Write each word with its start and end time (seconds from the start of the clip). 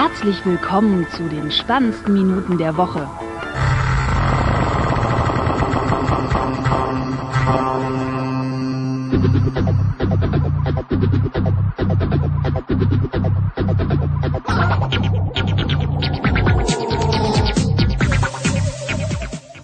Herzlich 0.00 0.46
willkommen 0.46 1.08
zu 1.10 1.28
den 1.28 1.50
spannendsten 1.50 2.14
Minuten 2.14 2.56
der 2.56 2.76
Woche. 2.76 3.10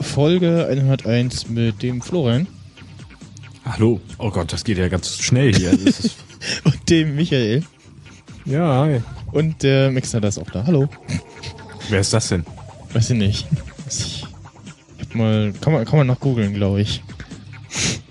Folge 0.01 0.67
101 0.69 1.49
mit 1.51 1.81
dem 1.81 2.03
Florian 2.03 2.49
Hallo. 3.65 4.01
Oh 4.19 4.33
Gott, 4.33 4.53
das 4.53 4.65
geht 4.65 4.79
ja 4.79 4.89
ganz 4.89 5.17
schnell 5.17 5.55
hier. 5.55 5.71
Und 6.65 6.91
dem 6.91 7.15
Michael 7.15 7.63
Ja, 8.45 8.81
hi. 8.81 9.01
Und 9.35 9.63
der 9.65 9.91
Mixer 9.91 10.23
ist 10.23 10.39
auch 10.39 10.51
da. 10.51 10.65
Hallo. 10.65 10.89
Wer 11.91 12.01
ist 12.01 12.13
das 12.13 12.29
denn? 12.29 12.45
Weiß 12.93 13.11
ich 13.11 13.19
nicht. 13.19 13.47
Ich 13.89 14.25
hab 15.01 15.15
mal, 15.15 15.53
kann 15.61 15.73
man, 15.73 15.85
kann 15.85 15.99
man 15.99 16.07
noch 16.07 16.21
googeln, 16.21 16.55
glaube 16.55 16.81
ich. 16.81 17.03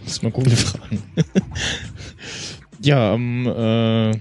Muss 0.03 0.21
mal 0.21 0.31
Google 0.31 0.55
fragen. 0.55 1.01
ja, 2.81 3.13
am 3.13 3.47
äh, 3.47 4.19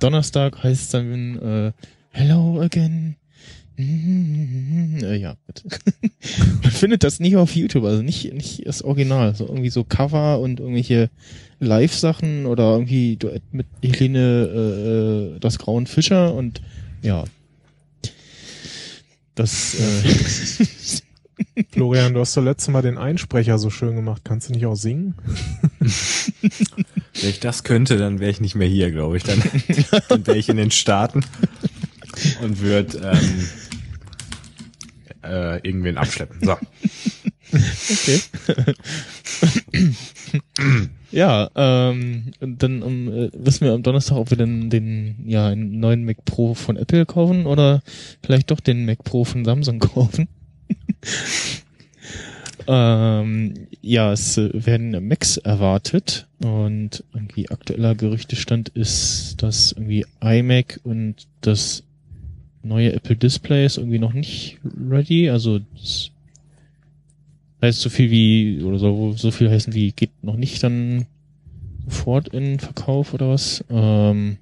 Donnerstag 0.00 0.62
heißt 0.62 0.82
es 0.82 0.88
dann 0.90 1.38
äh, 1.38 1.72
Hello 2.10 2.60
again. 2.60 3.16
Äh, 3.80 5.16
ja, 5.16 5.34
bitte. 5.46 5.68
Man 6.62 6.72
findet 6.72 7.04
das 7.04 7.20
nicht 7.20 7.36
auf 7.36 7.54
YouTube, 7.54 7.84
also 7.84 8.02
nicht, 8.02 8.32
nicht 8.32 8.66
das 8.66 8.82
Original. 8.82 9.34
So 9.34 9.46
irgendwie 9.46 9.70
so 9.70 9.84
Cover 9.84 10.40
und 10.40 10.60
irgendwelche 10.60 11.10
Live-Sachen 11.60 12.46
oder 12.46 12.72
irgendwie 12.72 13.16
Duett 13.16 13.42
mit 13.52 13.66
Helene 13.82 15.34
äh, 15.36 15.40
das 15.40 15.58
Grauen 15.58 15.86
Fischer 15.86 16.34
und 16.34 16.60
ja. 17.02 17.24
Das 19.34 19.74
äh, 19.74 20.66
Florian, 21.72 22.14
du 22.14 22.20
hast 22.20 22.36
doch 22.36 22.42
letztes 22.42 22.68
Mal 22.68 22.82
den 22.82 22.98
Einsprecher 22.98 23.58
so 23.58 23.70
schön 23.70 23.96
gemacht. 23.96 24.22
Kannst 24.24 24.48
du 24.48 24.52
nicht 24.52 24.66
auch 24.66 24.74
singen? 24.74 25.14
Wenn 25.80 27.30
ich 27.30 27.40
das 27.40 27.64
könnte, 27.64 27.96
dann 27.96 28.20
wäre 28.20 28.30
ich 28.30 28.40
nicht 28.40 28.54
mehr 28.54 28.68
hier, 28.68 28.90
glaube 28.90 29.16
ich. 29.16 29.22
Dann, 29.22 29.42
dann 30.08 30.26
wäre 30.26 30.38
ich 30.38 30.48
in 30.48 30.56
den 30.56 30.70
Staaten 30.70 31.24
und 32.42 32.60
würde 32.60 32.98
ähm, 32.98 33.48
äh, 35.22 35.56
irgendwen 35.66 35.98
abschleppen. 35.98 36.38
So. 36.42 36.56
Okay. 37.52 38.20
ja, 41.10 41.50
ähm, 41.54 42.32
dann 42.40 42.82
um, 42.82 43.08
äh, 43.08 43.30
wissen 43.34 43.64
wir 43.64 43.72
am 43.72 43.82
Donnerstag, 43.82 44.16
ob 44.16 44.30
wir 44.30 44.36
denn 44.36 44.70
den, 44.70 45.16
ja, 45.26 45.48
einen 45.48 45.80
neuen 45.80 46.04
Mac 46.04 46.24
Pro 46.24 46.54
von 46.54 46.76
Apple 46.76 47.06
kaufen 47.06 47.46
oder 47.46 47.82
vielleicht 48.22 48.50
doch 48.50 48.60
den 48.60 48.86
Mac 48.86 49.02
Pro 49.04 49.24
von 49.24 49.44
Samsung 49.44 49.78
kaufen. 49.80 50.28
ähm, 52.68 53.54
ja, 53.80 54.12
es 54.12 54.36
werden 54.36 55.08
Macs 55.08 55.36
erwartet 55.38 56.28
und 56.42 57.04
irgendwie 57.12 57.50
aktueller 57.50 57.94
Gerüchtestand 57.94 58.68
ist, 58.70 59.36
dass 59.38 59.72
irgendwie 59.72 60.04
iMac 60.22 60.80
und 60.84 61.26
das 61.40 61.82
neue 62.62 62.92
Apple 62.92 63.16
Display 63.16 63.64
ist 63.66 63.78
irgendwie 63.78 63.98
noch 63.98 64.12
nicht 64.12 64.58
ready, 64.88 65.30
also 65.30 65.60
das 65.74 66.10
heißt 67.62 67.80
so 67.80 67.90
viel 67.90 68.10
wie, 68.10 68.62
oder 68.62 68.78
so, 68.78 69.12
so 69.12 69.30
viel 69.30 69.50
heißen 69.50 69.74
wie, 69.74 69.92
geht 69.92 70.10
noch 70.22 70.36
nicht 70.36 70.62
dann 70.62 71.06
sofort 71.84 72.28
in 72.28 72.58
Verkauf 72.58 73.14
oder 73.14 73.30
was. 73.30 73.64
Ähm, 73.70 74.36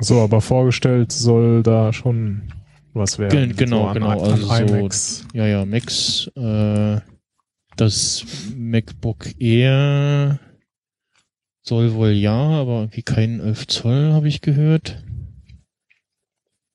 So, 0.00 0.20
aber 0.20 0.40
vorgestellt 0.40 1.12
soll 1.12 1.62
da 1.62 1.92
schon 1.92 2.42
was 2.94 3.18
werden. 3.18 3.48
Gen- 3.50 3.56
genau, 3.56 3.82
so 3.82 3.86
an, 3.88 3.94
genau, 3.94 4.10
An 4.10 4.18
also 4.18 4.46
so- 4.66 4.74
ja, 5.34 5.46
ja, 5.46 5.64
Max, 5.66 6.28
äh, 6.36 7.00
das 7.76 8.24
MacBook 8.56 9.40
Air 9.40 10.40
soll 11.62 11.94
wohl 11.94 12.10
ja, 12.10 12.32
aber 12.34 12.80
irgendwie 12.80 13.02
kein 13.02 13.40
11 13.40 13.66
Zoll, 13.68 14.12
habe 14.12 14.26
ich 14.28 14.40
gehört. 14.40 15.02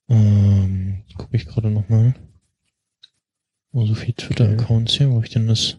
Ähm, 0.08 1.04
gucke 1.18 1.36
ich 1.36 1.46
gerade 1.46 1.70
nochmal. 1.70 2.16
Oh, 3.72 3.86
so 3.86 3.94
viel 3.94 4.14
Twitter-Accounts 4.14 4.94
hier, 4.94 5.12
wo 5.12 5.22
ich 5.22 5.30
denn 5.30 5.48
das 5.48 5.78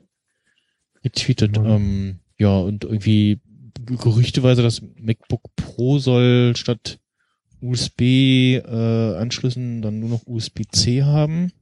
getweetet? 1.03 1.59
Mhm. 1.59 1.67
Ähm, 1.67 2.21
ja, 2.39 2.59
und 2.59 2.85
irgendwie 2.85 3.41
gerüchteweise 3.85 4.63
das 4.63 4.81
MacBook 4.97 5.43
Pro 5.57 5.99
soll 5.99 6.55
statt 6.57 6.99
USB-Anschlüssen 7.61 9.83
dann 9.83 10.01
nur 10.01 10.09
noch 10.11 10.27
USB-C 10.27 11.05
haben. 11.05 11.53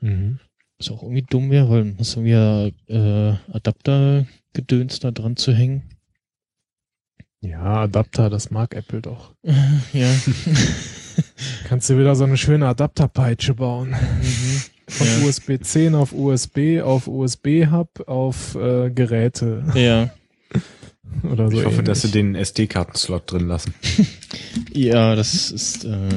Mhm. 0.00 0.40
Was 0.78 0.90
auch 0.90 1.02
irgendwie 1.02 1.22
dumm 1.22 1.50
wäre, 1.50 1.70
weil 1.70 1.84
man 1.84 1.96
muss 1.96 2.16
irgendwie 2.16 2.74
äh, 2.92 3.34
Adaptergedöns 3.50 5.00
da 5.00 5.10
dran 5.10 5.36
zu 5.36 5.54
hängen. 5.54 5.95
Ja, 7.42 7.82
Adapter, 7.82 8.30
das 8.30 8.50
mag 8.50 8.74
Apple 8.74 9.02
doch. 9.02 9.34
ja. 9.92 10.08
Kannst 11.68 11.88
du 11.90 11.98
wieder 11.98 12.14
so 12.16 12.24
eine 12.24 12.36
schöne 12.36 12.66
Adapterpeitsche 12.68 13.54
bauen. 13.54 13.90
mhm. 13.90 14.62
Von 14.88 15.06
Ja. 15.06 15.26
USB 15.26 15.58
10 15.60 15.94
auf 15.96 16.12
USB, 16.12 16.80
auf 16.82 17.08
USB-Hub, 17.08 18.04
auf 18.08 18.54
äh, 18.54 18.88
Geräte 18.90 19.64
ja. 19.74 20.10
oder 21.28 21.50
so. 21.50 21.58
Ich 21.58 21.64
hoffe, 21.66 21.82
dass 21.82 22.02
sie 22.02 22.06
ähnlich. 22.08 22.22
den 22.22 22.34
SD-Kartenslot 22.36 23.32
drin 23.32 23.48
lassen. 23.48 23.74
Ja, 24.72 25.16
das 25.16 25.50
ist, 25.50 25.84
äh, 25.84 26.08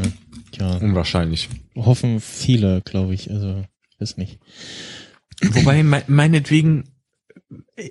ja, 0.60 0.76
Unwahrscheinlich. 0.78 1.50
hoffen 1.76 2.22
viele, 2.22 2.82
glaube 2.82 3.16
ich. 3.16 3.32
Also, 3.32 3.64
ist 3.98 4.20
nicht. 4.20 4.40
Wobei, 5.42 5.82
me 5.84 6.04
meinetwegen 6.08 6.84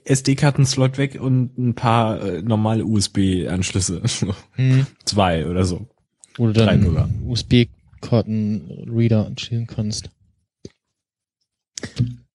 SD-Kartenslot 0.04 0.98
weg 0.98 1.18
und 1.20 1.58
ein 1.58 1.74
paar 1.74 2.22
äh, 2.22 2.42
normale 2.42 2.84
USB-Anschlüsse. 2.84 4.02
Hm. 4.52 4.86
Zwei 5.04 5.46
oder 5.46 5.64
so. 5.64 5.88
Drei 6.36 6.76
dann. 6.76 7.22
USB-Karten-Reader 7.26 9.26
anschließen 9.26 9.66
kannst. 9.66 10.10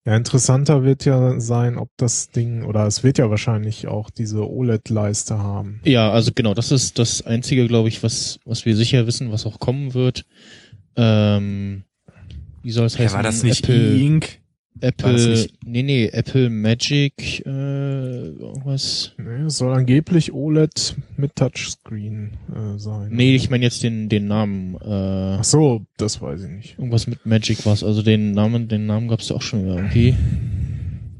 Ja, 0.06 0.17
interessanter 0.17 0.83
wird 0.83 1.06
ja 1.06 1.39
sein, 1.39 1.78
ob 1.78 1.89
das 1.95 2.29
Ding, 2.29 2.63
oder 2.63 2.85
es 2.88 3.03
wird 3.03 3.17
ja 3.17 3.29
wahrscheinlich 3.29 3.88
auch 3.88 4.09
diese 4.09 4.50
OLED-Leiste 4.50 5.38
haben. 5.39 5.79
Ja, 5.85 6.12
also 6.12 6.31
genau, 6.35 6.53
das 6.53 6.73
ist 6.73 7.00
das 7.00 7.22
Einzige, 7.25 7.66
glaube 7.67 7.88
ich, 7.88 8.03
was, 8.03 8.38
was 8.44 8.66
wir 8.66 8.75
sicher 8.75 9.07
wissen, 9.07 9.31
was 9.31 9.45
auch 9.45 9.59
kommen 9.59 9.94
wird. 9.94 10.25
Ähm, 10.97 11.83
wie 12.63 12.72
soll 12.72 12.88
es 12.88 12.97
Ja, 12.97 13.06
heißen? 13.06 13.16
war 13.16 13.23
das 13.23 13.44
nicht 13.44 13.63
Apple, 13.63 13.95
E-Ink? 13.95 14.39
Apple, 14.81 15.47
nee, 15.66 15.84
nee, 15.84 16.07
Apple 16.07 16.50
Magic, 16.50 17.45
äh, 17.45 17.50
irgendwas. 17.50 19.13
Nee, 19.17 19.45
es 19.45 19.57
soll 19.57 19.73
angeblich 19.73 20.34
OLED 20.34 20.95
mit 21.16 21.35
Touchscreen 21.35 22.31
äh, 22.53 22.78
sein. 22.78 23.09
Nee, 23.12 23.35
ich 23.35 23.50
meine 23.50 23.63
jetzt 23.63 23.83
den, 23.83 24.09
den 24.09 24.28
Namen, 24.28 24.75
äh, 24.75 25.38
Ach 25.39 25.44
so, 25.44 25.85
das 25.97 26.22
weiß 26.22 26.44
ich 26.44 26.50
nicht. 26.50 26.79
irgendwas 26.79 27.07
mit 27.07 27.25
Magic 27.25 27.66
war's. 27.66 27.83
Also 27.83 28.01
den 28.01 28.31
Namen, 28.31 28.67
den 28.67 28.85
Namen 28.85 29.07
gab's 29.07 29.29
ja 29.29 29.35
auch 29.35 29.41
schon 29.41 29.63
wieder 29.63 29.75
irgendwie. 29.75 30.16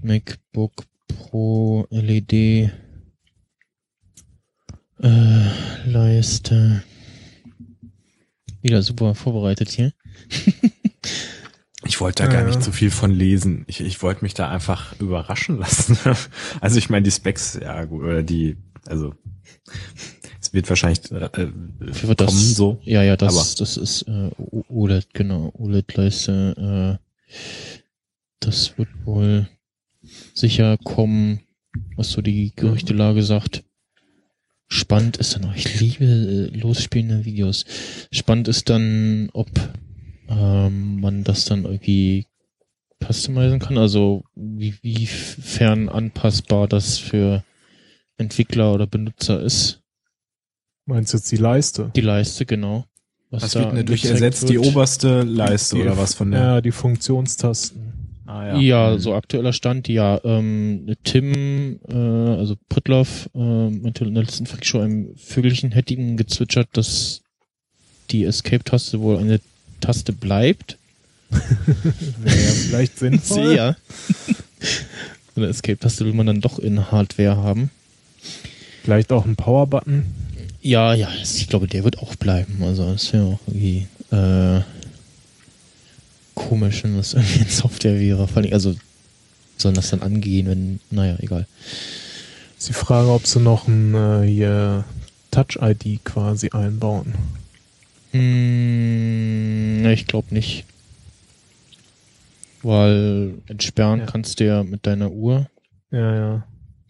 MacBook 0.02 0.84
Pro 1.08 1.88
LED, 1.90 2.34
äh, 2.34 2.70
Leiste. 5.86 6.84
Wieder 8.62 8.82
super 8.82 9.16
vorbereitet 9.16 9.70
hier. 9.70 9.94
Ich 11.94 12.02
wollte 12.02 12.24
da 12.24 12.28
Ja, 12.30 12.34
gar 12.34 12.42
ja. 12.42 12.48
nicht 12.48 12.64
zu 12.64 12.72
viel 12.72 12.90
von 12.90 13.12
lesen. 13.12 13.66
Ich, 13.68 13.80
ich 13.80 14.02
wollte 14.02 14.24
mich 14.26 14.34
da 14.34 14.50
einfach 14.50 15.00
überraschen 15.00 15.60
lassen. 15.60 15.96
Also 16.60 16.80
ich 16.80 16.90
meine, 16.90 17.04
die 17.04 17.12
Specs, 17.12 17.60
ja 17.62 17.86
gut, 17.86 18.02
oder 18.02 18.24
die, 18.24 18.58
also 18.88 19.14
es 20.42 20.54
wird 20.54 20.68
wahrscheinlich 20.70 21.12
äh, 21.12 21.20
wird 21.38 22.18
kommen 22.18 22.18
das? 22.18 22.56
so. 22.56 22.80
Ja, 22.84 23.04
ja, 23.04 23.16
das, 23.16 23.36
Aber- 23.38 23.46
das 23.60 23.78
ist 23.78 24.08
äh, 24.08 24.32
OLED, 24.70 25.14
genau, 25.14 25.52
OLED-Leiste. 25.56 27.00
Äh, 27.00 27.34
das 28.40 28.76
wird 28.80 28.90
wohl 29.06 29.48
sicher 30.34 30.80
kommen, 30.80 31.42
was 31.96 32.10
so 32.10 32.24
die 32.24 32.54
Gerüchtelage 32.56 33.22
sagt. 33.22 33.64
Spannend 34.68 35.18
ist 35.18 35.36
dann 35.36 35.46
auch, 35.46 35.56
ich 35.56 35.80
liebe 35.80 36.06
äh, 36.06 36.58
losspielende 36.58 37.24
Videos. 37.26 37.66
Spannend 38.12 38.48
ist 38.48 38.68
dann, 38.72 39.30
ob 39.34 39.48
ähm, 40.30 41.00
man 41.00 41.24
das 41.24 41.46
dann 41.46 41.66
irgendwie 41.66 42.26
customizen 43.04 43.60
kann, 43.60 43.78
also 43.78 44.24
wie, 44.36 44.76
wie 44.82 45.06
fern 45.06 45.90
anpassbar 45.90 46.68
das 46.68 46.98
für 46.98 47.44
Entwickler 48.18 48.74
oder 48.74 48.88
Benutzer 48.88 49.42
ist. 49.42 49.82
Meinst 50.86 51.14
du 51.14 51.18
jetzt 51.18 51.32
die 51.32 51.38
Leiste? 51.38 51.92
Die 51.96 52.02
Leiste, 52.02 52.46
genau. 52.46 52.86
Was 53.30 53.42
Das 53.44 53.52
da 53.54 53.60
wird 53.62 53.72
dadurch 53.72 54.04
angezeigt 54.06 54.22
ersetzt, 54.22 54.50
die 54.50 54.60
oberste 54.60 55.24
Leiste 55.24 55.78
oder 55.78 55.98
was 55.98 56.14
von 56.14 56.32
der. 56.32 56.40
Ja, 56.42 56.62
die 56.62 56.72
Funktionstasten. 56.72 57.94
Ah, 58.26 58.58
Ja, 58.60 58.92
Mhm. 58.92 59.00
so 59.00 59.14
aktueller 59.16 59.54
Stand, 59.54 59.88
ja. 59.90 60.20
Ähm, 60.24 60.96
Tim, 61.04 61.80
äh, 61.90 61.94
also 61.94 62.56
Pritloff, 62.70 63.30
äh, 63.34 63.70
meinte 63.70 64.06
in 64.06 64.14
der 64.14 64.24
letzten 64.24 64.46
schon 64.64 64.82
einem 64.82 65.16
Vögelchen 65.18 65.72
hätte 65.72 65.94
ihm 65.94 66.16
gezwitschert, 66.16 66.70
dass 66.74 67.22
die 68.12 68.24
Escape-Taste 68.24 69.00
wohl 69.02 69.18
eine 69.18 69.40
Taste 69.84 70.14
bleibt. 70.14 70.78
Wäre 71.30 71.44
ja 72.26 72.52
vielleicht 72.52 73.00
sinnvoll. 73.00 73.50
Sehr. 73.50 73.76
Eine 75.36 75.48
Escape-Taste 75.48 76.06
will 76.06 76.14
man 76.14 76.28
dann 76.28 76.42
doch 76.42 76.60
in 76.60 76.92
Hardware 76.92 77.38
haben. 77.38 77.70
Vielleicht 78.84 79.12
auch 79.12 79.26
ein 79.26 79.36
Power-Button. 79.36 80.06
Ja, 80.62 80.94
ja, 80.94 81.10
ich 81.22 81.48
glaube, 81.50 81.68
der 81.68 81.84
wird 81.84 82.00
auch 82.00 82.16
bleiben. 82.16 82.64
Also 82.64 82.92
das 82.92 83.12
wäre 83.12 83.26
auch 83.26 83.40
irgendwie 83.48 83.88
äh, 84.12 84.62
komisch, 86.36 86.84
wenn 86.84 86.96
das 86.96 87.14
irgendwie 87.14 87.40
in 87.40 87.50
Software 87.50 88.00
wäre. 88.00 88.28
Vor 88.28 88.44
allem, 88.44 88.54
also 88.54 88.76
sollen 89.58 89.76
das 89.76 89.90
dann 89.90 90.02
angehen, 90.02 90.48
wenn, 90.48 90.80
naja, 90.92 91.18
egal. 91.20 91.48
Ist 92.58 92.70
die 92.70 92.74
Frage, 92.74 93.10
ob 93.10 93.26
sie 93.28 93.40
noch 93.40 93.68
ein 93.68 93.96
äh, 93.96 94.84
Touch-ID 95.32 96.06
quasi 96.06 96.50
einbauen. 96.52 97.14
Hm, 98.14 99.82
ne, 99.82 99.94
ich 99.94 100.08
glaube 100.08 100.34
nicht. 100.34 100.66
Weil 102.62 103.34
entsperren 103.48 104.00
Ja. 104.02 104.06
kannst 104.06 104.40
du 104.40 104.46
ja 104.46 104.64
mit 104.64 104.86
deiner 104.88 105.12
Uhr. 105.12 105.50
Ja, 105.92 106.16
ja. 106.16 106.48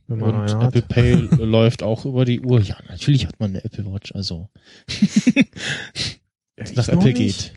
Wenn 0.07 0.19
man 0.19 0.35
Und 0.41 0.49
Apple 0.61 0.81
hat. 0.81 0.87
Pay 0.89 1.13
läuft 1.39 1.81
auch 1.81 2.05
über 2.05 2.25
die 2.25 2.41
Uhr. 2.41 2.59
Ja, 2.61 2.77
natürlich 2.89 3.25
hat 3.25 3.39
man 3.39 3.51
eine 3.51 3.63
Apple 3.63 3.85
Watch, 3.91 4.13
also 4.13 4.49
nach 6.75 6.87
Apple 6.89 7.05
nicht. 7.13 7.17
geht. 7.17 7.53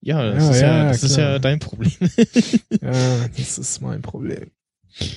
Ja, 0.00 0.30
das, 0.30 0.44
Ja, 0.44 0.50
ist, 0.50 0.60
ja, 0.60 0.66
ja, 0.82 0.88
das 0.88 1.02
ist 1.02 1.16
ja 1.16 1.38
dein 1.38 1.58
Problem. 1.60 1.92
Ja, 2.82 3.28
das 3.28 3.58
ist 3.58 3.80
mein 3.80 4.02
Problem. 4.02 4.50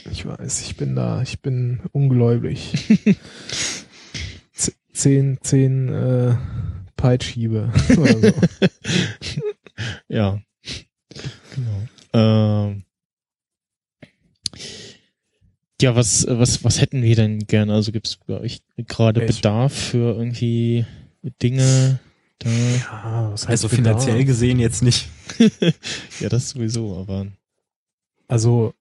Ich 0.10 0.26
weiß, 0.26 0.62
ich 0.62 0.78
bin 0.78 0.96
da, 0.96 1.22
ich 1.22 1.42
bin 1.42 1.82
ungläubig. 1.92 2.74
Zehn, 4.94 5.38
zehn 5.42 5.90
äh, 5.90 6.36
Peitschiebe 6.98 7.72
oder 7.98 8.20
so. 8.20 8.34
ja. 10.10 10.40
Genau. 11.56 11.88
Ähm, 12.14 12.84
ja, 15.82 15.96
was, 15.96 16.26
was, 16.28 16.64
was 16.64 16.82
hätten 16.82 17.04
wir 17.04 17.16
denn 17.16 17.40
gerne? 17.48 17.74
Also 17.74 17.92
gibt 17.92 18.08
es 18.08 18.18
bei 18.18 18.40
euch 18.40 18.62
gerade 18.78 19.22
Bedarf 19.22 19.74
für 19.74 20.16
irgendwie 20.18 20.86
Dinge 21.42 22.00
da? 22.40 22.50
Ja, 22.50 23.30
was 23.32 23.48
heißt 23.48 23.64
Also 23.64 23.70
Bedarf? 23.70 24.04
finanziell 24.04 24.26
gesehen 24.26 24.60
jetzt 24.60 24.82
nicht. 24.84 25.08
Ja, 26.20 26.30
das 26.30 26.50
sowieso, 26.50 26.98
aber 26.98 27.28
Also 28.28 28.74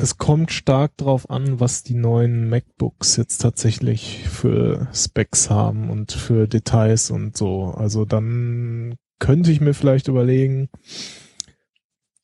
es 0.00 0.18
kommt 0.18 0.52
stark 0.52 0.96
drauf 0.96 1.30
an, 1.30 1.60
was 1.60 1.82
die 1.82 1.94
neuen 1.94 2.48
MacBooks 2.48 3.16
jetzt 3.16 3.38
tatsächlich 3.38 4.28
für 4.28 4.88
Specs 4.92 5.50
haben 5.50 5.90
und 5.90 6.12
für 6.12 6.46
Details 6.46 7.10
und 7.10 7.36
so. 7.36 7.74
Also 7.76 8.04
dann 8.04 8.96
könnte 9.18 9.50
ich 9.50 9.60
mir 9.60 9.74
vielleicht 9.74 10.08
überlegen, 10.08 10.68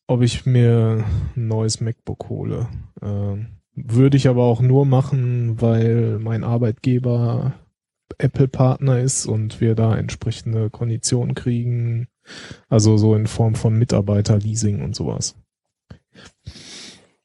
ob 0.06 0.22
ich 0.22 0.46
mir 0.46 1.04
ein 1.36 1.48
neues 1.48 1.80
MacBook 1.80 2.28
hole. 2.28 2.68
Ähm, 3.02 3.58
würde 3.74 4.16
ich 4.16 4.28
aber 4.28 4.44
auch 4.44 4.60
nur 4.60 4.86
machen, 4.86 5.60
weil 5.60 6.18
mein 6.20 6.44
Arbeitgeber 6.44 7.54
Apple-Partner 8.18 9.00
ist 9.00 9.26
und 9.26 9.60
wir 9.60 9.74
da 9.74 9.96
entsprechende 9.96 10.70
Konditionen 10.70 11.34
kriegen. 11.34 12.08
Also 12.68 12.96
so 12.96 13.14
in 13.14 13.26
Form 13.26 13.54
von 13.54 13.76
Mitarbeiterleasing 13.76 14.82
und 14.82 14.94
sowas. 14.94 15.34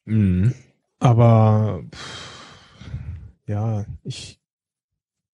Mhm. 0.09 0.53
Aber 1.00 1.83
pff, 1.94 2.75
ja, 3.47 3.85
ich 4.03 4.39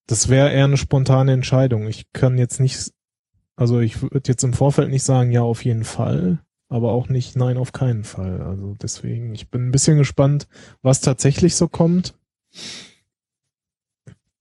das 0.08 0.30
wäre 0.30 0.52
eher 0.52 0.66
eine 0.66 0.78
spontane 0.78 1.34
Entscheidung. 1.34 1.88
Ich 1.88 2.12
kann 2.14 2.38
jetzt 2.38 2.60
nicht, 2.60 2.94
also 3.56 3.80
ich 3.80 4.02
würde 4.02 4.22
jetzt 4.28 4.44
im 4.44 4.54
Vorfeld 4.54 4.90
nicht 4.90 5.04
sagen, 5.04 5.32
ja, 5.32 5.42
auf 5.42 5.66
jeden 5.66 5.84
Fall, 5.84 6.40
aber 6.70 6.92
auch 6.92 7.10
nicht, 7.10 7.36
nein, 7.36 7.58
auf 7.58 7.72
keinen 7.72 8.04
Fall. 8.04 8.42
Also 8.42 8.76
deswegen, 8.80 9.34
ich 9.34 9.50
bin 9.50 9.68
ein 9.68 9.72
bisschen 9.72 9.98
gespannt, 9.98 10.48
was 10.82 11.02
tatsächlich 11.02 11.56
so 11.56 11.68
kommt. 11.68 12.14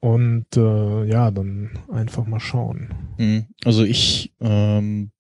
Und 0.00 0.54
äh, 0.56 1.04
ja, 1.06 1.30
dann 1.30 1.78
einfach 1.90 2.26
mal 2.26 2.40
schauen. 2.40 2.90
Hm, 3.16 3.46
Also 3.64 3.84
ich 3.84 4.34
ähm, 4.40 5.12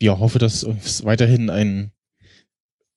ja, 0.00 0.18
hoffe, 0.18 0.40
dass 0.40 0.64
es 0.64 1.04
weiterhin 1.04 1.48
ein 1.48 1.92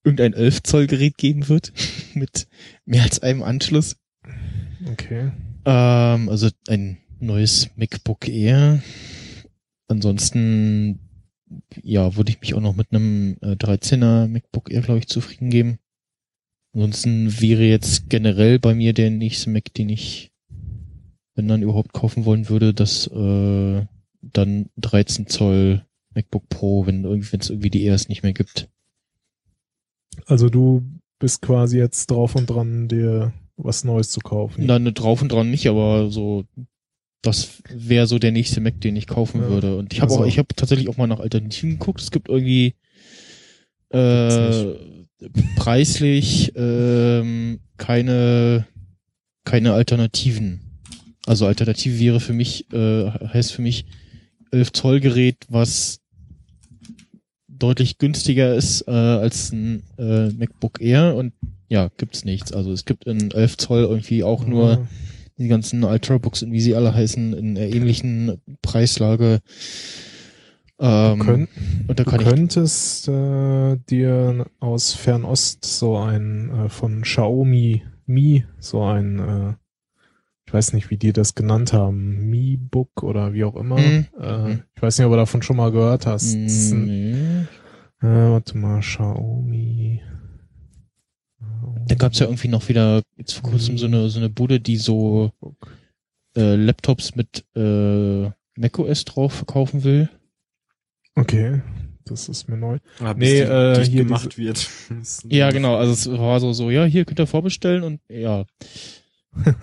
irgendein 0.04 0.34
11 0.34 0.64
Zoll 0.64 0.88
Gerät 0.88 1.18
geben 1.18 1.48
wird 1.50 1.74
mit 2.14 2.48
mehr 2.86 3.04
als 3.04 3.20
einem 3.20 3.44
Anschluss. 3.44 3.98
Okay. 4.92 5.32
Ähm, 5.66 6.30
also 6.30 6.50
ein 6.68 6.98
neues 7.20 7.70
MacBook 7.76 8.28
Air. 8.28 8.82
Ansonsten 9.88 11.00
ja, 11.84 12.16
würde 12.16 12.32
ich 12.32 12.42
mich 12.42 12.54
auch 12.54 12.62
noch 12.62 12.76
mit 12.76 12.88
einem 12.92 13.38
äh, 13.42 13.56
13er 13.56 14.28
MacBook 14.28 14.72
Air, 14.72 14.82
glaube 14.82 15.00
ich, 15.00 15.08
zufrieden 15.08 15.50
geben. 15.50 15.80
Ansonsten 16.74 17.42
wäre 17.42 17.64
jetzt 17.64 18.10
generell 18.10 18.60
bei 18.60 18.74
mir 18.74 18.94
der 18.94 19.10
nächste 19.10 19.50
Mac, 19.50 19.74
den 19.74 19.90
ich, 19.90 20.32
wenn 21.36 21.48
dann 21.48 21.64
überhaupt 21.64 21.94
kaufen 21.94 22.26
wollen 22.26 22.48
würde, 22.50 22.74
das 22.74 23.08
äh, 23.08 23.86
dann 24.22 24.70
13 24.78 25.28
Zoll 25.28 25.86
MacBook 26.14 26.48
Pro, 26.50 26.86
wenn 26.86 27.04
irgendwie 27.04 27.34
wenn 27.34 27.40
es 27.42 27.50
irgendwie 27.50 27.70
die 27.70 27.84
Airs 27.84 28.08
nicht 28.08 28.24
mehr 28.24 28.34
gibt. 28.34 28.70
Also 30.26 30.50
du 30.50 30.84
bist 31.20 31.42
quasi 31.42 31.78
jetzt 31.78 32.10
drauf 32.12 32.36
und 32.36 32.48
dran, 32.50 32.88
dir 32.88 33.34
was 33.58 33.84
Neues 33.84 34.10
zu 34.10 34.20
kaufen. 34.22 34.68
Dann 34.68 34.86
drauf 34.94 35.22
und 35.22 35.32
dran 35.32 35.52
nicht, 35.52 35.68
aber 35.68 36.10
so 36.10 36.46
das 37.24 37.62
wäre 37.70 38.08
so 38.08 38.18
der 38.18 38.32
nächste 38.32 38.62
Mac, 38.62 38.82
den 38.82 38.96
ich 38.96 39.06
kaufen 39.06 39.42
Ja. 39.42 39.50
würde. 39.50 39.78
Und 39.78 39.94
ich 39.94 40.02
habe 40.02 40.12
Also- 40.12 40.24
auch, 40.24 40.28
ich 40.28 40.40
habe 40.40 40.48
tatsächlich 40.56 40.90
auch 40.90 40.98
mal 40.98 41.06
nach 41.08 41.20
Alternativen 41.20 41.72
geguckt. 41.78 42.02
Es 42.02 42.10
gibt 42.12 42.30
irgendwie 42.30 42.74
äh, 43.90 44.74
preislich 45.56 46.52
ähm, 46.56 47.60
keine 47.78 48.66
keine 49.44 49.74
Alternativen. 49.74 50.62
Also 51.26 51.46
Alternative 51.46 52.00
wäre 52.00 52.20
für 52.20 52.34
mich 52.34 52.72
äh, 52.74 53.10
heißt 53.12 53.52
für 53.54 53.62
mich 53.62 53.86
11 54.52 54.72
Zoll 54.74 55.00
Gerät, 55.00 55.38
was 55.50 56.01
deutlich 57.62 57.98
günstiger 57.98 58.56
ist 58.56 58.88
äh, 58.88 58.92
als 58.92 59.52
ein 59.52 59.84
äh, 59.98 60.30
MacBook 60.30 60.82
Air 60.82 61.16
und 61.16 61.34
ja, 61.70 61.90
gibt's 61.98 62.26
nichts. 62.26 62.52
Also 62.52 62.72
es 62.72 62.86
gibt 62.86 63.06
in 63.06 63.32
11 63.32 63.58
Zoll 63.58 63.84
irgendwie 63.84 64.24
auch 64.24 64.46
nur 64.46 64.88
die 65.38 65.48
ganzen 65.48 65.84
Ultrabooks 65.84 66.44
und 66.44 66.52
wie 66.52 66.62
sie 66.62 66.76
alle 66.76 66.94
heißen, 66.94 67.34
in 67.34 67.58
einer 67.58 67.68
ähnlichen 67.68 68.42
Preislage. 68.62 69.40
Ähm, 70.80 71.20
Könnt, 71.20 71.50
und 71.88 72.00
da 72.00 72.04
du 72.04 72.10
kann 72.10 72.22
ich, 72.22 72.28
könntest 72.28 73.08
äh, 73.08 73.78
dir 73.90 74.48
aus 74.60 74.94
Fernost 74.94 75.64
so 75.64 75.98
ein 75.98 76.50
äh, 76.50 76.70
von 76.70 77.04
Xiaomi 77.04 77.84
Mi 78.08 78.44
so 78.60 78.84
ein 78.84 79.20
äh, 79.20 79.54
ich 80.52 80.54
weiß 80.54 80.74
nicht, 80.74 80.90
wie 80.90 80.98
die 80.98 81.14
das 81.14 81.34
genannt 81.34 81.72
haben, 81.72 82.30
Mi 82.30 82.58
Book 82.58 83.04
oder 83.04 83.32
wie 83.32 83.46
auch 83.46 83.56
immer. 83.56 83.80
Mhm. 83.80 84.06
Äh, 84.20 84.38
Mhm. 84.50 84.64
ich 84.76 84.82
weiß 84.82 84.98
nicht, 84.98 85.06
ob 85.06 85.14
du 85.14 85.18
davon 85.18 85.42
schon 85.42 85.56
mal 85.56 85.72
gehört 85.72 86.06
hast. 86.06 86.36
Nee. 86.36 87.14
äh, 88.02 88.06
warte 88.06 88.58
mal, 88.58 88.82
Xiaomi. 88.82 90.02
Da 91.88 91.96
gab's 91.96 92.20
ja 92.20 92.26
irgendwie 92.26 92.50
noch 92.50 92.68
wieder 92.68 93.02
jetzt 93.16 93.32
vor 93.34 93.50
kurzem 93.50 93.78
so 93.78 93.86
eine 93.86 94.10
so 94.10 94.20
eine 94.20 94.30
Bude, 94.30 94.60
die 94.60 94.76
so 94.76 95.32
äh, 96.36 96.56
Laptops 96.56 97.16
mit 97.16 97.46
äh, 97.56 98.30
macOS 98.58 99.06
drauf 99.06 99.32
verkaufen 99.34 99.86
will. 99.86 100.10
Okay, 101.16 101.62
das 102.04 102.28
ist 102.28 102.50
mir 102.50 102.58
neu. 102.58 102.80
Aber 103.00 103.14
Nee, 103.14 103.36
die 103.46 103.50
äh, 103.50 103.86
hier 103.86 104.04
gemacht 104.04 104.38
wird. 104.38 104.70
Ja, 105.30 105.50
genau. 105.52 105.78
Also 105.78 105.94
es 105.94 106.20
war 106.20 106.42
so 106.42 106.52
so, 106.52 106.70
ja, 106.72 106.84
hier 106.84 107.06
könnt 107.06 107.20
ihr 107.22 107.28
vorbestellen 107.28 107.84
und 107.84 108.02
ja, 108.10 108.44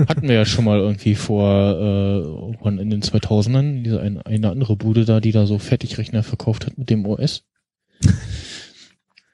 hatten 0.08 0.22
wir 0.28 0.34
ja 0.34 0.44
schon 0.46 0.64
mal 0.64 0.78
irgendwie 0.78 1.14
vor 1.14 1.44
äh, 2.64 2.68
in 2.68 2.90
den 2.90 3.02
2000ern 3.02 3.82
diese 3.82 4.00
eine, 4.00 4.24
eine 4.24 4.50
andere 4.50 4.76
Bude 4.76 5.04
da, 5.04 5.20
die 5.20 5.32
da 5.32 5.46
so 5.46 5.58
Fertigrechner 5.58 6.22
verkauft 6.22 6.66
hat 6.66 6.78
mit 6.78 6.88
dem 6.90 7.04
OS. 7.06 7.44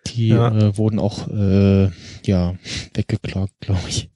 Die 0.08 0.28
Ja. 0.28 0.56
äh, 0.56 0.76
wurden 0.76 0.98
auch 0.98 1.28
äh, 1.28 1.88
ja 2.24 2.54
weggeklagt, 2.94 3.52
glaube 3.60 3.80
ich. 3.88 4.10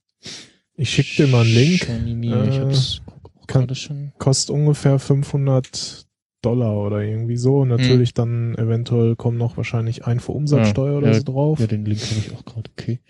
Ich 0.76 0.90
schick 0.90 1.16
dir 1.16 1.26
mal 1.26 1.42
einen 1.44 1.54
Link. 1.54 1.80
Xiaomi 1.82 2.14
Mi, 2.14 2.28
Äh, 2.32 2.48
ich 2.50 2.58
hab's 2.60 3.00
kann- 3.46 3.74
schon. 3.74 4.12
kostet 4.18 4.50
ungefähr 4.54 4.98
500 4.98 6.06
Dollar 6.42 6.76
oder 6.76 7.00
irgendwie 7.02 7.36
so. 7.36 7.64
Natürlich 7.64 8.14
dann 8.14 8.54
eventuell 8.56 9.16
kommen 9.16 9.38
noch 9.38 9.56
wahrscheinlich 9.56 10.04
Einfuhrumsatzsteuer 10.06 10.92
Ja, 10.92 10.98
oder 10.98 11.08
ja, 11.08 11.14
so 11.14 11.24
drauf. 11.24 11.58
Ja, 11.60 11.66
den 11.66 11.84
Link 11.84 12.00
habe 12.00 12.20
ich 12.20 12.32
auch 12.32 12.44
gerade. 12.44 12.70
Okay. 12.76 13.00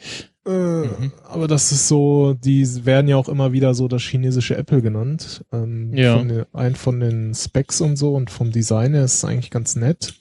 Äh, 0.48 0.86
Mhm. 0.86 1.12
Aber 1.28 1.46
das 1.46 1.70
ist 1.72 1.88
so, 1.88 2.34
die 2.34 2.84
werden 2.86 3.06
ja 3.08 3.16
auch 3.16 3.28
immer 3.28 3.52
wieder 3.52 3.74
so 3.74 3.86
das 3.88 4.02
chinesische 4.02 4.56
Apple 4.56 4.80
genannt. 4.82 5.44
Ähm, 5.52 5.92
Ja. 5.94 6.16
Von 6.18 6.28
den, 6.28 6.44
ein 6.52 6.74
von 6.74 7.00
den 7.00 7.34
Specs 7.34 7.80
und 7.80 7.96
so 7.96 8.14
und 8.14 8.30
vom 8.30 8.50
Design 8.50 8.94
her 8.94 9.04
ist 9.04 9.14
es 9.16 9.24
eigentlich 9.24 9.50
ganz 9.50 9.76
nett. 9.76 10.14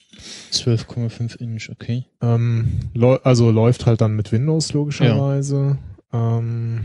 12,5 0.51 1.39
Inch, 1.39 1.69
okay. 1.69 2.05
Ähm, 2.22 2.79
also 3.24 3.51
läuft 3.51 3.86
halt 3.86 4.01
dann 4.01 4.15
mit 4.15 4.31
Windows 4.31 4.74
logischerweise. 4.74 5.77
Ähm, 6.12 6.84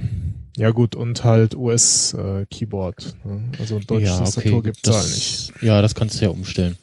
ja 0.56 0.70
gut, 0.70 0.94
und 0.94 1.24
halt 1.24 1.54
US-Keyboard. 1.54 3.16
ne? 3.24 3.42
Also 3.58 3.78
deutsche 3.78 4.04
ja, 4.06 4.18
Tastatur 4.18 4.58
okay, 4.58 4.62
gibt's 4.66 4.88
halt 4.90 5.04
nicht. 5.14 5.52
Ja, 5.62 5.80
das 5.82 5.94
kannst 5.94 6.20
du 6.20 6.24
ja 6.26 6.30
umstellen. 6.30 6.76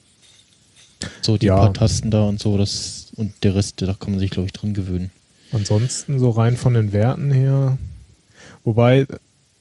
So, 1.22 1.38
die 1.38 1.46
Ja. 1.46 1.56
paar 1.58 1.74
Tasten 1.74 2.12
da 2.12 2.24
und 2.24 2.40
so, 2.40 2.58
das 2.58 3.12
und 3.16 3.34
der 3.44 3.56
Rest, 3.56 3.82
da 3.82 3.94
kann 3.94 4.12
man 4.12 4.20
sich, 4.20 4.32
glaube 4.32 4.48
ich, 4.48 4.54
dran 4.54 4.74
gewöhnen. 4.74 5.12
Ansonsten 5.52 6.20
so 6.20 6.30
rein 6.30 6.58
von 6.58 6.74
den 6.74 6.94
Werten 6.94 7.32
her. 7.32 7.78
Wobei, 8.64 9.08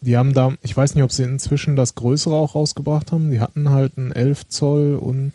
die 0.01 0.17
haben 0.17 0.35
da, 0.35 0.53
ich 0.63 0.77
weiß 0.77 0.95
nicht, 0.95 1.05
ob 1.05 1.13
sie 1.13 1.23
inzwischen 1.25 1.77
das 1.77 1.95
Größere 1.95 2.35
auch 2.35 2.55
rausgebracht 2.55 3.13
haben. 3.13 3.31
Die 3.31 3.41
hatten 3.41 3.71
halt 3.71 3.97
einen 3.97 4.13
11 4.13 4.49
Zoll 4.49 4.95
und, 4.97 5.33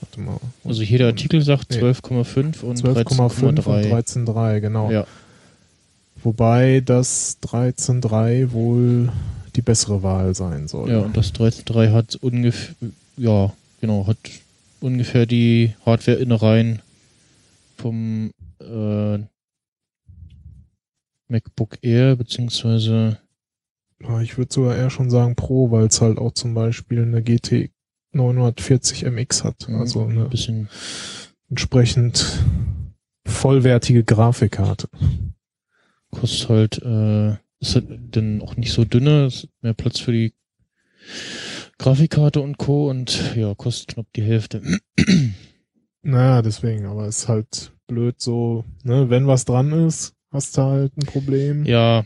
warte 0.00 0.20
mal. 0.20 0.38
Also 0.64 0.82
hier 0.82 0.98
der 0.98 1.08
Artikel 1.08 1.42
sagt 1.42 1.70
Nee. 1.72 1.78
12,5 1.78 2.62
und 2.62 2.80
12,5 2.82 3.42
und 3.44 3.60
13,3. 3.60 3.90
13,3, 3.92 4.60
genau. 4.60 4.90
Ja, 4.90 5.06
Wobei 6.22 6.82
das 6.84 7.38
13,3 7.42 8.52
wohl 8.52 9.10
die 9.54 9.62
bessere 9.62 10.02
Wahl 10.02 10.34
sein 10.34 10.68
soll. 10.68 10.90
ja, 10.90 10.98
und 11.00 11.16
das 11.16 11.32
13.3 11.34 11.92
hat 11.92 12.16
ungefähr, 12.16 12.74
ja, 13.16 13.52
genau, 13.80 14.06
hat 14.06 14.16
ungefähr 14.80 15.26
die 15.26 15.74
Hardware-Innereien 15.86 16.80
vom 17.76 18.30
äh, 18.60 19.18
MacBook 21.28 21.78
Air, 21.82 22.16
beziehungsweise 22.16 23.18
Ja, 24.00 24.20
ich 24.20 24.38
würde 24.38 24.52
sogar 24.52 24.76
eher 24.76 24.90
schon 24.90 25.10
sagen 25.10 25.36
Pro, 25.36 25.70
weil 25.70 25.86
es 25.86 26.00
halt 26.00 26.18
auch 26.18 26.32
zum 26.32 26.54
Beispiel 26.54 27.02
eine 27.02 27.22
GT 27.22 27.70
940 28.12 29.04
MX 29.04 29.44
hat. 29.44 29.68
Also 29.68 30.02
ein 30.04 30.12
eine 30.12 30.28
bisschen, 30.28 30.68
entsprechend 31.50 32.42
vollwertige 33.26 34.04
Grafikkarte. 34.04 34.88
kostet 36.10 36.48
halt, 36.48 36.82
äh, 36.82 37.36
ist 37.60 37.74
halt 37.74 38.16
dann 38.16 38.40
auch 38.40 38.56
nicht 38.56 38.72
so 38.72 38.84
dünne, 38.84 39.26
ist 39.26 39.48
mehr 39.60 39.74
Platz 39.74 39.98
für 40.00 40.12
die 40.12 40.32
Grafikkarte 41.78 42.40
und 42.40 42.58
Co. 42.58 42.90
und 42.90 43.36
ja, 43.36 43.54
kostet 43.54 43.88
knapp 43.88 44.06
die 44.14 44.22
Hälfte. 44.22 44.62
Naja, 46.02 46.42
deswegen, 46.42 46.86
aber 46.86 47.06
es 47.06 47.18
ist 47.18 47.28
halt 47.28 47.72
blöd 47.86 48.20
so, 48.20 48.64
ne, 48.82 49.10
wenn 49.10 49.26
was 49.26 49.44
dran 49.44 49.72
ist, 49.72 50.14
hast 50.30 50.56
du 50.56 50.62
halt 50.62 50.96
ein 50.96 51.06
Problem. 51.06 51.64
Ja, 51.64 52.04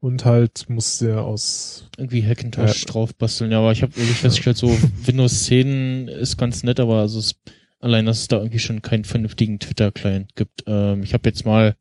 Und 0.00 0.24
halt 0.24 0.64
musst 0.68 1.00
du 1.00 1.08
ja 1.08 1.20
aus, 1.20 1.88
irgendwie 1.98 2.24
Hackintosh 2.26 2.84
Ja. 2.84 2.86
drauf 2.92 3.14
basteln. 3.14 3.50
Ja, 3.52 3.58
aber 3.58 3.72
ich 3.72 3.82
habe 3.82 3.92
irgendwie 3.96 4.14
festgestellt, 4.14 4.56
so 4.56 4.68
Windows 5.04 5.44
10 5.44 6.08
ist 6.08 6.36
ganz 6.38 6.62
nett, 6.62 6.80
aber 6.80 7.00
also 7.00 7.18
es, 7.18 7.34
allein, 7.80 8.06
dass 8.06 8.20
es 8.20 8.28
da 8.28 8.38
irgendwie 8.38 8.58
schon 8.58 8.82
keinen 8.82 9.04
vernünftigen 9.04 9.58
Twitter-Client 9.58 10.34
gibt. 10.36 10.64
Ähm, 10.66 11.02
ich 11.02 11.12
habe 11.12 11.28
jetzt 11.28 11.44
mal 11.44 11.76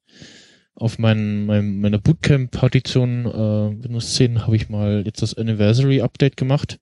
auf 0.76 0.98
mein, 0.98 1.46
mein, 1.46 1.80
meiner 1.80 1.98
Bootcamp-Partition 1.98 3.26
äh, 3.26 3.84
Windows 3.84 4.16
10 4.16 4.46
habe 4.46 4.56
ich 4.56 4.70
mal 4.70 5.04
jetzt 5.06 5.22
das 5.22 5.34
Anniversary-Update 5.36 6.36
gemacht. 6.38 6.80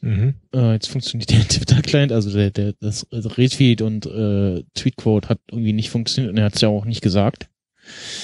mhm. 0.00 0.34
Äh, 0.54 0.72
jetzt 0.74 0.88
funktioniert 0.88 1.30
der 1.32 1.46
Twitter-Client, 1.46 2.12
also 2.12 2.32
der, 2.32 2.50
der, 2.50 2.74
das 2.80 3.06
Retweet 3.12 3.82
und 3.82 4.06
äh, 4.06 4.62
Tweetquote 4.74 5.28
hat 5.28 5.40
irgendwie 5.50 5.72
nicht 5.72 5.90
funktioniert 5.90 6.32
und 6.32 6.38
er 6.38 6.44
hat 6.46 6.54
es 6.56 6.60
ja 6.60 6.68
auch 6.68 6.84
nicht 6.84 7.00
gesagt. 7.02 7.48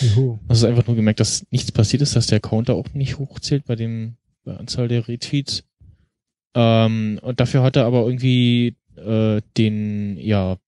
Juhu. 0.01 0.39
Also 0.49 0.67
einfach 0.67 0.87
nur 0.87 0.97
gemerkt, 0.97 1.21
dass 1.21 1.47
nichts 1.51 1.73
passiert 1.73 2.03
ist, 2.03 2.17
dass 2.17 2.27
der 2.27 2.41
Counter 2.41 2.75
auch 2.75 2.93
nicht 2.95 3.19
hochzählt 3.19 3.65
bei 3.67 3.77
dem 3.77 4.17
bei 4.45 4.53
der 4.53 4.61
Anzahl 4.61 4.89
der 4.89 5.09
Retweets. 5.09 5.65
Ähm, 6.55 7.19
und 7.23 7.41
dafür 7.41 7.63
hat 7.63 7.77
er 7.77 7.87
aber 7.87 8.05
irgendwie 8.05 8.77
äh, 8.97 9.41
den, 9.57 10.17
ja, 10.19 10.59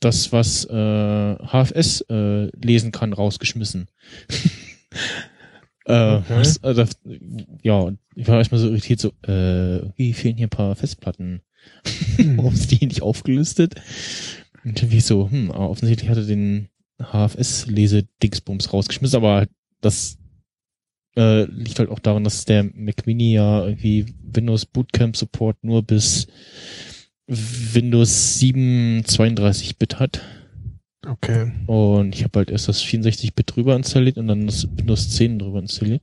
das, 0.00 0.32
was 0.32 0.64
äh, 0.64 1.36
HFS 1.36 2.02
äh, 2.08 2.46
lesen 2.56 2.92
kann, 2.92 3.12
rausgeschmissen. 3.12 3.88
äh, 5.86 6.16
Okay. 6.16 6.24
was, 6.28 6.56
äh, 6.58 6.74
das, 6.74 6.98
ja, 7.62 7.74
und 7.74 7.98
ich 8.14 8.28
war 8.28 8.38
erstmal 8.38 8.60
so 8.60 8.68
irritiert, 8.68 9.00
so, 9.00 9.12
äh, 9.26 9.76
irgendwie 9.76 10.12
fehlen 10.12 10.36
hier 10.36 10.46
ein 10.46 10.50
paar 10.50 10.76
Festplatten. 10.76 11.42
Warum 12.36 12.54
ist 12.54 12.70
die 12.70 12.86
nicht 12.86 13.02
aufgelistet? 13.02 13.74
Und 14.64 14.90
wie 14.90 15.00
so, 15.00 15.30
hm, 15.30 15.50
offensichtlich 15.50 16.08
hatte 16.08 16.24
den 16.24 16.68
HFS-Lese-Dingsbums 17.00 18.72
rausgeschmissen, 18.72 19.16
aber 19.16 19.46
das 19.80 20.18
äh, 21.16 21.44
liegt 21.44 21.78
halt 21.78 21.90
auch 21.90 21.98
daran, 21.98 22.24
dass 22.24 22.44
der 22.44 22.64
Mac 22.74 23.06
Mini 23.06 23.32
ja 23.32 23.64
irgendwie 23.64 24.14
Windows 24.22 24.66
Bootcamp 24.66 25.16
Support 25.16 25.62
nur 25.62 25.82
bis 25.82 26.26
Windows 27.26 28.38
7 28.38 29.02
32-Bit 29.02 29.98
hat. 29.98 30.22
Okay. 31.06 31.52
Und 31.66 32.14
ich 32.14 32.24
habe 32.24 32.40
halt 32.40 32.50
erst 32.50 32.68
das 32.68 32.84
64-Bit 32.84 33.56
drüber 33.56 33.74
installiert 33.74 34.18
und 34.18 34.28
dann 34.28 34.46
das 34.46 34.68
Windows 34.76 35.10
10 35.10 35.38
drüber 35.38 35.60
installiert. 35.60 36.02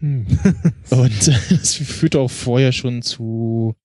Hm. 0.00 0.26
Und 0.90 1.28
das 1.28 1.74
führte 1.74 2.18
auch 2.18 2.30
vorher 2.30 2.72
schon 2.72 3.02
zu 3.02 3.76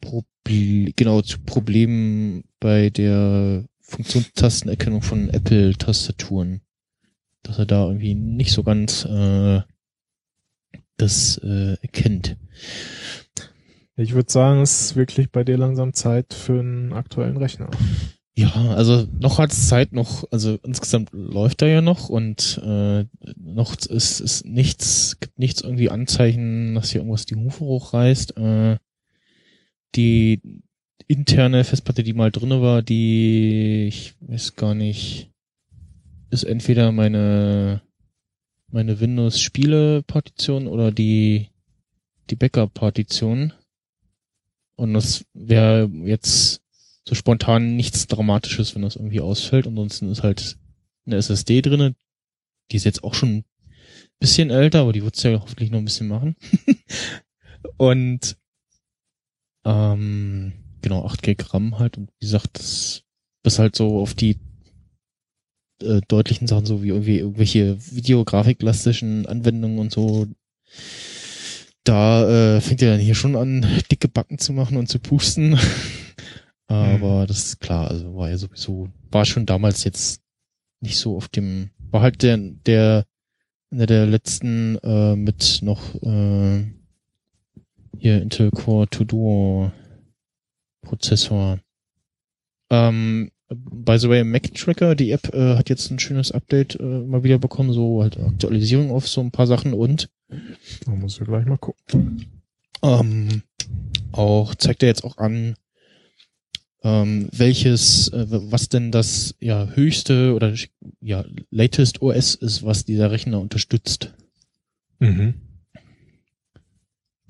Proble 0.00 0.92
genau 0.94 1.22
zu 1.22 1.38
Problemen 1.40 2.44
bei 2.60 2.90
der 2.90 3.64
Funktionstastenerkennung 3.94 5.02
von 5.02 5.30
Apple-Tastaturen. 5.30 6.60
Dass 7.42 7.58
er 7.58 7.66
da 7.66 7.86
irgendwie 7.86 8.14
nicht 8.14 8.52
so 8.52 8.62
ganz 8.62 9.04
äh, 9.04 9.60
das 10.96 11.38
äh, 11.38 11.76
erkennt. 11.82 12.36
Ich 13.96 14.14
würde 14.14 14.32
sagen, 14.32 14.62
es 14.62 14.80
ist 14.80 14.96
wirklich 14.96 15.30
bei 15.30 15.44
dir 15.44 15.56
langsam 15.56 15.92
Zeit 15.94 16.34
für 16.34 16.58
einen 16.58 16.92
aktuellen 16.92 17.36
Rechner. 17.36 17.70
Ja, 18.36 18.50
also 18.74 19.06
noch 19.20 19.38
hat's 19.38 19.68
Zeit 19.68 19.92
noch, 19.92 20.24
also 20.32 20.58
insgesamt 20.64 21.10
läuft 21.12 21.62
er 21.62 21.68
ja 21.68 21.80
noch 21.80 22.08
und 22.08 22.60
äh, 22.64 23.04
noch 23.36 23.76
ist, 23.76 24.20
ist 24.20 24.44
nichts, 24.44 25.20
gibt 25.20 25.38
nichts 25.38 25.60
irgendwie 25.60 25.90
Anzeichen, 25.90 26.74
dass 26.74 26.90
hier 26.90 27.02
irgendwas 27.02 27.26
die 27.26 27.36
Hufe 27.36 27.60
hochreißt. 27.60 28.36
Äh, 28.36 28.78
die 29.94 30.40
interne 31.06 31.64
Festplatte, 31.64 32.02
die 32.02 32.12
mal 32.12 32.30
drinne 32.30 32.62
war, 32.62 32.82
die, 32.82 33.86
ich 33.88 34.14
weiß 34.20 34.56
gar 34.56 34.74
nicht, 34.74 35.30
ist 36.30 36.44
entweder 36.44 36.92
meine 36.92 37.82
meine 38.74 38.98
Windows-Spiele-Partition 38.98 40.66
oder 40.66 40.90
die 40.90 41.48
die 42.30 42.34
Backup-Partition. 42.36 43.52
Und 44.76 44.94
das 44.94 45.24
wäre 45.32 45.88
jetzt 46.04 46.60
so 47.06 47.14
spontan 47.14 47.76
nichts 47.76 48.08
Dramatisches, 48.08 48.74
wenn 48.74 48.82
das 48.82 48.96
irgendwie 48.96 49.20
ausfällt. 49.20 49.66
Ansonsten 49.66 50.10
ist 50.10 50.22
halt 50.22 50.58
eine 51.06 51.16
SSD 51.16 51.62
drinne. 51.62 51.94
Die 52.70 52.76
ist 52.76 52.84
jetzt 52.84 53.04
auch 53.04 53.14
schon 53.14 53.36
ein 53.36 53.44
bisschen 54.18 54.50
älter, 54.50 54.80
aber 54.80 54.92
die 54.92 55.04
wird's 55.04 55.22
ja 55.22 55.38
hoffentlich 55.40 55.70
noch 55.70 55.78
ein 55.78 55.84
bisschen 55.84 56.08
machen. 56.08 56.34
und 57.76 58.36
ähm, 59.64 60.52
genau, 60.84 61.06
8 61.06 61.22
GB 61.22 61.44
RAM 61.48 61.78
halt. 61.78 61.96
Und 61.96 62.10
wie 62.20 62.26
gesagt, 62.26 62.58
das 62.58 63.02
ist 63.42 63.58
halt 63.58 63.74
so 63.74 63.98
auf 63.98 64.14
die 64.14 64.38
äh, 65.82 66.00
deutlichen 66.06 66.46
Sachen, 66.46 66.66
so 66.66 66.82
wie 66.82 66.88
irgendwie 66.88 67.18
irgendwelche 67.18 67.78
videografiklastischen 67.90 69.26
Anwendungen 69.26 69.78
und 69.78 69.90
so, 69.90 70.26
da 71.84 72.56
äh, 72.56 72.60
fängt 72.60 72.82
er 72.82 72.92
dann 72.92 73.00
hier 73.00 73.14
schon 73.14 73.34
an, 73.34 73.66
dicke 73.90 74.08
Backen 74.08 74.38
zu 74.38 74.52
machen 74.52 74.76
und 74.76 74.88
zu 74.88 74.98
pusten. 74.98 75.58
Aber 76.66 77.26
das 77.26 77.44
ist 77.46 77.60
klar, 77.60 77.90
also 77.90 78.14
war 78.16 78.30
ja 78.30 78.38
sowieso, 78.38 78.88
war 79.10 79.24
schon 79.24 79.46
damals 79.46 79.84
jetzt 79.84 80.20
nicht 80.80 80.96
so 80.96 81.16
auf 81.16 81.28
dem, 81.28 81.70
war 81.90 82.02
halt 82.02 82.22
der, 82.22 82.38
der, 82.38 83.04
einer 83.70 83.86
der 83.86 84.06
letzten 84.06 84.76
äh, 84.82 85.16
mit 85.16 85.60
noch 85.62 85.94
äh, 86.02 86.64
hier 87.98 88.22
Intel 88.22 88.50
Core 88.50 88.88
to 88.88 89.04
Duo 89.04 89.72
Prozessor. 90.94 91.58
Ähm, 92.70 93.30
by 93.48 93.98
the 93.98 94.08
way, 94.08 94.22
Mac 94.22 94.54
Tracker, 94.54 94.94
die 94.94 95.10
App 95.10 95.34
äh, 95.34 95.56
hat 95.56 95.68
jetzt 95.68 95.90
ein 95.90 95.98
schönes 95.98 96.30
Update 96.30 96.78
äh, 96.78 96.82
mal 96.82 97.24
wieder 97.24 97.38
bekommen, 97.38 97.72
so 97.72 98.02
halt 98.02 98.18
Aktualisierung 98.18 98.92
auf 98.92 99.08
so 99.08 99.20
ein 99.20 99.32
paar 99.32 99.48
Sachen 99.48 99.74
und 99.74 100.08
Da 100.84 100.92
muss 100.92 101.20
ich 101.20 101.26
gleich 101.26 101.46
mal 101.46 101.58
gucken. 101.58 102.26
ähm, 102.82 103.42
auch 104.12 104.54
zeigt 104.54 104.82
er 104.82 104.88
jetzt 104.88 105.04
auch 105.04 105.18
an, 105.18 105.56
ähm, 106.84 107.28
welches, 107.32 108.08
äh, 108.08 108.26
was 108.28 108.68
denn 108.68 108.92
das 108.92 109.34
ja 109.40 109.66
höchste 109.66 110.32
oder 110.34 110.54
ja 111.00 111.24
latest 111.50 112.02
OS 112.02 112.36
ist, 112.36 112.62
was 112.62 112.84
dieser 112.84 113.10
Rechner 113.10 113.40
unterstützt. 113.40 114.14
Mhm. 115.00 115.34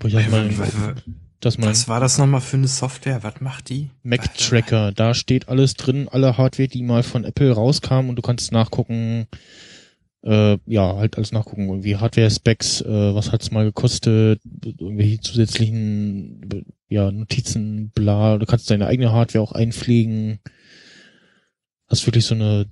Wo 0.01 0.09
ich 0.09 0.17
auch 0.19 0.29
mal, 0.29 0.51
dass 1.45 1.59
man 1.59 1.71
was 1.71 1.89
war 1.89 2.01
das 2.01 2.19
nochmal 2.19 2.41
für 2.41 2.57
eine 2.57 2.69
Software? 2.69 3.23
Was 3.23 3.41
macht 3.41 3.69
die? 3.69 3.91
Mac 4.03 4.35
Tracker, 4.37 4.93
da 4.93 5.15
steht 5.15 5.49
alles 5.49 5.75
drin, 5.75 6.09
alle 6.11 6.39
Hardware, 6.39 6.69
die 6.69 6.83
mal 6.83 7.03
von 7.03 7.25
Apple 7.25 7.53
rauskam 7.53 8.09
und 8.09 8.17
du 8.17 8.23
kannst 8.23 8.53
nachgucken, 8.53 9.27
äh, 10.23 10.59
ja, 10.67 10.97
halt 10.97 11.17
alles 11.17 11.33
nachgucken, 11.33 11.69
irgendwie 11.69 11.97
Hardware-Specs, 11.97 12.81
äh, 12.83 13.15
was 13.15 13.33
hat's 13.33 13.51
mal 13.51 13.65
gekostet, 13.65 14.41
irgendwelche 14.65 15.21
zusätzlichen, 15.21 16.65
ja, 16.89 17.11
Notizen, 17.11 17.91
bla, 17.95 18.39
du 18.39 18.47
kannst 18.47 18.71
deine 18.71 18.87
eigene 18.87 19.13
Hardware 19.13 19.43
auch 19.43 19.53
einpflegen. 19.53 20.39
Hast 21.89 22.07
wirklich 22.07 22.25
so 22.25 22.35
eine 22.35 22.67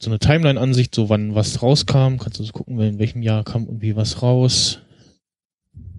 so 0.00 0.10
eine 0.10 0.18
Timeline-Ansicht, 0.18 0.94
so 0.94 1.08
wann 1.08 1.34
was 1.34 1.62
rauskam. 1.62 2.18
Kannst 2.18 2.38
du 2.38 2.44
so 2.44 2.52
gucken, 2.52 2.78
in 2.80 2.98
welchem 2.98 3.22
Jahr 3.22 3.42
kam 3.42 3.64
irgendwie 3.64 3.96
was 3.96 4.22
raus. 4.22 4.80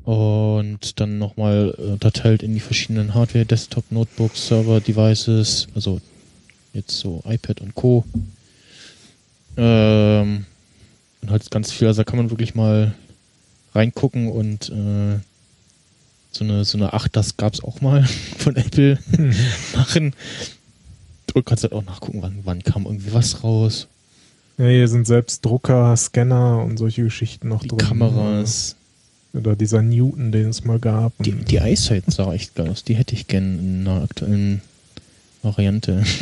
Und 0.04 1.00
dann 1.00 1.20
nochmal 1.20 1.76
äh, 1.78 1.82
unterteilt 1.84 2.42
in 2.44 2.54
die 2.54 2.60
verschiedenen 2.60 3.14
Hardware, 3.14 3.46
Desktop, 3.46 3.92
Notebooks, 3.92 4.48
Server, 4.48 4.80
Devices, 4.82 5.68
also 5.76 6.02
jetzt 6.74 6.98
so 6.98 7.22
iPad 7.28 7.62
und 7.62 7.76
Co. 7.76 8.04
Ähm, 9.58 10.46
und 11.22 11.30
halt 11.30 11.52
ganz 11.52 11.72
viel, 11.72 11.88
also 11.88 12.02
da 12.02 12.04
kann 12.04 12.18
man 12.18 12.32
wirklich 12.32 12.56
mal 12.56 12.96
reingucken 13.76 14.30
und 14.32 14.70
äh, 14.70 15.20
so 16.32 16.44
eine 16.46 16.64
so 16.66 16.78
eine 16.78 16.94
8, 16.94 17.16
das 17.16 17.38
gab's 17.38 17.64
auch 17.64 17.82
mal 17.82 18.04
von 18.38 18.56
Apple 18.56 18.98
machen. 19.76 20.14
Du 21.28 21.42
kannst 21.44 21.64
halt 21.64 21.74
auch 21.74 21.84
nachgucken, 21.84 22.22
wann, 22.22 22.40
wann 22.44 22.64
kam 22.64 22.86
irgendwie 22.86 23.14
was 23.14 23.44
raus. 23.44 23.88
Ja, 24.58 24.68
hier 24.68 24.88
sind 24.88 25.08
selbst 25.08 25.46
Drucker, 25.46 25.96
Scanner 25.96 26.64
und 26.64 26.78
solche 26.78 27.04
Geschichten 27.04 27.48
noch 27.48 27.62
Die 27.62 27.70
drin. 27.70 27.78
Kameras. 27.78 28.76
Oder 29.34 29.56
dieser 29.56 29.82
Newton, 29.82 30.32
den 30.32 30.50
es 30.50 30.64
mal 30.66 30.80
gab. 30.80 31.14
Die, 31.20 31.32
die 31.32 31.58
Eyesight 31.58 32.04
sah 32.08 32.34
echt 32.34 32.56
geil 32.56 32.70
aus. 32.70 32.84
Die 32.84 32.96
hätte 32.96 33.16
ich 33.16 33.28
gern 33.28 33.60
in 33.60 33.88
einer 33.88 34.04
aktuellen 34.04 34.62
Variante. 35.42 36.04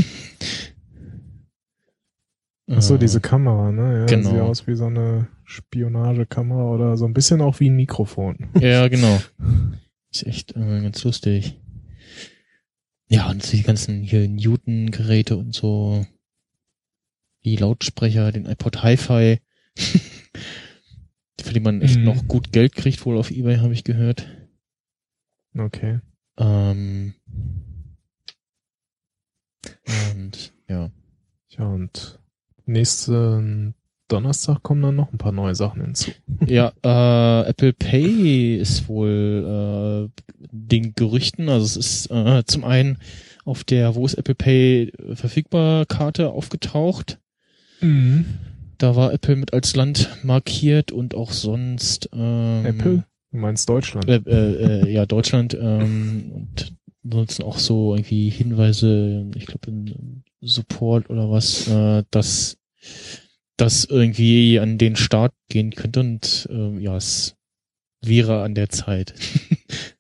Ach 2.72 2.82
so, 2.82 2.96
Äh, 2.96 3.00
diese 3.00 3.20
Kamera, 3.20 3.72
ne? 3.72 4.01
Ja, 4.01 4.06
Genau. 4.06 4.30
Sieht 4.30 4.39
aus 4.42 4.68
wie 4.68 4.75
so 4.75 4.86
eine 4.86 5.28
Spionagekamera 5.44 6.70
oder 6.70 6.98
so 6.98 7.06
ein 7.06 7.13
bisschen 7.13 7.42
auch 7.42 7.60
wie 7.60 7.70
ein 7.70 7.75
Mikrofon. 7.75 8.50
Ja, 8.60 8.88
genau. 8.88 9.20
Ist 10.12 10.25
echt 10.25 10.56
äh, 10.56 10.82
ganz 10.82 11.04
lustig. 11.04 11.56
Ja, 13.08 13.30
und 13.30 13.51
die 13.51 13.63
ganzen 13.63 14.01
hier 14.04 14.28
Newton-Geräte 14.28 15.36
und 15.38 15.54
so. 15.56 16.06
Die 17.44 17.56
Lautsprecher, 17.56 18.32
den 18.32 18.46
iPod 18.46 18.84
Hi-Fi. 18.84 19.39
Für 21.43 21.53
die 21.53 21.60
man 21.60 21.81
echt 21.81 21.98
Mhm. 21.98 22.03
noch 22.05 22.27
gut 22.27 22.51
Geld 22.51 22.75
kriegt, 22.75 23.05
wohl 23.05 23.17
auf 23.17 23.31
Ebay, 23.31 23.58
habe 23.58 23.74
ich 23.74 23.84
gehört. 23.84 24.27
Okay. 25.58 26.00
Ähm, 26.38 27.13
und 30.13 30.53
ja. 30.67 30.91
Ja, 31.50 31.65
und 31.65 32.19
nächsten 32.65 33.74
Donnerstag 34.08 34.63
kommen 34.63 34.81
dann 34.81 34.96
noch 34.96 35.12
ein 35.12 35.17
paar 35.17 35.31
neue 35.31 35.55
Sachen 35.55 35.81
hinzu. 35.81 36.12
Ja, 36.46 36.72
äh, 36.84 37.50
Apple 37.50 37.74
Pay 37.74 38.58
ist 38.58 38.88
wohl 38.88 40.10
äh, 40.10 40.24
den 40.51 40.93
Gerüchten, 40.96 41.50
also 41.50 41.65
es 41.65 41.75
ist 41.75 42.12
äh, 42.12 42.43
zum 42.46 42.63
einen 42.63 42.98
auf 43.46 43.63
der 43.63 43.96
Wo 43.96 44.05
ist 44.05 44.13
Apple 44.15 44.36
Pay 44.36 44.89
äh, 44.89 45.15
verfügbar 45.15 45.86
Karte 45.86 46.29
aufgetaucht. 46.29 47.19
Da 48.79 48.95
war 48.95 49.13
Apple 49.13 49.36
mit 49.36 49.53
als 49.53 49.75
Land 49.75 50.09
markiert 50.24 50.91
und 50.91 51.13
auch 51.13 51.31
sonst 51.31 52.09
ähm, 52.13 52.65
Apple? 52.65 53.05
Du 53.31 53.38
meinst 53.38 53.69
Deutschland? 53.69 54.07
äh, 54.07 54.21
äh, 54.25 54.83
äh, 54.83 54.89
ja 54.89 55.05
Deutschland 55.05 55.53
ähm, 55.53 56.31
und 56.33 56.75
ansonsten 57.03 57.43
auch 57.43 57.59
so 57.59 57.93
irgendwie 57.93 58.29
Hinweise, 58.29 59.29
ich 59.36 59.45
glaube 59.45 59.69
in 59.69 60.24
Support 60.41 61.09
oder 61.09 61.29
was, 61.29 61.67
äh, 61.67 62.03
dass 62.09 62.57
das 63.57 63.83
irgendwie 63.83 64.59
an 64.59 64.77
den 64.77 64.95
Start 64.95 65.33
gehen 65.50 65.71
könnte 65.71 66.00
und 66.00 66.48
ähm, 66.50 66.79
ja, 66.79 66.95
es 66.95 67.36
wäre 68.01 68.43
an 68.43 68.55
der 68.55 68.69
Zeit. 68.69 69.13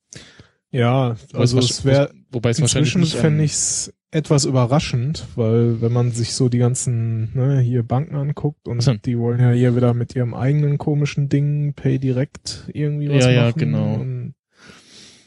Ja, 0.71 1.15
also 1.33 1.57
es 1.59 1.83
wäre 1.85 2.11
wobei 2.31 2.51
es 2.51 2.59
inzwischen 2.59 3.03
fände 3.05 3.43
ich 3.43 3.53
es 3.53 3.93
etwas 4.11 4.45
überraschend, 4.45 5.25
weil 5.35 5.81
wenn 5.81 5.91
man 5.93 6.11
sich 6.11 6.33
so 6.33 6.49
die 6.49 6.57
ganzen 6.57 7.31
ne, 7.35 7.59
hier 7.59 7.83
Banken 7.83 8.15
anguckt 8.15 8.67
und 8.67 8.81
so. 8.81 8.93
die 8.93 9.17
wollen 9.19 9.39
ja 9.39 9.51
hier 9.51 9.75
wieder 9.75 9.93
mit 9.93 10.15
ihrem 10.15 10.33
eigenen 10.33 10.77
komischen 10.77 11.29
Ding 11.29 11.73
Pay 11.73 11.99
Direct 11.99 12.69
irgendwie 12.73 13.09
was 13.09 13.25
Ja, 13.25 13.31
ja, 13.31 13.41
machen. 13.47 13.59
genau. 13.59 13.93
Und, 13.95 14.33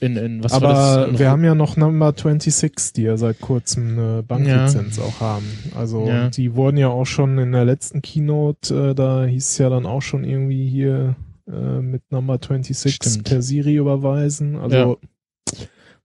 in, 0.01 0.17
in 0.17 0.43
was 0.43 0.61
war 0.61 1.05
aber 1.07 1.17
wir 1.19 1.31
haben 1.31 1.45
ja 1.45 1.55
noch 1.55 1.77
Number 1.77 2.13
26, 2.13 2.93
die 2.95 3.03
ja 3.03 3.17
seit 3.17 3.41
kurzem 3.41 3.97
eine 3.99 4.25
Banklizenz 4.25 4.99
auch 4.99 5.21
haben. 5.21 5.47
Also 5.77 6.09
Ja. 6.09 6.29
die 6.29 6.57
wurden 6.57 6.77
ja 6.77 6.89
auch 6.89 7.05
schon 7.07 7.39
in 7.39 7.53
der 7.53 7.65
letzten 7.65 8.03
Keynote, 8.03 8.91
äh, 8.91 8.95
da 8.97 9.25
hieß 9.25 9.49
es 9.51 9.59
ja 9.59 9.69
dann 9.71 9.87
auch 9.87 10.03
schon 10.03 10.25
irgendwie 10.25 10.69
hier 10.69 11.15
äh, 11.49 11.81
mit 11.81 12.03
Number 12.11 12.35
26 12.41 12.95
Stimmt. 12.95 13.25
per 13.29 13.43
Siri 13.43 13.77
überweisen. 13.77 14.57
Also 14.57 14.77
Ja. 14.77 14.97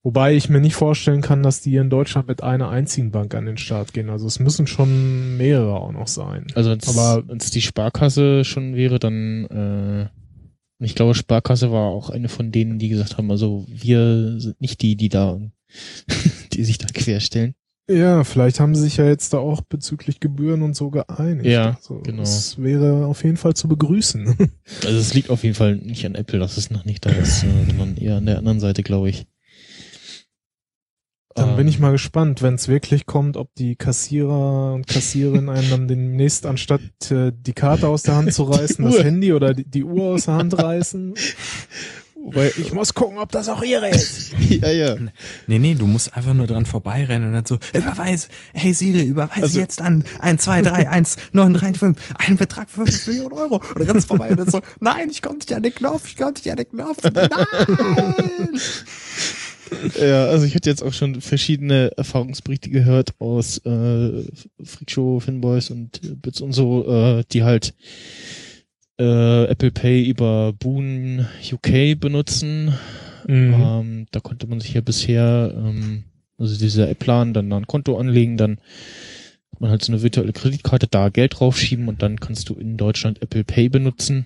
Wobei 0.03 0.35
ich 0.35 0.47
mir 0.47 0.61
nicht 0.61 0.75
vorstellen 0.75 1.21
kann, 1.21 1.43
dass 1.43 1.61
die 1.61 1.71
hier 1.71 1.81
in 1.81 1.89
Deutschland 1.89 2.27
mit 2.27 2.41
einer 2.41 2.69
einzigen 2.69 3.11
Bank 3.11 3.35
an 3.35 3.45
den 3.45 3.57
Start 3.57 3.93
gehen. 3.93 4.09
Also 4.09 4.25
es 4.25 4.39
müssen 4.39 4.67
schon 4.67 5.35
mehrere 5.37 5.75
auch 5.75 5.91
noch 5.91 6.07
sein. 6.07 6.47
Also 6.55 6.69
wenn 6.69 7.37
es 7.37 7.51
die 7.51 7.61
Sparkasse 7.61 8.45
schon 8.45 8.75
wäre, 8.75 8.99
dann 8.99 9.45
äh, 9.45 10.07
ich 10.79 10.95
glaube, 10.95 11.15
Sparkasse 11.15 11.71
war 11.71 11.89
auch 11.89 12.09
eine 12.09 12.29
von 12.29 12.51
denen, 12.51 12.77
die 12.77 12.89
gesagt 12.89 13.17
haben, 13.17 13.31
also 13.31 13.65
wir 13.67 14.39
sind 14.39 14.61
nicht 14.61 14.81
die, 14.81 14.95
die 14.95 15.09
da, 15.09 15.39
die 16.53 16.63
sich 16.63 16.77
da 16.77 16.87
querstellen. 16.87 17.55
Ja, 17.89 18.25
vielleicht 18.25 18.59
haben 18.59 18.75
sie 18.75 18.81
sich 18.81 18.97
ja 18.97 19.05
jetzt 19.05 19.33
da 19.33 19.37
auch 19.37 19.61
bezüglich 19.61 20.19
Gebühren 20.19 20.61
und 20.61 20.75
so 20.75 20.89
geeinigt. 20.89 21.45
Ja, 21.45 21.77
also 21.77 22.01
genau. 22.03 22.19
Das 22.19 22.61
wäre 22.61 23.05
auf 23.05 23.23
jeden 23.23 23.37
Fall 23.37 23.53
zu 23.53 23.67
begrüßen. 23.67 24.35
Also 24.83 24.97
es 24.99 25.13
liegt 25.13 25.29
auf 25.29 25.43
jeden 25.43 25.55
Fall 25.55 25.77
nicht 25.77 26.05
an 26.05 26.15
Apple, 26.15 26.39
dass 26.39 26.57
es 26.57 26.69
noch 26.69 26.83
nicht 26.83 27.05
da 27.05 27.09
ist, 27.09 27.39
sondern 27.67 27.95
eher 27.95 28.17
an 28.17 28.25
der 28.25 28.37
anderen 28.37 28.59
Seite, 28.59 28.83
glaube 28.83 29.09
ich. 29.09 29.25
Dann 31.33 31.55
bin 31.55 31.67
Ähm, 31.67 31.69
ich 31.69 31.79
mal 31.79 31.91
gespannt, 31.91 32.41
wenn 32.41 32.55
es 32.55 32.67
wirklich 32.67 33.05
kommt, 33.05 33.37
ob 33.37 33.53
die 33.55 33.75
Kassierer 33.75 34.73
und 34.73 34.87
Kassiererinnen 34.87 35.49
einem 35.49 35.69
dann 35.69 35.87
demnächst 35.87 36.45
anstatt 36.45 36.81
äh, 37.11 37.31
die 37.33 37.53
Karte 37.53 37.87
aus 37.87 38.03
der 38.03 38.15
Hand 38.15 38.33
zu 38.33 38.43
reißen, 38.51 38.83
das. 38.83 39.03
Handy 39.03 39.31
oder 39.33 39.53
die, 39.53 39.63
die 39.63 39.83
Uhr 39.83 40.15
aus 40.15 40.25
der 40.25 40.33
Hand 40.35 40.57
reißen. 40.57 41.13
Weil 42.25 42.51
ich 42.57 42.73
muss 42.73 42.93
gucken, 42.93 43.17
ob 43.19 43.31
das 43.31 43.47
auch 43.47 43.61
ihre 43.63 43.89
ist. 43.89 44.33
ja, 44.49 44.69
ja. 44.69 44.95
Nee, 45.47 45.59
nee, 45.59 45.75
du 45.75 45.87
musst 45.87 46.13
einfach 46.15 46.33
nur 46.33 46.47
dran 46.47 46.65
vorbeirennen 46.65 47.29
und 47.29 47.33
dann 47.33 47.45
so, 47.45 47.57
überweis, 47.73 48.27
hey 48.53 48.73
Siri, 48.73 49.03
überweise 49.03 49.43
Also- 49.43 49.59
jetzt 49.59 49.81
an 49.81 50.03
1, 50.19 50.43
2, 50.43 50.61
3, 50.63 50.89
1, 50.89 51.15
9, 51.31 51.53
3, 51.53 51.73
5, 51.73 51.97
einen 52.17 52.37
Betrag 52.37 52.69
für 52.69 52.85
5 52.85 53.07
Millionen 53.07 53.33
Euro. 53.33 53.55
Und 53.55 53.79
dann 53.79 53.91
rennst 53.91 54.07
vorbei 54.07 54.29
und 54.29 54.39
dann 54.39 54.49
so, 54.49 54.61
nein, 54.79 55.09
ich 55.09 55.21
konnte 55.21 55.45
nicht 55.47 55.53
an 55.53 55.63
den 55.63 55.73
Knopf, 55.75 56.07
ich 56.07 56.17
konnte 56.17 56.41
nicht 56.41 56.51
an 56.51 56.57
den 56.57 56.69
Knopf, 56.69 56.97
nein! 57.03 58.59
Ja, 59.99 60.25
also 60.27 60.45
ich 60.45 60.55
hatte 60.55 60.69
jetzt 60.69 60.81
auch 60.81 60.93
schon 60.93 61.19
verschiedene 61.19 61.91
Erfahrungsberichte 61.97 62.69
gehört 62.69 63.13
aus 63.19 63.57
äh, 63.65 64.23
Freakshow, 64.63 65.19
Finboys 65.19 65.69
und 65.71 66.21
Bits 66.21 66.39
und 66.39 66.53
so, 66.53 66.87
äh, 66.89 67.23
die 67.33 67.43
halt 67.43 67.73
äh, 68.99 69.45
Apple 69.45 69.71
Pay 69.71 70.03
über 70.09 70.53
Boon 70.53 71.25
UK 71.51 71.99
benutzen. 71.99 72.73
Mhm. 73.27 73.53
Ähm, 73.53 74.05
da 74.11 74.19
konnte 74.19 74.47
man 74.47 74.59
sich 74.59 74.73
ja 74.73 74.81
bisher, 74.81 75.53
ähm, 75.55 76.03
also 76.37 76.57
dieser 76.57 76.89
App-Plan, 76.89 77.33
dann 77.33 77.49
da 77.49 77.57
ein 77.57 77.67
Konto 77.67 77.97
anlegen, 77.97 78.37
dann 78.37 78.57
hat 79.51 79.61
man 79.61 79.69
halt 79.71 79.83
so 79.83 79.91
eine 79.91 80.01
virtuelle 80.01 80.33
Kreditkarte, 80.33 80.87
da 80.87 81.09
Geld 81.09 81.39
draufschieben 81.39 81.87
und 81.87 82.01
dann 82.01 82.19
kannst 82.19 82.49
du 82.49 82.53
in 82.53 82.77
Deutschland 82.77 83.21
Apple 83.21 83.43
Pay 83.43 83.69
benutzen. 83.69 84.25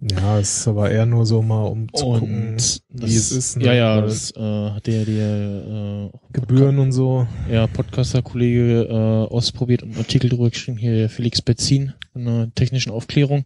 Ja, 0.00 0.38
es 0.40 0.58
ist 0.60 0.68
aber 0.68 0.90
eher 0.90 1.06
nur 1.06 1.24
so 1.26 1.42
mal, 1.42 1.62
um 1.64 1.86
zu 1.94 2.06
und 2.06 2.18
gucken, 2.20 2.56
wie 2.88 3.00
das- 3.02 3.10
es 3.10 3.32
ist. 3.32 3.56
ne? 3.58 3.66
Ja, 3.66 3.74
ja, 3.74 4.00
das 4.00 4.32
äh, 4.36 4.40
hat 4.40 4.86
der, 4.88 5.04
der 5.04 6.10
äh, 6.12 6.18
Gebühren 6.32 6.78
und 6.80 6.90
so. 6.92 7.26
ja, 7.50 7.66
Podcaster-Kollege 7.68 8.88
äh, 8.90 9.32
ausprobiert 9.32 9.82
und 9.84 9.90
einen 9.90 9.98
Artikel 9.98 10.28
drüber 10.28 10.50
geschrieben, 10.50 10.76
hier 10.76 11.08
Felix 11.08 11.40
Betzin 11.40 11.92
von 12.12 12.24
der 12.24 12.52
technischen 12.54 12.90
Aufklärung. 12.90 13.44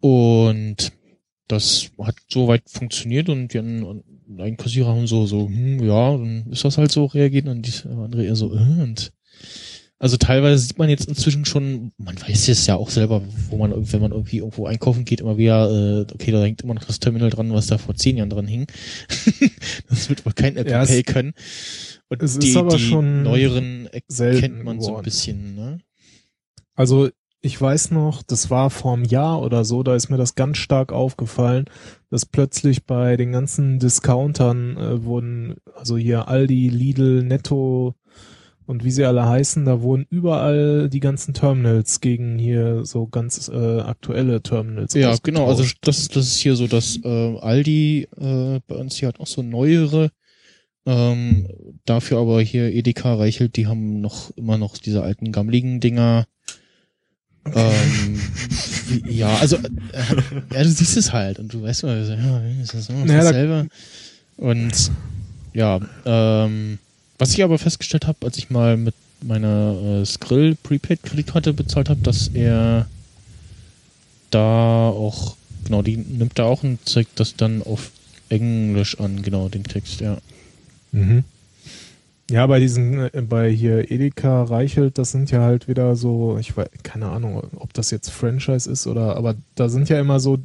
Und 0.00 0.92
das 1.48 1.90
hat 1.98 2.16
soweit 2.28 2.62
funktioniert 2.68 3.28
und 3.28 3.52
die 3.52 3.58
anderen 3.58 4.02
Einkassierer 4.38 4.88
haben 4.88 5.06
so, 5.06 5.26
so, 5.26 5.48
hm, 5.48 5.82
ja, 5.84 6.12
dann 6.12 6.46
ist 6.50 6.64
das 6.64 6.78
halt 6.78 6.90
so 6.90 7.06
reagiert 7.06 7.46
und 7.46 7.66
die 7.66 7.88
andere 7.88 8.24
eher 8.24 8.36
so, 8.36 8.54
äh, 8.54 8.82
und 8.82 9.12
also 10.02 10.16
teilweise 10.16 10.58
sieht 10.58 10.78
man 10.78 10.88
jetzt 10.88 11.06
inzwischen 11.06 11.44
schon, 11.44 11.92
man 11.96 12.20
weiß 12.20 12.48
es 12.48 12.66
ja 12.66 12.74
auch 12.74 12.90
selber, 12.90 13.22
wo 13.50 13.56
man, 13.56 13.72
wenn 13.92 14.00
man 14.00 14.10
irgendwie 14.10 14.38
irgendwo 14.38 14.66
einkaufen 14.66 15.04
geht, 15.04 15.20
immer 15.20 15.38
wieder, 15.38 15.70
äh, 15.70 16.12
okay, 16.12 16.32
da 16.32 16.42
hängt 16.42 16.62
immer 16.62 16.74
noch 16.74 16.82
das 16.82 16.98
Terminal 16.98 17.30
dran, 17.30 17.52
was 17.52 17.68
da 17.68 17.78
vor 17.78 17.94
zehn 17.94 18.16
Jahren 18.16 18.28
dran 18.28 18.48
hing. 18.48 18.66
das 19.88 20.08
wird 20.08 20.26
wohl 20.26 20.32
kein 20.32 20.56
Apple 20.56 20.72
Ja, 20.72 20.84
Pay 20.84 21.04
können. 21.04 21.34
Und 22.08 22.20
es 22.20 22.32
ist 22.32 22.42
die, 22.42 22.56
aber 22.56 22.76
die 22.76 22.82
schon 22.82 23.22
neueren 23.22 23.88
selten 24.08 24.40
kennt 24.40 24.64
man 24.64 24.80
so 24.80 24.86
ein 24.86 24.90
geworden. 24.90 25.04
bisschen, 25.04 25.54
ne? 25.54 25.78
Also 26.74 27.10
ich 27.42 27.60
weiß 27.60 27.90
noch, 27.90 28.22
das 28.22 28.50
war 28.50 28.70
vor 28.70 28.94
einem 28.94 29.04
Jahr 29.04 29.42
oder 29.42 29.64
so, 29.64 29.82
da 29.82 29.96
ist 29.96 30.08
mir 30.08 30.16
das 30.16 30.36
ganz 30.36 30.58
stark 30.58 30.92
aufgefallen, 30.92 31.64
dass 32.08 32.24
plötzlich 32.24 32.86
bei 32.86 33.16
den 33.16 33.32
ganzen 33.32 33.80
Discountern 33.80 34.76
äh, 34.76 35.04
wurden, 35.04 35.56
also 35.74 35.96
hier 35.96 36.28
Aldi, 36.28 36.68
Lidl, 36.68 37.24
Netto 37.24 37.96
und 38.64 38.84
wie 38.84 38.92
sie 38.92 39.04
alle 39.04 39.26
heißen, 39.28 39.64
da 39.64 39.82
wurden 39.82 40.06
überall 40.08 40.88
die 40.88 41.00
ganzen 41.00 41.34
Terminals 41.34 42.00
gegen 42.00 42.38
hier 42.38 42.84
so 42.84 43.08
ganz 43.08 43.48
äh, 43.48 43.80
aktuelle 43.80 44.40
Terminals. 44.42 44.94
Ja, 44.94 45.16
genau, 45.20 45.48
also 45.48 45.64
das, 45.82 46.08
das 46.08 46.28
ist 46.28 46.38
hier 46.38 46.54
so, 46.54 46.68
dass 46.68 46.98
äh, 47.04 47.38
Aldi 47.38 48.08
äh, 48.16 48.60
bei 48.68 48.76
uns 48.76 48.96
hier 48.96 49.08
hat 49.08 49.18
auch 49.20 49.26
so 49.26 49.42
neuere 49.42 50.10
Ähm, 50.84 51.46
dafür 51.84 52.18
aber 52.18 52.40
hier 52.40 52.72
Edeka 52.72 53.14
Reichelt, 53.14 53.56
die 53.56 53.66
haben 53.68 54.00
noch 54.00 54.30
immer 54.36 54.58
noch 54.58 54.76
diese 54.78 55.02
alten 55.02 55.30
gammligen 55.30 55.78
Dinger. 55.80 56.26
Ähm, 57.44 58.20
ja, 59.04 59.36
also 59.36 59.56
äh, 59.56 59.62
ja, 60.54 60.62
du 60.62 60.68
siehst 60.68 60.96
es 60.96 61.12
halt 61.12 61.38
und 61.38 61.52
du 61.52 61.62
weißt 61.62 61.82
mal, 61.82 61.96
ja, 61.98 62.62
ist 62.62 62.74
das 62.74 62.88
immer 62.88 63.04
Naja, 63.04 63.24
dasselbe? 63.24 63.68
Und 64.36 64.90
ja, 65.52 65.80
ähm, 66.04 66.78
was 67.18 67.32
ich 67.34 67.42
aber 67.42 67.58
festgestellt 67.58 68.06
habe, 68.06 68.18
als 68.24 68.38
ich 68.38 68.50
mal 68.50 68.76
mit 68.76 68.94
meiner 69.22 70.00
äh, 70.02 70.06
Skrill 70.06 70.56
Prepaid 70.62 71.02
Kreditkarte 71.02 71.52
bezahlt 71.52 71.88
habe, 71.88 72.00
dass 72.02 72.28
er 72.28 72.86
da 74.30 74.88
auch 74.88 75.36
genau 75.64 75.82
die 75.82 75.96
nimmt 75.96 76.38
da 76.38 76.44
auch 76.44 76.62
und 76.62 76.78
zeigt 76.88 77.20
das 77.20 77.36
dann 77.36 77.62
auf 77.62 77.90
Englisch 78.28 78.98
an, 78.98 79.22
genau 79.22 79.48
den 79.48 79.64
Text, 79.64 80.00
ja. 80.00 80.18
Mhm. 80.92 81.24
Ja, 82.30 82.46
bei 82.46 82.60
diesen, 82.60 82.98
äh, 83.12 83.22
bei 83.28 83.50
hier 83.50 83.90
Edeka 83.90 84.44
Reichelt, 84.44 84.96
das 84.98 85.12
sind 85.12 85.30
ja 85.30 85.40
halt 85.42 85.68
wieder 85.68 85.96
so, 85.96 86.38
ich 86.38 86.56
weiß, 86.56 86.68
keine 86.82 87.08
Ahnung, 87.08 87.42
ob 87.56 87.72
das 87.74 87.90
jetzt 87.90 88.10
Franchise 88.10 88.70
ist 88.70 88.86
oder, 88.86 89.16
aber 89.16 89.34
da 89.54 89.68
sind 89.68 89.88
ja 89.88 90.00
immer 90.00 90.18
so, 90.20 90.38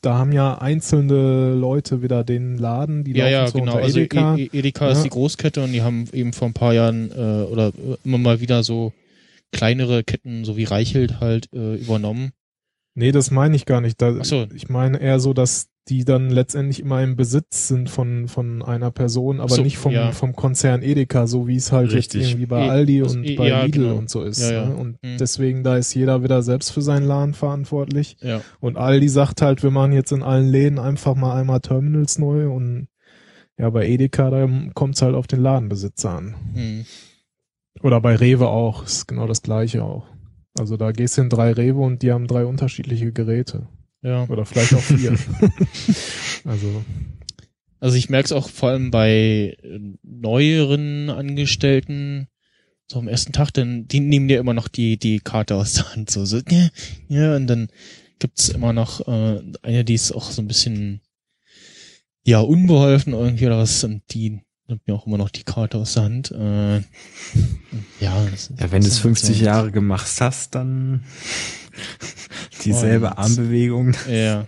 da 0.00 0.16
haben 0.16 0.32
ja 0.32 0.58
einzelne 0.58 1.54
Leute 1.54 2.02
wieder 2.02 2.22
den 2.24 2.56
Laden, 2.56 3.02
die 3.04 3.12
Ja, 3.12 3.24
laufen 3.24 3.32
ja, 3.32 3.46
so 3.48 3.58
genau. 3.58 3.74
Also 3.74 3.98
Edeka. 3.98 4.36
E- 4.36 4.44
E- 4.52 4.58
Edeka 4.58 4.86
Ja. 4.86 4.92
ist 4.92 5.02
die 5.02 5.08
Großkette 5.10 5.62
und 5.62 5.72
die 5.72 5.82
haben 5.82 6.06
eben 6.12 6.32
vor 6.32 6.48
ein 6.48 6.54
paar 6.54 6.72
Jahren 6.72 7.10
äh, 7.10 7.44
oder 7.50 7.68
äh, 7.68 7.96
immer 8.04 8.18
mal 8.18 8.40
wieder 8.40 8.62
so 8.62 8.92
kleinere 9.52 10.04
Ketten, 10.04 10.44
so 10.44 10.56
wie 10.56 10.64
Reichelt 10.64 11.20
halt 11.20 11.52
äh, 11.52 11.74
übernommen. 11.74 12.30
Nee, 12.94 13.12
das 13.12 13.30
meine 13.30 13.56
ich 13.56 13.66
gar 13.66 13.80
nicht. 13.80 14.00
Da, 14.00 14.22
so. 14.24 14.46
Ich 14.54 14.68
meine 14.68 15.00
eher 15.00 15.20
so, 15.20 15.32
dass 15.34 15.68
die 15.88 16.04
dann 16.04 16.28
letztendlich 16.30 16.80
immer 16.80 17.02
im 17.02 17.16
Besitz 17.16 17.68
sind 17.68 17.88
von, 17.88 18.28
von 18.28 18.62
einer 18.62 18.90
Person, 18.90 19.40
aber 19.40 19.54
so, 19.54 19.62
nicht 19.62 19.78
vom, 19.78 19.92
ja. 19.92 20.12
vom 20.12 20.34
Konzern 20.36 20.82
Edeka, 20.82 21.26
so 21.26 21.46
wie 21.48 21.56
es 21.56 21.72
halt 21.72 21.92
Richtig. 21.92 22.20
jetzt 22.22 22.30
irgendwie 22.30 22.46
bei 22.46 22.66
E- 22.66 22.68
Aldi 22.68 23.02
und 23.02 23.24
E- 23.24 23.36
bei 23.36 23.48
ja, 23.48 23.64
Lidl 23.64 23.80
genau. 23.84 23.96
und 23.96 24.10
so 24.10 24.22
ist. 24.22 24.50
Ja. 24.50 24.66
Ne? 24.66 24.76
Und 24.76 25.02
Mhm. 25.02 25.16
deswegen, 25.18 25.64
da 25.64 25.76
ist 25.76 25.94
jeder 25.94 26.22
wieder 26.22 26.42
selbst 26.42 26.70
für 26.72 26.82
seinen 26.82 27.06
Laden 27.06 27.34
verantwortlich. 27.34 28.16
Und 28.60 28.76
Aldi 28.76 29.08
sagt 29.08 29.40
halt, 29.42 29.62
wir 29.62 29.70
machen 29.70 29.92
jetzt 29.92 30.12
in 30.12 30.22
allen 30.22 30.48
Läden 30.48 30.78
einfach 30.78 31.14
mal 31.14 31.38
einmal 31.40 31.60
Terminals 31.60 32.18
neu 32.18 32.50
und 32.50 32.88
ja, 33.58 33.70
bei 33.70 33.88
Edeka, 33.88 34.30
da 34.30 34.48
kommt 34.74 34.94
es 34.94 35.02
halt 35.02 35.14
auf 35.14 35.26
den 35.26 35.40
Ladenbesitzer 35.40 36.10
an. 36.10 36.34
Hm. 36.54 36.84
Oder 37.82 38.00
bei 38.00 38.14
Rewe 38.14 38.48
auch, 38.48 38.84
ist 38.84 39.06
genau 39.08 39.26
das 39.26 39.42
gleiche 39.42 39.82
auch. 39.82 40.06
Also 40.58 40.76
da 40.76 40.92
gehst 40.92 41.16
du 41.16 41.22
in 41.22 41.28
drei 41.28 41.52
Rewe 41.52 41.80
und 41.80 42.02
die 42.02 42.12
haben 42.12 42.26
drei 42.26 42.44
unterschiedliche 42.44 43.12
Geräte. 43.12 43.68
Ja. 44.02 44.28
Oder 44.28 44.44
vielleicht 44.46 44.74
auch 44.74 44.80
vier. 44.82 45.18
also, 46.44 46.84
Also 47.80 47.96
ich 47.96 48.08
merke 48.10 48.26
es 48.26 48.32
auch 48.32 48.48
vor 48.48 48.70
allem 48.70 48.90
bei 48.90 49.56
äh, 49.62 49.78
neueren 50.02 51.10
Angestellten, 51.10 52.28
so 52.90 52.98
am 52.98 53.08
ersten 53.08 53.32
Tag, 53.32 53.52
denn 53.52 53.86
die 53.88 54.00
nehmen 54.00 54.28
dir 54.28 54.38
immer 54.40 54.54
noch 54.54 54.68
die, 54.68 54.98
die 54.98 55.18
Karte 55.20 55.56
aus 55.56 55.74
der 55.74 55.92
Hand. 55.94 56.10
So, 56.10 56.24
so 56.24 56.38
ja, 56.48 56.68
ja, 57.08 57.36
und 57.36 57.46
dann 57.46 57.68
gibt's 58.18 58.48
immer 58.48 58.72
noch 58.72 59.06
äh, 59.06 59.40
eine, 59.62 59.84
die 59.84 59.94
ist 59.94 60.12
auch 60.12 60.30
so 60.30 60.42
ein 60.42 60.48
bisschen 60.48 61.00
ja, 62.24 62.40
unbeholfen 62.40 63.12
irgendwie 63.14 63.46
oder 63.46 63.58
was, 63.58 63.82
und 63.84 64.02
die 64.10 64.40
nimmt 64.66 64.86
mir 64.86 64.94
auch 64.94 65.06
immer 65.06 65.18
noch 65.18 65.30
die 65.30 65.44
Karte 65.44 65.78
aus 65.78 65.94
der 65.94 66.02
Hand. 66.04 66.30
Äh, 66.30 66.78
ja, 68.00 68.24
das 68.30 68.50
ist- 68.50 68.60
Ja, 68.60 68.70
wenn 68.70 68.82
du 68.82 68.88
es 68.88 68.94
das 68.94 68.96
ist 68.96 68.98
50 69.00 69.38
so- 69.38 69.44
Jahre 69.44 69.70
gemacht 69.72 70.10
hast, 70.20 70.54
dann 70.54 71.04
dieselbe 72.64 73.06
Und- 73.08 73.18
Armbewegung. 73.18 73.94
Ja, 74.10 74.46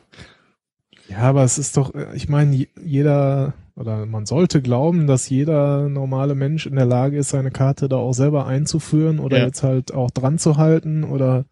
ja, 1.09 1.19
aber 1.19 1.43
es 1.45 1.59
ist 1.59 1.77
doch, 1.77 1.93
ich 2.15 2.29
meine, 2.29 2.55
je- 2.55 2.69
jeder, 2.85 3.55
oder 3.75 4.07
man 4.07 4.27
sollte 4.27 4.63
glauben, 4.63 5.07
dass 5.09 5.29
jeder 5.29 5.89
normale 5.89 6.35
Mensch 6.37 6.67
in 6.67 6.77
der 6.77 6.85
Lage 6.87 7.19
ist, 7.19 7.31
seine 7.31 7.51
Karte 7.51 7.89
da 7.89 7.97
auch 7.97 8.13
selber 8.13 8.47
einzuführen 8.47 9.19
oder 9.19 9.39
Ja. 9.39 9.47
jetzt 9.47 9.63
halt 9.65 9.93
auch 9.93 10.11
dran 10.13 10.39
zu 10.39 10.57
halten 10.57 11.03
oder 11.05 11.47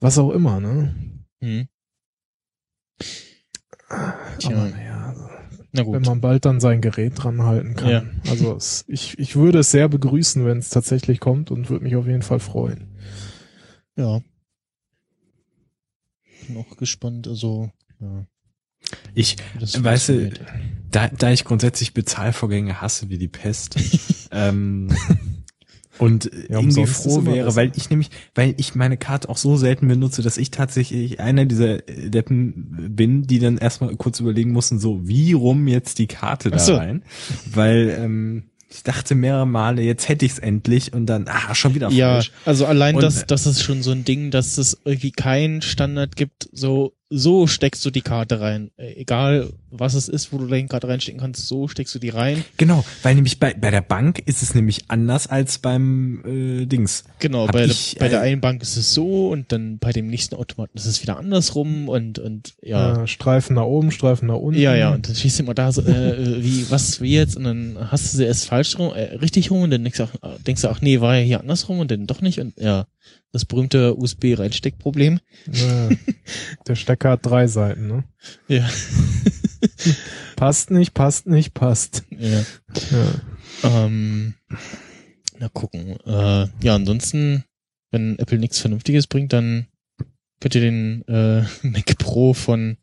was 0.00 0.18
auch 0.18 0.30
immer, 0.30 0.58
ne? 0.60 0.94
hm. 1.40 1.68
Tja. 4.38 4.50
Aber 4.56 4.68
naja, 4.70 5.14
na 5.72 5.86
wenn 5.92 6.02
man 6.02 6.20
bald 6.20 6.44
dann 6.44 6.58
sein 6.60 6.80
Gerät 6.80 7.12
dran 7.22 7.42
halten 7.44 7.74
kann. 7.76 7.88
Ja. 7.90 8.02
Also 8.28 8.56
es, 8.56 8.84
ich, 8.88 9.18
ich 9.18 9.36
würde 9.36 9.60
es 9.60 9.70
sehr 9.70 9.88
begrüßen, 9.88 10.44
wenn 10.44 10.58
es 10.58 10.70
tatsächlich 10.70 11.20
kommt 11.20 11.50
und 11.50 11.70
würde 11.70 11.84
mich 11.84 11.94
auf 11.96 12.06
jeden 12.06 12.22
Fall 12.22 12.40
freuen. 12.40 12.96
Ja. 13.96 14.20
Bin 16.46 16.56
auch 16.56 16.76
gespannt, 16.76 17.28
also, 17.28 17.70
ja. 18.00 18.26
Ich, 19.14 19.36
das 19.58 19.82
Weißt 19.82 20.10
du, 20.10 20.30
da, 20.90 21.08
da 21.08 21.32
ich 21.32 21.44
grundsätzlich 21.44 21.92
Bezahlvorgänge 21.94 22.80
hasse 22.80 23.08
wie 23.08 23.18
die 23.18 23.28
Pest, 23.28 23.76
ähm, 24.30 24.88
und 25.98 26.30
Ja, 26.48 26.60
irgendwie 26.60 26.86
froh 26.86 27.24
wäre, 27.24 27.56
weil 27.56 27.72
ich 27.74 27.90
nämlich, 27.90 28.10
weil 28.34 28.54
ich 28.58 28.74
meine 28.74 28.96
Karte 28.96 29.28
auch 29.28 29.36
so 29.36 29.56
selten 29.56 29.88
benutze, 29.88 30.22
dass 30.22 30.36
ich 30.36 30.50
tatsächlich 30.50 31.20
einer 31.20 31.46
dieser 31.46 31.78
Deppen 31.78 32.94
bin, 32.94 33.26
die 33.26 33.38
dann 33.38 33.58
erstmal 33.58 33.94
kurz 33.96 34.20
überlegen 34.20 34.52
mussten, 34.52 34.78
so 34.78 35.08
wie 35.08 35.32
rum 35.32 35.66
jetzt 35.68 35.98
die 35.98 36.06
Karte 36.06 36.50
da 36.50 36.58
so. 36.58 36.76
rein, 36.76 37.02
weil 37.50 37.96
ähm, 37.98 38.44
ich 38.68 38.82
dachte 38.82 39.14
mehrere 39.14 39.46
Male, 39.46 39.82
jetzt 39.82 40.08
hätte 40.08 40.24
ich's 40.24 40.38
endlich 40.38 40.92
und 40.92 41.06
dann, 41.06 41.28
ah, 41.28 41.54
schon 41.54 41.74
wieder 41.74 41.88
Ja, 41.90 42.14
falsch. 42.14 42.32
also 42.44 42.66
allein 42.66 42.96
Und- 42.96 43.02
das, 43.02 43.26
das 43.26 43.46
ist 43.46 43.62
schon 43.62 43.82
so 43.82 43.92
ein 43.92 44.04
Ding, 44.04 44.30
dass 44.30 44.58
es 44.58 44.80
irgendwie 44.84 45.12
keinen 45.12 45.62
Standard 45.62 46.16
gibt, 46.16 46.48
so, 46.52 46.92
so 47.08 47.46
steckst 47.46 47.84
du 47.84 47.90
die 47.90 48.00
Karte 48.00 48.40
rein. 48.40 48.70
Äh, 48.76 48.94
Egal, 48.94 49.52
was 49.70 49.94
es 49.94 50.08
ist, 50.08 50.32
wo 50.32 50.38
du 50.38 50.46
deine 50.46 50.66
Karte 50.66 50.88
reinstecken 50.88 51.20
kannst, 51.20 51.46
so 51.46 51.68
steckst 51.68 51.94
du 51.94 51.98
die 51.98 52.08
rein. 52.08 52.44
Genau, 52.56 52.84
weil 53.02 53.14
nämlich 53.14 53.38
bei, 53.38 53.54
bei 53.54 53.70
der 53.70 53.80
Bank 53.80 54.20
ist 54.26 54.42
es 54.42 54.54
nämlich 54.54 54.84
anders 54.88 55.26
als 55.26 55.58
beim 55.58 56.22
äh, 56.24 56.66
Dings. 56.66 57.04
Genau, 57.18 57.46
Hab 57.46 57.52
bei, 57.52 57.64
ich, 57.66 57.92
der, 57.94 58.00
bei 58.00 58.08
der 58.08 58.20
äh, 58.20 58.28
einen 58.28 58.40
Bank 58.40 58.62
ist 58.62 58.76
es 58.76 58.92
so 58.92 59.28
und 59.28 59.52
dann 59.52 59.78
bei 59.78 59.92
dem 59.92 60.08
nächsten 60.08 60.34
Automaten 60.34 60.76
ist 60.76 60.86
es 60.86 61.02
wieder 61.02 61.18
andersrum 61.18 61.88
und, 61.88 62.18
und 62.18 62.54
ja. 62.62 63.02
Äh, 63.02 63.06
Streifen 63.06 63.54
nach 63.54 63.64
oben, 63.64 63.90
Streifen 63.90 64.28
nach 64.28 64.36
unten. 64.36 64.60
Ja, 64.60 64.74
ja, 64.74 64.92
und 64.92 65.08
dann 65.08 65.14
stehst 65.14 65.38
du 65.38 65.44
immer 65.44 65.54
da 65.54 65.70
so, 65.70 65.82
äh, 65.82 66.42
wie, 66.42 66.70
was, 66.70 67.00
wie 67.00 67.14
jetzt? 67.14 67.36
Und 67.36 67.44
dann 67.44 67.76
hast 67.90 68.12
du 68.12 68.16
sie 68.18 68.24
erst 68.24 68.46
falsch 68.46 68.78
rum, 68.78 68.92
äh, 68.94 69.16
richtig 69.16 69.50
rum 69.50 69.62
und 69.62 69.70
dann 69.70 69.84
denkst 69.84 69.98
du, 69.98 70.04
auch, 70.04 70.38
denkst 70.46 70.62
du, 70.62 70.68
ach 70.68 70.80
nee, 70.80 71.00
war 71.00 71.16
ja 71.16 71.22
hier 71.22 71.40
andersrum 71.40 71.78
und 71.78 71.90
dann 71.90 72.06
doch 72.06 72.20
nicht 72.20 72.40
und 72.40 72.54
ja, 72.58 72.86
das 73.32 73.44
berühmte 73.44 73.96
USB-Reinsteckproblem. 73.96 75.20
Ja. 75.52 75.88
Der 76.66 76.74
Stecker 76.74 77.10
hat 77.10 77.26
drei 77.26 77.46
Seiten, 77.46 77.86
ne? 77.86 78.04
Ja. 78.48 78.68
Passt 80.36 80.70
nicht, 80.70 80.92
passt 80.92 81.26
nicht, 81.26 81.54
passt. 81.54 82.04
ja. 82.10 82.44
Ja. 82.90 83.84
Ähm, 83.84 84.34
na 85.38 85.48
gucken. 85.48 85.98
Äh, 86.04 86.46
ja, 86.62 86.74
ansonsten, 86.74 87.44
wenn 87.90 88.18
Apple 88.18 88.38
nichts 88.38 88.58
Vernünftiges 88.58 89.06
bringt, 89.06 89.32
dann 89.32 89.66
könnt 90.40 90.54
ihr 90.54 90.60
den 90.60 91.02
äh, 91.08 91.44
Mac 91.62 91.96
Pro 91.98 92.34
von, 92.34 92.76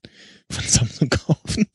von 0.50 0.64
Samsung 0.64 1.10
kaufen. 1.10 1.68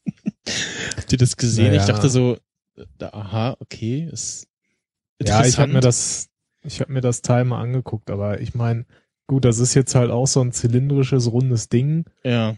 Habt 0.97 1.13
ihr 1.13 1.19
das 1.19 1.37
gesehen? 1.37 1.69
Naja. 1.69 1.81
Ich 1.81 1.87
dachte 1.87 2.09
so, 2.09 2.39
äh, 2.77 3.05
aha, 3.05 3.57
okay, 3.61 4.09
ist 4.11 4.49
Ja, 5.23 5.45
ich 5.45 5.59
habe 5.59 5.73
mir 5.73 5.81
das, 5.81 6.29
ich 6.63 6.81
habe 6.81 6.93
mir 6.93 7.01
das 7.01 7.23
Teil 7.23 7.45
mal 7.45 7.61
angeguckt, 7.61 8.11
aber 8.11 8.41
ich 8.41 8.55
meine, 8.55 8.85
gut, 9.27 9.45
das 9.45 9.59
ist 9.59 9.75
jetzt 9.75 9.95
halt 9.95 10.11
auch 10.11 10.27
so 10.27 10.41
ein 10.41 10.53
zylindrisches, 10.53 11.31
rundes 11.31 11.69
Ding 11.69 12.05
ja, 12.25 12.55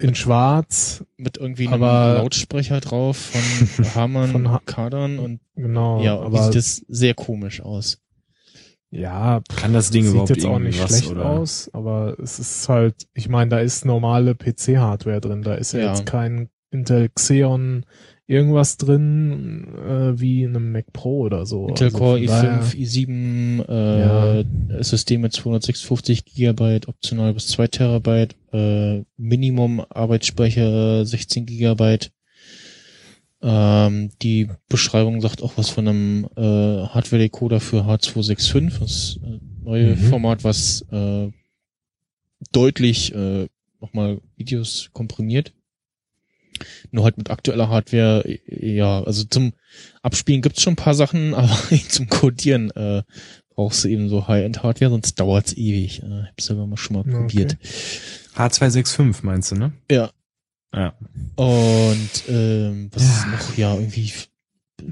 in 0.00 0.14
Schwarz, 0.14 1.04
mit 1.16 1.36
irgendwie 1.38 1.68
einem 1.68 1.80
Lautsprecher 1.82 2.80
drauf 2.80 3.16
von 3.16 3.84
Harman 3.94 4.30
Von 4.30 4.50
Ha- 4.50 4.60
Kardon 4.66 5.18
und 5.18 5.40
genau. 5.54 6.02
ja, 6.02 6.18
aber 6.18 6.44
sieht 6.44 6.56
das 6.56 6.84
sehr 6.88 7.14
komisch 7.14 7.60
aus. 7.60 8.00
ja, 8.90 9.40
Kann 9.56 9.72
das 9.72 9.90
Ding 9.90 10.02
sieht 10.04 10.12
überhaupt 10.12 10.30
jetzt 10.30 10.46
auch 10.46 10.58
nicht 10.58 10.76
irgendwas, 10.78 10.98
schlecht 10.98 11.10
oder? 11.12 11.26
aus, 11.26 11.70
aber 11.72 12.16
es 12.20 12.38
ist 12.38 12.68
halt, 12.68 13.06
ich 13.14 13.28
meine, 13.28 13.50
da 13.50 13.58
ist 13.60 13.84
normale 13.84 14.34
PC-Hardware 14.34 15.20
drin, 15.20 15.42
da 15.42 15.54
ist 15.54 15.72
ja, 15.72 15.80
Ja. 15.80 15.88
jetzt 15.90 16.06
kein 16.06 16.48
Intel 16.70 17.08
Xeon 17.10 17.84
irgendwas 18.28 18.76
drin 18.76 19.66
äh, 19.74 20.20
wie 20.20 20.42
in 20.44 20.54
einem 20.54 20.70
Mac 20.70 20.92
Pro 20.92 21.20
oder 21.22 21.46
so. 21.46 21.66
Intel 21.68 21.86
Also 21.86 21.98
Core 21.98 22.18
von 22.18 22.26
daher- 22.26 22.62
i5, 22.62 22.74
i7, 22.76 23.68
äh, 24.70 24.78
SSD 24.78 25.18
mit 25.18 25.32
256 25.32 26.24
Gigabyte, 26.26 26.86
optional 26.88 27.32
bis 27.34 27.48
2 27.48 27.66
Terabyte, 27.68 28.36
äh, 28.52 29.02
Minimum 29.16 29.80
Arbeitsspeicher 29.88 31.04
16 31.06 31.46
Gigabyte. 31.46 32.12
Ähm, 33.40 34.10
die 34.20 34.48
Beschreibung 34.68 35.20
sagt 35.20 35.42
auch 35.42 35.52
was 35.56 35.70
von 35.70 35.86
einem 35.88 36.24
äh, 36.36 36.40
Hardware-Decoder 36.88 37.60
für 37.60 37.82
H265, 37.84 38.78
das 38.80 39.20
äh, 39.24 39.38
neue 39.62 39.94
Mhm. 39.96 40.00
Format, 40.10 40.44
was 40.44 40.84
äh, 40.90 41.30
deutlich 42.52 43.14
äh, 43.14 43.46
nochmal 43.80 44.20
Videos 44.36 44.90
komprimiert. 44.92 45.52
Nur 46.90 47.04
halt 47.04 47.18
mit 47.18 47.30
aktueller 47.30 47.68
Hardware, 47.68 48.24
ja, 48.46 49.02
also 49.02 49.24
zum 49.24 49.52
Abspielen 50.02 50.42
gibt's 50.42 50.62
schon 50.62 50.74
ein 50.74 50.76
paar 50.76 50.94
Sachen, 50.94 51.34
aber 51.34 51.56
zum 51.88 52.08
Codieren 52.08 52.70
äh, 52.72 53.02
brauchst 53.50 53.84
du 53.84 53.88
eben 53.88 54.08
so 54.08 54.28
High-End-Hardware, 54.28 54.90
sonst 54.90 55.18
dauert's 55.18 55.52
ewig. 55.56 56.02
Äh, 56.02 56.20
ich 56.22 56.28
hab's 56.28 56.46
selber 56.46 56.66
mal 56.66 56.76
schon 56.76 56.94
mal 56.96 57.00
Okay. 57.00 57.12
probiert. 57.12 57.56
H265 58.36 59.16
meinst 59.22 59.50
du, 59.50 59.56
ne? 59.56 59.72
Ja. 59.90 60.10
Ja. 60.74 60.94
Und 61.36 62.10
ähm, 62.28 62.90
was 62.92 63.02
ist 63.02 63.26
noch? 63.26 63.56
Ja, 63.56 63.74
irgendwie 63.74 64.12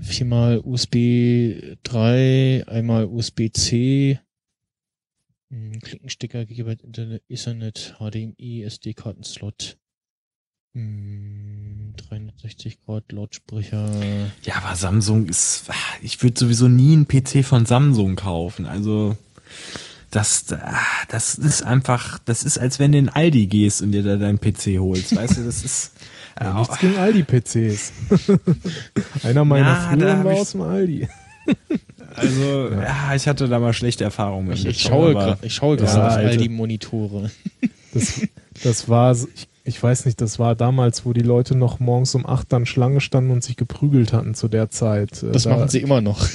viermal 0.01 0.59
USB 0.65 1.77
3, 1.83 2.65
einmal 2.67 3.05
USB-C, 3.05 4.19
hm, 5.51 5.79
Klinkenstecker, 5.81 6.45
Gigabyte 6.47 6.83
Internet, 6.83 7.23
Ethernet, 7.29 7.95
HDMI, 7.99 8.63
SD-Kartenslot, 8.65 9.77
360 12.09 12.79
Grad 12.85 13.11
Lautsprecher. 13.13 13.91
Ja, 14.43 14.57
aber 14.57 14.77
Samsung 14.77 15.27
ist, 15.27 15.65
ich 16.03 16.23
würde 16.23 16.39
sowieso 16.39 16.69
nie 16.69 16.93
einen 16.93 17.09
PC 17.09 17.45
von 17.45 17.67
Samsung 17.67 18.17
kaufen. 18.17 18.67
Also 18.67 19.17
das, 20.11 20.45
das 21.09 21.35
ist 21.37 21.63
einfach, 21.63 22.19
das 22.25 22.43
ist, 22.45 22.59
als 22.59 22.79
wenn 22.79 22.93
du 22.93 22.99
in 22.99 23.09
Aldi 23.09 23.47
gehst 23.47 23.83
und 23.83 23.93
dir 23.93 24.03
da 24.03 24.17
deinen 24.17 24.39
PC 24.41 24.79
holst. 24.79 25.15
Weißt 25.17 25.39
du, 25.39 25.45
das 25.45 25.65
ist. 25.65 25.93
Ja, 26.39 26.53
nichts 26.59 26.79
gegen 26.81 26.99
Aldi-PCs. 26.99 27.93
Einer 29.23 29.47
meiner 29.47 29.69
Ja, 29.69 29.91
früheren 29.91 30.23
war 30.25 30.35
aus 30.35 30.53
dem 30.53 30.61
Aldi. 30.61 31.09
Also, 32.15 32.71
ja. 32.73 33.15
ich 33.15 33.27
hatte 33.27 33.49
da 33.49 33.59
mal 33.59 33.73
schlechte 33.73 34.05
Erfahrungen 34.05 34.49
mit. 34.49 34.63
Ich, 34.65 34.83
schaue 34.83 35.37
ich 35.43 35.55
schaue 35.55 35.77
Ja, 35.79 35.83
gerade 35.85 36.07
auf 36.07 36.13
all 36.13 36.25
Alter. 36.27 36.37
die 36.37 36.49
Monitore. 36.51 37.31
Das, 37.95 38.21
das 38.63 38.89
war, 38.89 39.15
so- 39.15 39.29
ich, 39.35 39.49
ich 39.67 39.83
weiß 39.83 40.07
nicht, 40.07 40.21
das 40.21 40.39
war 40.39 40.55
damals, 40.55 41.05
wo 41.05 41.13
die 41.13 41.21
Leute 41.23 41.57
noch 41.57 41.81
morgens 41.81 42.15
um 42.15 42.25
acht 42.27 42.53
dann 42.53 42.67
Schlange 42.67 43.01
standen 43.01 43.31
und 43.31 43.43
sich 43.45 43.57
geprügelt 43.57 44.13
hatten 44.13 44.35
zu 44.35 44.49
der 44.49 44.71
Zeit. 44.71 45.23
Äh, 45.23 45.33
Das 45.33 45.43
da, 45.43 45.51
machen 45.57 45.69
sie 45.69 45.81
immer 45.81 46.01
noch. 46.01 46.21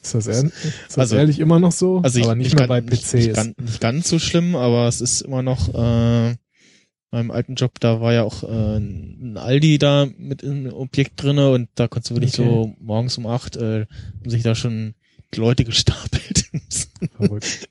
Ist 0.00 0.14
das, 0.14 0.26
ehr, 0.26 0.44
ist 0.44 0.52
das 0.88 0.98
Also- 0.98 1.16
ehrlich 1.16 1.38
immer 1.38 1.58
noch 1.60 1.72
so? 1.72 2.00
Also 2.02 2.18
ich, 2.18 2.24
aber 2.24 2.34
nicht 2.34 2.46
ich 2.46 2.54
mehr 2.54 2.66
kann- 2.66 2.86
bei 2.86 2.90
Nicht, 2.90 3.02
PCs. 3.02 3.12
nicht, 3.14 3.34
ganz, 3.34 3.58
nicht 3.58 3.80
ganz 3.80 4.08
so 4.08 4.18
schlimm, 4.18 4.56
aber 4.56 4.88
es 4.88 5.00
ist 5.02 5.20
immer 5.22 5.42
noch, 5.42 5.68
äh, 5.74 6.34
meinem 7.10 7.30
alten 7.30 7.56
Job, 7.56 7.72
da 7.80 8.00
war 8.00 8.12
ja 8.14 8.22
auch 8.22 8.42
äh, 8.42 8.76
ein 8.78 9.36
Aldi 9.36 9.76
da 9.78 10.06
mit 10.16 10.42
im 10.42 10.72
Objekt 10.72 11.22
drinne 11.22 11.50
und 11.50 11.68
da 11.74 11.88
konntest 11.88 12.10
du 12.10 12.14
wirklich 12.14 12.38
Okay. 12.38 12.48
so 12.48 12.74
morgens 12.80 13.18
um 13.18 13.26
acht, 13.26 13.56
äh, 13.56 13.80
haben 14.20 14.30
sich 14.30 14.42
da 14.42 14.54
schon 14.54 14.94
die 15.34 15.40
Leute 15.40 15.64
gestapelt. 15.64 16.46
Verrückt. 17.16 17.68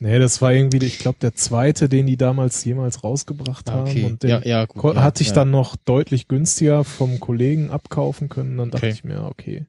Nee, 0.00 0.18
das 0.18 0.40
war 0.42 0.52
irgendwie, 0.52 0.84
ich 0.84 0.98
glaube, 0.98 1.18
der 1.20 1.34
zweite, 1.34 1.88
den 1.88 2.06
die 2.06 2.16
damals 2.16 2.64
jemals 2.64 3.04
rausgebracht 3.04 3.70
haben. 3.70 3.88
okay. 3.90 4.04
Und 4.04 4.22
den 4.22 4.30
ja, 4.30 4.40
ja, 4.44 4.64
gut. 4.66 4.94
ja, 4.94 5.02
hatte 5.02 5.22
ich 5.22 5.32
dann 5.32 5.50
noch 5.50 5.76
deutlich 5.76 6.28
günstiger 6.28 6.84
vom 6.84 7.20
Kollegen 7.20 7.70
abkaufen 7.70 8.28
können. 8.28 8.56
Dann 8.56 8.70
dachte 8.70 8.86
Okay. 8.86 8.94
ich 8.94 9.04
mir, 9.04 9.24
okay. 9.24 9.66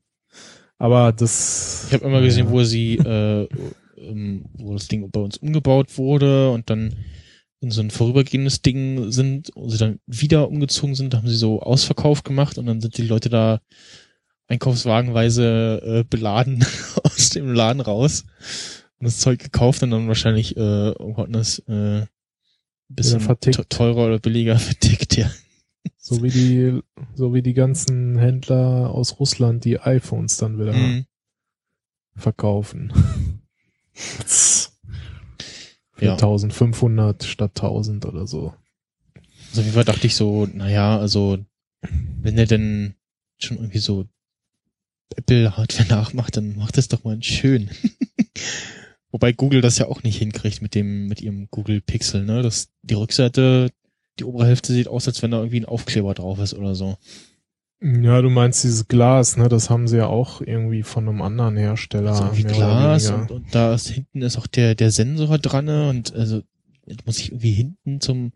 Aber 0.78 1.12
das. 1.12 1.86
Ich 1.88 1.94
habe 1.94 2.06
immer 2.06 2.22
gesehen, 2.22 2.50
wo 2.50 2.64
sie, 2.64 2.98
äh, 2.98 3.48
ähm, 3.98 4.46
wo 4.54 4.74
das 4.74 4.88
Ding 4.88 5.10
bei 5.12 5.20
uns 5.20 5.38
umgebaut 5.38 5.98
wurde 5.98 6.52
und 6.52 6.70
dann 6.70 6.96
in 7.62 7.72
so 7.72 7.82
ein 7.82 7.92
vorübergehendes 7.92 8.62
Ding 8.62 9.12
sind 9.12 9.50
und 9.56 9.70
sie 9.70 9.78
dann 9.78 10.00
wieder 10.08 10.48
umgezogen 10.48 10.96
sind, 10.96 11.14
haben 11.14 11.28
sie 11.28 11.36
so 11.36 11.62
Ausverkauf 11.62 12.24
gemacht 12.24 12.58
und 12.58 12.66
dann 12.66 12.80
sind 12.80 12.98
die 12.98 13.06
Leute 13.06 13.30
da 13.30 13.60
einkaufswagenweise 14.48 15.82
äh, 15.84 16.04
beladen 16.10 16.66
aus 17.04 17.30
dem 17.30 17.54
Laden 17.54 17.82
raus 17.82 18.26
und 19.00 19.06
das 19.06 19.20
Zeug 19.20 19.40
gekauft 19.40 19.84
und 19.84 19.92
dann 19.92 20.08
wahrscheinlich 20.08 20.56
äh, 20.58 20.90
irgendwo 20.92 21.24
anders 21.24 21.60
äh, 21.68 22.02
ein 22.02 22.08
bisschen 22.90 23.22
teurer 23.70 24.06
oder 24.08 24.20
billiger 24.20 24.58
vertickt, 24.60 25.18
ja. 25.18 25.30
So 25.98 26.22
wie 26.24 26.30
die, 26.30 26.80
so 27.16 27.34
wie 27.34 27.42
die 27.42 27.54
ganzen 27.54 28.18
Händler 28.18 28.90
aus 28.92 29.20
Russland, 29.20 29.64
die 29.66 29.80
iPhones 29.80 30.38
dann 30.38 30.60
wieder 30.60 30.74
Mhm. 30.74 31.06
verkaufen. 32.16 32.92
Für 35.94 36.06
Ja. 36.06 36.14
1500 36.14 37.24
statt 37.24 37.52
1000 37.56 38.06
oder 38.06 38.28
so. 38.28 38.54
Also 39.50 39.62
auf 39.62 39.66
jeden 39.66 39.74
Fall 39.74 39.86
dachte 39.86 40.08
ich 40.08 40.16
so, 40.16 40.46
naja, 40.48 40.98
also 40.98 41.40
wenn 42.22 42.38
er 42.38 42.46
denn 42.46 42.96
schon 43.38 43.58
irgendwie 43.58 43.80
so 43.80 44.06
Apple-Hardware 45.16 45.88
nachmacht, 45.90 46.38
dann 46.38 46.56
macht 46.58 46.78
es 46.78 46.88
doch 46.88 47.04
mal 47.04 47.22
schön. 47.24 47.70
Wobei 49.12 49.32
Google 49.32 49.62
das 49.62 49.78
ja 49.78 49.88
auch 49.88 50.04
nicht 50.04 50.18
hinkriegt 50.18 50.62
mit 50.62 50.76
dem, 50.76 51.08
mit 51.08 51.22
ihrem 51.22 51.48
Google 51.50 51.82
Pixel, 51.82 52.26
ne? 52.26 52.42
Das, 52.42 52.70
die 52.84 52.94
Rückseite, 52.94 53.70
die 54.20 54.24
obere 54.24 54.46
Hälfte 54.46 54.72
sieht 54.74 54.88
aus, 54.88 55.08
als 55.08 55.22
wenn 55.24 55.32
da 55.32 55.38
irgendwie 55.38 55.62
ein 55.62 55.66
Aufkleber 55.66 56.14
drauf 56.14 56.40
ist 56.40 56.54
oder 56.54 56.76
so. 56.76 56.98
Ja, 57.82 58.22
du 58.22 58.30
meinst 58.30 58.64
dieses 58.64 58.88
Glas, 58.88 59.38
ne? 59.38 59.48
Das 59.48 59.70
haben 59.70 59.88
sie 59.88 59.98
ja 59.98 60.08
auch 60.08 60.42
irgendwie 60.42 60.84
von 60.84 61.08
einem 61.08 61.22
anderen 61.22 61.56
Hersteller. 61.56 62.12
Also 62.12 62.26
irgendwie 62.26 62.44
Glas 62.44 63.10
und, 63.10 63.32
und 63.32 63.56
da 63.56 63.74
ist 63.74 63.90
hinten 63.90 64.22
ist 64.22 64.38
auch 64.38 64.48
der, 64.48 64.76
der 64.76 64.92
Sensor 64.92 65.40
dran 65.40 65.66
ne? 65.66 65.90
und 65.90 66.14
also 66.14 66.42
muss 67.06 67.20
ich 67.20 67.30
irgendwie 67.30 67.54
hinten 67.54 68.02
zum 68.02 68.34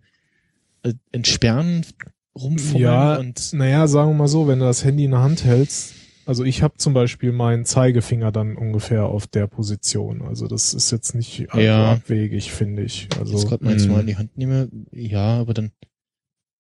äh, 0.84 0.94
Entsperren 1.12 1.86
rumfummeln 2.36 2.84
Ja, 2.84 3.16
und 3.18 3.54
Naja, 3.54 3.88
sagen 3.88 4.12
wir 4.12 4.16
mal 4.16 4.28
so, 4.28 4.48
wenn 4.48 4.60
du 4.60 4.66
das 4.66 4.84
Handy 4.84 5.06
in 5.06 5.12
der 5.12 5.22
Hand 5.22 5.44
hältst, 5.44 5.94
also 6.26 6.44
ich 6.44 6.62
habe 6.62 6.78
zum 6.78 6.94
Beispiel 6.94 7.32
meinen 7.32 7.66
Zeigefinger 7.66 8.32
dann 8.32 8.56
ungefähr 8.58 9.06
auf 9.06 9.28
der 9.28 9.48
Position. 9.48 10.22
Also 10.22 10.48
das 10.48 10.74
ist 10.74 10.92
jetzt 10.92 11.16
nicht 11.16 11.48
Ja. 11.56 11.94
abwegig, 11.94 12.52
finde 12.52 12.84
ich. 12.84 13.04
jetzt 13.04 13.18
Also 13.20 13.48
gerade 13.48 13.64
meins 13.66 13.86
Mhm. 13.86 13.92
mal 13.92 14.00
in 14.02 14.08
die 14.08 14.18
Hand 14.18 14.38
nehme, 14.38 14.70
ja, 14.92 15.40
aber 15.40 15.54
dann 15.54 15.72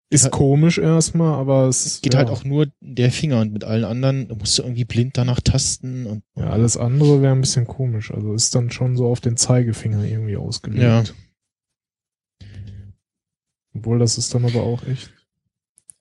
ist 0.10 0.23
halt- 0.26 0.34
komisch 0.34 0.78
erstmal, 0.78 1.34
aber 1.34 1.67
es 1.67 1.86
Es 1.86 2.02
geht 2.02 2.13
ja, 2.13 2.19
halt 2.19 2.30
auch 2.30 2.43
nur 2.43 2.67
der 2.82 3.12
Finger 3.12 3.41
und 3.41 3.52
mit 3.52 3.63
allen 3.63 3.84
anderen 3.84 4.28
musst 4.38 4.58
du 4.60 4.63
irgendwie 4.63 4.86
blind 4.86 5.17
danach 5.17 5.39
tasten 5.41 6.06
und 6.06 6.23
Ja, 6.36 6.49
alles 6.52 6.78
andere 6.78 7.21
wäre 7.21 7.34
ein 7.34 7.41
bisschen 7.41 7.65
komisch. 7.65 8.12
Also 8.12 8.34
ist 8.34 8.54
dann 8.54 8.69
schon 8.69 8.95
so 8.95 9.08
auf 9.08 9.21
den 9.21 9.38
Zeigefinger 9.38 10.04
irgendwie 10.04 10.38
ausgelegt. 10.38 10.84
Ja. 10.84 11.04
Obwohl, 13.76 13.97
das 13.99 14.17
ist 14.19 14.34
dann 14.36 14.45
aber 14.45 14.62
auch 14.63 14.84
echt. 14.86 15.12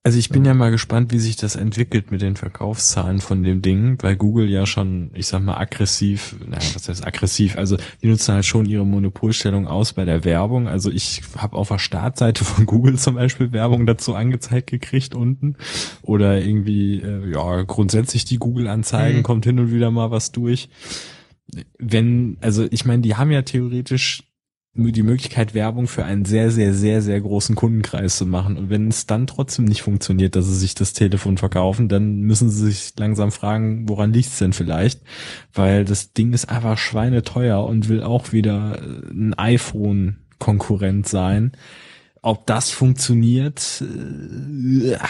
Also 0.04 0.18
ich 0.18 0.30
bin 0.30 0.44
Ja. 0.44 0.50
ja 0.50 0.54
mal 0.54 0.72
gespannt, 0.72 1.12
wie 1.12 1.20
sich 1.20 1.36
das 1.36 1.54
entwickelt 1.54 2.10
mit 2.10 2.22
den 2.22 2.34
Verkaufszahlen 2.34 3.20
von 3.20 3.44
dem 3.44 3.62
Ding, 3.62 3.98
weil 4.02 4.16
Google 4.16 4.48
ja 4.50 4.66
schon, 4.66 5.12
ich 5.14 5.28
sag 5.28 5.42
mal, 5.44 5.56
aggressiv, 5.58 6.34
naja, 6.44 6.60
was 6.74 6.88
heißt 6.88 7.06
aggressiv, 7.06 7.56
also 7.56 7.76
die 8.02 8.08
nutzen 8.08 8.34
halt 8.34 8.44
schon 8.44 8.66
ihre 8.66 8.84
Monopolstellung 8.84 9.68
aus 9.68 9.92
bei 9.92 10.04
der 10.04 10.24
Werbung. 10.24 10.66
Also 10.66 10.90
ich 10.90 11.22
habe 11.36 11.56
auf 11.56 11.68
der 11.68 11.78
Startseite 11.78 12.44
von 12.44 12.66
Google 12.66 12.98
zum 12.98 13.14
Beispiel 13.14 13.52
Werbung 13.52 13.86
dazu 13.86 14.16
angezeigt 14.16 14.68
gekriegt 14.70 15.14
unten. 15.14 15.54
Oder 16.02 16.40
irgendwie, 16.44 16.96
äh, 17.00 17.30
ja, 17.32 17.62
grundsätzlich 17.62 18.24
die 18.24 18.38
Google-Anzeigen, 18.38 19.18
Mhm. 19.18 19.22
kommt 19.22 19.44
hin 19.44 19.60
und 19.60 19.70
wieder 19.72 19.92
mal 19.92 20.10
was 20.10 20.32
durch. 20.32 20.68
Wenn, 21.78 22.38
also 22.40 22.66
ich 22.70 22.84
meine, 22.84 23.02
die 23.02 23.14
haben 23.14 23.30
ja 23.30 23.42
theoretisch 23.42 24.24
die 24.74 25.02
Möglichkeit, 25.02 25.52
Werbung 25.52 25.86
für 25.86 26.04
einen 26.04 26.24
sehr, 26.24 26.50
sehr, 26.50 26.72
sehr, 26.72 27.02
sehr 27.02 27.20
großen 27.20 27.54
Kundenkreis 27.54 28.16
zu 28.16 28.24
machen. 28.24 28.56
Und 28.56 28.70
wenn 28.70 28.88
es 28.88 29.04
dann 29.04 29.26
trotzdem 29.26 29.66
nicht 29.66 29.82
funktioniert, 29.82 30.34
dass 30.34 30.46
sie 30.46 30.56
sich 30.56 30.74
das 30.74 30.94
Telefon 30.94 31.36
verkaufen, 31.36 31.88
dann 31.88 32.20
müssen 32.20 32.48
sie 32.48 32.70
sich 32.70 32.92
langsam 32.98 33.32
fragen, 33.32 33.86
woran 33.88 34.14
liegt's 34.14 34.38
denn 34.38 34.54
vielleicht? 34.54 35.02
Weil 35.52 35.84
das 35.84 36.14
Ding 36.14 36.32
ist 36.32 36.48
einfach 36.48 36.78
schweineteuer 36.78 37.62
und 37.64 37.90
will 37.90 38.02
auch 38.02 38.32
wieder 38.32 38.80
äh, 38.80 39.10
ein 39.10 39.34
iPhone-Konkurrent 39.34 41.06
sein. 41.06 41.52
Ob 42.22 42.46
das 42.46 42.70
funktioniert, 42.70 43.82
äh, 43.82 44.92
ja, 44.92 45.00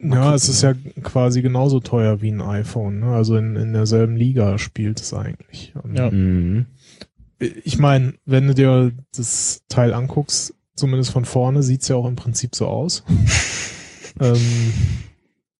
gucken, 0.00 0.34
es 0.34 0.48
ist 0.48 0.62
ja. 0.62 0.72
ja 0.72 1.02
quasi 1.02 1.42
genauso 1.42 1.80
teuer 1.80 2.22
wie 2.22 2.30
ein 2.30 2.40
iPhone. 2.40 3.00
Ne? 3.00 3.06
Also 3.06 3.36
in, 3.36 3.56
in 3.56 3.72
derselben 3.72 4.14
Liga 4.14 4.58
spielt 4.58 5.00
es 5.00 5.12
eigentlich. 5.12 5.72
Und 5.82 5.96
Ja. 5.96 6.10
mhm. 6.10 6.66
Ich 7.38 7.78
meine, 7.78 8.14
wenn 8.24 8.46
du 8.46 8.54
dir 8.54 8.92
das 9.14 9.62
Teil 9.68 9.92
anguckst, 9.92 10.54
zumindest 10.74 11.10
von 11.10 11.24
vorne, 11.24 11.62
sieht's 11.62 11.88
ja 11.88 11.96
auch 11.96 12.06
im 12.06 12.16
Prinzip 12.16 12.54
so 12.54 12.66
aus. 12.66 13.04
ähm, 14.20 14.72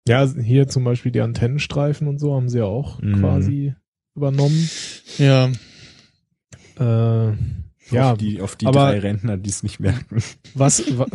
ja, 0.08 0.26
hier 0.26 0.68
zum 0.68 0.84
Beispiel 0.84 1.12
die 1.12 1.20
Antennenstreifen 1.20 2.06
und 2.08 2.18
so 2.18 2.34
haben 2.34 2.48
sie 2.48 2.58
ja 2.58 2.64
auch 2.64 3.00
Mhm. 3.02 3.20
quasi 3.20 3.74
übernommen. 4.14 4.70
ja, 5.18 5.50
Äh, 6.78 7.32
ja, 7.90 8.12
auf 8.12 8.18
die, 8.18 8.40
auf 8.40 8.56
die 8.56 8.66
aber- 8.66 8.90
drei 8.92 8.98
Rentner, 9.00 9.36
die 9.36 9.50
es 9.50 9.62
nicht 9.62 9.80
merken. 9.80 10.22
was, 10.54 10.82
wa- 10.98 11.06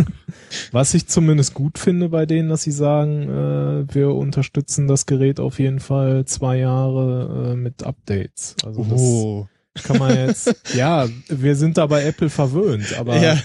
was 0.72 0.94
ich 0.94 1.06
zumindest 1.06 1.54
gut 1.54 1.78
finde 1.78 2.08
bei 2.08 2.26
denen, 2.26 2.48
dass 2.48 2.62
sie 2.62 2.72
sagen, 2.72 3.22
äh, 3.28 3.94
wir 3.94 4.10
unterstützen 4.14 4.86
das 4.88 5.06
Gerät 5.06 5.38
auf 5.40 5.58
jeden 5.58 5.80
Fall 5.80 6.24
zwei 6.24 6.58
Jahre 6.58 7.52
äh, 7.52 7.56
mit 7.56 7.84
Updates. 7.84 8.56
Also 8.64 8.84
das 8.84 9.00
oh, 9.00 9.48
kann 9.84 9.98
man 9.98 10.16
jetzt, 10.16 10.54
ja, 10.74 11.08
wir 11.28 11.56
sind 11.56 11.76
da 11.78 11.86
bei 11.86 12.04
Apple 12.04 12.30
verwöhnt, 12.30 12.98
aber 12.98 13.20
ja, 13.20 13.38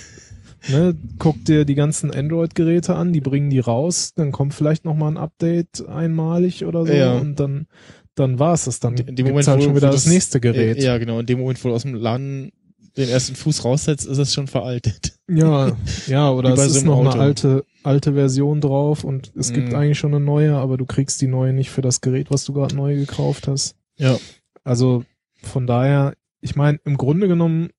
ne, 0.70 0.96
guck 1.20 1.44
dir 1.46 1.66
die 1.66 1.76
ganzen 1.76 2.12
Android-Geräte 2.12 2.96
an, 2.96 3.14
die 3.14 3.22
bringen 3.22 3.50
die 3.50 3.60
raus, 3.60 4.14
dann 4.16 4.32
kommt 4.32 4.54
vielleicht 4.54 4.86
noch 4.86 4.96
mal 4.96 5.10
ein 5.10 5.18
Update 5.18 5.88
einmalig 5.88 6.66
oder 6.66 6.86
so 6.86 6.94
Ja. 6.94 7.14
und 7.18 7.40
dann 7.40 7.68
dann 8.16 8.40
war's 8.40 8.66
das, 8.66 8.80
dann 8.82 8.96
in 8.98 9.16
dem 9.16 9.26
Moment 9.28 9.48
halt 9.48 9.60
wo, 9.62 9.64
schon 9.64 9.76
wieder 9.76 9.88
das 9.90 10.04
das 10.04 10.14
nächste 10.14 10.42
Gerät. 10.42 10.84
Ja, 10.84 10.98
genau, 10.98 11.20
in 11.22 11.26
dem 11.26 11.40
Moment, 11.40 11.64
wo 11.64 11.70
du 11.70 11.76
aus 11.76 11.84
dem 11.84 11.96
Laden 11.96 12.52
den 12.98 13.08
ersten 13.08 13.36
Fuß 13.36 13.64
raussetzt, 13.64 14.06
ist 14.06 14.18
es 14.18 14.34
schon 14.34 14.48
veraltet. 14.48 15.14
Ja, 15.30 15.72
ja, 16.08 16.30
oder 16.30 16.54
es 16.54 16.74
so 16.74 16.80
ist 16.80 16.86
noch 16.86 17.00
eine 17.00 17.10
Auto. 17.12 17.20
alte, 17.20 17.66
alte 17.84 18.14
Version 18.14 18.60
drauf 18.60 19.06
und 19.06 19.32
es 19.38 19.54
gibt 19.54 19.70
Mhm. 19.70 19.76
eigentlich 19.76 19.98
schon 19.98 20.14
eine 20.14 20.24
neue, 20.24 20.56
aber 20.58 20.76
du 20.76 20.86
kriegst 20.86 21.22
die 21.22 21.28
neue 21.28 21.54
nicht 21.54 21.70
für 21.70 21.82
das 21.82 22.02
Gerät, 22.02 22.32
was 22.32 22.44
du 22.44 22.52
gerade 22.52 22.76
neu 22.76 22.96
gekauft 22.98 23.48
hast. 23.48 23.76
Ja. 23.98 24.18
Also 24.66 25.06
von 25.42 25.66
daher, 25.66 26.14
ich 26.42 26.56
meine, 26.56 26.80
im 26.86 26.98
Grunde 26.98 27.28
genommen 27.28 27.70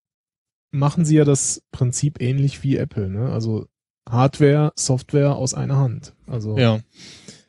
machen 0.71 1.05
sie 1.05 1.17
ja 1.17 1.25
das 1.25 1.63
Prinzip 1.73 2.21
ähnlich 2.21 2.63
wie 2.63 2.77
Apple, 2.77 3.09
ne? 3.09 3.31
Also 3.31 3.67
Hardware, 4.09 4.73
Software 4.77 5.37
aus 5.37 5.55
einer 5.55 5.77
Hand. 5.77 6.15
Also 6.27 6.57
Ja. 6.59 6.81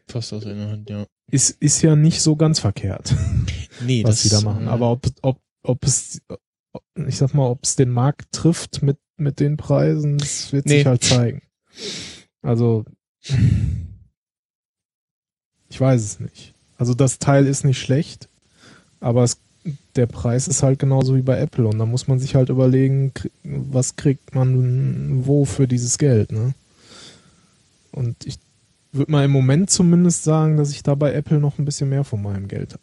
Fast 0.07 0.33
aus 0.33 0.45
einer 0.45 0.69
Hand, 0.69 0.89
ja. 0.89 1.05
ist, 1.31 1.49
ist 1.61 1.81
ja 1.81 1.95
nicht 1.95 2.21
so 2.21 2.35
ganz 2.35 2.59
verkehrt, 2.59 3.15
Nee, 3.85 4.03
was 4.03 4.21
sie 4.23 4.29
da 4.29 4.41
machen. 4.41 4.67
Aber 4.67 4.91
ob, 4.91 5.07
ob, 5.21 5.39
ob 5.63 5.83
es, 5.85 6.21
ich 7.07 7.17
sag 7.17 7.33
mal, 7.33 7.47
ob 7.49 7.63
es 7.63 7.75
den 7.75 7.89
Markt 7.89 8.31
trifft 8.31 8.83
mit, 8.83 8.97
mit 9.17 9.39
den 9.39 9.57
Preisen, 9.57 10.17
das 10.17 10.51
wird 10.51 10.65
Nee. 10.65 10.79
sich 10.79 10.85
halt 10.85 11.03
zeigen. 11.03 11.41
Also, 12.41 12.83
ich 15.69 15.79
weiß 15.79 16.01
es 16.03 16.19
nicht. 16.19 16.53
Also 16.77 16.93
das 16.93 17.19
Teil 17.19 17.47
ist 17.47 17.63
nicht 17.63 17.79
schlecht, 17.79 18.29
aber 18.99 19.23
es, 19.23 19.41
der 19.95 20.07
Preis 20.07 20.47
ist 20.47 20.63
halt 20.63 20.79
genauso 20.79 21.15
wie 21.15 21.21
bei 21.21 21.37
Apple 21.39 21.67
und 21.67 21.77
da 21.77 21.85
muss 21.85 22.07
man 22.07 22.19
sich 22.19 22.35
halt 22.35 22.49
überlegen, 22.49 23.11
was 23.43 23.95
kriegt 23.95 24.33
man 24.35 25.25
wo 25.25 25.45
für 25.45 25.67
dieses 25.67 25.97
Geld, 25.97 26.31
ne? 26.31 26.53
Und 27.91 28.25
ich 28.25 28.39
würde 28.91 29.11
mal 29.11 29.25
im 29.25 29.31
Moment 29.31 29.69
zumindest 29.69 30.23
sagen, 30.23 30.57
dass 30.57 30.71
ich 30.71 30.83
da 30.83 30.95
bei 30.95 31.13
Apple 31.13 31.39
noch 31.39 31.59
ein 31.59 31.65
bisschen 31.65 31.89
mehr 31.89 32.03
von 32.03 32.21
meinem 32.21 32.47
Geld 32.47 32.73
habe. 32.73 32.81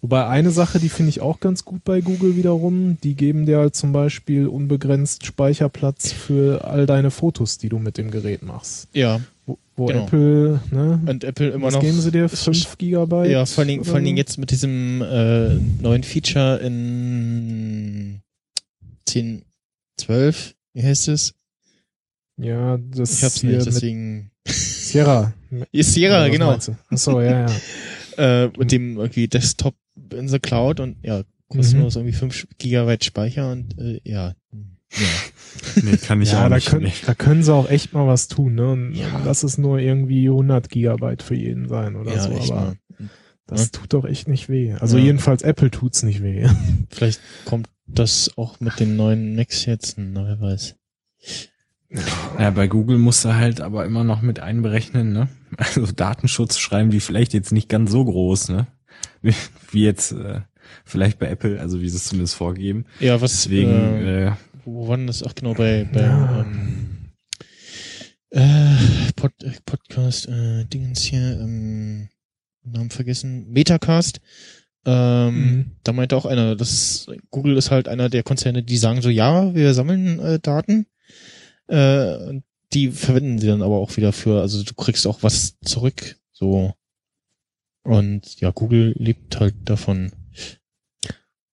Wobei 0.00 0.26
eine 0.26 0.50
Sache, 0.50 0.78
die 0.78 0.88
finde 0.88 1.10
ich 1.10 1.20
auch 1.20 1.40
ganz 1.40 1.64
gut 1.64 1.84
bei 1.84 2.00
Google 2.00 2.36
wiederum, 2.36 2.98
die 3.02 3.14
geben 3.14 3.46
dir 3.46 3.58
halt 3.58 3.76
zum 3.76 3.92
Beispiel 3.92 4.46
unbegrenzt 4.46 5.26
Speicherplatz 5.26 6.12
für 6.12 6.64
all 6.64 6.86
deine 6.86 7.10
Fotos, 7.10 7.58
die 7.58 7.68
du 7.68 7.78
mit 7.78 7.98
dem 7.98 8.10
Gerät 8.10 8.42
machst. 8.42 8.88
Ja, 8.92 9.20
Wo, 9.46 9.58
wo 9.78 9.86
Genau. 9.86 10.04
Apple, 10.04 10.60
ne? 10.70 11.00
und 11.06 11.24
Apple 11.24 11.48
immer 11.50 11.66
was 11.66 11.74
noch. 11.74 11.80
geben 11.80 12.00
sie 12.00 12.10
dir? 12.10 12.28
5 12.28 12.76
Gigabyte? 12.78 13.30
Ja, 13.30 13.46
vor 13.46 13.62
allen 13.62 13.68
Dingen, 13.68 13.84
vor 13.84 13.94
allen 13.94 14.04
Dingen 14.04 14.16
jetzt 14.16 14.36
mit 14.38 14.50
diesem 14.50 15.00
äh, 15.02 15.54
neuen 15.80 16.02
Feature 16.02 16.58
in 16.58 18.20
10, 19.06 19.44
12, 19.98 20.54
wie 20.74 20.82
heißt 20.82 21.08
es? 21.08 21.34
Ja, 22.36 22.76
das 22.78 23.18
Ich 23.18 23.24
hab's 23.24 23.42
nicht, 23.42 23.66
deswegen. 23.66 24.30
Sierra. 24.46 25.32
Sierra, 25.72 26.24
was 26.24 26.30
genau. 26.30 26.50
Achso, 26.90 27.20
ja, 27.20 27.46
ja. 27.48 27.56
Äh, 28.18 28.48
mit 28.58 28.72
dem 28.72 28.96
irgendwie 28.96 29.28
Desktop 29.28 29.76
in 30.12 30.26
the 30.26 30.40
Cloud 30.40 30.80
und 30.80 30.96
ja, 31.04 31.22
kostenlos 31.46 31.94
irgendwie 31.94 32.12
5 32.16 32.48
Gigabyte 32.58 33.04
Speicher 33.04 33.52
und 33.52 33.78
äh, 33.78 34.00
ja. 34.02 34.34
Ja. 34.90 35.06
Nee, 35.82 35.96
kann 35.96 36.22
ich 36.22 36.32
ja, 36.32 36.44
auch 36.44 36.48
da, 36.48 36.54
nicht. 36.56 36.68
können, 36.68 36.84
nee. 36.84 36.92
da 37.06 37.14
können 37.14 37.42
sie 37.42 37.52
auch 37.52 37.68
echt 37.68 37.92
mal 37.92 38.06
was 38.06 38.28
tun, 38.28 38.54
ne? 38.54 38.70
Und, 38.70 38.94
Ja. 38.94 39.06
lass 39.24 39.42
es 39.42 39.58
nur 39.58 39.78
irgendwie 39.78 40.28
100 40.28 40.68
Gigabyte 40.68 41.22
für 41.22 41.34
jeden 41.34 41.68
sein 41.68 41.96
oder 41.96 42.12
ja, 42.14 42.20
so. 42.22 42.30
Aber 42.54 42.54
mal. 42.54 42.76
das 43.46 43.62
Ja. 43.64 43.68
tut 43.72 43.92
doch 43.92 44.04
echt 44.04 44.28
nicht 44.28 44.48
weh. 44.48 44.74
Also 44.74 44.98
jedenfalls 44.98 45.42
Apple 45.42 45.70
tut's 45.70 46.02
nicht 46.02 46.22
weh. 46.22 46.46
Vielleicht 46.90 47.20
kommt 47.44 47.68
das 47.86 48.30
auch 48.36 48.60
mit 48.60 48.78
den 48.80 48.96
neuen 48.96 49.34
Macs 49.36 49.64
jetzt, 49.66 49.96
na, 49.98 50.26
wer 50.26 50.40
weiß. 50.40 50.74
Ja, 52.38 52.50
bei 52.50 52.66
Google 52.66 52.98
musst 52.98 53.24
du 53.24 53.34
halt 53.34 53.60
aber 53.62 53.86
immer 53.86 54.04
noch 54.04 54.20
mit 54.20 54.40
einberechnen, 54.40 55.12
ne? 55.12 55.28
Also 55.56 55.86
Datenschutz 55.86 56.58
schreiben 56.58 56.90
die 56.90 57.00
vielleicht 57.00 57.32
jetzt 57.32 57.50
nicht 57.50 57.70
ganz 57.70 57.90
so 57.90 58.04
groß, 58.04 58.50
ne? 58.50 58.66
Wie, 59.22 59.34
wie 59.70 59.84
jetzt 59.84 60.12
äh, 60.12 60.42
vielleicht 60.84 61.18
bei 61.18 61.28
Apple, 61.28 61.58
also 61.58 61.80
wie 61.80 61.88
sie 61.88 61.96
es 61.96 62.04
zumindest 62.04 62.34
vorgeben. 62.34 62.84
Ja, 63.00 63.20
was 63.22 63.32
Deswegen, 63.32 63.70
äh, 63.70 64.26
äh, 64.26 64.32
wo 64.74 64.88
war 64.88 64.96
denn 64.96 65.06
das? 65.06 65.22
Ach 65.22 65.34
genau, 65.34 65.54
bei, 65.54 65.84
bei 65.92 66.00
Ja. 66.02 66.40
ähm, 66.42 67.10
äh, 68.30 69.12
Pod, 69.16 69.32
äh, 69.42 69.52
Podcast, 69.64 70.28
äh, 70.28 70.64
Dingens 70.66 71.02
hier, 71.02 71.40
ähm, 71.40 72.08
Namen 72.62 72.90
vergessen, 72.90 73.48
Metacast. 73.50 74.20
Ähm, 74.84 75.34
Mhm. 75.34 75.70
Da 75.84 75.92
meinte 75.92 76.16
auch 76.16 76.26
einer, 76.26 76.54
dass 76.56 77.06
Google 77.30 77.56
ist 77.56 77.70
halt 77.70 77.88
einer 77.88 78.08
der 78.08 78.22
Konzerne, 78.22 78.62
die 78.62 78.76
sagen 78.78 79.02
so, 79.02 79.08
ja, 79.10 79.54
wir 79.54 79.74
sammeln 79.74 80.18
äh, 80.20 80.38
Daten. 80.38 80.86
Äh, 81.68 82.40
die 82.72 82.90
verwenden 82.90 83.38
sie 83.38 83.46
dann 83.46 83.62
aber 83.62 83.78
auch 83.78 83.96
wieder 83.96 84.12
für, 84.12 84.40
also 84.40 84.62
du 84.62 84.74
kriegst 84.74 85.06
auch 85.06 85.22
was 85.22 85.58
zurück. 85.60 86.16
So. 86.32 86.74
Und 87.82 88.40
ja, 88.40 88.50
Google 88.50 88.94
lebt 88.98 89.40
halt 89.40 89.54
davon. 89.64 90.12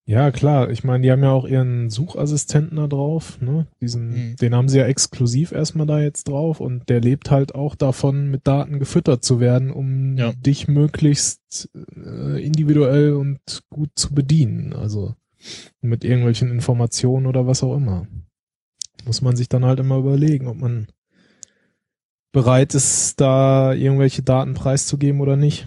Ja, 0.08 0.30
klar. 0.30 0.70
Ich 0.70 0.84
meine, 0.84 1.02
die 1.02 1.12
haben 1.12 1.24
ja 1.24 1.32
auch 1.32 1.48
ihren 1.48 1.90
Suchassistenten 1.90 2.78
da 2.78 2.86
drauf, 2.86 3.42
ne? 3.42 3.66
Diesen, 3.82 4.10
Mhm. 4.10 4.36
den 4.36 4.54
haben 4.54 4.70
sie 4.70 4.78
ja 4.78 4.86
exklusiv 4.86 5.52
erstmal 5.52 5.88
da 5.88 6.00
jetzt 6.00 6.28
drauf 6.28 6.60
und 6.60 6.90
der 6.90 7.02
lebt 7.02 7.32
halt 7.32 7.56
auch 7.56 7.74
davon, 7.74 8.30
mit 8.30 8.46
Daten 8.46 8.78
gefüttert 8.78 9.24
zu 9.24 9.40
werden, 9.40 9.72
um 9.72 10.16
Ja. 10.16 10.32
dich 10.34 10.68
möglichst 10.68 11.70
äh, 11.96 12.46
individuell 12.46 13.14
und 13.14 13.40
gut 13.72 13.90
zu 13.96 14.14
bedienen. 14.14 14.74
Also 14.74 15.16
mit 15.82 16.04
irgendwelchen 16.04 16.52
Informationen 16.52 17.26
oder 17.26 17.48
was 17.48 17.64
auch 17.64 17.76
immer. 17.76 18.06
Muss 19.06 19.24
man 19.24 19.36
sich 19.36 19.50
dann 19.50 19.66
halt 19.66 19.80
immer 19.80 19.98
überlegen, 19.98 20.48
ob 20.48 20.58
man 20.58 20.86
bereit 22.32 22.76
ist, 22.76 23.20
da 23.22 23.74
irgendwelche 23.74 24.22
Daten 24.22 24.54
preiszugeben 24.54 25.20
oder 25.22 25.36
nicht. 25.36 25.66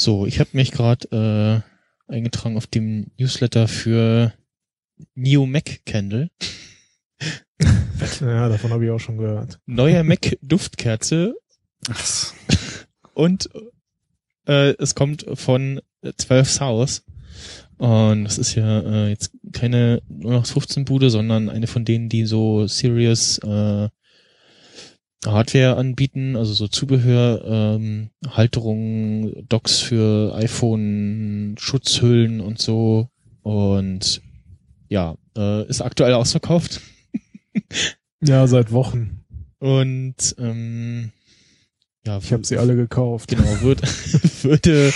So, 0.00 0.26
ich 0.26 0.38
habe 0.38 0.50
mich 0.52 0.70
gerade 0.70 1.64
äh, 2.08 2.12
eingetragen 2.12 2.56
auf 2.56 2.68
dem 2.68 3.10
Newsletter 3.18 3.66
für 3.66 4.32
Neo 5.16 5.44
Mac 5.44 5.84
Candle. 5.86 6.30
Ja, 8.20 8.48
davon 8.48 8.70
habe 8.70 8.84
ich 8.84 8.92
auch 8.92 9.00
schon 9.00 9.18
gehört. 9.18 9.58
Neue 9.66 10.04
Mac 10.04 10.38
Duftkerze 10.40 11.34
und 13.12 13.50
äh, 14.46 14.74
es 14.78 14.94
kommt 14.94 15.26
von 15.34 15.80
12 16.16 16.48
South. 16.48 17.02
Und 17.78 18.24
das 18.24 18.38
ist 18.38 18.54
ja 18.54 18.80
äh, 18.80 19.08
jetzt 19.08 19.32
keine 19.52 20.00
0815 20.08 20.84
Bude, 20.84 21.10
sondern 21.10 21.48
eine 21.48 21.66
von 21.66 21.84
denen, 21.84 22.08
die 22.08 22.24
so 22.24 22.68
Serious 22.68 23.38
äh, 23.38 23.88
Hardware 25.26 25.76
anbieten, 25.76 26.36
also 26.36 26.52
so 26.54 26.68
Zubehör, 26.68 27.44
ähm, 27.44 28.10
Halterungen, 28.28 29.46
Docks 29.48 29.80
für 29.80 30.34
iPhone, 30.34 31.56
Schutzhüllen 31.58 32.40
und 32.40 32.60
so. 32.60 33.08
Und 33.42 34.22
ja, 34.88 35.16
äh, 35.36 35.66
ist 35.68 35.80
aktuell 35.80 36.14
ausverkauft. 36.14 36.80
Ja, 38.20 38.46
seit 38.46 38.72
Wochen. 38.72 39.24
Und 39.58 40.36
ähm, 40.38 41.10
ja, 42.06 42.18
Ich 42.18 42.32
habe 42.32 42.44
sie 42.44 42.56
alle 42.56 42.76
gekauft. 42.76 43.28
Genau, 43.28 43.60
würd, 43.60 43.82
würde, 44.44 44.92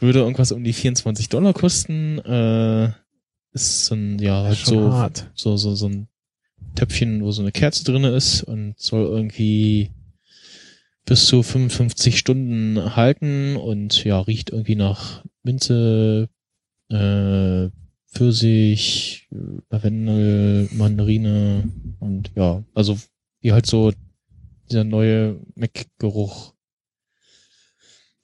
würde 0.00 0.18
irgendwas 0.20 0.52
um 0.52 0.64
die 0.64 0.72
24 0.72 1.28
Dollar 1.28 1.52
kosten. 1.52 2.18
Äh, 2.18 2.92
ist 3.52 3.86
so 3.86 3.94
ein, 3.94 4.18
ja, 4.18 4.42
halt 4.44 4.58
so, 4.58 4.92
hart. 4.92 5.30
so, 5.34 5.56
so, 5.56 5.74
so 5.74 5.88
ein 5.88 6.08
Töpfchen, 6.74 7.22
wo 7.22 7.30
so 7.32 7.42
eine 7.42 7.52
Kerze 7.52 7.84
drinne 7.84 8.10
ist 8.10 8.42
und 8.42 8.78
soll 8.78 9.04
irgendwie 9.04 9.90
bis 11.04 11.26
zu 11.26 11.42
55 11.42 12.18
Stunden 12.18 12.96
halten 12.96 13.56
und 13.56 14.04
ja, 14.04 14.20
riecht 14.20 14.50
irgendwie 14.50 14.76
nach 14.76 15.24
Minze, 15.42 16.28
äh, 16.88 17.68
Pfirsich, 18.06 19.28
Lavendel, 19.70 20.68
Mandarine 20.72 21.70
und 21.98 22.30
ja, 22.36 22.62
also 22.74 22.98
wie 23.40 23.52
halt 23.52 23.66
so 23.66 23.92
dieser 24.70 24.84
neue 24.84 25.40
Mac-Geruch 25.54 26.52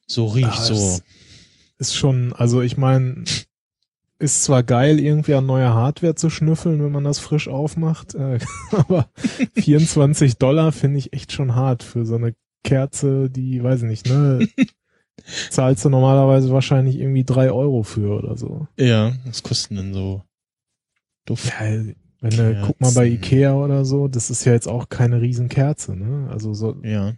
so 0.06 0.26
riecht, 0.26 0.48
Ah, 0.48 0.64
so. 0.64 1.00
Ist 1.78 1.94
schon, 1.94 2.32
also 2.32 2.60
ich 2.62 2.76
meine, 2.76 3.24
ist 4.18 4.42
zwar 4.42 4.62
geil, 4.62 4.98
irgendwie 4.98 5.34
an 5.34 5.46
neuer 5.46 5.74
Hardware 5.74 6.14
zu 6.14 6.30
schnüffeln, 6.30 6.82
wenn 6.82 6.92
man 6.92 7.04
das 7.04 7.18
frisch 7.18 7.48
aufmacht, 7.48 8.14
äh, 8.14 8.38
aber 8.72 9.08
24 9.54 10.38
Dollar 10.38 10.72
finde 10.72 10.98
ich 10.98 11.12
echt 11.12 11.32
schon 11.32 11.54
hart 11.54 11.82
für 11.82 12.04
so 12.04 12.16
eine 12.16 12.34
Kerze, 12.64 13.30
die, 13.30 13.62
weiß 13.62 13.82
ich 13.82 13.88
nicht, 13.88 14.08
ne, 14.08 14.48
zahlst 15.50 15.84
du 15.84 15.88
normalerweise 15.88 16.50
wahrscheinlich 16.50 16.98
irgendwie 16.98 17.24
drei 17.24 17.52
Euro 17.52 17.82
für 17.82 18.18
oder 18.18 18.36
so. 18.36 18.66
Ja, 18.76 19.12
was 19.24 19.42
kosten 19.42 19.76
denn 19.76 19.94
so 19.94 20.22
Duft? 21.24 21.46
Ja, 21.46 21.94
wenn 22.20 22.30
du, 22.30 22.62
guck 22.66 22.80
mal 22.80 22.92
bei. 22.92 23.06
Ikea 23.06 23.54
oder 23.54 23.84
so, 23.84 24.08
das 24.08 24.30
ist 24.30 24.44
ja 24.44 24.52
jetzt 24.52 24.66
auch 24.66 24.88
keine 24.88 25.20
Riesenkerze, 25.20 25.94
ne? 25.94 26.28
Also 26.30 26.54
so, 26.54 26.76
Ja. 26.82 27.14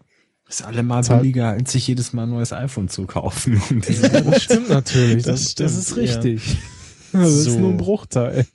Ist 0.46 0.64
allemal 0.64 1.04
billiger, 1.04 1.50
als 1.50 1.70
sich 1.70 1.86
jedes 1.86 2.12
Mal 2.12 2.24
ein 2.24 2.30
neues 2.30 2.52
iPhone 2.52 2.88
zu 2.88 3.06
kaufen. 3.06 3.62
Ja, 3.88 4.20
das 4.20 4.42
stimmt 4.42 4.68
natürlich. 4.68 5.22
Das 5.22 5.54
Das, 5.54 5.54
das, 5.54 5.92
stimmt, 5.92 6.24
ist 6.24 6.56
ja. 6.56 6.60
Das 7.12 7.28
ist 7.30 7.44
So. 7.44 7.58
nur 7.58 7.70
ein 7.70 7.76
Bruchteil. 7.76 8.46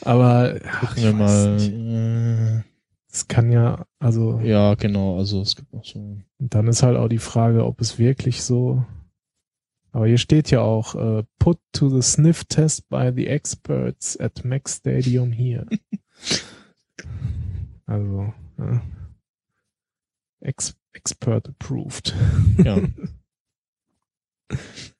Aber 0.00 0.58
ach, 0.66 0.96
ich 0.96 1.04
weiß 1.04 1.14
mal. 1.14 1.56
Äh, 1.60 2.62
Es 3.10 3.28
kann 3.28 3.52
ja, 3.52 3.86
also 4.00 4.40
ja, 4.40 4.74
genau, 4.74 5.18
also 5.18 5.40
es 5.40 5.54
gibt 5.56 5.72
noch 5.72 5.84
so. 5.84 6.18
dann 6.38 6.66
ist 6.66 6.82
halt 6.82 6.96
auch 6.96 7.08
die 7.08 7.18
Frage, 7.18 7.64
ob 7.64 7.80
es 7.80 7.98
wirklich 7.98 8.42
so. 8.42 8.84
Aber 9.92 10.08
hier 10.08 10.18
steht 10.18 10.50
ja 10.50 10.60
auch, 10.60 10.96
äh, 10.96 11.22
put 11.38 11.58
to 11.72 11.88
the 11.88 12.02
sniff 12.02 12.44
test 12.46 12.88
by 12.88 13.12
the 13.14 13.28
experts 13.28 14.18
at 14.18 14.44
Mac 14.44 14.68
Stadium 14.68 15.30
here. 15.30 15.66
also, 17.86 18.34
ja. 18.58 18.82
Ex 20.40 20.74
expert 20.92 21.48
approved. 21.48 22.14
Ja. 22.64 22.78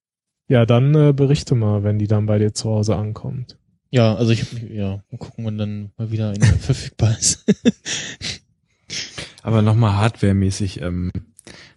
Ja, 0.48 0.66
dann 0.66 0.94
äh, 0.94 1.12
berichte 1.12 1.54
mal, 1.54 1.84
wenn 1.84 1.98
die 1.98 2.06
dann 2.06 2.26
bei 2.26 2.38
dir 2.38 2.52
zu 2.52 2.68
Hause 2.70 2.96
ankommt. 2.96 3.56
ja, 3.90 4.14
also 4.14 4.32
ich 4.32 4.42
hab 4.42 4.48
ja, 4.70 5.02
mal 5.10 5.18
gucken, 5.18 5.44
wann 5.46 5.58
dann 5.58 5.90
mal 5.96 6.10
wieder 6.10 6.30
eine 6.30 6.44
verfügbar 6.60 7.16
ist. 7.18 7.44
Aber 9.42 9.62
nochmal 9.62 9.94
hardwaremäßig 9.96 10.80
ähm, 10.80 11.10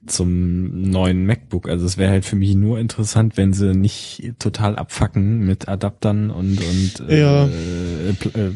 zum 0.05 0.89
neuen 0.89 1.25
MacBook. 1.25 1.67
Also 1.69 1.85
es 1.85 1.97
wäre 1.97 2.11
halt 2.11 2.23
für 2.25 2.35
mich 2.37 2.55
nur 2.55 2.79
interessant, 2.79 3.35
wenn 3.37 3.51
sie 3.53 3.73
nicht 3.73 4.33
total 4.39 4.77
abfacken 4.77 5.39
mit 5.45 5.67
Adaptern 5.67 6.29
und 6.29 6.59
und 6.61 7.09
äh, 7.09 7.19
Ja. 7.19 7.45
äh, 7.47 8.09
äh, 8.09 8.53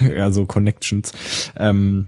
ja 0.16 0.30
so 0.30 0.46
Connections. 0.46 1.12
Ähm, 1.56 2.06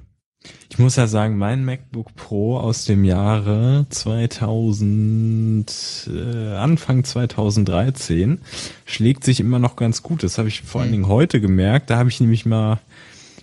ich 0.71 0.79
muss 0.79 0.97
ja 0.97 1.07
sagen, 1.09 1.37
mein 1.37 1.65
MacBook 1.65 2.15
Pro 2.15 2.57
aus 2.57 2.85
dem 2.85 3.05
Jahre 3.05 3.87
2000, 3.91 6.09
äh, 6.15 6.55
Anfang 6.55 7.03
2013 7.05 8.39
schlägt 8.87 9.25
sich 9.25 9.41
immer 9.41 9.59
noch 9.59 9.77
ganz 9.77 10.03
gut. 10.03 10.23
Das 10.23 10.39
habe 10.39 10.49
ich 10.49 10.63
vor 10.63 10.81
allen 10.81 10.91
Mhm. 10.91 10.95
Dingen 10.95 11.09
heute 11.09 11.41
gemerkt. 11.41 11.91
Da 11.91 11.99
habe 11.99 12.09
ich 12.09 12.21
nämlich 12.21 12.47
mal 12.47 12.79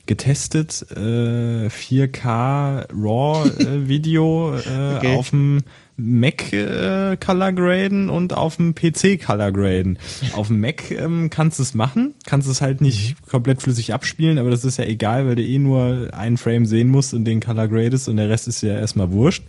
getestet, 0.05 0.85
äh, 0.95 1.69
4K 1.69 2.85
RAW 2.93 3.49
äh, 3.59 3.87
Video 3.89 4.55
äh, 4.55 4.59
Okay. 4.97 5.15
auf 5.17 5.29
dem 5.31 5.63
Mac 5.97 6.53
äh, 6.53 7.17
Color 7.17 7.53
graden 7.53 8.09
und 8.09 8.33
auf 8.33 8.57
dem 8.57 8.75
PC 8.75 9.19
Color 9.23 9.51
graden. 9.51 9.97
Auf 10.33 10.47
dem 10.47 10.61
Mac 10.61 10.91
ähm, 10.91 11.29
kannst 11.31 11.57
du 11.57 11.63
es 11.63 11.73
machen, 11.73 12.13
kannst 12.25 12.47
es 12.47 12.61
halt 12.61 12.81
nicht 12.81 13.15
komplett 13.27 13.61
flüssig 13.61 13.93
abspielen, 13.93 14.37
aber 14.37 14.51
das 14.51 14.63
ist 14.63 14.77
ja 14.77 14.85
egal, 14.85 15.27
weil 15.27 15.35
du 15.35 15.43
eh 15.43 15.57
nur 15.57 16.09
einen 16.13 16.37
Frame 16.37 16.65
sehen 16.65 16.89
musst 16.89 17.15
und 17.15 17.25
den 17.25 17.39
Color 17.39 17.67
gradest 17.67 18.07
und 18.07 18.17
der 18.17 18.29
Rest 18.29 18.47
ist 18.47 18.61
ja 18.61 18.77
erstmal 18.77 19.11
wurscht. 19.11 19.43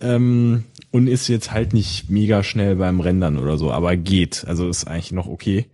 Ähm, 0.00 0.64
und 0.90 1.08
ist 1.08 1.28
jetzt 1.28 1.52
halt 1.52 1.74
nicht 1.74 2.10
mega 2.10 2.42
schnell 2.42 2.76
beim 2.76 3.00
Rendern 3.00 3.38
oder 3.38 3.58
so, 3.58 3.72
aber 3.72 3.96
geht. 3.96 4.44
Also 4.46 4.68
ist 4.68 4.86
eigentlich 4.86 5.12
noch 5.12 5.26
okay. 5.26 5.66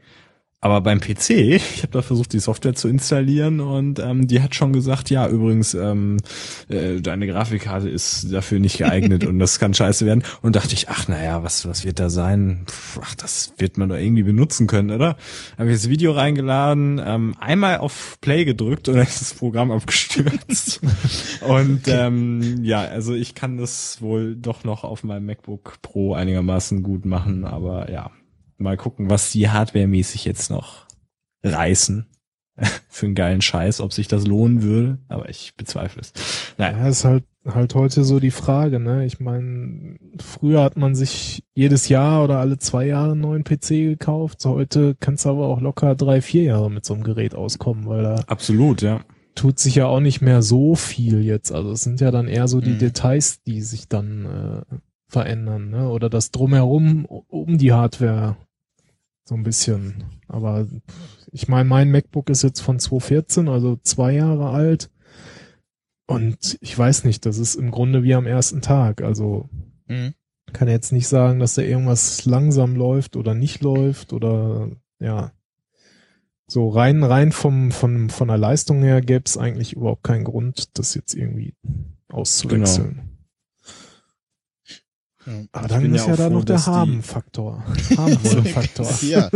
Aber 0.64 0.80
beim 0.80 1.00
PC, 1.00 1.30
ich 1.30 1.82
habe 1.82 1.90
da 1.90 2.02
versucht, 2.02 2.32
die 2.32 2.38
Software 2.38 2.74
zu 2.74 2.86
installieren 2.86 3.58
und 3.58 3.98
ähm, 3.98 4.28
die 4.28 4.40
hat 4.40 4.54
schon 4.54 4.72
gesagt, 4.72 5.10
ja, 5.10 5.26
übrigens, 5.26 5.74
ähm, 5.74 6.18
äh, 6.68 7.00
deine 7.00 7.26
Grafikkarte 7.26 7.88
ist 7.88 8.32
dafür 8.32 8.60
nicht 8.60 8.78
geeignet 8.78 9.24
und 9.26 9.40
das 9.40 9.58
kann 9.58 9.74
scheiße 9.74 10.06
werden. 10.06 10.22
Und 10.40 10.54
dachte 10.54 10.74
ich, 10.74 10.88
ach 10.88 11.08
naja, 11.08 11.42
was, 11.42 11.66
was 11.66 11.84
wird 11.84 11.98
da 11.98 12.10
sein? 12.10 12.64
Pff, 12.68 13.00
ach, 13.02 13.16
das 13.16 13.54
wird 13.58 13.76
man 13.76 13.88
doch 13.88 13.96
irgendwie 13.96 14.22
benutzen 14.22 14.68
können, 14.68 14.92
oder? 14.92 15.16
Habe 15.58 15.70
ich 15.70 15.74
das 15.78 15.88
Video 15.88 16.12
reingeladen, 16.12 17.02
ähm, 17.04 17.34
einmal 17.40 17.78
auf 17.78 18.18
Play 18.20 18.44
gedrückt 18.44 18.88
und 18.88 18.94
dann 18.94 19.06
ist 19.06 19.20
das 19.20 19.34
Programm 19.34 19.72
abgestürzt. 19.72 20.80
und 21.40 21.88
ähm, 21.88 22.62
ja, 22.62 22.82
also 22.82 23.14
ich 23.14 23.34
kann 23.34 23.56
das 23.56 24.00
wohl 24.00 24.36
doch 24.36 24.62
noch 24.62 24.84
auf 24.84 25.02
meinem 25.02 25.26
MacBook 25.26 25.82
Pro 25.82 26.14
einigermaßen 26.14 26.84
gut 26.84 27.04
machen, 27.04 27.44
aber 27.44 27.90
ja, 27.90 28.12
mal 28.62 28.76
gucken, 28.76 29.10
was 29.10 29.32
die 29.32 29.48
hardwaremäßig 29.48 30.24
jetzt 30.24 30.50
noch 30.50 30.86
reißen. 31.44 32.06
Für 32.88 33.06
einen 33.06 33.14
geilen 33.14 33.40
Scheiß, 33.42 33.80
ob 33.80 33.92
sich 33.92 34.08
das 34.08 34.26
lohnen 34.26 34.62
würde, 34.62 34.98
aber 35.08 35.28
ich 35.30 35.54
bezweifle 35.56 36.02
es. 36.02 36.12
Naja, 36.58 36.78
Ja, 36.78 36.88
ist 36.88 37.04
halt 37.04 37.24
halt 37.46 37.74
heute 37.74 38.04
so 38.04 38.20
die 38.20 38.30
Frage, 38.30 38.78
ne? 38.78 39.04
Ich 39.04 39.18
meine, 39.18 39.96
früher 40.20 40.62
hat 40.62 40.76
man 40.76 40.94
sich 40.94 41.42
jedes 41.54 41.88
Jahr 41.88 42.22
oder 42.22 42.38
alle 42.38 42.58
zwei 42.58 42.86
Jahre 42.86 43.12
einen 43.12 43.20
neuen 43.22 43.42
PC 43.42 43.68
gekauft. 43.68 44.44
Heute 44.44 44.94
kannst 45.00 45.24
du 45.24 45.30
aber 45.30 45.48
auch 45.48 45.60
locker 45.60 45.96
drei, 45.96 46.20
vier 46.20 46.44
Jahre 46.44 46.70
mit 46.70 46.84
so 46.84 46.94
einem 46.94 47.02
Gerät 47.02 47.34
auskommen, 47.34 47.86
weil 47.86 48.02
da 48.04 48.14
absolut, 48.28 48.80
ja. 48.82 49.00
tut 49.34 49.58
sich 49.58 49.74
ja 49.74 49.86
auch 49.86 49.98
nicht 49.98 50.20
mehr 50.20 50.40
so 50.42 50.76
viel 50.76 51.24
jetzt. 51.24 51.50
Also 51.50 51.72
es 51.72 51.82
sind 51.82 52.00
ja 52.00 52.12
dann 52.12 52.28
eher 52.28 52.46
so 52.46 52.60
die 52.60 52.74
Mhm. 52.74 52.78
Details, 52.78 53.42
die 53.42 53.60
sich 53.62 53.88
dann 53.88 54.26
äh, 54.70 54.76
verändern, 55.08 55.70
ne? 55.70 55.88
Oder 55.88 56.08
das 56.10 56.30
drumherum 56.30 57.06
um 57.06 57.58
die 57.58 57.72
Hardware 57.72 58.36
so 59.33 59.39
ein 59.39 59.45
bisschen. 59.45 60.05
Aber 60.28 60.66
ich 61.30 61.49
meine, 61.49 61.66
mein 61.66 61.91
MacBook 61.91 62.28
ist 62.28 62.43
jetzt 62.43 62.61
von 62.61 62.78
2014, 62.78 63.49
also 63.49 63.78
zwei 63.83 64.12
Jahre 64.12 64.51
alt. 64.51 64.91
Und 66.07 66.59
ich 66.61 66.76
weiß 66.76 67.05
nicht, 67.05 67.24
das 67.24 67.39
ist 67.39 67.55
im 67.55 67.70
Grunde 67.70 68.03
wie 68.03 68.14
am 68.14 68.26
ersten 68.26 68.61
Tag. 68.61 69.01
Also 69.03 69.49
Mhm. 69.89 70.12
kann 70.53 70.68
jetzt 70.68 70.93
nicht 70.93 71.09
sagen, 71.09 71.39
dass 71.41 71.55
da 71.55 71.62
irgendwas 71.62 72.26
langsam 72.26 72.76
läuft 72.76 73.16
oder 73.16 73.35
nicht 73.35 73.62
läuft 73.62 74.12
oder 74.12 74.70
ja. 75.01 75.33
So 76.47 76.68
rein, 76.68 77.03
rein 77.03 77.33
vom, 77.33 77.70
von, 77.70 78.11
von 78.11 78.28
der 78.28 78.37
Leistung 78.37 78.83
her 78.83 79.01
gäbe 79.01 79.24
es 79.24 79.39
eigentlich 79.39 79.72
überhaupt 79.72 80.03
keinen 80.03 80.24
Grund, 80.24 80.76
das 80.78 80.95
jetzt 80.95 81.14
irgendwie 81.14 81.55
auszuwechseln. 82.11 83.16
Ja. 85.27 85.33
Aber 85.53 85.68
dann 85.68 85.95
ist 85.95 86.07
ja 86.07 86.12
ja, 86.12 86.16
da 86.16 86.27
froh, 86.29 86.35
noch 86.35 86.45
der 86.45 86.66
Haben-Faktor. 86.66 87.64
Haben-Faktor. 87.97 88.89
ja. 89.03 89.31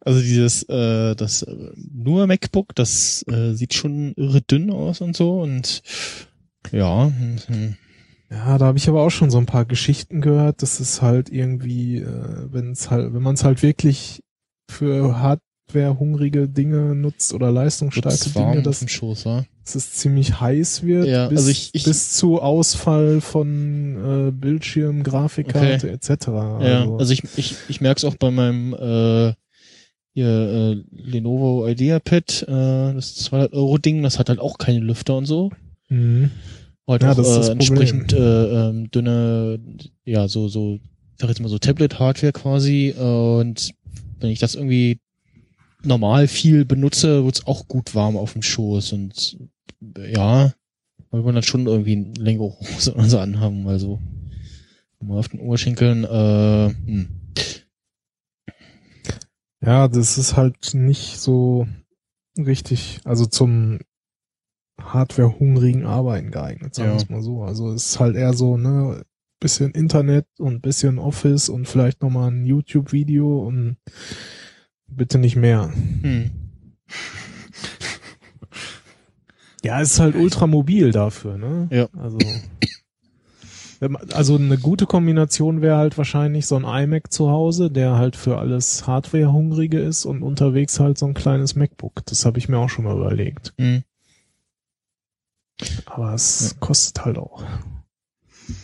Also 0.00 0.20
dieses, 0.20 0.62
äh, 0.64 1.14
das 1.14 1.42
äh, 1.42 1.72
nur 1.92 2.26
MacBook, 2.26 2.74
das 2.74 3.24
äh, 3.28 3.52
sieht 3.52 3.74
schon 3.74 4.14
irre 4.16 4.40
dünn 4.40 4.70
aus 4.70 5.00
und 5.00 5.16
so 5.16 5.42
und 5.42 5.82
ja, 6.72 7.12
hm, 7.46 7.76
Ja, 8.30 8.58
da 8.58 8.66
habe 8.66 8.78
ich 8.78 8.88
aber 8.88 9.02
auch 9.02 9.10
schon 9.10 9.30
so 9.30 9.38
ein 9.38 9.46
paar 9.46 9.64
Geschichten 9.64 10.20
gehört, 10.20 10.62
dass 10.62 10.80
es 10.80 11.02
halt 11.02 11.30
irgendwie, 11.30 11.98
äh, 11.98 12.52
wenn 12.52 12.72
es 12.72 12.90
halt, 12.90 13.12
wenn 13.12 13.22
man 13.22 13.34
es 13.34 13.44
halt 13.44 13.62
wirklich 13.62 14.22
für 14.70 15.18
hardware-hungrige 15.18 16.48
Dinge 16.48 16.94
nutzt 16.94 17.32
oder 17.32 17.50
leistungsstarke 17.50 18.30
Dinge, 18.30 18.62
dem 18.62 18.88
Schoß, 18.88 19.26
wa? 19.26 19.44
Dass 19.68 19.74
es 19.74 19.92
ziemlich 19.92 20.40
heiß 20.40 20.82
wird, 20.84 21.06
Ja, 21.06 21.28
bis, 21.28 21.38
also 21.38 21.50
ich- 21.50 21.70
ich- 21.74 21.84
bis 21.84 22.12
zu 22.16 22.40
Ausfall 22.40 23.20
von 23.20 24.28
äh, 24.28 24.30
Bildschirm, 24.32 25.02
Grafikkarte 25.02 25.90
etc. 25.90 26.26
Ja, 26.60 26.88
also 26.98 27.12
ich, 27.12 27.22
ich, 27.36 27.54
ich 27.68 27.80
merke 27.80 27.98
es 27.98 28.04
auch 28.04 28.14
bei 28.16 28.30
meinem 28.30 28.72
äh, 28.74 29.34
hier, 30.14 30.26
äh, 30.26 30.82
Lenovo 30.90 31.66
IdeaPad, 31.68 32.42
äh, 32.48 32.94
das 32.94 33.14
200 33.16 33.52
Euro 33.52 33.78
Ding, 33.78 34.02
das 34.02 34.18
hat 34.18 34.28
halt 34.30 34.38
auch 34.40 34.58
keine 34.58 34.80
Lüfter 34.80 35.16
und 35.16 35.26
so. 35.26 35.50
mhm. 35.88 36.30
Halt 36.86 37.02
Ja, 37.02 37.12
auch 37.12 37.16
das 37.16 37.28
ist 37.28 37.36
das 37.36 37.48
äh, 37.50 37.56
Problem. 37.56 37.68
entsprechend 37.82 38.12
äh, 38.14 38.68
ähm, 38.70 38.90
dünne, 38.90 39.60
ja, 40.06 40.26
so, 40.26 40.48
so, 40.48 40.76
ich 40.76 41.20
sag 41.20 41.28
jetzt 41.28 41.40
mal 41.40 41.50
so 41.50 41.58
Tablet-Hardware 41.58 42.32
quasi. 42.32 42.94
Äh, 42.98 43.02
und 43.02 43.72
wenn 44.20 44.30
ich 44.30 44.38
das 44.38 44.54
irgendwie 44.54 44.98
normal 45.84 46.26
viel 46.28 46.64
benutze, 46.64 47.24
wird's 47.24 47.46
auch 47.46 47.68
gut 47.68 47.94
warm 47.94 48.16
auf 48.16 48.32
dem 48.32 48.40
Schoß. 48.42 48.92
Und 48.94 49.36
ja, 49.80 50.52
will 51.10 51.22
man 51.22 51.34
dann 51.34 51.44
schon 51.44 51.66
irgendwie 51.66 51.96
eine 51.96 52.12
längere 52.14 52.58
Hose 52.58 52.94
oder 52.94 53.04
so 53.04 53.18
anhaben, 53.18 53.66
also 53.66 54.00
mal 55.00 55.18
auf 55.18 55.28
den 55.28 55.40
Oberschenkeln, 55.40 56.04
äh, 56.04 56.68
hm. 56.68 57.08
Ja, 59.60 59.88
das 59.88 60.18
ist 60.18 60.36
halt 60.36 60.74
nicht 60.74 61.18
so 61.18 61.66
richtig, 62.36 63.00
also 63.04 63.26
zum 63.26 63.80
Hardware-hungrigen 64.80 65.84
Arbeiten 65.84 66.30
geeignet, 66.30 66.74
sagen 66.74 66.90
Ja. 66.90 66.94
wir 66.94 67.02
es 67.02 67.08
mal 67.08 67.22
so. 67.22 67.42
Also 67.42 67.72
es 67.72 67.86
ist 67.86 68.00
halt 68.00 68.14
eher 68.16 68.34
so, 68.34 68.56
ne, 68.56 69.04
bisschen 69.40 69.72
Internet 69.72 70.26
und 70.38 70.62
bisschen 70.62 70.98
Office 70.98 71.48
und 71.48 71.66
vielleicht 71.68 72.02
nochmal 72.02 72.30
ein 72.30 72.44
YouTube-Video 72.44 73.40
und 73.46 73.76
bitte 74.86 75.18
nicht 75.18 75.36
mehr. 75.36 75.72
Hm. 76.02 76.30
Ja, 79.64 79.80
es 79.80 79.92
ist 79.92 80.00
halt 80.00 80.14
ultramobil 80.14 80.92
dafür, 80.92 81.36
ne? 81.36 81.68
Ja. 81.70 81.88
Also, 81.98 82.18
also 84.12 84.36
eine 84.36 84.58
gute 84.58 84.86
Kombination 84.86 85.62
wäre 85.62 85.76
halt 85.76 85.98
wahrscheinlich 85.98 86.46
so 86.46 86.56
ein 86.56 86.64
iMac 86.64 87.12
zu 87.12 87.30
Hause, 87.30 87.70
der 87.70 87.96
halt 87.96 88.16
für 88.16 88.38
alles 88.38 88.86
Hardware-Hungrige 88.86 89.80
ist 89.80 90.04
und 90.04 90.22
unterwegs 90.22 90.80
halt 90.80 90.98
so 90.98 91.06
ein 91.06 91.14
kleines 91.14 91.54
MacBook. 91.54 92.04
Das 92.06 92.24
habe 92.24 92.38
ich 92.38 92.48
mir 92.48 92.58
auch 92.58 92.68
schon 92.68 92.84
mal 92.84 92.96
überlegt. 92.96 93.52
Hm. 93.58 93.82
Aber 95.86 96.14
es 96.14 96.56
kostet 96.60 97.04
halt 97.04 97.18
auch. 97.18 97.44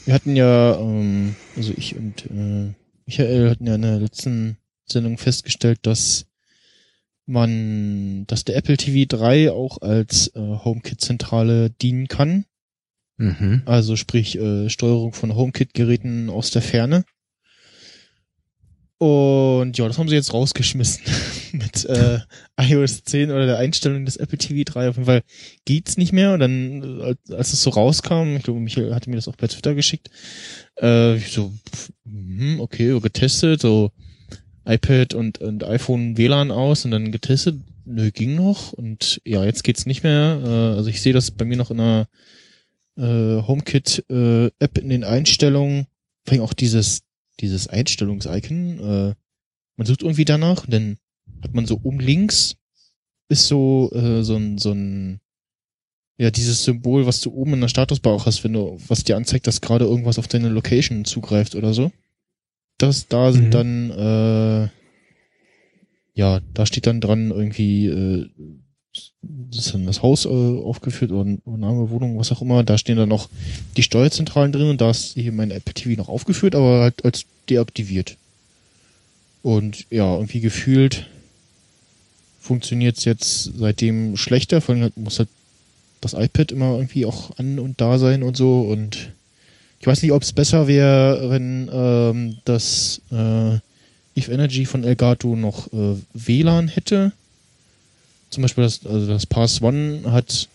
Wir 0.05 0.15
hatten 0.15 0.37
ja, 0.37 0.79
ähm, 0.79 1.35
also 1.57 1.73
ich 1.77 1.97
und 1.97 2.27
äh, 2.31 2.73
Michael 3.07 3.51
hatten 3.51 3.67
ja 3.67 3.75
in 3.75 3.83
der 3.83 3.99
letzten 3.99 4.57
Sendung 4.87 5.19
festgestellt, 5.19 5.81
dass 5.83 6.27
man, 7.27 8.27
dass 8.27 8.45
der 8.45 8.57
Apple 8.57 8.77
TV 8.77 9.07
3 9.09 9.51
auch 9.51 9.81
als 9.81 10.29
äh, 10.35 10.41
HomeKit-Zentrale 10.41 11.71
dienen 11.71 12.09
kann. 12.09 12.45
Mhm. 13.17 13.63
Also 13.67 13.97
sprich 13.97 14.37
äh, 14.39 14.69
Steuerung 14.69 15.13
von 15.13 15.35
HomeKit-Geräten 15.35 16.29
aus 16.31 16.51
der 16.51 16.63
Ferne. 16.63 17.05
Und 18.99 19.77
ja, 19.77 19.87
das 19.89 19.99
haben 19.99 20.09
sie 20.09 20.15
jetzt 20.15 20.33
rausgeschmissen 20.33 21.03
mit 21.53 21.85
äh, 21.85 22.21
iOS 22.59 23.03
10 23.05 23.31
oder 23.31 23.45
der 23.45 23.59
Einstellung 23.59 24.05
des 24.05 24.17
Apple 24.17 24.39
TV 24.39 24.63
3. 24.65 24.89
Auf 24.89 24.97
jeden 24.97 25.07
Fall 25.07 25.23
geht's 25.65 25.97
nicht 25.97 26.13
mehr. 26.13 26.33
Und 26.35 26.41
dann, 26.41 27.01
als- 27.03 27.31
als 27.31 27.53
es 27.53 27.63
so 27.63 27.71
rauskam, 27.71 28.37
ich 28.37 28.45
glaube, 28.45 28.61
Michael 28.61 28.95
hatte 28.95 29.11
mir 29.11 29.17
das 29.17 29.29
auch 29.29 29.37
per 29.37 29.49
Twitter 29.49 29.75
geschickt, 29.75 30.11
äh, 30.81 31.17
ich 31.17 31.33
so, 31.33 31.53
hm, 32.07 32.61
okay, 32.61 32.99
getestet, 33.01 33.61
so 33.61 33.91
iPad 34.65 35.15
und, 35.15 35.39
und 35.39 35.65
iPhone 35.65 36.17
WLAN 36.17 36.51
aus 36.51 36.85
und 36.85 36.91
dann 36.91 37.13
getestet, 37.13 37.57
nö, 37.85 38.11
ging 38.11 38.35
noch. 38.35 38.73
Und 38.73 39.21
ja, 39.25 39.45
jetzt 39.45 39.65
geht's 39.65 39.87
nicht 39.87 40.03
mehr. 40.03 40.41
Äh, 40.45 40.77
also 40.77 40.89
ich 40.89 41.03
sehe 41.03 41.13
das 41.13 41.31
bei 41.31 41.45
mir 41.45 41.57
noch 41.57 41.71
in 41.71 41.81
einer 41.81 42.09
äh, 42.97 43.43
HomeKit-App 43.43 44.79
in 44.79 44.89
den 44.89 45.05
Einstellungen, 45.05 45.87
vor 46.25 46.33
allem 46.33 46.43
auch 46.43 46.55
dieses, 46.55 47.03
dieses 47.41 47.69
Einstellungs-Icon, 47.69 48.79
äh, 48.79 49.15
man 49.77 49.87
sucht 49.87 50.03
irgendwie 50.03 50.25
danach, 50.25 50.65
und 50.65 50.73
dann 50.73 50.99
hat 51.43 51.55
man 51.55 51.67
so 51.67 51.81
oben 51.83 52.01
links 52.01 52.57
ist 53.29 53.49
so, 53.49 53.91
äh, 53.93 54.23
so 54.23 54.37
ein, 54.37 54.59
so 54.59 54.73
ein, 54.73 55.21
ja, 56.19 56.31
dieses 56.31 56.65
Symbol, 56.65 57.07
was 57.07 57.21
du 57.21 57.33
oben 57.33 57.55
in 57.55 57.61
der 57.61 57.69
Statusbar 57.69 58.13
auch 58.13 58.27
hast, 58.27 58.45
wenn 58.45 58.53
du, 58.53 58.79
was 58.87 59.05
dir 59.05 59.17
anzeigt, 59.17 59.47
dass 59.47 59.61
gerade 59.61 59.85
irgendwas 59.85 60.19
auf 60.19 60.29
deine 60.29 60.49
Location 60.49 61.05
zugreift 61.05 61.55
oder 61.55 61.75
so. 61.75 61.91
Das, 62.79 63.09
da 63.09 63.33
sind 63.33 63.47
Mhm. 63.47 63.51
dann, 63.51 63.91
äh, 63.91 64.69
ja, 66.15 66.41
da 66.55 66.67
steht 66.67 66.87
dann 66.87 67.01
dran 67.01 67.31
irgendwie, 67.31 67.87
äh, 67.87 68.29
das 69.23 69.67
ist 69.67 69.75
dann 69.75 69.87
das 69.87 70.03
Haus 70.03 70.25
äh, 70.25 70.29
aufgeführt 70.29 71.11
oder, 71.11 71.37
oder 71.45 71.57
Name, 71.57 71.91
Wohnung, 71.91 72.19
was 72.19 72.31
auch 72.33 72.43
immer. 72.43 72.63
Da 72.63 72.79
stehen 72.79 72.97
dann 72.97 73.09
noch 73.09 73.29
die 73.77 73.83
Steuerzentralen 73.83 74.53
drin 74.53 74.71
und 74.71 74.81
da 74.81 74.91
ist 74.91 75.15
hier 75.15 75.33
mein 75.33 75.51
Apple 75.51 75.75
TV 75.75 76.01
noch 76.01 76.09
aufgeführt, 76.09 76.55
aber 76.55 76.81
halt 76.83 77.05
als 77.05 77.25
deaktiviert. 77.51 78.17
Und 79.43 79.87
ja, 79.91 80.15
irgendwie 80.15 80.41
gefühlt 80.41 81.07
funktioniert 82.41 82.99
es 82.99 83.05
jetzt 83.05 83.53
seitdem 83.57 84.17
schlechter, 84.17 84.61
vor 84.61 84.75
allem 84.75 84.83
halt, 84.83 84.97
muss 84.97 85.19
halt 85.19 85.29
das 86.01 86.13
iPad 86.13 86.53
immer 86.53 86.75
irgendwie 86.77 87.07
auch 87.07 87.37
an 87.39 87.59
und 87.59 87.81
da 87.81 87.99
sein 87.99 88.23
und 88.23 88.37
so 88.37 88.63
und 88.63 89.13
ich 89.85 89.87
weiß 89.87 90.01
nicht, 90.01 90.13
ob 90.13 90.23
es 90.23 90.33
besser 90.33 90.67
wäre, 90.67 91.29
wenn 91.29 91.69
ähm, 91.71 92.39
das 92.47 93.03
äh, 93.13 93.57
Eve 94.17 94.33
Energy 94.33 94.65
von 94.65 94.83
Elgato 94.83 95.37
noch 95.37 95.71
äh, 95.75 95.97
WLAN 96.15 96.69
hätte. 96.69 97.13
Zum 98.31 98.41
Beispiel 98.41 98.65
das, 98.65 98.87
also 98.87 99.07
das 99.07 99.27
Pass 99.27 99.61
One 99.61 100.11
hat 100.11 100.49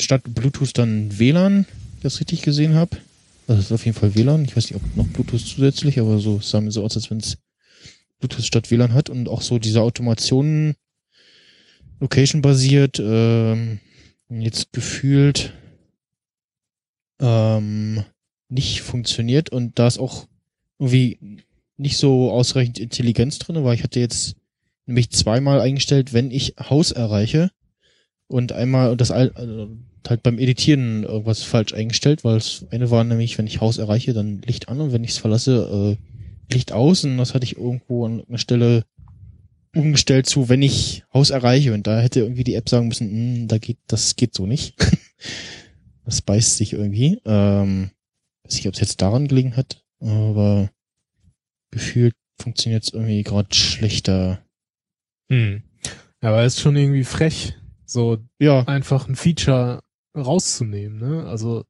statt 0.00 0.22
Bluetooth 0.26 0.76
dann 0.76 1.16
WLAN, 1.16 1.64
ich 1.98 2.02
das 2.02 2.18
richtig 2.18 2.42
gesehen 2.42 2.74
habe. 2.74 2.96
Also 3.46 3.60
das 3.60 3.66
ist 3.66 3.72
auf 3.72 3.86
jeden 3.86 3.96
Fall 3.96 4.16
WLAN. 4.16 4.46
Ich 4.46 4.56
weiß 4.56 4.64
nicht, 4.64 4.74
ob 4.74 4.96
noch 4.96 5.06
Bluetooth 5.06 5.46
zusätzlich, 5.46 6.00
aber 6.00 6.18
so 6.18 6.40
sah 6.40 6.60
mir 6.60 6.72
so 6.72 6.82
aus, 6.82 6.96
als 6.96 7.08
wenn 7.08 7.18
es 7.18 7.38
Bluetooth 8.18 8.44
statt 8.44 8.72
WLAN 8.72 8.94
hat 8.94 9.10
und 9.10 9.28
auch 9.28 9.42
so 9.42 9.60
diese 9.60 9.80
Automationen 9.80 10.74
Location 12.00 12.42
basiert, 12.42 12.98
ähm, 12.98 13.78
jetzt 14.28 14.72
gefühlt 14.72 15.52
ähm, 17.22 18.04
nicht 18.50 18.82
funktioniert 18.82 19.48
und 19.50 19.78
da 19.78 19.86
ist 19.86 19.98
auch 19.98 20.26
irgendwie 20.78 21.38
nicht 21.78 21.96
so 21.96 22.30
ausreichend 22.30 22.78
Intelligenz 22.78 23.38
drin, 23.38 23.62
weil 23.64 23.74
ich 23.74 23.82
hatte 23.82 24.00
jetzt 24.00 24.36
nämlich 24.84 25.10
zweimal 25.10 25.60
eingestellt, 25.60 26.12
wenn 26.12 26.30
ich 26.30 26.56
Haus 26.58 26.90
erreiche 26.90 27.50
und 28.26 28.52
einmal 28.52 28.96
das 28.96 29.10
Al- 29.10 29.32
also 29.34 29.70
halt 30.06 30.22
beim 30.22 30.38
Editieren 30.38 31.04
irgendwas 31.04 31.42
falsch 31.44 31.72
eingestellt, 31.72 32.24
weil 32.24 32.34
das 32.34 32.66
eine 32.70 32.90
war 32.90 33.04
nämlich, 33.04 33.38
wenn 33.38 33.46
ich 33.46 33.60
Haus 33.60 33.78
erreiche, 33.78 34.12
dann 34.12 34.42
Licht 34.42 34.68
an 34.68 34.80
und 34.80 34.92
wenn 34.92 35.04
ich 35.04 35.12
es 35.12 35.18
verlasse, 35.18 35.96
äh, 35.98 36.52
Licht 36.52 36.72
aus 36.72 37.04
und 37.04 37.16
das 37.16 37.32
hatte 37.34 37.44
ich 37.44 37.56
irgendwo 37.56 38.04
an 38.04 38.22
einer 38.28 38.38
Stelle 38.38 38.84
umgestellt 39.74 40.26
zu, 40.26 40.48
wenn 40.48 40.60
ich 40.60 41.04
Haus 41.14 41.30
erreiche 41.30 41.72
und 41.72 41.86
da 41.86 42.00
hätte 42.00 42.20
irgendwie 42.20 42.44
die 42.44 42.54
App 42.56 42.68
sagen 42.68 42.88
müssen, 42.88 43.08
"Hm, 43.08 43.48
da 43.48 43.56
geht, 43.58 43.78
das 43.86 44.16
geht 44.16 44.34
so 44.34 44.44
nicht. 44.46 44.74
das 46.04 46.22
beißt 46.22 46.56
sich 46.56 46.72
irgendwie. 46.72 47.20
Ähm, 47.24 47.90
weiß 48.44 48.54
nicht, 48.56 48.68
ob 48.68 48.74
es 48.74 48.80
jetzt 48.80 49.00
daran 49.02 49.28
gelegen 49.28 49.56
hat, 49.56 49.84
aber 50.00 50.70
gefühlt 51.70 52.14
funktioniert 52.40 52.84
es 52.84 52.92
irgendwie 52.92 53.22
gerade 53.22 53.54
schlechter. 53.54 54.44
Hm. 55.30 55.62
Ja, 56.22 56.28
aber 56.30 56.44
ist 56.44 56.60
schon 56.60 56.76
irgendwie 56.76 57.04
frech, 57.04 57.54
so 57.86 58.18
Ja, 58.40 58.62
einfach 58.66 59.08
ein 59.08 59.16
Feature 59.16 59.80
rauszunehmen, 60.16 60.98
ne? 60.98 61.26
Also 61.26 61.64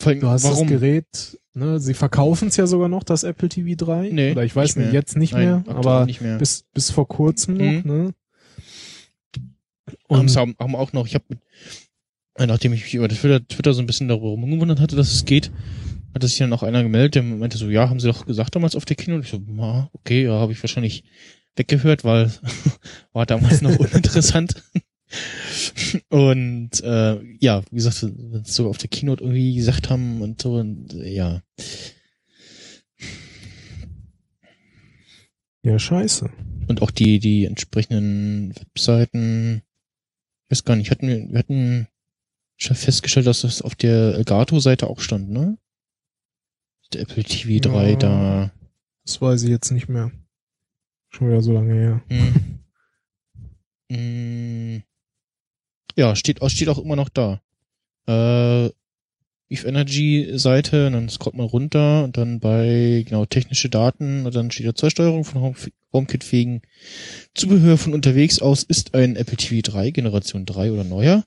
vor 0.00 0.10
allem, 0.10 0.20
du 0.20 0.28
hast 0.28 0.42
warum? 0.42 0.66
das 0.68 0.80
Gerät, 0.80 1.38
ne? 1.54 1.78
Sie 1.78 1.94
verkaufen 1.94 2.48
es 2.48 2.56
ja 2.56 2.66
sogar 2.66 2.88
noch, 2.88 3.04
das 3.04 3.22
Apple 3.22 3.48
TV 3.48 3.76
3. 3.76 4.10
Nee, 4.10 4.32
Oder 4.32 4.42
ich 4.44 4.56
weiß 4.56 4.74
nicht 4.74 4.86
mehr. 4.86 4.92
jetzt 4.92 5.16
nicht 5.16 5.32
Nein, 5.34 5.62
mehr, 5.62 5.76
aber 5.76 6.04
nicht 6.04 6.20
mehr. 6.20 6.36
bis, 6.38 6.64
bis 6.74 6.90
vor 6.90 7.06
kurzem 7.06 7.54
noch, 7.54 7.84
Mhm. 7.84 7.90
ne? 7.90 8.14
Und 10.08 10.34
haben, 10.36 10.56
haben 10.58 10.74
auch 10.76 10.92
noch, 10.92 11.06
ich 11.06 11.14
habe, 11.14 11.24
nachdem 12.38 12.72
ich 12.72 12.82
mich 12.82 12.94
über 12.94 13.08
Twitter, 13.08 13.46
Twitter 13.46 13.74
so 13.74 13.82
ein 13.82 13.86
bisschen 13.86 14.08
darüber 14.08 14.36
gewundert 14.36 14.80
hatte, 14.80 14.96
dass 14.96 15.12
es 15.12 15.24
geht, 15.24 15.50
hat 16.14 16.22
sich 16.22 16.38
dann 16.38 16.52
auch 16.52 16.62
einer 16.62 16.82
gemeldet, 16.82 17.16
der 17.16 17.22
meinte 17.22 17.58
so, 17.58 17.68
ja, 17.68 17.88
haben 17.88 18.00
sie 18.00 18.08
doch 18.08 18.26
gesagt 18.26 18.54
damals 18.54 18.76
auf 18.76 18.84
der 18.84 18.96
Kino. 18.96 19.16
Und 19.16 19.24
ich 19.24 19.30
so, 19.30 19.40
na, 19.46 19.90
okay, 19.92 20.24
ja, 20.24 20.32
habe 20.32 20.52
ich 20.52 20.62
wahrscheinlich 20.62 21.04
weggehört, 21.56 22.04
weil 22.04 22.32
war 23.12 23.26
damals 23.26 23.62
noch 23.62 23.76
uninteressant. 23.76 24.62
und 26.08 26.80
äh, 26.82 27.20
ja, 27.40 27.62
wie 27.70 27.76
gesagt, 27.76 28.02
wenn 28.02 28.44
so 28.44 28.68
auf 28.68 28.78
der 28.78 28.88
Keynote 28.88 29.22
irgendwie 29.22 29.54
gesagt 29.54 29.90
haben 29.90 30.22
und 30.22 30.40
so, 30.40 30.54
und 30.54 30.94
äh, 30.94 31.12
ja. 31.12 31.42
ja, 35.62 35.78
scheiße. 35.78 36.30
Und 36.66 36.82
auch 36.82 36.90
die, 36.90 37.18
die 37.18 37.44
entsprechenden 37.44 38.54
Webseiten, 38.56 39.62
ich 40.44 40.52
weiß 40.52 40.64
gar 40.64 40.76
nicht, 40.76 40.90
hatten 40.90 41.08
wir, 41.08 41.28
wir 41.30 41.38
hatten 41.38 41.88
schon 42.56 42.76
festgestellt, 42.76 43.26
dass 43.26 43.42
das 43.42 43.62
auf 43.62 43.74
der 43.74 44.14
Elgato-Seite 44.14 44.86
auch 44.88 45.00
stand, 45.00 45.30
ne? 45.30 45.58
Der 46.92 47.02
Apple 47.02 47.24
TV 47.24 47.60
3 47.60 47.90
Ja. 47.90 47.96
da. 47.96 48.50
Das 49.04 49.20
weiß 49.20 49.42
ich 49.42 49.50
jetzt 49.50 49.70
nicht 49.70 49.88
mehr. 49.88 50.12
Schon 51.10 51.28
wieder 51.28 51.42
so 51.42 51.52
lange 51.52 51.74
her. 51.74 52.02
Hm. 52.08 52.60
Hm. 53.90 54.82
Ja, 55.96 56.16
steht, 56.16 56.42
auch- 56.42 56.50
steht 56.50 56.68
auch 56.68 56.78
immer 56.78 56.96
noch 56.96 57.08
da. 57.08 57.40
Äh, 58.06 58.70
Eve 59.50 59.68
Energy 59.68 60.32
Seite, 60.38 60.86
und 60.86 60.94
dann 60.94 61.08
scrollt 61.08 61.36
man 61.36 61.46
runter 61.46 62.04
und 62.04 62.16
dann 62.16 62.40
bei, 62.40 63.04
genau, 63.06 63.26
technische 63.26 63.68
Daten 63.68 64.24
und 64.26 64.34
dann 64.34 64.50
steht 64.50 64.66
da 64.66 64.74
zur 64.74 64.90
Steuerung 64.90 65.24
von 65.24 65.42
Home, 65.42 65.54
HomeKit-fähigen 65.92 66.62
Zubehör 67.34 67.76
von 67.78 67.92
unterwegs 67.94 68.40
aus 68.40 68.62
ist 68.62 68.94
ein 68.94 69.16
Apple 69.16 69.36
TV 69.36 69.60
3, 69.62 69.90
Generation 69.90 70.46
3 70.46 70.72
oder 70.72 70.82
neuer. 70.84 71.24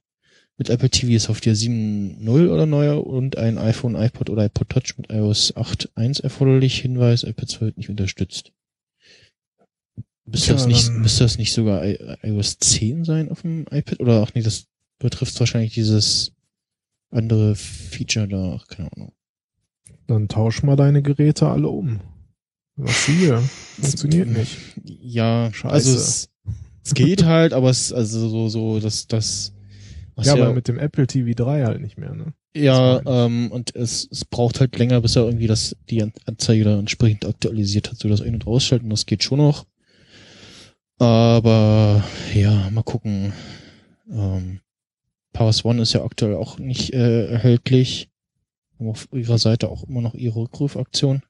Mit 0.57 0.69
Apple 0.69 0.89
TV 0.89 1.23
Software 1.23 1.55
7.0 1.55 2.49
oder 2.49 2.65
neuer 2.65 3.05
und 3.05 3.37
ein 3.37 3.59
iPhone, 3.59 3.95
iPod 3.95 4.29
oder 4.31 4.45
iPod 4.45 4.69
Touch 4.69 4.97
mit 4.97 5.11
iOS 5.11 5.55
8.1 5.55 6.23
erforderlich. 6.23 6.79
Hinweis, 6.81 7.23
iPad 7.23 7.49
2 7.49 7.65
wird 7.67 7.77
nicht 7.77 7.89
unterstützt. 7.89 8.51
Müsste 10.25 10.53
das 10.53 10.65
nicht, 10.65 10.91
müsste 10.91 11.23
das 11.23 11.37
nicht 11.37 11.53
sogar 11.53 11.85
iOS 11.85 12.57
10 12.57 13.05
sein 13.05 13.29
auf 13.29 13.43
dem 13.43 13.65
iPad? 13.69 13.99
Oder 13.99 14.23
ach 14.23 14.33
nee, 14.33 14.41
das 14.41 14.65
betrifft 14.99 15.39
wahrscheinlich 15.39 15.73
dieses 15.73 16.33
andere 17.11 17.55
Feature 17.55 18.27
da, 18.27 18.59
ach, 18.59 18.67
keine 18.67 18.91
Ahnung. 18.93 19.13
Dann 20.07 20.27
tausch 20.27 20.63
mal 20.63 20.75
deine 20.75 21.01
Geräte 21.01 21.47
alle 21.47 21.69
um. 21.69 22.01
Was 22.75 23.05
hier? 23.05 23.39
Funktioniert 23.79 24.27
nicht. 24.27 24.57
Ja, 24.83 25.51
Scheiße. 25.53 25.73
also 25.73 25.95
es, 25.95 26.29
es 26.83 26.93
geht 26.93 27.23
halt, 27.25 27.53
aber 27.53 27.69
es, 27.69 27.91
also 27.93 28.27
so, 28.29 28.49
so, 28.49 28.79
das, 28.79 29.07
das, 29.07 29.53
was 30.17 30.27
Ja, 30.27 30.35
ja, 30.35 30.43
aber 30.43 30.53
mit 30.53 30.67
dem 30.67 30.77
Apple 30.79 31.07
TV 31.07 31.31
3 31.33 31.63
halt 31.63 31.79
nicht 31.81 31.97
mehr, 31.97 32.13
ne? 32.13 32.33
ja, 32.55 33.01
ähm, 33.05 33.51
und 33.51 33.75
es, 33.75 34.07
es 34.11 34.25
braucht 34.25 34.59
halt 34.59 34.77
länger, 34.77 34.99
bis 35.01 35.15
er 35.15 35.25
irgendwie 35.25 35.47
das, 35.47 35.75
die 35.89 36.01
An- 36.01 36.11
Anzeige 36.25 36.63
da 36.63 36.79
entsprechend 36.79 37.25
aktualisiert 37.25 37.89
hat, 37.91 37.97
so 37.97 38.09
das 38.09 38.21
Ein- 38.21 38.33
und 38.33 38.47
Ausschalten, 38.47 38.89
das 38.89 39.05
geht 39.05 39.23
schon 39.23 39.37
noch. 39.37 39.65
Aber, 40.99 42.03
ja, 42.33 42.69
mal 42.71 42.83
gucken. 42.83 43.33
Ähm, 44.11 44.59
Powers 45.33 45.63
One 45.63 45.81
ist 45.81 45.93
ja 45.93 46.03
aktuell 46.03 46.35
auch 46.35 46.57
nicht 46.57 46.93
äh, 46.93 47.27
erhältlich. 47.27 48.09
Haben 48.79 48.89
auf 48.89 49.07
ihrer 49.11 49.37
Seite 49.37 49.69
auch 49.69 49.83
immer 49.83 50.01
noch 50.01 50.15
ihre 50.15 50.39
Rückrufaktion. 50.39 51.21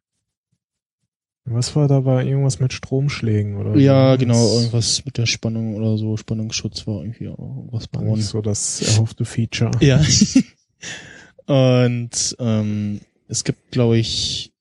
Was 1.50 1.76
war 1.76 1.88
da? 1.88 2.04
War 2.06 2.24
irgendwas 2.24 2.60
mit 2.60 2.74
Stromschlägen 2.74 3.56
oder 3.58 3.76
Ja, 3.78 4.14
so? 4.14 4.18
genau, 4.20 4.56
irgendwas 4.58 5.06
mit 5.06 5.18
der 5.18 5.26
Spannung 5.26 5.76
oder 5.76 5.98
so, 5.98 6.18
Spannungsschutz 6.18 6.86
war 6.88 7.02
irgendwie 7.02 7.30
auch 7.30 7.40
irgendwas 7.40 7.88
war 7.94 8.02
braun. 8.04 8.18
nicht 8.18 8.28
so 8.28 8.42
das 8.42 8.82
erhoffte 8.82 9.24
Feature. 9.26 9.72
Ja. 9.80 10.02
Und 11.46 12.36
ähm, 12.40 13.00
es 13.28 13.44
gibt, 13.44 13.72
glaube 13.72 13.98
ich, 13.98 14.52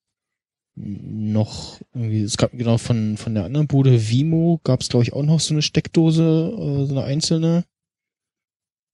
noch 0.76 1.80
irgendwie, 1.94 2.20
es 2.20 2.36
gab 2.36 2.52
genau 2.52 2.76
von 2.78 3.16
von 3.16 3.34
der 3.34 3.44
anderen 3.44 3.66
Bude 3.66 4.10
Vimo 4.10 4.60
gab 4.62 4.82
es 4.82 4.90
glaube 4.90 5.04
ich 5.04 5.14
auch 5.14 5.22
noch 5.22 5.40
so 5.40 5.54
eine 5.54 5.62
Steckdose, 5.62 6.22
äh, 6.22 6.84
so 6.86 6.92
eine 6.94 7.04
einzelne. 7.04 7.64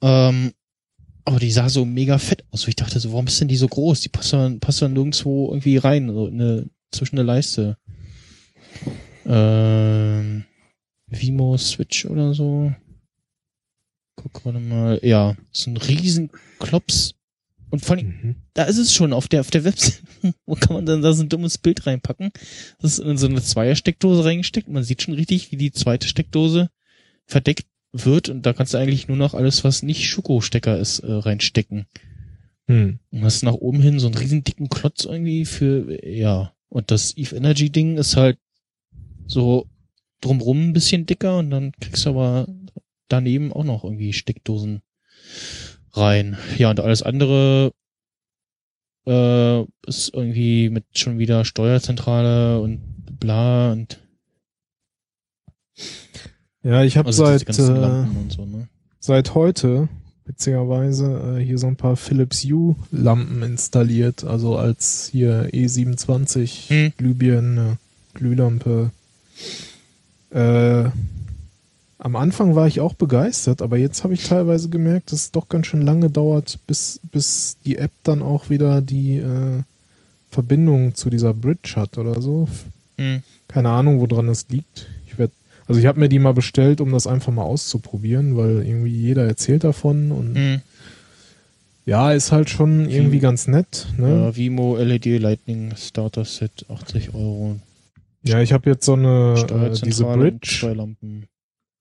Ähm, 0.00 0.52
aber 1.24 1.38
die 1.40 1.50
sah 1.50 1.68
so 1.68 1.84
mega 1.84 2.18
fett 2.18 2.44
aus. 2.50 2.66
Ich 2.68 2.76
dachte 2.76 2.98
so, 3.00 3.12
warum 3.12 3.26
ist 3.26 3.40
denn 3.40 3.48
die 3.48 3.56
so 3.56 3.68
groß? 3.68 4.00
Die 4.00 4.08
passt 4.08 4.32
dann, 4.32 4.60
passt 4.60 4.80
dann 4.82 4.92
nirgendwo 4.92 5.48
irgendwie 5.50 5.76
rein, 5.76 6.08
so 6.12 6.26
in 6.28 6.40
eine, 6.40 6.70
zwischen 6.92 7.18
eine 7.18 7.26
Leiste. 7.26 7.76
Ähm, 9.26 10.44
Vimo 11.06 11.56
Switch 11.56 12.06
oder 12.06 12.34
so. 12.34 12.72
Guck 14.16 14.32
gerade 14.34 14.60
mal. 14.60 15.00
Ja, 15.02 15.36
so 15.50 15.70
ein 15.70 15.76
riesen 15.76 16.30
Klops. 16.58 17.14
Und 17.70 17.82
vor 17.84 17.96
allem, 17.96 18.06
Mhm. 18.22 18.36
da 18.52 18.64
ist 18.64 18.76
es 18.76 18.92
schon 18.92 19.12
auf 19.14 19.28
der, 19.28 19.40
auf 19.40 19.50
der 19.50 19.64
Website. 19.64 20.02
Wo 20.46 20.54
kann 20.54 20.74
man 20.74 20.86
dann 20.86 21.00
da 21.02 21.12
so 21.14 21.22
ein 21.22 21.28
dummes 21.30 21.56
Bild 21.58 21.86
reinpacken? 21.86 22.30
Das 22.80 22.98
ist 22.98 23.04
in 23.04 23.16
so 23.16 23.26
eine 23.26 23.42
Zweiersteckdose 23.42 24.24
reingesteckt. 24.24 24.68
Man 24.68 24.84
sieht 24.84 25.02
schon 25.02 25.14
richtig, 25.14 25.50
wie 25.52 25.56
die 25.56 25.72
zweite 25.72 26.06
Steckdose 26.06 26.68
verdeckt 27.26 27.66
wird. 27.92 28.28
Und 28.28 28.44
da 28.44 28.52
kannst 28.52 28.74
du 28.74 28.78
eigentlich 28.78 29.08
nur 29.08 29.16
noch 29.16 29.32
alles, 29.34 29.64
was 29.64 29.82
nicht 29.82 30.06
Schokostecker 30.08 30.78
ist, 30.78 30.98
äh, 31.00 31.10
reinstecken. 31.12 31.86
Hm. 32.68 32.98
Und 33.10 33.24
hast 33.24 33.42
nach 33.42 33.54
oben 33.54 33.80
hin 33.80 33.98
so 33.98 34.06
einen 34.06 34.16
riesen 34.16 34.44
dicken 34.44 34.68
Klotz 34.68 35.04
irgendwie 35.06 35.46
für, 35.46 36.06
ja. 36.06 36.54
Und 36.72 36.90
das 36.90 37.14
Eve 37.18 37.36
Energy 37.36 37.68
Ding 37.68 37.98
ist 37.98 38.16
halt 38.16 38.38
so 39.26 39.66
drumrum 40.22 40.70
ein 40.70 40.72
bisschen 40.72 41.04
dicker 41.04 41.36
und 41.36 41.50
dann 41.50 41.72
kriegst 41.72 42.06
du 42.06 42.10
aber 42.10 42.48
daneben 43.08 43.52
auch 43.52 43.64
noch 43.64 43.84
irgendwie 43.84 44.14
Steckdosen 44.14 44.80
rein. 45.92 46.38
Ja, 46.56 46.70
und 46.70 46.80
alles 46.80 47.02
andere 47.02 47.74
äh, 49.06 49.62
ist 49.86 50.14
irgendwie 50.14 50.70
mit 50.70 50.86
schon 50.96 51.18
wieder 51.18 51.44
Steuerzentrale 51.44 52.58
und 52.62 52.80
bla 53.20 53.72
und 53.72 54.00
Ja, 56.62 56.84
ich 56.84 56.96
habe 56.96 57.08
also 57.08 57.26
seit, 57.26 57.46
äh, 57.46 57.52
so, 57.52 58.46
ne? 58.46 58.68
seit 58.98 59.34
heute 59.34 59.90
witzigerweise 60.26 61.38
äh, 61.38 61.44
hier 61.44 61.58
so 61.58 61.66
ein 61.66 61.76
paar 61.76 61.96
Philips 61.96 62.44
Hue 62.44 62.76
Lampen 62.90 63.42
installiert, 63.42 64.24
also 64.24 64.56
als 64.56 65.08
hier 65.12 65.48
E27 65.52 66.68
Hm. 66.68 66.92
Glühbirne, 66.96 67.78
Glühlampe. 68.14 68.90
Äh, 70.30 70.84
am 71.98 72.16
Anfang 72.16 72.56
war 72.56 72.66
ich 72.66 72.80
auch 72.80 72.94
begeistert, 72.94 73.62
aber 73.62 73.76
jetzt 73.76 74.02
habe 74.02 74.14
ich 74.14 74.24
teilweise 74.24 74.68
gemerkt, 74.68 75.12
dass 75.12 75.20
es 75.20 75.30
doch 75.30 75.48
ganz 75.48 75.68
schön 75.68 75.82
lange 75.82 76.10
dauert, 76.10 76.58
bis, 76.66 77.00
bis 77.12 77.58
die 77.64 77.78
App 77.78 77.92
dann 78.02 78.22
auch 78.22 78.50
wieder 78.50 78.80
die 78.80 79.18
äh, 79.18 79.62
Verbindung 80.30 80.94
zu 80.94 81.10
dieser 81.10 81.32
Bridge 81.32 81.74
hat 81.76 81.98
oder 81.98 82.20
so. 82.20 82.48
Hm. 82.96 83.22
Keine 83.46 83.70
Ahnung, 83.70 84.00
woran 84.00 84.26
das 84.26 84.46
liegt. 84.48 84.86
Also 85.66 85.80
ich 85.80 85.86
habe 85.86 86.00
mir 86.00 86.08
die 86.08 86.18
mal 86.18 86.34
bestellt, 86.34 86.80
um 86.80 86.92
das 86.92 87.06
einfach 87.06 87.32
mal 87.32 87.42
auszuprobieren, 87.44 88.36
weil 88.36 88.66
irgendwie 88.66 88.90
jeder 88.90 89.26
erzählt 89.26 89.64
davon 89.64 90.10
und 90.12 90.34
Hm. 90.36 90.60
ja, 91.84 92.12
ist 92.12 92.32
halt 92.32 92.50
schon 92.50 92.88
irgendwie 92.88 93.18
ganz 93.20 93.46
nett. 93.48 93.86
Ne? 93.98 94.08
Ja, 94.08 94.36
Vimo 94.36 94.76
LED 94.76 95.20
Lightning 95.20 95.74
Starter 95.76 96.24
Set, 96.24 96.66
80 96.68 97.14
Euro. 97.14 97.56
Ja, 98.24 98.40
ich 98.40 98.52
habe 98.52 98.70
jetzt 98.70 98.84
so 98.84 98.94
eine 98.94 99.34
äh, 99.50 99.80
diese 99.80 100.04
Bridge, 100.04 100.58
zwei 100.60 100.74
Lampen. 100.74 101.26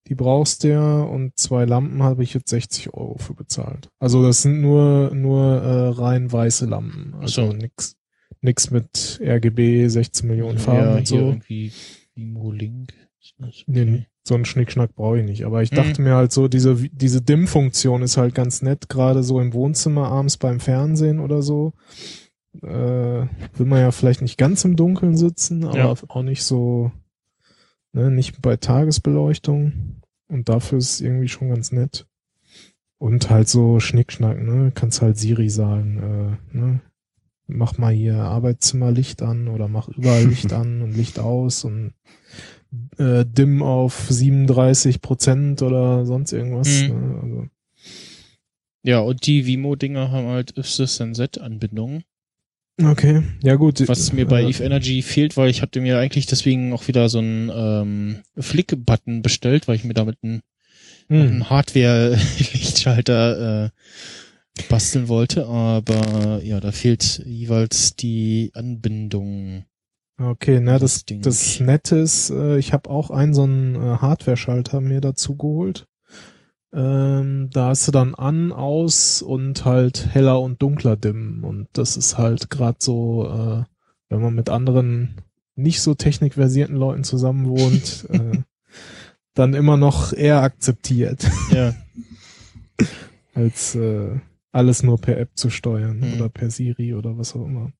die 0.07 0.15
brauchst 0.15 0.63
du 0.63 0.69
ja 0.69 1.01
und 1.01 1.37
zwei 1.37 1.65
Lampen 1.65 2.01
habe 2.01 2.23
ich 2.23 2.33
jetzt 2.33 2.49
60 2.49 2.93
Euro 2.93 3.17
für 3.19 3.33
bezahlt. 3.35 3.89
Also 3.99 4.23
das 4.23 4.41
sind 4.41 4.59
nur 4.61 5.11
nur 5.13 5.61
äh, 5.61 5.87
rein 5.89 6.31
weiße 6.31 6.65
Lampen, 6.65 7.13
also 7.19 7.47
so. 7.47 7.53
nix 7.53 7.95
nix 8.41 8.71
mit 8.71 9.19
RGB 9.23 9.87
16 9.87 10.27
Millionen 10.27 10.57
Farben 10.57 10.81
ja, 10.81 10.95
und 10.95 11.07
hier 11.07 11.19
so. 11.19 11.25
irgendwie 11.27 11.71
Vimo 12.15 12.51
Link. 12.51 12.91
Nee, 13.37 13.47
okay? 13.83 14.05
so 14.23 14.35
einen 14.35 14.45
Schnickschnack 14.45 14.95
brauche 14.95 15.19
ich 15.19 15.25
nicht. 15.25 15.45
Aber 15.45 15.61
ich 15.63 15.71
Mhm. 15.71 15.75
dachte 15.75 16.01
mir 16.01 16.15
halt 16.15 16.31
so, 16.31 16.47
diese, 16.47 16.75
diese 16.75 17.21
Dimm-Funktion 17.21 18.01
ist 18.01 18.17
halt 18.17 18.35
ganz 18.35 18.61
nett, 18.61 18.89
gerade 18.89 19.23
so 19.23 19.39
im 19.39 19.53
Wohnzimmer 19.53 20.07
abends 20.09 20.37
beim 20.37 20.59
Fernsehen 20.59 21.19
oder 21.19 21.41
so. 21.41 21.73
Äh, 22.61 22.67
will 22.67 23.65
man 23.65 23.79
ja 23.79 23.91
vielleicht 23.91 24.21
nicht 24.21 24.37
ganz 24.37 24.65
im 24.65 24.75
Dunkeln 24.75 25.15
sitzen, 25.17 25.63
aber 25.65 25.77
Ja. 25.77 25.93
auch 26.09 26.23
nicht 26.23 26.43
so, 26.43 26.91
ne, 27.93 28.11
nicht 28.11 28.41
bei 28.41 28.57
Tagesbeleuchtung. 28.57 30.01
Und 30.27 30.49
dafür 30.49 30.77
ist 30.77 30.91
es 30.93 31.01
irgendwie 31.01 31.27
schon 31.27 31.49
ganz 31.49 31.71
nett. 31.71 32.07
Und 32.99 33.29
halt 33.29 33.49
so 33.49 33.79
Schnickschnack, 33.79 34.41
ne? 34.41 34.71
Kannst 34.75 35.01
halt 35.01 35.17
Siri 35.17 35.49
sagen, 35.49 36.37
äh, 36.53 36.57
ne? 36.57 36.81
Mach 37.47 37.77
mal 37.77 37.91
hier 37.91 38.15
Arbeitszimmer 38.15 38.91
Licht 38.91 39.21
an 39.23 39.47
oder 39.49 39.67
mach 39.67 39.89
überall 39.89 40.23
Licht 40.25 40.53
an 40.53 40.81
und 40.81 40.91
Licht 40.95 41.19
aus 41.19 41.65
und 41.65 41.93
äh, 42.97 43.25
Dimm 43.25 43.63
auf 43.63 44.07
37 44.09 45.01
Prozent 45.01 45.61
oder 45.61 46.05
sonst 46.05 46.31
irgendwas. 46.31 46.83
Mhm. 46.83 46.87
Ne? 46.87 47.19
Also, 47.21 47.47
Ja, 48.83 48.99
und 48.99 49.25
die 49.25 49.45
Vimo-Dinger 49.45 50.11
haben 50.11 50.27
halt 50.27 50.57
If-This-Then-That-Anbindungen. 50.57 52.03
okay, 52.83 53.23
ja 53.43 53.55
gut. 53.55 53.87
Was 53.87 54.13
mir 54.13 54.25
bei 54.25 54.43
äh, 54.43 54.49
Eve 54.49 54.63
Energy 54.63 55.01
fehlt, 55.01 55.37
weil 55.37 55.49
ich 55.49 55.61
hatte 55.61 55.81
mir 55.81 55.99
eigentlich 55.99 56.25
deswegen 56.25 56.73
auch 56.73 56.87
wieder 56.87 57.09
so 57.09 57.19
einen 57.19 57.51
ähm, 57.53 58.17
Flick-Button 58.37 59.21
bestellt, 59.21 59.67
weil 59.67 59.75
ich 59.75 59.83
mir 59.83 59.93
damit 59.93 60.17
einen, 60.23 60.41
hm. 61.07 61.21
einen 61.21 61.49
Hardware-Lichtschalter 61.49 63.65
äh, 63.65 63.69
basteln 64.69 65.07
wollte, 65.07 65.45
aber 65.45 66.41
ja, 66.43 66.59
da 66.59 66.71
fehlt 66.71 67.23
jeweils 67.25 67.95
die 67.95 68.51
Anbindung. 68.53 69.65
Okay, 70.19 70.59
na 70.59 70.73
Das 70.73 70.93
das, 70.93 71.05
Ding. 71.05 71.21
das 71.21 71.59
Nette 71.59 71.97
ist, 71.97 72.29
äh, 72.29 72.57
ich 72.57 72.73
habe 72.73 72.89
auch 72.89 73.09
einen 73.09 73.33
so 73.33 73.43
einen 73.43 73.75
äh, 73.75 73.97
Hardware-Schalter 73.97 74.79
mir 74.81 75.01
dazu 75.01 75.35
geholt. 75.35 75.87
Ähm, 76.73 77.49
da 77.51 77.67
hast 77.69 77.87
du 77.87 77.91
dann 77.91 78.15
an, 78.15 78.51
aus 78.51 79.21
und 79.21 79.65
halt 79.65 80.07
heller 80.13 80.39
und 80.39 80.61
dunkler 80.61 80.95
dimmen. 80.95 81.43
Und 81.43 81.67
das 81.73 81.97
ist 81.97 82.17
halt 82.17 82.49
gerade 82.49 82.77
so, 82.79 83.25
äh, 83.27 83.63
wenn 84.09 84.21
man 84.21 84.33
mit 84.35 84.49
anderen 84.49 85.15
nicht 85.55 85.81
so 85.81 85.95
technikversierten 85.95 86.75
Leuten 86.75 87.03
zusammen 87.03 87.47
wohnt, 87.49 88.05
äh, 88.09 88.37
dann 89.33 89.53
immer 89.53 89.75
noch 89.77 90.13
eher 90.13 90.41
akzeptiert, 90.41 91.29
Ja, 91.51 91.73
als 93.33 93.75
äh, 93.75 94.19
alles 94.51 94.83
nur 94.83 94.99
per 94.99 95.17
App 95.17 95.31
zu 95.35 95.49
steuern 95.49 95.99
Mhm. 95.99 96.13
oder 96.15 96.29
per 96.29 96.49
Siri 96.51 96.93
oder 96.93 97.17
was 97.17 97.35
auch 97.35 97.45
immer. 97.45 97.71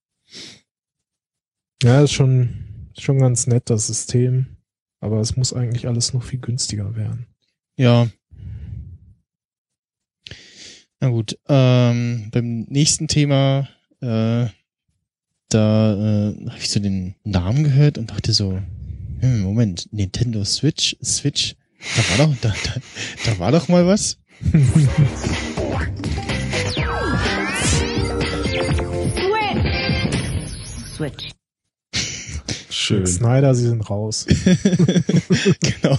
Ja, 1.84 2.04
ist 2.04 2.14
schon, 2.14 2.90
ist 2.96 3.02
schon 3.02 3.20
ganz 3.20 3.48
nett, 3.48 3.70
das 3.70 3.88
System. 3.88 4.58
Aber 5.00 5.20
es 5.20 5.36
muss 5.36 5.54
eigentlich 5.54 5.88
alles 5.88 6.14
noch 6.14 6.24
viel 6.24 6.40
günstiger 6.40 6.96
werden. 6.96 7.26
ja. 7.78 8.08
Na 11.04 11.10
gut, 11.10 11.40
ähm, 11.50 12.30
beim 12.32 12.68
nächsten 12.70 13.08
Thema, 13.08 13.68
äh, 14.02 14.46
da 15.50 16.30
äh, 16.30 16.46
habe 16.48 16.60
ich 16.60 16.70
so 16.70 16.80
den 16.80 17.16
Namen 17.24 17.64
gehört 17.64 17.98
und 17.98 18.12
dachte 18.12 18.34
so, 18.34 18.62
hm, 19.20 19.42
Moment, 19.42 19.92
Nintendo 19.92 20.46
Switch, 20.46 20.96
Switch, 21.04 21.56
da 21.96 22.20
war 22.20 22.28
doch, 22.28 22.36
da, 22.42 22.54
da, 22.64 22.82
da 23.26 23.40
war 23.40 23.52
doch 23.52 23.68
mal 23.68 23.88
was. 23.88 24.20
Switch. 30.96 31.32
Schön. 32.92 33.08
Snyder, 33.08 33.56
sie 33.56 33.68
sind 33.68 33.90
raus. 33.90 34.28
genau. 35.60 35.98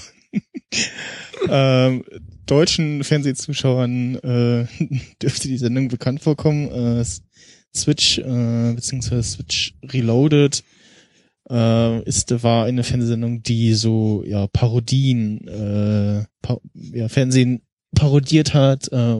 ähm, 1.48 2.04
deutschen 2.46 3.04
Fernsehzuschauern 3.04 4.16
äh, 4.16 4.66
dürfte 5.22 5.48
die 5.48 5.58
Sendung 5.58 5.88
bekannt 5.88 6.22
vorkommen. 6.22 6.70
Äh, 6.70 7.04
Switch 7.74 8.18
äh, 8.18 8.72
beziehungsweise 8.74 9.22
Switch 9.22 9.74
Reloaded 9.82 10.62
äh, 11.50 12.02
ist 12.02 12.42
war 12.42 12.66
eine 12.66 12.84
Fernsehsendung, 12.84 13.42
die 13.42 13.74
so 13.74 14.22
ja 14.26 14.46
Parodien, 14.46 15.46
äh, 15.48 16.24
pa 16.42 16.58
ja 16.74 17.08
Fernsehen 17.08 17.62
parodiert 17.94 18.54
hat, 18.54 18.88
äh, 18.92 19.16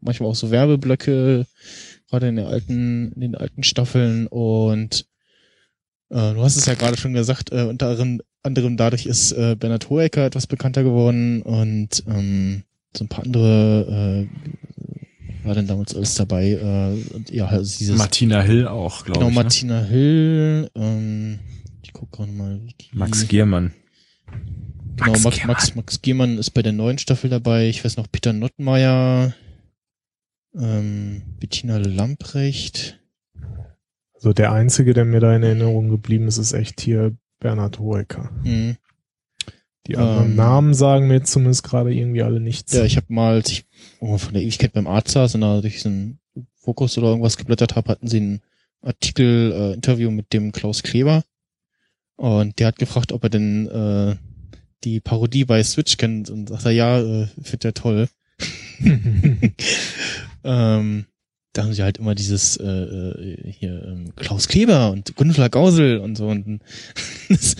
manchmal 0.00 0.30
auch 0.30 0.34
so 0.34 0.50
Werbeblöcke, 0.50 1.46
gerade 2.08 2.28
in 2.28 2.36
den 2.36 2.46
alten 2.46 3.12
in 3.12 3.20
den 3.20 3.34
alten 3.34 3.62
Staffeln 3.62 4.26
und 4.26 5.06
äh, 6.12 6.34
du 6.34 6.42
hast 6.42 6.56
es 6.56 6.66
ja 6.66 6.74
gerade 6.74 6.98
schon 6.98 7.14
gesagt, 7.14 7.52
äh, 7.52 7.62
unter 7.62 7.88
anderem, 7.88 8.20
anderem 8.42 8.76
dadurch 8.76 9.06
ist 9.06 9.32
äh, 9.32 9.56
Bernhard 9.58 9.88
Hoeker 9.88 10.26
etwas 10.26 10.46
bekannter 10.46 10.82
geworden 10.82 11.40
und 11.40 12.04
ähm, 12.06 12.64
so 12.94 13.04
ein 13.04 13.08
paar 13.08 13.24
andere 13.24 14.28
äh, 14.28 15.46
war 15.46 15.54
denn 15.54 15.66
damals 15.66 15.94
alles 15.96 16.14
dabei. 16.14 16.50
Äh, 16.50 17.14
und 17.14 17.30
ja, 17.30 17.46
also 17.46 17.78
dieses 17.78 17.96
Martina 17.96 18.42
Hill 18.42 18.68
auch, 18.68 19.04
glaube 19.04 19.20
genau 19.20 19.30
ich. 19.30 19.36
Ne? 19.36 19.42
Martina 19.42 19.82
Hill, 19.84 20.70
ähm, 20.74 21.38
ich 21.82 21.92
guck 21.94 22.12
gerade 22.12 22.32
mal. 22.32 22.60
Max 22.92 23.26
Giermann. 23.26 23.72
genau, 24.96 25.12
Max 25.12 25.24
Max, 25.24 25.36
Giermann. 25.36 25.46
Max, 25.46 25.74
Max 25.74 26.02
Giermann 26.02 26.38
ist 26.38 26.50
bei 26.50 26.60
der 26.60 26.72
neuen 26.72 26.98
Staffel 26.98 27.30
dabei. 27.30 27.70
Ich 27.70 27.82
weiß 27.82 27.96
noch, 27.96 28.06
Peter 28.12 28.34
Nottmeier, 28.34 29.34
ähm, 30.54 31.22
Bettina 31.40 31.78
Lamprecht. 31.78 33.01
Also 34.22 34.32
der 34.32 34.52
einzige, 34.52 34.94
der 34.94 35.04
mir 35.04 35.18
da 35.18 35.34
in 35.34 35.42
Erinnerung 35.42 35.88
geblieben 35.88 36.28
ist, 36.28 36.38
ist 36.38 36.52
echt 36.52 36.80
hier 36.80 37.16
Bernhard 37.40 37.80
Hoeker. 37.80 38.30
Mhm. 38.44 38.76
Die 39.88 39.96
anderen 39.96 40.30
Ähm. 40.30 40.36
Namen 40.36 40.74
sagen 40.74 41.08
mir 41.08 41.14
jetzt 41.14 41.32
zumindest 41.32 41.64
gerade 41.64 41.92
irgendwie 41.92 42.22
alle 42.22 42.38
nichts. 42.38 42.72
Ja, 42.72 42.84
ich 42.84 42.96
habe 42.96 43.06
mal, 43.08 43.34
als 43.34 43.50
ich 43.50 43.66
oh, 43.98 44.18
von 44.18 44.32
der 44.32 44.44
Ewigkeit 44.44 44.74
beim 44.74 44.86
Arzt 44.86 45.10
saß 45.10 45.34
und 45.34 45.40
da 45.40 45.60
durch 45.60 45.82
so 45.82 45.88
einen 45.88 46.20
Fokus 46.54 46.96
oder 46.98 47.08
irgendwas 47.08 47.36
geblättert 47.36 47.74
habe, 47.74 47.90
hatten 47.90 48.06
sie 48.06 48.18
einen 48.18 48.40
Artikel, 48.80 49.50
äh, 49.50 49.72
Interview 49.74 50.12
mit 50.12 50.32
dem 50.32 50.52
Klaus 50.52 50.84
Kleber. 50.84 51.24
Und 52.14 52.60
der 52.60 52.68
hat 52.68 52.78
gefragt, 52.78 53.10
ob 53.10 53.24
er 53.24 53.30
denn 53.30 53.66
äh, 53.66 54.14
die 54.84 55.00
Parodie 55.00 55.44
bei 55.44 55.64
Switch 55.64 55.96
kennt 55.96 56.30
und 56.30 56.48
sagt 56.48 56.64
er, 56.66 56.70
ja, 56.70 57.00
äh, 57.00 57.26
findet 57.42 57.64
er 57.64 57.74
toll. 57.74 58.08
ähm, 60.44 61.06
da 61.52 61.64
haben 61.64 61.72
sie 61.74 61.82
halt 61.82 61.98
immer 61.98 62.14
dieses 62.14 62.56
äh, 62.56 62.64
äh, 62.66 63.52
hier 63.52 63.84
ähm, 63.86 64.12
Klaus 64.16 64.48
Kleber 64.48 64.90
und 64.90 65.14
Gunvla 65.16 65.48
Gausel 65.48 65.98
und 65.98 66.16
so 66.16 66.28
und 66.28 66.60
das, 67.28 67.56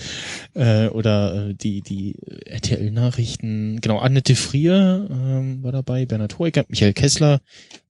äh, 0.55 0.87
oder 0.87 1.49
äh, 1.49 1.53
die 1.53 1.81
die 1.81 2.15
RTL 2.45 2.89
Nachrichten 2.91 3.79
genau 3.81 3.99
Annette 3.99 4.35
Frier 4.35 5.07
ähm, 5.11 5.63
war 5.63 5.71
dabei 5.71 6.05
Bernhard 6.05 6.39
Hoeker 6.39 6.65
Michael 6.69 6.93
Kessler 6.93 7.41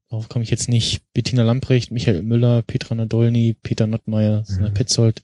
darauf 0.09 0.27
komme 0.29 0.43
ich 0.43 0.51
jetzt 0.51 0.69
nicht 0.69 1.01
Bettina 1.13 1.43
Lamprecht 1.43 1.91
Michael 1.91 2.21
Müller 2.23 2.61
Petra 2.63 2.95
Nadolny 2.95 3.55
Peter 3.63 3.87
Nottmeier 3.87 4.43
Mhm. 4.49 4.73
Petzold 4.73 5.23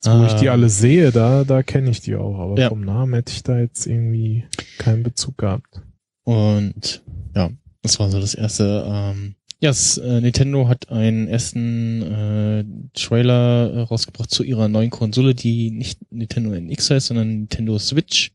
Jetzt, 0.00 0.14
wo 0.16 0.24
ich 0.26 0.34
die 0.34 0.46
Ähm, 0.46 0.52
alle 0.52 0.68
sehe, 0.68 1.10
da, 1.10 1.42
da 1.44 1.62
kenne 1.64 1.90
ich 1.90 2.00
die 2.00 2.14
auch, 2.14 2.38
aber 2.38 2.58
Ja. 2.60 2.68
vom 2.68 2.82
Namen 2.82 3.14
hätte 3.14 3.32
ich 3.32 3.42
da 3.42 3.58
jetzt 3.58 3.84
irgendwie 3.86 4.44
keinen 4.78 5.02
Bezug 5.02 5.38
gehabt. 5.38 5.82
Und 6.24 7.02
ja, 7.34 7.50
Das 7.82 7.98
war 7.98 8.08
so 8.10 8.20
das 8.20 8.34
erste. 8.34 8.84
Ähm, 8.86 9.34
ja, 9.60 9.70
es, 9.70 9.98
äh, 9.98 10.20
Nintendo 10.20 10.68
hat 10.68 10.88
einen 10.90 11.26
ersten 11.26 12.02
äh, 12.02 12.64
Trailer 12.94 13.72
äh, 13.72 13.80
rausgebracht 13.80 14.30
zu 14.30 14.44
ihrer 14.44 14.68
neuen 14.68 14.90
Konsole, 14.90 15.34
die 15.34 15.70
nicht 15.72 15.98
Nintendo 16.12 16.52
NX 16.52 16.90
heißt, 16.90 17.06
sondern 17.08 17.28
Nintendo 17.28 17.78
Switch. 17.78 18.30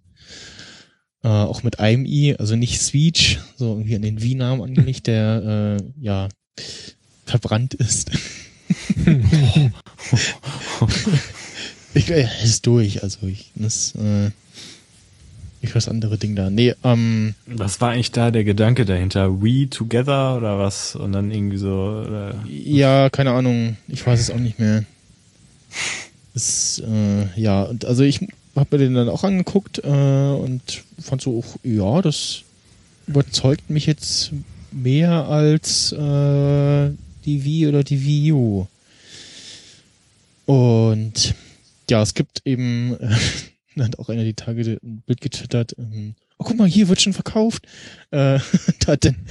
Äh, 1.24 1.30
auch 1.30 1.63
mit 1.63 1.80
einem 1.80 2.05
i, 2.05 2.36
also 2.38 2.57
nicht 2.57 2.82
Switch, 2.82 3.39
so 3.55 3.69
irgendwie 3.69 3.95
an 3.95 4.01
den 4.01 4.21
Wii-Namen 4.21 4.61
angelegt, 4.61 5.07
der 5.07 5.80
äh, 5.82 6.03
ja 6.03 6.28
verbrannt 7.26 7.74
ist. 7.74 8.11
ich, 11.93 12.07
ja, 12.07 12.17
ist 12.43 12.67
durch, 12.67 13.01
also 13.01 13.28
ich 13.28 13.51
das 13.55 13.95
äh, 13.95 14.32
ich 15.64 15.74
weiß 15.74 15.88
andere 15.88 16.18
Ding 16.18 16.36
da. 16.36 16.49
Nee, 16.49 16.76
ähm, 16.84 17.36
Was 17.45 17.80
war 17.80 17.91
eigentlich 17.91 18.11
da 18.11 18.32
der 18.32 18.43
Gedanke 18.43 18.86
dahinter? 18.86 19.41
We 19.41 19.70
Together 19.70 20.36
oder 20.38 20.59
was? 20.59 20.95
Und 20.95 21.14
dann 21.14 21.32
irgendwie 21.32 21.57
so. 21.57 22.03
Oder? 22.05 22.36
Ja, 22.47 23.09
keine 23.09 23.32
Ahnung. 23.32 23.78
Ich 23.88 24.05
weiß 24.05 24.20
es 24.20 24.30
auch 24.30 24.39
nicht 24.39 24.59
mehr. 24.59 24.84
Es, 26.36 26.84
äh, 26.86 27.39
ja, 27.39 27.64
und 27.64 27.86
also 27.86 28.03
ich 28.03 28.20
habe 28.55 28.68
mir 28.72 28.84
den 28.84 28.93
dann 28.93 29.07
auch 29.07 29.24
angeguckt 29.24 29.80
äh, 29.84 29.88
und 29.88 30.84
fand 30.99 31.22
so, 31.22 31.39
auch, 31.39 31.55
ja, 31.64 32.01
das 32.01 32.41
überzeugt 33.07 33.70
mich 33.70 33.86
jetzt 33.86 34.32
mehr 34.72 35.28
als 35.28 35.93
äh, 35.93 36.89
die 37.26 37.43
Wii 37.45 37.68
oder 37.68 37.84
die 37.84 38.03
Wii 38.05 38.32
U. 38.34 38.68
Und 40.45 41.36
ja, 41.89 42.01
es 42.01 42.14
gibt 42.14 42.41
eben, 42.45 42.97
äh, 43.78 43.84
hat 43.84 43.99
auch 43.99 44.09
einer 44.09 44.24
die 44.24 44.34
Tage 44.34 44.80
ein 44.84 45.01
Bild 45.05 45.21
getwittert, 45.21 45.76
ähm, 45.78 46.15
oh 46.38 46.43
guck 46.45 46.57
mal, 46.57 46.67
hier 46.67 46.89
wird 46.89 47.01
schon 47.01 47.13
verkauft. 47.13 47.65
Äh, 48.11 48.39
da 48.80 48.93
hat 48.93 49.03
den, 49.03 49.26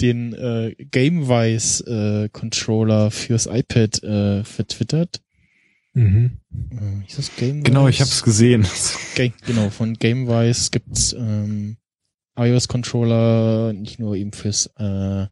den 0.00 0.32
äh, 0.34 0.74
GameWise 0.90 2.24
äh, 2.24 2.28
Controller 2.30 3.10
fürs 3.10 3.46
iPad 3.46 4.02
äh, 4.02 4.44
vertwittert. 4.44 5.20
Mhm. 5.94 6.38
Äh, 6.72 7.06
ist 7.06 7.18
das 7.18 7.36
GameWise? 7.36 7.62
Genau, 7.62 7.88
ich 7.88 8.00
habe 8.00 8.10
es 8.10 8.22
gesehen. 8.22 8.66
Ga 9.16 9.28
genau, 9.46 9.70
von 9.70 9.94
GameWise 9.94 10.70
gibt's 10.70 11.12
ähm, 11.12 11.76
iOS-Controller 12.36 13.72
nicht 13.72 13.98
nur 13.98 14.16
eben 14.16 14.32
fürs 14.32 14.66
äh, 14.78 15.26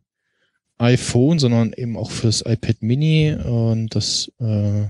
iPhone, 0.79 1.39
sondern 1.39 1.73
eben 1.73 1.97
auch 1.97 2.11
fürs 2.11 2.43
iPad 2.43 2.83
Mini 2.83 3.35
und 3.35 3.95
das 3.95 4.31
äh, 4.39 4.85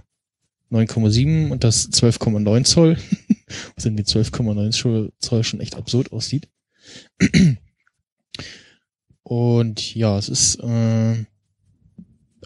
9,7 0.72 1.50
und 1.50 1.64
das 1.64 1.90
12,9 1.90 2.64
Zoll, 2.64 2.96
was 3.76 3.84
in 3.84 3.96
die 3.96 4.04
12,9 4.04 5.12
Zoll 5.18 5.44
schon 5.44 5.60
echt 5.60 5.76
absurd 5.76 6.12
aussieht. 6.12 6.48
Und 9.22 9.94
ja, 9.94 10.18
es 10.18 10.28
ist 10.28 10.56
äh, 10.56 11.24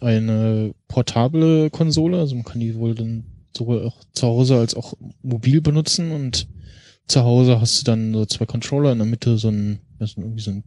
eine 0.01 0.75
portable 0.89 1.71
Konsole, 1.71 2.19
also 2.19 2.35
man 2.35 2.45
kann 2.45 2.61
die 2.61 2.75
wohl 2.77 2.95
dann 2.95 3.25
sowohl 3.57 3.85
auch 3.85 4.05
zu 4.13 4.27
Hause 4.27 4.57
als 4.57 4.75
auch 4.75 4.95
mobil 5.23 5.61
benutzen 5.63 6.11
und 6.11 6.47
zu 7.09 7.23
Hause 7.23 7.61
hast 7.61 7.81
du 7.81 7.85
dann 7.85 8.13
so 8.13 8.27
zwei 8.27 8.47
Controller 8.47 8.93
in 8.93 8.99
der 8.99 9.07
Mitte 9.07 9.39
so 9.39 9.49
ein, 9.49 9.81
ist 10.01 10.19
irgendwie 10.19 10.43
so 10.43 10.51
ein 10.51 10.65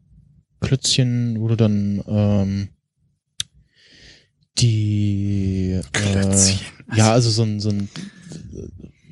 Klötzchen, 0.62 1.40
wo 1.40 1.48
du 1.48 1.56
dann 1.56 2.04
ähm, 2.08 2.70
die 4.58 5.80
äh, 5.80 5.84
Klötzchen. 5.92 6.79
Ja, 6.96 7.12
also 7.12 7.30
so 7.30 7.44
ein, 7.44 7.60
so 7.60 7.70
ein 7.70 7.90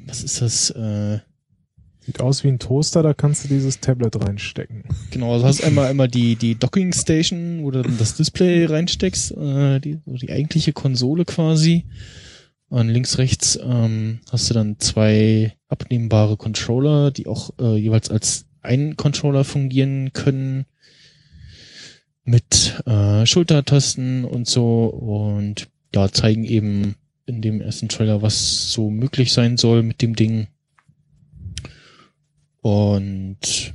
was 0.05 0.23
ist 0.23 0.41
das? 0.41 0.69
Äh, 0.71 1.19
Sieht 2.07 2.21
aus 2.21 2.45
wie 2.45 2.47
ein 2.47 2.57
Toaster, 2.57 3.03
da 3.03 3.13
kannst 3.13 3.43
du 3.43 3.49
dieses 3.49 3.82
Tablet 3.82 4.15
reinstecken. 4.15 4.86
Genau, 5.11 5.34
also 5.34 5.45
hast 5.45 5.61
einmal 5.61 5.88
einmal 5.88 6.07
die 6.07 6.38
die 6.38 6.55
Docking 6.55 6.93
Station, 6.93 7.63
wo 7.63 7.71
du 7.71 7.82
dann 7.82 7.97
das 7.97 8.15
Display 8.15 8.63
reinsteckst, 8.63 9.32
äh, 9.32 9.82
die 9.82 9.99
so 10.05 10.13
die 10.13 10.32
eigentliche 10.32 10.71
Konsole 10.71 11.25
quasi. 11.25 11.84
Und 12.69 12.88
links 12.88 13.17
rechts 13.17 13.59
ähm, 13.61 14.19
hast 14.32 14.49
du 14.49 14.53
dann 14.53 14.80
zwei 14.80 15.53
abnehmbare 15.67 16.38
Controller, 16.38 17.11
die 17.11 17.28
auch 17.28 17.49
äh, 17.59 17.75
jeweils 17.75 18.09
als 18.09 18.45
ein 18.61 18.95
Controller 18.95 19.43
fungieren 19.43 20.13
können 20.13 20.65
mit 22.23 22.82
äh, 22.86 23.25
Schultertasten 23.25 24.23
und 24.23 24.47
so 24.47 24.86
und 24.86 25.67
ja 25.93 26.09
zeigen 26.09 26.45
eben 26.45 26.95
in 27.28 27.41
dem 27.41 27.61
ersten 27.61 27.89
Trailer, 27.89 28.21
was 28.21 28.71
so 28.71 28.89
möglich 28.89 29.32
sein 29.34 29.57
soll 29.57 29.84
mit 29.84 30.01
dem 30.01 30.15
Ding. 30.15 30.47
Und 32.61 33.73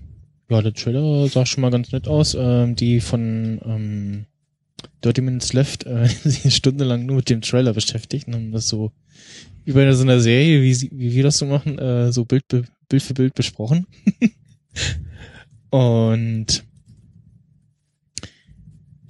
ja, 0.50 0.60
der 0.60 0.74
Trailer 0.74 1.28
sah 1.28 1.46
schon 1.46 1.62
mal 1.62 1.70
ganz 1.70 1.92
nett 1.92 2.08
aus. 2.08 2.36
Ähm, 2.38 2.76
die 2.76 3.00
von 3.00 3.60
ähm, 3.64 4.26
Dirty 5.04 5.20
Minutes 5.20 5.52
Left 5.52 5.84
äh, 5.84 6.08
stundenlang 6.50 7.06
nur 7.06 7.16
mit 7.16 7.30
dem 7.30 7.42
Trailer 7.42 7.72
beschäftigt 7.72 8.26
und 8.26 8.34
haben 8.34 8.52
das 8.52 8.68
so 8.68 8.92
über 9.64 9.92
so 9.94 10.02
einer 10.02 10.20
Serie, 10.20 10.62
wie, 10.62 10.90
wie 10.92 11.14
wir 11.14 11.22
das 11.22 11.38
so 11.38 11.46
machen, 11.46 11.78
äh, 11.78 12.12
so 12.12 12.24
Bild, 12.24 12.44
Bild 12.48 13.02
für 13.02 13.14
Bild 13.14 13.34
besprochen. 13.34 13.86
und 15.70 16.64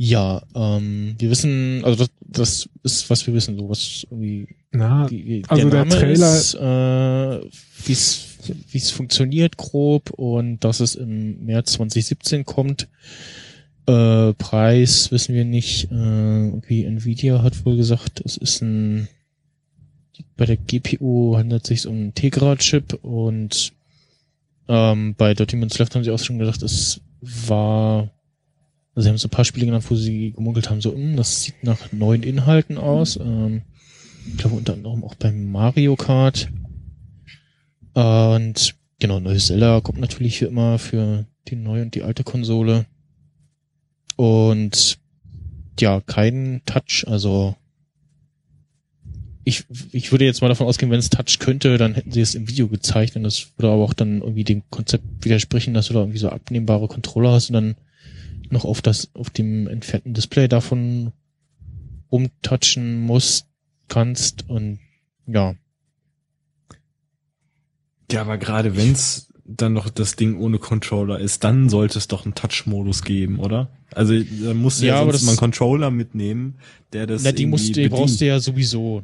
ja, 0.04 0.42
ähm, 0.56 1.14
wir 1.16 1.30
wissen, 1.30 1.84
also 1.84 1.96
das, 1.96 2.10
das 2.26 2.68
ist, 2.82 3.08
was 3.08 3.24
wir 3.24 3.34
wissen, 3.34 3.56
so 3.56 3.68
was 3.68 4.04
irgendwie 4.10 4.48
Na, 4.72 5.08
wie, 5.08 5.24
wie 5.24 5.42
also 5.46 5.70
der 5.70 5.84
Name 5.84 5.94
Trailer- 5.94 6.36
ist, 6.36 6.54
äh, 6.54 7.40
wie 7.86 7.92
es 7.92 8.28
wie 8.72 8.78
es 8.78 8.90
funktioniert 8.90 9.56
grob 9.56 10.10
und 10.10 10.58
dass 10.64 10.80
es 10.80 10.96
im 10.96 11.44
März 11.44 11.74
2017 11.74 12.44
kommt. 12.44 12.88
Äh, 13.86 14.32
Preis 14.32 15.12
wissen 15.12 15.36
wir 15.36 15.44
nicht. 15.44 15.84
Äh, 15.92 16.46
irgendwie 16.48 16.84
Nvidia 16.84 17.40
hat 17.44 17.64
wohl 17.64 17.76
gesagt, 17.76 18.20
es 18.24 18.36
ist 18.36 18.60
ein 18.60 19.06
bei 20.36 20.46
der 20.46 20.56
GPU 20.56 21.36
handelt 21.36 21.62
es 21.62 21.68
sich 21.68 21.86
um 21.86 21.94
einen 21.94 22.14
Tegra-Chip 22.14 22.94
und 23.02 23.72
ähm, 24.66 25.14
bei 25.16 25.34
Documents 25.34 25.78
Left 25.78 25.94
haben 25.94 26.02
sie 26.02 26.10
auch 26.10 26.18
schon 26.18 26.40
gesagt, 26.40 26.62
es 26.62 27.00
war 27.20 28.10
also 28.94 29.04
sie 29.04 29.08
haben 29.08 29.18
so 29.18 29.28
ein 29.28 29.30
paar 29.30 29.44
Spiele 29.44 29.66
genannt, 29.66 29.86
wo 29.88 29.94
sie 29.94 30.32
gemunkelt 30.32 30.68
haben, 30.68 30.80
so, 30.80 30.92
hm, 30.92 31.16
das 31.16 31.42
sieht 31.42 31.62
nach 31.64 31.92
neuen 31.92 32.22
Inhalten 32.22 32.76
aus. 32.78 33.16
Ähm, 33.16 33.62
ich 34.26 34.36
glaube 34.36 34.56
unter 34.56 34.74
anderem 34.74 35.02
auch 35.04 35.14
beim 35.14 35.50
Mario 35.50 35.96
Kart. 35.96 36.48
Und 37.94 38.74
genau, 38.98 39.20
neues 39.20 39.46
Zelda 39.46 39.80
kommt 39.80 40.00
natürlich 40.00 40.38
für 40.38 40.46
immer 40.46 40.78
für 40.78 41.26
die 41.48 41.56
neue 41.56 41.82
und 41.82 41.94
die 41.94 42.02
alte 42.02 42.22
Konsole. 42.22 42.86
Und 44.16 44.98
ja, 45.80 46.00
kein 46.00 46.60
Touch, 46.66 47.04
also 47.06 47.56
ich, 49.44 49.64
ich 49.90 50.12
würde 50.12 50.24
jetzt 50.24 50.40
mal 50.40 50.48
davon 50.48 50.66
ausgehen, 50.66 50.92
wenn 50.92 51.00
es 51.00 51.10
Touch 51.10 51.38
könnte, 51.40 51.78
dann 51.78 51.94
hätten 51.94 52.12
sie 52.12 52.20
es 52.20 52.34
im 52.34 52.48
Video 52.48 52.68
gezeigt 52.68 53.16
und 53.16 53.24
das 53.24 53.48
würde 53.56 53.72
aber 53.72 53.82
auch 53.82 53.94
dann 53.94 54.20
irgendwie 54.20 54.44
dem 54.44 54.62
Konzept 54.70 55.04
widersprechen, 55.24 55.74
dass 55.74 55.88
du 55.88 55.94
da 55.94 56.00
irgendwie 56.00 56.18
so 56.18 56.28
abnehmbare 56.28 56.86
Controller 56.86 57.32
hast 57.32 57.50
und 57.50 57.54
dann 57.54 57.74
noch 58.52 58.64
auf 58.64 58.82
das, 58.82 59.10
auf 59.14 59.30
dem 59.30 59.66
entfernten 59.66 60.14
Display 60.14 60.46
davon 60.48 61.12
rumtouchen 62.10 63.00
musst, 63.00 63.46
kannst 63.88 64.48
und 64.48 64.78
ja. 65.26 65.54
Ja, 68.10 68.20
aber 68.20 68.36
gerade 68.38 68.76
wenn's 68.76 69.28
dann 69.44 69.72
noch 69.72 69.88
das 69.90 70.16
Ding 70.16 70.38
ohne 70.38 70.58
Controller 70.58 71.18
ist, 71.18 71.44
dann 71.44 71.68
sollte 71.68 71.98
es 71.98 72.08
doch 72.08 72.24
einen 72.24 72.34
Touch-Modus 72.34 73.02
geben, 73.02 73.38
oder? 73.38 73.70
Also 73.94 74.14
da 74.18 74.54
musst 74.54 74.80
du 74.80 74.86
ja, 74.86 74.94
Ja, 74.94 75.00
aber 75.00 75.12
sonst 75.12 75.22
das- 75.22 75.26
mal 75.26 75.32
einen 75.32 75.38
Controller 75.38 75.90
mitnehmen, 75.90 76.58
der 76.92 77.06
das 77.06 77.22
Na, 77.24 77.32
die 77.32 77.46
musst 77.46 77.68
du, 77.70 77.72
die 77.72 77.88
brauchst 77.88 78.20
du 78.20 78.26
ja 78.26 78.38
sowieso. 78.38 79.02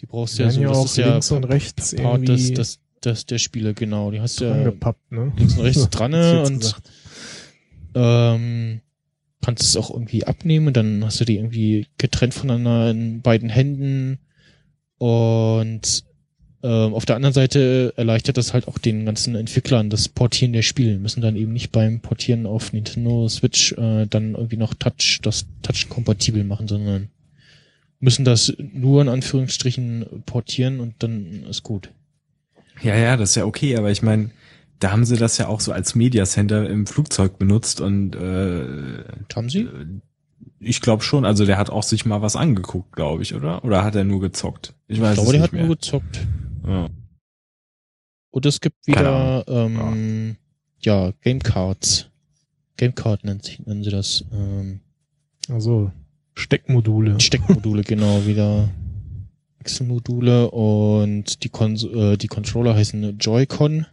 Die 0.00 0.06
brauchst 0.06 0.38
du 0.38 0.44
ja 0.44 0.50
so, 0.50 0.60
ja 0.62 0.68
das 0.68 0.84
ist 0.84 0.96
ja 0.96 1.10
links 1.12 1.30
und 1.32 1.44
rechts 1.44 1.94
Part 1.96 2.22
des, 2.28 2.28
irgendwie 2.40 2.54
des, 2.54 2.80
des, 3.04 3.26
der 3.26 3.38
Spiele, 3.38 3.74
genau. 3.74 4.10
Die 4.12 4.20
hast 4.20 4.40
du 4.40 4.44
ja 4.44 4.52
angepappt, 4.54 5.10
ne? 5.12 5.32
links 5.36 5.54
und 5.56 5.64
rechts 5.64 5.90
dran 5.90 6.14
und 6.14 6.60
gesagt. 6.60 6.90
Ähm, 7.94 8.80
kannst 9.42 9.62
es 9.62 9.76
auch 9.76 9.90
irgendwie 9.90 10.24
abnehmen 10.24 10.68
und 10.68 10.76
dann 10.76 11.04
hast 11.04 11.20
du 11.20 11.24
die 11.24 11.36
irgendwie 11.36 11.86
getrennt 11.98 12.34
voneinander 12.34 12.90
in 12.90 13.22
beiden 13.22 13.48
Händen 13.48 14.18
und 14.98 16.04
ähm, 16.62 16.94
auf 16.94 17.06
der 17.06 17.16
anderen 17.16 17.32
Seite 17.32 17.94
erleichtert 17.96 18.36
das 18.36 18.52
halt 18.52 18.66
auch 18.66 18.78
den 18.78 19.06
ganzen 19.06 19.36
Entwicklern 19.36 19.90
das 19.90 20.08
Portieren 20.08 20.52
der 20.52 20.62
Spiele. 20.62 20.92
Die 20.94 20.98
müssen 20.98 21.20
dann 21.20 21.36
eben 21.36 21.52
nicht 21.52 21.70
beim 21.70 22.00
Portieren 22.00 22.46
auf 22.46 22.72
Nintendo 22.72 23.28
Switch 23.28 23.72
äh, 23.72 24.06
dann 24.06 24.34
irgendwie 24.34 24.56
noch 24.56 24.74
Touch, 24.74 25.20
das 25.22 25.46
Touch 25.62 25.88
kompatibel 25.88 26.42
machen, 26.42 26.66
sondern 26.66 27.10
müssen 28.00 28.24
das 28.24 28.52
nur 28.58 29.02
in 29.02 29.08
Anführungsstrichen 29.08 30.22
portieren 30.26 30.80
und 30.80 30.94
dann 30.98 31.44
ist 31.48 31.62
gut. 31.62 31.90
Ja, 32.82 32.96
ja, 32.96 33.16
das 33.16 33.30
ist 33.30 33.36
ja 33.36 33.44
okay, 33.44 33.76
aber 33.76 33.90
ich 33.90 34.02
meine, 34.02 34.30
da 34.78 34.92
haben 34.92 35.04
sie 35.04 35.16
das 35.16 35.38
ja 35.38 35.48
auch 35.48 35.60
so 35.60 35.72
als 35.72 35.94
Media 35.94 36.24
Center 36.24 36.68
im 36.68 36.86
Flugzeug 36.86 37.38
benutzt 37.38 37.80
und 37.80 38.14
äh, 38.14 39.04
Haben 39.34 39.48
sie? 39.50 39.62
äh, 39.62 39.86
ich 40.60 40.80
glaube 40.80 41.02
schon, 41.02 41.24
also 41.24 41.44
der 41.46 41.56
hat 41.58 41.70
auch 41.70 41.82
sich 41.84 42.04
mal 42.04 42.20
was 42.22 42.34
angeguckt, 42.36 42.92
glaube 42.92 43.22
ich, 43.22 43.34
oder? 43.34 43.64
Oder 43.64 43.84
hat 43.84 43.94
er 43.94 44.04
nur 44.04 44.20
gezockt? 44.20 44.74
Ich 44.88 45.00
weiß 45.00 45.10
ich 45.18 45.24
glaube, 45.24 45.26
es 45.26 45.30
der 45.32 45.40
nicht 45.40 45.42
hat 45.44 45.52
mehr. 45.52 45.66
nur 45.66 45.76
gezockt. 45.76 46.26
ja. 46.66 46.88
Und 48.30 48.46
es 48.46 48.60
gibt 48.60 48.86
wieder 48.86 49.44
ähm, 49.48 50.36
ja. 50.80 51.12
Game 51.22 51.40
Cards 51.40 52.08
Gamecard 52.76 53.24
nennt 53.24 53.44
sich, 53.44 53.58
nennen 53.66 53.82
sie 53.82 53.90
das. 53.90 54.24
Ähm, 54.32 54.80
Also 55.48 55.90
Steckmodule. 56.34 57.18
Steckmodule, 57.18 57.82
genau, 57.82 58.24
wieder 58.26 58.68
Wechselmodule 59.58 60.50
und 60.50 61.42
die, 61.42 61.48
Kons 61.48 61.82
äh, 61.84 62.16
die 62.16 62.28
Controller 62.28 62.74
heißen 62.76 63.18
Joy-Con. 63.18 63.86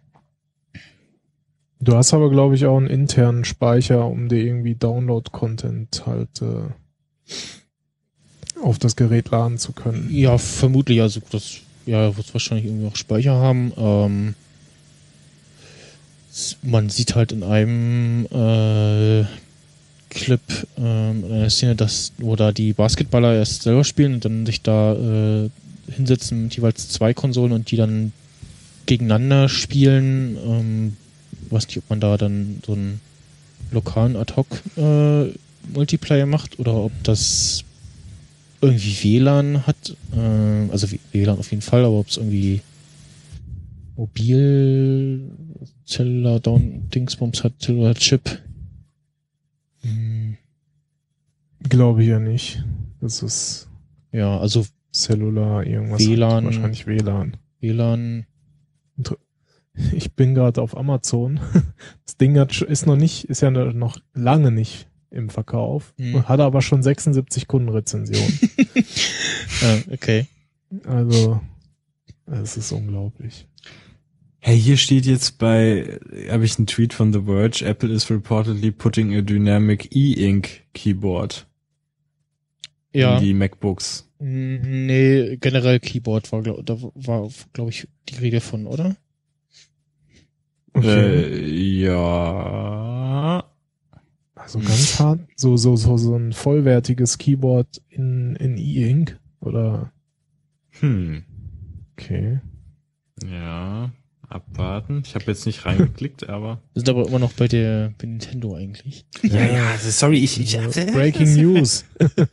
Du 1.80 1.96
hast 1.96 2.14
aber, 2.14 2.30
glaube 2.30 2.56
ich, 2.56 2.66
auch 2.66 2.78
einen 2.78 2.88
internen 2.88 3.46
Speicher, 3.46 4.08
um 4.08 4.30
dir 4.30 4.40
irgendwie 4.40 4.76
Download-Content 4.76 6.04
halt 6.06 6.42
äh, 6.42 6.70
auf 8.62 8.80
das 8.80 8.96
Gerät 8.96 9.30
laden 9.30 9.58
zu 9.58 9.74
können. 9.74 10.08
Ja, 10.10 10.38
vermutlich, 10.38 11.02
also 11.02 11.22
das, 11.30 11.58
ja, 11.86 12.16
wird 12.16 12.34
wahrscheinlich 12.34 12.66
irgendwie 12.66 12.88
auch 12.88 12.96
Speicher 12.96 13.34
haben. 13.34 13.74
Ähm, 13.78 14.36
man 16.64 16.90
sieht 16.90 17.16
halt 17.16 17.32
in 17.32 17.44
einem 17.44 18.26
äh, 18.26 19.26
Clip 20.10 20.42
ähm, 20.78 21.24
in 21.26 21.32
einer 21.32 21.50
Szene, 21.50 21.76
dass, 21.76 22.14
wo 22.18 22.36
da 22.36 22.52
die 22.52 22.74
Basketballer 22.74 23.36
erst 23.36 23.64
selber 23.64 23.84
spielen 23.84 24.16
und 24.16 24.26
dann 24.26 24.46
sich 24.46 24.62
da 24.62 24.94
äh, 24.94 25.50
hinsetzen 25.92 26.44
mit 26.44 26.56
jeweils 26.56 26.90
zwei 26.90 27.14
Konsolen 27.14 27.52
und 27.52 27.70
die 27.72 27.78
dann 27.78 28.12
gegeneinander 28.86 29.50
spielen. 29.50 30.38
Ähm, 30.38 30.98
weiß 31.52 31.68
nicht, 31.68 31.78
ob 31.78 31.90
man 31.90 32.00
da 32.00 32.18
dann 32.18 32.62
so 32.66 32.74
einen 32.74 33.00
lokalen 33.72 34.16
Ad-Hoc 34.16 34.48
äh, 34.78 35.26
Multiplayer 35.74 36.26
macht 36.26 36.60
oder 36.60 36.76
ob 36.76 36.92
das 37.04 37.64
irgendwie 38.62 39.04
WLAN 39.04 39.66
hat. 39.68 39.96
Äh, 40.16 40.72
also 40.72 40.88
WLAN 41.12 41.40
auf 41.40 41.52
jeden 41.52 41.62
Fall, 41.62 41.84
aber 41.86 42.00
ob 42.00 42.08
es 42.08 42.18
irgendwie 42.18 42.62
mobil 43.96 45.32
Cellular 45.86 46.40
Down 46.40 46.90
Dingsbums 46.90 47.44
hat, 47.44 47.54
Cellular 47.62 47.96
Chip. 47.96 48.42
Hm, 49.82 50.38
Glaube 51.70 52.04
ich 52.04 52.10
ja 52.10 52.20
nicht. 52.20 52.64
Das 53.02 53.22
ist 53.24 53.68
Ja, 54.12 54.38
also 54.40 54.66
Cellular 54.94 55.66
irgendwas. 55.66 56.00
WLAN. 56.02 56.46
Wahrscheinlich 56.46 56.88
WLAN. 56.88 57.38
WLAN. 57.60 58.26
Ich 59.94 60.14
bin 60.14 60.34
gerade 60.36 60.62
auf 60.62 60.76
Amazon. 60.78 61.40
Das 62.06 62.18
Ding 62.18 62.38
hat, 62.40 62.62
ist 62.62 62.86
noch 62.86 62.96
nicht, 62.96 63.26
ist 63.26 63.42
ja 63.42 63.50
noch 63.52 63.98
lange 64.14 64.52
nicht 64.52 64.88
im 65.12 65.30
Verkauf, 65.30 65.94
Hm. 65.98 66.28
hat 66.28 66.40
aber 66.40 66.62
schon 66.62 66.82
76 66.84 67.48
Kundenrezensionen. 67.48 68.40
Äh, 69.62 69.82
okay. 69.94 70.26
also, 70.86 71.40
es 72.26 72.58
ist 72.58 72.72
unglaublich. 72.72 73.48
Hey, 74.40 74.60
hier 74.60 74.78
steht 74.78 75.06
jetzt 75.06 75.38
bei, 75.40 76.00
habe 76.30 76.46
ich 76.46 76.58
einen 76.58 76.68
Tweet 76.68 76.94
von 76.94 77.12
The 77.12 77.22
Verge, 77.24 77.66
Apple 77.66 77.92
is 77.92 78.10
reportedly 78.12 78.72
putting 78.72 79.16
a 79.16 79.22
dynamic 79.22 79.94
E-Ink 79.96 80.62
Keyboard 80.74 81.48
Ja. 82.94 83.18
in 83.18 83.24
die 83.24 83.34
MacBooks. 83.34 84.08
Nee, 84.20 85.38
generell 85.38 85.80
Keyboard 85.80 86.32
war, 86.32 86.42
glaub, 86.44 86.66
da 86.66 86.78
war, 86.82 87.30
glaube 87.54 87.72
ich, 87.72 87.88
die 88.10 88.16
Rede 88.16 88.40
von, 88.40 88.68
oder? 88.68 88.96
Äh, 90.76 91.46
ja. 91.82 93.44
Also 94.36 94.60
ganz 94.60 95.00
hart, 95.00 95.20
so, 95.36 95.58
so, 95.58 95.76
so, 95.76 95.98
so 95.98 96.16
ein 96.16 96.34
vollwertiges 96.34 97.18
Keyboard 97.18 97.82
in, 97.90 98.36
in 98.36 98.58
E-Ink 98.58 99.20
oder, 99.40 99.92
Hm. 100.80 101.24
okay. 101.94 102.40
Ja. 103.28 103.92
Abwarten. 104.28 105.04
Ich 105.06 105.14
habe 105.16 105.26
jetzt 105.26 105.46
nicht 105.46 105.66
reingeklickt, 105.66 106.28
aber. 106.30 106.62
Wir 106.74 106.82
sind 106.82 106.90
aber 106.90 107.08
immer 107.08 107.20
noch 107.20 107.34
bei 107.34 107.48
der, 107.48 107.94
bei 107.98 108.08
Nintendo 108.08 108.56
eigentlich. 108.56 109.06
Ja, 109.22 109.46
ja, 109.46 109.70
also 109.72 109.90
sorry, 109.92 110.18
ich, 110.18 110.40
ich 110.40 110.58
Breaking 110.94 111.34
News. 111.36 111.86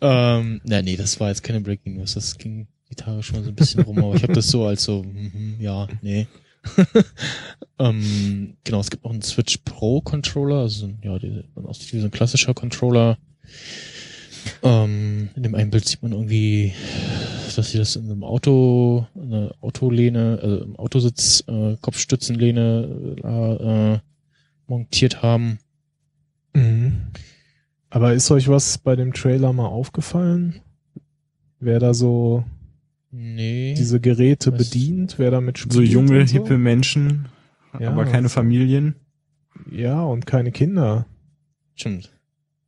Ähm, 0.00 0.60
na, 0.64 0.82
nee, 0.82 0.96
das 0.96 1.20
war 1.20 1.28
jetzt 1.28 1.42
keine 1.42 1.60
Breaking 1.60 1.94
News. 1.96 2.14
Das 2.14 2.36
ging 2.38 2.66
die 2.90 2.94
Tage 2.94 3.22
schon 3.22 3.36
mal 3.36 3.44
so 3.44 3.50
ein 3.50 3.54
bisschen 3.54 3.82
rum, 3.82 3.98
aber 3.98 4.14
ich 4.14 4.22
habe 4.22 4.32
das 4.34 4.48
so 4.48 4.64
als 4.64 4.84
so, 4.84 5.02
mhm, 5.02 5.56
ja, 5.58 5.88
nee. 6.02 6.26
ähm, 7.78 8.56
genau, 8.64 8.80
es 8.80 8.90
gibt 8.90 9.04
noch 9.04 9.12
einen 9.12 9.22
Switch 9.22 9.58
Pro 9.64 10.00
Controller, 10.00 10.60
also 10.60 10.90
ja, 11.02 11.18
die, 11.18 11.44
man 11.54 11.66
aussieht 11.66 11.92
wie 11.92 12.00
so 12.00 12.06
ein 12.06 12.10
klassischer 12.10 12.54
Controller. 12.54 13.18
Ähm, 14.62 15.30
in 15.34 15.42
dem 15.42 15.54
einen 15.54 15.70
Bild 15.70 15.86
sieht 15.86 16.02
man 16.02 16.12
irgendwie, 16.12 16.72
dass 17.54 17.70
sie 17.70 17.78
das 17.78 17.96
in 17.96 18.04
einem 18.04 18.24
Auto, 18.24 19.06
in 19.14 19.32
einer 19.32 19.54
Autolehne, 19.60 20.38
also 20.42 20.64
im 20.64 20.76
Autositz, 20.76 21.44
äh, 21.48 21.76
Kopfstützenlehne 21.80 23.16
äh, 23.24 23.94
äh, 23.94 23.98
montiert 24.66 25.22
haben. 25.22 25.58
Mhm. 26.54 27.08
Aber 27.90 28.14
ist 28.14 28.30
euch 28.30 28.48
was 28.48 28.78
bei 28.78 28.96
dem 28.96 29.12
Trailer 29.12 29.52
mal 29.52 29.66
aufgefallen? 29.66 30.60
Wer 31.60 31.78
da 31.78 31.94
so 31.94 32.44
Nee. 33.10 33.74
diese 33.76 34.00
Geräte 34.00 34.52
Was? 34.52 34.58
bedient, 34.70 35.18
wer 35.18 35.30
damit 35.30 35.58
spielt? 35.58 35.72
so 35.72 35.80
junge, 35.82 36.26
so? 36.26 36.32
hippe 36.34 36.58
Menschen, 36.58 37.28
Ja, 37.78 37.90
aber 37.90 38.04
keine 38.04 38.28
so. 38.28 38.34
Familien. 38.34 38.96
Ja, 39.70 40.02
und 40.02 40.26
keine 40.26 40.52
Kinder. 40.52 41.06
Stimmt. 41.74 42.12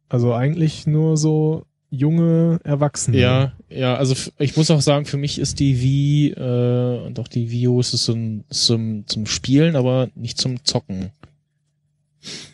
Also 0.09 0.33
eigentlich 0.33 0.87
nur 0.87 1.17
so 1.17 1.67
junge 1.91 2.61
Erwachsene. 2.65 3.19
Ja, 3.19 3.53
ja, 3.69 3.95
also 3.97 4.15
ich 4.39 4.57
muss 4.57 4.71
auch 4.71 4.81
sagen, 4.81 5.05
für 5.05 5.17
mich 5.17 5.39
ist 5.39 5.61
die 5.61 5.81
Wii 5.81 6.31
äh, 6.33 7.07
und 7.07 7.19
auch 7.19 7.29
die 7.29 7.51
Wii 7.51 7.69
U 7.69 7.81
ist 7.81 7.95
es 7.95 8.05
so 8.05 8.13
ein, 8.13 8.45
zum, 8.51 9.07
zum 9.07 9.27
Spielen, 9.27 9.77
aber 9.77 10.09
nicht 10.15 10.39
zum 10.39 10.65
Zocken. 10.65 11.11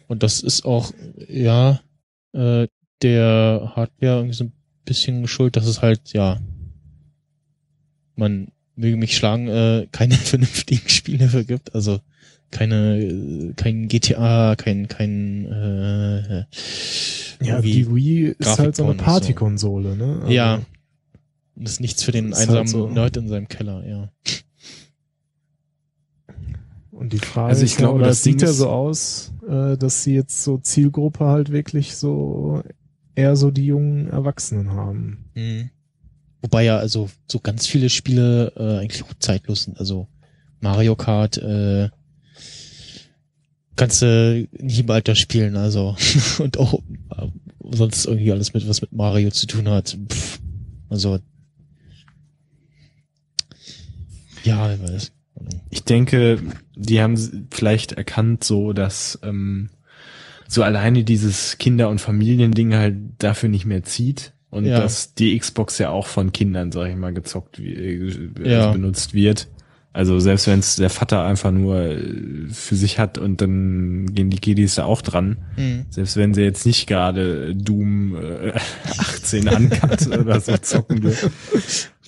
Und 0.09 0.23
das 0.23 0.41
ist 0.41 0.65
auch, 0.65 0.93
ja, 1.29 1.81
äh, 2.33 2.67
der 3.03 3.73
Hardware 3.75 4.17
irgendwie 4.17 4.35
so 4.35 4.45
ein 4.45 4.53
bisschen 4.85 5.27
schuld, 5.27 5.57
dass 5.57 5.67
es 5.67 5.83
halt, 5.83 6.13
ja, 6.13 6.39
man 8.17 8.49
möge 8.77 8.97
mich 8.97 9.17
schlagen, 9.17 9.49
äh, 9.49 9.87
keine 9.93 10.15
vernünftigen 10.15 10.89
Spiele 10.89 11.19
dafür 11.19 11.45
gibt. 11.45 11.75
Also 11.75 12.01
keine, 12.51 12.99
äh, 13.01 13.53
kein 13.57 13.89
GTA, 13.89 14.55
kein, 14.57 14.89
kein, 14.89 15.47
äh, 15.47 16.45
Ja, 17.43 17.61
die 17.61 17.93
Wii 17.93 18.35
ist 18.39 18.59
halt 18.59 18.77
so 18.77 18.85
eine 18.85 18.93
und 18.93 18.99
so. 18.99 19.05
Partykonsole, 19.05 19.97
ne? 19.97 20.19
Also, 20.23 20.33
Ja. 20.33 20.61
Das 21.57 21.73
ist 21.73 21.81
nichts 21.81 22.03
für 22.03 22.11
den 22.11 22.35
halt 22.35 22.49
einsamen 22.49 22.67
so. 22.67 22.89
Nerd 22.89 23.17
in 23.17 23.29
seinem 23.29 23.47
Keller, 23.49 23.87
ja. 23.87 24.11
Und 26.91 27.13
die 27.13 27.19
Frage 27.19 27.49
Also 27.51 27.65
ich 27.65 27.73
ist, 27.73 27.79
glaube, 27.79 28.01
das 28.01 28.19
es 28.19 28.23
sieht 28.25 28.43
ja 28.43 28.53
so 28.53 28.69
aus, 28.69 29.33
äh, 29.49 29.77
dass 29.77 30.03
sie 30.05 30.15
jetzt 30.15 30.43
so 30.43 30.59
Zielgruppe 30.59 31.25
halt 31.27 31.51
wirklich 31.53 31.97
so 31.97 32.63
eher 33.15 33.37
so 33.37 33.51
die 33.51 33.67
jungen 33.67 34.09
Erwachsenen 34.09 34.71
haben. 34.73 35.25
Mhm. 35.35 35.71
Wobei 36.45 36.65
ja 36.65 36.77
also 36.77 37.09
so 37.27 37.41
ganz 37.41 37.67
viele 37.67 37.89
Spiele 37.89 38.53
äh, 38.57 38.81
eigentlich 38.81 39.03
auch 39.03 39.15
zeitlos 39.19 39.63
sind. 39.63 39.81
Also 39.81 40.09
Mario 40.61 40.95
Kart 40.95 41.39
äh, 41.39 41.89
kannst 43.77 44.03
du 44.03 44.47
in 44.53 44.69
jedem 44.69 44.91
Alter 44.91 45.15
spielen, 45.15 45.57
also 45.57 45.97
und 46.41 46.59
auch 46.59 46.75
äh, 47.17 47.29
sonst 47.71 48.05
irgendwie 48.05 48.31
alles 48.31 48.53
mit 48.53 48.69
was 48.69 48.83
mit 48.83 48.93
Mario 48.93 49.31
zu 49.31 49.47
tun 49.47 49.71
hat. 49.71 49.97
Pff, 50.13 50.39
also 50.91 51.19
ja, 54.43 54.75
ich 54.75 54.83
weiß. 54.83 55.13
Ich 55.71 55.85
denke, 55.85 56.43
die 56.77 57.01
haben 57.01 57.49
vielleicht 57.51 57.93
erkannt 57.93 58.45
so, 58.45 58.75
dass 58.75 59.19
ähm, 59.23 59.71
so 60.47 60.63
alleine 60.63 61.05
dieses 61.05 61.57
Kinder- 61.57 61.89
und 61.89 62.03
Familiending 62.03 62.75
halt 62.75 62.97
dafür 63.17 63.49
nicht 63.49 63.65
mehr 63.65 63.83
zieht 63.83 64.34
und 64.55 64.65
Ja. 64.65 64.81
dass 64.81 65.15
die 65.15 65.39
Xbox 65.39 65.79
ja 65.79 65.91
auch 65.91 66.07
von 66.07 66.33
Kindern, 66.33 66.73
sag 66.73 66.89
ich 66.89 66.97
mal, 66.97 67.13
gezockt, 67.13 67.59
äh, 67.59 68.11
Ja. 68.45 68.73
benutzt 68.73 69.13
wird. 69.15 69.49
Also 69.93 70.19
selbst 70.19 70.49
wenn 70.49 70.59
es 70.59 70.75
der 70.75 70.91
Vater 70.91 71.23
einfach 71.25 71.53
nur 71.53 71.77
äh, 71.79 72.49
für 72.51 72.75
sich 72.75 72.99
hat 72.99 73.17
und 73.17 73.41
dann 73.41 74.13
gehen 74.13 74.29
die 74.29 74.39
Kiddies 74.41 74.75
da 74.75 74.87
auch 74.87 75.03
dran. 75.03 75.37
Mhm. 75.57 75.85
Selbst 75.89 76.17
wenn 76.17 76.35
sie 76.35 76.43
jetzt 76.43 76.67
nicht 76.67 76.89
gerade 76.89 77.55
Doom 77.55 78.17
äh, 78.17 78.53
18 78.99 79.47
uncut 79.49 80.07
oder 80.19 80.41
so 80.41 80.57
zocken 80.57 81.01
dürfen. 81.01 81.31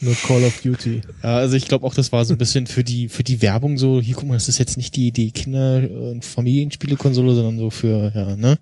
Nur 0.01 0.15
Call 0.17 0.43
of 0.43 0.61
Duty. 0.63 1.01
Ja, 1.23 1.37
also 1.37 1.55
ich 1.57 1.69
glaube 1.69 1.87
auch, 1.87 1.95
das 1.95 2.11
war 2.11 2.25
so 2.25 2.35
ein 2.35 2.39
bisschen 2.39 2.67
für 2.67 2.83
die 2.83 3.09
für 3.09 3.23
die 3.23 3.41
Werbung 3.41 3.79
so, 3.79 4.01
hier 4.01 4.17
guck 4.17 4.27
mal, 4.27 4.35
das 4.35 4.49
ist 4.49 4.59
jetzt 4.59 4.77
nicht 4.77 4.97
die 4.97 5.13
die 5.13 5.31
Kinder- 5.31 5.89
und 5.89 6.25
Familienspielekonsole, 6.25 7.35
sondern 7.37 7.57
so 7.59 7.71
für 7.71 8.11
ja, 8.13 8.35
ne? 8.37 8.59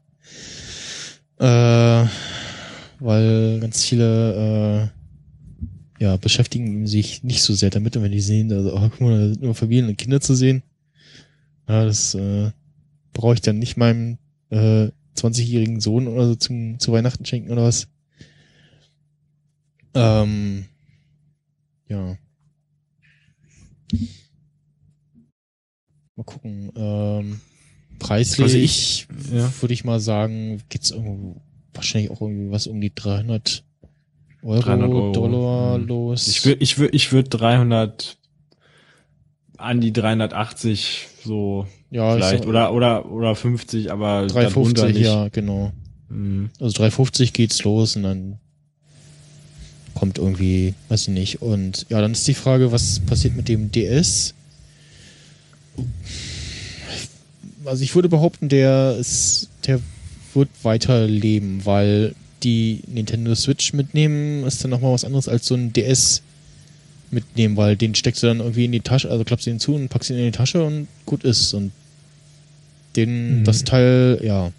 Äh, 1.40 2.06
weil 3.04 3.60
ganz 3.60 3.84
viele 3.84 4.90
äh, 6.00 6.02
ja, 6.02 6.16
beschäftigen 6.16 6.86
sich 6.86 7.22
nicht 7.22 7.42
so 7.42 7.54
sehr 7.54 7.70
damit 7.70 7.96
und 7.96 8.02
wenn 8.02 8.12
die 8.12 8.20
sehen, 8.20 8.50
also, 8.52 8.74
oh, 8.74 8.80
guck 8.90 9.00
mal, 9.00 9.18
da 9.20 9.28
sind 9.28 9.42
nur 9.42 9.54
Familien 9.54 9.88
und 9.88 9.98
Kinder 9.98 10.20
zu 10.20 10.34
sehen. 10.34 10.62
Ja, 11.68 11.84
das 11.84 12.14
äh, 12.14 12.50
brauche 13.12 13.34
ich 13.34 13.40
dann 13.40 13.58
nicht 13.58 13.76
meinem 13.76 14.18
äh, 14.50 14.88
20-jährigen 15.16 15.80
Sohn 15.80 16.08
oder 16.08 16.26
so 16.26 16.34
zum, 16.34 16.78
zu 16.80 16.92
Weihnachten 16.92 17.24
schenken 17.24 17.52
oder 17.52 17.62
was. 17.64 17.86
Ähm, 19.94 20.64
ja. 21.88 22.16
Mal 26.16 26.24
gucken. 26.24 26.70
Ähm, 26.76 27.40
Preislich 27.98 28.42
Also 28.42 28.58
ich- 28.58 29.06
ja. 29.32 29.52
würde 29.60 29.72
ich 29.74 29.84
mal 29.84 30.00
sagen, 30.00 30.60
geht's 30.68 30.90
irgendwo 30.90 31.40
wahrscheinlich 31.74 32.10
auch 32.10 32.20
irgendwie 32.20 32.50
was 32.50 32.66
um 32.66 32.80
die 32.80 32.94
300 32.94 33.62
Euro, 34.42 34.60
300 34.60 34.90
Euro. 34.90 35.12
Dollar 35.12 35.74
Hm. 35.76 35.86
los. 35.86 36.28
Ich 36.28 36.44
würde 36.44 36.62
ich 36.62 36.78
würd, 36.78 36.94
ich 36.94 37.12
würd 37.12 37.26
300 37.30 38.16
an 39.56 39.80
die 39.80 39.92
380 39.92 41.08
so 41.24 41.66
ja, 41.90 42.16
ich 42.16 42.24
vielleicht 42.24 42.42
sag- 42.44 42.48
oder 42.48 42.72
oder 42.72 43.10
oder 43.10 43.34
50, 43.34 43.90
aber 43.90 44.26
darunter 44.26 44.34
350, 44.34 44.84
nicht. 44.94 45.04
ja, 45.06 45.28
genau. 45.28 45.72
Mhm. 46.08 46.50
Also 46.60 46.72
350 46.78 47.32
geht's 47.32 47.62
los 47.64 47.96
und 47.96 48.02
dann 48.02 48.38
kommt 49.94 50.18
irgendwie, 50.18 50.74
weiß 50.88 51.02
ich 51.02 51.08
nicht. 51.08 51.40
Und 51.42 51.86
ja, 51.88 52.00
dann 52.00 52.12
ist 52.12 52.26
die 52.26 52.34
Frage, 52.34 52.72
was 52.72 52.98
passiert 53.00 53.36
mit 53.36 53.48
dem 53.48 53.70
DS? 53.70 54.34
Also 57.64 57.82
ich 57.84 57.94
würde 57.94 58.08
behaupten, 58.08 58.48
der 58.48 58.96
ist, 58.98 59.48
der 59.66 59.80
wird 60.34 60.48
weiterleben, 60.62 61.64
weil 61.64 62.14
die 62.42 62.80
Nintendo 62.86 63.34
Switch 63.34 63.72
mitnehmen 63.72 64.44
ist 64.44 64.62
dann 64.62 64.70
nochmal 64.70 64.92
was 64.92 65.04
anderes 65.04 65.28
als 65.28 65.46
so 65.46 65.54
ein 65.54 65.72
DS 65.72 66.22
mitnehmen, 67.10 67.56
weil 67.56 67.76
den 67.76 67.94
steckst 67.94 68.22
du 68.22 68.26
dann 68.26 68.40
irgendwie 68.40 68.64
in 68.66 68.72
die 68.72 68.80
Tasche, 68.80 69.10
also 69.10 69.24
klappst 69.24 69.46
du 69.46 69.50
ihn 69.50 69.60
zu 69.60 69.74
und 69.74 69.88
packst 69.88 70.10
ihn 70.10 70.18
in 70.18 70.24
die 70.26 70.30
Tasche 70.32 70.62
und 70.64 70.88
gut 71.06 71.24
ist. 71.24 71.54
Und 71.54 71.72
den, 72.96 73.40
Mhm. 73.40 73.44
das 73.44 73.64
Teil, 73.64 74.20
ja, 74.22 74.52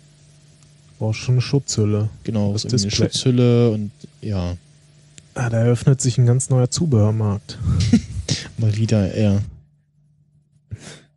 Brauchst 0.98 1.20
schon 1.20 1.36
eine 1.36 1.42
Schutzhülle. 1.42 2.10
Genau, 2.24 2.54
Das 2.54 2.64
irgendwie 2.64 2.84
eine. 2.86 2.92
Schutzhülle 2.92 3.70
und 3.72 3.92
ja, 4.22 4.56
Ah, 5.34 5.50
da 5.50 5.58
eröffnet 5.60 6.00
sich 6.00 6.18
ein 6.18 6.26
ganz 6.26 6.50
neuer 6.50 6.70
Zubehörmarkt. 6.72 7.58
mal 8.58 8.74
wieder, 8.78 9.20
ja. 9.20 9.42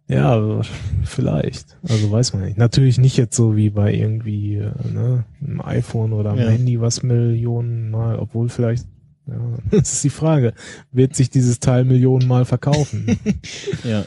Ja, 0.08 0.62
vielleicht. 1.04 1.76
Also 1.86 2.10
weiß 2.10 2.32
man 2.32 2.44
nicht. 2.44 2.56
Natürlich 2.56 2.96
nicht 2.96 3.18
jetzt 3.18 3.36
so 3.36 3.56
wie 3.56 3.68
bei 3.68 3.92
irgendwie 3.92 4.56
äh, 4.56 4.72
ne, 4.90 5.26
einem 5.42 5.60
iPhone 5.60 6.14
oder 6.14 6.30
einem 6.30 6.40
Ja. 6.40 6.48
Handy, 6.48 6.80
was 6.80 7.02
Millionen 7.02 7.90
mal, 7.90 8.18
obwohl 8.18 8.48
vielleicht, 8.48 8.86
ja, 9.26 9.58
das 9.70 9.92
ist 9.92 10.04
die 10.04 10.10
Frage, 10.10 10.54
wird 10.92 11.14
sich 11.14 11.28
dieses 11.28 11.60
Teil 11.60 11.84
Millionen 11.84 12.26
mal 12.26 12.46
verkaufen? 12.46 13.18
ja. 13.84 14.06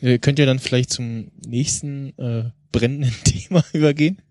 Ihr 0.00 0.18
könnt 0.18 0.38
ja 0.38 0.46
dann 0.46 0.58
vielleicht 0.58 0.90
zum 0.90 1.30
nächsten 1.46 2.18
äh, 2.18 2.44
brennenden 2.72 3.14
Thema 3.24 3.62
übergehen. 3.74 4.22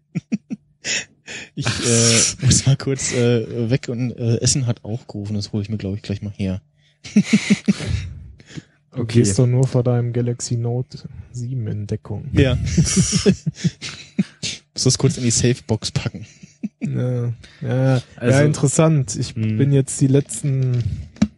ich 1.53 1.67
äh, 1.67 2.45
muss 2.45 2.65
mal 2.65 2.75
kurz 2.75 3.13
äh, 3.13 3.69
weg 3.69 3.87
und 3.87 4.11
äh, 4.11 4.37
Essen 4.37 4.65
hat 4.65 4.83
auch 4.83 5.07
gerufen, 5.07 5.35
das 5.35 5.53
hole 5.53 5.61
ich 5.61 5.69
mir, 5.69 5.77
glaube 5.77 5.95
ich, 5.95 6.01
gleich 6.01 6.23
mal 6.23 6.33
her. 6.35 6.61
Du 8.95 9.01
Okay. 9.01 9.19
gehst 9.19 9.39
doch 9.39 9.47
nur 9.47 9.67
vor 9.67 9.83
deinem 9.83 10.13
Galaxy 10.13 10.55
Note 10.55 10.97
7 11.31 11.67
in 11.67 11.87
Deckung. 11.87 12.25
Ja. 12.31 12.55
muss 14.73 14.83
das 14.83 14.97
kurz 14.97 15.17
in 15.17 15.23
die 15.23 15.31
Safebox 15.31 15.91
packen. 15.91 16.25
Ja, 16.79 17.33
ja, 17.61 18.01
Also- 18.17 18.31
ja 18.39 18.41
interessant. 18.43 19.15
Ich 19.15 19.35
Hm. 19.35 19.57
bin 19.57 19.71
jetzt 19.71 19.99
die 20.01 20.07
letzten 20.07 20.83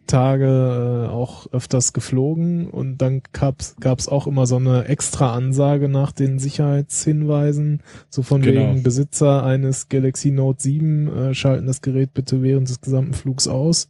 Tage 0.06 1.06
äh, 1.06 1.12
auch 1.12 1.52
öfters 1.52 1.92
geflogen 1.92 2.68
und 2.68 2.98
dann 2.98 3.22
gab's 3.32 3.76
gab's 3.80 4.08
auch 4.08 4.26
immer 4.26 4.46
so 4.46 4.56
eine 4.56 4.86
extra 4.86 5.34
Ansage 5.34 5.88
nach 5.88 6.12
den 6.12 6.38
Sicherheitshinweisen, 6.38 7.82
so 8.08 8.22
von 8.22 8.42
Genau. 8.42 8.60
wegen 8.60 8.82
Besitzer 8.82 9.44
eines 9.44 9.88
Galaxy 9.88 10.30
Note 10.30 10.62
7 10.62 11.08
äh, 11.08 11.34
schalten 11.34 11.66
das 11.66 11.82
Gerät 11.82 12.14
bitte 12.14 12.42
während 12.42 12.68
des 12.68 12.80
gesamten 12.80 13.14
Flugs 13.14 13.48
aus 13.48 13.88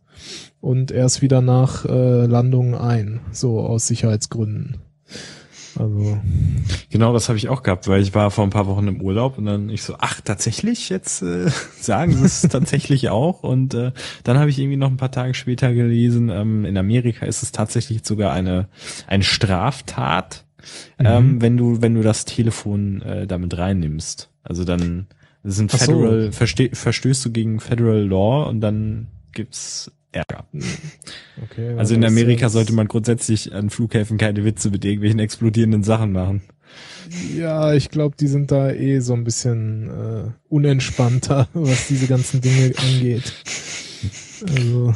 und 0.60 0.90
erst 0.90 1.22
wieder 1.22 1.40
nach 1.40 1.84
äh, 1.84 2.26
Landung 2.26 2.74
ein, 2.74 3.20
so 3.32 3.60
aus 3.60 3.86
Sicherheitsgründen. 3.86 4.78
Also 5.78 6.20
Genau, 6.90 7.12
das 7.12 7.28
habe 7.28 7.38
ich 7.38 7.48
auch 7.48 7.62
gehabt, 7.62 7.88
weil 7.88 8.00
ich 8.02 8.14
war 8.14 8.30
vor 8.30 8.44
ein 8.44 8.50
paar 8.50 8.66
Wochen 8.66 8.88
im 8.88 9.00
Urlaub 9.00 9.38
und 9.38 9.44
dann 9.46 9.68
ich 9.68 9.82
so, 9.82 9.96
ach 9.98 10.20
tatsächlich, 10.20 10.88
jetzt 10.88 11.22
äh, 11.22 11.48
sagen 11.80 12.12
sie 12.16 12.24
es 12.24 12.42
tatsächlich 12.42 13.08
auch 13.10 13.42
und 13.42 13.74
äh, 13.74 13.92
dann 14.24 14.38
habe 14.38 14.50
ich 14.50 14.58
irgendwie 14.58 14.76
noch 14.76 14.90
ein 14.90 14.96
paar 14.96 15.10
Tage 15.10 15.34
später 15.34 15.72
gelesen, 15.74 16.28
ähm, 16.30 16.64
in 16.64 16.76
Amerika 16.78 17.26
ist 17.26 17.42
es 17.42 17.52
tatsächlich 17.52 18.04
sogar 18.04 18.32
eine 18.32 18.68
eine 19.06 19.24
Straftat, 19.24 20.44
Mhm. 20.98 21.06
ähm, 21.06 21.42
wenn 21.42 21.56
du 21.56 21.80
wenn 21.80 21.94
du 21.94 22.02
das 22.02 22.24
Telefon 22.24 23.00
äh, 23.02 23.26
damit 23.28 23.56
reinnimmst. 23.56 24.30
Also 24.42 24.64
dann 24.64 25.06
so. 25.44 25.68
Federal 25.68 26.32
versteh, 26.32 26.70
verstößt 26.72 27.24
du 27.24 27.30
gegen 27.30 27.60
Federal 27.60 28.04
Law 28.04 28.48
und 28.48 28.60
dann 28.60 29.06
gibt's 29.32 29.92
Ärger. 30.16 30.44
okay. 31.44 31.74
Also 31.78 31.94
in 31.94 32.04
Amerika 32.04 32.48
sollte 32.48 32.72
man 32.72 32.88
grundsätzlich 32.88 33.52
an 33.54 33.70
Flughäfen 33.70 34.18
keine 34.18 34.44
Witze 34.44 34.70
mit 34.70 34.84
irgendwelchen 34.84 35.18
explodierenden 35.20 35.82
Sachen 35.82 36.12
machen. 36.12 36.42
Ja, 37.36 37.72
ich 37.74 37.90
glaube, 37.90 38.16
die 38.18 38.26
sind 38.26 38.50
da 38.50 38.70
eh 38.72 38.98
so 39.00 39.12
ein 39.14 39.22
bisschen 39.24 39.88
äh, 39.88 40.30
unentspannter, 40.48 41.48
was 41.54 41.86
diese 41.88 42.06
ganzen 42.06 42.40
Dinge 42.40 42.72
angeht. 42.76 43.32
Also. 44.48 44.92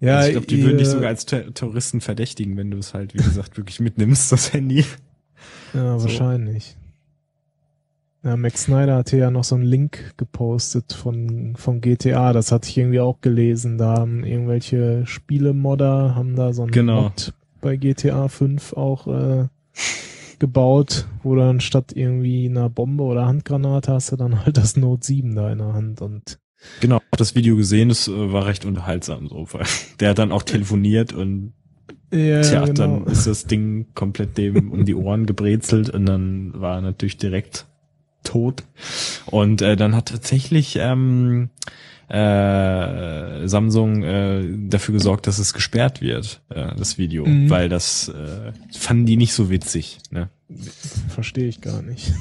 Ja, 0.00 0.16
also 0.16 0.28
ich 0.28 0.32
glaube, 0.32 0.46
die 0.48 0.62
würden 0.64 0.78
dich 0.78 0.88
ihr- 0.88 0.92
sogar 0.92 1.08
als 1.08 1.26
Ter 1.26 1.52
Terroristen 1.54 2.00
verdächtigen, 2.00 2.56
wenn 2.56 2.70
du 2.70 2.78
es 2.78 2.94
halt, 2.94 3.14
wie 3.14 3.18
gesagt, 3.18 3.56
wirklich 3.56 3.78
mitnimmst, 3.80 4.32
das 4.32 4.52
Handy. 4.52 4.84
Ja, 5.74 5.98
so. 5.98 6.04
wahrscheinlich. 6.06 6.76
Ja, 8.24 8.36
Max 8.36 8.64
Snyder 8.64 8.96
hatte 8.96 9.16
ja 9.16 9.30
noch 9.32 9.42
so 9.42 9.56
einen 9.56 9.64
Link 9.64 10.14
gepostet 10.16 10.92
von, 10.92 11.54
von 11.56 11.80
GTA, 11.80 12.32
das 12.32 12.52
hatte 12.52 12.68
ich 12.68 12.78
irgendwie 12.78 13.00
auch 13.00 13.20
gelesen. 13.20 13.78
Da 13.78 13.96
haben 13.96 14.24
irgendwelche 14.24 15.04
Spielemodder, 15.06 16.14
haben 16.14 16.36
da 16.36 16.52
so 16.52 16.62
einen 16.62 16.70
Genau. 16.70 17.02
Mod 17.02 17.34
bei 17.60 17.76
GTA 17.76 18.28
5 18.28 18.74
auch 18.74 19.06
äh, 19.08 19.48
gebaut, 20.38 21.06
wo 21.22 21.34
dann 21.34 21.60
statt 21.60 21.92
irgendwie 21.94 22.48
einer 22.48 22.68
Bombe 22.68 23.04
oder 23.04 23.26
Handgranate 23.26 23.92
hast 23.92 24.12
du 24.12 24.16
dann 24.16 24.44
halt 24.44 24.56
das 24.56 24.76
Note 24.76 25.04
7 25.04 25.34
da 25.34 25.50
in 25.50 25.58
der 25.58 25.72
Hand 25.72 26.00
und 26.00 26.38
Genau, 26.80 26.96
hab 26.96 27.18
das 27.18 27.34
Video 27.34 27.56
gesehen, 27.56 27.88
das 27.88 28.06
äh, 28.06 28.32
war 28.32 28.46
recht 28.46 28.64
unterhaltsam 28.64 29.28
so. 29.28 29.46
weil 29.50 29.64
Der 30.00 30.10
hat 30.10 30.18
dann 30.18 30.30
auch 30.30 30.44
telefoniert 30.44 31.12
und 31.12 31.54
ja, 32.12 32.42
tja, 32.42 32.64
genau. 32.66 32.72
dann 32.74 33.06
ist 33.06 33.26
das 33.26 33.46
Ding 33.46 33.86
komplett 33.94 34.36
dem 34.38 34.70
um 34.70 34.84
die 34.84 34.94
Ohren 34.94 35.26
gebrezelt 35.26 35.90
und 35.90 36.06
dann 36.06 36.52
war 36.54 36.76
er 36.76 36.80
natürlich 36.82 37.16
direkt 37.16 37.66
tot. 38.22 38.64
Und 39.26 39.62
äh, 39.62 39.76
dann 39.76 39.94
hat 39.96 40.08
tatsächlich 40.08 40.76
ähm, 40.80 41.50
äh, 42.08 43.46
Samsung 43.48 44.02
äh, 44.02 44.42
dafür 44.68 44.92
gesorgt, 44.94 45.26
dass 45.26 45.38
es 45.38 45.54
gesperrt 45.54 46.00
wird, 46.02 46.42
äh, 46.50 46.74
das 46.76 46.98
Video, 46.98 47.24
Mhm. 47.26 47.48
weil 47.50 47.68
das 47.68 48.08
äh, 48.08 48.52
fanden 48.76 49.06
die 49.06 49.16
nicht 49.16 49.32
so 49.32 49.50
witzig. 49.50 49.98
Ne? 50.10 50.28
Verstehe 51.08 51.48
ich 51.48 51.60
gar 51.60 51.80
nicht. 51.82 52.12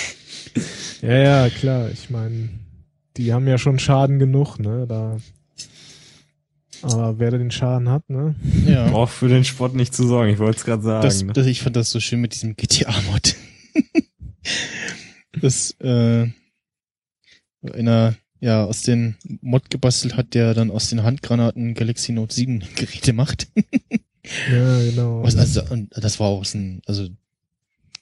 ja, 1.02 1.16
ja, 1.16 1.48
klar. 1.50 1.90
Ich 1.90 2.10
meine, 2.10 2.48
die 3.16 3.32
haben 3.32 3.48
ja 3.48 3.58
schon 3.58 3.78
Schaden 3.78 4.18
genug, 4.18 4.58
ne? 4.58 4.86
Da. 4.88 5.16
Aber 6.82 7.18
wer 7.18 7.30
da 7.30 7.38
den 7.38 7.50
Schaden 7.50 7.88
hat, 7.88 8.08
ne? 8.08 8.34
Ja. 8.66 8.88
Braucht 8.90 9.12
für 9.12 9.28
den 9.28 9.44
Sport 9.44 9.74
nicht 9.74 9.94
zu 9.94 10.06
sorgen, 10.06 10.30
ich 10.30 10.38
wollte 10.38 10.58
es 10.58 10.64
gerade 10.64 10.82
sagen. 10.82 11.02
Das, 11.02 11.22
ne? 11.24 11.32
das, 11.32 11.46
ich 11.46 11.62
fand 11.62 11.74
das 11.74 11.90
so 11.90 11.98
schön 12.00 12.20
mit 12.20 12.34
diesem 12.34 12.54
GTA-Mod. 12.54 13.34
das 15.40 15.72
äh, 15.80 16.26
einer 17.72 18.14
ja 18.40 18.64
aus 18.64 18.82
den 18.82 19.16
Mod 19.40 19.70
gebastelt 19.70 20.16
hat, 20.16 20.34
der 20.34 20.54
dann 20.54 20.70
aus 20.70 20.90
den 20.90 21.02
Handgranaten 21.02 21.74
Galaxy 21.74 22.12
Note 22.12 22.34
7 22.34 22.60
Geräte 22.76 23.12
macht. 23.12 23.48
Ja, 24.50 24.82
genau. 24.82 25.22
Was, 25.22 25.36
also, 25.36 25.62
und 25.70 25.90
das 25.96 26.20
war 26.20 26.28
auch 26.28 26.44
so 26.44 26.58
ein, 26.58 26.82
also 26.86 27.08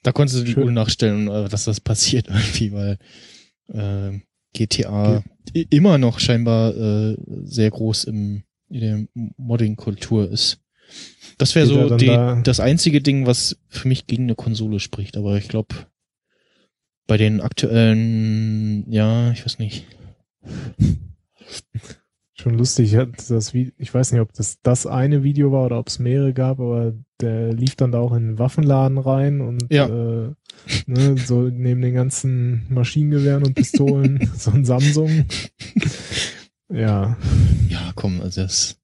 da 0.02 0.12
konntest 0.12 0.40
du 0.40 0.44
die. 0.44 0.56
Uhr 0.56 0.70
nachstellen, 0.72 1.28
äh, 1.28 1.48
dass 1.48 1.64
das 1.64 1.80
passiert 1.80 2.28
irgendwie, 2.28 2.72
weil 2.72 2.98
äh, 3.68 4.18
GTA 4.52 5.22
i- 5.56 5.66
immer 5.70 5.98
noch 5.98 6.18
scheinbar 6.20 6.74
äh, 6.76 7.16
sehr 7.44 7.70
groß 7.70 8.04
im 8.04 8.42
in 8.70 8.80
der 8.80 9.06
Modding-Kultur 9.36 10.28
ist. 10.30 10.58
Das 11.38 11.54
wäre 11.54 11.66
so 11.66 11.96
die, 11.96 12.06
da- 12.06 12.40
das 12.42 12.60
einzige 12.60 13.00
Ding, 13.00 13.26
was 13.26 13.56
für 13.68 13.86
mich 13.88 14.06
gegen 14.06 14.24
eine 14.24 14.34
Konsole 14.34 14.80
spricht. 14.80 15.16
Aber 15.16 15.36
ich 15.36 15.48
glaube, 15.48 15.74
bei 17.06 17.16
den 17.16 17.40
aktuellen, 17.40 18.90
ja, 18.90 19.30
ich 19.32 19.44
weiß 19.44 19.58
nicht. 19.58 19.86
Schon 22.36 22.58
lustig, 22.58 22.96
das 23.28 23.54
ich 23.54 23.94
weiß 23.94 24.12
nicht, 24.12 24.20
ob 24.20 24.32
das 24.32 24.60
das 24.62 24.86
eine 24.86 25.22
Video 25.22 25.52
war 25.52 25.66
oder 25.66 25.78
ob 25.78 25.88
es 25.88 25.98
mehrere 25.98 26.32
gab, 26.34 26.58
aber 26.60 26.92
der 27.20 27.52
lief 27.52 27.76
dann 27.76 27.92
da 27.92 28.00
auch 28.00 28.12
in 28.12 28.26
den 28.26 28.38
Waffenladen 28.38 28.98
rein 28.98 29.40
und 29.40 29.64
Ja. 29.72 29.86
äh, 29.86 30.32
ne, 30.86 31.16
so 31.16 31.42
neben 31.42 31.80
den 31.80 31.94
ganzen 31.94 32.66
Maschinengewehren 32.70 33.44
und 33.44 33.54
Pistolen 33.54 34.28
so 34.36 34.50
ein 34.50 34.64
Samsung. 34.64 35.26
Ja, 36.68 37.16
Ja, 37.68 37.92
komm, 37.94 38.20
also 38.20 38.42
das, 38.42 38.78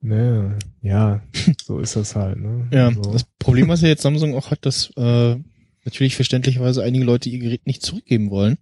ne, 0.00 0.56
ja, 0.82 1.20
so 1.62 1.80
ist 1.80 1.96
das 1.96 2.14
halt, 2.14 2.38
ne? 2.38 2.68
ja, 2.72 2.88
Also, 2.88 3.02
das 3.12 3.24
Problem, 3.38 3.68
was 3.68 3.80
ja 3.82 3.88
jetzt 3.88 4.02
Samsung 4.02 4.34
auch 4.36 4.50
hat, 4.50 4.64
dass 4.66 4.90
äh, 4.96 5.36
natürlich 5.84 6.16
verständlicherweise 6.16 6.82
einige 6.82 7.04
Leute 7.04 7.28
ihr 7.30 7.38
Gerät 7.38 7.66
nicht 7.66 7.82
zurückgeben 7.82 8.30
wollen. 8.30 8.58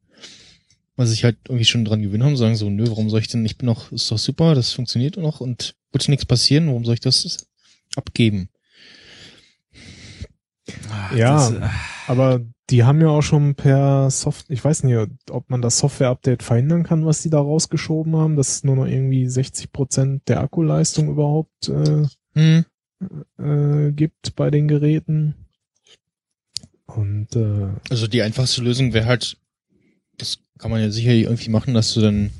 Weil 0.96 1.06
sie 1.06 1.12
sich 1.12 1.24
halt 1.24 1.38
irgendwie 1.48 1.64
schon 1.64 1.84
dran 1.86 2.02
gewöhnt 2.02 2.22
haben, 2.22 2.36
sagen 2.36 2.54
so, 2.54 2.68
nö, 2.68 2.84
warum 2.88 3.08
soll 3.08 3.20
ich 3.20 3.28
denn, 3.28 3.46
ich 3.46 3.56
bin 3.56 3.66
doch, 3.66 3.90
ist 3.92 4.10
doch 4.10 4.18
super, 4.18 4.54
das 4.54 4.72
funktioniert 4.72 5.16
noch 5.16 5.40
und 5.40 5.74
wird 5.90 6.06
nichts 6.08 6.26
passieren, 6.26 6.66
warum 6.66 6.84
soll 6.84 6.94
ich 6.94 7.00
das 7.00 7.46
abgeben? 7.96 8.50
Ah, 10.90 11.14
Ja. 11.16 11.50
das, 11.50 11.52
äh, 11.52 11.68
Aber 12.08 12.40
die 12.70 12.84
haben 12.84 13.00
ja 13.00 13.08
auch 13.08 13.22
schon 13.22 13.54
per 13.54 14.10
Soft, 14.10 14.46
ich 14.50 14.62
weiß 14.64 14.84
nicht, 14.84 14.96
ob 15.30 15.48
man 15.50 15.62
das 15.62 15.78
Software-Update 15.78 16.42
verhindern 16.42 16.82
kann, 16.84 17.04
was 17.06 17.22
die 17.22 17.30
da 17.30 17.38
rausgeschoben 17.40 18.16
haben, 18.16 18.36
dass 18.36 18.56
es 18.56 18.64
nur 18.64 18.76
noch 18.76 18.86
irgendwie 18.86 19.28
60 19.28 19.72
Prozent 19.72 20.28
der 20.28 20.40
Akkuleistung 20.40 21.08
überhaupt 21.08 21.68
äh, 21.68 22.04
Hm. 22.34 22.64
äh, 23.38 23.92
gibt 23.92 24.36
bei 24.36 24.50
den 24.50 24.68
Geräten. 24.68 25.34
Und 26.96 27.28
äh, 27.34 27.68
Also 27.90 28.06
die 28.06 28.22
einfachste 28.22 28.62
Lösung 28.62 28.92
wäre 28.92 29.06
halt, 29.06 29.36
das 30.18 30.38
kann 30.58 30.70
man 30.70 30.80
ja 30.80 30.90
sicherlich 30.90 31.24
irgendwie 31.24 31.50
machen, 31.50 31.74
dass 31.74 31.94
du 31.94 32.00
dann 32.00 32.30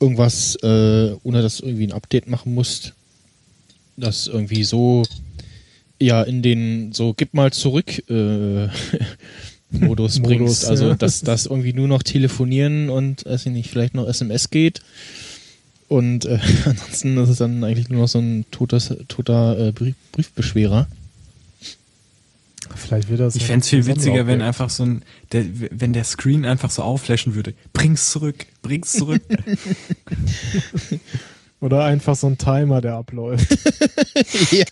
irgendwas, 0.00 0.56
äh, 0.62 1.14
ohne 1.22 1.42
dass 1.42 1.58
du 1.58 1.66
irgendwie 1.66 1.86
ein 1.86 1.92
Update 1.92 2.26
machen 2.26 2.54
musst, 2.54 2.94
das 3.96 4.26
irgendwie 4.26 4.64
so, 4.64 5.04
ja, 6.00 6.22
in 6.22 6.42
den, 6.42 6.92
so 6.92 7.14
gib 7.14 7.34
mal 7.34 7.52
zurück, 7.52 8.08
äh, 8.08 8.68
Modus 9.70 10.18
Modus, 10.18 10.20
bringst. 10.20 10.64
Also, 10.64 10.88
ja. 10.88 10.94
dass 10.94 11.20
das 11.20 11.46
irgendwie 11.46 11.72
nur 11.72 11.86
noch 11.86 12.02
telefonieren 12.02 12.90
und, 12.90 13.24
weiß 13.24 13.46
ich 13.46 13.52
nicht, 13.52 13.70
vielleicht 13.70 13.94
noch 13.94 14.08
SMS 14.08 14.50
geht. 14.50 14.80
Und 15.86 16.24
äh, 16.24 16.38
ansonsten 16.64 17.16
ist 17.18 17.28
es 17.28 17.38
dann 17.38 17.62
eigentlich 17.62 17.88
nur 17.88 18.02
noch 18.02 18.08
so 18.08 18.18
ein 18.18 18.46
totes, 18.50 18.94
toter 19.08 19.68
äh, 19.68 19.72
Brief, 19.72 19.94
Briefbeschwerer. 20.12 20.88
Vielleicht 22.76 23.08
wird 23.08 23.20
das. 23.20 23.34
ich 23.34 23.42
ja 23.42 23.48
fände 23.48 23.64
noch 23.64 23.70
viel 23.70 23.86
witziger, 23.86 24.26
wenn 24.26 24.42
einfach 24.42 24.70
so 24.70 24.84
ein, 24.84 25.04
der, 25.32 25.44
wenn 25.70 25.92
der 25.92 26.04
Screen 26.04 26.44
einfach 26.44 26.70
so 26.70 26.82
aufflashen 26.82 27.34
würde. 27.34 27.54
Bring's 27.72 28.10
zurück, 28.10 28.46
bring's 28.62 28.92
zurück. 28.92 29.22
Oder 31.60 31.84
einfach 31.84 32.16
so 32.16 32.26
ein 32.26 32.38
Timer, 32.38 32.80
der 32.80 32.94
abläuft. 32.94 33.50
ja. 34.50 34.64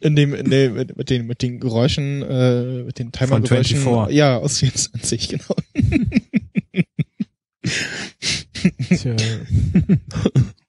In 0.00 0.16
dem, 0.16 0.34
in 0.34 0.48
dem, 0.48 0.74
mit, 0.74 1.10
den, 1.10 1.26
mit 1.26 1.42
den 1.42 1.60
Geräuschen, 1.60 2.22
äh, 2.22 2.84
mit 2.84 2.98
den 2.98 3.12
Timer-Geräuschen. 3.12 3.80
24. 3.80 4.16
Ja, 4.16 4.38
aus 4.38 4.58
24, 4.58 5.28
genau. 5.28 5.54
Tja. 8.88 9.16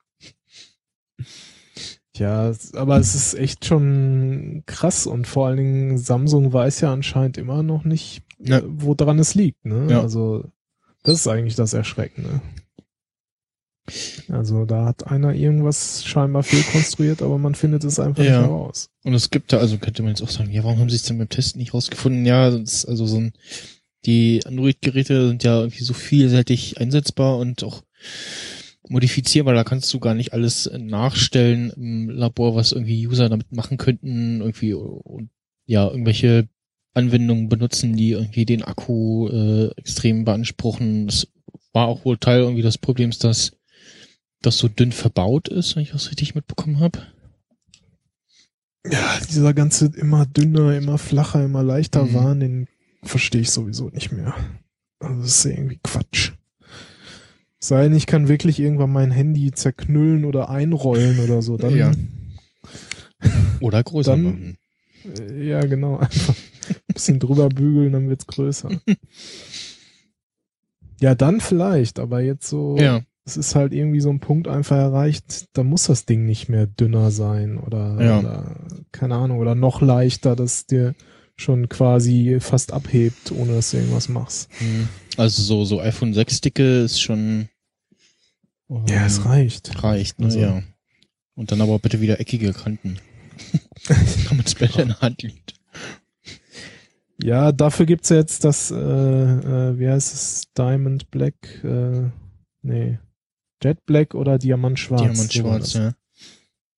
ja, 2.22 2.54
aber 2.74 2.98
es 2.98 3.16
ist 3.16 3.34
echt 3.34 3.66
schon 3.66 4.64
krass 4.66 5.08
und 5.08 5.28
vor 5.28 5.48
allen 5.48 5.58
Dingen 5.58 5.98
Samsung 5.98 6.54
weiß 6.54 6.82
ja 6.82 6.94
anscheinend 6.94 7.38
immer 7.38 7.64
noch 7.64 7.84
nicht, 7.84 8.22
Ja. 8.40 8.60
äh, 8.60 8.64
woran 8.66 9.20
es 9.20 9.36
liegt. 9.36 9.66
Ne? 9.66 9.88
Ja. 9.90 10.02
Also 10.02 10.46
das 11.04 11.16
ist 11.22 11.28
eigentlich 11.28 11.56
das 11.56 11.74
Erschreckende. 11.74 12.42
Also 14.30 14.66
da 14.66 14.86
hat 14.86 15.08
einer 15.08 15.34
irgendwas 15.34 16.06
scheinbar 16.06 16.44
fehlkonstruiert, 16.44 17.22
aber 17.22 17.38
man 17.38 17.56
findet 17.56 17.84
es 17.84 18.00
einfach 18.00 18.24
Ja. 18.24 18.40
nicht 18.40 18.48
heraus. 18.50 18.90
Und 19.04 19.14
es 19.16 19.32
gibt 19.32 19.52
da, 19.52 19.58
also 19.58 19.78
könnte 19.80 20.04
man 20.04 20.12
jetzt 20.12 20.22
auch 20.22 20.30
sagen, 20.30 20.52
ja, 20.52 20.64
warum 20.64 20.80
haben 20.80 20.90
sie 20.90 20.96
es 20.96 21.04
denn 21.04 21.18
beim 21.18 21.28
Testen 21.30 21.60
nicht 21.60 21.74
rausgefunden? 21.74 22.26
Ja, 22.26 22.44
also 22.46 23.06
so 23.08 23.18
ein, 23.18 23.34
die 24.06 24.42
Android-Geräte 24.46 25.28
sind 25.28 25.44
ja 25.44 25.60
irgendwie 25.60 25.84
so 25.84 25.94
vielseitig 25.94 26.80
einsetzbar 26.80 27.38
und 27.38 27.64
auch 27.64 27.82
modifizierbar. 28.90 29.54
Da 29.54 29.64
kannst 29.64 29.94
du 29.94 30.00
gar 30.00 30.14
nicht 30.14 30.34
alles 30.34 30.70
nachstellen 30.78 31.72
im 31.72 32.10
Labor, 32.10 32.56
was 32.56 32.72
irgendwie 32.72 33.08
User 33.08 33.30
damit 33.30 33.52
machen 33.52 33.78
könnten, 33.78 34.42
irgendwie 34.42 34.74
und 34.74 35.30
ja, 35.66 35.88
irgendwelche 35.88 36.50
Anwendungen 36.94 37.48
benutzen, 37.48 37.96
die 37.96 38.12
irgendwie 38.12 38.46
den 38.46 38.64
Akku 38.64 39.30
äh, 39.30 39.72
extrem 39.78 40.26
beanspruchen. 40.26 41.08
Das 41.08 41.28
war 41.74 41.88
auch 41.88 42.04
wohl 42.04 42.18
Teil 42.18 42.42
irgendwie 42.42 42.64
des 42.64 42.78
Problems, 42.78 43.20
dass 43.20 43.54
das 44.42 44.58
so 44.58 44.68
dünn 44.68 44.92
verbaut 44.92 45.48
ist, 45.48 45.76
wenn 45.76 45.84
ich 45.84 45.92
das 45.92 46.10
richtig 46.10 46.36
mitbekommen 46.36 46.80
habe. 46.80 47.00
Ja, 48.86 49.20
dieser 49.30 49.54
ganze 49.54 49.86
immer 49.96 50.26
dünner, 50.26 50.76
immer 50.76 50.98
flacher, 50.98 51.44
immer 51.46 51.64
leichter 51.64 52.06
Mhm. 52.06 52.14
Wahn, 52.14 52.40
den 52.40 52.68
verstehe 53.04 53.42
ich 53.42 53.52
sowieso 53.52 53.90
nicht 53.90 54.12
mehr. 54.12 54.36
Also 55.00 55.22
das 55.22 55.46
ist 55.46 55.46
irgendwie 55.46 55.80
Quatsch. 55.84 56.32
Sei 57.64 57.84
denn, 57.84 57.94
ich 57.96 58.08
kann 58.08 58.28
wirklich 58.28 58.60
irgendwann 58.60 58.92
mein 58.92 59.12
Handy 59.12 59.52
zerknüllen 59.52 60.26
oder 60.26 60.50
einrollen 60.50 61.20
oder 61.20 61.42
so. 61.42 61.58
Dann, 61.58 61.76
Ja. 61.78 61.92
Oder 63.60 63.84
größer 63.84 64.12
Dann- 64.14 64.24
machen. 64.24 64.58
äh, 65.30 65.48
ja 65.48 65.62
genau, 65.62 65.98
einfach 65.98 66.36
ein 66.70 66.94
bisschen 66.94 67.20
drüber 67.20 67.50
bügeln, 67.50 67.92
dann 67.94 68.10
wird's 68.10 68.26
größer. 68.26 68.70
ja, 71.00 71.16
dann 71.16 71.40
vielleicht, 71.42 72.00
aber 72.00 72.22
jetzt 72.22 72.48
so, 72.48 72.78
Ja. 72.80 73.02
es 73.26 73.38
ist 73.38 73.56
halt 73.56 73.74
irgendwie 73.74 74.00
so 74.02 74.10
ein 74.10 74.20
Punkt 74.20 74.48
einfach 74.48 74.78
erreicht, 74.78 75.46
da 75.54 75.64
muss 75.64 75.84
das 75.84 76.06
Ding 76.06 76.26
nicht 76.26 76.50
mehr 76.50 76.66
dünner 76.68 77.12
sein 77.12 77.58
oder, 77.58 77.98
Ja. 78.04 78.20
oder 78.20 78.56
keine 78.92 79.16
Ahnung, 79.16 79.38
oder 79.40 79.54
noch 79.56 79.82
leichter, 79.82 80.36
dass 80.36 80.66
dir 80.66 80.96
schon 81.42 81.68
quasi 81.70 82.38
fast 82.40 82.72
abhebt, 82.74 83.32
ohne 83.32 83.54
dass 83.56 83.72
du 83.72 83.78
irgendwas 83.78 84.08
machst. 84.10 84.50
Mhm. 84.62 84.88
Also 85.18 85.42
so, 85.44 85.66
so 85.66 85.82
iPhone 85.82 86.14
6 86.14 86.42
Dicke 86.42 86.82
ist 86.84 87.02
schon 87.02 87.50
ähm, 88.70 88.86
Ja, 88.88 89.06
es 89.06 89.26
reicht. 89.26 89.84
reicht, 89.84 90.20
ne? 90.20 90.26
Also- 90.28 90.40
ja. 90.40 90.64
Und 91.36 91.52
dann 91.52 91.62
aber 91.62 91.80
bitte 91.80 92.02
wieder 92.02 92.20
eckige 92.20 92.54
Kanten. 92.54 92.98
Damit 94.30 94.48
es 94.48 94.56
besser 94.56 94.84
in 94.84 94.90
der 94.90 95.00
Hand 95.02 95.24
liegt. 95.24 95.54
Ja, 97.24 97.52
dafür 97.52 97.86
gibt's 97.86 98.10
ja 98.10 98.18
jetzt 98.18 98.44
das, 98.44 98.72
äh, 98.72 98.76
äh, 98.76 99.80
wie 99.80 99.88
heißt 99.88 100.14
es, 100.14 100.44
Diamond 100.58 101.10
Black, 101.12 101.64
äh, 101.64 102.10
nee, 102.64 103.00
Jet 103.64 103.86
Black 103.86 104.16
oder 104.16 104.38
Diamant 104.40 104.80
Schwarz. 104.80 105.02
Diamant 105.02 105.34
schwarz, 105.34 105.74
ja. 105.74 105.94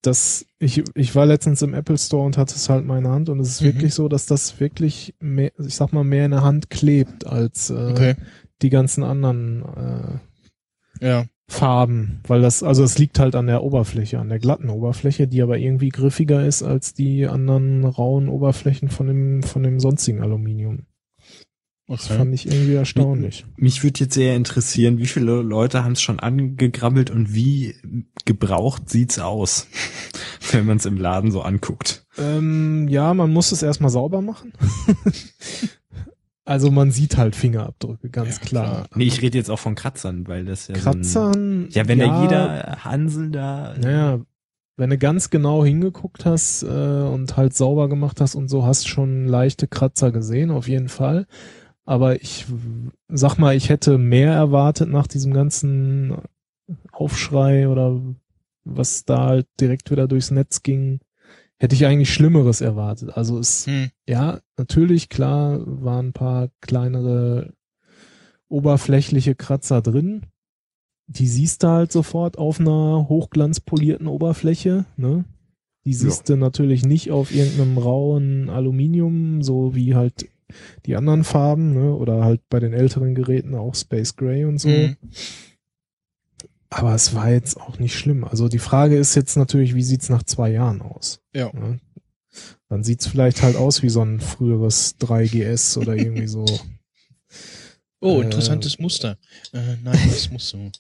Das, 0.04 0.45
ich, 0.60 0.84
ich 0.95 1.16
war 1.16 1.26
letztens 1.26 1.62
im 1.62 1.74
Apple 1.74 1.97
Store 1.97 2.26
und 2.26 2.38
hatte 2.38 2.56
es 2.56 2.70
halt 2.70 2.82
in 2.82 2.88
meiner 2.88 3.10
Hand 3.10 3.30
und 3.30 3.39
es 3.39 3.49
ist 3.49 3.62
Mhm. 3.62 3.66
wirklich 3.66 3.93
so, 3.93 4.08
dass 4.08 4.26
das 4.26 4.60
wirklich 4.60 5.16
mehr, 5.20 5.51
ich 5.60 5.76
sag 5.76 5.91
mal, 5.93 6.04
mehr 6.04 6.26
in 6.26 6.32
der 6.32 6.43
Hand 6.43 6.70
klebt 6.70 7.26
als 7.26 7.70
äh, 7.70 7.74
Okay. 7.91 8.16
die 8.62 8.70
ganzen 8.70 9.04
anderen 9.04 9.64
äh, 10.99 11.06
Ja. 11.08 11.26
Farben, 11.49 12.22
weil 12.28 12.41
das, 12.41 12.64
also 12.64 12.84
es 12.84 12.97
liegt 12.97 13.20
halt 13.20 13.36
an 13.36 13.47
der 13.47 13.64
Oberfläche, 13.64 14.18
an 14.20 14.30
der 14.30 14.39
glatten 14.39 14.70
Oberfläche, 14.70 15.28
die 15.28 15.41
aber 15.41 15.58
irgendwie 15.58 15.89
griffiger 15.89 16.45
ist 16.45 16.64
als 16.64 16.93
die 16.93 17.28
anderen 17.28 17.84
rauen 17.84 18.30
Oberflächen 18.30 18.89
von 18.89 19.08
dem, 19.08 19.43
von 19.43 19.62
dem 19.64 19.80
sonstigen 19.80 20.22
Aluminium. 20.22 20.86
Das 21.88 22.06
Okay. 22.06 22.18
fand 22.18 22.34
ich 22.34 22.46
irgendwie 22.48 22.76
erstaunlich. 22.76 23.46
Mich 23.58 23.84
würde 23.84 24.00
jetzt 24.02 24.14
sehr 24.14 24.36
interessieren, 24.36 24.98
wie 25.00 25.06
viele 25.06 25.42
Leute 25.42 25.84
haben 25.84 25.92
es 25.92 26.02
schon 26.02 26.20
angegrabbelt 26.20 27.12
und 27.12 27.34
wie 27.34 27.76
gebraucht 28.26 28.90
sieht's 28.90 29.20
aus, 29.20 29.68
wenn 30.52 30.66
man 30.66 30.78
es 30.78 30.86
im 30.86 30.98
Laden 30.98 31.30
so 31.32 31.42
anguckt. 31.42 32.06
Ähm, 32.18 32.88
ja, 32.88 33.14
man 33.14 33.32
muss 33.34 33.52
es 33.52 33.62
erstmal 33.64 33.90
sauber 33.92 34.22
machen. 34.22 34.54
also 36.46 36.72
man 36.72 36.92
sieht 36.92 37.18
halt 37.18 37.36
Fingerabdrücke, 37.36 38.10
ganz 38.10 38.38
Ja, 38.38 38.46
klar. 38.46 38.66
klar. 38.66 38.90
Nee, 38.96 39.05
ich 39.05 39.22
rede 39.22 39.38
jetzt 39.38 39.50
auch 39.50 39.60
von 39.60 39.76
Kratzern, 39.76 40.28
weil 40.28 40.46
das 40.46 40.68
ja 40.68 40.76
So 40.76 40.82
Kratzern. 40.82 41.66
ein, 41.66 41.70
ja, 41.72 41.88
wenn 41.88 42.00
da 42.00 42.22
jeder 42.22 42.78
Hansel 42.84 43.30
da. 43.32 43.76
Naja, 43.80 44.22
wenn 44.78 44.89
du 44.89 44.97
ganz 44.97 45.30
genau 45.30 45.64
hingeguckt 45.64 46.26
hast 46.26 46.64
äh, 46.64 46.66
und 46.68 47.38
halt 47.38 47.54
sauber 47.55 47.89
gemacht 47.89 48.20
hast 48.22 48.36
und 48.36 48.47
so, 48.50 48.66
hast 48.66 48.88
schon 48.88 49.26
leichte 49.28 49.68
Kratzer 49.68 50.12
gesehen, 50.12 50.50
auf 50.51 50.68
jeden 50.68 50.89
Fall. 50.89 51.28
Aber 51.86 52.22
ich 52.22 52.46
sag 53.10 53.38
mal, 53.38 53.55
ich 53.55 53.70
hätte 53.70 53.97
mehr 53.97 54.32
erwartet 54.34 54.89
nach 54.89 55.08
diesem 55.08 55.34
ganzen 55.34 56.16
Aufschrei 56.92 57.68
oder 57.68 58.01
was 58.64 59.04
da 59.05 59.26
halt 59.26 59.47
direkt 59.60 59.92
wieder 59.92 60.08
durchs 60.08 60.32
Netz 60.32 60.64
ging. 60.64 61.00
Hätte 61.58 61.76
ich 61.76 61.86
eigentlich 61.86 62.14
Schlimmeres 62.14 62.62
erwartet. 62.62 63.16
Also 63.16 63.38
es, 63.39 63.68
Hm. 63.68 63.89
ja, 64.08 64.39
natürlich, 64.58 65.10
klar, 65.10 65.60
waren 65.66 66.08
ein 66.08 66.14
paar 66.14 66.50
kleinere 66.62 67.54
oberflächliche 68.50 69.36
Kratzer 69.36 69.82
drin. 69.82 70.26
Die 71.08 71.28
siehst 71.28 71.64
du 71.64 71.68
halt 71.68 71.92
sofort 71.92 72.38
auf 72.38 72.60
einer 72.60 73.08
hochglanzpolierten 73.10 74.08
Oberfläche, 74.08 74.86
ne? 74.96 75.26
Die 75.86 75.93
siehst 75.93 76.30
du 76.30 76.38
natürlich 76.38 76.86
nicht 76.86 77.12
auf 77.12 77.34
irgendeinem 77.34 77.78
rauen 77.78 78.50
Aluminium, 78.50 79.42
so 79.42 79.76
wie 79.76 79.96
halt 79.96 80.30
die 80.86 80.96
anderen 80.96 81.24
Farben, 81.24 81.74
ne? 81.74 81.93
Oder 81.93 82.24
halt 82.24 82.42
bei 82.50 82.59
den 82.59 82.74
älteren 82.74 83.16
Geräten 83.16 83.55
auch 83.55 83.75
Space 83.75 84.16
Gray 84.16 84.46
und 84.46 84.59
so. 84.59 84.70
Mhm. 84.70 84.97
Aber 86.70 86.96
es 86.96 87.13
war 87.13 87.30
jetzt 87.30 87.59
auch 87.59 87.78
nicht 87.78 87.96
schlimm. 87.96 88.24
Also 88.24 88.47
die 88.47 88.59
Frage 88.59 88.97
ist 88.97 89.16
jetzt 89.16 89.38
natürlich, 89.38 89.75
wie 89.75 89.84
sieht's 89.84 90.09
nach 90.09 90.24
zwei 90.24 90.50
Jahren 90.50 90.82
aus? 90.82 91.21
Ja. 91.34 91.51
Ne? 91.54 91.80
Dann 92.67 92.84
sieht's 92.84 93.05
vielleicht 93.05 93.43
halt 93.43 93.55
aus 93.55 93.84
wie 93.84 93.89
so 93.89 94.01
ein 94.01 94.20
früheres 94.20 94.97
3GS 95.00 95.78
oder 95.78 95.96
irgendwie 95.96 96.28
so. 96.28 96.46
Oh, 98.05 98.20
Äh, 98.20 98.25
interessantes 98.25 98.80
Muster. 98.80 99.17
Äh, 99.54 99.78
nein, 99.82 99.97
das 100.09 100.30
muss 100.30 100.50
so. 100.50 100.58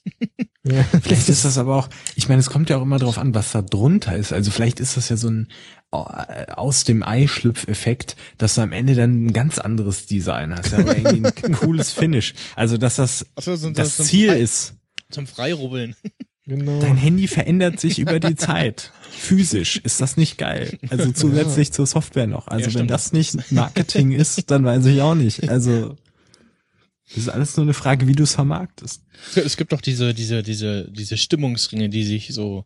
Ja. 0.65 0.81
Vielleicht 1.01 1.27
ist 1.27 1.43
das 1.43 1.57
aber 1.57 1.75
auch, 1.75 1.89
ich 2.15 2.29
meine, 2.29 2.39
es 2.39 2.49
kommt 2.49 2.69
ja 2.69 2.77
auch 2.77 2.83
immer 2.83 2.97
drauf 2.97 3.17
an, 3.17 3.35
was 3.35 3.51
da 3.51 3.61
drunter 3.61 4.15
ist. 4.15 4.31
Also 4.31 4.49
vielleicht 4.49 4.79
ist 4.79 4.95
das 4.95 5.09
ja 5.09 5.17
so 5.17 5.29
ein 5.29 5.47
äh, 5.47 5.51
aus 5.93 6.83
dem 6.83 7.03
Ei-Schlüpf-Effekt, 7.03 8.15
dass 8.37 8.55
du 8.55 8.61
am 8.61 8.71
Ende 8.71 8.95
dann 8.95 9.25
ein 9.27 9.33
ganz 9.33 9.59
anderes 9.59 10.05
Design 10.07 10.53
hast. 10.53 10.71
Ja, 10.71 10.79
irgendwie 10.79 11.25
ein 11.45 11.53
cooles 11.59 11.91
Finish. 11.91 12.33
Also 12.55 12.77
dass 12.77 12.95
das 12.95 13.25
Achso, 13.35 13.55
so, 13.55 13.69
das 13.69 13.97
Ziel 13.97 14.33
ist. 14.33 14.75
Zum 15.09 15.27
Freirubbeln. 15.27 15.95
Genau. 16.45 16.81
Dein 16.81 16.97
Handy 16.97 17.29
verändert 17.29 17.79
sich 17.79 17.99
über 17.99 18.19
die 18.19 18.35
Zeit. 18.35 18.91
physisch. 19.09 19.77
Ist 19.77 20.01
das 20.01 20.17
nicht 20.17 20.37
geil? 20.37 20.77
Also 20.89 21.13
zusätzlich 21.13 21.71
zur 21.71 21.85
Software 21.85 22.27
noch. 22.27 22.49
Also 22.49 22.69
Ja, 22.69 22.79
wenn 22.79 22.87
das 22.87 23.13
nicht 23.13 23.49
Marketing 23.53 24.11
ist, 24.11 24.51
dann 24.51 24.65
weiß 24.65 24.85
ich 24.87 24.99
auch 25.01 25.15
nicht. 25.15 25.47
Also 25.47 25.95
das 27.07 27.17
ist 27.17 27.29
alles 27.29 27.55
nur 27.55 27.65
eine 27.65 27.73
Frage, 27.73 28.07
wie 28.09 28.11
du 28.11 28.23
es 28.23 28.33
vermarktest. 28.35 29.03
Es 29.35 29.55
gibt 29.55 29.71
doch 29.71 29.79
diese, 29.79 30.13
diese, 30.13 30.43
diese, 30.43 30.91
diese 30.91 31.15
Stimmungsringe, 31.15 31.87
die 31.87 32.03
sich 32.03 32.33
so, 32.33 32.65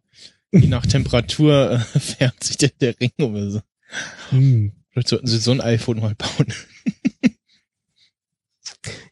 je 0.51 0.67
nach 0.67 0.85
Temperatur 0.85 1.71
äh, 1.71 1.79
färbt 1.99 2.43
sich 2.43 2.57
der, 2.57 2.71
der 2.81 2.99
Ring 2.99 3.11
oder 3.19 3.51
so. 3.51 3.61
Hm. 4.29 4.71
Vielleicht 4.91 5.09
sollten 5.09 5.27
sie 5.27 5.37
so 5.37 5.51
ein 5.51 5.61
iPhone 5.61 5.99
mal 5.99 6.15
bauen. 6.15 6.47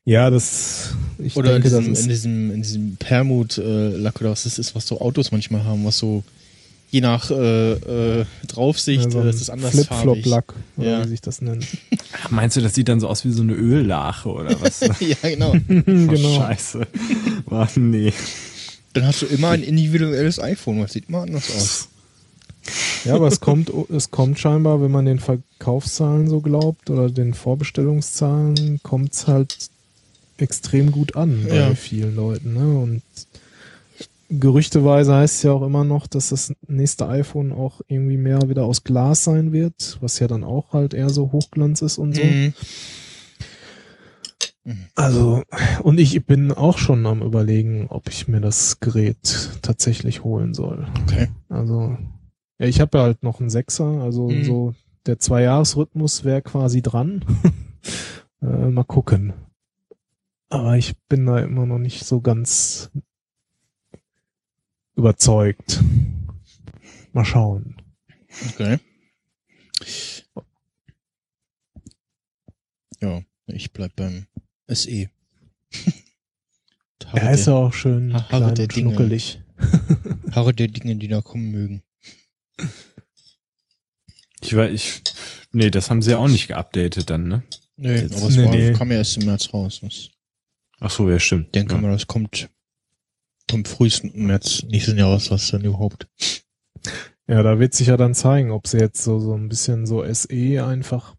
Ja, 0.07 0.29
das, 0.29 0.93
ich 1.17 1.35
Oder 1.35 1.55
in 1.55 1.63
denke, 1.63 1.69
das 1.75 1.79
diesem, 1.79 1.93
ist, 1.93 2.01
in 2.03 2.09
diesem, 2.09 2.51
in 2.51 2.61
diesem 2.61 2.95
Permut-Lack 2.97 4.21
oder 4.21 4.29
was 4.31 4.43
das 4.43 4.59
ist, 4.59 4.75
was 4.75 4.85
so 4.85 5.01
Autos 5.01 5.31
manchmal 5.31 5.63
haben, 5.63 5.83
was 5.83 5.97
so 5.97 6.23
je 6.91 7.01
nach 7.01 7.31
äh, 7.31 7.71
äh, 8.21 8.25
Draufsicht 8.47 9.05
ja, 9.05 9.09
so 9.09 9.21
äh, 9.21 9.29
ist 9.29 9.41
es 9.41 9.49
anders. 9.49 9.71
Flip-Flop-Lack, 9.71 10.53
Ja. 10.77 11.03
wie 11.03 11.09
sich 11.09 11.21
das 11.21 11.41
nennt. 11.41 11.65
Ach, 12.21 12.29
meinst 12.29 12.55
du, 12.55 12.61
das 12.61 12.75
sieht 12.75 12.87
dann 12.87 12.99
so 12.99 13.07
aus 13.07 13.25
wie 13.25 13.31
so 13.31 13.41
eine 13.41 13.53
Öllache 13.53 14.29
oder 14.29 14.61
was? 14.61 14.81
ja, 14.81 15.15
genau. 15.23 15.53
Oh, 15.55 15.83
genau. 15.83 16.35
Scheiße. 16.39 16.87
Boah, 17.45 17.67
nee. 17.75 18.13
Dann 18.95 19.05
hast 19.05 19.21
du 19.21 19.25
immer 19.27 19.49
ein 19.49 19.61
individuelles 19.61 20.39
iPhone, 20.39 20.79
das 20.79 20.93
sieht 20.93 21.09
immer 21.09 21.21
anders 21.23 21.51
aus. 21.51 21.89
Ja, 23.03 23.15
aber 23.15 23.27
es 23.27 23.39
kommt, 23.41 23.71
es 23.89 24.09
kommt 24.09 24.39
scheinbar, 24.39 24.81
wenn 24.81 24.89
man 24.89 25.05
den 25.05 25.19
Verkaufszahlen 25.19 26.27
so 26.27 26.41
glaubt 26.41 26.89
oder 26.89 27.09
den 27.09 27.33
Vorbestellungszahlen, 27.35 28.79
kommt's 28.81 29.27
halt 29.27 29.69
extrem 30.37 30.91
gut 30.91 31.15
an 31.15 31.45
bei 31.47 31.55
Ja. 31.55 31.75
vielen 31.75 32.15
Leuten. 32.15 32.53
Ne? 32.53 32.79
Und 32.79 33.01
gerüchteweise 34.29 35.13
heißt 35.13 35.35
es 35.35 35.43
ja 35.43 35.51
auch 35.51 35.61
immer 35.61 35.83
noch, 35.83 36.07
dass 36.07 36.29
das 36.29 36.53
nächste 36.67 37.07
iPhone 37.07 37.51
auch 37.51 37.81
irgendwie 37.87 38.17
mehr 38.17 38.49
wieder 38.49 38.63
aus 38.63 38.83
Glas 38.83 39.25
sein 39.25 39.51
wird, 39.53 39.97
was 40.01 40.19
ja 40.19 40.27
dann 40.27 40.43
auch 40.43 40.73
halt 40.73 40.93
eher 40.93 41.09
so 41.09 41.31
Hochglanz 41.31 41.81
ist 41.81 41.97
und 41.97 42.15
so. 42.15 42.23
Mhm. 42.23 42.53
Also, 44.95 45.43
und 45.83 45.99
ich 45.99 46.25
bin 46.25 46.51
auch 46.51 46.77
schon 46.79 47.05
am 47.05 47.21
überlegen, 47.21 47.85
ob 47.89 48.09
ich 48.09 48.27
mir 48.27 48.41
das 48.41 48.79
Gerät 48.79 49.59
tatsächlich 49.61 50.23
holen 50.23 50.53
soll. 50.55 50.87
Okay. 51.03 51.27
Also, 51.49 51.97
ja, 52.57 52.65
ich 52.65 52.79
habe 52.81 52.97
ja 52.97 53.03
halt 53.03 53.21
noch 53.21 53.39
einen 53.39 53.51
Sechser, 53.51 53.85
also 54.01 54.29
Mhm. 54.29 54.43
so 54.43 54.75
der 55.05 55.19
Zwei-Jahres-Rhythmus 55.19 56.23
wäre 56.23 56.41
quasi 56.41 56.81
dran. 56.81 57.23
äh, 58.41 58.45
mal 58.69 58.83
gucken. 58.83 59.33
Aber 60.49 60.77
ich 60.77 60.95
bin 61.09 61.25
da 61.27 61.39
immer 61.39 61.67
noch 61.67 61.79
nicht 61.79 62.03
so 62.05 62.21
ganz 62.21 62.89
überzeugt. 64.95 65.83
Mal 67.13 67.25
schauen. 67.25 67.75
Okay. 68.49 68.79
Ja, 73.01 73.21
ich 73.47 73.71
bleib 73.73 73.95
beim 73.95 74.25
SE. 74.67 75.09
Er 77.13 77.31
ist 77.33 77.45
ja 77.47 77.53
der, 77.53 77.55
auch 77.55 77.73
schön 77.73 78.13
Haare 78.13 78.27
klein 78.27 78.55
der 78.55 78.63
und 78.65 78.75
Dinge. 78.75 78.89
schnuckelig. 78.95 79.41
Haare 80.31 80.53
der 80.53 80.67
Dinge, 80.67 80.95
die 80.95 81.07
da 81.07 81.21
kommen 81.21 81.51
mögen. 81.51 81.83
Ich 84.41 84.55
war, 84.55 84.69
ich, 84.69 85.01
nee, 85.51 85.69
das 85.71 85.89
haben 85.89 86.01
sie 86.01 86.11
ja 86.11 86.17
auch 86.17 86.27
nicht 86.27 86.47
geupdatet 86.47 87.09
dann, 87.09 87.27
ne? 87.27 87.43
Nee, 87.77 87.95
Jetzt- 88.01 88.15
aber 88.17 88.27
es 88.27 88.37
nee, 88.37 88.45
war, 88.45 88.51
nee. 88.51 88.73
kam 88.73 88.91
ja 88.91 88.97
erst 88.97 89.17
im 89.17 89.25
März 89.25 89.53
raus. 89.53 89.81
Ich 89.83 90.11
Ach 90.79 90.91
so, 90.91 91.09
ja, 91.09 91.19
stimmt. 91.19 91.55
denke 91.55 91.73
ja. 91.75 91.81
mal, 91.81 91.91
das 91.91 92.07
kommt 92.07 92.49
am 93.51 93.63
frühesten 93.65 94.11
März 94.25 94.63
nächsten 94.63 94.97
Jahres, 94.97 95.31
was 95.31 95.49
dann 95.49 95.63
überhaupt. 95.63 96.07
Ja, 97.27 97.41
da 97.41 97.59
wird 97.59 97.73
sich 97.73 97.87
ja 97.87 97.97
dann 97.97 98.13
zeigen, 98.13 98.51
ob 98.51 98.67
sie 98.67 98.77
jetzt 98.77 99.03
so, 99.03 99.19
so 99.19 99.33
ein 99.35 99.47
bisschen 99.49 99.85
so 99.87 100.03
SE 100.13 100.63
einfach 100.65 101.15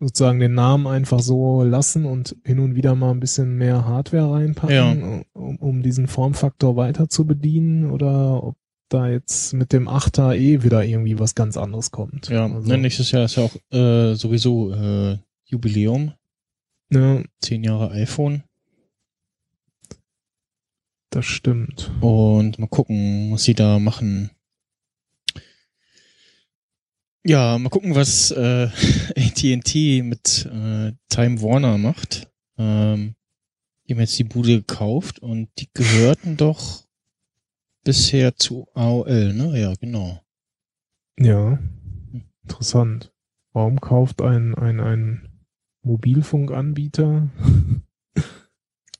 sozusagen 0.00 0.38
den 0.38 0.54
Namen 0.54 0.86
einfach 0.86 1.20
so 1.20 1.62
lassen 1.64 2.04
und 2.04 2.36
hin 2.44 2.60
und 2.60 2.76
wieder 2.76 2.94
mal 2.94 3.10
ein 3.10 3.20
bisschen 3.20 3.56
mehr 3.56 3.84
Hardware 3.84 4.32
reinpacken, 4.32 5.24
um, 5.32 5.56
um 5.56 5.82
diesen 5.82 6.06
Formfaktor 6.06 6.76
weiter 6.76 7.08
zu 7.08 7.26
bedienen 7.26 7.90
oder 7.90 8.42
ob 8.44 8.56
da 8.88 9.08
jetzt 9.08 9.52
mit 9.52 9.72
dem 9.72 9.88
8er 9.88 10.34
eh 10.34 10.62
wieder 10.62 10.84
irgendwie 10.84 11.18
was 11.18 11.34
ganz 11.34 11.56
anderes 11.56 11.90
kommt. 11.90 12.28
Ja, 12.28 12.46
also, 12.46 12.68
ne, 12.68 12.78
nächstes 12.78 13.10
Jahr 13.10 13.24
ist 13.24 13.36
ja 13.36 13.44
auch 13.44 13.54
äh, 13.76 14.14
sowieso 14.14 14.72
äh, 14.72 15.18
Jubiläum, 15.44 16.12
ne, 16.90 17.24
zehn 17.40 17.64
Jahre 17.64 17.90
iPhone. 17.90 18.44
das 21.10 21.26
stimmt. 21.26 21.90
Und 22.00 22.58
mal 22.58 22.68
gucken, 22.68 23.32
was 23.32 23.44
sie 23.44 23.54
da 23.54 23.78
machen. 23.78 24.30
Ja, 27.24 27.58
mal 27.58 27.68
gucken, 27.68 27.94
was 27.94 28.30
äh, 28.30 28.68
AT&T 29.16 30.02
mit 30.02 30.46
äh, 30.46 30.92
Time 31.08 31.42
Warner 31.42 31.78
macht. 31.78 32.30
Ähm, 32.56 33.14
die 33.86 33.94
haben 33.94 34.00
jetzt 34.00 34.18
die 34.18 34.24
Bude 34.24 34.58
gekauft 34.58 35.18
und 35.20 35.48
die 35.58 35.68
gehörten 35.72 36.36
doch 36.36 36.84
bisher 37.84 38.36
zu 38.36 38.68
AOL, 38.74 39.32
ne? 39.32 39.58
Ja, 39.58 39.74
genau. 39.74 40.20
Ja, 41.18 41.58
interessant. 42.42 43.12
Warum 43.52 43.80
kauft 43.80 44.20
ein, 44.22 44.54
ein, 44.54 44.80
ein 44.80 45.28
Mobilfunkanbieter 45.82 47.28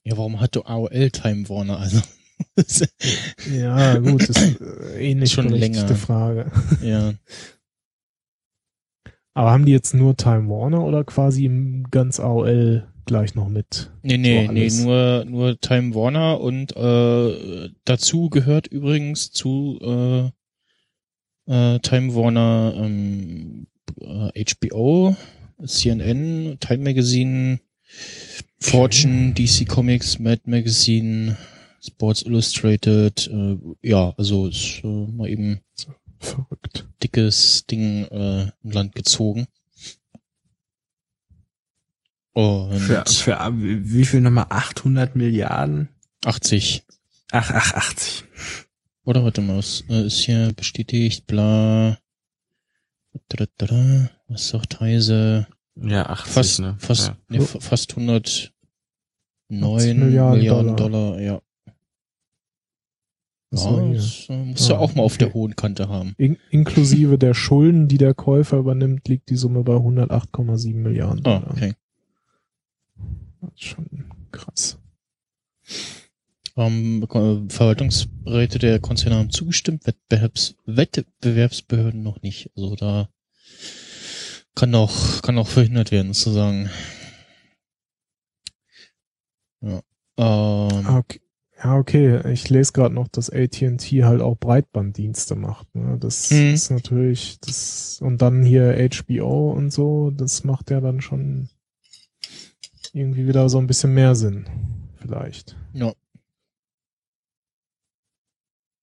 Ja, 0.05 0.16
warum 0.16 0.40
hatte 0.40 0.65
AOL 0.65 1.11
Time 1.11 1.49
Warner? 1.51 1.78
Also, 1.78 2.01
Ja, 3.53 3.99
gut, 3.99 4.23
ist 4.23 4.59
äh, 4.61 5.11
ähnlich 5.11 5.32
Schon 5.32 5.51
länger. 5.51 5.95
Frage. 5.97 6.51
ja. 6.82 7.12
Aber 9.39 9.52
haben 9.52 9.66
die 9.66 9.70
jetzt 9.70 9.94
nur 9.94 10.16
Time 10.16 10.48
Warner 10.51 10.85
oder 10.85 11.05
quasi 11.05 11.44
im 11.44 11.85
ganz 11.93 12.19
AOL 12.19 12.89
gleich 13.05 13.36
noch 13.36 13.48
mit? 13.48 13.89
Nee, 14.02 14.19
nee, 14.19 14.47
So 14.47 14.52
nee, 14.52 14.69
nur, 14.82 15.24
nur 15.27 15.60
Time 15.60 15.94
Warner 15.94 16.40
und 16.40 16.77
äh, 16.77 17.70
dazu 17.85 18.31
gehört 18.31 18.66
übrigens 18.66 19.31
zu 19.31 19.78
äh, 19.81 20.24
äh, 21.47 21.78
Time 21.78 22.16
Warner 22.16 22.74
ähm, 22.78 23.69
äh, 24.01 24.44
HBO, 24.44 25.15
CNN, 25.65 26.56
Time 26.59 26.82
Magazine, 26.82 27.60
Fortune, 28.59 29.35
DC 29.35 29.69
Comics, 29.69 30.19
Mad 30.19 30.43
Magazine, 30.47 31.36
Sports 31.81 32.23
Illustrated, 32.23 33.31
äh, 33.32 33.56
ja, 33.89 34.12
also 34.16 34.48
ist 34.48 34.81
äh, 34.82 34.89
mal 34.89 35.28
eben. 35.28 35.60
Dickes 37.03 37.66
Ding 37.66 38.05
äh, 38.07 38.51
im 38.62 38.70
Land 38.70 38.95
gezogen. 38.95 39.47
Und 42.33 42.79
Für, 42.79 43.05
für 43.07 43.39
wie 43.53 44.05
viel 44.05 44.20
nochmal? 44.20 44.47
800 44.49 45.16
Milliarden? 45.16 45.89
80. 46.25 46.85
Ach, 47.33 47.51
ach, 47.53 47.75
80. 47.75 48.25
Oder 49.05 49.25
warte 49.25 49.41
mal, 49.41 49.57
was 49.59 49.83
äh, 49.89 50.07
ist 50.07 50.19
hier 50.19 50.53
bestätigt, 50.55 51.27
bla. 51.27 51.99
Was 54.29 54.49
sagt 54.49 54.81
Heise? 54.81 55.49
Ja, 55.75 56.07
80, 56.07 56.33
Fast, 56.33 56.61
ne? 56.61 56.77
fast, 56.79 57.09
ja. 57.09 57.16
nee, 57.29 57.41
fa- 57.41 57.61
fast 57.61 57.91
109 57.93 58.51
Milliarden 59.49 59.99
Milliarden, 60.39 60.77
Dollar. 60.77 60.77
Dollar. 60.77 61.20
ja. 61.20 61.41
So, 63.51 63.79
ja, 63.79 63.87
hier. 63.87 63.95
das 63.97 64.27
äh, 64.29 64.37
muss 64.45 64.69
ja 64.69 64.77
auch 64.79 64.95
mal 64.95 65.03
auf 65.03 65.15
okay. 65.15 65.25
der 65.25 65.35
hohen 65.35 65.57
Kante 65.57 65.89
haben. 65.89 66.15
In 66.19 66.37
inklusive 66.51 67.16
der 67.19 67.33
Schulden, 67.33 67.89
die 67.89 67.97
der 67.99 68.12
Käufer 68.15 68.59
übernimmt, 68.59 69.09
liegt 69.09 69.31
die 69.31 69.37
Summe 69.37 69.62
bei 69.62 69.75
108,7 69.75 70.75
Milliarden 70.75 71.20
Ah, 71.20 71.39
Dollar. 71.41 71.51
okay. 71.51 71.75
Das 73.41 73.51
ist 73.55 73.62
schon 73.65 73.87
krass. 74.33 74.79
Ähm, 76.57 77.07
Verwaltungsräte 77.49 78.59
der 78.59 78.81
Konzerne 78.81 79.16
haben 79.16 79.31
zugestimmt, 79.31 79.87
Wettbewerbs 79.87 80.57
Wettbewerbsbehörden 80.66 82.03
noch 82.03 82.20
nicht. 82.20 82.51
Also 82.57 82.75
da 82.75 83.09
kann 84.55 84.70
noch, 84.70 85.23
kann 85.23 85.37
noch 85.37 85.47
verhindert 85.49 85.91
werden, 85.93 86.12
sozusagen. 86.12 86.69
Ja. 89.61 89.81
Ähm, 90.19 90.87
Ah, 90.87 90.99
okay. 90.99 91.20
Ja, 91.63 91.77
okay. 91.77 92.21
Ich 92.33 92.49
lese 92.51 92.73
gerade 92.73 92.95
noch, 92.95 93.09
dass 93.09 93.31
AT&T 93.31 94.05
halt 94.05 94.21
auch 94.21 94.37
Breitbanddienste 94.39 95.35
macht. 95.35 95.75
Ne? 95.75 95.99
Das 95.99 96.31
Mhm. 96.31 96.55
ist 96.55 96.71
natürlich 96.71 97.41
das 97.41 97.99
und 98.01 98.23
dann 98.23 98.45
hier 98.45 98.77
HBO 98.79 99.51
und 99.53 99.73
so. 99.73 100.11
Das 100.13 100.45
macht 100.45 100.71
ja 100.71 100.81
dann 100.81 101.01
schon 101.01 101.49
irgendwie 102.93 103.27
wieder 103.27 103.49
so 103.49 103.59
ein 103.59 103.67
bisschen 103.67 103.93
mehr 103.93 104.15
Sinn. 104.15 104.47
Vielleicht 104.97 105.57
ja. 105.73 105.93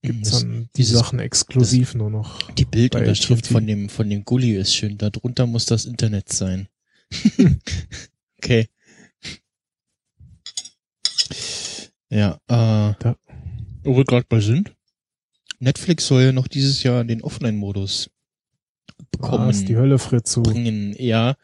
gibt's 0.02 0.32
Das- 0.32 0.42
dann 0.42 0.64
die 0.64 0.70
dieses- 0.76 0.98
Sachen 1.00 1.20
exklusiv 1.20 1.96
nur 1.96 2.10
noch. 2.10 2.52
Die 2.52 2.66
Bildunterschrift 2.66 3.48
von 3.48 3.66
dem, 3.66 3.90
von 3.90 4.10
dem 4.10 4.24
Gully 4.26 4.56
ist 4.56 4.76
schön. 4.76 4.98
Darunter 4.98 5.48
muss 5.48 5.66
das 5.66 5.86
Internet 5.86 6.32
sein. 6.32 6.68
okay. 8.38 8.68
Ja, 12.16 12.36
äh, 12.48 12.96
Da- 13.00 13.18
wo 13.84 13.98
wir 13.98 14.06
gerade 14.06 14.26
bei 14.30 14.40
sind. 14.40 14.74
Netflix 15.60 16.08
soll 16.08 16.24
ja 16.24 16.32
noch 16.32 16.48
dieses 16.48 16.82
Jahr 16.84 17.04
den 17.04 17.22
Offline-Modus 17.22 18.10
bekommen. 19.12 19.48
Was, 19.48 19.66
die 19.66 19.76
Hölle 19.76 20.00
fritt 20.00 20.28
zu. 20.28 20.42
bringen, 20.44 20.96
ja. 20.98 21.36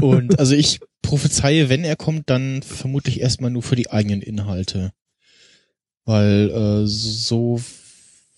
Und 0.00 0.38
also 0.38 0.54
ich 0.54 0.80
prophezeie, 1.02 1.68
wenn 1.68 1.84
er 1.84 1.96
kommt, 1.96 2.30
dann 2.30 2.62
vermutlich 2.62 3.20
erstmal 3.20 3.50
nur 3.50 3.62
für 3.62 3.76
die 3.76 3.90
eigenen 3.90 4.22
Inhalte. 4.22 4.92
Weil 6.04 6.50
äh, 6.50 6.86
so, 6.86 7.60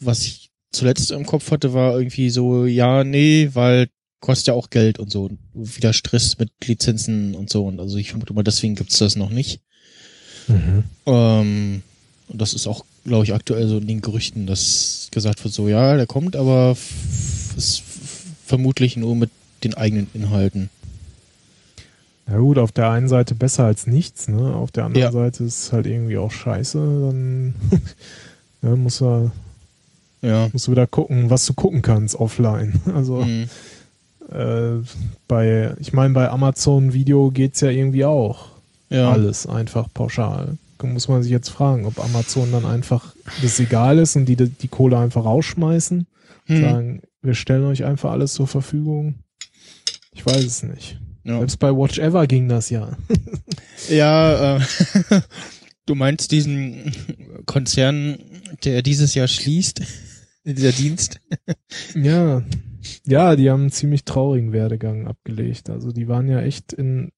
was 0.01 0.25
ich 0.27 0.51
zuletzt 0.73 1.11
im 1.11 1.27
Kopf 1.27 1.51
hatte, 1.51 1.73
war 1.73 1.97
irgendwie 1.97 2.31
so, 2.31 2.65
ja, 2.67 3.05
nee, 3.05 3.51
weil 3.53 3.89
kostet 4.21 4.49
ja 4.49 4.55
auch 4.55 4.71
Geld 4.71 4.99
und 4.99 5.11
so. 5.11 5.25
Und 5.25 5.77
wieder 5.77 5.93
Stress 5.93 6.39
mit 6.39 6.51
Lizenzen 6.65 7.35
und 7.35 7.51
so. 7.51 7.67
Und 7.67 7.79
also 7.81 7.97
ich 7.99 8.11
vermute 8.11 8.33
mal, 8.33 8.43
deswegen 8.43 8.75
gibt's 8.75 8.99
das 8.99 9.17
noch 9.17 9.31
nicht. 9.31 9.61
Mhm. 10.49 10.85
Ähm, 11.07 11.83
und 12.29 12.41
das 12.41 12.55
ist 12.55 12.67
auch, 12.67 12.85
glaube 13.05 13.25
ich, 13.25 13.35
aktuell 13.35 13.69
so 13.69 13.79
in 13.79 13.87
den 13.87 14.01
Gerüchten, 14.01 14.47
dass 14.47 15.09
gesagt 15.11 15.45
wird, 15.45 15.55
so, 15.55 15.69
ja, 15.69 15.97
der 15.97 16.07
kommt, 16.07 16.37
aber 16.37 16.77
ist 17.57 17.83
vermutlich 18.47 18.97
nur 18.97 19.15
mit 19.17 19.31
den 19.63 19.75
eigenen 19.75 20.09
Inhalten. 20.15 20.71
Ja 22.29 22.39
gut, 22.39 22.59
auf 22.59 22.73
der 22.73 22.91
einen 22.91 23.09
Seite 23.09 23.35
besser 23.35 23.65
als 23.65 23.87
nichts, 23.87 24.29
ne? 24.29 24.55
Auf 24.55 24.71
der 24.71 24.85
anderen 24.87 25.03
Ja. 25.05 25.13
Seite 25.13 25.45
ist 25.45 25.65
es 25.67 25.73
halt 25.73 25.87
irgendwie 25.87 26.17
auch 26.17 26.33
scheiße, 26.33 26.79
dann 26.79 27.55
ja, 28.63 28.77
muss 28.77 29.03
er 29.03 29.31
Ja. 30.23 30.49
musst 30.53 30.67
du 30.67 30.73
wieder 30.73 30.87
gucken, 30.87 31.29
was 31.29 31.45
du 31.47 31.53
gucken 31.53 31.83
kannst 31.83 32.15
offline. 32.17 32.81
Also 32.95 33.17
Mhm. 33.25 33.49
äh, 34.33 34.83
bei, 35.29 35.75
ich 35.81 35.93
meine, 35.93 36.15
bei 36.15 36.31
Amazon 36.31 36.95
Video 36.95 37.31
geht's 37.31 37.61
ja 37.61 37.69
irgendwie 37.69 38.07
auch. 38.07 38.47
Ja. 38.91 39.11
Alles 39.11 39.47
einfach 39.47 39.89
pauschal. 39.93 40.59
Da 40.79 40.87
muss 40.87 41.09
man 41.09 41.23
sich 41.23 41.33
jetzt 41.33 41.49
fragen, 41.49 41.87
ob 41.87 41.99
Amazon 41.99 42.53
dann 42.53 42.67
einfach 42.67 43.15
das 43.43 43.59
egal 43.59 43.99
ist 43.99 44.17
und 44.17 44.27
die 44.27 44.37
die 44.37 44.69
Kohle 44.69 44.99
einfach 44.99 45.25
rausschmeißen, 45.25 46.07
Hm. 46.47 46.61
sagen, 46.61 47.03
wir 47.23 47.35
stellen 47.35 47.65
euch 47.65 47.85
einfach 47.85 48.11
alles 48.11 48.35
zur 48.35 48.47
Verfügung. 48.47 49.15
Ich 50.13 50.27
weiß 50.27 50.45
es 50.45 50.63
nicht. 50.63 51.01
Ja, 51.25 51.39
Selbst 51.39 51.59
bei 51.59 51.71
Watch 51.75 51.99
Ever 51.99 52.27
ging 52.27 52.49
das 52.49 52.69
ja. 52.69 52.97
ja 53.89 54.57
äh, 54.59 54.61
du 55.87 55.95
meinst 55.95 56.33
diesen 56.33 56.93
Konzern, 57.47 58.19
der 58.65 58.83
dieses 58.83 59.15
Jahr 59.15 59.29
schließt, 59.29 59.81
dieser 60.45 60.73
Dienst? 60.73 61.21
Ja, 61.95 62.43
ja, 63.07 63.35
die 63.37 63.51
haben 63.51 63.63
einen 63.63 63.73
ziemlich 63.73 64.05
traurigen 64.05 64.53
Werdegang 64.53 65.07
abgelegt. 65.07 65.71
Also 65.71 65.91
die 65.93 66.09
waren 66.09 66.29
ja 66.29 66.43
echt 66.43 66.75
in 66.75 67.13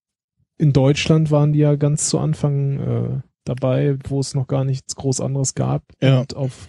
in 0.58 0.72
Deutschland 0.72 1.30
waren 1.30 1.52
die 1.52 1.58
ja 1.60 1.74
ganz 1.76 2.08
zu 2.08 2.18
Anfang 2.18 2.80
äh, 2.80 3.20
dabei, 3.44 3.96
wo 4.08 4.20
es 4.20 4.34
noch 4.34 4.46
gar 4.46 4.64
nichts 4.64 4.96
groß 4.96 5.20
anderes 5.20 5.54
gab 5.54 5.82
Ja. 6.02 6.20
und 6.20 6.34
auf 6.36 6.68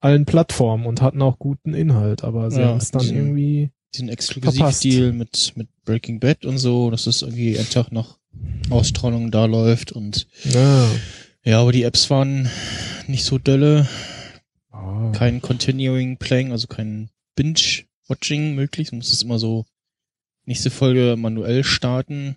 allen 0.00 0.26
Plattformen 0.26 0.86
und 0.86 1.02
hatten 1.02 1.22
auch 1.22 1.38
guten 1.38 1.74
Inhalt, 1.74 2.22
aber 2.24 2.50
sie 2.50 2.60
Ja, 2.60 2.68
haben 2.68 2.78
es 2.78 2.90
dann 2.90 3.02
diesen- 3.02 3.16
irgendwie 3.16 3.70
Diesen 3.94 4.08
Exklusivdeal 4.10 5.12
mit, 5.12 5.52
mit 5.56 5.68
Breaking 5.86 6.20
Bad 6.20 6.44
und 6.44 6.58
so, 6.58 6.90
dass 6.90 7.04
das 7.04 7.22
irgendwie 7.22 7.58
ein 7.58 7.68
Tag 7.70 7.90
nach 7.90 8.18
Ausstrahlung 8.68 9.30
da 9.30 9.46
läuft 9.46 9.92
und 9.92 10.26
ja, 10.44 10.86
ja, 11.42 11.60
aber 11.62 11.72
die 11.72 11.84
Apps 11.84 12.10
waren 12.10 12.50
nicht 13.06 13.24
so 13.24 13.38
dolle, 13.38 13.88
ah, 14.72 15.10
kein 15.12 15.40
Continuing 15.40 16.18
Playing, 16.18 16.52
also 16.52 16.66
kein 16.66 17.08
Binge-Watching 17.36 18.54
möglich. 18.54 18.90
Du 18.90 18.96
musstest 18.96 19.22
immer 19.22 19.38
so 19.38 19.64
nächste 20.44 20.70
Folge 20.70 21.16
manuell 21.16 21.64
starten. 21.64 22.36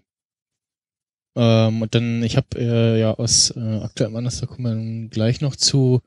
Ähm, 1.36 1.82
und 1.82 1.96
dann, 1.96 2.24
ich 2.24 2.38
habe 2.38 2.48
äh, 2.58 3.00
ja 3.00 3.14
aus 3.14 3.54
äh, 3.56 3.60
aktuellem 3.60 4.16
Anlass, 4.16 4.42
da 4.42 4.48
kommen 4.48 5.04
wir 5.04 5.10
gleich 5.10 5.42
noch 5.42 5.56
zu, 5.56 6.02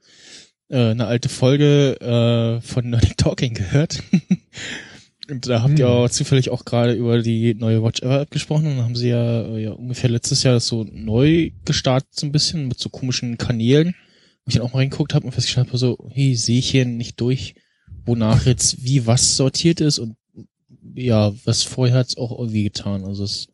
äh, 0.68 0.90
eine 0.90 1.06
alte 1.06 1.28
Folge 1.28 2.00
äh, 2.00 2.60
von 2.66 2.90
Nerdic 2.90 3.16
Talking 3.16 3.54
gehört. 3.54 4.02
und 5.30 5.48
da 5.48 5.62
habt 5.62 5.78
ihr 5.78 5.86
Hm. 5.86 5.92
auch 5.92 6.10
zufällig 6.10 6.50
auch 6.50 6.64
gerade 6.64 6.92
über 6.92 7.22
die 7.22 7.54
neue 7.54 7.82
Watch 7.82 8.02
Ever 8.02 8.20
App 8.20 8.30
gesprochen. 8.30 8.66
Und 8.66 8.76
dann 8.76 8.84
haben 8.84 8.96
sie 8.96 9.08
ja, 9.08 9.42
äh, 9.42 9.62
ja 9.62 9.70
ungefähr 9.70 10.10
letztes 10.10 10.42
Jahr 10.42 10.54
das 10.54 10.66
so 10.66 10.84
neu 10.92 11.50
gestartet, 11.64 12.10
so 12.12 12.26
ein 12.26 12.32
bisschen 12.32 12.68
mit 12.68 12.78
so 12.78 12.88
komischen 12.88 13.38
Kanälen 13.38 13.94
wo 14.44 14.50
ich 14.50 14.54
dann 14.56 14.62
auch 14.64 14.72
mal 14.72 14.80
reingeguckt 14.80 15.14
habe 15.14 15.26
und 15.26 15.32
festgestellt 15.32 15.68
habe, 15.68 15.78
so, 15.78 15.96
hey, 16.10 16.34
sehe 16.34 16.58
ich 16.58 16.70
hier 16.70 16.84
nicht 16.84 17.20
durch, 17.20 17.54
wonach 18.04 18.44
jetzt 18.44 18.84
wie 18.84 19.06
was 19.06 19.36
sortiert 19.36 19.80
ist 19.80 19.98
und 19.98 20.16
ja, 20.94 21.32
was 21.44 21.62
vorher 21.62 21.98
hat's 21.98 22.16
auch 22.16 22.38
irgendwie 22.38 22.64
getan. 22.64 23.04
Also 23.04 23.24
es 23.24 23.48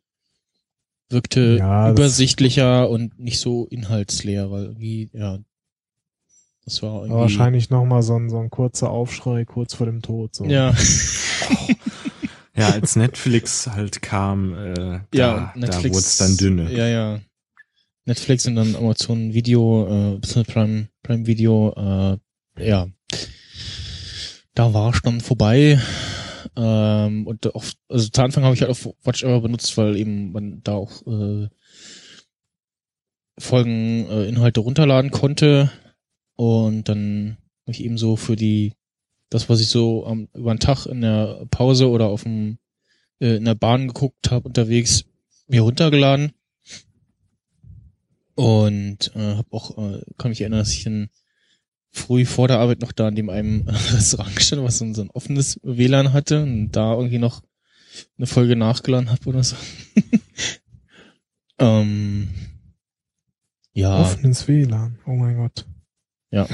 wirkte 1.11 1.57
Ja, 1.59 1.91
übersichtlicher 1.91 2.89
und 2.89 3.19
nicht 3.19 3.41
so 3.41 3.67
inhaltsleer, 3.67 4.51
weil 4.51 4.65
irgendwie, 4.65 5.11
ja, 5.13 5.39
das 6.65 6.83
war 6.83 7.03
irgendwie. 7.03 7.21
wahrscheinlich 7.21 7.71
nochmal 7.71 8.03
so 8.03 8.17
ein, 8.17 8.31
so 8.31 8.39
ein 8.39 8.51
kurzer 8.51 8.91
Aufschrei 8.91 9.45
kurz 9.45 9.75
vor 9.75 9.87
dem 9.87 10.03
Tod. 10.03 10.35
So. 10.35 10.45
Ja, 10.45 10.73
Ja, 12.57 12.71
als 12.71 12.95
Netflix 12.97 13.69
halt 13.69 14.03
kam, 14.03 14.53
äh, 14.53 14.75
da, 14.75 15.01
ja, 15.15 15.53
und 15.55 15.63
da 15.63 15.67
Netflix. 15.69 15.95
wurde 15.95 16.05
es 16.05 16.17
dann 16.19 16.37
dünne. 16.37 16.73
Ja, 16.73 16.87
ja. 16.89 17.21
Netflix 18.05 18.47
und 18.47 18.57
dann 18.57 18.77
Amazon 18.77 19.33
Video, 19.33 20.19
äh, 20.19 20.43
Prime, 20.45 20.89
Prime 21.03 21.27
Video, 21.27 21.73
äh, 22.59 22.69
ja. 22.69 22.89
Da 24.55 24.75
war 24.75 24.93
es 24.93 25.01
dann 25.03 25.21
vorbei. 25.21 25.81
Ähm, 26.57 27.27
und 27.27 27.55
auf, 27.55 27.73
also 27.89 28.09
zu 28.09 28.23
Anfang 28.23 28.45
habe 28.45 28.55
ich 28.55 28.61
halt 28.61 28.71
auf 28.71 28.89
Watch 29.05 29.23
Ever 29.23 29.41
benutzt, 29.41 29.77
weil 29.77 29.97
eben 29.97 30.33
man 30.33 30.63
da 30.63 30.75
auch 30.75 31.07
äh, 31.07 31.49
Folgen, 33.39 34.07
äh, 34.09 34.27
Inhalte 34.27 34.61
runterladen 34.61 35.11
konnte. 35.11 35.71
Und 36.37 36.89
dann 36.89 37.37
habe 37.63 37.73
ich 37.73 37.85
eben 37.85 37.99
so 37.99 38.17
für 38.17 38.37
die, 38.37 38.75
das, 39.29 39.49
was 39.49 39.61
ich 39.61 39.69
so 39.69 40.07
am, 40.07 40.29
über 40.35 40.55
den 40.55 40.61
Tag 40.61 40.87
in 40.87 41.01
der 41.01 41.47
Pause 41.51 41.89
oder 41.89 42.07
auf 42.07 42.25
dem, 42.25 42.59
äh, 43.21 43.37
in 43.37 43.45
der 43.45 43.55
Bahn 43.55 43.89
geguckt 43.89 44.31
habe 44.31 44.49
unterwegs, 44.49 45.05
mir 45.47 45.63
runtergeladen. 45.63 46.33
Und 48.35 49.15
äh, 49.15 49.35
habe 49.37 49.53
auch, 49.53 49.77
äh, 49.77 50.01
kann 50.17 50.31
mich 50.31 50.41
erinnern, 50.41 50.61
dass 50.61 50.73
ich 50.73 50.85
dann 50.85 51.11
früh 51.93 52.25
vor 52.25 52.49
der 52.49 52.59
Arbeit 52.59 52.81
noch 52.81 52.93
da 52.93 53.09
in 53.09 53.17
dem 53.17 53.31
einem 53.31 53.67
Restaurant 53.69 54.41
stand, 54.41 54.63
was 54.63 54.79
so 54.79 54.85
ein, 54.85 54.95
so 54.95 55.03
ein 55.03 55.11
offenes 55.11 55.59
WLAN 55.63 56.13
hatte 56.13 56.43
und 56.43 56.73
da 56.73 56.95
irgendwie 56.95 57.19
noch 57.19 57.43
eine 58.17 58.27
Folge 58.27 58.57
nachgeladen 58.57 59.11
habe 59.11 59.29
oder 59.29 59.43
so. 59.43 59.57
ähm, 61.59 62.29
ja, 63.73 64.01
Offenes 64.01 64.47
WLAN. 64.49 64.99
Oh 65.07 65.13
mein 65.13 65.37
Gott. 65.37 65.67
Ja. 66.31 66.47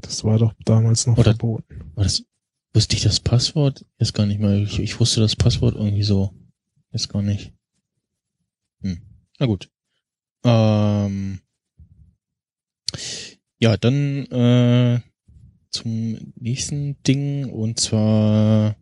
Das 0.00 0.22
war 0.24 0.38
doch 0.38 0.54
damals 0.64 1.06
noch 1.06 1.18
Oder- 1.18 1.32
verboten. 1.32 1.90
war 1.94 2.04
das, 2.04 2.24
wusste 2.72 2.96
ich 2.96 3.02
das 3.02 3.20
Passwort? 3.20 3.84
Jetzt 3.98 4.14
gar 4.14 4.26
nicht 4.26 4.40
mehr. 4.40 4.56
Ich, 4.58 4.78
ich 4.78 5.00
wusste 5.00 5.20
das 5.20 5.34
Passwort 5.36 5.74
irgendwie 5.74 6.04
so. 6.04 6.32
Jetzt 6.92 7.08
gar 7.08 7.22
nicht. 7.22 7.52
Hm. 8.82 9.00
Na 9.40 9.46
gut. 9.46 9.68
Ähm, 10.44 11.40
ja, 13.64 13.78
dann 13.78 14.26
äh, 14.26 15.00
zum 15.70 16.18
nächsten 16.38 17.02
Ding 17.04 17.50
und 17.50 17.80
zwar 17.80 18.76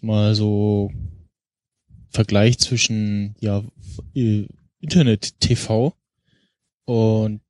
mal 0.00 0.34
so 0.34 0.90
Vergleich 2.08 2.58
zwischen 2.58 3.34
ja 3.38 3.62
äh, 4.14 4.46
Internet 4.80 5.38
TV 5.40 5.94
und 6.86 7.42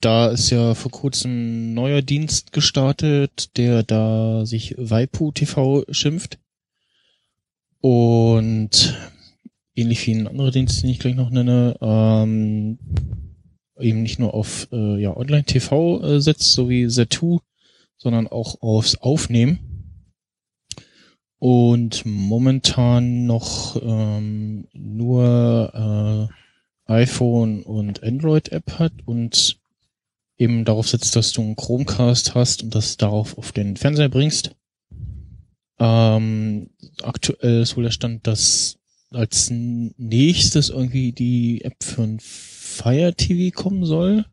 da 0.00 0.28
ist 0.28 0.50
ja 0.50 0.74
vor 0.74 0.92
kurzem 0.92 1.72
ein 1.72 1.74
neuer 1.74 2.00
Dienst 2.00 2.52
gestartet, 2.52 3.56
der 3.56 3.82
da 3.82 4.46
sich 4.46 4.76
Waipu 4.78 5.32
TV 5.32 5.84
schimpft. 5.90 6.38
Und 7.80 8.96
ähnlich 9.74 10.06
wie 10.06 10.14
ein 10.14 10.28
anderer 10.28 10.52
Dienst, 10.52 10.82
den 10.82 10.90
ich 10.90 11.00
gleich 11.00 11.16
noch 11.16 11.30
nenne, 11.30 11.76
ähm, 11.80 12.78
eben 13.78 14.02
nicht 14.02 14.18
nur 14.18 14.34
auf 14.34 14.68
äh, 14.72 15.00
ja, 15.00 15.16
Online-TV 15.16 16.02
äh, 16.02 16.20
setzt, 16.20 16.52
so 16.52 16.68
wie 16.68 16.86
Z2, 16.86 17.40
sondern 17.96 18.28
auch 18.28 18.60
aufs 18.62 18.96
Aufnehmen. 18.96 19.58
Und 21.38 22.06
momentan 22.06 23.26
noch 23.26 23.80
ähm, 23.82 24.66
nur 24.72 26.30
äh, 26.88 26.92
iPhone 26.92 27.62
und 27.62 28.02
Android-App 28.02 28.78
hat 28.78 28.92
und 29.04 29.58
eben 30.38 30.64
darauf 30.64 30.88
setzt, 30.88 31.16
dass 31.16 31.32
du 31.32 31.42
einen 31.42 31.56
Chromecast 31.56 32.34
hast 32.34 32.62
und 32.62 32.74
das 32.74 32.96
darauf 32.96 33.36
auf 33.38 33.52
den 33.52 33.76
Fernseher 33.76 34.08
bringst. 34.08 34.54
Ähm, 35.78 36.70
aktuell 37.02 37.62
ist 37.62 37.76
wohl 37.76 37.84
der 37.84 37.90
Stand, 37.90 38.26
dass 38.26 38.78
als 39.10 39.50
nächstes 39.50 40.70
irgendwie 40.70 41.12
die 41.12 41.62
App 41.62 41.82
für 41.82 42.02
ein 42.02 42.20
Fire 42.74 43.14
TV 43.14 43.54
kommen 43.54 43.84
soll. 43.84 44.26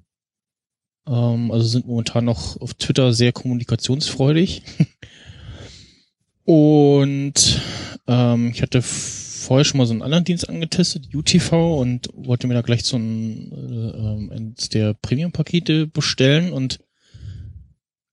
Ähm, 1.08 1.52
also 1.52 1.68
sind 1.68 1.88
momentan 1.88 2.26
noch 2.26 2.60
auf 2.60 2.74
Twitter 2.74 3.14
sehr 3.14 3.32
kommunikationsfreudig. 3.32 4.64
Und 6.44 7.62
ähm, 8.08 8.52
ich 8.54 8.62
hatte 8.62 8.82
vorher 8.82 9.64
schon 9.64 9.78
mal 9.78 9.86
so 9.86 9.94
einen 9.94 10.02
anderen 10.02 10.24
Dienst 10.24 10.50
angetestet, 10.50 11.14
UTV, 11.14 11.80
und 11.80 12.10
wollte 12.14 12.48
mir 12.48 12.56
da 12.56 12.62
gleich 12.62 12.84
so 12.84 12.98
ein 12.98 13.52
äh, 13.52 13.98
ähm, 13.98 14.32
eins 14.32 14.70
der 14.70 14.94
Premium-Pakete 14.96 15.88
bestellen 15.88 16.52
und 16.52 16.80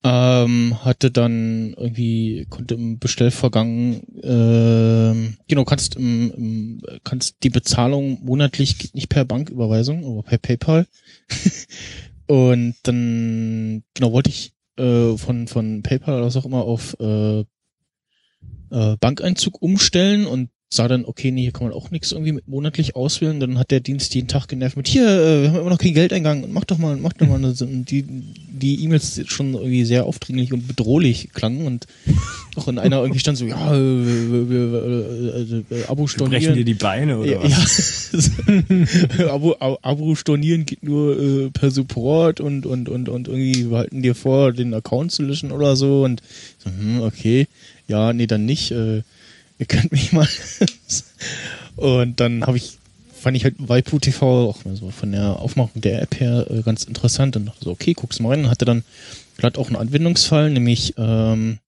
Ähm, 0.01 0.83
hatte 0.85 1.11
dann 1.11 1.73
irgendwie, 1.75 2.47
konnte 2.49 2.75
im 2.75 2.99
Bestellvorgang, 2.99 4.01
ähm, 4.23 5.37
genau, 5.49 5.65
kannst 5.65 5.97
im, 5.97 6.31
im, 6.31 6.81
kannst 7.03 7.43
die 7.43 7.49
Bezahlung 7.49 8.23
monatlich 8.23 8.77
geht 8.77 8.95
nicht 8.95 9.09
per 9.09 9.25
Banküberweisung, 9.25 10.05
aber 10.05 10.23
per 10.23 10.37
PayPal. 10.37 10.87
Und 12.27 12.75
dann, 12.83 13.83
genau, 13.93 14.13
wollte 14.13 14.29
ich 14.29 14.53
äh, 14.77 15.17
von, 15.17 15.47
von 15.47 15.83
PayPal 15.83 16.15
oder 16.15 16.25
was 16.27 16.37
auch 16.37 16.45
immer 16.45 16.63
auf 16.63 16.95
äh, 16.99 17.39
äh, 17.39 18.97
Bankeinzug 18.99 19.61
umstellen 19.61 20.25
und 20.25 20.49
sah 20.71 20.87
dann, 20.87 21.05
okay, 21.05 21.31
nee, 21.31 21.41
hier 21.43 21.51
kann 21.51 21.67
man 21.67 21.73
auch 21.73 21.89
nichts 21.89 22.11
irgendwie 22.11 22.39
monatlich 22.45 22.95
auswählen. 22.95 23.39
Dann 23.39 23.57
hat 23.57 23.71
der 23.71 23.79
Dienst 23.79 24.13
jeden 24.13 24.27
Tag 24.27 24.47
genervt 24.47 24.77
mit, 24.77 24.87
hier, 24.87 25.07
äh, 25.07 25.41
wir 25.41 25.49
haben 25.49 25.61
immer 25.61 25.71
noch 25.71 25.79
kein 25.79 25.95
Geldeingang, 25.95 26.45
mach 26.51 26.63
doch 26.65 26.77
mal, 26.77 26.95
mach 26.95 27.13
doch 27.13 27.27
mal. 27.27 27.37
eine, 27.37 27.53
die 27.53 28.05
die 28.59 28.83
E-Mails 28.83 29.21
schon 29.27 29.53
irgendwie 29.53 29.83
sehr 29.85 30.05
aufdringlich 30.05 30.53
und 30.53 30.67
bedrohlich 30.67 31.29
klangen 31.33 31.65
und 31.65 31.87
auch 32.55 32.67
in 32.67 32.77
einer 32.77 32.97
irgendwie 32.99 33.19
stand 33.19 33.37
so, 33.37 33.45
ja, 33.45 33.73
äh, 33.73 33.79
wir, 33.79 34.49
wir, 34.49 35.65
äh, 35.71 35.75
äh, 35.79 35.85
Abo 35.87 36.05
stornieren. 36.05 36.41
Brechen 36.43 36.55
dir 36.55 36.65
die 36.65 36.73
Beine 36.75 37.17
oder 37.17 37.41
was? 37.41 38.11
ja. 39.17 39.27
Abo, 39.33 39.55
Abo, 39.59 40.13
stornieren 40.13 40.65
geht 40.65 40.83
nur 40.83 41.19
äh, 41.19 41.49
per 41.49 41.71
Support 41.71 42.41
und 42.41 42.67
und 42.67 42.89
und 42.89 43.09
und 43.09 43.27
irgendwie 43.27 43.71
wir 43.71 43.77
halten 43.77 44.03
dir 44.03 44.13
vor, 44.13 44.51
den 44.51 44.73
Account 44.73 45.13
zu 45.13 45.23
löschen 45.23 45.51
oder 45.51 45.75
so 45.75 46.03
und 46.03 46.21
so, 46.59 46.69
hm, 46.69 47.01
okay, 47.01 47.47
ja, 47.87 48.13
nee, 48.13 48.27
dann 48.27 48.45
nicht. 48.45 48.71
Äh, 48.71 49.01
ihr 49.59 49.65
könnt 49.67 49.91
mich 49.91 50.11
mal. 50.11 50.27
und 51.75 52.19
dann 52.19 52.45
habe 52.45 52.57
ich 52.57 52.79
fand 53.19 53.35
ich 53.35 53.43
halt 53.43 53.55
Waipu 53.59 53.99
TV 53.99 54.49
auch 54.49 54.63
mal 54.65 54.75
so 54.75 54.89
von 54.91 55.11
der 55.11 55.39
Aufmachung 55.39 55.81
der 55.81 56.01
App 56.01 56.19
her 56.19 56.47
äh, 56.49 56.61
ganz 56.61 56.85
interessant 56.85 57.35
und 57.35 57.45
dachte 57.45 57.65
so, 57.65 57.71
okay, 57.71 57.93
guck's 57.93 58.19
mal 58.19 58.29
rein 58.29 58.45
und 58.45 58.49
hatte 58.49 58.65
dann 58.65 58.83
gerade 59.37 59.59
auch 59.59 59.67
einen 59.67 59.75
Anwendungsfall, 59.75 60.49
nämlich 60.49 60.93
ähm, 60.97 61.59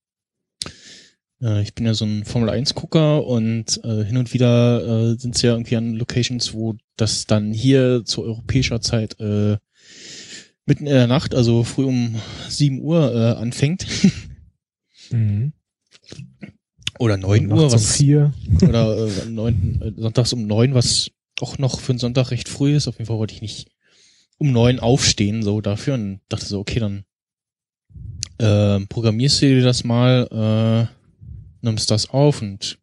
äh, 1.42 1.62
ich 1.62 1.74
bin 1.74 1.84
ja 1.84 1.94
so 1.94 2.06
ein 2.06 2.24
Formel 2.24 2.48
1 2.48 2.74
Gucker 2.74 3.26
und 3.26 3.80
äh, 3.84 4.04
hin 4.04 4.16
und 4.16 4.32
wieder 4.32 5.12
äh, 5.12 5.18
sind 5.18 5.36
es 5.36 5.42
ja 5.42 5.52
irgendwie 5.52 5.76
an 5.76 5.94
Locations, 5.94 6.54
wo 6.54 6.76
das 6.96 7.26
dann 7.26 7.52
hier 7.52 8.04
zu 8.04 8.22
europäischer 8.22 8.80
Zeit 8.80 9.20
äh, 9.20 9.58
mitten 10.64 10.86
in 10.86 10.94
der 10.94 11.06
Nacht, 11.06 11.34
also 11.34 11.64
früh 11.64 11.84
um 11.84 12.20
7 12.48 12.80
Uhr 12.80 13.14
äh, 13.14 13.40
anfängt. 13.40 13.86
Mhm. 15.10 15.52
Oder 16.98 17.16
9 17.16 17.46
Nachts 17.46 17.60
Uhr, 17.60 17.66
um 17.66 17.72
was 17.72 17.96
vier. 17.96 18.32
oder 18.62 19.06
äh, 19.06 19.26
neun, 19.28 19.80
äh, 19.82 20.00
sonntags 20.00 20.32
um 20.32 20.46
neun, 20.46 20.74
was 20.74 21.10
auch 21.40 21.58
noch 21.58 21.80
für 21.80 21.92
einen 21.92 21.98
Sonntag 21.98 22.30
recht 22.30 22.48
früh 22.48 22.76
ist. 22.76 22.88
Auf 22.88 22.96
jeden 22.96 23.06
Fall 23.06 23.18
wollte 23.18 23.34
ich 23.34 23.42
nicht 23.42 23.68
um 24.38 24.52
neun 24.52 24.80
aufstehen, 24.80 25.42
so 25.42 25.60
dafür 25.60 25.94
und 25.94 26.20
dachte 26.28 26.46
so, 26.46 26.60
okay, 26.60 26.80
dann 26.80 27.04
äh, 28.38 28.84
programmierst 28.86 29.42
du 29.42 29.46
dir 29.46 29.62
das 29.62 29.84
mal, 29.84 30.88
äh, 30.90 31.64
nimmst 31.64 31.90
das 31.90 32.10
auf 32.10 32.42
und 32.42 32.78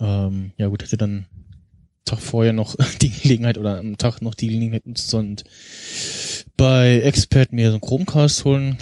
ähm, 0.00 0.52
ja 0.58 0.66
gut, 0.68 0.82
hätte 0.82 0.96
dann 0.96 1.26
Tag 2.04 2.20
vorher 2.20 2.52
noch 2.52 2.76
die 3.00 3.10
Gelegenheit 3.10 3.58
oder 3.58 3.78
am 3.78 3.98
Tag 3.98 4.20
noch 4.22 4.34
die 4.34 4.48
Gelegenheit 4.48 4.86
nutzen 4.86 5.18
und 5.18 5.44
bei 6.56 7.00
Expert 7.00 7.52
mir 7.52 7.68
so 7.68 7.74
einen 7.74 7.80
Chromecast 7.80 8.44
holen 8.44 8.78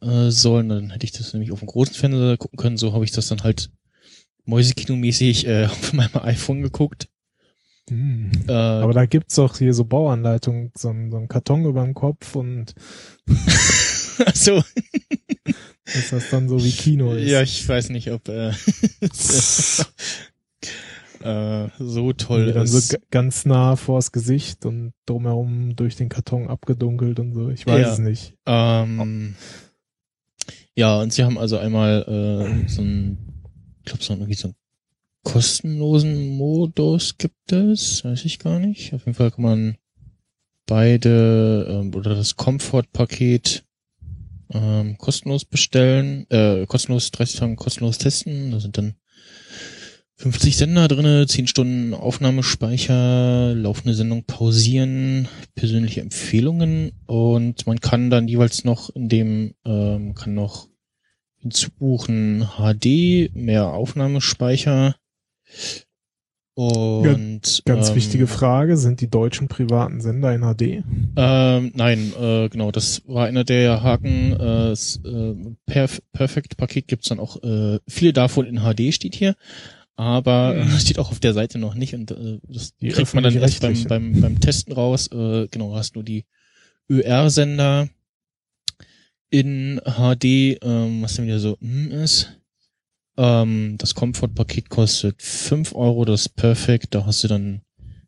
äh, 0.00 0.30
sollen. 0.30 0.68
Dann 0.68 0.90
hätte 0.90 1.04
ich 1.04 1.12
das 1.12 1.32
nämlich 1.32 1.52
auf 1.52 1.58
dem 1.60 1.68
großen 1.68 1.94
Fernseher 1.94 2.36
gucken 2.36 2.56
können. 2.58 2.76
So 2.76 2.92
habe 2.92 3.04
ich 3.04 3.10
das 3.12 3.28
dann 3.28 3.42
halt 3.42 3.70
Mäusekino-mäßig 4.46 5.46
äh, 5.46 5.64
auf 5.70 5.92
meinem 5.92 6.16
iPhone 6.16 6.62
geguckt. 6.62 7.08
Mhm. 7.90 8.30
Äh, 8.48 8.52
Aber 8.52 8.92
da 8.92 9.06
gibt's 9.06 9.34
doch 9.34 9.58
hier 9.58 9.74
so 9.74 9.84
Bauanleitungen, 9.84 10.70
so, 10.76 10.90
ein- 10.90 11.10
so 11.10 11.16
ein 11.18 11.28
Karton 11.28 11.64
über 11.64 11.82
dem 11.84 11.94
Kopf 11.94 12.36
und 12.36 12.74
so, 14.34 14.62
dass 15.84 16.10
das 16.10 16.30
dann 16.30 16.48
so 16.48 16.62
wie 16.64 16.70
Kino 16.70 17.12
ist. 17.12 17.28
ja, 17.28 17.42
ich 17.42 17.68
weiß 17.68 17.88
nicht, 17.90 18.10
ob 18.12 18.28
äh, 18.28 18.52
äh, 21.22 21.68
so 21.78 22.12
toll 22.12 22.40
Irgendwie 22.40 22.52
dann 22.58 22.66
so 22.66 22.78
ist. 22.78 22.90
ga- 22.92 22.98
ganz 23.10 23.44
nah 23.46 23.76
vors 23.76 24.12
Gesicht 24.12 24.64
und 24.66 24.92
drumherum 25.06 25.76
durch 25.76 25.96
den 25.96 26.08
Karton 26.08 26.48
abgedunkelt 26.48 27.18
und 27.20 27.32
so. 27.34 27.48
Ich 27.50 27.66
weiß 27.66 27.80
Ja. 27.86 27.92
es 27.92 27.98
nicht. 27.98 28.34
Ähm, 28.46 29.34
ja, 30.76 31.00
und 31.00 31.12
sie 31.12 31.24
haben 31.24 31.38
also 31.38 31.58
einmal 31.58 32.02
äh, 32.06 32.68
so 32.68 32.82
ein, 32.82 33.18
ich 33.80 33.84
glaube, 33.84 34.02
so 34.02 34.14
irgendwie 34.14 34.34
so 34.34 34.48
einen 34.48 34.56
kostenlosen 35.24 36.36
Modus 36.36 37.18
gibt 37.18 37.52
es, 37.52 38.04
weiß 38.04 38.24
ich 38.24 38.38
gar 38.38 38.58
nicht. 38.58 38.92
Auf 38.92 39.06
jeden 39.06 39.14
Fall 39.14 39.30
kann 39.30 39.44
man 39.44 39.76
beide 40.66 41.66
ähm, 41.68 41.94
oder 41.94 42.14
das 42.14 42.36
Comfort-Paket 42.36 43.64
ähm, 44.50 44.96
kostenlos 44.98 45.44
bestellen, 45.44 46.26
äh, 46.30 46.66
kostenlos 46.66 47.10
30 47.10 47.40
Tage 47.40 47.56
kostenlos 47.56 47.98
testen. 47.98 48.50
Da 48.50 48.60
sind 48.60 48.78
dann 48.78 48.94
50 50.22 50.56
Sender 50.56 50.86
drinne, 50.86 51.26
10 51.26 51.48
Stunden 51.48 51.94
Aufnahmespeicher, 51.94 53.56
laufende 53.56 53.92
Sendung 53.92 54.22
pausieren, 54.22 55.26
persönliche 55.56 56.00
Empfehlungen 56.00 56.92
und 57.06 57.66
man 57.66 57.80
kann 57.80 58.08
dann 58.08 58.28
jeweils 58.28 58.62
noch 58.62 58.90
in 58.90 59.08
dem, 59.08 59.54
ähm, 59.64 60.14
kann 60.14 60.34
noch 60.34 60.68
hinzubuchen 61.38 62.46
HD, 62.56 63.34
mehr 63.34 63.72
Aufnahmespeicher 63.72 64.94
und 66.54 67.62
Ganz 67.64 67.88
ähm, 67.88 67.96
wichtige 67.96 68.28
Frage, 68.28 68.76
sind 68.76 69.00
die 69.00 69.10
deutschen 69.10 69.48
privaten 69.48 70.00
Sender 70.00 70.32
in 70.32 70.42
HD? 70.42 70.84
ähm, 71.16 71.72
nein, 71.74 72.12
äh, 72.20 72.48
genau, 72.48 72.70
das 72.70 73.02
war 73.08 73.26
einer 73.26 73.42
der 73.42 73.82
Haken. 73.82 74.34
Äh, 74.34 74.38
das, 74.38 75.00
äh, 75.04 75.34
Perf 75.66 76.00
Perfect-Paket 76.12 76.86
gibt's 76.86 77.08
dann 77.08 77.18
auch, 77.18 77.42
äh, 77.42 77.80
viele 77.88 78.12
davon 78.12 78.46
in 78.46 78.60
HD 78.60 78.94
steht 78.94 79.16
hier, 79.16 79.34
aber 79.96 80.56
äh, 80.56 80.64
Mhm. 80.64 80.78
steht 80.78 80.98
auch 80.98 81.10
auf 81.10 81.20
der 81.20 81.34
Seite 81.34 81.58
noch 81.58 81.74
nicht 81.74 81.94
und 81.94 82.10
äh, 82.10 82.38
das 82.48 82.76
Die 82.76 82.88
kriegt 82.88 83.14
man 83.14 83.24
dann 83.24 83.34
erst 83.34 83.60
beim, 83.60 83.84
beim, 83.84 84.20
beim 84.20 84.40
Testen 84.40 84.72
raus. 84.72 85.08
Äh, 85.12 85.48
genau, 85.48 85.74
hast 85.74 85.94
nur 85.94 86.04
die 86.04 86.24
ÖR-Sender 86.90 87.88
in 89.30 89.80
HD, 89.84 90.58
ähm, 90.62 91.02
was 91.02 91.14
dann 91.16 91.26
wieder 91.26 91.40
so 91.40 91.56
hm, 91.60 91.90
ist. 91.90 92.38
Ähm, 93.16 93.76
das 93.78 93.94
Comfort-Paket 93.94 94.68
kostet 94.68 95.22
5 95.22 95.74
Euro, 95.74 96.04
das 96.04 96.28
Perfect, 96.28 96.94
da 96.94 97.06
hast 97.06 97.24
du 97.24 97.28
dann 97.28 97.62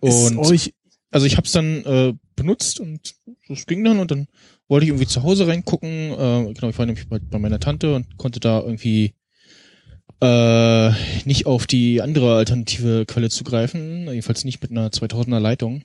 Und 0.00 0.38
euch, 0.38 0.74
also 1.10 1.26
ich 1.26 1.36
habe 1.36 1.46
es 1.46 1.52
dann 1.52 1.84
äh, 1.84 2.14
benutzt 2.36 2.80
und 2.80 3.14
das 3.48 3.66
ging 3.66 3.84
dann 3.84 3.98
und 3.98 4.10
dann 4.10 4.28
wollte 4.68 4.84
ich 4.84 4.90
irgendwie 4.90 5.06
zu 5.06 5.22
Hause 5.22 5.46
reingucken. 5.46 6.12
Äh, 6.12 6.54
genau, 6.54 6.68
ich 6.68 6.78
war 6.78 6.86
nämlich 6.86 7.08
bei, 7.08 7.18
bei 7.18 7.38
meiner 7.38 7.60
Tante 7.60 7.94
und 7.94 8.16
konnte 8.16 8.40
da 8.40 8.60
irgendwie 8.60 9.14
äh, 10.20 10.90
nicht 11.24 11.46
auf 11.46 11.66
die 11.66 12.02
andere 12.02 12.36
alternative 12.36 13.06
Quelle 13.06 13.30
zugreifen, 13.30 14.06
jedenfalls 14.06 14.44
nicht 14.44 14.62
mit 14.62 14.70
einer 14.70 14.88
2000er 14.90 15.38
Leitung. 15.40 15.82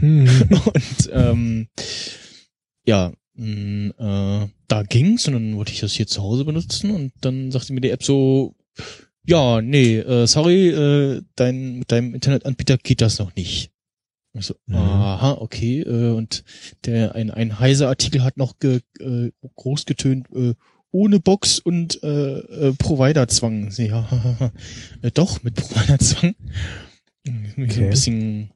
hm, 0.00 0.28
Und 0.50 1.10
ähm, 1.12 1.68
ja, 2.84 3.12
mh, 3.34 4.44
äh, 4.44 4.48
da 4.68 4.82
ging's 4.82 5.26
und 5.28 5.34
dann 5.34 5.56
wollte 5.56 5.72
ich 5.72 5.80
das 5.80 5.92
hier 5.92 6.06
zu 6.06 6.22
Hause 6.22 6.44
benutzen 6.44 6.90
und 6.90 7.12
dann 7.20 7.50
sagte 7.50 7.72
mir 7.72 7.80
die 7.80 7.90
App 7.90 8.02
so, 8.02 8.54
ja, 9.26 9.60
nee, 9.60 9.98
äh, 9.98 10.26
sorry, 10.26 10.68
äh, 10.70 11.22
dein, 11.36 11.78
mit 11.78 11.92
deinem 11.92 12.14
Internetanbieter 12.14 12.78
geht 12.78 13.00
das 13.00 13.18
noch 13.18 13.34
nicht. 13.36 13.70
Ich 14.34 14.46
so, 14.46 14.54
Mhm. 14.66 14.76
aha, 14.76 15.32
okay, 15.32 15.80
äh, 15.82 16.10
und 16.10 16.42
der 16.86 17.14
ein, 17.14 17.30
ein 17.30 17.58
heiser 17.58 17.88
Artikel 17.88 18.24
hat 18.24 18.38
noch 18.38 18.58
ge, 18.58 18.80
äh, 18.98 19.30
groß 19.56 19.84
getönt, 19.84 20.26
äh, 20.34 20.54
ohne 20.90 21.20
Box 21.20 21.58
und 21.58 22.02
äh, 22.02 22.38
äh, 22.38 22.72
Providerzwang. 22.74 23.70
Ja, 23.76 24.08
äh, 25.02 25.10
doch, 25.10 25.42
mit 25.42 25.54
Providerzwang. 25.56 26.34
Okay. 27.26 27.84
ein 27.84 27.90
bisschen 27.90 28.50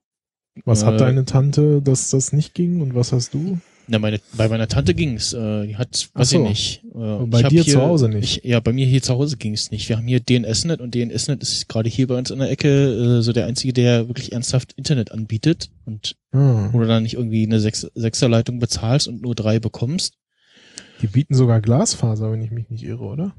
was 0.64 0.82
äh, 0.82 0.86
hat 0.86 1.00
deine 1.00 1.24
Tante, 1.24 1.82
dass 1.82 2.10
das 2.10 2.32
nicht 2.32 2.54
ging 2.54 2.80
und 2.80 2.94
was 2.94 3.12
hast 3.12 3.34
du? 3.34 3.58
Na, 3.88 4.00
meine, 4.00 4.20
bei 4.36 4.48
meiner 4.48 4.66
Tante 4.66 4.94
ging's. 4.94 5.32
Äh, 5.32 5.68
die 5.68 5.76
hat, 5.76 6.08
weiß 6.14 6.30
so. 6.30 6.42
ich 6.42 6.48
nicht. 6.48 6.84
Äh, 6.92 6.98
und 6.98 7.30
bei 7.30 7.42
dir 7.42 7.62
hier, 7.62 7.74
zu 7.74 7.82
Hause 7.82 8.08
nicht? 8.08 8.38
Ich, 8.38 8.50
ja, 8.50 8.58
bei 8.58 8.72
mir 8.72 8.84
hier 8.84 9.00
zu 9.00 9.14
Hause 9.14 9.36
ging's 9.36 9.70
nicht. 9.70 9.88
Wir 9.88 9.96
haben 9.96 10.08
hier 10.08 10.18
DNSNet 10.18 10.80
und 10.80 10.94
DNSNet 10.94 11.40
ist 11.40 11.68
gerade 11.68 11.88
hier 11.88 12.08
bei 12.08 12.16
uns 12.16 12.30
in 12.30 12.40
der 12.40 12.50
Ecke 12.50 12.68
äh, 12.68 13.22
so 13.22 13.32
der 13.32 13.46
einzige, 13.46 13.72
der 13.72 14.08
wirklich 14.08 14.32
ernsthaft 14.32 14.72
Internet 14.72 15.12
anbietet 15.12 15.70
und 15.84 16.16
Ah, 16.32 16.68
wo 16.72 16.80
du 16.80 16.86
dann 16.86 17.04
nicht 17.04 17.14
irgendwie 17.14 17.46
eine 17.46 17.60
Sechs 17.60 17.86
Sechserleitung 17.94 18.58
bezahlst 18.58 19.06
und 19.06 19.22
nur 19.22 19.34
drei 19.36 19.60
bekommst. 19.60 20.14
die 21.00 21.06
bieten 21.06 21.34
sogar 21.34 21.60
Glasfaser, 21.60 22.32
wenn 22.32 22.42
ich 22.42 22.50
mich 22.50 22.68
nicht 22.68 22.82
irre, 22.82 23.04
oder? 23.04 23.34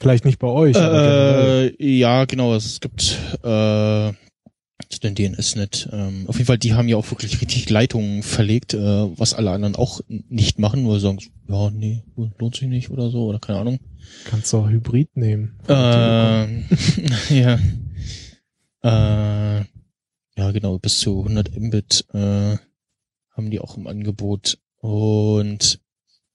Vielleicht 0.00 0.24
nicht 0.24 0.38
bei 0.38 0.46
euch. 0.46 0.76
Äh, 0.76 1.84
ja, 1.84 2.24
genau. 2.26 2.54
Es 2.54 2.78
gibt 2.78 3.18
äh, 3.42 4.12
zu 4.88 5.00
den 5.00 5.14
DNS-Net. 5.14 5.88
Ähm, 5.92 6.24
auf 6.28 6.36
jeden 6.36 6.46
Fall, 6.46 6.58
die 6.58 6.74
haben 6.74 6.88
ja 6.88 6.96
auch 6.96 7.10
wirklich 7.10 7.40
richtig 7.40 7.68
Leitungen 7.68 8.22
verlegt, 8.22 8.74
äh, 8.74 8.78
was 8.78 9.34
alle 9.34 9.50
anderen 9.50 9.76
auch 9.76 10.00
nicht 10.08 10.58
machen, 10.58 10.82
nur 10.82 11.00
sagen, 11.00 11.18
ja, 11.48 11.70
nee, 11.70 12.04
lohnt 12.38 12.56
sich 12.56 12.68
nicht 12.68 12.90
oder 12.90 13.10
so, 13.10 13.26
oder 13.26 13.38
keine 13.38 13.58
Ahnung. 13.58 13.80
Kannst 14.24 14.52
du 14.52 14.58
auch 14.58 14.68
Hybrid 14.68 15.16
nehmen. 15.16 15.58
Ähm, 15.68 16.64
ja. 17.30 17.58
Äh, 18.82 19.64
ja, 20.36 20.52
genau, 20.52 20.78
bis 20.78 21.00
zu 21.00 21.18
100 21.18 21.58
Mbit 21.58 22.06
äh, 22.12 22.56
haben 23.32 23.50
die 23.50 23.60
auch 23.60 23.76
im 23.76 23.86
Angebot. 23.86 24.58
Und 24.80 25.80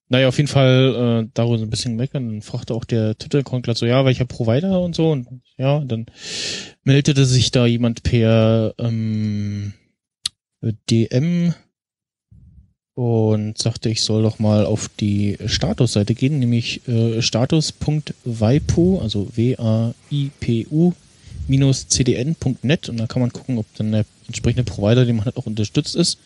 naja, 0.09 0.27
auf 0.27 0.37
jeden 0.37 0.49
Fall 0.49 1.23
äh, 1.23 1.29
darüber 1.33 1.57
so 1.57 1.63
ein 1.63 1.69
bisschen 1.69 1.95
meckern. 1.95 2.27
Dann 2.27 2.41
fragte 2.41 2.73
auch 2.73 2.83
der 2.83 3.17
Twitter-Account 3.17 3.77
so, 3.77 3.85
ja, 3.85 4.03
welcher 4.05 4.25
Provider 4.25 4.81
und 4.81 4.95
so. 4.95 5.11
Und 5.11 5.41
ja, 5.57 5.79
dann 5.79 6.05
meldete 6.83 7.25
sich 7.25 7.51
da 7.51 7.65
jemand 7.65 8.03
per 8.03 8.73
ähm, 8.77 9.73
DM 10.89 11.53
und 12.95 13.57
sagte, 13.57 13.89
ich 13.89 14.01
soll 14.03 14.23
doch 14.23 14.39
mal 14.39 14.65
auf 14.65 14.89
die 14.99 15.37
Statusseite 15.45 16.13
gehen, 16.13 16.39
nämlich 16.39 16.87
äh, 16.87 17.21
status.waipu, 17.21 18.99
also 18.99 19.29
W-A-I-P-U 19.35 20.93
minus 21.47 21.87
cdn.net 21.87 22.89
und 22.89 22.97
da 22.97 23.07
kann 23.07 23.21
man 23.21 23.33
gucken, 23.33 23.57
ob 23.57 23.65
dann 23.75 23.91
der 23.91 24.05
entsprechende 24.27 24.63
Provider, 24.63 25.05
den 25.05 25.17
man 25.17 25.25
hat, 25.25 25.37
auch 25.37 25.45
unterstützt 25.45 25.95
ist. 25.95 26.17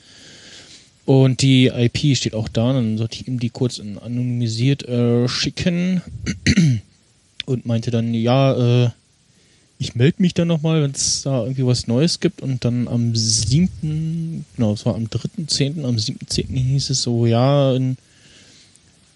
Und 1.05 1.41
die 1.41 1.67
IP 1.67 2.17
steht 2.17 2.35
auch 2.35 2.49
da, 2.49 2.73
dann 2.73 2.97
sollte 2.97 3.15
ich 3.15 3.27
ihm 3.27 3.39
die 3.39 3.49
kurz 3.49 3.79
anonymisiert 3.79 4.83
äh, 4.87 5.27
schicken. 5.27 6.01
Und 7.45 7.65
meinte 7.65 7.91
dann, 7.91 8.13
ja, 8.13 8.83
äh, 8.85 8.89
ich 9.79 9.95
melde 9.95 10.21
mich 10.21 10.33
dann 10.33 10.47
nochmal, 10.47 10.81
wenn 10.81 10.91
es 10.91 11.21
da 11.21 11.43
irgendwie 11.43 11.65
was 11.65 11.87
Neues 11.87 12.19
gibt 12.19 12.41
und 12.41 12.65
dann 12.65 12.87
am 12.87 13.15
siebten, 13.15 14.45
genau, 14.55 14.73
es 14.73 14.85
war 14.85 14.95
am 14.95 15.09
dritten, 15.09 15.47
zehnten, 15.47 15.85
am 15.85 15.99
siebten, 15.99 16.27
zehnten 16.27 16.55
hieß 16.55 16.89
es 16.89 17.03
so, 17.03 17.25
ja, 17.25 17.75
in 17.75 17.97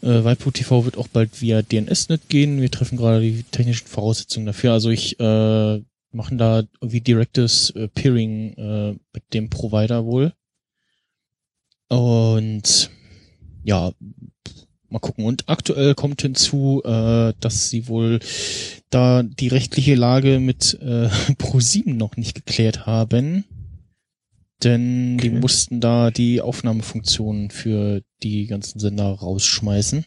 äh, 0.01 0.23
Waipu 0.23 0.51
TV 0.51 0.85
wird 0.85 0.97
auch 0.97 1.07
bald 1.07 1.41
via 1.41 1.61
DNS-Net 1.61 2.29
gehen. 2.29 2.61
Wir 2.61 2.71
treffen 2.71 2.97
gerade 2.97 3.21
die 3.21 3.43
technischen 3.43 3.87
Voraussetzungen 3.87 4.45
dafür. 4.45 4.73
Also 4.73 4.89
ich 4.89 5.19
äh, 5.19 5.81
machen 6.11 6.37
da 6.37 6.63
irgendwie 6.79 7.01
direktes 7.01 7.71
äh, 7.71 7.87
Peering 7.87 8.53
äh, 8.57 8.91
mit 9.13 9.33
dem 9.33 9.49
Provider 9.49 10.05
wohl. 10.05 10.33
Und 11.87 12.89
ja, 13.63 13.91
mal 14.91 14.99
gucken. 14.99 15.25
Und 15.25 15.47
aktuell 15.47 15.95
kommt 15.95 16.21
hinzu, 16.21 16.81
äh, 16.83 17.33
dass 17.39 17.69
sie 17.69 17.87
wohl 17.87 18.19
da 18.89 19.23
die 19.23 19.47
rechtliche 19.47 19.95
Lage 19.95 20.39
mit 20.39 20.77
äh, 20.81 21.07
Pro7 21.39 21.93
noch 21.93 22.17
nicht 22.17 22.35
geklärt 22.35 22.85
haben. 22.85 23.45
Denn 24.63 25.17
die 25.17 25.29
Okay. 25.29 25.39
mussten 25.39 25.81
da 25.81 26.11
die 26.11 26.39
Aufnahmefunktionen 26.41 27.49
für 27.49 28.01
die 28.21 28.45
ganzen 28.45 28.79
Sender 28.79 29.05
rausschmeißen. 29.05 30.05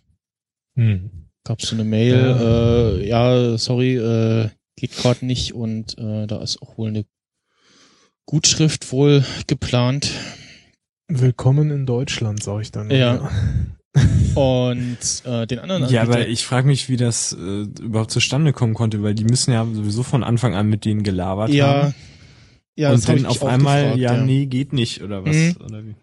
Hm. 0.77 1.11
Gab 1.45 1.61
so 1.61 1.75
eine 1.75 1.85
Mail, 1.85 2.15
Ja. 2.15 2.91
äh, 2.91 3.09
ja, 3.09 3.59
sorry, 3.59 3.97
äh, 3.97 4.49
geht 4.77 4.97
gerade 4.97 5.27
nicht 5.27 5.55
und 5.55 5.99
äh, 5.99 6.27
da 6.27 6.41
ist 6.43 6.63
auch 6.63 6.79
wohl 6.79 6.89
eine 6.89 7.05
Gutschrift 8.27 8.91
wohl 8.93 9.25
geplant. 9.47 10.11
Willkommen 11.09 11.71
in 11.71 11.85
Deutschland, 11.85 12.43
sag 12.43 12.63
ich 12.63 12.71
dann. 12.73 12.91
Ja. 12.91 13.31
Und 14.35 14.99
äh, 15.25 15.47
den 15.47 15.61
anderen 15.61 15.83
Ja, 15.89 16.03
Anbieter- 16.03 16.19
aber 16.21 16.29
ich 16.29 16.45
frage 16.45 16.67
mich, 16.67 16.89
wie 16.89 16.97
das 16.97 17.33
äh, 17.33 17.63
überhaupt 17.81 18.11
zustande 18.11 18.53
kommen 18.53 18.75
konnte, 18.75 19.03
weil 19.03 19.15
die 19.15 19.25
müssen 19.25 19.53
ja 19.53 19.65
sowieso 19.65 20.03
von 20.03 20.25
Anfang 20.25 20.55
an 20.55 20.69
mit 20.69 20.85
denen 20.85 21.03
gelabert 21.05 21.51
ja, 21.51 21.67
haben. 21.85 21.95
ja, 22.77 22.91
das 22.91 23.07
und 23.09 23.15
ich 23.17 23.23
dann 23.23 23.31
auf 23.31 23.43
auch 23.43 23.49
einmal, 23.49 23.83
gefragt, 23.83 24.01
ja, 24.01 24.17
nee, 24.25 24.47
geht 24.47 24.73
nicht, 24.73 25.03
oder 25.03 25.25
was? 25.25 25.37
Mhm. 25.37 25.57
Oder 25.65 25.85
wie? 25.85 25.95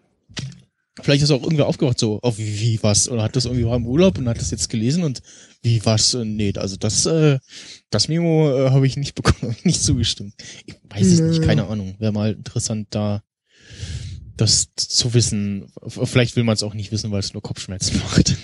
Vielleicht 1.02 1.22
ist 1.22 1.30
auch 1.30 1.42
irgendwer 1.42 1.66
aufgewacht 1.66 1.98
so, 1.98 2.18
oh, 2.22 2.32
wie, 2.36 2.60
wie 2.60 2.78
was? 2.82 3.08
Oder 3.08 3.22
hat 3.22 3.34
das 3.34 3.46
irgendwie 3.46 3.64
war 3.66 3.76
im 3.76 3.86
Urlaub 3.86 4.18
und 4.18 4.28
hat 4.28 4.38
das 4.38 4.50
jetzt 4.50 4.68
gelesen 4.68 5.04
und 5.04 5.20
wie 5.62 5.84
was? 5.84 6.14
Äh, 6.14 6.24
Nee, 6.24 6.52
also 6.56 6.76
das, 6.76 7.06
äh, 7.06 7.38
das 7.90 8.08
Memo 8.08 8.50
äh, 8.50 8.70
habe 8.70 8.86
ich 8.86 8.96
nicht 8.96 9.14
bekommen, 9.22 9.52
hab 9.52 9.58
ich 9.58 9.64
nicht 9.64 9.82
zugestimmt. 9.82 10.34
Ich 10.66 10.74
weiß 10.88 11.06
es 11.06 11.20
nicht, 11.20 11.40
Nö. 11.40 11.46
keine 11.46 11.66
Ahnung. 11.66 11.94
Wäre 11.98 12.12
mal 12.12 12.32
interessant 12.32 12.88
da 12.90 13.22
das 14.36 14.74
zu 14.74 15.14
wissen. 15.14 15.66
Vielleicht 15.86 16.36
will 16.36 16.44
man 16.44 16.54
es 16.54 16.62
auch 16.62 16.74
nicht 16.74 16.92
wissen, 16.92 17.10
weil 17.10 17.20
es 17.20 17.32
nur 17.32 17.42
Kopfschmerzen 17.42 17.98
macht. 18.02 18.36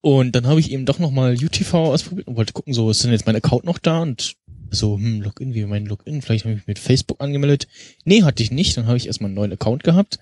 und 0.00 0.32
dann 0.36 0.46
habe 0.46 0.60
ich 0.60 0.70
eben 0.70 0.86
doch 0.86 0.98
nochmal 0.98 1.34
UTV 1.34 1.74
ausprobiert 1.74 2.28
und 2.28 2.36
wollte 2.36 2.52
gucken, 2.52 2.74
so 2.74 2.90
ist 2.90 3.04
denn 3.04 3.12
jetzt 3.12 3.26
mein 3.26 3.36
Account 3.36 3.64
noch 3.64 3.78
da 3.78 4.00
und 4.00 4.36
so, 4.70 4.96
hm, 4.96 5.20
Login, 5.20 5.54
wie 5.54 5.66
mein 5.66 5.84
Login, 5.84 6.22
vielleicht 6.22 6.44
habe 6.44 6.54
ich 6.54 6.60
mich 6.60 6.66
mit 6.66 6.78
Facebook 6.78 7.20
angemeldet. 7.20 7.68
Nee, 8.04 8.22
hatte 8.22 8.42
ich 8.42 8.50
nicht, 8.50 8.76
dann 8.76 8.86
habe 8.86 8.96
ich 8.96 9.06
erstmal 9.06 9.28
einen 9.28 9.34
neuen 9.34 9.52
Account 9.52 9.84
gehabt 9.84 10.18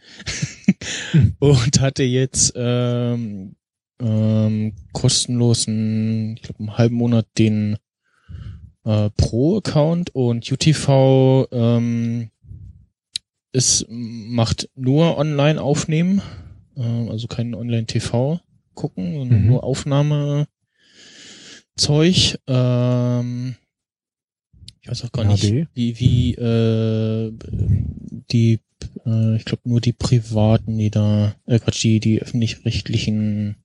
und 1.39 1.81
hatte 1.81 2.03
jetzt 2.03 2.53
ähm, 2.57 3.55
ähm, 4.01 4.75
kostenlosen, 4.93 6.35
ich 6.37 6.43
glaube, 6.43 6.59
einen 6.59 6.79
halben 6.79 6.97
Monat 6.97 7.27
den 7.39 7.77
äh, 8.85 9.11
Pro-Account 9.11 10.15
und 10.15 10.51
UTV 10.51 11.47
ähm, 11.53 12.31
es 13.53 13.85
macht 13.89 14.69
nur 14.75 15.17
online 15.19 15.61
aufnehmen, 15.61 16.23
ähm, 16.77 17.09
also 17.11 17.27
kein 17.27 17.55
Online-TV 17.55 18.41
gucken, 18.75 19.15
sondern 19.15 19.43
Mhm. 19.43 19.47
nur 19.49 19.65
Aufnahmezeug. 19.65 20.49
Ähm, 22.47 23.57
ich 24.83 24.89
weiß 24.89 25.05
auch 25.05 25.13
gar 25.13 25.25
nicht, 25.25 25.43
HD? 25.43 25.69
wie, 25.75 25.99
wie 26.01 26.35
äh, 26.35 27.33
die, 28.31 28.61
äh, 29.05 29.37
ich 29.37 29.45
glaube 29.45 29.69
nur 29.69 29.81
die 29.81 29.93
privaten, 29.93 30.79
die 30.79 30.91
da, 30.91 31.35
äh, 31.47 31.59
Quatsch, 31.59 31.83
die, 31.83 32.01
die 32.01 32.21
öffentlich-rechtlichen, 32.23 33.57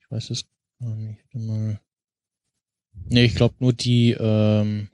ich 0.00 0.10
weiß 0.10 0.30
es 0.30 0.46
gar 0.80 0.94
nicht, 0.96 1.20
mal. 1.34 1.80
Nee, 3.08 3.24
ich 3.24 3.34
glaube 3.34 3.54
nur 3.60 3.72
die, 3.72 4.16
ähm, 4.18 4.88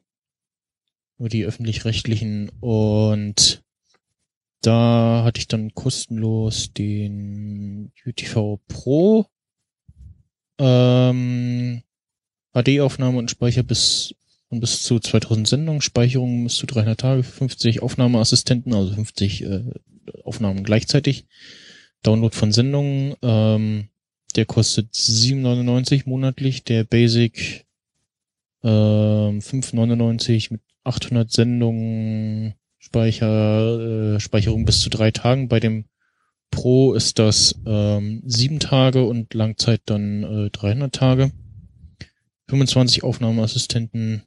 nur 1.19 1.28
die 1.31 1.44
öffentlich-rechtlichen 1.44 2.51
und 2.61 3.62
da 4.62 5.22
hatte 5.24 5.38
ich 5.40 5.48
dann 5.48 5.74
kostenlos 5.74 6.72
den 6.72 7.92
UTV 8.06 8.58
Pro 8.68 9.26
ähm, 10.58 11.82
HD-Aufnahme 12.52 13.18
und 13.18 13.30
Speicher 13.30 13.62
bis 13.62 14.14
von 14.48 14.60
bis 14.60 14.82
zu 14.82 14.98
2000 14.98 15.48
Sendungen, 15.48 15.82
Speicherung 15.82 16.44
bis 16.44 16.56
zu 16.56 16.66
300 16.66 16.98
Tage, 16.98 17.22
50 17.22 17.82
Aufnahmeassistenten, 17.82 18.74
also 18.74 18.94
50 18.94 19.42
äh, 19.42 19.62
Aufnahmen 20.24 20.62
gleichzeitig. 20.62 21.26
Download 22.02 22.34
von 22.34 22.52
Sendungen, 22.52 23.16
ähm, 23.22 23.88
der 24.36 24.44
kostet 24.46 24.92
7,99 24.94 26.08
monatlich, 26.08 26.62
der 26.62 26.84
Basic 26.84 27.66
ähm, 28.62 29.40
5,99 29.40 30.52
mit 30.52 30.60
800 30.84 31.30
Sendungen, 31.32 32.54
Speicher, 32.86 34.14
äh, 34.14 34.20
Speicherung 34.20 34.64
bis 34.64 34.80
zu 34.80 34.90
drei 34.90 35.10
Tagen. 35.10 35.48
Bei 35.48 35.58
dem 35.58 35.86
Pro 36.52 36.94
ist 36.94 37.18
das 37.18 37.56
ähm, 37.66 38.22
sieben 38.24 38.60
Tage 38.60 39.04
und 39.04 39.34
Langzeit 39.34 39.82
dann 39.86 40.22
äh, 40.22 40.50
300 40.50 40.94
Tage. 40.94 41.32
25 42.48 43.02
Aufnahmeassistenten. 43.02 44.22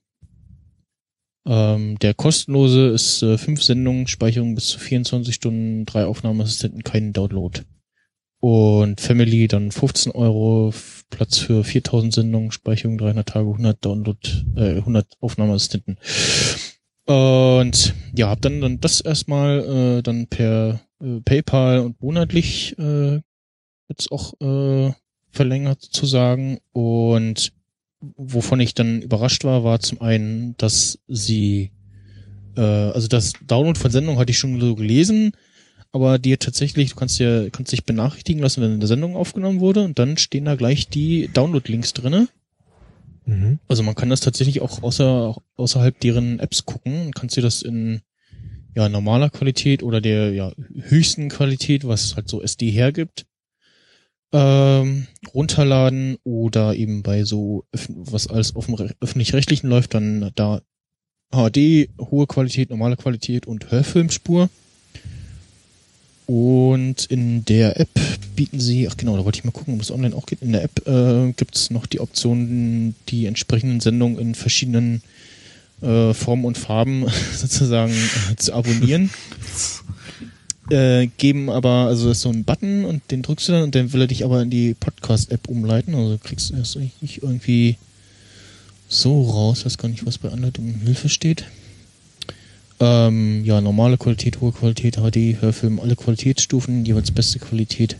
Ähm, 1.45 1.98
der 1.99 2.14
kostenlose 2.14 2.90
ist 2.90 3.23
äh, 3.23 3.38
fünf 3.38 3.64
Sendungen, 3.64 4.07
Speicherung 4.07 4.56
bis 4.56 4.68
zu 4.68 4.80
24 4.80 5.34
Stunden, 5.34 5.86
drei 5.86 6.03
Aufnahmeassistenten, 6.03 6.84
keinen 6.84 7.14
Download. 7.14 7.61
Und 8.41 8.99
Family 8.99 9.48
dann 9.48 9.72
15 9.72 10.11
Euro, 10.11 10.73
Platz 11.10 11.38
für 11.38 11.64
4000 11.64 12.14
Sendungen, 12.14 12.52
Speicherung 12.52 12.98
300 12.98 13.27
Tage, 13.27 13.49
100 13.49 13.86
Download, 13.86 14.19
äh, 14.57 14.80
100 14.80 15.15
Aufnahmeassistenten. 15.22 15.98
Und 17.10 17.95
ja, 18.15 18.30
hab 18.30 18.40
dann, 18.44 18.61
dann 18.61 18.80
das 18.81 19.02
erstmal 19.02 19.98
äh, 19.98 20.03
dann 20.03 20.27
per 20.27 20.80
äh, 21.02 21.22
PayPal 21.22 21.80
und 21.80 21.99
monatlich 22.03 22.77
äh, 22.77 23.19
jetzt 23.88 24.11
auch 24.11 24.40
äh, 24.40 24.94
verlängert 25.31 25.81
sozusagen. 25.81 26.60
Und 26.72 27.52
wovon 27.99 28.60
ich 28.60 28.76
dann 28.76 29.02
überrascht 29.02 29.44
war, 29.44 29.64
war 29.64 29.80
zum 29.80 30.02
einen, 30.02 30.56
dass 30.57 30.99
sie, 31.07 31.72
äh, 32.56 32.61
also 32.61 33.07
das 33.07 33.34
Download 33.48 33.80
von 33.80 33.90
Sendung 33.90 34.19
hatte 34.19 34.30
ich 34.30 34.38
schon 34.38 34.61
so 34.61 34.76
gelesen, 34.76 35.31
aber 35.91 36.19
dir 36.19 36.38
tatsächlich, 36.38 36.91
du 36.91 36.95
kannst 36.95 37.18
ja, 37.18 37.49
kannst 37.49 37.72
dich 37.72 37.86
benachrichtigen 37.86 38.44
lassen, 38.44 38.61
wenn 38.61 38.73
eine 38.73 38.86
Sendung 38.86 39.15
aufgenommen 39.15 39.61
wurde 39.61 39.84
und 39.84 39.98
dann 39.98 40.18
stehen 40.18 40.45
da 40.45 40.53
gleich 40.53 40.90
die 40.90 41.27
Download-Links 41.34 41.94
drinne. 41.94 42.27
Mhm. 43.30 43.60
Also 43.68 43.84
man 43.84 43.95
kann 43.95 44.10
das 44.10 44.22
tatsächlich 44.22 44.61
auch 44.61 44.81
außer, 44.81 45.35
außerhalb 45.56 45.99
deren 45.99 46.39
Apps 46.39 46.65
gucken. 46.65 47.11
Kannst 47.11 47.38
du 47.38 47.41
das 47.41 47.61
in 47.61 48.01
ja, 48.76 48.89
normaler 48.89 49.30
Qualität 49.30 49.84
oder 49.84 50.01
der 50.01 50.34
ja, 50.34 50.51
höchsten 50.73 51.30
Qualität, 51.30 51.88
was 51.88 52.15
halt 52.15 52.27
so 52.27 52.41
SD 52.41 52.72
hergibt, 52.72 53.26
ähm, 54.31 55.07
runterladen 55.34 56.18
oder 56.23 56.76
eben 56.76 57.03
bei 57.03 57.23
so, 57.23 57.65
was 57.88 58.27
alles 58.27 58.56
auf 58.56 58.65
dem 58.65 58.76
Re- 58.76 58.95
öffentlich-rechtlichen 58.99 59.69
läuft, 59.69 59.93
dann 59.93 60.31
da 60.35 60.61
HD, 61.31 61.89
hohe 61.99 62.26
Qualität, 62.27 62.69
normale 62.69 62.95
Qualität 62.97 63.45
und 63.45 63.72
Hörfilmspur. 63.72 64.49
Und 66.30 67.06
in 67.06 67.43
der 67.45 67.80
App 67.80 67.89
bieten 68.35 68.60
sie, 68.60 68.88
ach 68.88 68.95
genau, 68.95 69.18
da 69.18 69.26
wollte 69.26 69.39
ich 69.39 69.45
mal 69.45 69.51
gucken, 69.51 69.73
ob 69.73 69.81
es 69.81 69.89
online 69.89 70.15
auch 70.15 70.27
geht. 70.27 70.43
In 70.43 70.51
der 70.51 70.61
App 70.61 70.88
äh, 70.88 71.31
gibt 71.31 71.56
es 71.56 71.72
noch 71.72 71.88
die 71.88 71.99
Option, 71.99 72.93
die 73.07 73.26
entsprechenden 73.26 73.80
Sendungen 73.80 74.19
in 74.19 74.35
verschiedenen 74.35 75.01
äh, 75.81 76.14
Formen 76.14 76.45
und 76.45 76.56
Farben 76.56 77.07
sozusagen 77.35 77.93
äh, 77.93 78.35
zu 78.35 78.53
abonnieren. 78.53 79.10
Äh, 80.72 81.07
geben 81.18 81.49
aber, 81.49 81.88
also 81.88 82.11
ist 82.11 82.22
so 82.22 82.30
ein 82.30 82.43
Button 82.43 82.85
und 82.85 83.01
den 83.10 83.23
drückst 83.23 83.47
du 83.47 83.53
dann 83.53 83.64
und 83.64 83.73
dann 83.73 83.91
will 83.91 84.01
er 84.01 84.07
dich 84.07 84.23
aber 84.23 84.43
in 84.43 84.51
die 84.51 84.76
Podcast-App 84.76 85.47
umleiten. 85.47 85.95
Also 85.95 86.19
kriegst 86.23 86.51
du 86.51 86.57
das 86.57 86.77
nicht 87.01 87.23
irgendwie 87.23 87.77
so 88.88 89.31
raus, 89.31 89.65
weiß 89.65 89.80
gar 89.80 89.89
nicht, 89.89 90.06
was 90.06 90.19
bei 90.19 90.30
Anleitung 90.30 90.72
und 90.72 90.81
Hilfe 90.81 91.10
steht. 91.10 91.45
Ähm, 92.80 93.43
ja, 93.43 93.60
normale 93.60 93.97
Qualität, 93.97 94.39
hohe 94.39 94.53
Qualität, 94.53 94.95
HD, 94.97 95.41
Hörfilm, 95.41 95.80
alle 95.80 95.95
Qualitätsstufen, 95.95 96.85
jeweils 96.85 97.11
beste 97.11 97.39
Qualität. 97.39 97.97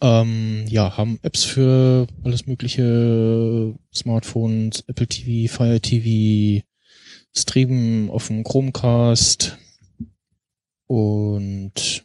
Ähm, 0.00 0.64
ja, 0.68 0.96
haben 0.96 1.18
Apps 1.22 1.44
für 1.44 2.06
alles 2.24 2.46
mögliche 2.46 3.74
Smartphones, 3.92 4.84
Apple 4.86 5.08
TV, 5.08 5.52
Fire 5.52 5.80
TV, 5.80 6.64
Streamen 7.36 8.08
auf 8.08 8.28
dem 8.28 8.44
Chromecast 8.44 9.58
und 10.86 12.04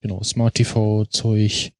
genau, 0.00 0.22
Smart 0.22 0.54
TV 0.54 1.04
Zeug. 1.06 1.72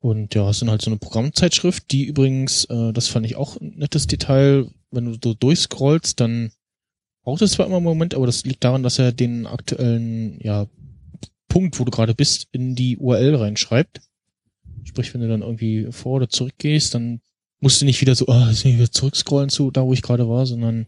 Und 0.00 0.34
ja, 0.34 0.48
es 0.48 0.60
sind 0.60 0.70
halt 0.70 0.82
so 0.82 0.90
eine 0.90 0.98
Programmzeitschrift, 0.98 1.90
die 1.90 2.04
übrigens, 2.04 2.66
äh, 2.66 2.92
das 2.92 3.08
fand 3.08 3.26
ich 3.26 3.34
auch 3.34 3.60
ein 3.60 3.74
nettes 3.78 4.06
Detail, 4.06 4.70
wenn 4.92 5.06
du 5.06 5.18
so 5.22 5.34
durchscrollst, 5.34 6.20
dann 6.20 6.52
braucht 7.28 7.42
es 7.42 7.50
zwar 7.50 7.66
immer 7.66 7.76
einen 7.76 7.84
Moment, 7.84 8.14
aber 8.14 8.24
das 8.24 8.46
liegt 8.46 8.64
daran, 8.64 8.82
dass 8.82 8.98
er 8.98 9.12
den 9.12 9.46
aktuellen, 9.46 10.38
ja, 10.40 10.66
Punkt, 11.46 11.78
wo 11.78 11.84
du 11.84 11.90
gerade 11.90 12.14
bist, 12.14 12.48
in 12.52 12.74
die 12.74 12.96
URL 12.96 13.34
reinschreibt. 13.34 14.00
Sprich, 14.84 15.12
wenn 15.12 15.20
du 15.20 15.28
dann 15.28 15.42
irgendwie 15.42 15.88
vor 15.90 16.14
oder 16.14 16.30
zurück 16.30 16.54
gehst, 16.56 16.94
dann 16.94 17.20
musst 17.60 17.82
du 17.82 17.84
nicht 17.84 18.00
wieder 18.00 18.14
so, 18.14 18.28
ah, 18.28 18.50
oh, 18.50 18.64
wieder 18.64 18.90
zurückscrollen 18.90 19.50
zu 19.50 19.70
da, 19.70 19.84
wo 19.84 19.92
ich 19.92 20.00
gerade 20.00 20.26
war, 20.26 20.46
sondern 20.46 20.86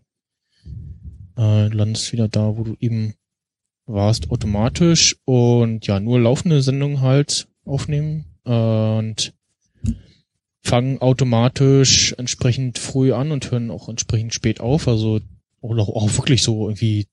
äh, 1.37 1.69
landest 1.69 2.11
wieder 2.15 2.27
da, 2.27 2.57
wo 2.57 2.65
du 2.65 2.75
eben 2.81 3.13
warst, 3.85 4.31
automatisch 4.31 5.17
und 5.27 5.87
ja, 5.87 6.01
nur 6.01 6.19
laufende 6.21 6.63
Sendungen 6.63 7.03
halt 7.03 7.49
aufnehmen 7.67 8.25
und 8.45 9.35
fangen 10.63 11.03
automatisch 11.03 12.15
entsprechend 12.17 12.79
früh 12.79 13.13
an 13.13 13.31
und 13.31 13.51
hören 13.51 13.71
auch 13.71 13.91
entsprechend 13.91 14.33
spät 14.33 14.61
auf. 14.61 14.89
Also 14.89 15.21
oder 15.61 15.83
auch 15.83 16.17
wirklich 16.17 16.43
so 16.43 16.69
irgendwie 16.69 17.07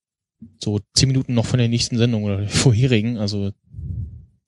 so 0.60 0.80
zehn 0.94 1.08
Minuten 1.10 1.34
noch 1.34 1.46
von 1.46 1.60
der 1.60 1.68
nächsten 1.68 1.98
Sendung 1.98 2.24
oder 2.24 2.38
der 2.38 2.50
vorherigen. 2.50 3.18
Also 3.18 3.52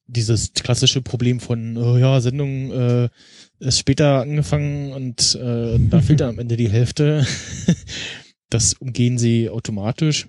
dieses 0.08 0.54
klassische 0.54 1.02
Problem 1.02 1.40
von, 1.40 1.78
oh 1.78 1.98
ja, 1.98 2.20
Sendung 2.22 2.72
äh, 2.72 3.10
ist 3.60 3.80
später 3.80 4.22
angefangen 4.22 4.92
und 4.94 5.36
äh, 5.36 5.78
da 5.90 6.02
fehlt 6.02 6.20
dann 6.22 6.30
am 6.30 6.40
Ende 6.40 6.58
die 6.58 6.70
Hälfte. 6.70 7.26
das 8.50 8.74
umgehen 8.74 9.18
sie 9.18 9.50
automatisch. 9.50 10.28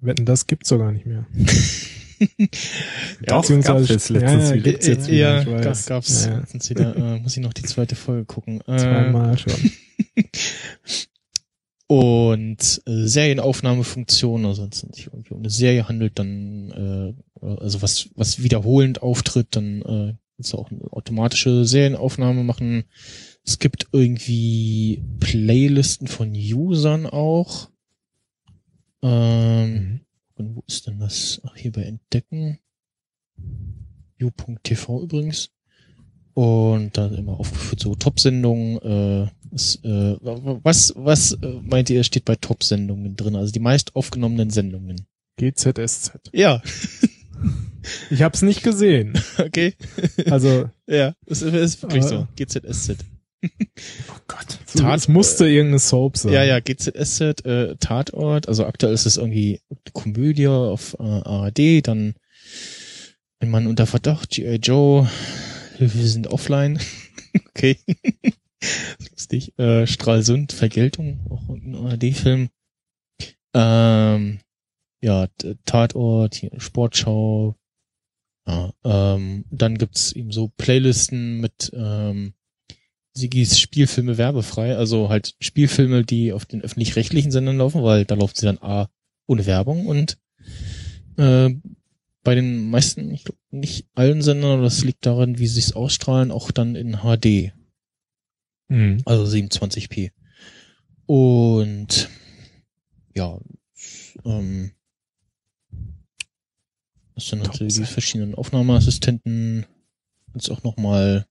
Wetten, 0.00 0.24
das 0.26 0.46
gibt's 0.46 0.68
doch 0.68 0.78
gar 0.78 0.92
nicht 0.92 1.06
mehr. 1.06 1.26
ja, 3.26 3.40
Beziehungsweise- 3.40 3.62
gab's 3.62 3.88
jetzt 3.88 4.08
letztens 4.10 4.42
ja, 4.44 4.48
ja, 4.50 4.54
wieder. 4.54 4.70
gibt's 4.70 4.86
jetzt 4.86 5.08
wieder, 5.08 5.16
ja, 5.18 5.40
ich 5.42 5.46
weiß. 5.48 5.86
ga- 5.86 5.94
gab's 5.94 6.24
Ja, 6.26 6.30
ja. 6.32 6.38
letztens 6.40 6.70
wieder. 6.70 6.96
Äh, 6.96 7.20
muss 7.20 7.36
ich 7.36 7.42
noch 7.42 7.52
die 7.52 7.62
zweite 7.62 7.96
Folge 7.96 8.24
gucken. 8.26 8.60
Äh, 8.68 8.76
Zweimal 8.76 9.38
schon. 9.38 9.54
Und 11.88 12.82
äh, 12.86 13.06
Serienaufnahmefunktion, 13.06 14.44
also 14.44 14.62
wenn 14.62 14.68
es 14.70 14.80
sich 14.80 15.06
irgendwie 15.06 15.32
um 15.32 15.40
eine 15.40 15.50
Serie 15.50 15.88
handelt, 15.88 16.18
dann 16.18 16.70
äh, 16.70 17.40
also 17.40 17.80
was 17.82 18.10
was 18.14 18.42
wiederholend 18.42 19.02
auftritt, 19.02 19.48
dann 19.56 19.82
äh, 19.82 20.14
kannst 20.36 20.52
du 20.52 20.58
auch 20.58 20.70
eine 20.70 20.82
automatische 20.92 21.64
Serienaufnahme 21.64 22.44
machen. 22.44 22.84
Es 23.44 23.58
gibt 23.58 23.88
irgendwie 23.92 25.02
Playlisten 25.18 26.08
von 26.08 26.32
Usern 26.34 27.06
auch. 27.06 27.70
Ähm, 29.02 29.72
Mhm. 29.72 30.00
und 30.34 30.56
wo 30.56 30.64
ist 30.66 30.86
denn 30.86 30.98
das? 30.98 31.40
Ach, 31.44 31.56
hier 31.56 31.72
bei 31.72 31.82
Entdecken. 31.82 32.58
U.tv 34.20 35.02
übrigens. 35.02 35.50
Und 36.34 36.96
da 36.96 37.06
immer 37.08 37.38
aufgeführt 37.40 37.80
so 37.80 37.94
Top-Sendungen. 37.94 38.78
Äh, 38.78 39.30
ist, 39.52 39.84
äh, 39.84 40.16
was 40.20 40.92
was 40.96 41.32
äh, 41.32 41.60
meint 41.62 41.90
ihr, 41.90 42.04
steht 42.04 42.24
bei 42.24 42.36
Top-Sendungen 42.36 43.16
drin? 43.16 43.36
Also 43.36 43.52
die 43.52 43.60
meist 43.60 43.94
aufgenommenen 43.96 44.50
Sendungen. 44.50 45.06
GZSZ. 45.38 46.12
Ja, 46.32 46.62
Ich 48.10 48.22
hab's 48.22 48.42
nicht 48.42 48.62
gesehen. 48.62 49.14
okay. 49.38 49.74
Also, 50.30 50.68
Ja, 50.86 51.14
es 51.26 51.42
ist, 51.42 51.82
wirklich 51.82 52.04
Ah. 52.04 52.08
so. 52.08 52.28
GZSZ. 52.36 52.96
Oh 53.42 54.18
Gott. 54.26 54.58
Tat- 54.76 54.98
es 54.98 55.08
musste 55.08 55.46
irgendeine 55.48 55.78
Soap 55.78 56.16
sein. 56.18 56.32
Ja, 56.32 56.42
ja, 56.44 56.58
GZSZ, 56.60 57.44
äh, 57.46 57.76
Tatort. 57.78 58.48
Also 58.48 58.66
aktuell 58.66 58.92
ist 58.92 59.06
es 59.06 59.16
irgendwie 59.16 59.60
Komödie 59.92 60.48
auf 60.48 60.96
äh, 60.98 61.02
ARD, 61.04 61.86
dann 61.86 62.14
ein 63.38 63.50
Mann 63.50 63.68
unter 63.68 63.86
Verdacht, 63.86 64.30
G.I. 64.30 64.56
Joe, 64.56 65.08
wir 65.78 65.88
sind 65.88 66.26
offline. 66.26 66.80
okay. 67.50 67.78
Lustig. 69.10 69.58
Äh, 69.58 69.86
Stralsund, 69.86 70.52
Vergeltung, 70.52 71.20
auch 71.30 71.48
ein 71.48 71.74
ARD-Film. 71.74 72.48
Ähm, 73.54 74.40
ja, 75.00 75.28
Tatort, 75.64 76.42
Sportschau. 76.58 77.56
Ja, 78.46 78.72
ähm, 78.84 79.44
dann 79.50 79.76
gibt's 79.76 80.12
eben 80.12 80.32
so 80.32 80.48
Playlisten 80.56 81.40
mit 81.40 81.70
ähm, 81.74 82.32
Sigis 83.12 83.58
Spielfilme 83.58 84.16
werbefrei, 84.16 84.76
also 84.76 85.10
halt 85.10 85.34
Spielfilme, 85.40 86.04
die 86.04 86.32
auf 86.32 86.46
den 86.46 86.62
öffentlich-rechtlichen 86.62 87.30
Sendern 87.30 87.58
laufen, 87.58 87.82
weil 87.82 88.04
da 88.04 88.14
laufen 88.14 88.34
sie 88.36 88.46
dann 88.46 88.58
A 88.62 88.88
ohne 89.26 89.44
Werbung 89.44 89.86
und 89.86 90.16
äh, 91.18 91.50
bei 92.22 92.34
den 92.34 92.70
meisten, 92.70 93.10
ich 93.10 93.24
glaube 93.24 93.38
nicht 93.50 93.86
allen 93.94 94.22
Sendern, 94.22 94.62
das 94.62 94.84
liegt 94.84 95.04
daran, 95.04 95.38
wie 95.38 95.46
sie 95.46 95.60
es 95.60 95.74
ausstrahlen, 95.74 96.30
auch 96.30 96.50
dann 96.50 96.74
in 96.74 96.98
HD, 96.98 97.52
Mhm. 98.68 99.02
also 99.04 99.24
27p. 99.24 100.12
Und 101.06 102.08
ja, 103.14 103.38
ähm, 104.24 104.72
das 107.14 107.28
sind 107.28 107.42
natürlich 107.42 107.74
die 107.74 107.84
verschiedenen 107.84 108.34
Aufnahmeassistenten, 108.34 109.66
jetzt 110.34 110.50
auch 110.50 110.62
nochmal 110.62 111.26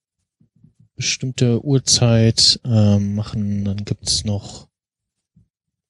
bestimmte 0.96 1.64
Uhrzeit 1.64 2.60
ähm, 2.66 3.16
machen. 3.16 3.64
Dann 3.64 3.86
gibt's 3.86 4.26
noch 4.26 4.68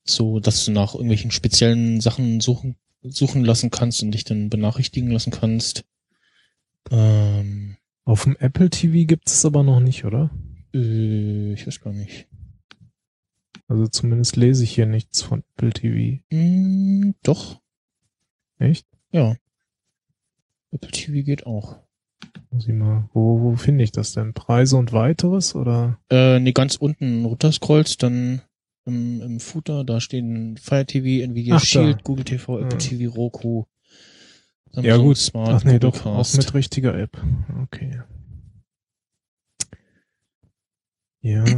so, 0.03 0.40
dass 0.40 0.65
du 0.65 0.72
nach 0.72 0.94
irgendwelchen 0.94 1.32
speziellen 1.32 2.02
Sachen 2.02 2.41
suchen, 2.41 2.76
suchen 3.02 3.44
lassen 3.44 3.72
kannst 3.72 4.03
und 4.03 4.11
dich 4.11 4.24
dann 4.24 4.49
benachrichtigen 4.49 5.10
lassen 5.10 5.32
kannst. 5.32 5.86
Ähm, 6.91 7.78
Auf 8.03 8.24
dem 8.24 8.36
Apple 8.38 8.69
TV 8.69 9.07
gibt 9.07 9.30
es 9.30 9.45
aber 9.45 9.64
noch 9.64 9.80
nicht, 9.80 10.06
oder? 10.06 10.30
Äh, 10.78 11.54
ich 11.54 11.66
weiß 11.68 11.82
gar 11.82 11.94
nicht. 11.94 12.28
Also 13.68 13.88
zumindest 13.88 14.36
lese 14.38 14.64
ich 14.64 14.72
hier 14.72 14.86
nichts 14.86 15.22
von 15.22 15.44
Apple 15.56 15.72
TV. 15.72 16.22
Hm, 16.32 17.16
doch, 17.24 17.62
Echt? 18.60 18.88
ja. 19.12 19.36
Apple 20.72 20.91
TV 20.91 21.24
geht 21.26 21.45
auch. 21.45 21.80
Muss 22.49 22.68
ich 22.68 22.74
mal. 22.74 23.10
Wo, 23.14 23.41
wo 23.41 23.56
finde 23.56 23.84
ich 23.84 23.91
das 23.91 24.14
denn? 24.14 24.34
Preise 24.34 24.78
und 24.78 24.94
weiteres 24.94 25.54
oder? 25.56 25.99
Äh, 26.10 26.40
nee, 26.40 26.54
ganz 26.54 26.76
unten 26.78 27.26
runterscrollst, 27.26 28.02
dann 28.04 28.41
im, 28.86 29.22
im 29.22 29.40
Footer, 29.41 29.84
da 29.84 29.99
stehen 29.99 30.56
Fire 30.58 30.86
TV, 30.86 31.24
Nvidia 31.26 31.56
Ach, 31.56 31.60
da. 31.60 31.66
Shield, 31.66 32.04
Google 32.06 32.24
TV, 32.24 32.60
Apple 32.60 32.72
Ja. 32.72 32.78
TV, 32.78 33.14
Roku. 33.14 33.66
Samsung 34.72 34.90
Ja, 34.90 34.98
gut. 34.98 35.18
Smart, 35.18 35.49
Ach 35.49 35.64
nee, 35.66 35.74
Google 35.74 35.91
doch, 35.91 36.06
auch 36.06 36.18
Cast. 36.18 36.38
mit 36.38 36.54
richtiger 36.54 36.98
App. 36.98 37.22
Okay. 37.64 38.02
Ja. 41.22 41.44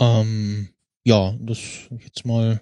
Ähm, 0.00 0.68
ja, 1.04 1.34
das 1.40 1.58
jetzt 1.90 2.24
mal 2.24 2.60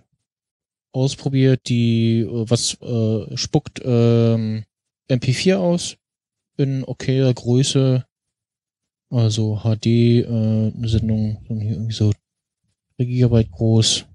ausprobiert. 0.92 1.68
Die, 1.68 2.20
äh, 2.20 2.50
was 2.50 2.80
äh, 2.80 3.36
spuckt 3.36 3.80
ähm, 3.84 4.64
MP4 5.10 5.56
aus 5.56 5.96
in 6.56 6.84
okayer 6.84 7.32
Größe. 7.34 8.06
Also 9.10 9.60
HD, 9.62 9.86
äh, 9.86 10.26
eine 10.26 10.88
Sendung 10.88 11.44
irgendwie 11.48 11.92
so 11.92 12.12
3 12.96 13.04
Gigabyte 13.04 13.50
groß. 13.50 14.06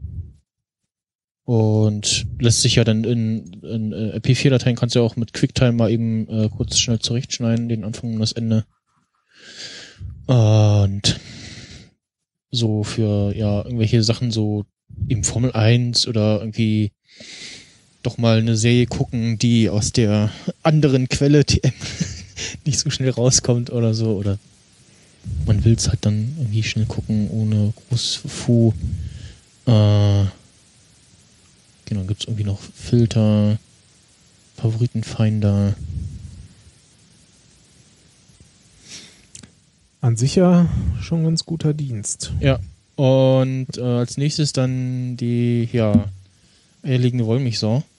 Und 1.44 2.28
lässt 2.40 2.62
sich 2.62 2.76
ja 2.76 2.84
dann 2.84 3.04
in, 3.04 3.54
in 3.64 3.94
äh, 3.94 4.18
MP4-Dateien 4.18 4.76
kannst 4.76 4.96
du 4.96 5.00
ja 5.00 5.06
auch 5.06 5.16
mit 5.16 5.34
QuickTime 5.34 5.74
mal 5.74 5.92
eben 5.92 6.28
äh, 6.30 6.50
kurz 6.50 6.78
schnell 6.78 7.00
zurechtschneiden, 7.00 7.68
den 7.68 7.84
Anfang 7.84 8.14
und 8.14 8.20
das 8.20 8.32
Ende. 8.32 8.66
Und 10.32 11.20
so 12.52 12.86
für 12.86 13.36
ja 13.36 13.66
irgendwelche 13.66 14.02
Sachen 14.02 14.32
so 14.32 14.64
im 15.10 15.26
Formel 15.26 15.52
1 15.52 16.08
oder 16.08 16.40
irgendwie 16.40 16.94
doch 18.02 18.18
mal 18.18 18.38
eine 18.38 18.56
Serie 18.56 18.86
gucken, 18.86 19.38
die 19.38 19.70
aus 19.70 19.92
der 19.92 20.32
anderen 20.64 21.10
Quelle 21.10 21.44
TM 21.44 21.74
nicht 22.66 22.80
so 22.80 22.90
schnell 22.90 23.10
rauskommt 23.10 23.72
oder 23.72 23.94
so 23.94 24.16
oder 24.16 24.40
man 25.46 25.66
will 25.66 25.74
es 25.74 25.90
halt 25.90 26.06
dann 26.06 26.34
irgendwie 26.38 26.64
schnell 26.64 26.86
gucken 26.86 27.30
ohne 27.30 27.74
groß 27.90 28.22
Fu. 28.26 28.74
Äh, 29.66 30.26
genau, 31.86 32.04
gibt's 32.08 32.24
irgendwie 32.24 32.46
noch 32.46 32.62
Filter, 32.62 33.60
Favoritenfinder. 34.56 35.76
An 40.02 40.18
sich 40.18 40.36
ja 40.36 40.68
schon 41.02 41.24
ganz 41.24 41.46
guter 41.46 41.74
Dienst. 41.74 42.34
Ja. 42.40 42.60
Und 42.96 43.78
äh, 43.78 43.82
als 43.82 44.18
nächstes 44.18 44.52
dann 44.54 45.16
die, 45.18 45.70
ja, 45.72 46.06
eierlegende 46.84 47.26
Wollmilchsau. 47.26 47.84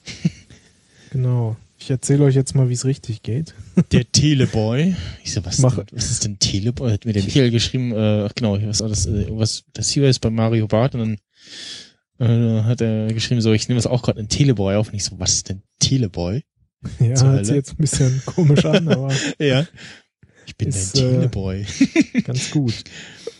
Genau. 1.11 1.55
Ich 1.77 1.91
erzähle 1.91 2.23
euch 2.23 2.33
jetzt 2.33 2.55
mal, 2.55 2.69
wie 2.69 2.73
es 2.73 2.85
richtig 2.85 3.21
geht. 3.21 3.53
Der 3.91 4.09
Teleboy. 4.11 4.95
Ich 5.23 5.33
so, 5.33 5.45
was, 5.45 5.59
Mach- 5.59 5.75
denn, 5.75 5.85
was 5.91 6.09
ist 6.09 6.23
denn 6.23 6.39
Teleboy? 6.39 6.91
Hat 6.91 7.05
mir 7.05 7.13
der 7.13 7.23
Michael 7.23 7.51
geschrieben, 7.51 7.91
äh, 7.91 8.27
genau, 8.33 8.57
was 8.63 8.79
das, 8.79 9.05
äh, 9.05 9.27
was, 9.29 9.63
das 9.73 9.89
hier 9.89 10.09
ist 10.09 10.19
bei 10.21 10.31
Mario 10.31 10.65
Bart 10.67 10.95
und 10.95 11.17
dann 12.19 12.59
äh, 12.59 12.63
hat 12.63 12.81
er 12.81 13.13
geschrieben, 13.13 13.41
so, 13.41 13.53
ich 13.53 13.67
nehme 13.67 13.77
das 13.77 13.85
auch 13.85 14.01
gerade 14.01 14.19
in 14.21 14.27
Teleboy 14.27 14.75
auf 14.75 14.87
und 14.89 14.95
ich 14.95 15.03
so, 15.03 15.19
was 15.19 15.33
ist 15.33 15.49
denn 15.49 15.61
Teleboy? 15.79 16.43
Ja, 16.99 17.21
hört 17.23 17.45
sich 17.45 17.55
jetzt 17.55 17.73
ein 17.73 17.77
bisschen 17.77 18.21
komisch 18.25 18.65
an, 18.65 18.87
aber 18.87 19.13
Ja. 19.39 19.65
Ich 20.45 20.55
bin 20.57 20.69
Ist, 20.69 20.97
dein 20.97 21.03
äh, 21.05 21.11
Teleboy. 21.11 21.65
ganz 22.23 22.51
gut. 22.51 22.83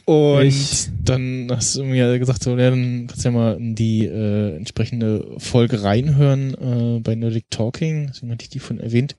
Und 0.06 0.44
Ich- 0.46 0.88
dann 1.04 1.48
hast 1.52 1.76
du 1.78 1.84
mir 1.84 2.18
gesagt, 2.20 2.44
so, 2.44 2.58
ja, 2.58 2.70
dann 2.70 3.08
kannst 3.08 3.24
du 3.24 3.30
ja 3.30 3.34
mal 3.34 3.58
in 3.58 3.76
die 3.76 4.06
äh, 4.06 4.56
entsprechende 4.56 5.36
Folge 5.38 5.84
reinhören 5.84 6.54
äh, 6.98 7.00
bei 7.00 7.16
Nerdic 7.16 7.50
Talking. 7.50 8.08
Deswegen 8.08 8.32
hatte 8.32 8.44
ich 8.44 8.50
die 8.50 8.60
von 8.60 8.80
erwähnt. 8.80 9.16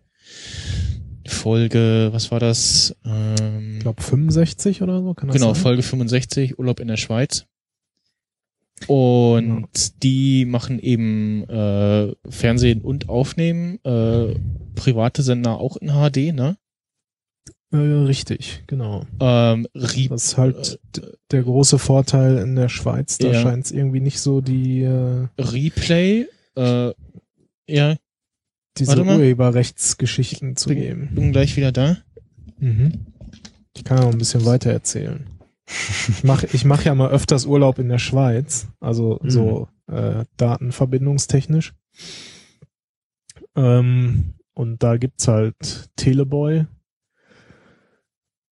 Folge, 1.26 2.08
was 2.12 2.30
war 2.30 2.40
das? 2.40 2.94
Ähm, 3.04 3.74
Ich 3.76 3.80
glaube 3.80 4.02
65 4.02 4.82
oder 4.82 5.02
so, 5.02 5.14
kann 5.14 5.28
das 5.28 5.36
genau, 5.36 5.54
sein? 5.54 5.62
Folge 5.62 5.82
65, 5.82 6.58
Urlaub 6.58 6.80
in 6.80 6.88
der 6.88 6.96
Schweiz. 6.98 7.46
Und 8.86 9.46
Genau. 9.46 9.68
die 10.02 10.44
machen 10.44 10.78
eben 10.78 11.44
äh, 11.48 12.12
Fernsehen 12.28 12.82
und 12.82 13.08
Aufnehmen, 13.08 13.78
äh, 13.84 14.34
private 14.74 15.22
Sender 15.22 15.58
auch 15.58 15.76
in 15.78 15.88
HD, 15.88 16.34
ne? 16.34 16.56
Äh, 17.74 18.04
richtig, 18.06 18.62
genau. 18.68 19.04
Ähm, 19.20 19.66
Re 19.74 20.08
Das 20.08 20.24
ist 20.26 20.36
halt 20.38 20.78
d- 20.96 21.02
der 21.32 21.42
große 21.42 21.78
Vorteil 21.78 22.38
in 22.38 22.54
der 22.54 22.68
Schweiz. 22.68 23.18
Da 23.18 23.28
Ja. 23.32 23.40
scheint 23.42 23.64
es 23.66 23.72
irgendwie 23.72 24.00
nicht 24.00 24.20
so 24.20 24.40
die 24.40 24.82
äh, 24.82 25.26
Replay, 25.38 26.26
äh, 26.56 26.92
ja, 27.68 27.96
diese. 28.78 29.02
Urheberrechtsgeschichten 29.02 30.54
zu 30.56 30.68
Bin- 30.68 30.78
geben. 30.78 31.08
bin 31.14 31.32
gleich 31.32 31.56
wieder 31.56 31.72
da. 31.72 31.96
Mhm. 32.58 33.06
Ich 33.76 33.82
kann 33.84 33.98
ja 33.98 34.04
noch 34.04 34.12
ein 34.12 34.18
bisschen 34.18 34.44
weiter 34.46 34.70
erzählen. 34.70 35.26
Ich 35.66 36.22
mache 36.22 36.46
ich 36.52 36.64
mach 36.64 36.84
ja 36.84 36.94
mal 36.94 37.10
öfters 37.10 37.46
Urlaub 37.46 37.78
in 37.80 37.88
der 37.88 37.98
Schweiz, 37.98 38.68
also 38.80 39.18
Mhm. 39.22 39.30
so 39.30 39.68
äh, 39.90 40.24
datenverbindungstechnisch. 40.36 41.72
Ähm, 43.56 44.34
und 44.54 44.82
da 44.82 44.96
gibt's 44.96 45.26
halt 45.28 45.90
Teleboy. 45.96 46.66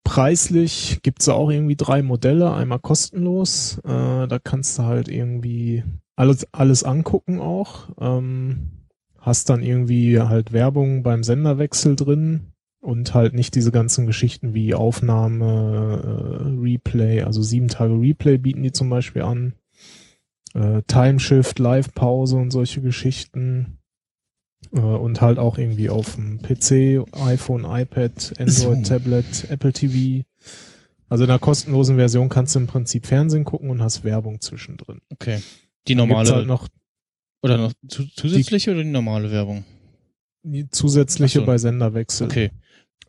Preislich 0.05 1.01
gibt's 1.03 1.27
da 1.27 1.33
auch 1.33 1.51
irgendwie 1.51 1.77
drei 1.77 2.03
Modelle, 2.03 2.53
einmal 2.53 2.81
kostenlos. 2.81 3.79
Äh, 3.85 4.27
da 4.27 4.39
kannst 4.43 4.79
du 4.79 4.83
halt 4.83 5.09
irgendwie 5.09 5.85
alles, 6.17 6.47
alles 6.53 6.85
angucken 6.85 7.41
auch. 7.41 7.89
Ähm, 8.01 8.71
hast 9.19 9.49
dann 9.49 9.63
irgendwie 9.63 10.21
halt 10.21 10.53
Werbung 10.53 11.03
beim 11.03 11.23
Senderwechsel 11.23 11.97
drin 11.97 12.53
und 12.81 13.15
halt 13.15 13.33
nicht 13.33 13.55
diese 13.55 13.71
ganzen 13.71 14.07
Geschichten 14.07 14.55
wie 14.55 14.75
Aufnahme, 14.75 16.03
äh, 16.03 16.61
Replay, 16.61 17.23
also 17.23 17.41
sieben 17.41 17.69
Tage 17.69 17.95
Replay 17.95 18.39
bieten 18.39 18.63
die 18.63 18.73
zum 18.73 18.91
Beispiel 18.91 19.23
an. 19.23 19.55
Äh, 20.55 20.83
Timeshift, 20.89 21.59
Live-Pause 21.61 22.37
und 22.37 22.51
solche 22.51 22.83
Geschichten. 22.83 23.79
Äh, 24.73 24.81
und 24.81 25.21
halt 25.21 25.39
auch 25.39 25.59
irgendwie 25.59 25.91
auf 25.91 26.15
dem 26.15 26.41
PC, 26.41 27.05
iPhone, 27.17 27.65
iPad, 27.65 28.33
Android, 28.39 28.49
So. 28.49 28.75
Tablet, 28.83 29.51
Apple 29.51 29.73
TV. 29.73 30.25
Also 31.09 31.25
in 31.25 31.29
der 31.29 31.39
kostenlosen 31.39 31.97
Version 31.97 32.29
kannst 32.29 32.55
du 32.55 32.61
im 32.61 32.67
Prinzip 32.67 33.07
Fernsehen 33.07 33.45
gucken 33.45 33.71
und 33.71 33.83
hast 33.83 34.05
Werbung 34.05 34.41
zwischendrin. 34.41 35.01
Okay. 35.11 35.43
Die 35.89 35.95
normale, 35.95 36.33
halt 36.33 36.47
noch 36.47 36.69
oder 37.43 37.59
noch 37.59 37.73
zu, 37.89 38.07
zusätzliche 38.15 38.71
oder 38.71 38.83
die 38.83 38.91
normale 38.91 39.31
Werbung? 39.31 39.65
die 40.43 40.69
zusätzliche 40.69 41.41
so. 41.41 41.47
bei 41.47 41.59
Senderwechsel. 41.59 42.27
Okay. 42.27 42.51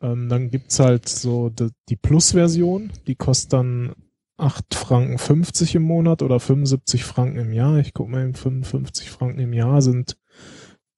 Ähm, 0.02 0.30
dann 0.30 0.50
gibt's 0.50 0.80
halt 0.80 1.08
so 1.10 1.50
die, 1.50 1.70
die 1.90 1.96
Plus-Version, 1.96 2.92
die 3.08 3.16
kostet 3.16 3.54
dann 3.54 3.94
8 4.38 4.76
Franken 4.76 5.18
50 5.18 5.76
im 5.76 5.84
Monat 5.84 6.22
oder 6.22 6.40
75 6.40 7.04
Franken 7.04 7.40
im 7.40 7.54
Jahr. 7.54 7.80
Ich 7.80 7.94
guck 7.94 8.10
mal, 8.10 8.34
55 8.34 9.10
Franken 9.10 9.40
im 9.40 9.54
Jahr 9.54 9.82
sind 9.82 10.18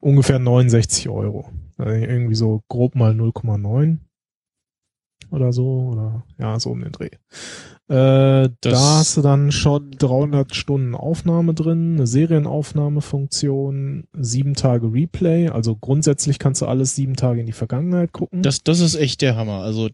ungefähr 0.05 0.39
69 0.39 1.09
Euro. 1.09 1.49
Also 1.77 1.91
irgendwie 1.93 2.35
so 2.35 2.61
grob 2.69 2.95
mal 2.95 3.13
0,9 3.13 3.97
oder 5.31 5.51
so 5.51 5.89
oder 5.91 6.23
ja, 6.39 6.59
so 6.59 6.71
um 6.71 6.81
den 6.81 6.91
Dreh. 6.91 7.09
Äh, 7.87 8.49
Das- 8.61 8.71
da 8.73 8.97
hast 8.99 9.17
du 9.17 9.21
dann 9.21 9.51
schon 9.51 9.91
300 9.91 10.55
Stunden 10.55 10.95
Aufnahme 10.95 11.53
drin, 11.53 11.95
eine 11.95 12.07
Serienaufnahmefunktion, 12.07 14.05
sieben 14.13 14.53
Tage 14.53 14.91
Replay. 14.91 15.49
Also 15.49 15.75
grundsätzlich 15.75 16.39
kannst 16.39 16.61
du 16.61 16.65
alles 16.67 16.95
sieben 16.95 17.15
Tage 17.15 17.39
in 17.41 17.45
die 17.45 17.51
Vergangenheit 17.51 18.11
gucken. 18.11 18.41
Das, 18.43 18.63
das 18.63 18.79
ist 18.79 18.95
echt 18.95 19.21
der 19.21 19.35
Hammer. 19.35 19.61
Also, 19.61 19.89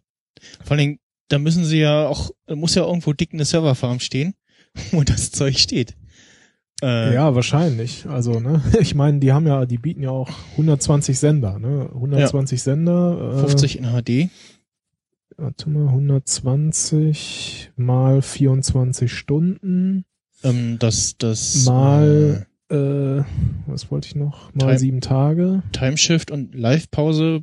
vor 0.63 0.71
allen 0.71 0.79
Dingen, 0.79 0.99
da 1.29 1.39
müssen 1.39 1.65
sie 1.65 1.79
ja 1.79 2.07
auch, 2.07 2.31
da 2.45 2.55
muss 2.55 2.75
ja 2.75 2.85
irgendwo 2.85 3.13
dick 3.13 3.33
eine 3.33 3.45
Serverfarm 3.45 3.99
stehen, 3.99 4.35
wo 4.91 5.03
das 5.03 5.31
Zeug 5.31 5.57
steht. 5.57 5.95
Äh, 6.81 7.13
Ja, 7.13 7.35
wahrscheinlich. 7.35 8.05
Also, 8.07 8.39
ne, 8.39 8.61
ich 8.79 8.95
meine, 8.95 9.19
die 9.19 9.31
haben 9.31 9.45
ja, 9.47 9.65
die 9.65 9.77
bieten 9.77 10.03
ja 10.03 10.09
auch 10.11 10.29
120 10.53 11.17
Sender, 11.19 11.59
ne? 11.59 11.89
120 11.93 12.61
Sender. 12.61 13.33
Äh, 13.35 13.39
50 13.39 13.77
in 13.79 13.85
HD. 13.85 14.29
Warte 15.37 15.69
mal, 15.69 15.87
120 15.87 17.71
mal 17.75 18.21
24 18.21 19.11
Stunden 19.11 20.05
Ähm, 20.43 20.77
das, 20.79 21.17
das, 21.17 21.65
mal, 21.65 22.47
äh, 22.69 23.21
was 23.67 23.91
wollte 23.91 24.07
ich 24.07 24.15
noch? 24.15 24.51
Mal 24.53 24.65
Time- 24.67 24.79
sieben 24.79 25.01
Tage. 25.01 25.61
äh, 25.67 25.71
Timeshift 25.71 26.31
und 26.31 26.55
Live-Pause, 26.55 27.41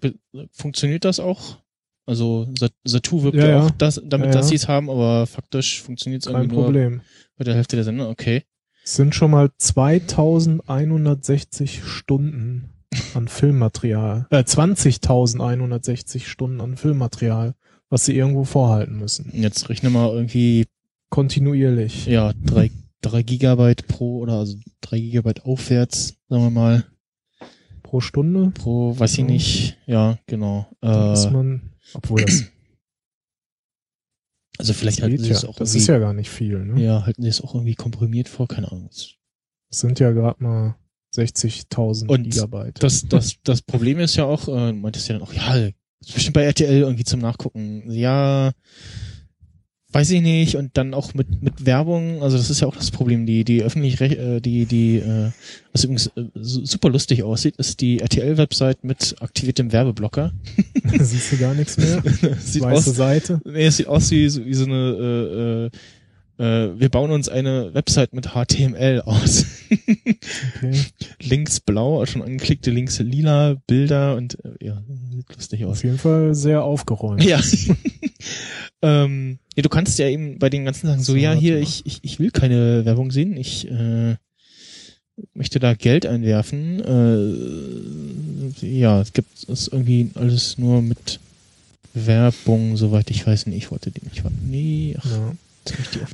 funktioniert 0.50 1.04
das 1.04 1.20
auch? 1.20 1.58
Also, 2.06 2.48
Sat- 2.58 2.72
Satu 2.84 3.22
wirbt 3.22 3.36
Ja, 3.36 3.44
ja, 3.44 3.50
ja. 3.50 3.62
auch, 3.66 3.70
das, 3.70 4.00
damit 4.04 4.28
Ja, 4.28 4.32
dass 4.32 4.46
ja. 4.46 4.50
sie 4.50 4.54
es 4.56 4.66
haben, 4.68 4.90
aber 4.90 5.26
faktisch 5.26 5.80
funktioniert 5.82 6.22
es 6.22 6.26
irgendwie 6.32 6.54
nur 6.54 6.64
Problem. 6.64 7.00
bei 7.36 7.44
der 7.44 7.54
Hälfte 7.54 7.76
der 7.76 7.84
Sender. 7.84 8.08
Okay. 8.08 8.42
Es 8.88 8.96
sind 8.96 9.14
schon 9.14 9.30
mal 9.32 9.50
2160 9.58 11.84
Stunden 11.84 12.70
an 13.14 13.28
Filmmaterial. 13.28 14.26
Äh, 14.30 14.36
20.160 14.38 16.24
Stunden 16.24 16.62
an 16.62 16.78
Filmmaterial, 16.78 17.54
was 17.90 18.06
sie 18.06 18.16
irgendwo 18.16 18.44
vorhalten 18.44 18.96
müssen. 18.98 19.30
Jetzt 19.34 19.68
rechne 19.68 19.90
mal 19.90 20.08
irgendwie, 20.08 20.64
Kontinuierlich. 21.10 22.06
ja, 22.06 22.32
drei, 22.46 22.70
drei 23.02 23.22
Gigabyte 23.22 23.86
pro 23.88 24.20
oder 24.20 24.38
also 24.38 24.56
drei 24.80 24.98
Gigabyte 25.00 25.44
aufwärts, 25.44 26.14
sagen 26.30 26.44
wir 26.44 26.50
mal, 26.50 26.84
Pro 27.82 28.00
Stunde. 28.00 28.52
pro, 28.54 28.98
weiß 28.98 29.12
ich 29.12 29.18
Ja. 29.18 29.24
nicht. 29.26 29.76
Ja, 29.84 30.18
genau. 30.26 30.66
Da 30.80 31.12
ist 31.12 31.26
Äh, 31.26 31.30
man, 31.30 31.60
obwohl 31.92 32.22
das, 32.22 32.44
also 34.58 34.72
vielleicht 34.72 35.02
halten 35.02 35.18
sie 35.18 35.30
ja. 35.30 35.36
es 35.36 35.44
auch 35.44 35.56
Das 35.56 35.70
irgendwie, 35.70 35.78
ist 35.78 35.86
ja 35.88 35.98
gar 35.98 36.12
nicht 36.12 36.30
viel, 36.30 36.64
ne? 36.64 36.82
ja, 36.82 37.06
halten 37.06 37.22
sie 37.22 37.28
es 37.28 37.40
auch 37.40 37.54
irgendwie 37.54 37.74
komprimiert 37.74 38.28
vor, 38.28 38.48
keine 38.48 38.70
Ahnung. 38.70 38.88
Das 38.90 39.16
sind 39.70 40.00
ja 40.00 40.10
gerade 40.10 40.42
mal 40.42 40.76
60.000 41.14 42.08
Und 42.08 42.24
Gigabyte. 42.24 42.82
Das, 42.82 43.06
das, 43.08 43.36
das 43.44 43.62
Problem 43.62 43.98
ist 44.00 44.16
ja 44.16 44.24
auch, 44.24 44.48
äh, 44.48 44.72
du 44.72 44.74
meintest 44.74 45.08
ja 45.08 45.14
dann 45.14 45.22
auch, 45.22 45.32
ja, 45.32 45.70
ist 46.00 46.14
bestimmt 46.14 46.34
bei 46.34 46.44
RTL 46.44 46.80
irgendwie 46.80 47.04
zum 47.04 47.20
Nachgucken. 47.20 47.90
Ja, 47.90 48.52
weiß 49.92 50.10
ich 50.10 50.20
nicht. 50.22 50.56
Und 50.56 50.76
dann 50.76 50.92
auch 50.94 51.14
mit, 51.14 51.42
mit 51.42 51.64
Werbung, 51.66 52.22
also 52.22 52.36
das 52.36 52.50
ist 52.50 52.60
ja 52.60 52.66
auch 52.68 52.76
das 52.76 52.90
Problem, 52.90 53.24
die, 53.26 53.44
die 53.44 53.62
öffentlich, 53.62 54.00
äh, 54.00 54.40
die, 54.40 54.66
die, 54.66 54.96
äh, 54.96 55.30
was 55.72 55.84
übrigens 55.84 56.08
äh, 56.16 56.24
su- 56.34 56.64
super 56.64 56.90
lustig 56.90 57.22
aussieht, 57.22 57.56
ist 57.56 57.80
die 57.80 58.00
RTL-Website 58.00 58.84
mit 58.84 59.16
aktiviertem 59.20 59.72
Werbeblocker. 59.72 60.32
Siehst 61.00 61.32
du 61.32 61.36
gar 61.38 61.54
nichts 61.54 61.76
mehr? 61.78 62.02
sieht 62.40 62.62
Weiße 62.62 62.90
aus, 62.90 62.96
Seite. 62.96 63.40
nee, 63.44 63.66
es 63.66 63.78
sieht 63.78 63.86
aus 63.88 64.10
wie, 64.10 64.28
so- 64.28 64.44
wie 64.44 64.54
so 64.54 64.64
eine, 64.64 65.70
äh, 66.40 66.44
äh, 66.44 66.64
äh, 66.68 66.78
wir 66.78 66.88
bauen 66.88 67.10
uns 67.10 67.28
eine 67.28 67.74
Website 67.74 68.12
mit 68.12 68.28
HTML 68.34 69.02
aus. 69.04 69.44
Okay. 69.70 70.80
links 71.22 71.58
blau, 71.60 72.06
schon 72.06 72.22
angeklickte, 72.22 72.70
links 72.70 73.00
lila 73.00 73.56
Bilder 73.66 74.14
und 74.16 74.38
äh, 74.44 74.64
ja, 74.66 74.82
sieht 75.10 75.34
lustig 75.34 75.64
aus. 75.64 75.78
Auf 75.78 75.84
jeden 75.84 75.98
Fall 75.98 76.34
sehr 76.36 76.62
aufgeräumt. 76.62 77.24
Ja. 77.24 77.40
Ähm, 78.82 79.38
ja, 79.56 79.62
du 79.62 79.68
kannst 79.68 79.98
ja 79.98 80.08
eben 80.08 80.38
bei 80.38 80.50
den 80.50 80.64
ganzen 80.64 80.86
Sachen 80.86 81.02
so, 81.02 81.16
ja, 81.16 81.32
hier, 81.32 81.58
ich, 81.58 81.84
ich, 81.84 81.98
ich 82.02 82.18
will 82.20 82.30
keine 82.30 82.84
Werbung 82.84 83.10
sehen, 83.10 83.36
ich 83.36 83.68
äh, 83.70 84.14
möchte 85.34 85.58
da 85.58 85.74
Geld 85.74 86.06
einwerfen. 86.06 86.80
Äh, 88.62 88.66
ja, 88.66 89.00
es 89.00 89.12
gibt 89.12 89.48
es 89.48 89.68
irgendwie 89.68 90.10
alles 90.14 90.58
nur 90.58 90.80
mit 90.82 91.18
Werbung, 91.94 92.76
soweit 92.76 93.10
ich 93.10 93.26
weiß. 93.26 93.46
Nee, 93.46 93.56
ich 93.56 93.70
wollte 93.70 93.90
die 93.90 94.04
nicht. 94.04 94.22
Nee, 94.48 94.96
ach, 94.98 95.10
Ja. 95.10 95.32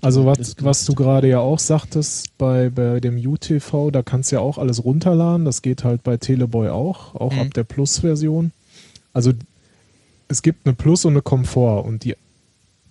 Also 0.00 0.26
was, 0.26 0.56
was 0.60 0.84
du 0.84 0.94
gerade 0.96 1.28
ja 1.28 1.38
auch 1.38 1.60
sagtest 1.60 2.36
bei, 2.38 2.70
bei 2.70 2.98
dem 2.98 3.16
UTV, 3.24 3.92
da 3.92 4.02
kannst 4.02 4.32
du 4.32 4.36
ja 4.36 4.40
auch 4.42 4.58
alles 4.58 4.84
runterladen. 4.84 5.44
Das 5.44 5.62
geht 5.62 5.84
halt 5.84 6.02
bei 6.02 6.16
Teleboy 6.16 6.70
auch, 6.70 7.14
auch 7.14 7.32
Mhm. 7.32 7.38
ab 7.38 7.54
der 7.54 7.62
Plus-Version. 7.62 8.50
Also 9.12 9.32
es 10.26 10.42
gibt 10.42 10.66
eine 10.66 10.74
Plus 10.74 11.04
und 11.04 11.12
eine 11.12 11.22
Komfort 11.22 11.84
und 11.84 12.02
die, 12.02 12.16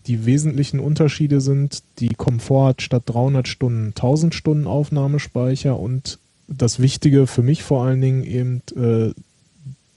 die 0.08 0.26
wesentlichen 0.26 0.80
Unterschiede 0.80 1.42
sind, 1.42 1.84
die 2.00 2.14
Komfort 2.16 2.68
hat 2.68 2.82
statt 2.82 3.04
300 3.06 3.48
Stunden 3.48 3.88
1000 3.90 4.36
Stunden 4.36 4.68
Aufnahmespeicher 4.68 5.80
und 5.80 6.20
das 6.48 6.80
Wichtige 6.80 7.28
für 7.28 7.42
mich 7.42 7.64
vor 7.64 7.86
allen 7.86 8.02
Dingen 8.02 8.24
eben 8.24 8.62
äh, 8.76 9.14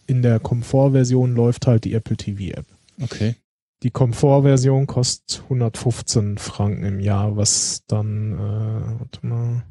in 0.06 0.22
der 0.22 0.38
Komfortversion 0.38 1.34
läuft 1.34 1.66
halt 1.66 1.84
die 1.84 1.94
Apple 1.94 2.16
TV 2.16 2.56
App. 2.56 2.66
Okay. 3.02 3.34
Die 3.82 3.90
Komfortversion 3.90 4.86
kostet 4.86 5.42
115 5.44 6.38
Franken 6.38 6.84
im 6.84 7.00
Jahr, 7.00 7.36
was 7.36 7.82
dann, 7.86 8.32
äh, 8.32 9.00
warte 9.00 9.26
mal, 9.26 9.64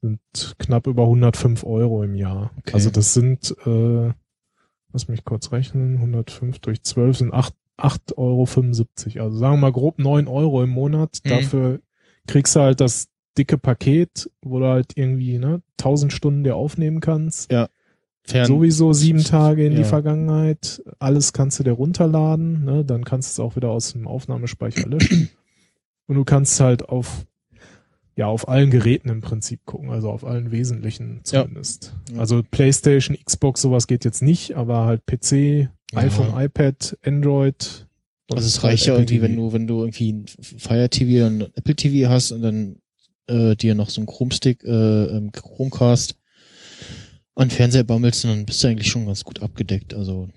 sind 0.00 0.54
knapp 0.58 0.86
über 0.86 1.04
105 1.04 1.64
Euro 1.64 2.02
im 2.02 2.14
Jahr. 2.14 2.50
Okay. 2.58 2.74
Also 2.74 2.90
das 2.90 3.14
sind, 3.14 3.54
äh, 3.66 4.12
lass 4.92 5.08
mich 5.08 5.24
kurz 5.24 5.52
rechnen, 5.52 5.96
105 5.96 6.58
durch 6.60 6.82
12 6.82 7.18
sind 7.18 7.34
8, 7.34 7.54
8,75 7.78 9.16
Euro. 9.16 9.24
Also 9.26 9.38
sagen 9.38 9.54
wir 9.54 9.60
mal 9.60 9.72
grob 9.72 9.98
9 9.98 10.28
Euro 10.28 10.62
im 10.62 10.70
Monat. 10.70 11.18
Mhm. 11.24 11.28
Dafür 11.28 11.80
kriegst 12.26 12.56
du 12.56 12.60
halt 12.60 12.80
das 12.80 13.08
dicke 13.36 13.58
Paket, 13.58 14.30
wo 14.42 14.60
du 14.60 14.66
halt 14.66 14.92
irgendwie 14.96 15.38
ne, 15.38 15.60
1000 15.80 16.12
Stunden 16.12 16.44
dir 16.44 16.56
aufnehmen 16.56 17.00
kannst. 17.00 17.50
Fern 18.26 18.46
Sowieso 18.46 18.92
sieben 18.94 19.22
Tage 19.22 19.66
in 19.66 19.72
die 19.74 19.82
Ja. 19.82 19.86
Vergangenheit. 19.86 20.82
Alles 20.98 21.32
kannst 21.34 21.58
du 21.58 21.62
dir 21.64 21.72
runterladen, 21.72 22.64
ne? 22.64 22.84
dann 22.84 23.04
kannst 23.04 23.36
du 23.36 23.42
es 23.42 23.46
auch 23.46 23.54
wieder 23.56 23.68
aus 23.68 23.92
dem 23.92 24.06
Aufnahmespeicher 24.08 24.88
löschen. 24.88 25.28
Und 26.06 26.16
du 26.16 26.24
kannst 26.24 26.58
halt 26.60 26.88
auf, 26.88 27.26
ja, 28.16 28.26
auf 28.26 28.48
allen 28.48 28.70
Geräten 28.70 29.08
im 29.10 29.20
Prinzip 29.20 29.66
gucken, 29.66 29.90
also 29.90 30.10
auf 30.10 30.24
allen 30.24 30.52
wesentlichen 30.52 31.16
Ja. 31.26 31.42
zumindest. 31.42 31.94
Ja. 32.12 32.20
Also 32.20 32.42
Playstation, 32.50 33.16
Xbox, 33.22 33.60
sowas 33.60 33.86
geht 33.86 34.04
jetzt 34.06 34.22
nicht, 34.22 34.54
aber 34.56 34.86
halt 34.86 35.04
PC, 35.06 35.68
Ja. 35.94 36.00
iPhone, 36.02 36.32
iPad, 36.44 36.98
Android. 37.04 37.86
Also 38.30 38.46
es 38.46 38.62
reicht 38.64 38.86
ja 38.86 38.94
irgendwie, 38.94 39.20
wenn 39.22 39.32
TV. 39.32 39.42
du, 39.48 39.52
wenn 39.52 39.66
du 39.66 39.80
irgendwie 39.82 40.12
ein 40.12 40.26
Fire 40.26 40.88
TV 40.88 41.26
und 41.26 41.42
ein 41.42 41.50
Apple 41.54 41.76
TV 41.76 42.08
hast 42.10 42.32
und 42.32 42.42
dann 42.42 42.76
äh, 43.26 43.54
dir 43.56 43.74
noch 43.74 43.90
so 43.90 44.00
einen 44.00 44.06
Chrome-Stick, 44.06 44.64
äh, 44.64 45.04
ähm, 45.04 45.30
Chromecast 45.32 46.16
an 47.36 47.50
Fernseher 47.50 47.84
bammelst, 47.84 48.24
dann 48.24 48.46
bist 48.46 48.62
du 48.62 48.68
eigentlich 48.68 48.90
schon 48.90 49.06
ganz 49.06 49.24
gut 49.24 49.42
abgedeckt. 49.42 49.92
Also 49.94 50.28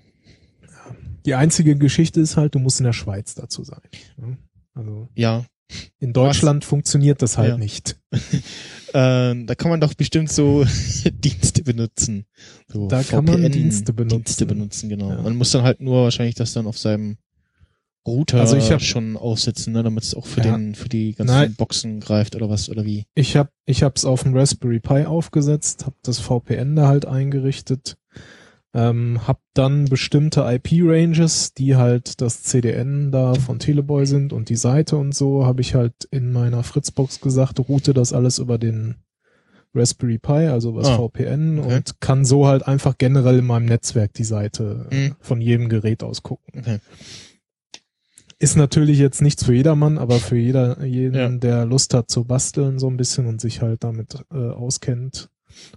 Die 1.26 1.34
einzige 1.34 1.76
Geschichte 1.76 2.20
ist 2.20 2.36
halt, 2.36 2.54
du 2.54 2.58
musst 2.58 2.80
in 2.80 2.84
der 2.84 2.92
Schweiz 2.92 3.34
dazu 3.34 3.64
sein. 3.64 3.80
ne? 4.16 4.36
Also 4.74 5.08
ja, 5.14 5.44
in 5.98 6.12
Deutschland 6.12 6.64
funktioniert 6.64 7.20
das 7.22 7.36
halt 7.38 7.50
Ja. 7.50 7.58
nicht. 7.58 7.98
ähm, 8.94 9.46
da 9.46 9.54
kann 9.54 9.70
man 9.70 9.80
doch 9.80 9.94
bestimmt 9.94 10.30
so 10.30 10.64
Dienste 11.12 11.62
benutzen. 11.62 12.24
So 12.68 12.88
Da 12.88 13.02
kann 13.02 13.24
man 13.24 13.50
Dienste 13.50 13.92
benutzen. 13.92 14.18
Dienste 14.24 14.46
benutzen, 14.46 14.88
genau. 14.88 15.10
Ja. 15.10 15.22
Man 15.22 15.36
muss 15.36 15.50
dann 15.52 15.62
halt 15.62 15.80
nur 15.80 16.04
wahrscheinlich 16.04 16.34
das 16.34 16.52
dann 16.52 16.66
auf 16.66 16.78
seinem 16.78 17.16
Router 18.06 18.40
Also 18.40 18.56
ich 18.56 18.70
hab- 18.72 18.80
schon 18.82 19.16
aufsetzen, 19.18 19.74
ne, 19.74 19.82
damit 19.82 20.04
es 20.04 20.14
auch 20.14 20.24
für 20.26 20.40
Ja. 20.40 20.56
den 20.56 20.74
für 20.74 20.88
die 20.88 21.14
ganzen 21.14 21.34
Nein. 21.34 21.54
Boxen 21.54 22.00
greift 22.00 22.34
oder 22.36 22.48
was 22.48 22.70
oder 22.70 22.84
wie. 22.86 23.04
Ich 23.14 23.36
habe 23.36 23.50
ich 23.66 23.82
hab's 23.82 24.04
auf 24.06 24.22
dem 24.22 24.34
Raspberry 24.34 24.80
Pi 24.80 25.04
aufgesetzt, 25.04 25.84
habe 25.84 25.96
das 26.02 26.18
VPN 26.18 26.74
da 26.76 26.88
halt 26.88 27.04
eingerichtet, 27.04 27.98
ähm, 28.74 29.26
habe 29.26 29.40
dann 29.54 29.86
bestimmte 29.86 30.42
IP-Ranges, 30.42 31.54
die 31.54 31.76
halt 31.76 32.20
das 32.20 32.42
CDN 32.42 33.10
da 33.10 33.34
von 33.34 33.58
Teleboy 33.58 34.04
sind 34.06 34.32
und 34.32 34.48
die 34.50 34.56
Seite 34.56 34.96
und 34.96 35.14
so, 35.14 35.46
habe 35.46 35.60
ich 35.62 35.74
halt 35.74 35.94
in 36.10 36.32
meiner 36.32 36.62
Fritzbox 36.62 37.20
gesagt, 37.20 37.58
route 37.68 37.94
das 37.94 38.12
alles 38.12 38.38
über 38.38 38.58
den 38.58 38.96
Raspberry 39.74 40.18
Pi, 40.18 40.32
also 40.48 40.74
was 40.74 40.86
Ah, 40.88 40.96
VPN 40.96 41.58
okay. 41.60 41.74
und 41.76 42.00
kann 42.00 42.24
so 42.24 42.46
halt 42.46 42.66
einfach 42.66 42.96
generell 42.98 43.38
in 43.40 43.46
meinem 43.46 43.66
Netzwerk 43.66 44.12
die 44.14 44.24
Seite 44.24 44.86
äh, 44.90 44.94
Mhm. 45.08 45.16
von 45.20 45.40
jedem 45.40 45.68
Gerät 45.68 46.02
aus 46.02 46.22
gucken. 46.22 46.60
Okay. 46.60 46.78
Ist 48.40 48.56
natürlich 48.56 48.98
jetzt 48.98 49.20
nichts 49.20 49.44
für 49.44 49.52
jedermann, 49.54 49.98
aber 49.98 50.20
für 50.20 50.36
jeder, 50.36 50.84
jeden, 50.84 51.14
Ja. 51.16 51.28
der 51.28 51.64
Lust 51.66 51.92
hat 51.92 52.08
zu 52.08 52.24
basteln 52.24 52.78
so 52.78 52.88
ein 52.88 52.96
bisschen 52.96 53.26
und 53.26 53.40
sich 53.40 53.62
halt 53.62 53.82
damit 53.82 54.24
äh, 54.32 54.36
auskennt. 54.36 55.28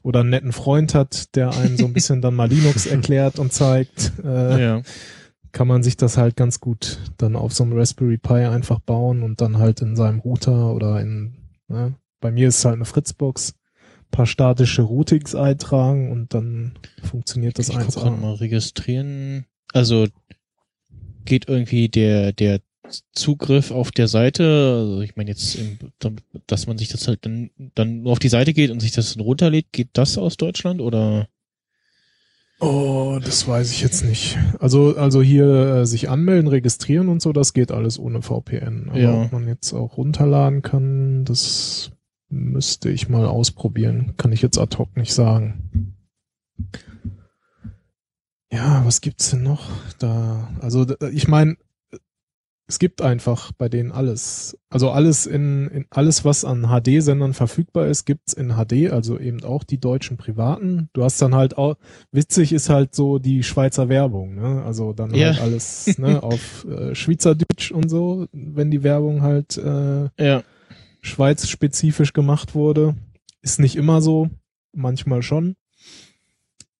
Oder 0.04 0.22
einen 0.22 0.30
netten 0.30 0.52
Freund 0.52 0.94
hat, 0.94 1.36
der 1.36 1.52
einem 1.52 1.78
so 1.78 1.86
ein 1.86 1.94
bisschen 1.94 2.22
dann 2.22 2.36
mal 2.36 2.50
Linux 2.50 2.86
erklärt 2.88 3.40
und 3.40 3.54
zeigt, 3.54 4.14
äh, 4.24 4.62
ja. 4.62 4.82
kann 5.52 5.68
man 5.68 5.84
sich 5.84 5.98
das 5.98 6.18
halt 6.18 6.36
ganz 6.36 6.60
gut 6.60 7.00
dann 7.18 7.36
auf 7.36 7.54
so 7.54 7.64
einem 7.64 7.78
Raspberry 7.78 8.18
Pi 8.18 8.46
einfach 8.46 8.80
bauen 8.80 9.24
und 9.24 9.42
dann 9.42 9.58
halt 9.58 9.82
in 9.82 9.96
seinem 9.96 10.20
Router 10.20 10.74
oder 10.74 11.00
in, 11.02 11.34
ne, 11.68 11.96
bei 12.20 12.32
mir 12.32 12.48
ist 12.48 12.60
es 12.60 12.66
halt 12.66 12.76
eine 12.76 12.86
Fritzbox, 12.86 13.56
paar 14.12 14.26
statische 14.26 14.84
Routings 14.84 15.36
eintragen 15.36 16.12
und 16.12 16.34
dann 16.34 16.74
funktioniert 17.04 17.58
das 17.58 17.70
ich 17.70 17.78
guck 17.78 17.94
grad 17.94 18.14
1A. 18.14 18.18
mal 18.18 18.34
registrieren. 18.36 19.46
Also 19.74 20.08
geht 21.26 21.48
irgendwie 21.48 21.88
der 21.88 22.34
der 22.34 22.60
Zugriff 23.14 23.72
auf 23.72 23.92
der 23.92 24.08
Seite, 24.08 24.44
also 24.80 25.02
ich 25.02 25.16
meine 25.16 25.30
jetzt, 25.30 25.56
im, 25.56 25.78
dass 26.48 26.68
man 26.68 26.78
sich 26.78 26.90
das 26.90 27.08
halt 27.08 27.26
dann, 27.26 27.50
dann 27.76 28.02
nur 28.04 28.12
auf 28.14 28.20
die 28.20 28.30
Seite 28.30 28.54
geht 28.54 28.72
und 28.72 28.80
sich 28.80 28.92
das 28.92 29.14
dann 29.14 29.24
runterlädt, 29.24 29.72
geht 29.72 29.90
das 29.94 30.18
aus 30.18 30.38
Deutschland 30.38 30.82
oder? 30.82 31.28
Oh, 32.60 33.20
das 33.24 33.48
weiß 33.48 33.72
ich 33.72 33.82
jetzt 33.82 34.04
nicht. 34.06 34.38
Also, 34.60 34.96
also 34.96 35.22
hier 35.24 35.48
äh, 35.48 35.86
sich 35.86 36.10
anmelden, 36.10 36.48
registrieren 36.48 37.10
und 37.10 37.20
so, 37.22 37.34
das 37.34 37.54
geht 37.54 37.72
alles 37.72 37.98
ohne 37.98 38.22
VPN. 38.22 38.90
Aber 38.90 39.00
Ja. 39.00 39.22
ob 39.24 39.32
man 39.32 39.48
jetzt 39.48 39.74
auch 39.74 39.98
runterladen 39.98 40.62
kann, 40.62 41.26
das 41.26 41.92
müsste 42.30 42.90
ich 42.92 43.10
mal 43.10 43.26
ausprobieren. 43.26 44.14
Kann 44.18 44.32
ich 44.32 44.44
jetzt 44.44 44.60
ad 44.60 44.78
hoc 44.78 44.96
nicht 44.96 45.14
sagen. 45.14 45.96
Ja, 48.52 48.86
was 48.86 49.02
gibt's 49.02 49.32
denn 49.32 49.44
noch 49.44 49.68
da? 49.98 50.50
Also, 50.60 50.86
ich 51.12 51.28
meine, 51.28 51.56
es 52.72 52.80
gibt 52.80 53.02
einfach 53.02 53.52
bei 53.58 53.68
denen 53.68 53.92
alles. 53.92 54.58
Also 54.70 54.92
alles 54.92 55.26
in, 55.26 55.68
in 55.68 55.86
alles, 55.90 56.24
was 56.24 56.46
an 56.46 56.68
HD-Sendern 56.70 57.34
verfügbar 57.34 57.88
ist, 57.88 58.06
gibt's 58.06 58.32
in 58.32 58.54
HD, 58.56 58.90
also 58.94 59.20
eben 59.20 59.44
auch 59.44 59.66
die 59.66 59.78
deutschen 59.78 60.16
privaten. 60.16 60.88
Du 60.94 61.04
hast 61.04 61.22
dann 61.22 61.36
halt 61.36 61.58
auch, 61.58 61.76
witzig 62.14 62.54
ist 62.54 62.70
halt 62.70 62.96
so 62.96 63.20
die 63.20 63.44
Schweizer 63.44 63.90
Werbung, 63.90 64.36
ne? 64.36 64.64
Also 64.64 64.94
dann 64.94 65.14
Ja. 65.14 65.28
halt 65.34 65.42
alles 65.42 65.98
ne, 65.98 66.24
auf 66.24 66.66
äh, 66.66 66.96
Schweizerdeutsch 66.96 67.74
und 67.74 67.90
so, 67.90 68.28
wenn 68.32 68.72
die 68.72 68.84
Werbung 68.84 69.22
halt 69.22 69.58
äh, 69.58 70.10
Ja. 70.18 70.44
Schweiz-spezifisch 71.02 72.14
gemacht 72.14 72.56
wurde. 72.56 72.96
Ist 73.42 73.60
nicht 73.60 73.76
immer 73.76 74.02
so, 74.02 74.30
manchmal 74.74 75.24
schon. 75.24 75.56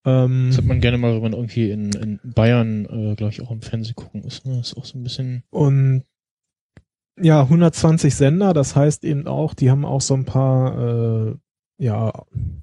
Ähm, 0.04 0.48
Das 0.48 0.58
hat 0.58 0.64
man 0.64 0.80
gerne 0.80 0.98
mal, 0.98 1.14
wenn 1.14 1.22
man 1.22 1.32
irgendwie 1.32 1.70
in, 1.70 1.92
in 1.92 2.20
Bayern, 2.24 2.84
äh, 2.86 3.14
glaube 3.14 3.32
ich, 3.32 3.40
auch 3.42 3.50
im 3.50 3.62
Fernsehen 3.62 3.94
gucken 3.94 4.22
ist. 4.24 4.44
Ne? 4.46 4.56
Das 4.58 4.68
ist 4.68 4.76
auch 4.76 4.84
so 4.84 4.98
ein 4.98 5.04
bisschen. 5.04 5.42
Und 5.50 6.04
ja, 7.20 7.42
120 7.42 8.14
Sender, 8.14 8.54
das 8.54 8.74
heißt 8.74 9.04
eben 9.04 9.26
auch, 9.26 9.54
die 9.54 9.70
haben 9.70 9.84
auch 9.84 10.00
so 10.00 10.14
ein 10.14 10.24
paar, 10.24 11.28
äh, 11.28 11.34
ja, 11.78 12.12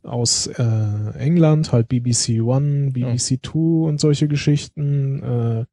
aus 0.04 0.48
äh, 0.48 1.18
England, 1.18 1.72
halt 1.72 1.88
BBC 1.88 2.42
One, 2.42 2.92
BBC 2.92 3.42
Two 3.42 3.88
und 3.88 4.00
solche 4.00 4.28
Geschichten. 4.28 5.24
Äh, 5.24 5.66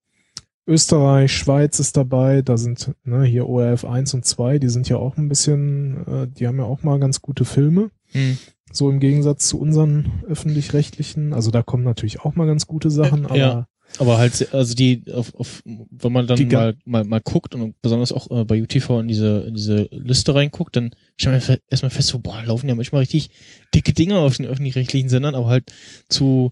Österreich, 0.69 1.33
Schweiz 1.33 1.79
ist 1.79 1.97
dabei, 1.97 2.43
da 2.43 2.57
sind 2.57 2.93
ne, 3.05 3.23
hier 3.23 3.49
ORF 3.49 3.85
1 3.85 4.15
und 4.15 4.25
2, 4.25 4.59
die 4.59 4.69
sind 4.69 4.89
ja 4.89 4.97
auch 4.97 5.17
ein 5.17 5.29
bisschen, 5.29 6.05
äh, 6.07 6.27
die 6.27 6.49
haben 6.49 6.59
ja 6.59 6.65
auch 6.65 6.83
mal 6.83 6.99
ganz 6.99 7.23
gute 7.23 7.45
Filme. 7.45 7.91
Hm. 8.11 8.37
So 8.73 8.91
im 8.91 9.01
Gegensatz 9.01 9.49
zu 9.49 9.59
unseren 9.59 10.11
öffentlich-rechtlichen. 10.27 11.33
Also 11.33 11.51
da 11.51 11.63
kommen 11.63 11.85
natürlich 11.85 12.21
auch 12.21 12.35
mal 12.35 12.47
ganz 12.47 12.67
gute 12.67 12.91
Sachen, 12.91 13.25
aber 13.27 13.37
ja. 13.37 13.69
Aber 13.99 14.19
halt, 14.19 14.53
also 14.53 14.75
die, 14.75 15.05
auf, 15.15 15.33
auf, 15.37 15.63
wenn 15.65 16.13
man 16.13 16.27
dann 16.27 16.37
mal, 16.59 16.77
mal, 16.85 17.05
mal 17.05 17.21
guckt 17.21 17.55
und 17.55 17.81
besonders 17.83 18.11
auch 18.11 18.29
äh, 18.33 18.45
bei 18.45 18.61
UTV 18.61 18.99
in 19.01 19.07
diese, 19.09 19.43
in 19.43 19.55
diese 19.55 19.89
Liste 19.93 20.35
reinguckt, 20.35 20.75
dann 20.75 20.91
stellt 21.17 21.35
man 21.35 21.41
fe- 21.41 21.61
erstmal 21.71 21.91
fest, 21.91 22.09
so, 22.09 22.19
boah, 22.19 22.43
laufen 22.45 22.69
ja 22.69 22.75
manchmal 22.75 23.01
richtig 23.01 23.31
dicke 23.75 23.93
Dinge 23.93 24.19
auf 24.19 24.37
den 24.37 24.47
öffentlich-rechtlichen 24.47 25.09
Sendern, 25.09 25.37
aber 25.37 25.47
halt 25.47 25.73
zu, 26.09 26.51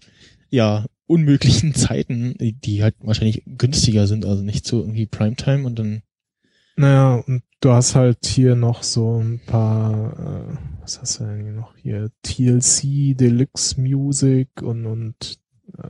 ja, 0.49 0.85
unmöglichen 1.07 1.73
Zeiten, 1.75 2.35
die, 2.39 2.53
die 2.53 2.81
halt 2.81 2.95
wahrscheinlich 3.01 3.43
günstiger 3.45 4.07
sind, 4.07 4.25
also 4.25 4.41
nicht 4.41 4.65
zu 4.65 4.79
irgendwie 4.79 5.05
Primetime 5.05 5.65
und 5.67 5.77
dann, 5.77 6.01
Naja, 6.77 7.15
und 7.15 7.43
du 7.65 7.71
hast 7.71 7.95
halt 7.95 8.25
hier 8.25 8.55
noch 8.55 8.83
so 8.83 9.19
ein 9.19 9.39
paar, 9.45 10.13
äh, 10.13 10.57
was 10.81 11.01
hast 11.01 11.19
du 11.19 11.23
denn 11.23 11.41
hier 11.41 11.51
noch 11.51 11.75
hier? 11.75 12.11
TLC, 12.21 13.17
Deluxe 13.17 13.81
Music 13.81 14.49
und, 14.61 14.85
und 14.85 15.39
äh, 15.77 15.89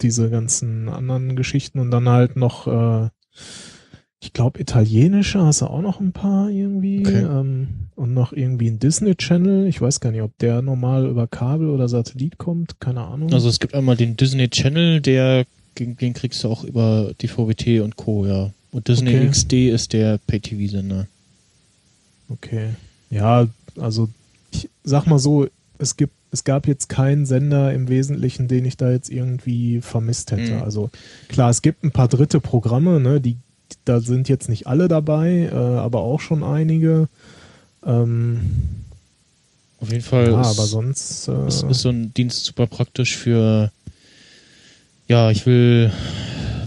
diese 0.00 0.30
ganzen 0.30 0.88
anderen 0.88 1.36
Geschichten 1.36 1.78
und 1.78 1.90
dann 1.90 2.08
halt 2.08 2.36
noch 2.36 2.66
äh, 2.66 3.10
ich 4.22 4.34
glaube, 4.34 4.60
italienische 4.60 5.40
hast 5.40 5.62
du 5.62 5.66
auch 5.66 5.80
noch 5.80 5.98
ein 5.98 6.12
paar 6.12 6.50
irgendwie. 6.50 7.00
Okay. 7.00 7.22
Ähm, 7.22 7.88
und 7.96 8.12
noch 8.12 8.34
irgendwie 8.34 8.68
ein 8.68 8.78
Disney 8.78 9.14
Channel. 9.14 9.66
Ich 9.66 9.80
weiß 9.80 10.00
gar 10.00 10.10
nicht, 10.10 10.20
ob 10.20 10.36
der 10.38 10.60
normal 10.60 11.06
über 11.06 11.26
Kabel 11.26 11.70
oder 11.70 11.88
Satellit 11.88 12.36
kommt. 12.36 12.80
Keine 12.80 13.00
Ahnung. 13.00 13.32
Also 13.32 13.48
es 13.48 13.60
gibt 13.60 13.74
einmal 13.74 13.96
den 13.96 14.16
Disney 14.18 14.48
Channel, 14.48 15.00
der 15.00 15.46
den, 15.78 15.96
den 15.96 16.12
kriegst 16.12 16.44
du 16.44 16.48
auch 16.48 16.64
über 16.64 17.12
die 17.20 17.28
VWT 17.28 17.80
und 17.80 17.96
Co. 17.96 18.26
Ja. 18.26 18.50
Und 18.72 18.88
Disney 18.88 19.16
Okay. 19.16 19.28
XD 19.28 19.52
ist 19.70 19.92
der 19.92 20.18
Pay-TV-Sender. 20.26 21.06
Okay. 22.28 22.70
Ja, 23.10 23.48
also 23.78 24.08
ich 24.52 24.68
sag 24.84 25.06
mal 25.06 25.18
so, 25.18 25.48
es 25.78 25.96
gibt, 25.96 26.12
es 26.30 26.44
gab 26.44 26.68
jetzt 26.68 26.88
keinen 26.88 27.26
Sender 27.26 27.72
im 27.72 27.88
Wesentlichen, 27.88 28.46
den 28.46 28.64
ich 28.64 28.76
da 28.76 28.90
jetzt 28.90 29.10
irgendwie 29.10 29.80
vermisst 29.80 30.30
hätte. 30.30 30.54
Mhm. 30.54 30.62
Also 30.62 30.90
klar, 31.28 31.50
es 31.50 31.62
gibt 31.62 31.82
ein 31.82 31.90
paar 31.90 32.08
dritte 32.08 32.40
Programme, 32.40 33.00
ne, 33.00 33.20
die 33.20 33.36
da 33.84 34.00
sind 34.00 34.28
jetzt 34.28 34.48
nicht 34.48 34.66
alle 34.66 34.88
dabei, 34.88 35.48
äh, 35.52 35.54
aber 35.54 36.00
auch 36.00 36.20
schon 36.20 36.42
einige. 36.42 37.08
Ähm, 37.84 38.40
Auf 39.80 39.90
jeden 39.90 40.04
Fall 40.04 40.30
ja, 40.30 40.40
ist, 40.40 40.58
aber 40.58 40.66
sonst 40.66 41.28
äh, 41.28 41.48
ist, 41.48 41.62
ist 41.62 41.80
so 41.80 41.88
ein 41.88 42.12
Dienst 42.14 42.44
super 42.44 42.66
praktisch 42.66 43.16
für 43.16 43.70
ja, 45.08 45.30
ich 45.30 45.44
will 45.46 45.90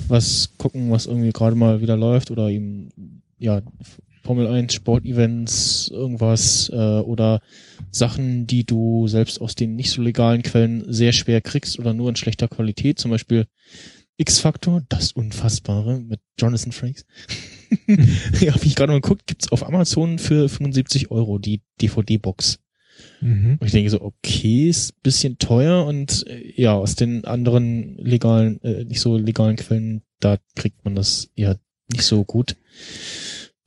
was 0.10 0.54
gucken, 0.58 0.92
was 0.92 1.06
irgendwie 1.06 1.32
gerade 1.32 1.56
mal 1.56 1.82
wieder 1.82 1.98
läuft 1.98 2.32
oder 2.32 2.50
eben 2.50 3.22
ja, 3.38 3.62
Formel 4.24 4.48
1 4.48 4.74
Sportevents, 4.74 5.90
irgendwas 5.94 6.70
äh, 6.70 7.00
oder 7.00 7.42
Sachen, 7.92 8.48
die 8.48 8.66
du 8.66 9.08
selbst 9.08 9.42
aus 9.42 9.56
den 9.56 9.76
nicht 9.76 9.92
so 9.92 10.02
legalen 10.02 10.44
Quellen 10.44 10.86
sehr 10.92 11.12
schwer 11.12 11.42
kriegst 11.42 11.78
oder 11.78 11.94
nur 11.94 12.10
in 12.10 12.16
schlechter 12.16 12.48
Qualität, 12.48 13.00
zum 13.00 13.12
Beispiel 13.12 13.48
X-Factor, 14.18 14.84
das 14.88 15.12
Unfassbare 15.12 16.00
mit 16.00 16.22
Jonathan 16.40 16.72
Frakes. 16.72 17.06
ja, 18.40 18.54
wie 18.62 18.68
ich 18.68 18.76
gerade 18.76 18.94
mal 18.94 19.02
geguckt, 19.02 19.28
gibt's 19.28 19.52
auf 19.52 19.68
Amazon 19.68 20.20
für 20.20 20.48
75 20.48 21.12
Euro 21.12 21.40
die 21.40 21.62
DVD-Box. 21.82 22.60
Mhm. 23.24 23.58
Und 23.60 23.66
ich 23.66 23.72
denke 23.72 23.90
so, 23.90 24.02
okay, 24.02 24.70
ist 24.70 25.02
bisschen 25.02 25.38
teuer 25.38 25.86
und 25.86 26.26
äh, 26.28 26.54
ja, 26.56 26.74
aus 26.74 26.96
den 26.96 27.26
anderen 27.26 27.98
legalen, 27.98 28.62
äh, 28.64 28.84
nicht 28.86 29.02
so 29.02 29.18
legalen 29.18 29.56
Quellen, 29.56 30.02
da 30.20 30.38
kriegt 30.56 30.84
man 30.86 30.96
das 30.96 31.30
ja 31.36 31.56
nicht 31.92 32.04
so 32.04 32.24
gut. 32.24 32.56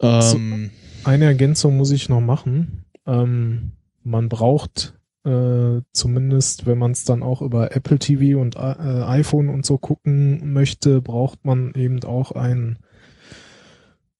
Ähm, 0.00 0.70
Eine 1.04 1.26
Ergänzung 1.26 1.76
muss 1.76 1.90
ich 1.90 2.08
noch 2.08 2.20
machen. 2.20 2.84
Ähm, 3.06 3.72
man 4.02 4.28
braucht 4.28 4.94
äh, 5.24 5.80
zumindest, 5.92 6.66
wenn 6.66 6.78
man 6.78 6.92
es 6.92 7.04
dann 7.04 7.22
auch 7.22 7.42
über 7.42 7.74
Apple 7.74 7.98
TV 7.98 8.40
und 8.40 8.56
äh, 8.56 8.58
iPhone 8.58 9.48
und 9.48 9.66
so 9.66 9.78
gucken 9.78 10.52
möchte, 10.52 11.00
braucht 11.00 11.44
man 11.44 11.74
eben 11.74 12.02
auch 12.04 12.32
ein 12.32 12.78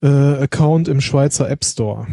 äh, 0.01 0.07
Account 0.07 0.87
im 0.87 1.01
Schweizer 1.01 1.49
App 1.49 1.63
Store. 1.63 2.07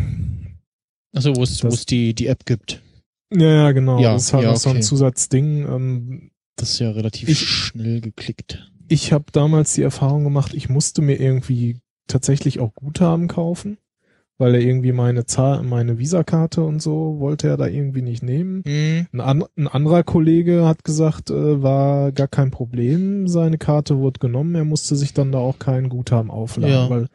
also 1.12 1.34
wo 1.36 1.42
es 1.42 1.86
die, 1.86 2.14
die 2.14 2.28
App 2.28 2.46
gibt. 2.46 2.83
Ja, 3.32 3.48
ja, 3.48 3.72
genau. 3.72 3.98
Ja, 4.00 4.12
das 4.14 4.24
ist 4.26 4.32
halt 4.34 4.44
ja, 4.44 4.50
noch 4.50 4.56
so 4.58 4.70
ein. 4.70 4.82
Zusatzding. 4.82 5.66
Ähm, 5.66 6.30
Das 6.56 6.70
ist 6.70 6.78
ja 6.78 6.90
relativ 6.90 7.28
Ich- 7.28 7.40
schnell 7.40 8.00
geklickt. 8.00 8.70
ich 8.88 9.12
habe 9.12 9.24
damals 9.32 9.74
die 9.74 9.82
Erfahrung 9.82 10.22
gemacht, 10.24 10.54
ich 10.54 10.68
musste 10.68 11.02
mir 11.02 11.18
irgendwie 11.20 11.80
tatsächlich 12.06 12.60
auch 12.60 12.74
Guthaben 12.74 13.26
kaufen, 13.28 13.78
weil 14.38 14.54
er 14.54 14.60
irgendwie 14.60 14.92
meine 14.92 15.24
Zahl, 15.26 15.62
meine 15.64 15.98
Visakarte 15.98 16.62
und 16.62 16.80
so 16.82 17.16
wollte 17.18 17.48
er 17.48 17.56
da 17.56 17.66
irgendwie 17.66 18.02
nicht 18.02 18.22
nehmen. 18.22 18.62
Hm, 18.66 19.06
Ein, 19.14 19.20
an, 19.20 19.44
ein 19.56 19.66
anderer 19.68 20.02
Kollege 20.04 20.64
hat 20.66 20.84
gesagt, 20.84 21.30
äh, 21.30 21.62
war 21.62 22.12
gar 22.12 22.28
kein 22.28 22.50
Problem, 22.52 23.26
seine 23.26 23.58
Karte 23.58 23.98
wurde 23.98 24.20
genommen, 24.20 24.54
er 24.54 24.64
musste 24.64 24.94
sich 24.96 25.12
dann 25.14 25.32
da 25.32 25.38
auch 25.38 25.58
kein 25.58 25.88
Guthaben 25.88 26.30
aufladen, 26.30 26.74
Ja. 26.74 26.90
weil 26.90 27.08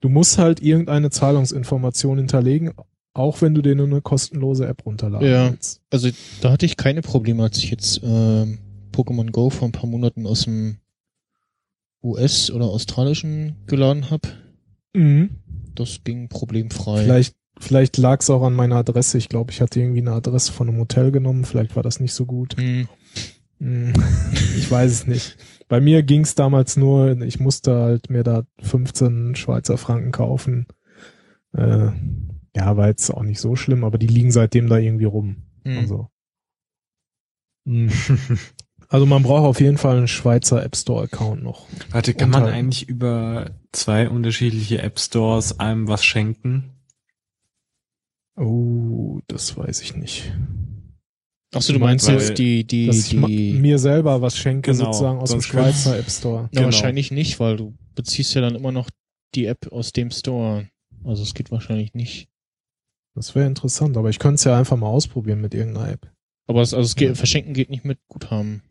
du 0.00 0.08
musst 0.08 0.38
halt 0.38 0.60
irgendeine 0.62 1.10
Zahlungsinformation 1.10 2.18
hinterlegen, 2.18 2.72
auch 3.12 3.42
wenn 3.42 3.54
du 3.54 3.62
dir 3.62 3.74
nur 3.74 3.86
eine 3.86 4.00
kostenlose 4.00 4.66
App 4.66 4.86
runterladen 4.86 5.28
Ja. 5.28 5.50
willst. 5.50 5.80
also 5.90 6.08
da 6.40 6.52
hatte 6.52 6.66
ich 6.66 6.76
keine 6.76 7.02
Probleme, 7.02 7.42
als 7.42 7.58
ich 7.58 7.70
jetzt 7.70 8.00
ähm, 8.04 8.58
Pokémon 8.92 9.30
Go 9.30 9.50
vor 9.50 9.68
ein 9.68 9.72
paar 9.72 9.88
Monaten 9.88 10.26
aus 10.26 10.42
dem 10.44 10.76
US- 12.02 12.50
oder 12.50 12.66
australischen 12.66 13.56
geladen 13.66 14.10
habe. 14.10 14.28
Mhm. 14.94 15.30
Das 15.74 16.00
ging 16.04 16.28
problemfrei. 16.28 17.02
Vielleicht, 17.04 17.34
vielleicht 17.58 17.96
lag 17.98 18.20
es 18.20 18.30
auch 18.30 18.42
an 18.42 18.54
meiner 18.54 18.76
Adresse. 18.76 19.18
Ich 19.18 19.28
glaube, 19.28 19.50
ich 19.52 19.60
hatte 19.60 19.80
irgendwie 19.80 20.00
eine 20.00 20.12
Adresse 20.12 20.52
von 20.52 20.68
einem 20.68 20.78
Hotel 20.78 21.10
genommen. 21.10 21.44
Vielleicht 21.44 21.76
war 21.76 21.82
das 21.82 22.00
nicht 22.00 22.12
so 22.14 22.26
gut. 22.26 22.56
Hm, 22.58 22.88
Hm, 23.58 23.92
Ich 24.56 24.70
weiß 24.70 24.90
es 24.90 25.06
nicht. 25.06 25.36
Bei 25.68 25.80
mir 25.80 26.02
ging 26.02 26.22
es 26.22 26.34
damals 26.34 26.76
nur, 26.76 27.20
ich 27.22 27.38
musste 27.38 27.74
halt 27.74 28.08
mir 28.10 28.22
da 28.24 28.44
15 28.62 29.34
Schweizer 29.36 29.76
Franken 29.78 30.10
kaufen. 30.10 30.66
Äh, 31.52 31.88
ja, 32.56 32.76
war 32.76 32.88
jetzt 32.88 33.10
auch 33.10 33.22
nicht 33.22 33.40
so 33.40 33.56
schlimm, 33.56 33.84
aber 33.84 33.98
die 33.98 34.06
liegen 34.06 34.30
seitdem 34.32 34.68
da 34.68 34.78
irgendwie 34.78 35.04
rum. 35.04 35.36
hm. 35.64 35.78
Also. 35.78 36.08
Hm. 37.66 37.90
Also 38.88 39.06
man 39.06 39.22
braucht 39.22 39.44
auf 39.44 39.60
jeden 39.60 39.78
Fall 39.78 39.98
einen 39.98 40.08
Schweizer 40.08 40.64
App 40.64 40.74
Store 40.74 41.04
Account 41.04 41.44
noch. 41.44 41.68
Warte, 41.90 42.12
kann 42.12 42.30
man 42.30 42.42
eigentlich 42.44 42.88
über 42.88 43.52
zwei 43.70 44.08
unterschiedliche 44.08 44.82
App 44.82 44.98
Stores 44.98 45.60
einem 45.60 45.86
was 45.86 46.04
schenken? 46.04 46.72
Oh, 48.36 49.20
das 49.28 49.56
weiß 49.56 49.82
ich 49.82 49.94
nicht. 49.96 50.32
Achso, 51.54 51.72
du 51.72 51.78
Du 51.78 51.84
meinst, 51.84 52.06
weil- 52.08 52.14
jetzt 52.18 52.38
die, 52.38 52.64
die, 52.66 52.86
Dass 52.86 52.96
ich 53.12 53.20
die, 53.20 53.52
mir 53.52 53.78
selber 53.78 54.22
was 54.22 54.36
schenke, 54.38 54.72
Genau, 54.72 54.86
sozusagen 54.86 55.18
aus 55.18 55.30
dem 55.30 55.42
Schweizer 55.42 55.98
App 55.98 56.10
Store. 56.10 56.42
Ja, 56.44 56.48
Genau. 56.52 56.64
wahrscheinlich 56.64 57.10
nicht, 57.10 57.38
weil 57.38 57.56
du 57.56 57.74
beziehst 57.94 58.34
ja 58.34 58.40
dann 58.40 58.54
immer 58.54 58.72
noch 58.72 58.88
die 59.34 59.46
App 59.46 59.70
aus 59.70 59.92
dem 59.92 60.10
Store. 60.10 60.68
Also 61.04 61.22
es 61.22 61.34
geht 61.34 61.50
wahrscheinlich 61.50 61.94
nicht. 61.94 62.28
Das 63.14 63.34
wäre 63.34 63.46
interessant, 63.46 63.96
aber 63.96 64.08
ich 64.10 64.18
könnte 64.18 64.36
es 64.36 64.44
ja 64.44 64.56
einfach 64.58 64.76
mal 64.76 64.86
ausprobieren 64.88 65.40
mit 65.40 65.54
irgendeiner 65.54 65.90
App. 65.90 66.10
Aber 66.46 66.62
es, 66.62 66.74
also 66.74 66.86
es 66.86 66.96
geht, 66.96 67.08
Ja. 67.10 67.14
verschenken 67.14 67.54
geht 67.54 67.70
nicht 67.70 67.84
mit 67.84 67.98
Guthaben. 68.08 68.62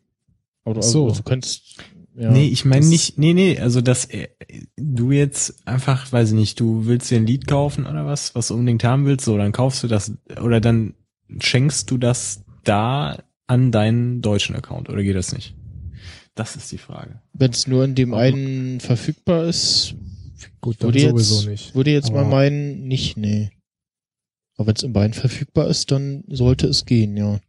Aber 0.63 0.75
du, 0.75 0.79
Ach 0.81 0.83
so. 0.83 1.07
also, 1.09 1.17
du 1.21 1.23
könntest, 1.23 1.77
ja. 2.15 2.31
nee, 2.31 2.47
ich 2.47 2.65
meine 2.65 2.85
nicht, 2.85 3.17
nee, 3.17 3.33
nee, 3.33 3.57
also 3.59 3.81
dass 3.81 4.05
äh, 4.05 4.27
du 4.75 5.11
jetzt 5.11 5.65
einfach, 5.67 6.11
weiß 6.11 6.29
ich 6.29 6.35
nicht, 6.35 6.59
du 6.59 6.85
willst 6.85 7.09
dir 7.11 7.17
ein 7.17 7.25
Lied 7.25 7.47
kaufen 7.47 7.85
oder 7.85 8.05
was, 8.05 8.35
was 8.35 8.47
du 8.49 8.55
unbedingt 8.55 8.83
haben 8.83 9.05
willst, 9.05 9.25
so, 9.25 9.37
dann 9.37 9.51
kaufst 9.51 9.83
du 9.83 9.87
das 9.87 10.11
oder 10.41 10.59
dann 10.61 10.93
schenkst 11.39 11.89
du 11.91 11.97
das 11.97 12.43
da 12.63 13.21
an 13.47 13.71
deinen 13.71 14.21
deutschen 14.21 14.55
Account 14.55 14.89
oder 14.89 15.01
geht 15.03 15.15
das 15.15 15.33
nicht? 15.33 15.55
Das 16.35 16.55
ist 16.55 16.71
die 16.71 16.77
Frage. 16.77 17.21
Wenn 17.33 17.51
es 17.51 17.67
nur 17.67 17.83
in 17.83 17.95
dem 17.95 18.13
einen 18.13 18.79
verfügbar 18.79 19.45
ist, 19.45 19.95
Gut, 20.61 20.77
dann 20.79 20.87
würde 20.89 20.99
jetzt, 20.99 21.11
sowieso 21.11 21.49
nicht. 21.49 21.75
würde 21.75 21.91
jetzt 21.91 22.11
mal 22.11 22.21
Aber- 22.21 22.29
meinen, 22.29 22.87
nicht, 22.87 23.17
nee. 23.17 23.49
Aber 24.59 24.67
wenn 24.67 24.75
es 24.75 24.83
in 24.83 24.91
beiden 24.91 25.13
verfügbar 25.13 25.67
ist, 25.69 25.89
dann 25.89 26.25
sollte 26.27 26.67
es 26.67 26.83
gehen, 26.85 27.15
ja. 27.15 27.39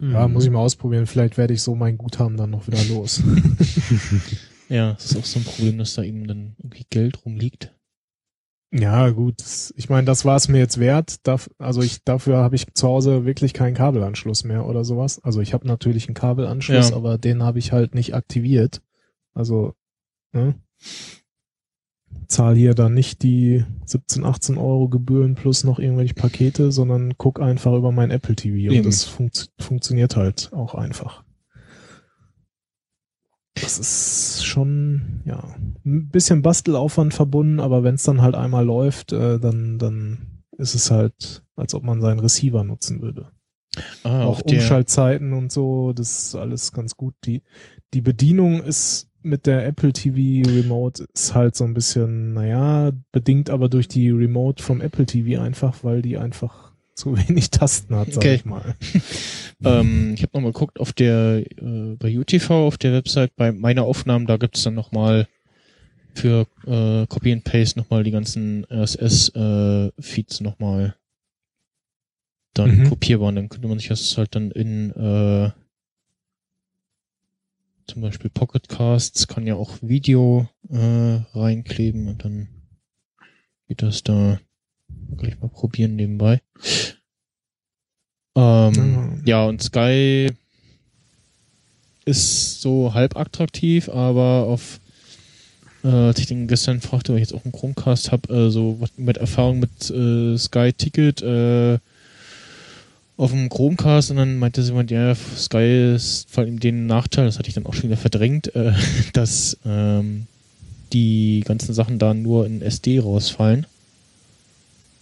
Ja, 0.00 0.26
muss 0.28 0.44
ich 0.44 0.50
mal 0.50 0.58
ausprobieren. 0.58 1.06
Vielleicht 1.06 1.36
werde 1.38 1.54
ich 1.54 1.62
so 1.62 1.74
mein 1.74 1.98
Guthaben 1.98 2.36
dann 2.36 2.50
noch 2.50 2.66
wieder 2.66 2.82
los. 2.84 3.22
Ja, 4.68 4.92
das 4.92 5.06
ist 5.06 5.16
auch 5.18 5.24
so 5.24 5.40
ein 5.40 5.44
Problem, 5.44 5.78
dass 5.78 5.94
da 5.94 6.04
eben 6.04 6.28
dann 6.28 6.54
irgendwie 6.58 6.86
Geld 6.90 7.24
rumliegt. 7.26 7.74
ja, 8.72 9.10
gut. 9.10 9.42
Ich 9.74 9.88
meine, 9.88 10.04
das 10.04 10.24
war 10.24 10.36
es 10.36 10.46
mir 10.46 10.58
jetzt 10.58 10.78
wert. 10.78 11.16
Also 11.58 11.82
ich, 11.82 12.04
dafür 12.04 12.36
habe 12.38 12.54
ich 12.54 12.72
zu 12.74 12.86
Hause 12.86 13.24
wirklich 13.24 13.52
keinen 13.52 13.74
Kabelanschluss 13.74 14.44
mehr 14.44 14.66
oder 14.66 14.84
sowas. 14.84 15.18
Also 15.24 15.40
ich 15.40 15.54
habe 15.54 15.66
natürlich 15.66 16.06
einen 16.06 16.14
Kabelanschluss, 16.14 16.90
Ja. 16.90 16.96
aber 16.96 17.18
den 17.18 17.42
habe 17.42 17.58
ich 17.58 17.72
halt 17.72 17.96
nicht 17.96 18.14
aktiviert. 18.14 18.80
Also, 19.34 19.74
ne? 20.32 20.54
Zahl 22.30 22.56
hier 22.56 22.74
dann 22.74 22.94
nicht 22.94 23.22
die 23.22 23.64
17, 23.84 24.24
18 24.24 24.56
Euro 24.56 24.88
Gebühren 24.88 25.34
plus 25.34 25.64
noch 25.64 25.78
irgendwelche 25.78 26.14
Pakete, 26.14 26.72
sondern 26.72 27.14
guck 27.18 27.40
einfach 27.40 27.74
über 27.74 27.92
mein 27.92 28.10
Apple 28.10 28.36
TV 28.36 28.56
Eben. 28.56 28.78
und 28.78 28.86
das 28.86 29.04
funkt, 29.04 29.50
funktioniert 29.58 30.16
halt 30.16 30.50
auch 30.52 30.74
einfach. 30.74 31.24
Das 33.54 33.78
ist 33.78 34.44
schon, 34.46 35.22
ja, 35.24 35.54
ein 35.84 36.08
bisschen 36.08 36.40
Bastelaufwand 36.42 37.12
verbunden, 37.12 37.60
aber 37.60 37.82
wenn 37.82 37.96
es 37.96 38.04
dann 38.04 38.22
halt 38.22 38.34
einmal 38.34 38.64
läuft, 38.64 39.12
äh, 39.12 39.38
dann, 39.38 39.78
dann 39.78 40.42
ist 40.56 40.74
es 40.74 40.90
halt, 40.90 41.42
als 41.56 41.74
ob 41.74 41.82
man 41.82 42.00
seinen 42.00 42.20
Receiver 42.20 42.64
nutzen 42.64 43.02
würde. 43.02 43.32
Ah, 44.02 44.24
auch 44.24 44.40
Umschaltzeiten 44.40 45.32
und 45.32 45.52
so, 45.52 45.92
das 45.92 46.26
ist 46.26 46.34
alles 46.34 46.72
ganz 46.72 46.96
gut. 46.96 47.14
Die, 47.24 47.42
die 47.92 48.00
Bedienung 48.00 48.62
ist 48.62 49.09
mit 49.22 49.46
der 49.46 49.66
Apple 49.66 49.92
TV 49.92 50.48
Remote 50.50 51.06
ist 51.14 51.34
halt 51.34 51.54
so 51.56 51.64
ein 51.64 51.74
bisschen, 51.74 52.34
naja, 52.34 52.92
bedingt 53.12 53.50
aber 53.50 53.68
durch 53.68 53.88
die 53.88 54.10
Remote 54.10 54.62
vom 54.62 54.80
Apple 54.80 55.06
TV 55.06 55.40
einfach, 55.42 55.82
weil 55.84 56.02
die 56.02 56.16
einfach 56.18 56.72
zu 56.94 57.16
wenig 57.28 57.50
Tasten 57.50 57.94
hat, 57.96 58.12
sag 58.12 58.18
Okay. 58.18 58.34
ich 58.34 58.44
mal. 58.44 58.74
ähm, 59.64 60.14
ich 60.14 60.22
habe 60.22 60.32
nochmal 60.34 60.52
geguckt 60.52 60.80
auf 60.80 60.92
der, 60.92 61.44
äh, 61.46 61.96
bei 61.98 62.16
UTV 62.18 62.50
auf 62.50 62.78
der 62.78 62.92
Website, 62.92 63.34
bei 63.36 63.52
meiner 63.52 63.84
Aufnahmen, 63.84 64.26
da 64.26 64.36
gibt's 64.36 64.62
dann 64.62 64.74
nochmal 64.74 65.26
für 66.14 66.46
äh, 66.66 67.06
Copy 67.06 67.32
and 67.32 67.44
Paste 67.44 67.78
nochmal 67.78 68.02
die 68.02 68.10
ganzen 68.10 68.66
RSS-Feeds 68.70 70.40
nochmal 70.40 70.96
dann 72.52 72.80
Mhm. 72.80 72.88
kopierbar. 72.88 73.28
Und 73.28 73.36
dann 73.36 73.48
könnte 73.48 73.68
man 73.68 73.78
sich 73.78 73.88
das 73.88 74.18
halt 74.18 74.34
dann 74.34 74.50
in 74.50 74.90
äh, 74.90 75.50
zum 77.90 78.02
Beispiel 78.02 78.30
Pocket 78.30 78.68
Casts 78.68 79.26
kann 79.26 79.48
ja 79.48 79.56
auch 79.56 79.78
Video 79.82 80.48
äh, 80.68 81.20
reinkleben 81.34 82.06
und 82.06 82.24
dann 82.24 82.48
geht 83.66 83.82
das 83.82 84.04
da 84.04 84.38
gleich 85.16 85.40
mal 85.40 85.48
probieren 85.48 85.96
nebenbei. 85.96 86.40
Ähm, 88.36 89.22
ja, 89.26 89.44
und 89.44 89.60
Sky 89.60 90.28
ist 92.04 92.60
so 92.60 92.94
halb 92.94 93.16
attraktiv, 93.16 93.88
aber 93.88 94.46
auf 94.46 94.78
äh, 95.82 95.88
als 95.88 96.20
ich 96.20 96.26
den 96.26 96.46
gestern 96.46 96.80
fragte, 96.80 97.12
weil 97.12 97.20
ich 97.20 97.28
jetzt 97.28 97.34
auch 97.36 97.44
einen 97.44 97.52
Chromecast 97.52 98.12
habe, 98.12 98.32
äh, 98.32 98.50
so 98.50 98.78
mit 98.96 99.16
Erfahrung 99.16 99.58
mit 99.58 99.90
äh, 99.90 100.38
Sky 100.38 100.72
Ticket 100.72 101.22
äh, 101.22 101.78
auf 103.20 103.32
dem 103.32 103.50
Chromecast 103.50 104.10
und 104.10 104.16
dann 104.16 104.38
meinte 104.38 104.62
sie 104.62 104.70
jemand, 104.70 104.90
ja, 104.90 105.14
Sky 105.14 105.94
ist 105.94 106.26
vor 106.30 106.44
allem 106.44 106.58
den 106.58 106.86
Nachteil, 106.86 107.26
das 107.26 107.38
hatte 107.38 107.48
ich 107.48 107.54
dann 107.54 107.66
auch 107.66 107.74
schon 107.74 107.90
wieder 107.90 107.98
verdrängt, 107.98 108.54
äh, 108.54 108.72
dass 109.12 109.58
ähm, 109.66 110.26
die 110.94 111.42
ganzen 111.44 111.74
Sachen 111.74 111.98
da 111.98 112.14
nur 112.14 112.46
in 112.46 112.62
SD 112.62 112.98
rausfallen. 112.98 113.66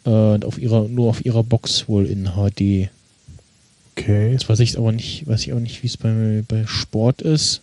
Äh, 0.05 0.11
und 0.11 0.45
auf 0.45 0.59
ihrer, 0.59 0.89
nur 0.89 1.11
auf 1.11 1.25
ihrer 1.25 1.45
Box 1.45 1.89
wohl 1.89 2.07
in 2.07 2.31
HD. 2.33 2.91
Okay. 3.97 4.33
Jetzt 4.33 4.49
weiß 4.49 4.59
ich 4.61 4.77
aber 4.77 4.91
nicht, 4.91 5.29
weiß 5.29 5.43
ich 5.43 5.53
auch 5.53 5.61
nicht, 5.61 5.85
wie 5.85 5.87
es 5.87 5.97
bei, 5.97 6.43
bei 6.49 6.67
Sport 6.67 7.23
ist. 7.23 7.61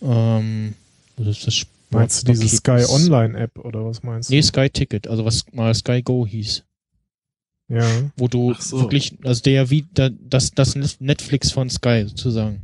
Ähm, 0.00 0.74
das 1.16 1.26
ist 1.26 1.46
das 1.48 1.54
Sport 1.54 1.74
Meinst 1.90 2.28
du 2.28 2.32
diese 2.32 2.48
Sky 2.48 2.84
Online 2.88 3.36
App 3.36 3.58
oder 3.58 3.84
was 3.84 4.04
meinst 4.04 4.30
du? 4.30 4.34
Nee, 4.34 4.42
Sky 4.42 4.70
Ticket, 4.70 5.08
also 5.08 5.24
was 5.24 5.44
mal 5.52 5.74
Sky 5.74 6.02
Go 6.02 6.24
hieß. 6.24 6.62
Ja. 7.68 7.86
Wo 8.16 8.28
du 8.28 8.54
so. 8.54 8.80
wirklich, 8.82 9.16
also 9.24 9.42
der 9.42 9.70
wie 9.70 9.86
da, 9.94 10.10
das, 10.10 10.50
das 10.50 10.76
Netflix 11.00 11.50
von 11.52 11.70
Sky 11.70 12.04
sozusagen. 12.06 12.60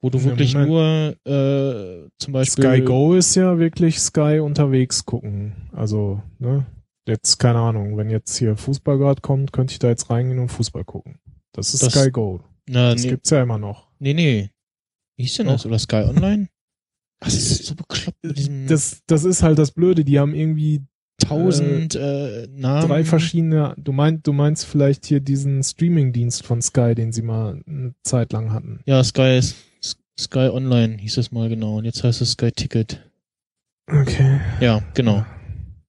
Wo 0.00 0.10
du 0.10 0.18
Ja, 0.18 0.24
wirklich 0.24 0.54
Moment. 0.54 0.70
nur 0.70 1.16
äh, 1.32 2.08
zum 2.18 2.32
Beispiel 2.32 2.64
Sky 2.64 2.80
Go 2.82 3.14
ist 3.14 3.34
ja 3.36 3.58
wirklich 3.58 3.98
Sky 4.00 4.40
unterwegs 4.40 5.04
gucken. 5.06 5.54
Also, 5.72 6.20
ne? 6.38 6.66
Jetzt, 7.08 7.38
keine 7.38 7.58
Ahnung, 7.60 7.96
wenn 7.96 8.10
jetzt 8.10 8.36
hier 8.36 8.56
Fußball 8.56 8.98
gerade 8.98 9.20
kommt, 9.20 9.52
könnte 9.52 9.72
ich 9.72 9.78
da 9.78 9.88
jetzt 9.88 10.08
reingehen 10.10 10.38
und 10.40 10.48
Fußball 10.50 10.84
gucken. 10.84 11.18
Das 11.52 11.72
ist 11.74 11.82
Das- 11.82 11.92
Sky 11.94 12.10
Go. 12.10 12.40
Na, 12.68 12.92
Das 12.92 13.02
nee, 13.02 13.10
gibt's 13.10 13.30
ja 13.30 13.42
immer 13.42 13.58
noch. 13.58 13.88
nee, 13.98 14.14
nee. 14.14 14.50
Wie 15.16 15.24
hieß 15.24 15.36
denn 15.38 15.46
das? 15.48 15.66
Oder 15.66 15.78
Sky 15.78 15.96
Online? 16.04 16.48
Ach, 17.20 17.26
das 17.26 17.34
ist 17.34 17.66
so 17.66 17.74
bekloppt 17.74 18.18
mit 18.22 18.36
diesem 18.38 18.66
Das, 18.66 19.02
das 19.06 19.24
ist 19.24 19.42
halt 19.42 19.58
das 19.58 19.70
Blöde, 19.72 20.04
die 20.04 20.18
haben 20.18 20.34
irgendwie 20.34 20.82
tausend 21.18 21.94
äh, 21.94 22.48
Namen. 22.50 22.88
drei 22.88 23.04
verschiedene, 23.04 23.74
du 23.76 23.92
meinst, 23.92 24.26
du 24.26 24.32
meinst 24.32 24.66
vielleicht 24.66 25.06
hier 25.06 25.20
diesen 25.20 25.62
Streaming-Dienst 25.62 26.44
von 26.44 26.60
Sky, 26.62 26.94
den 26.94 27.12
sie 27.12 27.22
mal 27.22 27.62
eine 27.66 27.94
Zeit 28.02 28.32
lang 28.32 28.52
hatten. 28.52 28.80
Ja, 28.86 29.02
Sky 29.04 29.38
ist 29.38 29.56
Sky 30.18 30.50
Online 30.50 30.98
hieß 30.98 31.16
es 31.18 31.32
mal 31.32 31.48
genau. 31.48 31.78
Und 31.78 31.84
jetzt 31.84 32.04
heißt 32.04 32.20
es 32.20 32.32
Sky 32.32 32.52
Ticket. 32.52 33.00
Okay. 33.86 34.40
Ja, 34.60 34.82
genau. 34.94 35.24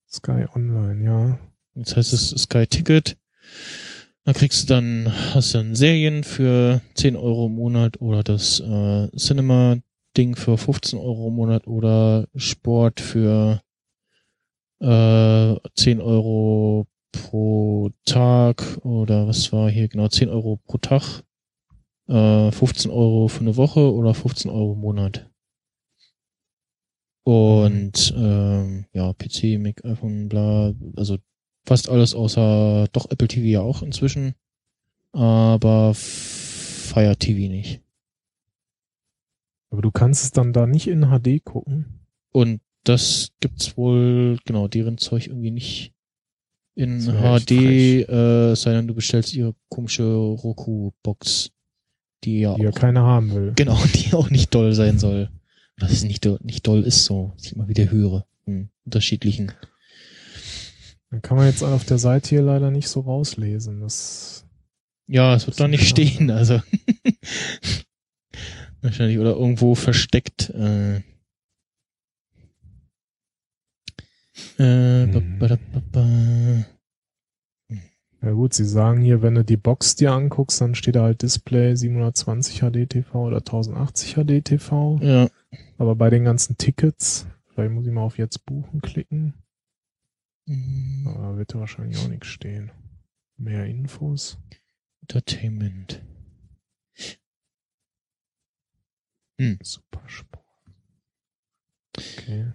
Sky 0.10 0.46
Online, 0.56 1.04
ja. 1.04 1.40
Jetzt 1.76 1.96
heißt 1.96 2.14
es 2.14 2.30
Sky 2.30 2.66
Ticket. 2.66 3.18
Da 4.26 4.34
kriegst 4.34 4.64
du 4.64 4.74
dann, 4.74 5.12
hast 5.34 5.54
du 5.54 5.58
dann 5.58 5.76
Serien 5.76 6.24
für 6.24 6.82
10 6.96 7.18
Euro 7.18 7.48
im 7.48 7.56
Monat 7.56 8.00
oder 8.00 8.24
das 8.24 8.62
äh, 8.62 9.10
Cinema-Ding 9.18 10.36
für 10.36 10.58
15 10.58 10.98
Euro 10.98 11.28
im 11.28 11.36
Monat 11.36 11.68
oder 11.68 12.28
Sport 12.36 13.02
für 13.02 13.62
äh, 14.84 15.56
10 15.76 16.02
Euro 16.02 16.88
pro 17.12 17.90
Tag 18.06 18.78
oder 18.84 19.28
was 19.28 19.52
war 19.54 19.70
hier 19.70 19.88
genau 19.88 20.10
10 20.10 20.30
Euro 20.30 20.58
pro 20.58 20.78
Tag, 20.78 21.24
äh, 22.08 22.52
15 22.52 22.92
Euro 22.92 23.30
für 23.30 23.42
eine 23.42 23.56
Woche 23.56 23.94
oder 23.94 24.14
15 24.14 24.52
Euro 24.52 24.74
im 24.74 24.82
Monat. 24.82 25.30
Und 27.26 28.14
ähm, 28.18 28.86
ja, 28.92 29.14
PC, 29.14 29.58
Mac, 29.58 29.86
iPhone, 29.86 30.28
bla, 30.28 30.74
also 30.98 31.18
fast 31.66 31.88
alles 31.88 32.14
außer 32.14 32.88
doch 32.92 33.10
Apple 33.10 33.30
TV 33.30 33.46
ja 33.46 33.62
auch 33.62 33.82
inzwischen, 33.82 34.36
aber 35.14 35.94
Fire 35.94 37.16
TV 37.16 37.50
nicht. 37.50 37.82
Aber 39.72 39.82
du 39.82 39.92
kannst 39.92 40.24
es 40.24 40.32
dann 40.32 40.52
da 40.52 40.68
nicht 40.68 40.88
in 40.88 41.06
HD 41.06 41.44
gucken. 41.44 42.06
Und 42.32 42.62
das 42.84 43.32
gibt's 43.40 43.78
wohl, 43.78 44.38
genau, 44.46 44.68
deren 44.68 44.98
Zeug 44.98 45.28
irgendwie 45.28 45.52
nicht 45.52 45.94
in 46.76 47.06
Das 47.06 47.46
HD, 47.46 47.52
äh, 47.52 48.56
sei 48.56 48.74
denn, 48.74 48.88
du 48.88 48.96
bestellst 48.96 49.34
ihre 49.34 49.56
komische 49.70 50.04
Roku-Box, 50.04 51.52
die 52.24 52.40
ja 52.40 52.56
die 52.56 52.64
ja 52.64 52.70
auch, 52.70 52.76
keiner 52.76 53.04
haben 53.04 53.34
will. 53.34 53.54
genau, 53.56 53.78
die 53.96 54.14
auch 54.14 54.30
nicht 54.30 54.54
doll 54.54 54.74
sein 54.74 55.00
soll. 55.00 55.30
Dass 55.78 55.92
es 55.92 56.04
nicht, 56.04 56.26
nicht 56.44 56.68
doll 56.68 56.84
ist, 56.84 57.06
so, 57.06 57.34
was 57.36 57.46
ich 57.46 57.54
immer 57.54 57.68
wieder 57.68 57.90
höre. 57.90 58.26
Hm, 58.46 58.70
unterschiedlichen. 58.86 59.52
Dann 61.10 61.22
kann 61.22 61.38
man 61.38 61.48
jetzt 61.48 61.64
auf 61.64 61.86
der 61.86 61.98
Seite 61.98 62.30
hier 62.30 62.42
leider 62.42 62.72
nicht 62.72 62.88
so 62.88 63.02
rauslesen. 63.02 63.82
Das 63.82 64.46
Ja, 65.08 65.36
es 65.36 65.48
wird 65.48 65.60
da 65.60 65.68
nicht 65.68 65.88
stehen, 65.88 66.32
also. 66.32 66.62
Wahrscheinlich 68.82 69.18
oder 69.18 69.32
irgendwo 69.32 69.76
versteckt. 69.76 70.50
Äh, 70.50 71.02
äh, 74.64 75.06
Mhm. 75.08 75.40
ba, 75.40 75.48
ba, 75.74 75.82
ba. 75.92 76.66
ja 78.22 78.32
gut, 78.32 78.54
sie 78.54 78.66
sagen 78.66 79.02
hier, 79.02 79.22
wenn 79.22 79.36
du 79.36 79.44
die 79.44 79.58
Box 79.58 79.96
dir 79.96 80.12
anguckst, 80.14 80.62
dann 80.62 80.76
steht 80.76 80.96
da 80.96 81.04
halt 81.04 81.22
Display 81.22 81.76
720 81.76 82.60
HD 82.62 82.88
TV 82.88 83.26
oder 83.28 83.38
1080 83.38 84.16
HD 84.16 84.42
TV. 84.44 84.98
Ja, 85.02 85.30
Aber 85.78 85.96
bei 85.96 86.10
den 86.10 86.24
ganzen 86.24 86.58
Tickets, 86.58 87.28
vielleicht 87.50 87.72
muss 87.74 87.86
ich 87.86 87.92
mal 87.92 88.02
auf 88.02 88.18
jetzt 88.18 88.46
buchen 88.46 88.82
klicken. 88.82 89.34
Mm, 90.46 91.08
Aber 91.08 91.22
da 91.34 91.38
wird 91.38 91.54
da 91.54 91.60
wahrscheinlich 91.60 91.98
auch 92.00 92.08
nichts 92.08 92.28
stehen. 92.28 92.72
Mehr 93.38 93.66
Infos. 93.66 94.38
Entertainment. 95.02 96.02
Supersport. 99.62 100.46
Okay. 101.98 102.54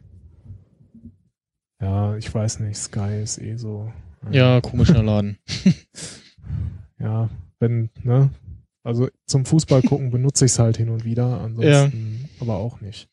Ja, 1.81 2.17
ich 2.17 2.33
weiß 2.33 2.61
nicht, 2.61 2.77
Sky 2.77 3.23
ist 3.23 3.39
eh 3.41 3.57
so. 3.57 3.93
äh, 4.31 4.37
Ja, 4.37 4.61
komischer 4.61 5.03
Laden. 5.03 5.39
Ja, 7.01 7.31
wenn, 7.61 7.91
ne? 8.03 8.31
Also 8.83 9.09
zum 9.27 9.45
Fußball 9.45 9.83
gucken 9.83 10.11
benutze 10.13 10.47
ich 10.47 10.53
es 10.53 10.59
halt 10.59 10.77
hin 10.77 10.89
und 10.89 11.05
wieder, 11.05 11.41
ansonsten 11.41 12.29
aber 12.41 12.57
auch 12.57 12.81
nicht. 12.81 13.09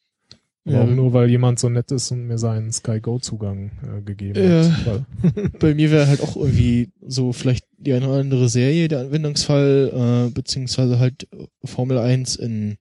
Ja. 0.68 0.82
auch 0.82 0.88
nur, 0.88 1.14
weil 1.14 1.30
jemand 1.30 1.60
so 1.60 1.70
nett 1.70 1.92
ist 1.92 2.10
und 2.10 2.26
mir 2.26 2.40
seinen 2.40 2.72
Sky 2.72 3.00
Go 3.00 3.20
Zugang 3.20 3.70
äh, 3.84 4.02
gegeben 4.02 4.44
Ja. 4.44 4.72
hat. 4.86 5.60
Bei 5.60 5.76
mir 5.76 5.92
wäre 5.92 6.08
halt 6.08 6.22
auch 6.22 6.36
irgendwie 6.36 6.90
so 7.06 7.32
vielleicht 7.34 7.68
die 7.78 7.94
eine 7.94 8.08
oder 8.10 8.22
andere 8.22 8.50
Serie 8.50 8.88
der 8.88 9.02
Anwendungsfall, 9.02 10.28
äh, 10.28 10.32
beziehungsweise 10.32 10.98
halt 10.98 11.28
Formel 11.64 12.00
1 12.00 12.38
in 12.38 12.78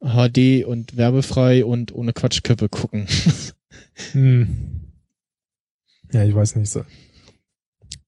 HD 0.00 0.64
und 0.64 0.96
werbefrei 0.96 1.64
und 1.64 1.94
ohne 1.94 2.12
Quatschköppe 2.12 2.68
gucken. 2.68 3.06
hm. 4.12 4.80
Ja, 6.12 6.24
ich 6.24 6.34
weiß 6.34 6.56
nicht. 6.56 6.70
So. 6.70 6.84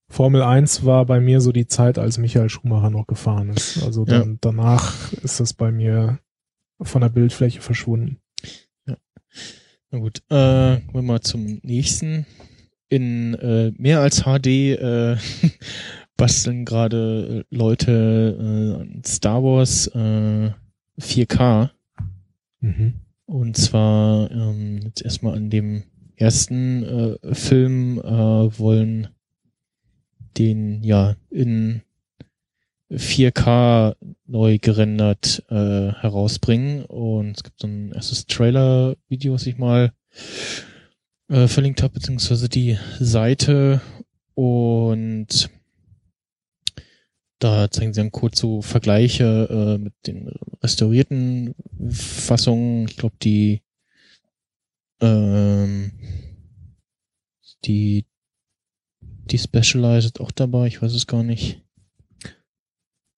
Formel 0.09 0.43
1 0.43 0.85
war 0.85 1.07
bei 1.07 1.21
mir 1.21 1.41
so 1.41 1.53
die 1.53 1.67
Zeit, 1.67 1.99
als 1.99 2.19
Michael 2.19 2.49
Schumacher 2.49 2.91
noch 2.91 3.07
gefahren 3.07 3.51
ist. 3.51 3.83
Also 3.83 4.05
Ja. 4.07 4.21
dann, 4.21 4.39
danach 4.41 5.13
ist 5.13 5.39
das 5.41 5.53
bei 5.53 5.71
mir 5.71 6.19
von 6.81 7.03
der 7.03 7.11
Bildfläche 7.11 7.61
verschwunden. 7.61 8.19
Na 9.93 9.99
gut, 9.99 10.19
äh, 10.31 10.81
kommen 10.81 10.95
wir 10.95 11.03
mal 11.03 11.21
zum 11.21 11.61
nächsten. 11.63 12.25
In 12.89 13.35
äh, 13.35 13.73
mehr 13.77 14.01
als 14.01 14.23
HD 14.23 14.47
äh, 14.47 15.17
basteln 16.17 16.65
gerade 16.65 17.45
äh, 17.51 17.55
Leute 17.57 18.37
äh, 18.39 18.81
an 18.81 19.03
Star 19.05 19.43
Wars 19.43 19.89
äh, 19.89 20.51
4K. 21.01 21.71
Mhm. 22.61 22.95
Und 23.27 23.57
zwar 23.57 24.31
ähm, 24.31 24.81
jetzt 24.85 25.03
erstmal 25.03 25.37
an 25.37 25.51
dem 25.51 25.85
ersten 26.21 26.85
äh, 26.85 27.35
Film 27.35 27.99
äh, 27.99 28.59
wollen 28.59 29.09
den 30.37 30.83
ja 30.85 31.17
in 31.31 31.83
4K 32.91 33.97
neu 34.27 34.59
gerendert 34.59 35.45
äh, 35.49 35.93
herausbringen. 35.93 36.85
Und 36.85 37.37
es 37.37 37.43
gibt 37.43 37.61
so 37.61 37.67
ein 37.67 37.93
erstes 37.93 38.27
Trailer-Video, 38.27 39.35
was 39.35 39.47
ich 39.47 39.59
mal 39.59 39.93
äh, 41.29 41.47
verlinkt 41.47 41.83
habe, 41.83 41.95
beziehungsweise 41.95 42.49
die 42.49 42.79
Seite. 42.99 43.81
Und 44.35 45.51
da 47.39 47.71
zeigen 47.71 47.95
sie 47.95 48.01
dann 48.01 48.13
kurz 48.13 48.41
so 48.41 48.61
Vergleiche 48.61 49.49
äh, 49.51 49.79
mit 49.79 49.95
den 50.07 50.31
restaurierten 50.63 51.55
Fassungen. 51.91 52.87
Ich 52.89 52.97
glaube, 52.97 53.15
die 53.23 53.63
ähm, 55.01 55.93
die 57.65 58.05
die 59.31 59.39
Specialized 59.39 60.21
auch 60.21 60.31
dabei, 60.33 60.67
ich 60.67 60.83
weiß 60.83 60.93
es 60.93 61.07
gar 61.07 61.23
nicht. 61.23 61.63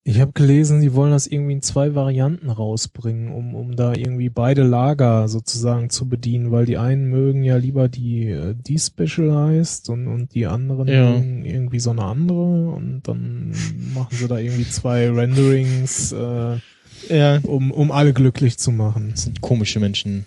Ich 0.04 0.18
habe 0.20 0.32
gelesen, 0.32 0.80
sie 0.80 0.94
wollen 0.94 1.12
das 1.12 1.28
irgendwie 1.28 1.52
in 1.52 1.62
zwei 1.62 1.94
Varianten 1.94 2.50
rausbringen, 2.50 3.32
um, 3.32 3.54
um 3.54 3.76
da 3.76 3.94
irgendwie 3.94 4.28
beide 4.30 4.64
Lager 4.64 5.28
sozusagen 5.28 5.90
zu 5.90 6.08
bedienen, 6.08 6.50
weil 6.50 6.66
die 6.66 6.76
einen 6.76 7.08
mögen 7.08 7.44
ja 7.44 7.56
lieber 7.56 7.88
die 7.88 8.24
äh, 8.26 8.54
Despecialized 8.56 9.88
und, 9.90 10.08
und 10.08 10.34
die 10.34 10.46
anderen 10.46 10.88
Ja. 10.88 11.12
mögen 11.12 11.44
irgendwie 11.44 11.78
so 11.78 11.90
eine 11.90 12.02
andere 12.02 12.70
und 12.72 13.02
dann 13.04 13.54
machen 13.94 14.16
sie 14.16 14.26
da 14.26 14.38
irgendwie 14.38 14.68
zwei 14.68 15.08
Renderings, 15.08 16.10
äh, 16.12 16.58
Ja. 17.08 17.38
um, 17.44 17.70
um 17.70 17.92
alle 17.92 18.12
glücklich 18.12 18.58
zu 18.58 18.72
machen. 18.72 19.10
Das 19.12 19.22
sind 19.22 19.40
komische 19.40 19.78
Menschen. 19.78 20.26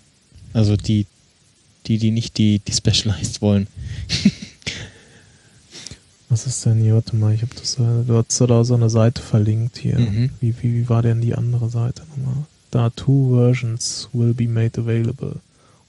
Also 0.54 0.76
die, 0.76 1.06
die, 1.88 1.98
die 1.98 2.10
nicht 2.10 2.38
die, 2.38 2.60
die 2.60 2.72
Specialized 2.72 3.42
wollen. 3.42 3.66
Was 6.28 6.46
ist 6.46 6.66
denn 6.66 6.80
hier? 6.80 6.94
Warte 6.94 7.14
mal, 7.16 7.34
ich 7.34 7.42
habe 7.42 7.54
das, 7.54 7.74
äh, 7.76 8.04
du 8.06 8.16
hast 8.16 8.40
da 8.40 8.64
so 8.64 8.74
eine 8.74 8.90
Seite 8.90 9.22
verlinkt 9.22 9.78
hier. 9.78 9.98
Mhm. 9.98 10.30
Wie, 10.40 10.54
wie, 10.60 10.74
wie 10.74 10.88
war 10.88 11.02
denn 11.02 11.20
die 11.20 11.34
andere 11.34 11.68
Seite 11.68 12.02
nochmal? 12.10 12.44
Da 12.72 12.90
two 12.90 13.30
versions 13.30 14.08
will 14.12 14.34
be 14.34 14.48
made 14.48 14.78
available. 14.78 15.36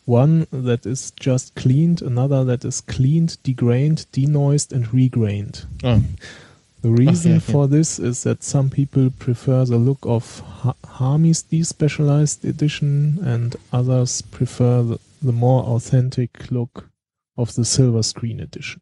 One 0.06 0.48
that 0.52 0.86
is 0.86 1.12
just 1.20 1.56
cleaned, 1.56 2.02
another 2.02 2.46
that 2.46 2.64
is 2.64 2.86
cleaned, 2.86 3.40
degrained, 3.46 4.08
denoised 4.14 4.74
and 4.74 4.94
regrained. 4.94 5.68
Ah, 5.84 6.00
The 6.84 6.90
reason 6.90 7.32
ja, 7.32 7.38
ja. 7.38 7.42
for 7.42 7.68
this 7.68 8.00
is 8.00 8.22
that 8.22 8.44
some 8.44 8.70
people 8.70 9.10
prefer 9.10 9.66
the 9.66 9.78
look 9.78 10.06
of 10.06 10.42
ha 10.64 10.76
Harmy's 10.86 11.44
Despecialized 11.52 12.46
Edition 12.46 13.20
and 13.26 13.56
others 13.74 14.22
prefer 14.22 14.84
the, 14.84 15.00
the 15.22 15.32
more 15.32 15.64
authentic 15.66 16.50
look 16.50 16.90
of 17.36 17.52
the 17.52 17.64
Silver 17.64 18.04
Screen 18.04 18.40
Edition. 18.40 18.82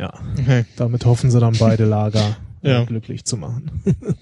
Ja, 0.00 0.12
okay. 0.38 0.64
damit 0.76 1.04
hoffen 1.04 1.30
sie 1.30 1.40
dann 1.40 1.56
beide 1.58 1.84
Lager 1.84 2.36
Ja. 2.62 2.84
glücklich 2.84 3.24
zu 3.24 3.36
machen. 3.36 3.70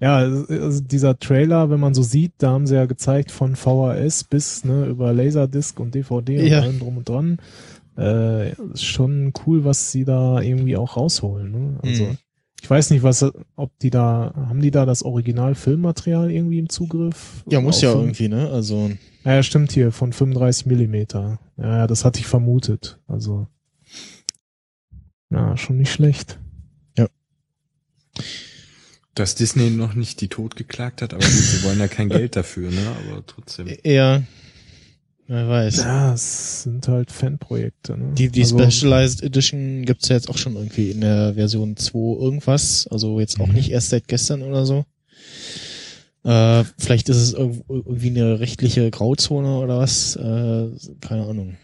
ja, 0.00 0.16
also 0.16 0.46
also 0.52 0.80
dieser 0.82 1.18
Trailer, 1.18 1.70
wenn 1.70 1.80
man 1.80 1.94
so 1.94 2.02
sieht, 2.02 2.32
da 2.38 2.50
haben 2.50 2.66
sie 2.66 2.74
ja 2.74 2.86
gezeigt 2.86 3.30
von 3.30 3.56
VHS 3.56 4.24
bis 4.24 4.64
ne, 4.64 4.86
über 4.86 5.12
Laserdisc 5.12 5.78
und 5.80 5.94
DVD 5.94 6.40
und 6.40 6.46
Ja. 6.46 6.60
allem 6.60 6.78
drum 6.78 6.98
und 6.98 7.08
dran. 7.08 7.38
Äh, 7.96 8.54
schon 8.76 9.32
cool, 9.46 9.64
was 9.64 9.90
sie 9.92 10.04
da 10.04 10.40
irgendwie 10.42 10.76
auch 10.76 10.96
rausholen. 10.96 11.50
Ne? 11.50 11.78
Also 11.82 12.04
Mhm. 12.04 12.18
Ich 12.62 12.70
weiß 12.70 12.90
nicht, 12.90 13.02
was, 13.02 13.24
ob 13.54 13.78
die 13.78 13.90
da, 13.90 14.32
haben 14.34 14.60
die 14.60 14.70
da 14.70 14.86
das 14.86 15.02
Original-Filmmaterial 15.02 16.30
irgendwie 16.30 16.58
im 16.58 16.68
Zugriff? 16.68 17.44
Ja, 17.48 17.60
muss 17.60 17.76
Auf 17.76 17.82
ja 17.82 17.92
irgendwie, 17.92 18.28
ne? 18.28 18.50
Also, 18.50 18.90
ja, 19.24 19.34
ja, 19.34 19.42
stimmt 19.42 19.72
hier, 19.72 19.92
von 19.92 20.12
35 20.12 20.66
Millimeter. 20.66 21.38
Ja, 21.56 21.78
ja, 21.78 21.86
das 21.86 22.04
hatte 22.04 22.20
ich 22.20 22.26
vermutet. 22.26 22.98
Also, 23.06 23.46
ja, 25.30 25.56
schon 25.56 25.78
nicht 25.78 25.92
schlecht. 25.92 26.38
Dass 29.14 29.34
Disney 29.34 29.70
noch 29.70 29.94
nicht 29.94 30.20
die 30.20 30.28
Tod 30.28 30.56
geklagt 30.56 31.00
hat, 31.00 31.14
aber 31.14 31.24
gut, 31.24 31.32
sie 31.32 31.64
wollen 31.64 31.78
ja 31.78 31.88
kein 31.88 32.08
Geld 32.10 32.36
dafür, 32.36 32.70
ne? 32.70 32.94
Aber 33.08 33.24
trotzdem. 33.24 33.66
eher, 33.82 34.24
wer 35.28 35.48
weiß. 35.48 35.76
Ja, 35.78 36.14
es 36.14 36.62
sind 36.64 36.86
halt 36.88 37.10
Fanprojekte. 37.10 37.96
Ne? 37.96 38.14
Die, 38.14 38.28
die 38.28 38.42
also, 38.42 38.58
Specialized 38.58 39.22
Edition 39.22 39.84
gibt's 39.84 40.08
ja 40.08 40.16
jetzt 40.16 40.28
auch 40.30 40.38
schon 40.38 40.54
irgendwie 40.56 40.90
in 40.90 41.00
der 41.00 41.34
Version 41.34 41.76
2 41.76 41.98
irgendwas. 42.22 42.86
Also 42.88 43.20
jetzt 43.20 43.40
auch 43.40 43.46
Mhm. 43.48 43.54
nicht 43.54 43.70
erst 43.70 43.90
seit 43.90 44.08
gestern 44.08 44.42
oder 44.42 44.64
so. 44.66 44.84
Äh, 46.24 46.64
vielleicht 46.78 47.08
ist 47.08 47.18
es 47.18 47.36
irg- 47.36 47.62
irgendwie 47.68 48.08
eine 48.10 48.40
rechtliche 48.40 48.90
Grauzone 48.90 49.58
oder 49.58 49.78
was. 49.78 50.16
Äh, 50.16 50.68
keine 51.00 51.26
Ahnung. 51.26 51.56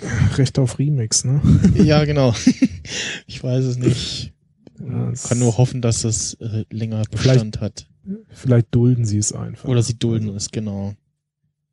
Recht 0.36 0.58
auf 0.58 0.78
Remix, 0.78 1.24
ne? 1.24 1.40
ja, 1.74 2.04
genau. 2.04 2.34
ich 3.26 3.42
weiß 3.42 3.64
es 3.64 3.76
nicht. 3.78 4.32
Ja, 4.80 5.10
es- 5.10 5.24
Kann 5.24 5.38
nur 5.38 5.56
hoffen, 5.58 5.82
dass 5.82 6.04
es 6.04 6.34
äh, 6.34 6.64
länger 6.70 7.02
Bestand 7.10 7.60
hat. 7.60 7.86
Vielleicht 8.30 8.68
dulden 8.74 9.04
sie 9.04 9.18
es 9.18 9.32
einfach. 9.32 9.68
Oder 9.68 9.82
sie 9.82 9.98
dulden 9.98 10.28
es, 10.36 10.50
genau. 10.50 10.94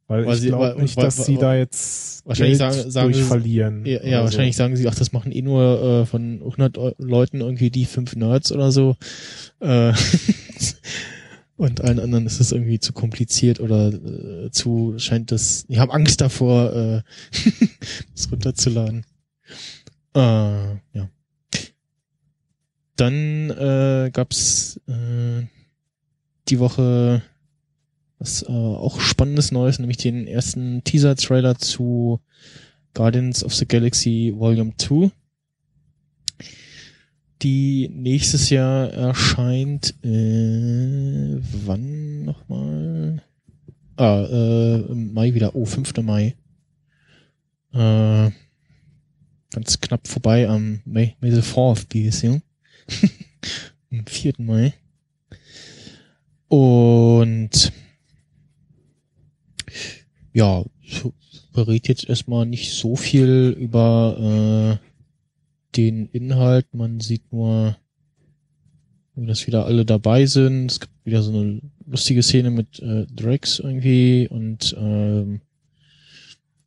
Weil, 0.07 0.25
weil 0.25 0.35
ich 0.35 0.41
sie- 0.41 0.47
glaube 0.47 0.81
nicht, 0.81 0.95
weil- 0.97 1.05
dass 1.05 1.17
weil- 1.19 1.25
sie 1.25 1.37
da 1.37 1.55
jetzt 1.55 2.25
Wahrscheinlich 2.25 2.59
Geld 2.59 2.73
sagen- 2.73 2.91
sagen 2.91 3.07
durch 3.11 3.17
sie- 3.23 3.27
verlieren. 3.27 3.85
Ja, 3.85 4.03
ja 4.03 4.17
so. 4.19 4.23
wahrscheinlich 4.25 4.55
sagen 4.55 4.75
sie, 4.75 4.87
ach, 4.87 4.95
das 4.95 5.11
machen 5.13 5.31
eh 5.31 5.41
nur 5.41 6.01
äh, 6.01 6.05
von 6.05 6.41
100 6.41 6.77
Eu- 6.77 6.93
Leuten 6.97 7.41
irgendwie 7.41 7.69
die 7.69 7.85
fünf 7.85 8.15
Nerds 8.15 8.51
oder 8.51 8.71
so. 8.71 8.95
Äh, 9.59 9.93
und 11.55 11.81
allen 11.81 11.99
anderen 11.99 12.25
ist 12.25 12.39
es 12.41 12.51
irgendwie 12.51 12.79
zu 12.79 12.91
kompliziert 12.93 13.59
oder 13.61 13.93
äh, 13.93 14.51
zu, 14.51 14.95
scheint 14.97 15.31
das, 15.31 15.65
die 15.67 15.79
haben 15.79 15.91
Angst 15.91 16.19
davor, 16.21 16.73
äh, 16.73 17.01
das 18.13 18.29
runterzuladen. 18.31 19.05
Äh, 20.15 20.19
ja. 20.19 21.09
Dann 22.95 23.49
äh, 23.49 24.11
gab's 24.13 24.79
äh, 24.87 25.45
die 26.49 26.59
Woche 26.59 27.21
was 28.23 28.43
äh, 28.43 28.51
auch 28.51 29.01
spannendes 29.01 29.51
Neues, 29.51 29.79
nämlich 29.79 29.97
den 29.97 30.27
ersten 30.27 30.81
Teaser-Trailer 30.85 31.57
zu 31.57 32.21
Guardians 32.93 33.43
of 33.43 33.53
the 33.53 33.67
Galaxy 33.67 34.33
Volume 34.33 34.71
2, 34.77 35.11
die 37.41 37.89
nächstes 37.93 38.49
Jahr 38.49 38.89
erscheint, 38.91 39.93
äh, 40.05 41.37
wann 41.65 42.23
nochmal? 42.23 43.21
Ah, 43.97 44.23
äh, 44.23 44.77
Mai 44.93 45.33
wieder, 45.33 45.53
oh, 45.53 45.65
5. 45.65 46.01
Mai. 46.01 46.35
Äh, 47.73 48.31
ganz 49.51 49.81
knapp 49.81 50.07
vorbei 50.07 50.47
am 50.47 50.79
May, 50.85 51.17
May 51.19 51.31
the 51.31 51.41
4th 51.41 51.89
be 51.89 52.05
with 52.05 52.21
you. 52.21 52.39
am 53.91 54.05
4. 54.05 54.33
Mai. 54.37 54.73
Und 56.47 57.73
ja, 60.33 60.65
verrät 61.53 61.87
jetzt 61.87 62.09
erstmal 62.09 62.45
nicht 62.45 62.73
so 62.73 62.95
viel 62.95 63.55
über 63.57 64.79
äh, 64.81 65.77
den 65.77 66.07
Inhalt. 66.07 66.73
Man 66.73 66.99
sieht 66.99 67.31
nur, 67.31 67.77
dass 69.15 69.47
wieder 69.47 69.65
alle 69.65 69.85
dabei 69.85 70.25
sind. 70.25 70.71
Es 70.71 70.79
gibt 70.79 70.93
wieder 71.05 71.21
so 71.21 71.31
eine 71.31 71.61
lustige 71.85 72.23
Szene 72.23 72.49
mit 72.49 72.79
äh, 72.79 73.05
Drax 73.07 73.59
irgendwie 73.59 74.27
und 74.27 74.75
ähm, 74.77 75.41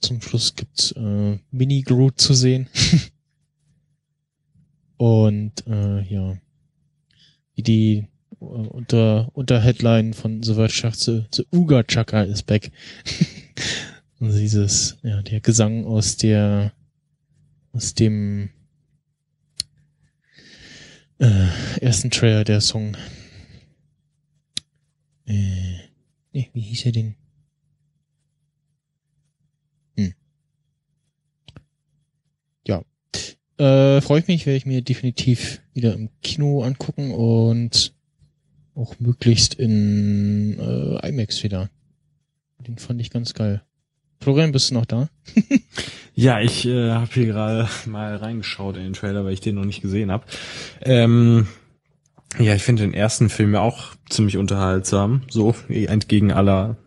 zum 0.00 0.20
Schluss 0.20 0.54
gibt's 0.54 0.92
äh, 0.92 1.38
Mini 1.50 1.82
Groot 1.82 2.20
zu 2.20 2.34
sehen. 2.34 2.68
und 4.96 5.66
äh, 5.66 6.02
ja, 6.02 6.38
wie 7.54 7.62
die 7.62 8.06
unter 8.38 9.30
unter 9.32 9.60
Headline 9.60 10.14
von 10.14 10.42
The 10.42 10.54
sagt, 10.68 11.00
the, 11.00 11.24
the 11.32 11.46
Uga 11.52 11.82
Chaka 11.82 12.22
is 12.22 12.42
back. 12.42 12.70
Also 14.18 14.38
dieses, 14.38 14.96
ja, 15.02 15.20
der 15.20 15.40
Gesang 15.40 15.84
aus 15.84 16.16
der, 16.16 16.72
aus 17.72 17.92
dem 17.92 18.48
äh, 21.18 21.48
ersten 21.80 22.10
Trailer, 22.10 22.44
der 22.44 22.62
Song. 22.62 22.96
Äh, 25.26 25.80
nee, 26.32 26.50
wie 26.54 26.60
hieß 26.60 26.86
er 26.86 26.92
denn? 26.92 27.14
Hm. 29.96 30.14
Ja. 32.66 32.82
Äh, 33.58 34.00
freue 34.00 34.20
ich 34.20 34.28
mich, 34.28 34.46
werde 34.46 34.56
ich 34.56 34.66
mir 34.66 34.80
definitiv 34.80 35.60
wieder 35.74 35.92
im 35.92 36.08
Kino 36.22 36.62
angucken 36.62 37.10
und 37.10 37.94
auch 38.76 38.98
möglichst 39.00 39.54
in 39.54 40.58
äh, 40.58 41.08
IMAX 41.08 41.42
wieder. 41.42 41.70
Den 42.58 42.78
fand 42.78 43.00
ich 43.00 43.10
ganz 43.10 43.34
geil. 43.34 43.62
Florian, 44.20 44.52
bist 44.52 44.70
du 44.70 44.74
noch 44.74 44.86
da? 44.86 45.08
Ja, 46.18 46.40
ich 46.40 46.66
äh, 46.66 46.92
habe 46.92 47.10
hier 47.12 47.26
gerade 47.26 47.68
mal 47.84 48.16
reingeschaut 48.16 48.78
in 48.78 48.84
den 48.84 48.92
Trailer, 48.94 49.26
weil 49.26 49.34
ich 49.34 49.42
den 49.42 49.54
noch 49.54 49.66
nicht 49.66 49.82
gesehen 49.82 50.10
habe. 50.10 50.24
Ähm, 50.80 51.46
ja, 52.38 52.54
ich 52.54 52.62
finde 52.62 52.84
den 52.84 52.94
ersten 52.94 53.28
Film 53.28 53.52
ja 53.52 53.60
auch 53.60 53.94
ziemlich 54.08 54.38
unterhaltsam, 54.38 55.24
so 55.28 55.54
entgegen 55.68 56.32
aller, 56.32 56.78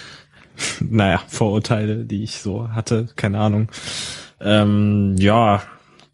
naja, 0.80 1.22
Vorurteile, 1.28 2.06
die 2.06 2.22
ich 2.22 2.38
so 2.38 2.70
hatte, 2.70 3.08
keine 3.14 3.40
Ahnung. 3.40 3.68
Ähm, 4.40 5.16
ja, 5.18 5.62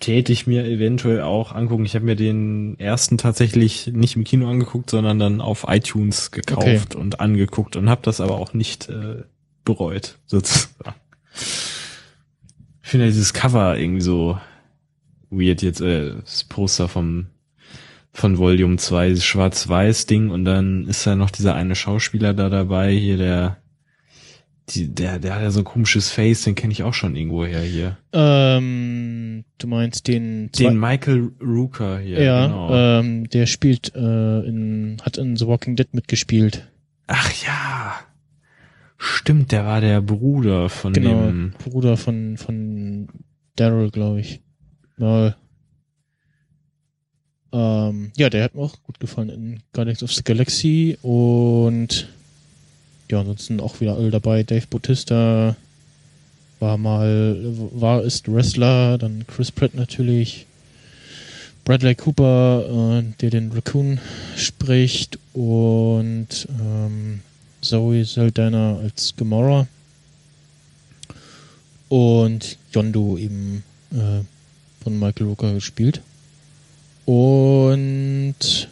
täte 0.03 0.33
ich 0.33 0.47
mir 0.47 0.65
eventuell 0.65 1.23
auch 1.23 1.53
angucken. 1.53 1.85
Ich 1.85 1.95
habe 1.95 2.05
mir 2.05 2.17
den 2.17 2.79
ersten 2.79 3.19
tatsächlich 3.19 3.87
nicht 3.87 4.17
im 4.17 4.25
Kino 4.25 4.49
angeguckt, 4.49 4.91
sondern 4.91 5.19
dann 5.19 5.41
auf 5.41 5.65
iTunes 5.69 6.33
gekauft 6.33 6.95
und 6.95 7.21
angeguckt 7.21 7.77
und 7.77 7.89
habe 7.89 8.03
das 8.03 8.21
aber 8.21 8.37
auch 8.37 8.53
nicht 8.53 8.89
äh, 8.89 9.23
bereut, 9.65 10.19
sozusagen. 10.27 10.97
Ich 12.83 12.91
finde 12.91 13.07
ja 13.07 13.13
dieses 13.13 13.33
Cover 13.33 13.79
irgendwie 13.79 14.03
so 14.03 14.39
weird 15.31 15.63
jetzt, 15.63 15.81
äh, 15.81 16.17
das 16.21 16.45
Poster 16.45 16.89
vom 16.89 17.29
von 18.15 18.37
Volume 18.37 18.77
2, 18.77 19.09
dieses 19.09 19.25
schwarz-weiß 19.25 20.05
Ding 20.05 20.29
und 20.29 20.45
dann 20.45 20.87
ist 20.87 21.07
da 21.07 21.17
noch 21.17 21.31
dieser 21.31 21.55
eine 21.55 21.75
Schauspieler 21.75 22.35
da 22.35 22.51
dabei, 22.51 22.93
hier 22.93 23.17
der 23.17 23.62
Die, 24.69 24.95
der, 24.95 25.19
der 25.19 25.35
hat 25.35 25.43
ja 25.43 25.51
so 25.51 25.61
ein 25.61 25.65
komisches 25.65 26.11
Face, 26.11 26.43
den 26.45 26.55
kenne 26.55 26.73
ich 26.73 26.83
auch 26.85 26.95
schon 26.95 27.17
irgendwo 27.17 27.45
her 27.45 27.63
hier. 27.63 27.99
Ähm, 28.13 29.45
du 29.59 29.67
meinst 29.67 30.07
den, 30.07 30.51
Den 30.53 30.79
Michael 30.79 31.33
Rooker 31.41 31.99
hier. 31.99 32.23
ja, 32.23 32.47
genau. 32.47 32.75
ähm, 33.01 33.29
der 33.29 33.47
spielt 33.47 33.95
äh, 33.97 34.41
in, 34.47 34.99
hat 35.03 35.19
in 35.19 35.37
The 35.37 35.47
Walking 35.49 35.75
Dead 35.77 35.93
mitgespielt. 35.93 36.69
Ach 37.09 37.31
ja. 37.45 37.95
Stimmt, 38.99 39.51
der 39.51 39.67
war 39.67 39.81
der 39.81 40.01
Bruder 40.01 40.69
von 40.69 40.93
Genau, 40.93 41.27
dem. 41.27 41.55
Bruder 41.59 41.97
von 41.97 42.37
von 42.37 43.09
Daryl, 43.57 43.91
glaube 43.91 44.21
ich. 44.21 44.41
Ja. 44.97 45.35
Ähm, 47.53 48.13
ja, 48.17 48.31
der 48.31 48.45
hat 48.45 48.55
mir 48.55 48.63
auch 48.63 48.81
gut 48.85 49.01
gefallen 49.01 49.29
in 49.29 49.61
Guardians 49.73 50.03
of 50.05 50.13
the 50.13 50.23
Galaxy 50.23 50.97
und 51.03 52.09
ja, 53.11 53.21
ansonsten 53.21 53.61
auch 53.61 53.81
wieder 53.81 53.97
alle 53.97 54.11
dabei. 54.11 54.43
Dave 54.43 54.67
Bautista 54.69 55.57
war 56.61 56.79
mal, 56.79 57.37
war, 57.73 58.03
ist 58.03 58.33
Wrestler, 58.33 58.99
dann 58.99 59.27
Chris 59.27 59.51
Pratt 59.51 59.75
natürlich, 59.75 60.47
Bradley 61.65 61.95
Cooper, 61.95 63.01
äh, 63.01 63.03
der 63.21 63.31
den 63.31 63.53
Raccoon 63.53 63.99
spricht 64.37 65.19
und 65.33 66.49
ähm, 66.49 67.21
Zoe 67.61 68.05
Saldana 68.05 68.79
als 68.79 69.15
Gamora 69.17 69.67
und 71.89 72.57
Yondo 72.73 73.19
eben 73.19 73.63
äh, 73.93 74.25
von 74.83 74.99
Michael 74.99 75.27
Rooker 75.27 75.53
gespielt. 75.53 76.01
Und 77.05 78.69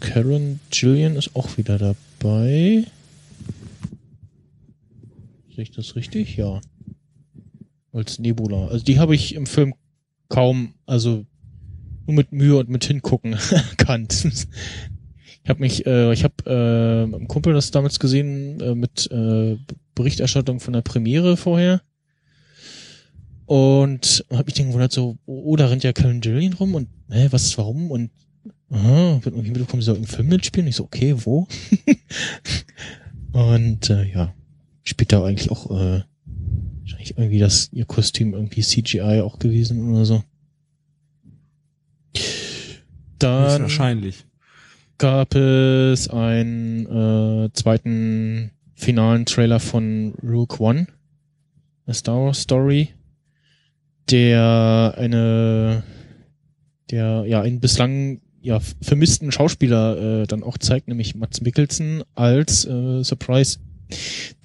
Karen 0.00 0.60
Gillian 0.70 1.16
ist 1.16 1.36
auch 1.36 1.56
wieder 1.56 1.78
dabei. 1.78 2.84
Sehe 5.54 5.62
ich 5.62 5.70
das 5.70 5.96
richtig? 5.96 6.36
Ja. 6.36 6.60
Als 7.92 8.18
Nebula. 8.18 8.68
Also 8.68 8.84
die 8.84 8.98
habe 8.98 9.14
ich 9.14 9.34
im 9.34 9.46
Film 9.46 9.74
kaum, 10.28 10.74
also 10.86 11.24
nur 12.06 12.16
mit 12.16 12.32
Mühe 12.32 12.58
und 12.58 12.68
mit 12.68 12.84
Hingucken 12.84 13.32
erkannt. 13.50 14.26
Ich 15.44 15.48
habe 15.48 15.60
mich, 15.60 15.86
äh, 15.86 16.12
ich 16.12 16.24
habe 16.24 16.34
äh, 16.44 17.14
einem 17.14 17.28
Kumpel 17.28 17.54
das 17.54 17.70
damals 17.70 18.00
gesehen 18.00 18.60
äh, 18.60 18.74
mit 18.74 19.10
äh, 19.10 19.56
Berichterstattung 19.94 20.60
von 20.60 20.72
der 20.72 20.82
Premiere 20.82 21.36
vorher 21.36 21.80
und 23.46 24.24
habe 24.30 24.44
mich 24.46 24.54
dann 24.54 24.66
gewundert 24.66 24.92
so, 24.92 25.16
oh, 25.24 25.56
da 25.56 25.68
rennt 25.68 25.84
ja 25.84 25.92
Karen 25.92 26.20
Gillian 26.20 26.52
rum 26.52 26.74
und 26.74 26.88
hä, 27.10 27.28
was, 27.30 27.56
warum 27.56 27.90
und 27.90 28.10
aha, 28.70 29.20
wird 29.22 29.34
irgendwie 29.34 29.50
mitbekommen, 29.50 29.82
sie 29.82 29.86
soll 29.86 29.96
im 29.96 30.04
Film 30.04 30.28
mitspielen. 30.28 30.68
Ich 30.68 30.76
so, 30.76 30.84
okay, 30.84 31.14
wo? 31.24 31.46
und 33.32 33.90
äh, 33.90 34.04
ja, 34.10 34.34
spielt 34.82 35.12
da 35.12 35.24
eigentlich 35.24 35.50
auch 35.50 35.70
äh, 35.70 36.02
wahrscheinlich 36.80 37.16
irgendwie 37.16 37.38
das 37.38 37.70
ihr 37.72 37.84
Kostüm 37.84 38.34
irgendwie 38.34 38.62
CGI 38.62 39.20
auch 39.22 39.38
gewesen 39.38 39.90
oder 39.90 40.04
so. 40.04 40.22
Dann 43.18 43.62
wahrscheinlich. 43.62 44.26
gab 44.98 45.34
es 45.34 46.08
einen 46.08 46.86
äh, 46.86 47.52
zweiten 47.52 48.50
finalen 48.74 49.24
Trailer 49.24 49.58
von 49.58 50.14
Rogue 50.22 50.58
One, 50.58 50.86
a 51.86 51.94
Star 51.94 52.16
Wars 52.24 52.42
Story, 52.42 52.90
der 54.10 54.94
eine, 54.96 55.82
der 56.90 57.24
ja 57.26 57.40
einen 57.40 57.60
bislang 57.60 58.20
ja 58.46 58.60
vermissten 58.80 59.32
Schauspieler 59.32 60.22
äh, 60.22 60.26
dann 60.26 60.42
auch 60.42 60.56
zeigt, 60.56 60.88
nämlich 60.88 61.16
Mats 61.16 61.40
Mikkelsen 61.40 62.02
als 62.14 62.64
äh, 62.64 63.02
Surprise 63.02 63.58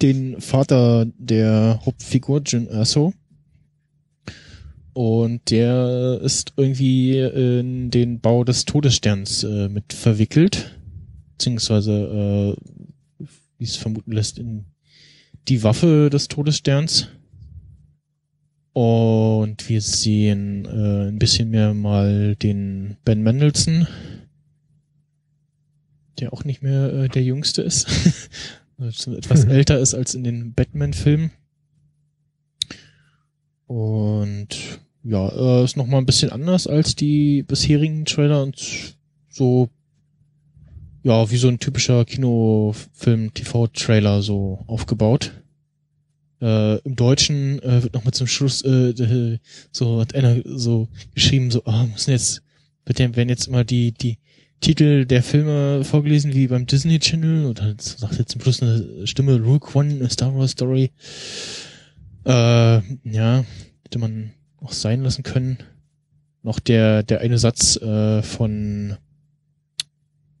den 0.02 0.40
Vater 0.40 1.06
der 1.18 1.80
Hauptfigur 1.84 2.42
Jin 2.44 2.66
Erso. 2.66 3.14
Und 4.92 5.50
der 5.50 6.20
ist 6.22 6.52
irgendwie 6.56 7.18
in 7.18 7.90
den 7.90 8.20
Bau 8.20 8.44
des 8.44 8.66
Todessterns 8.66 9.42
äh, 9.42 9.68
mit 9.68 9.92
verwickelt, 9.92 10.78
beziehungsweise, 11.32 12.56
äh, 13.18 13.26
wie 13.58 13.64
es 13.64 13.76
vermuten 13.76 14.12
lässt, 14.12 14.38
in 14.38 14.66
die 15.48 15.62
Waffe 15.62 16.10
des 16.10 16.28
Todessterns. 16.28 17.08
Und 18.72 19.68
wir 19.68 19.82
sehen 19.82 20.64
äh, 20.64 21.08
ein 21.08 21.18
bisschen 21.18 21.50
mehr 21.50 21.74
mal 21.74 22.36
den 22.36 22.96
Ben 23.04 23.22
Mendelssohn, 23.22 23.86
der 26.18 26.32
auch 26.32 26.44
nicht 26.44 26.62
mehr 26.62 26.92
äh, 26.92 27.08
der 27.08 27.22
Jüngste 27.22 27.62
ist, 27.62 27.86
etwas 28.78 29.44
älter 29.48 29.78
ist 29.78 29.94
als 29.94 30.14
in 30.14 30.24
den 30.24 30.54
Batman-Filmen. 30.54 31.32
Und 33.66 34.80
ja, 35.04 35.28
äh, 35.28 35.64
ist 35.64 35.76
nochmal 35.76 36.00
ein 36.00 36.06
bisschen 36.06 36.30
anders 36.30 36.66
als 36.66 36.94
die 36.94 37.42
bisherigen 37.42 38.04
Trailer 38.04 38.42
und 38.42 38.96
so, 39.28 39.68
ja, 41.02 41.30
wie 41.30 41.36
so 41.36 41.48
ein 41.48 41.58
typischer 41.58 42.04
Kinofilm-TV-Trailer 42.04 44.22
so 44.22 44.62
aufgebaut. 44.66 45.32
Äh, 46.42 46.78
Im 46.78 46.96
Deutschen 46.96 47.62
äh, 47.62 47.84
wird 47.84 47.94
nochmal 47.94 48.12
zum 48.12 48.26
Schluss 48.26 48.62
äh, 48.64 49.38
so 49.70 50.00
hat 50.00 50.14
einer 50.16 50.42
so 50.44 50.88
geschrieben, 51.14 51.52
so, 51.52 51.64
ah, 51.66 51.86
müssen 51.86 52.10
jetzt, 52.10 52.42
wird 52.84 52.98
dem 52.98 53.14
werden 53.14 53.28
jetzt 53.28 53.46
immer 53.46 53.62
die, 53.62 53.92
die 53.92 54.18
Titel 54.60 55.06
der 55.06 55.22
Filme 55.22 55.84
vorgelesen 55.84 56.34
wie 56.34 56.48
beim 56.48 56.66
Disney 56.66 56.98
Channel 56.98 57.46
und 57.46 57.60
dann 57.60 57.78
sagt 57.78 58.18
jetzt 58.18 58.32
zum 58.32 58.40
Schluss 58.40 58.60
eine 58.60 59.06
Stimme 59.06 59.40
Rogue 59.40 59.70
One, 59.74 60.04
a 60.04 60.10
Star 60.10 60.36
Wars 60.36 60.50
Story. 60.50 60.90
Äh, 62.24 62.30
ja, 62.30 63.44
hätte 63.84 63.98
man 64.00 64.32
auch 64.60 64.72
sein 64.72 65.02
lassen 65.02 65.22
können. 65.22 65.58
Noch 66.42 66.58
der, 66.58 67.04
der 67.04 67.20
eine 67.20 67.38
Satz 67.38 67.76
äh, 67.76 68.20
von, 68.22 68.96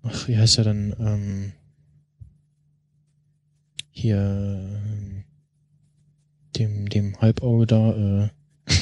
ach, 0.02 0.26
wie 0.26 0.36
heißt 0.36 0.58
er 0.58 0.64
dann, 0.64 0.94
ähm, 0.98 1.52
hier, 3.92 4.80
dem, 6.56 6.88
dem 6.88 7.20
Halbauge 7.20 7.66
da, 7.66 7.92
äh, 7.92 8.28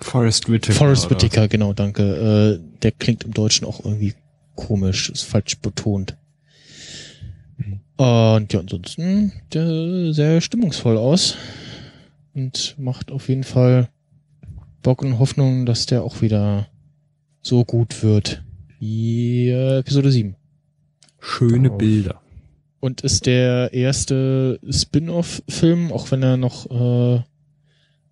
Forrest 0.00 0.50
Whitaker. 0.50 0.78
Forrest 0.78 1.06
oder? 1.06 1.16
Whitaker, 1.16 1.48
genau, 1.48 1.72
danke. 1.72 2.02
Äh, 2.02 2.80
der 2.82 2.92
klingt 2.92 3.24
im 3.24 3.34
Deutschen 3.34 3.66
auch 3.66 3.84
irgendwie 3.84 4.14
komisch, 4.54 5.10
ist 5.10 5.22
falsch 5.22 5.58
betont. 5.58 6.16
Und 7.96 8.52
ja, 8.52 8.60
ansonsten 8.60 9.32
der 9.52 10.14
sehr 10.14 10.40
stimmungsvoll 10.40 10.96
aus 10.96 11.36
und 12.32 12.74
macht 12.78 13.10
auf 13.10 13.28
jeden 13.28 13.44
Fall 13.44 13.90
Bock 14.82 15.02
und 15.02 15.18
Hoffnung, 15.18 15.66
dass 15.66 15.84
der 15.84 16.02
auch 16.02 16.22
wieder 16.22 16.68
so 17.42 17.64
gut 17.66 18.02
wird 18.02 18.42
wie 18.78 19.50
äh, 19.50 19.80
Episode 19.80 20.10
7. 20.10 20.34
Schöne. 21.18 21.68
Bilder. 21.68 22.19
Und 22.80 23.02
ist 23.02 23.26
der 23.26 23.72
erste 23.74 24.58
Spin-off-Film, 24.68 25.92
auch 25.92 26.10
wenn 26.10 26.22
er 26.22 26.36
noch 26.38 26.66
äh, 26.66 27.22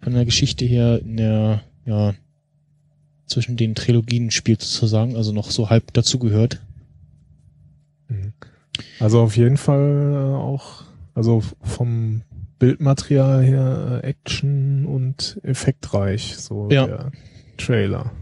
von 0.01 0.13
der 0.13 0.25
Geschichte 0.27 0.65
her 0.67 1.01
in 1.01 1.17
der, 1.17 1.63
ja, 1.87 2.15
zwischen 3.27 3.57
den 3.57 3.75
Trilogien 3.75 4.31
spielt 4.31 4.63
sozusagen, 4.63 5.17
also 5.17 5.33
noch 5.33 5.51
so 5.51 5.71
halb 5.71 5.93
dazugehört. 5.95 6.61
Mhm. 8.09 8.33
Also 9.01 9.21
auf 9.21 9.37
jeden 9.37 9.57
Fall 9.57 10.13
äh, 10.15 10.37
auch, 10.37 10.85
also 11.15 11.43
vom 11.63 12.23
Bildmaterial 12.59 13.43
her 13.43 14.01
äh, 14.03 14.07
Action 14.07 14.87
und 14.87 15.41
effektreich, 15.43 16.37
so 16.37 16.69
Ja. 16.71 16.87
der 16.87 17.13
Trailer. 17.57 18.13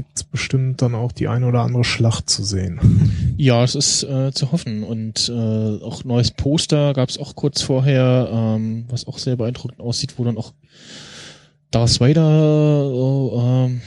Gibt's 0.00 0.24
bestimmt 0.24 0.80
dann 0.80 0.94
auch 0.94 1.12
die 1.12 1.28
ein 1.28 1.44
oder 1.44 1.60
andere 1.60 1.84
Schlacht 1.84 2.30
zu 2.30 2.42
sehen. 2.42 2.80
Ja, 3.36 3.64
es 3.64 3.74
ist 3.74 4.02
äh, 4.02 4.32
zu 4.32 4.52
hoffen. 4.52 4.82
Und 4.82 5.30
äh, 5.30 5.82
auch 5.82 6.04
neues 6.04 6.30
Poster 6.30 6.92
gab 6.92 7.08
es 7.08 7.18
auch 7.18 7.34
kurz 7.36 7.62
vorher, 7.62 8.28
ähm, 8.30 8.84
was 8.88 9.06
auch 9.06 9.16
sehr 9.16 9.36
beeindruckend 9.36 9.80
aussieht, 9.80 10.18
wo 10.18 10.24
dann 10.24 10.36
auch 10.36 10.52
Darth 11.70 12.00
Vader 12.00 12.88
so, 12.90 13.42
ähm, 13.42 13.80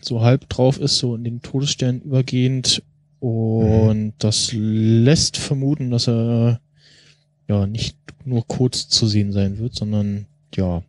so 0.00 0.20
halb 0.20 0.48
drauf 0.48 0.78
ist, 0.78 0.98
so 0.98 1.16
in 1.16 1.24
den 1.24 1.42
Todesstern 1.42 2.00
übergehend. 2.00 2.82
Und 3.18 4.14
das 4.18 4.50
lässt 4.52 5.36
vermuten, 5.36 5.90
dass 5.90 6.08
er 6.08 6.60
ja 7.48 7.66
nicht 7.66 7.96
nur 8.24 8.46
kurz 8.46 8.88
zu 8.88 9.06
sehen 9.06 9.32
sein 9.32 9.58
wird, 9.58 9.74
sondern 9.74 10.26
ja, 10.54 10.82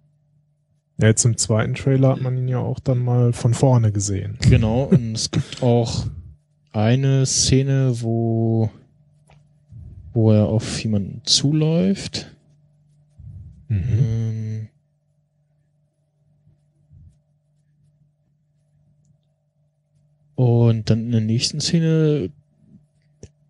Ja, 1.03 1.09
jetzt 1.09 1.25
im 1.25 1.35
zweiten 1.35 1.73
Trailer 1.73 2.11
hat 2.11 2.21
man 2.21 2.37
ihn 2.37 2.47
ja 2.47 2.59
auch 2.59 2.79
dann 2.79 2.99
mal 2.99 3.33
von 3.33 3.53
vorne 3.53 3.91
gesehen. 3.91 4.37
Genau, 4.39 4.83
und 4.83 5.15
es 5.15 5.31
gibt 5.31 5.61
auch 5.61 6.05
eine 6.71 7.25
Szene, 7.25 8.01
wo, 8.01 8.69
wo 10.13 10.31
er 10.31 10.47
auf 10.47 10.81
jemanden 10.81 11.19
zuläuft. 11.25 12.33
Ähm, 13.69 14.69
Und 20.35 20.89
dann 20.89 21.07
in 21.07 21.11
der 21.11 21.19
nächsten 21.19 21.59
Szene 21.59 22.29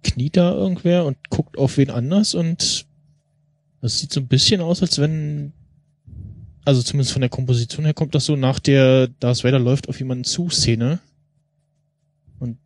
kniet 0.03 0.37
da 0.37 0.53
irgendwer 0.53 1.05
und 1.05 1.29
guckt 1.29 1.59
auf 1.59 1.77
wen 1.77 1.91
anders 1.91 2.33
und 2.33 2.87
das 3.79 3.99
sieht 3.99 4.11
so 4.11 4.21
ein 4.21 4.27
bisschen 4.27 4.59
aus, 4.59 4.81
als 4.81 4.97
wenn, 4.97 5.53
also 6.65 6.81
zumindest 6.81 7.13
von 7.13 7.21
der 7.21 7.29
Komposition 7.29 7.85
her 7.85 7.93
kommt 7.93 8.15
das 8.15 8.25
so 8.25 8.35
nach 8.35 8.59
der 8.59 9.07
Darth 9.19 9.43
Vader 9.43 9.59
läuft 9.59 9.89
auf 9.89 9.99
jemanden 9.99 10.23
zu 10.23 10.49
Szene. 10.49 10.99
Und 12.39 12.57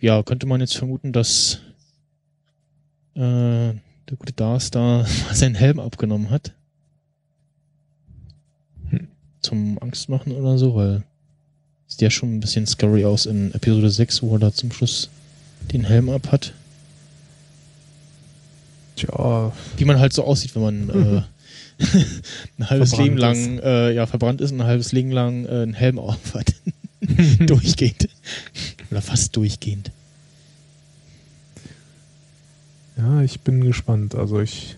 ja, 0.00 0.22
könnte 0.22 0.46
man 0.46 0.60
jetzt 0.60 0.76
vermuten, 0.76 1.12
dass 1.12 1.60
äh, 3.14 3.20
der 3.20 4.16
gute 4.18 4.32
Darth 4.32 4.74
da 4.74 4.80
mal 4.98 5.06
seinen 5.34 5.54
Helm 5.54 5.80
abgenommen 5.80 6.30
hat. 6.30 6.52
Hm. 8.90 9.08
Zum 9.40 9.78
Angstmachen 9.80 10.32
oder 10.32 10.58
so, 10.58 10.74
weil 10.74 11.02
sieht 11.86 12.02
ja 12.02 12.10
schon 12.10 12.36
ein 12.36 12.40
bisschen 12.40 12.66
scary 12.66 13.04
aus 13.04 13.26
in 13.26 13.54
Episode 13.54 13.90
6, 13.90 14.22
wo 14.22 14.34
er 14.34 14.40
da 14.40 14.52
zum 14.52 14.72
Schluss 14.72 15.08
den 15.72 15.84
Helm 15.84 16.10
ab 16.10 16.30
hat. 16.32 16.52
Tja, 18.96 19.52
Wie 19.76 19.84
man 19.84 19.98
halt 19.98 20.12
so 20.12 20.24
aussieht, 20.24 20.54
wenn 20.54 20.62
man 20.62 20.88
äh, 20.90 21.22
ein 22.58 22.70
halbes 22.70 22.90
Verbrannt 22.90 23.08
Leben 23.08 23.18
lang 23.18 23.58
äh, 23.58 23.92
ja 23.92 24.06
verbrannt 24.06 24.40
ist 24.40 24.52
und 24.52 24.60
ein 24.60 24.66
halbes 24.66 24.92
Leben 24.92 25.10
lang 25.10 25.44
äh, 25.44 25.48
einen 25.48 25.74
Helm 25.74 25.98
auf 25.98 26.34
hat. 26.34 26.54
durchgehend. 27.40 28.08
Oder 28.90 29.02
fast 29.02 29.36
durchgehend. 29.36 29.90
ja, 32.96 33.22
ich 33.22 33.40
bin 33.40 33.60
gespannt. 33.62 34.14
Also 34.14 34.40
ich, 34.40 34.70
ich 34.72 34.76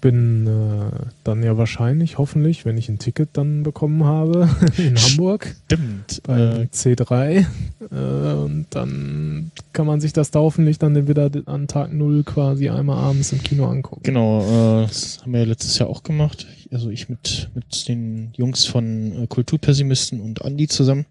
bin 0.00 0.46
äh, 0.46 1.06
dann 1.24 1.42
ja 1.42 1.56
wahrscheinlich, 1.56 2.18
hoffentlich, 2.18 2.64
wenn 2.64 2.76
ich 2.78 2.88
ein 2.88 2.98
Ticket 2.98 3.30
dann 3.32 3.62
bekommen 3.62 4.04
habe 4.04 4.48
in 4.76 4.96
Hamburg 4.96 5.54
Stimmt. 5.66 6.22
beim 6.24 6.62
Äh, 6.62 6.68
C3. 6.72 7.46
Äh, 7.90 8.34
und 8.34 8.66
dann 8.70 9.50
kann 9.72 9.86
man 9.86 10.00
sich 10.00 10.12
das 10.12 10.30
da 10.30 10.40
hoffentlich 10.40 10.78
dann 10.78 11.08
wieder 11.08 11.30
an 11.46 11.68
Tag 11.68 11.92
Null 11.92 12.24
quasi 12.24 12.68
einmal 12.68 12.98
abends 12.98 13.32
im 13.32 13.42
Kino 13.42 13.66
angucken. 13.66 14.02
genau, 14.02 14.40
äh, 14.82 14.86
das 14.86 15.20
haben 15.22 15.32
wir 15.32 15.40
ja 15.40 15.46
letztes 15.46 15.78
Jahr 15.78 15.88
auch 15.88 16.02
gemacht. 16.02 16.46
Also 16.70 16.90
ich 16.90 17.08
mit, 17.08 17.50
mit 17.54 17.88
den 17.88 18.32
Jungs 18.36 18.64
von 18.64 19.24
äh, 19.24 19.26
Kulturpessimisten 19.26 20.20
und 20.20 20.44
Andi 20.44 20.68
zusammen. 20.68 21.06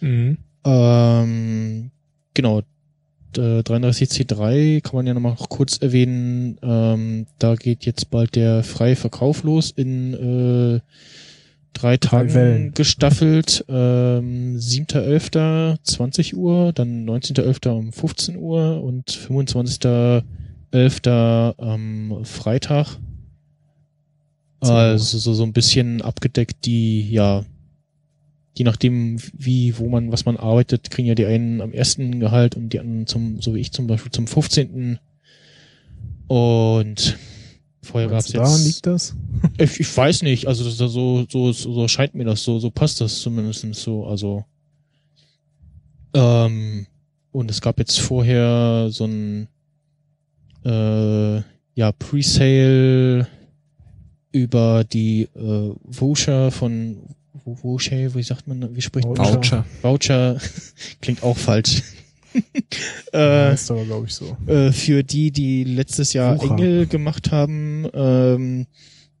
Mhm. 0.00 0.38
Ähm, 0.64 1.90
genau. 2.34 2.62
D- 3.38 3.60
33C3 3.60 4.80
kann 4.82 4.96
man 4.96 5.06
ja 5.06 5.14
nochmal 5.14 5.32
noch 5.32 5.48
kurz 5.48 5.78
erwähnen. 5.78 6.58
Ähm, 6.62 7.26
da 7.38 7.54
geht 7.54 7.86
jetzt 7.86 8.10
bald 8.10 8.34
der 8.36 8.62
freie 8.64 8.96
Verkauf 8.96 9.42
los 9.44 9.70
in 9.70 10.12
äh, 10.14 10.80
drei 11.72 11.96
Tagen 11.96 12.34
Wellen. 12.34 12.74
gestaffelt. 12.74 13.64
Ähm, 13.68 14.56
7.11. 14.58 15.76
20 15.82 16.36
Uhr, 16.36 16.72
dann 16.72 17.08
19.11. 17.08 17.68
um 17.70 17.92
15 17.92 18.36
Uhr 18.36 18.82
und 18.82 19.08
25.11. 19.10 21.54
am 21.58 22.24
Freitag. 22.24 22.98
So. 24.60 24.72
Also 24.72 25.18
so, 25.18 25.34
so 25.34 25.44
ein 25.44 25.52
bisschen 25.52 26.02
abgedeckt 26.02 26.66
die, 26.66 27.08
ja, 27.10 27.44
je 28.58 28.64
nachdem, 28.64 29.18
wie, 29.32 29.78
wo 29.78 29.88
man, 29.88 30.10
was 30.10 30.24
man 30.24 30.36
arbeitet, 30.36 30.90
kriegen 30.90 31.06
ja 31.06 31.14
die 31.14 31.26
einen 31.26 31.60
am 31.60 31.72
ersten 31.72 32.18
Gehalt 32.18 32.56
und 32.56 32.70
die 32.72 32.80
anderen 32.80 33.06
zum, 33.06 33.40
so 33.40 33.54
wie 33.54 33.60
ich 33.60 33.70
zum 33.70 33.86
Beispiel 33.86 34.10
zum 34.10 34.26
15. 34.26 34.98
Und 36.26 37.18
vorher 37.82 38.08
gab 38.08 38.18
es 38.18 38.26
du, 38.26 38.32
daran 38.32 38.52
jetzt. 38.52 38.66
liegt 38.66 38.86
das? 38.86 39.14
Ich, 39.58 39.78
ich 39.78 39.96
weiß 39.96 40.22
nicht, 40.22 40.48
also 40.48 40.64
das, 40.64 40.76
so, 40.76 40.88
so, 40.88 41.24
so, 41.28 41.52
so 41.52 41.88
scheint 41.88 42.16
mir 42.16 42.24
das, 42.24 42.42
so, 42.42 42.58
so 42.58 42.70
passt 42.70 43.00
das 43.00 43.20
zumindest 43.20 43.64
so, 43.76 44.04
also. 44.06 44.44
Ähm, 46.14 46.88
und 47.30 47.50
es 47.50 47.60
gab 47.60 47.78
jetzt 47.78 48.00
vorher 48.00 48.88
so 48.90 49.04
ein 49.04 49.46
äh, 50.64 51.36
ja, 51.74 51.92
Presale 51.92 53.28
über 54.32 54.82
die 54.82 55.28
äh, 55.36 55.72
Voucher 55.84 56.50
von 56.50 57.14
Wo- 57.48 57.74
Voucher, 57.78 58.14
wie 58.14 58.22
sagt 58.22 58.46
man, 58.46 58.74
wie 58.74 58.80
spricht 58.82 59.06
man? 59.06 59.16
das? 59.16 59.34
Voucher. 59.34 59.64
Voucher 59.82 60.38
klingt 61.00 61.22
auch 61.22 61.36
falsch. 61.36 61.82
Äh, 63.12 63.54
ist 63.54 63.70
aber, 63.70 63.84
glaube 63.84 64.06
ich, 64.06 64.14
so. 64.14 64.36
äh, 64.46 64.70
für 64.70 65.02
die, 65.02 65.30
die 65.30 65.64
letztes 65.64 66.12
Jahr 66.12 66.36
Wucher. 66.38 66.50
Engel 66.52 66.86
gemacht 66.86 67.32
haben, 67.32 67.86
ähm, 67.94 68.66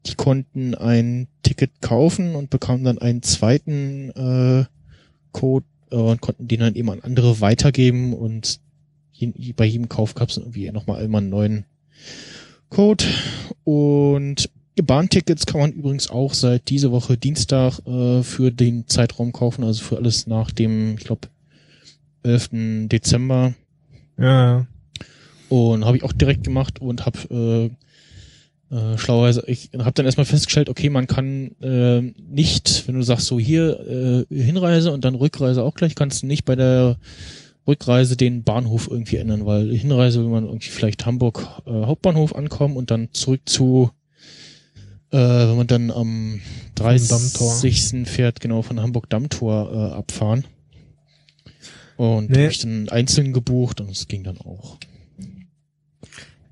die 0.06 0.14
konnten 0.14 0.74
ein 0.74 1.26
Ticket 1.42 1.80
kaufen 1.80 2.34
und 2.34 2.50
bekamen 2.50 2.84
dann 2.84 2.98
einen 2.98 3.22
zweiten 3.22 4.10
äh, 4.10 4.64
Code 5.32 5.64
äh, 5.90 5.96
und 5.96 6.20
konnten 6.20 6.48
den 6.48 6.60
dann 6.60 6.74
eben 6.74 6.90
an 6.90 7.00
andere 7.00 7.40
weitergeben 7.40 8.12
und 8.12 8.60
je, 9.12 9.32
bei 9.56 9.64
jedem 9.64 9.88
Kauf 9.88 10.14
gab 10.14 10.28
es 10.28 10.36
irgendwie 10.36 10.70
nochmal 10.70 11.02
immer 11.02 11.18
einen 11.18 11.30
neuen 11.30 11.64
Code 12.68 13.04
und 13.64 14.50
Bahntickets 14.82 15.46
kann 15.46 15.60
man 15.60 15.72
übrigens 15.72 16.10
auch 16.10 16.34
seit 16.34 16.68
dieser 16.68 16.90
Woche 16.90 17.16
Dienstag 17.16 17.80
äh, 17.86 18.22
für 18.22 18.50
den 18.50 18.86
Zeitraum 18.86 19.32
kaufen, 19.32 19.64
also 19.64 19.82
für 19.84 19.96
alles 19.96 20.26
nach 20.26 20.50
dem, 20.50 20.96
ich 20.98 21.04
glaube, 21.04 21.28
11. 22.22 22.88
Dezember 22.88 23.54
Ja, 24.18 24.66
und 25.48 25.84
habe 25.84 25.96
ich 25.96 26.04
auch 26.04 26.12
direkt 26.12 26.44
gemacht 26.44 26.80
und 26.80 27.06
habe 27.06 27.70
äh, 28.70 28.74
äh, 28.74 28.98
schlauerweise, 28.98 29.44
ich 29.46 29.70
habe 29.78 29.92
dann 29.92 30.06
erstmal 30.06 30.26
festgestellt, 30.26 30.68
okay, 30.68 30.90
man 30.90 31.06
kann 31.06 31.52
äh, 31.62 32.02
nicht, 32.30 32.86
wenn 32.86 32.96
du 32.96 33.02
sagst 33.02 33.26
so 33.26 33.38
hier 33.38 34.26
äh, 34.30 34.34
Hinreise 34.34 34.92
und 34.92 35.04
dann 35.04 35.14
Rückreise 35.14 35.62
auch 35.62 35.74
gleich, 35.74 35.94
kannst 35.94 36.22
du 36.22 36.26
nicht 36.26 36.44
bei 36.44 36.54
der 36.54 36.98
Rückreise 37.66 38.16
den 38.16 38.44
Bahnhof 38.44 38.88
irgendwie 38.90 39.16
ändern, 39.16 39.46
weil 39.46 39.70
Hinreise 39.74 40.20
will 40.20 40.30
man 40.30 40.44
irgendwie 40.44 40.68
vielleicht 40.68 41.06
Hamburg 41.06 41.46
äh, 41.66 41.70
Hauptbahnhof 41.70 42.34
ankommen 42.34 42.76
und 42.76 42.90
dann 42.90 43.08
zurück 43.12 43.42
zu 43.46 43.90
äh, 45.10 45.16
wenn 45.18 45.56
man 45.56 45.66
dann 45.66 45.90
am 45.90 46.40
Dammtor. 46.74 47.60
30. 47.60 48.06
fährt, 48.08 48.40
genau 48.40 48.62
von 48.62 48.80
Hamburg 48.80 49.08
Dammtor 49.10 49.72
äh, 49.72 49.94
abfahren. 49.94 50.44
Und 51.96 52.30
Nee. 52.30 52.42
habe 52.44 52.52
ich 52.52 52.58
dann 52.60 52.88
einzeln 52.90 53.32
gebucht 53.32 53.80
und 53.80 53.90
es 53.90 54.06
ging 54.06 54.22
dann 54.22 54.38
auch. 54.38 54.78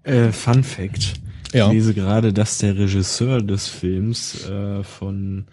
Äh, 0.02 0.32
Fun 0.32 0.64
Fact. 0.64 1.14
Ja. 1.52 1.68
Ich 1.68 1.74
lese 1.74 1.94
gerade, 1.94 2.32
dass 2.32 2.58
der 2.58 2.76
Regisseur 2.76 3.40
des 3.40 3.68
Films 3.68 4.44
äh, 4.48 4.82
von 4.82 5.46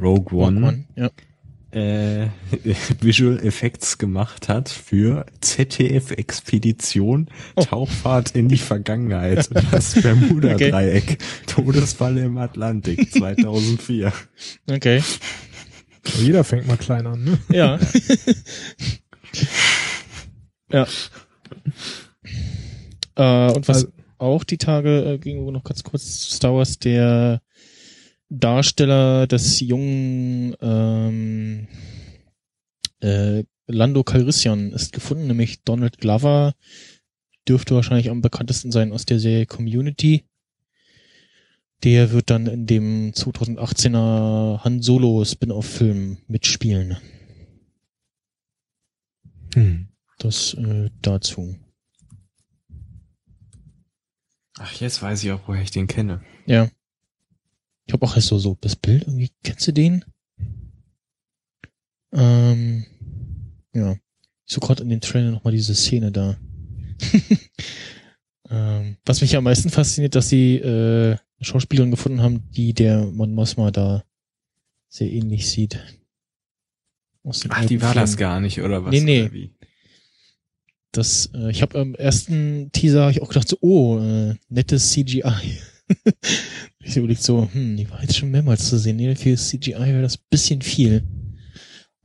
Rogue 0.00 0.38
One, 0.38 0.66
One, 0.66 0.84
ja. 0.96 1.10
Äh, 1.70 2.28
Visual 3.00 3.38
Effects 3.44 3.98
gemacht 3.98 4.48
hat 4.48 4.70
für 4.70 5.26
ZDF 5.42 6.12
Expedition 6.12 7.28
Oh. 7.56 7.62
Tauchfahrt 7.62 8.34
in 8.34 8.48
die 8.48 8.56
Vergangenheit. 8.56 9.50
Das 9.70 10.00
Bermuda-Dreieck. 10.00 11.18
Todesfall 11.46 12.16
im 12.18 12.38
Atlantik 12.38 13.12
2004. 13.12 14.12
Okay. 14.70 15.02
jeder 16.18 16.42
fängt 16.44 16.66
mal 16.66 16.78
klein 16.78 17.06
an, 17.06 17.22
ne? 17.24 17.38
Ja. 17.50 17.78
ja. 20.72 20.86
Äh, 23.16 23.52
und 23.52 23.68
was 23.68 23.76
Also- 23.84 23.88
auch 24.20 24.42
die 24.42 24.58
Tage 24.58 25.04
äh, 25.04 25.18
ging 25.18 25.44
noch 25.52 25.62
ganz 25.64 25.84
kurz 25.84 26.04
Star 26.34 26.54
Wars, 26.54 26.78
der 26.78 27.40
Darsteller 28.30 29.26
des 29.26 29.60
jungen 29.60 30.54
ähm, 30.60 31.68
äh, 33.00 33.44
Lando 33.66 34.02
Calrissian 34.02 34.72
ist 34.72 34.92
gefunden, 34.92 35.26
nämlich 35.26 35.62
Donald 35.62 35.98
Glover 35.98 36.54
dürfte 37.48 37.74
wahrscheinlich 37.74 38.10
am 38.10 38.20
bekanntesten 38.20 38.70
sein 38.72 38.92
aus 38.92 39.06
der 39.06 39.18
Serie 39.18 39.46
Community. 39.46 40.24
Der 41.84 42.10
wird 42.12 42.30
dann 42.30 42.46
in 42.46 42.66
dem 42.66 43.12
2018er 43.12 44.64
Han 44.64 44.82
Solo 44.82 45.24
Spin-off-Film 45.24 46.18
mitspielen. 46.26 46.96
Hm. 49.54 49.88
Das 50.18 50.54
äh, 50.54 50.90
dazu. 51.00 51.56
Ach, 54.58 54.72
jetzt 54.80 55.00
weiß 55.00 55.22
ich 55.22 55.30
auch, 55.30 55.40
woher 55.46 55.62
ich 55.62 55.70
den 55.70 55.86
kenne. 55.86 56.20
Ja. 56.46 56.68
Ich 57.88 57.94
habe 57.94 58.04
auch 58.04 58.14
erst 58.14 58.28
so, 58.28 58.38
so 58.38 58.56
das 58.60 58.76
Bild 58.76 59.04
irgendwie, 59.04 59.30
kennst 59.42 59.66
du 59.66 59.72
den? 59.72 60.04
Ähm, 62.12 62.84
ja. 63.72 63.92
Ich 64.46 64.54
suche 64.54 64.66
gerade 64.66 64.82
in 64.82 64.90
den 64.90 65.00
Trailer 65.00 65.30
nochmal 65.30 65.54
diese 65.54 65.74
Szene 65.74 66.12
da. 66.12 66.36
ähm, 68.50 68.98
was 69.06 69.22
mich 69.22 69.34
am 69.36 69.44
meisten 69.44 69.70
fasziniert, 69.70 70.14
dass 70.14 70.28
sie 70.28 70.56
äh, 70.56 71.12
eine 71.12 71.18
Schauspielerin 71.40 71.90
gefunden 71.90 72.20
haben, 72.20 72.50
die 72.50 72.74
der 72.74 73.06
Mon 73.06 73.34
Mothma 73.34 73.70
da 73.70 74.04
sehr 74.90 75.10
ähnlich 75.10 75.48
sieht. 75.48 75.80
Ach, 77.48 77.64
die 77.64 77.80
war 77.80 77.94
das 77.94 78.10
Filmen. 78.10 78.18
gar 78.18 78.40
nicht, 78.40 78.60
oder 78.60 78.84
was? 78.84 78.92
Nee, 78.92 79.30
nee. 79.32 79.50
Das, 80.92 81.30
äh, 81.34 81.50
ich 81.50 81.62
habe 81.62 81.78
im 81.78 81.94
ersten 81.94 82.70
Teaser 82.72 83.04
hab 83.04 83.10
ich 83.12 83.22
auch 83.22 83.28
gedacht 83.28 83.48
so, 83.48 83.56
oh, 83.60 83.98
äh, 83.98 84.34
nettes 84.50 84.90
CGI. 84.90 85.58
ich 86.80 86.96
überlegt 86.96 87.22
so, 87.22 87.48
hm, 87.52 87.76
die 87.76 87.90
war 87.90 88.02
jetzt 88.02 88.16
schon 88.16 88.30
mehrmals 88.30 88.68
zu 88.68 88.78
sehen. 88.78 88.96
Nee, 88.96 89.14
für 89.14 89.36
CGI 89.36 89.74
wäre 89.74 90.02
das 90.02 90.16
bisschen 90.16 90.62
viel. 90.62 91.04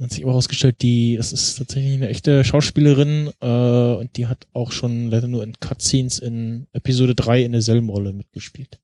Hat 0.03 0.11
sich 0.11 0.23
aber 0.23 0.33
herausgestellt, 0.33 0.81
die, 0.81 1.15
das 1.15 1.31
ist 1.31 1.55
tatsächlich 1.55 1.93
eine 1.93 2.09
echte 2.09 2.43
Schauspielerin, 2.43 3.31
äh, 3.39 3.45
und 3.45 4.17
die 4.17 4.27
hat 4.27 4.47
auch 4.51 4.73
schon 4.73 5.09
leider 5.09 5.27
nur 5.27 5.43
in 5.43 5.53
Cutscenes 5.59 6.19
in 6.19 6.67
Episode 6.73 7.15
3 7.15 7.43
in 7.43 7.53
derselben 7.53 7.89
Rolle 7.89 8.11
mitgespielt. 8.11 8.81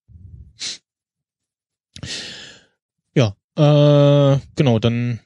Ja, 3.13 3.35
äh, 3.57 4.39
genau, 4.55 4.80
dann 4.80 5.19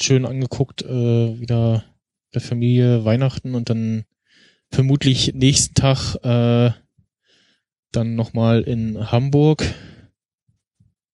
schön 0.00 0.26
angeguckt, 0.26 0.82
äh, 0.82 1.40
wieder 1.40 1.84
der 2.34 2.40
Familie 2.40 3.04
Weihnachten 3.04 3.54
und 3.54 3.70
dann 3.70 4.04
vermutlich 4.70 5.32
nächsten 5.34 5.74
Tag 5.74 6.16
äh, 6.24 6.72
dann 7.96 8.14
nochmal 8.14 8.62
in 8.62 9.10
Hamburg. 9.10 9.64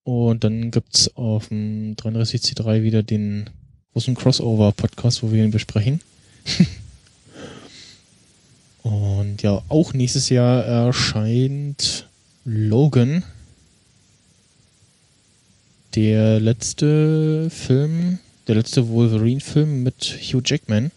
Und 0.04 0.42
dann 0.42 0.72
gibt's 0.72 1.16
auf 1.16 1.48
dem 1.48 1.94
33C3 1.94 2.82
wieder 2.82 3.02
den 3.02 3.48
großen 3.92 4.14
Crossover-Podcast, 4.14 5.22
wo 5.22 5.30
wir 5.30 5.44
ihn 5.44 5.52
besprechen. 5.52 6.00
und 8.82 9.42
ja, 9.42 9.62
auch 9.68 9.92
nächstes 9.92 10.28
Jahr 10.28 10.64
erscheint 10.64 12.08
Logan. 12.44 13.22
Der 15.94 16.40
letzte 16.40 17.48
Film, 17.50 18.18
der 18.48 18.56
letzte 18.56 18.88
Wolverine-Film 18.88 19.84
mit 19.84 20.02
Hugh 20.02 20.42
Jackman. 20.44 20.90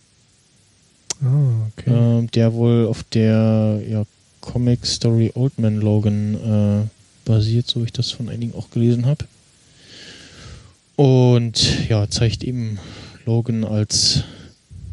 Ah, 1.21 1.67
okay. 1.67 1.91
Ähm, 1.91 2.31
der 2.31 2.53
wohl 2.53 2.87
auf 2.87 3.03
der 3.03 3.83
ja, 3.87 4.05
Comic 4.45 4.85
Story 4.85 5.31
Old 5.35 5.57
Man 5.59 5.81
Logan 5.81 6.35
äh, 6.35 6.87
basiert, 7.25 7.67
so 7.67 7.83
ich 7.83 7.91
das 7.91 8.11
von 8.11 8.29
einigen 8.29 8.53
auch 8.55 8.69
gelesen 8.69 9.05
habe. 9.05 9.25
Und 10.95 11.89
ja, 11.89 12.09
zeigt 12.09 12.43
eben 12.43 12.79
Logan 13.25 13.65
als 13.65 14.23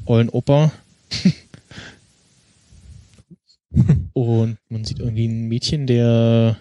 ollen 0.07 0.29
Opa. 0.31 0.73
Und 4.13 4.59
man 4.69 4.85
sieht 4.85 4.99
irgendwie 4.99 5.29
ein 5.29 5.49
Mädchen, 5.49 5.87
der 5.87 6.57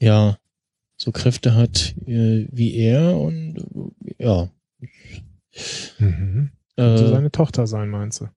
ja 0.00 0.38
so 0.96 1.12
Kräfte 1.12 1.54
hat 1.54 1.94
äh, 2.06 2.46
wie 2.50 2.74
er 2.74 3.16
und 3.16 3.58
äh, 3.58 4.24
ja. 4.24 4.48
Mhm. 5.98 6.50
Äh, 6.76 6.82
Könnte 6.82 7.08
seine 7.08 7.30
Tochter 7.30 7.68
sein, 7.68 7.90
meinst 7.90 8.20
du? 8.20 8.28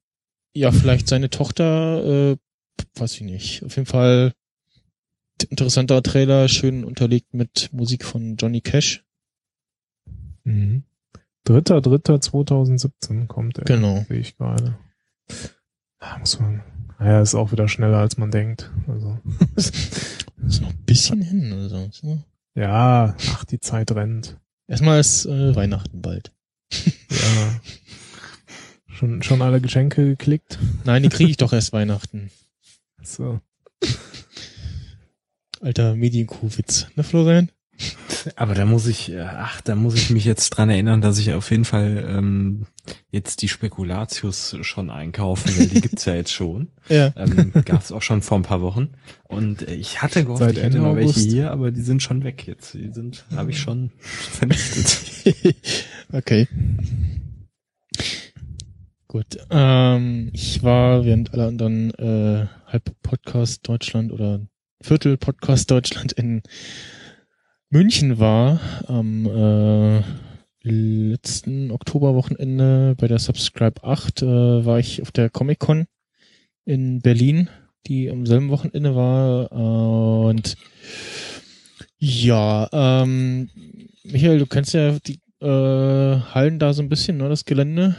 ja, 0.54 0.72
vielleicht 0.72 1.08
seine 1.08 1.30
Tochter, 1.30 2.32
äh, 2.32 2.38
weiß 2.96 3.16
ich 3.16 3.22
nicht. 3.22 3.64
Auf 3.64 3.76
jeden 3.76 3.88
Fall 3.88 4.34
interessanter 5.50 6.02
Trailer, 6.04 6.48
schön 6.48 6.84
unterlegt 6.84 7.34
mit 7.34 7.70
Musik 7.72 8.06
von 8.06 8.36
Johnny 8.36 8.62
Cash. 8.62 9.04
Mhm. 10.44 10.84
Dritter, 11.44 11.82
dritter 11.82 12.22
2017 12.22 13.28
kommt 13.28 13.58
er. 13.58 13.66
Genau. 13.66 14.06
Sehe 14.08 14.20
ich 14.20 14.38
gerade. 14.38 14.78
Da 16.00 16.18
muss 16.20 16.40
man. 16.40 16.62
Naja, 17.00 17.22
ist 17.22 17.34
auch 17.34 17.52
wieder 17.52 17.68
schneller 17.68 17.98
als 17.98 18.18
man 18.18 18.30
denkt. 18.32 18.70
Also. 18.88 19.18
Ist 19.56 20.62
noch 20.62 20.70
ein 20.70 20.84
bisschen 20.86 21.22
hin. 21.22 21.54
Also. 21.54 21.78
ist 21.86 22.04
noch- 22.04 22.24
ja, 22.56 23.16
ach, 23.32 23.46
die 23.46 23.60
Zeit 23.60 23.92
rennt. 23.92 24.38
Erstmal 24.68 25.00
ist 25.00 25.26
äh, 25.26 25.56
Weihnachten 25.56 26.02
bald. 26.02 26.32
Ja. 27.10 27.62
Schon, 28.94 29.24
schon 29.24 29.42
alle 29.42 29.60
Geschenke 29.62 30.06
geklickt. 30.06 30.60
Nein, 30.84 31.02
die 31.02 31.10
kriege 31.10 31.32
ich 31.32 31.38
doch 31.38 31.54
erst 31.54 31.74
Weihnachten. 31.74 32.30
So. 33.04 33.40
Alter 35.62 35.96
Medienkuh-Witz, 35.96 36.88
ne 36.96 37.04
Florian? 37.04 37.52
Aber 38.36 38.54
da 38.54 38.66
muss 38.66 38.86
ich, 38.86 39.12
äh, 39.12 39.22
ach, 39.22 39.62
da 39.62 39.76
muss 39.76 39.96
ich 39.96 40.12
mich 40.12 40.26
jetzt 40.26 40.52
dran 40.52 40.70
erinnern, 40.70 41.02
dass 41.02 41.18
ich 41.18 41.34
auf 41.34 41.50
jeden 41.50 41.66
Fall 41.66 42.06
ähm, 42.08 42.68
jetzt 43.10 43.42
die 43.42 43.48
Spekulatius 43.48 44.56
schon 44.62 44.92
einkaufen, 44.92 45.58
weil 45.58 45.68
die 45.68 45.82
gibt's 45.82 46.06
ja 46.06 46.16
jetzt 46.16 46.32
schon. 46.32 46.70
Ja. 46.90 47.14
Ähm, 47.16 47.54
gab's 47.66 47.92
auch 47.92 48.02
schon 48.02 48.22
vor 48.22 48.38
ein 48.38 48.44
paar 48.44 48.62
Wochen. 48.62 48.90
Und 49.24 49.68
äh, 49.68 49.76
ich 49.76 50.02
hatte 50.02 50.24
gehofft, 50.24 50.40
Seit 50.44 50.58
ich 50.58 50.64
hätte 50.64 50.80
noch 50.80 50.96
welche 50.96 51.20
hier, 51.22 51.52
aber 51.52 51.72
die 51.72 51.82
sind 51.82 52.04
schon 52.04 52.24
weg 52.24 52.46
jetzt. 52.46 52.74
Die 52.74 52.92
sind, 52.92 53.24
habe 53.36 53.52
ich 53.52 53.60
schon 53.60 53.92
vernichtet. 54.00 55.86
okay. 56.12 56.48
Gut. 59.12 59.40
Ähm, 59.50 60.30
ich 60.32 60.64
war 60.64 61.04
während 61.04 61.34
alle 61.34 61.48
anderen 61.48 61.94
äh, 61.96 62.48
halb 62.66 62.96
Podcast 63.04 63.68
Deutschland 63.68 64.14
oder 64.14 64.40
Viertel 64.82 65.18
Podcast 65.18 65.70
Deutschland 65.70 66.14
in 66.14 66.42
München 67.70 68.20
war 68.20 68.62
am 68.88 69.26
äh, 69.26 70.02
letzten 70.64 71.72
Oktoberwochenende 71.72 72.96
bei 72.98 73.10
der 73.10 73.20
Subscribe 73.20 73.84
8 73.84 74.22
äh, 74.22 74.66
war 74.66 74.80
ich 74.80 75.02
auf 75.02 75.12
der 75.12 75.30
Comic 75.30 75.60
Con 75.60 75.88
in 76.64 77.02
Berlin, 77.02 77.50
die 77.88 78.10
am 78.10 78.26
selben 78.26 78.48
Wochenende 78.48 78.96
war 78.96 79.52
äh, 79.52 80.30
und 80.30 80.56
ja, 81.98 82.70
ähm, 82.72 83.50
Michael, 84.06 84.40
du 84.40 84.46
kennst 84.46 84.74
ja 84.74 84.98
die 85.00 85.20
äh, 85.42 86.22
Hallen 86.34 86.60
da 86.60 86.72
so 86.72 86.82
ein 86.82 86.88
bisschen, 86.88 87.18
ne, 87.18 87.28
das 87.28 87.44
Gelände. 87.44 87.98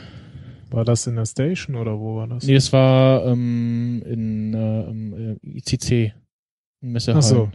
War 0.73 0.85
das 0.85 1.07
in 1.07 1.17
der 1.17 1.27
Station 1.27 1.77
oder 1.77 1.99
wo 1.99 2.17
war 2.17 2.27
das? 2.27 2.45
Nee, 2.45 2.55
das 2.55 2.73
war 2.73 3.27
ähm, 3.27 4.03
in 4.07 4.55
äh, 4.55 4.83
im, 4.85 5.39
äh, 5.43 5.59
ICC, 5.59 6.15
in 6.81 6.93
Messehallen. 6.93 7.23
Ach 7.23 7.29
so. 7.29 7.51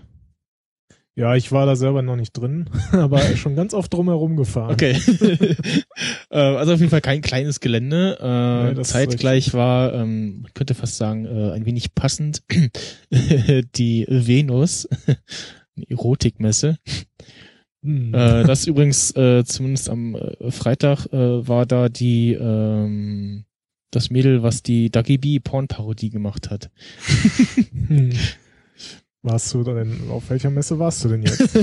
Ja, 1.15 1.35
ich 1.35 1.51
war 1.51 1.65
da 1.65 1.75
selber 1.75 2.03
noch 2.03 2.15
nicht 2.15 2.33
drin, 2.33 2.69
aber 2.91 3.19
schon 3.35 3.55
ganz 3.55 3.73
oft 3.73 3.91
drumherum 3.91 4.35
gefahren. 4.35 4.71
Okay. 4.71 4.91
äh, 6.29 6.37
also 6.37 6.73
auf 6.73 6.79
jeden 6.79 6.91
Fall 6.91 7.01
kein 7.01 7.21
kleines 7.21 7.59
Gelände. 7.59 8.19
Äh, 8.21 8.73
Nee, 8.75 8.83
zeitgleich 8.83 9.53
war, 9.55 9.93
ähm, 9.93 10.41
man 10.41 10.53
könnte 10.53 10.75
fast 10.75 10.97
sagen, 10.97 11.25
äh, 11.25 11.53
ein 11.53 11.65
wenig 11.65 11.95
passend 11.95 12.43
die 13.09 14.05
Venus, 14.07 14.87
eine 15.07 15.89
Erotikmesse. 15.89 16.77
Hm. 17.87 18.13
Äh, 18.13 18.43
das 18.43 18.67
übrigens 18.67 19.15
äh, 19.15 19.45
zumindest 19.45 19.89
am 19.89 20.15
äh, 20.15 20.51
Freitag 20.51 21.05
äh, 21.13 21.47
war 21.47 21.65
da 21.65 21.87
die 21.87 22.33
ähm, 22.33 23.45
das 23.91 24.09
Mädel, 24.09 24.43
was 24.43 24.61
die 24.61 24.91
Dagi 24.91 25.17
B 25.17 25.39
Porn-Parodie 25.39 26.09
gemacht 26.09 26.49
hat. 26.49 26.69
Hm. 27.87 28.11
Warst 29.23 29.53
du 29.53 29.63
denn, 29.63 30.09
auf 30.09 30.29
welcher 30.29 30.49
Messe 30.49 30.79
warst 30.79 31.03
du 31.03 31.09
denn 31.09 31.23
jetzt? 31.23 31.41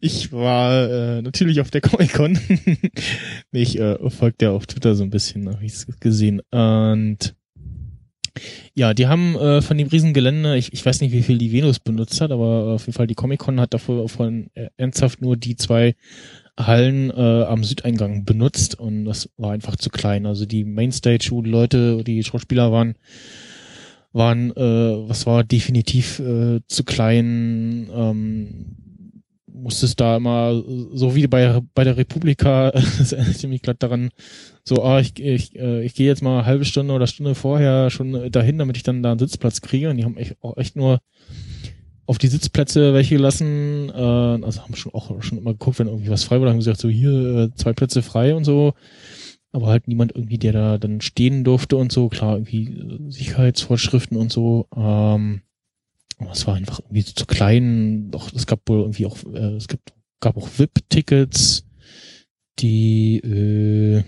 ich 0.00 0.32
war 0.32 0.90
äh, 0.90 1.22
natürlich 1.22 1.60
auf 1.60 1.70
der 1.70 1.82
Comic-Con. 1.82 2.32
nee, 3.52 3.62
ich 3.62 3.78
äh, 3.78 4.10
folgt 4.10 4.42
ja 4.42 4.50
auf 4.50 4.66
Twitter 4.66 4.96
so 4.96 5.04
ein 5.04 5.10
bisschen, 5.10 5.48
habe 5.52 5.64
ich 5.64 5.74
es 5.74 5.86
gesehen. 6.00 6.40
Und 6.50 7.36
ja, 8.74 8.94
die 8.94 9.06
haben 9.06 9.36
äh, 9.36 9.62
von 9.62 9.78
dem 9.78 9.88
Riesengelände, 9.88 10.56
ich, 10.56 10.72
ich 10.72 10.84
weiß 10.84 11.00
nicht, 11.00 11.12
wie 11.12 11.22
viel 11.22 11.38
die 11.38 11.52
Venus 11.52 11.78
benutzt 11.78 12.20
hat, 12.20 12.30
aber 12.30 12.74
auf 12.74 12.86
jeden 12.86 12.96
Fall 12.96 13.06
die 13.06 13.14
Comic-Con 13.14 13.60
hat 13.60 13.74
davor 13.74 14.08
von 14.08 14.50
äh, 14.54 14.68
ernsthaft 14.76 15.22
nur 15.22 15.36
die 15.36 15.56
zwei 15.56 15.94
Hallen 16.58 17.10
äh, 17.10 17.44
am 17.44 17.64
Südeingang 17.64 18.24
benutzt 18.24 18.78
und 18.78 19.04
das 19.04 19.28
war 19.36 19.52
einfach 19.52 19.76
zu 19.76 19.90
klein. 19.90 20.24
Also 20.24 20.46
die 20.46 20.64
Mainstage, 20.64 21.28
wo 21.30 21.42
die 21.42 21.50
Leute, 21.50 22.02
die 22.02 22.22
Schauspieler 22.24 22.72
waren, 22.72 22.94
waren, 24.12 24.50
äh, 24.56 25.08
was 25.08 25.26
war 25.26 25.44
definitiv 25.44 26.18
äh, 26.18 26.60
zu 26.66 26.84
klein. 26.84 27.90
Ähm, 27.92 28.76
musstest 29.52 30.00
da 30.00 30.16
immer, 30.16 30.62
so 30.92 31.14
wie 31.14 31.26
bei, 31.26 31.60
bei 31.74 31.84
der 31.84 31.96
Republika, 31.96 32.72
mich 33.48 33.62
gerade 33.62 33.78
daran, 33.78 34.10
so, 34.68 34.82
ah, 34.82 34.98
ich, 34.98 35.18
ich, 35.20 35.54
äh, 35.54 35.84
ich 35.84 35.94
gehe 35.94 36.08
jetzt 36.08 36.22
mal 36.22 36.38
eine 36.38 36.46
halbe 36.46 36.64
Stunde 36.64 36.92
oder 36.92 37.06
Stunde 37.06 37.36
vorher 37.36 37.88
schon 37.90 38.32
dahin, 38.32 38.58
damit 38.58 38.76
ich 38.76 38.82
dann 38.82 39.02
da 39.02 39.12
einen 39.12 39.20
Sitzplatz 39.20 39.60
kriege. 39.60 39.90
Und 39.90 39.96
die 39.96 40.04
haben 40.04 40.16
echt, 40.16 40.36
auch 40.42 40.56
echt 40.56 40.74
nur 40.74 41.00
auf 42.06 42.18
die 42.18 42.26
Sitzplätze 42.26 42.92
welche 42.92 43.16
gelassen. 43.16 43.90
Äh, 43.90 44.44
also 44.44 44.62
haben 44.62 44.74
schon 44.74 44.92
auch 44.92 45.22
schon 45.22 45.38
immer 45.38 45.52
geguckt, 45.52 45.78
wenn 45.78 45.86
irgendwie 45.86 46.10
was 46.10 46.24
frei 46.24 46.40
war, 46.40 46.48
haben 46.48 46.58
gesagt, 46.58 46.80
so 46.80 46.88
hier 46.88 47.12
äh, 47.12 47.54
zwei 47.54 47.72
Plätze 47.74 48.02
frei 48.02 48.34
und 48.34 48.44
so. 48.44 48.74
Aber 49.52 49.68
halt 49.68 49.86
niemand 49.86 50.12
irgendwie, 50.16 50.38
der 50.38 50.52
da 50.52 50.78
dann 50.78 51.00
stehen 51.00 51.44
durfte 51.44 51.76
und 51.76 51.92
so. 51.92 52.08
Klar, 52.08 52.34
irgendwie 52.34 52.64
äh, 52.64 53.10
Sicherheitsvorschriften 53.10 54.16
und 54.16 54.32
so. 54.32 54.66
Ähm, 54.74 55.42
aber 56.18 56.32
es 56.32 56.44
war 56.46 56.54
einfach 56.56 56.80
irgendwie 56.80 57.04
zu 57.04 57.26
klein. 57.26 58.10
Doch, 58.10 58.32
es 58.32 58.46
gab 58.46 58.68
wohl 58.68 58.80
irgendwie 58.80 59.06
auch, 59.06 59.18
äh, 59.32 59.54
es 59.54 59.68
gibt, 59.68 59.92
gab 60.18 60.36
auch 60.36 60.48
VIP-Tickets, 60.58 61.66
die, 62.58 63.18
äh, 63.18 64.02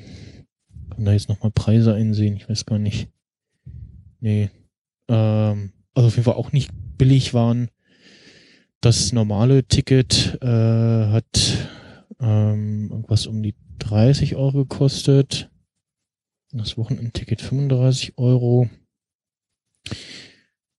kann 0.99 1.05
da 1.05 1.12
jetzt 1.12 1.29
nochmal 1.29 1.53
Preise 1.53 1.95
einsehen, 1.95 2.37
ich 2.37 2.49
weiß 2.49 2.66
gar 2.66 2.81
nicht. 2.81 3.09
Nee. 4.19 4.51
Ähm, 5.07 5.73
also 5.95 6.09
auf 6.09 6.16
jeden 6.16 6.25
Fall 6.25 6.35
auch 6.35 6.51
nicht 6.51 6.73
billig 6.99 7.35
waren. 7.35 7.70
Das 8.81 9.12
normale 9.12 9.62
Ticket 9.62 10.39
äh, 10.43 10.47
hat 10.49 11.69
ähm, 12.19 12.89
irgendwas 12.91 13.29
um 13.29 13.45
die 13.45 13.55
30 13.79 14.35
Euro 14.35 14.65
gekostet. 14.65 15.53
Das 16.51 16.77
Wochenendticket 16.77 17.43
35 17.43 18.19
Euro. 18.19 18.69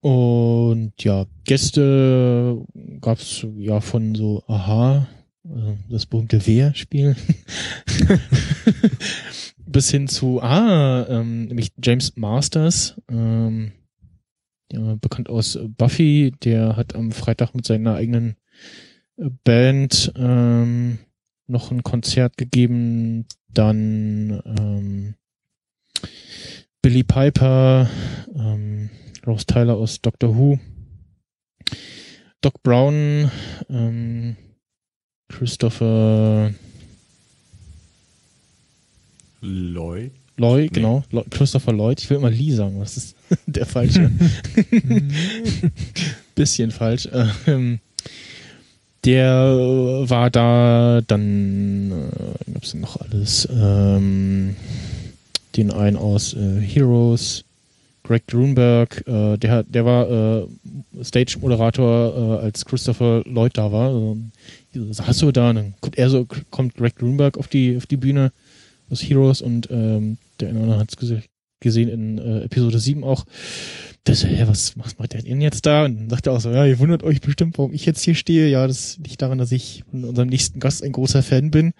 Und 0.02 1.02
ja, 1.02 1.28
Gäste 1.46 2.62
gab's 3.00 3.48
ja 3.56 3.80
von 3.80 4.16
so 4.16 4.44
Aha 4.48 5.08
äh, 5.46 5.76
das 5.90 6.06
berühmte 6.06 6.46
Wehr-Spiel, 6.46 7.16
bis 9.72 9.92
hin 9.92 10.08
zu, 10.08 10.42
ah, 10.42 11.06
ähm, 11.10 11.46
nämlich 11.46 11.72
James 11.82 12.16
Masters, 12.18 13.00
ähm, 13.10 13.72
ja, 14.72 14.96
bekannt 14.96 15.30
aus 15.30 15.60
Buffy, 15.78 16.34
der 16.44 16.76
hat 16.76 16.96
am 16.96 17.12
Freitag 17.12 17.54
mit 17.54 17.66
seiner 17.66 17.96
eigenen 17.96 18.36
äh, 19.18 19.30
Band 19.44 20.12
ähm, 20.16 21.00
noch 21.48 21.72
ein 21.72 21.84
Konzert 21.84 22.38
gegeben, 22.38 23.26
dann 23.48 24.42
ähm, 24.46 25.16
Billy 26.82 27.04
Piper, 27.04 27.90
ähm, 28.36 28.90
Rose 29.26 29.46
Tyler 29.46 29.76
aus 29.76 30.02
Doctor 30.02 30.36
Who, 30.36 30.60
Doc 32.42 32.64
Brown, 32.64 33.30
ähm, 33.70 34.36
Christopher 35.28 36.54
Lloyd. 39.42 40.12
Lloyd, 40.38 40.72
genau, 40.74 41.04
Lo- 41.12 41.26
Christopher 41.30 41.74
Lloyd. 41.74 42.00
Ich 42.00 42.10
will 42.10 42.18
immer 42.18 42.30
Lee 42.30 42.52
sagen, 42.52 42.80
das 42.80 42.96
ist 42.98 43.16
der 43.46 43.66
falsche. 43.66 44.10
Bisschen 46.36 46.72
falsch. 46.72 47.10
Ähm, 47.48 47.80
der 49.06 49.34
war 50.10 50.30
da, 50.30 51.02
dann 51.08 51.92
äh, 51.92 52.52
gab's 52.54 52.72
denn 52.72 52.82
noch 52.82 52.98
alles. 53.02 53.48
Ähm, 53.52 54.56
den 55.56 55.72
einen 55.72 55.98
aus 55.98 56.34
äh, 56.34 56.60
Heroes, 56.62 57.44
Greg 58.04 58.28
Grunberg, 58.28 59.04
äh, 59.08 59.38
der 59.38 59.52
hat, 59.52 59.66
der 59.70 59.86
war 59.86 60.10
äh, 60.10 60.48
Stage-Moderator, 61.04 62.40
äh, 62.42 62.46
als 62.46 62.66
Christopher 62.66 63.24
Lloyd 63.26 63.58
da 63.58 63.72
war. 63.72 63.92
Ähm, 63.92 64.32
hast 65.00 65.22
du 65.22 65.32
da? 65.32 65.50
Und 65.50 65.56
dann 65.56 65.74
kommt 65.82 65.98
er 65.98 66.10
so, 66.10 66.26
kommt 66.50 66.76
Greg 66.76 66.96
Grunberg 66.96 67.38
auf 67.38 67.48
die 67.48 67.76
auf 67.78 67.86
die 67.88 67.98
Bühne 67.98 68.32
aus 68.90 69.02
Heroes 69.02 69.42
und 69.42 69.70
ähm, 69.72 70.18
der 70.40 70.50
eine 70.50 70.60
oder 70.60 70.64
andere 70.66 70.80
hat 70.82 70.92
es 70.92 70.98
gese 70.98 71.24
gesehen 71.60 71.90
in 71.90 72.18
äh, 72.18 72.44
Episode 72.44 72.80
7 72.80 73.04
auch. 73.04 73.26
Das, 74.06 74.24
hä, 74.24 74.44
was, 74.48 74.78
was 74.78 74.98
macht 74.98 75.14
der 75.14 75.22
denn 75.22 75.42
jetzt 75.42 75.66
da? 75.66 75.86
Und 75.86 75.98
dann 75.98 76.10
sagt 76.10 76.28
er 76.28 76.34
auch 76.34 76.40
so, 76.40 76.52
ja, 76.52 76.66
ihr 76.66 76.80
wundert 76.80 77.04
euch 77.04 77.22
bestimmt, 77.22 77.58
warum 77.58 77.74
ich 77.74 77.86
jetzt 77.86 78.04
hier 78.04 78.16
stehe. 78.16 78.48
Ja, 78.48 78.66
das 78.66 78.98
liegt 78.98 79.22
daran, 79.22 79.38
dass 79.38 79.52
ich 79.52 79.84
von 79.92 80.06
unserem 80.06 80.30
nächsten 80.30 80.60
Gast 80.60 80.84
ein 80.84 80.94
großer 80.94 81.22
Fan 81.22 81.52
bin. 81.52 81.74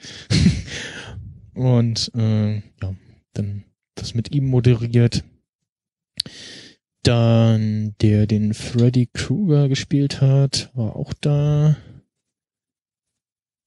und 1.54 2.12
äh, 2.16 2.56
ja, 2.56 2.96
dann 3.34 3.64
das 3.96 4.14
mit 4.14 4.34
ihm 4.34 4.48
moderiert. 4.48 5.24
Dann 7.04 7.96
der 8.02 8.28
den 8.28 8.54
Freddy 8.54 9.08
Krueger 9.12 9.70
gespielt 9.70 10.20
hat, 10.20 10.70
war 10.74 10.98
auch 10.98 11.14
da. 11.22 11.78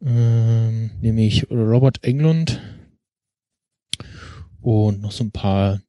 Ähm, 0.05 0.90
nämlich 1.01 1.51
Robert 1.51 2.05
Englund. 2.05 2.60
Und 4.62 5.02
noch 5.02 5.12
so 5.12 5.24
ein 5.24 5.30
paar 5.30 5.80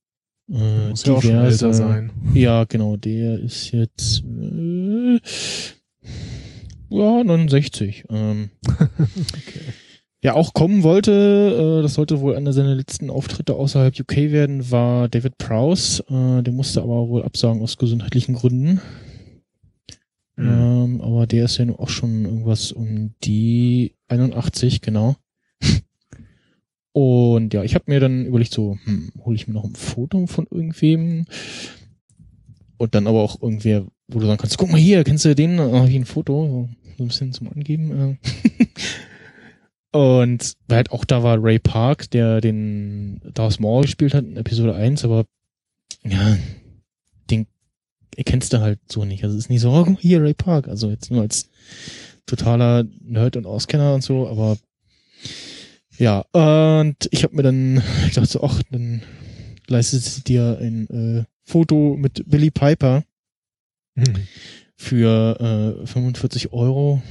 äh, 0.52 0.90
Muss 0.90 1.06
ja 1.06 1.14
auch 1.14 1.22
schon 1.22 1.32
diverse. 1.32 1.66
älter 1.66 1.74
sein. 1.74 2.12
Ja, 2.34 2.66
genau, 2.66 2.98
der 2.98 3.40
ist 3.40 3.72
jetzt 3.72 4.24
äh, 4.26 5.20
ja 6.90 7.24
69. 7.24 8.06
Ähm, 8.10 8.50
Ja, 10.24 10.36
auch 10.36 10.54
kommen 10.54 10.84
wollte, 10.84 11.12
äh, 11.12 11.82
das 11.84 11.96
sollte 11.96 12.22
wohl 12.22 12.38
einer 12.38 12.54
seiner 12.54 12.76
letzten 12.76 13.10
Auftritte 13.10 13.56
außerhalb 13.56 14.00
UK 14.00 14.16
werden, 14.32 14.72
war 14.72 15.10
David 15.10 15.38
Prowse. 15.38 16.02
Äh, 16.08 16.42
der 16.44 16.54
musste 16.54 16.82
aber 16.82 17.10
wohl 17.10 17.24
absagen 17.24 17.62
aus 17.62 17.78
gesundheitlichen 17.78 18.34
Gründen. 18.36 18.80
Mhm. 20.38 20.48
Ähm, 20.48 21.02
aber 21.02 21.28
der 21.28 21.44
ist 21.44 21.58
ja 21.58 21.66
nun 21.66 21.76
auch 21.76 21.90
schon 21.90 22.24
irgendwas 22.24 22.72
um 22.72 23.14
die 23.26 23.96
81, 24.08 24.80
genau. 24.80 25.18
Und 26.94 27.56
ja, 27.56 27.64
ich 27.64 27.74
habe 27.74 27.86
mir 27.88 28.00
dann 28.00 28.26
überlegt, 28.26 28.54
so, 28.54 28.78
hm, 28.86 29.12
hole 29.26 29.36
ich 29.36 29.48
mir 29.48 29.56
noch 29.56 29.64
ein 29.64 29.76
Foto 29.76 30.28
von 30.28 30.48
irgendwem? 30.50 31.26
Und 32.78 32.96
dann 32.96 33.08
aber 33.08 33.22
auch 33.22 33.42
irgendwer, 33.42 33.86
wo 34.08 34.20
du 34.20 34.28
sagen 34.28 34.38
kannst, 34.38 34.58
guck 34.58 34.72
mal 34.72 34.80
hier, 34.80 35.04
kennst 35.04 35.26
du 35.26 35.34
den? 35.34 35.60
Ah, 35.60 35.86
hier 35.86 36.00
ein 36.00 36.06
Foto, 36.06 36.70
so, 36.98 37.04
ein 37.04 37.08
bisschen 37.08 37.34
zum 37.34 37.52
Angeben. 37.52 38.20
Äh. 38.22 38.28
Und 39.98 40.54
weil 40.68 40.78
halt 40.78 40.92
auch 40.92 41.06
da 41.06 41.24
war 41.24 41.44
Ray 41.44 41.60
Park, 41.60 42.10
der 42.12 42.42
den 42.42 43.22
Darth 43.34 43.60
Maul 43.60 43.84
gespielt 43.84 44.14
hat 44.14 44.26
in 44.26 44.38
Episode 44.38 44.76
1, 44.76 45.06
aber 45.06 45.26
ja, 46.04 46.38
den 47.30 47.46
erkennst 48.16 48.54
du 48.54 48.60
halt 48.60 48.80
so 48.92 49.06
nicht. 49.06 49.24
Also 49.24 49.36
es 49.36 49.46
ist 49.46 49.50
nicht 49.50 49.62
so, 49.62 49.72
oh, 49.72 49.84
guck 49.84 49.94
mal 49.94 50.02
hier 50.02 50.22
Ray 50.22 50.34
Park. 50.34 50.68
Also 50.68 50.90
jetzt 50.90 51.12
nur 51.12 51.22
als 51.22 51.50
totaler 52.26 52.86
Nerd 53.02 53.38
und 53.38 53.46
Auskenner 53.46 53.94
und 53.94 54.04
so, 54.04 54.28
aber 54.28 54.58
ja, 55.98 56.20
und 56.32 56.96
ich 57.12 57.24
habe 57.24 57.36
mir 57.36 57.44
dann 57.44 57.82
ich 58.08 58.14
dachte 58.14 58.28
so, 58.28 58.44
ach, 58.44 58.62
dann 58.72 59.02
leistest 59.68 60.18
du 60.18 60.22
dir 60.22 60.58
ein 60.60 60.88
äh, 60.90 61.24
Foto 61.44 61.96
mit 61.98 62.24
Billy 62.30 62.52
Piper 62.52 63.04
Hm. 63.96 64.28
für 64.76 65.78
äh, 65.84 65.86
45 65.86 66.52
Euro. 66.52 67.02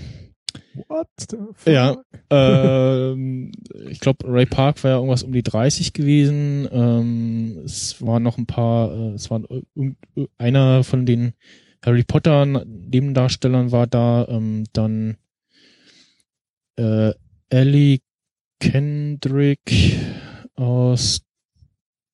What 0.89 1.07
the 1.31 1.36
fuck? 1.55 1.73
Ja. 1.73 1.97
ähm, 2.31 3.52
ich 3.89 4.00
glaube, 4.00 4.26
Ray 4.26 4.47
Park 4.47 4.82
war 4.82 4.90
ja 4.90 4.97
irgendwas 4.97 5.23
um 5.23 5.32
die 5.32 5.44
30 5.44 5.92
gewesen. 5.92 6.68
Ähm, 6.73 7.60
es 7.65 8.05
waren 8.05 8.23
noch 8.24 8.36
ein 8.36 8.47
paar, 8.47 8.92
äh, 8.92 9.12
es 9.15 9.31
war 9.31 9.42
irgend- 9.76 9.97
einer 10.39 10.82
von 10.82 11.07
den 11.07 11.34
Harry 11.84 12.02
Potter 12.02 12.47
Nebendarstellern 12.47 13.70
war 13.70 13.86
da, 13.86 14.26
ähm, 14.28 14.65
dann 14.73 15.16
äh, 16.76 17.12
Ellie 17.48 18.00
Kendrick 18.62 19.99
aus 20.55 21.23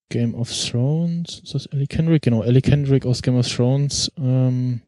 Game 0.09 0.35
of 0.35 0.51
Thrones. 0.51 1.41
Ist 1.44 1.55
das 1.55 1.67
Ellie 1.67 1.86
Kendrick? 1.86 2.23
Genau, 2.23 2.43
Ellie 2.43 2.62
Kendrick 2.62 3.05
aus 3.05 3.20
Game 3.20 3.36
of 3.36 3.47
Thrones 3.47 4.10
ähm, 4.17 4.81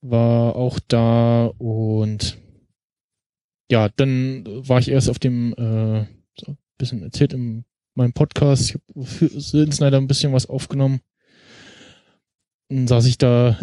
war 0.00 0.56
auch 0.56 0.80
da 0.88 1.46
und 1.58 2.38
ja, 3.70 3.88
dann 3.88 4.44
war 4.68 4.80
ich 4.80 4.88
erst 4.88 5.08
auf 5.08 5.20
dem, 5.20 5.52
äh, 5.52 6.06
so 6.36 6.50
ein 6.50 6.58
bisschen 6.76 7.04
erzählt 7.04 7.34
in 7.34 7.64
meinem 7.94 8.12
Podcast. 8.12 8.70
Ich 8.70 8.74
habe 8.74 9.06
für 9.06 9.28
Snyder 9.72 9.98
ein 9.98 10.08
bisschen 10.08 10.32
was 10.32 10.46
aufgenommen. 10.46 11.02
Dann 12.74 12.88
saß 12.88 13.06
ich 13.06 13.18
da 13.18 13.58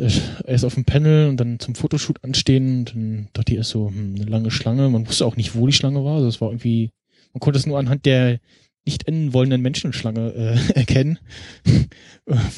erst 0.45 0.65
auf 0.65 0.75
dem 0.75 0.85
Panel 0.85 1.29
und 1.29 1.37
dann 1.37 1.59
zum 1.59 1.75
Fotoshoot 1.75 2.23
anstehen. 2.23 2.79
Und 2.79 2.95
dann 2.95 3.27
dachte 3.33 3.53
ich 3.53 3.57
erst 3.57 3.71
so, 3.71 3.89
hm, 3.89 4.15
eine 4.15 4.29
lange 4.29 4.51
Schlange. 4.51 4.87
Man 4.89 5.07
wusste 5.07 5.25
auch 5.25 5.35
nicht, 5.35 5.55
wo 5.55 5.65
die 5.65 5.73
Schlange 5.73 6.03
war. 6.03 6.15
Also 6.15 6.27
es 6.27 6.41
war 6.41 6.49
irgendwie, 6.49 6.91
man 7.33 7.39
konnte 7.39 7.59
es 7.59 7.65
nur 7.65 7.79
anhand 7.79 8.05
der 8.05 8.39
nicht 8.85 9.07
enden 9.07 9.33
wollenden 9.33 9.61
Menschenschlange 9.61 10.33
äh, 10.33 10.73
erkennen, 10.75 11.19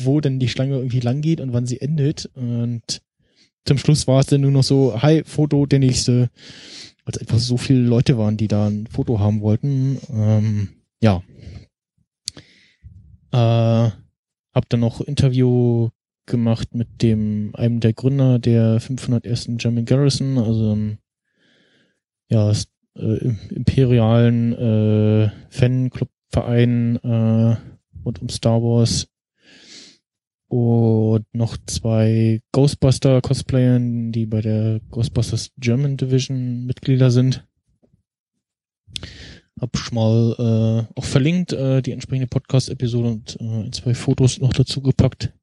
wo 0.04 0.20
denn 0.20 0.40
die 0.40 0.50
Schlange 0.50 0.76
irgendwie 0.76 1.00
lang 1.00 1.22
geht 1.22 1.42
und 1.42 1.54
wann 1.54 1.66
sie 1.66 1.82
endet. 1.82 2.30
Und 2.36 3.02
zum 3.66 3.78
Schluss 3.78 4.08
war 4.08 4.20
es 4.20 4.28
dann 4.28 4.42
nur 4.42 4.52
noch 4.52 4.64
so, 4.64 5.02
hi, 5.02 5.24
Foto, 5.26 5.66
der 5.66 5.80
nächste 5.80 6.30
es 7.06 7.18
einfach 7.18 7.40
so 7.40 7.58
viele 7.58 7.82
Leute 7.82 8.18
waren, 8.18 8.38
die 8.38 8.48
da 8.48 8.68
ein 8.68 8.88
Foto 8.88 9.20
haben 9.20 9.42
wollten. 9.42 10.00
Ähm, 10.14 10.70
ja. 11.02 11.24
Äh, 13.32 13.92
hab 14.54 14.70
dann 14.70 14.80
noch 14.80 15.02
Interview 15.02 15.90
gemacht 16.32 16.74
mit 16.74 17.04
dem 17.04 17.52
einem 17.54 17.80
der 17.80 17.94
Gründer 17.94 18.40
der 18.40 18.80
501. 18.80 19.52
German 19.58 19.86
Garrison, 19.86 20.40
also 20.40 20.72
ähm, 20.74 20.98
ja, 22.32 22.52
äh, 22.96 23.18
im- 23.18 23.40
imperialen 23.52 24.54
äh, 24.54 25.30
Fanclub-Verein 25.50 26.96
äh, 27.04 27.58
rund 28.04 28.22
um 28.22 28.30
Star 28.30 28.62
Wars 28.64 29.08
und 30.48 31.26
noch 31.34 31.56
zwei 31.68 32.42
Ghostbuster-Cosplayer, 32.52 33.80
die 34.12 34.26
bei 34.26 34.42
der 34.42 34.82
Ghostbusters 34.90 35.52
German 35.58 35.96
Division 35.98 36.66
Mitglieder 36.66 37.12
sind. 37.12 37.46
Hab 39.60 39.78
schon 39.78 39.96
mal 39.96 40.36
äh, 40.90 41.00
auch 41.00 41.06
verlinkt, 41.06 41.54
äh, 41.54 41.82
die 41.82 41.92
entsprechende 41.92 42.28
Podcast-Episode 42.28 43.10
und 43.10 43.38
äh, 43.40 43.70
zwei 43.72 43.94
Fotos 43.94 44.40
noch 44.40 44.54
dazu 44.54 44.82
gepackt. 44.82 45.34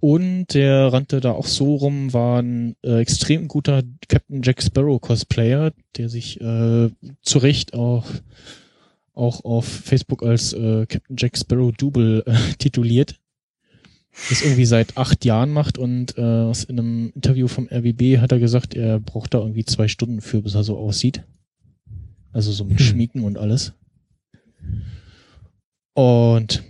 Und 0.00 0.54
der 0.54 0.92
rannte 0.92 1.20
da 1.20 1.32
auch 1.32 1.46
so 1.46 1.74
rum, 1.76 2.12
war 2.12 2.42
ein 2.42 2.76
äh, 2.82 3.00
extrem 3.00 3.48
guter 3.48 3.82
Captain 4.08 4.42
Jack 4.42 4.62
Sparrow 4.62 5.00
Cosplayer, 5.00 5.72
der 5.96 6.08
sich 6.08 6.40
äh, 6.40 6.90
zu 7.22 7.38
Recht 7.38 7.74
auch, 7.74 8.04
auch 9.14 9.44
auf 9.44 9.66
Facebook 9.66 10.22
als 10.22 10.52
äh, 10.52 10.86
Captain 10.86 11.16
Jack 11.18 11.38
Sparrow 11.38 11.72
Double 11.72 12.22
äh, 12.26 12.34
tituliert 12.58 13.18
das 14.30 14.42
irgendwie 14.42 14.64
seit 14.64 14.96
acht 14.96 15.24
Jahren 15.24 15.52
macht 15.52 15.78
und 15.78 16.16
äh, 16.16 16.22
was 16.22 16.64
in 16.64 16.78
einem 16.78 17.12
Interview 17.14 17.48
vom 17.48 17.68
RWB 17.70 18.18
hat 18.18 18.32
er 18.32 18.38
gesagt, 18.38 18.74
er 18.74 18.98
braucht 18.98 19.34
da 19.34 19.38
irgendwie 19.38 19.64
zwei 19.64 19.88
Stunden 19.88 20.20
für, 20.20 20.42
bis 20.42 20.54
er 20.54 20.64
so 20.64 20.78
aussieht. 20.78 21.22
Also 22.32 22.50
so 22.52 22.64
mit 22.64 22.78
Hm. 22.78 22.86
Schminken 22.86 23.24
und 23.24 23.38
alles. 23.38 23.74
Und 25.94 26.62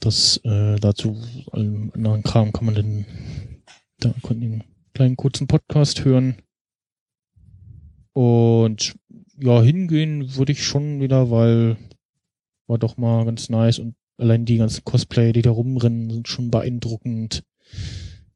das 0.00 0.38
äh, 0.44 0.76
dazu 0.76 1.20
allem 1.52 1.90
anderen 1.94 2.22
Kram 2.22 2.52
kann 2.52 2.66
man 2.66 2.74
dann 2.74 3.06
da 3.98 4.14
konnten 4.22 4.40
den 4.42 4.64
kleinen 4.94 5.16
kurzen 5.16 5.46
Podcast 5.46 6.04
hören. 6.04 6.36
Und 8.12 8.96
ja, 9.40 9.62
hingehen 9.62 10.36
würde 10.36 10.52
ich 10.52 10.64
schon 10.64 11.00
wieder, 11.00 11.30
weil 11.30 11.76
war 12.66 12.78
doch 12.78 12.96
mal 12.96 13.24
ganz 13.24 13.48
nice 13.48 13.78
und 13.78 13.94
allein 14.18 14.44
die 14.44 14.58
ganzen 14.58 14.84
Cosplayer, 14.84 15.32
die 15.32 15.42
da 15.42 15.50
rumrennen, 15.50 16.10
sind 16.10 16.28
schon 16.28 16.50
beeindruckend. 16.50 17.44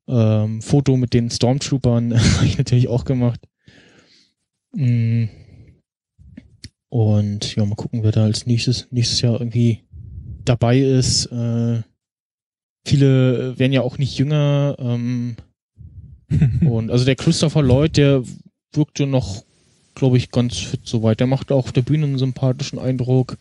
Ähm, 0.08 0.62
Foto 0.62 0.96
mit 0.96 1.14
den 1.14 1.30
Stormtroopern 1.30 2.14
habe 2.36 2.46
ich 2.46 2.58
natürlich 2.58 2.88
auch 2.88 3.04
gemacht. 3.04 3.40
Mm. 4.74 5.26
Und 6.88 7.56
ja, 7.56 7.64
mal 7.64 7.74
gucken, 7.74 8.02
wer 8.02 8.12
da 8.12 8.24
als 8.24 8.46
nächstes, 8.46 8.88
nächstes 8.90 9.20
Jahr 9.22 9.40
irgendwie 9.40 9.84
dabei 10.44 10.80
ist. 10.80 11.26
Äh, 11.26 11.82
viele 12.84 13.58
werden 13.58 13.72
ja 13.72 13.82
auch 13.82 13.98
nicht 13.98 14.18
jünger. 14.18 14.76
Ähm, 14.78 15.36
und 16.68 16.90
also 16.90 17.04
der 17.04 17.16
Christopher 17.16 17.62
Lloyd, 17.62 17.96
der 17.96 18.22
wirkte 18.72 19.06
noch, 19.06 19.44
glaube 19.94 20.16
ich, 20.16 20.30
ganz 20.30 20.58
fit 20.58 20.80
soweit. 20.84 21.20
Der 21.20 21.26
macht 21.26 21.52
auch 21.52 21.66
auf 21.66 21.72
der 21.72 21.82
Bühne 21.82 22.06
einen 22.06 22.18
sympathischen 22.18 22.78
Eindruck. 22.78 23.36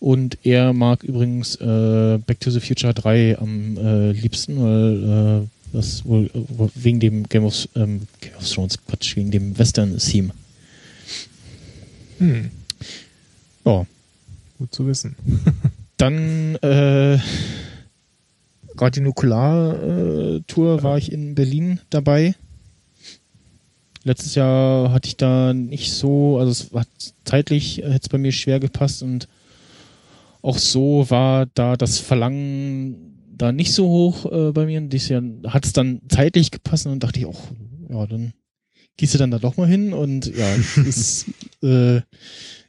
Und 0.00 0.38
er 0.44 0.72
mag 0.72 1.02
übrigens 1.02 1.56
äh, 1.56 2.18
Back 2.24 2.40
to 2.40 2.50
the 2.50 2.60
Future 2.60 2.94
3 2.94 3.38
am 3.38 3.76
äh, 3.76 4.12
liebsten, 4.12 4.62
weil 4.62 5.42
äh, 5.42 5.46
das 5.72 6.04
wohl 6.04 6.26
äh, 6.26 6.68
wegen 6.74 7.00
dem 7.00 7.28
Game 7.28 7.44
of, 7.44 7.68
ähm, 7.74 8.02
Game 8.20 8.34
of 8.36 8.48
Thrones, 8.48 8.78
Quatsch, 8.86 9.16
wegen 9.16 9.30
dem 9.30 9.58
Western-Theme. 9.58 10.30
Hm, 12.18 12.50
Ja, 13.64 13.86
gut 14.58 14.74
zu 14.74 14.86
wissen. 14.86 15.16
Dann 15.98 16.56
äh, 16.56 17.18
Radionukular-Tour 18.76 20.82
war 20.82 20.96
ich 20.96 21.12
in 21.12 21.34
Berlin 21.34 21.80
dabei. 21.90 22.34
Letztes 24.04 24.34
Jahr 24.34 24.92
hatte 24.92 25.08
ich 25.08 25.16
da 25.16 25.52
nicht 25.52 25.92
so, 25.92 26.38
also 26.38 26.50
es 26.50 26.72
war 26.72 26.86
zeitlich 27.24 27.82
äh, 27.82 27.90
hätte 27.90 28.04
es 28.04 28.08
bei 28.08 28.18
mir 28.18 28.32
schwer 28.32 28.60
gepasst 28.60 29.02
und 29.02 29.28
auch 30.40 30.56
so 30.56 31.10
war 31.10 31.46
da 31.46 31.76
das 31.76 31.98
Verlangen 31.98 33.16
da 33.36 33.52
nicht 33.52 33.72
so 33.72 33.88
hoch 33.88 34.32
äh, 34.32 34.52
bei 34.52 34.66
mir. 34.66 34.80
Dieses 34.82 35.08
Jahr 35.08 35.22
hat 35.48 35.66
es 35.66 35.72
dann 35.72 36.00
zeitlich 36.08 36.50
gepasst 36.50 36.86
und 36.86 37.02
dachte 37.02 37.20
ich 37.20 37.26
auch, 37.26 37.40
ja, 37.90 38.06
dann 38.06 38.32
gehst 38.96 39.14
du 39.14 39.18
dann 39.18 39.30
da 39.30 39.38
doch 39.38 39.56
mal 39.56 39.68
hin 39.68 39.92
und 39.92 40.26
ja, 40.26 40.54
es 40.54 40.76
ist, 40.76 41.26
äh, 41.62 41.96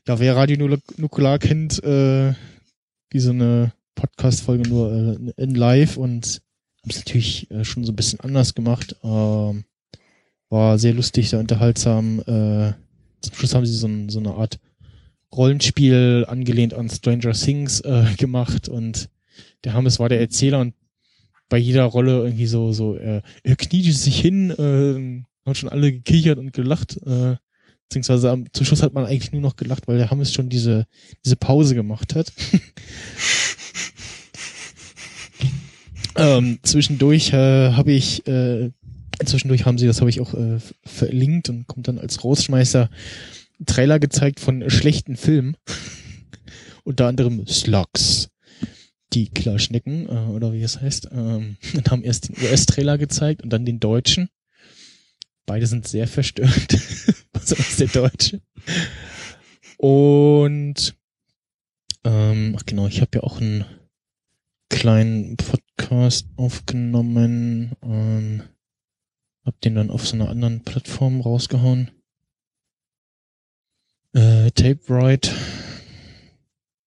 ja, 0.08 0.20
wer 0.20 0.36
Radio 0.36 0.78
Nukular 0.98 1.40
kennt, 1.40 1.84
äh, 1.84 2.34
wie 3.10 3.20
so 3.20 3.32
eine 3.32 3.74
Podcast-Folge 3.96 4.70
nur 4.70 4.92
äh, 4.92 5.42
in 5.42 5.56
live 5.56 5.98
und 5.98 6.42
haben 6.82 6.90
es 6.90 6.98
natürlich 6.98 7.52
äh, 7.52 7.64
schon 7.64 7.84
so 7.84 7.92
ein 7.92 7.96
bisschen 7.96 8.20
anders 8.22 8.56
gemacht. 8.56 8.96
Ähm, 9.04 9.66
war 10.50 10.80
sehr 10.80 10.94
lustig, 10.94 11.30
sehr 11.30 11.40
unterhaltsam. 11.40 12.20
Äh, 12.22 12.74
zum 13.22 13.36
Schluss 13.36 13.54
haben 13.54 13.66
sie 13.66 13.76
so, 13.76 13.88
ein, 13.88 14.10
so 14.10 14.20
eine 14.20 14.34
Art 14.34 14.60
Rollenspiel 15.36 16.26
angelehnt 16.28 16.74
an 16.74 16.90
Stranger 16.90 17.34
Things 17.34 17.82
äh, 17.82 18.06
gemacht 18.18 18.70
und 18.70 19.10
der 19.64 19.74
Hammes 19.74 20.00
war 20.00 20.10
der 20.10 20.20
Erzähler 20.22 20.60
und 20.60 20.74
bei 21.50 21.58
jeder 21.58 21.84
Rolle 21.86 22.24
irgendwie 22.24 22.46
so, 22.46 22.72
so, 22.72 22.96
äh, 22.96 23.22
er 23.44 23.56
kniete 23.56 23.92
sich 23.92 24.20
hin, 24.20 24.52
äh, 24.52 25.26
haben 25.46 25.56
schon 25.56 25.70
alle 25.70 25.92
gekichert 25.92 26.38
und 26.38 26.54
gelacht, 26.54 26.98
äh, 27.06 27.38
beziehungsweise 27.90 28.30
am, 28.30 28.46
zum 28.54 28.66
Schluss 28.66 28.84
hat 28.84 28.94
man 28.94 29.06
eigentlich 29.06 29.32
nur 29.32 29.42
noch 29.42 29.56
gelacht, 29.56 29.88
weil 29.88 29.98
der 29.98 30.12
Hammes 30.12 30.32
schon 30.32 30.48
diese, 30.48 30.86
diese 31.26 31.36
Pause 31.36 31.74
gemacht 31.74 32.14
hat. 32.14 32.32
ähm, 36.16 36.60
zwischendurch 36.62 37.34
äh, 37.34 37.72
habe 37.72 37.92
ich, 37.92 38.28
äh, 38.28 38.70
zwischendurch 39.26 39.66
haben 39.66 39.80
sie, 39.80 39.88
das 39.88 40.02
habe 40.02 40.12
ich 40.12 40.22
auch 40.22 40.36
äh, 40.36 40.60
verlinkt 40.86 41.50
und 41.50 41.68
kommt 41.68 41.88
dann 41.88 41.98
als 41.98 42.24
Rausschmeißer 42.24 42.92
Trailer 43.66 44.00
gezeigt 44.00 44.40
von 44.40 44.70
schlechten 44.70 45.18
Filmen. 45.18 45.58
Unter 46.84 47.08
anderem 47.08 47.46
Slugs. 47.48 48.30
Die 49.14 49.30
Klarschnecken, 49.30 50.08
äh, 50.08 50.30
oder 50.30 50.54
wie 50.54 50.62
es 50.62 50.80
heißt. 50.80 51.10
Ähm, 51.12 51.58
und 51.76 51.90
haben 51.90 52.04
erst 52.04 52.30
den 52.30 52.36
US-Trailer 52.44 53.00
gezeigt 53.00 53.42
und 53.42 53.50
dann 53.50 53.66
den 53.66 53.80
deutschen. 53.80 54.30
Beide 55.50 55.66
sind 55.66 55.88
sehr 55.88 56.08
verstört. 56.08 56.78
Besonders 57.34 57.78
der 57.78 57.88
deutsche. 57.88 58.40
Und 59.78 60.96
ähm, 62.04 62.56
ach 62.56 62.68
genau, 62.68 62.86
ich 62.86 63.02
habe 63.02 63.10
ja 63.16 63.24
auch 63.24 63.42
einen 63.42 63.66
kleinen 64.70 65.38
Podcast 65.38 66.28
aufgenommen. 66.36 67.72
Ähm, 67.82 68.44
hab 69.44 69.60
den 69.62 69.74
dann 69.74 69.90
auf 69.90 70.08
so 70.08 70.16
einer 70.18 70.30
anderen 70.30 70.64
Plattform 70.64 71.20
rausgehauen. 71.20 71.90
Äh, 74.14 74.52
Tape 74.52 74.82
Ride, 74.88 75.30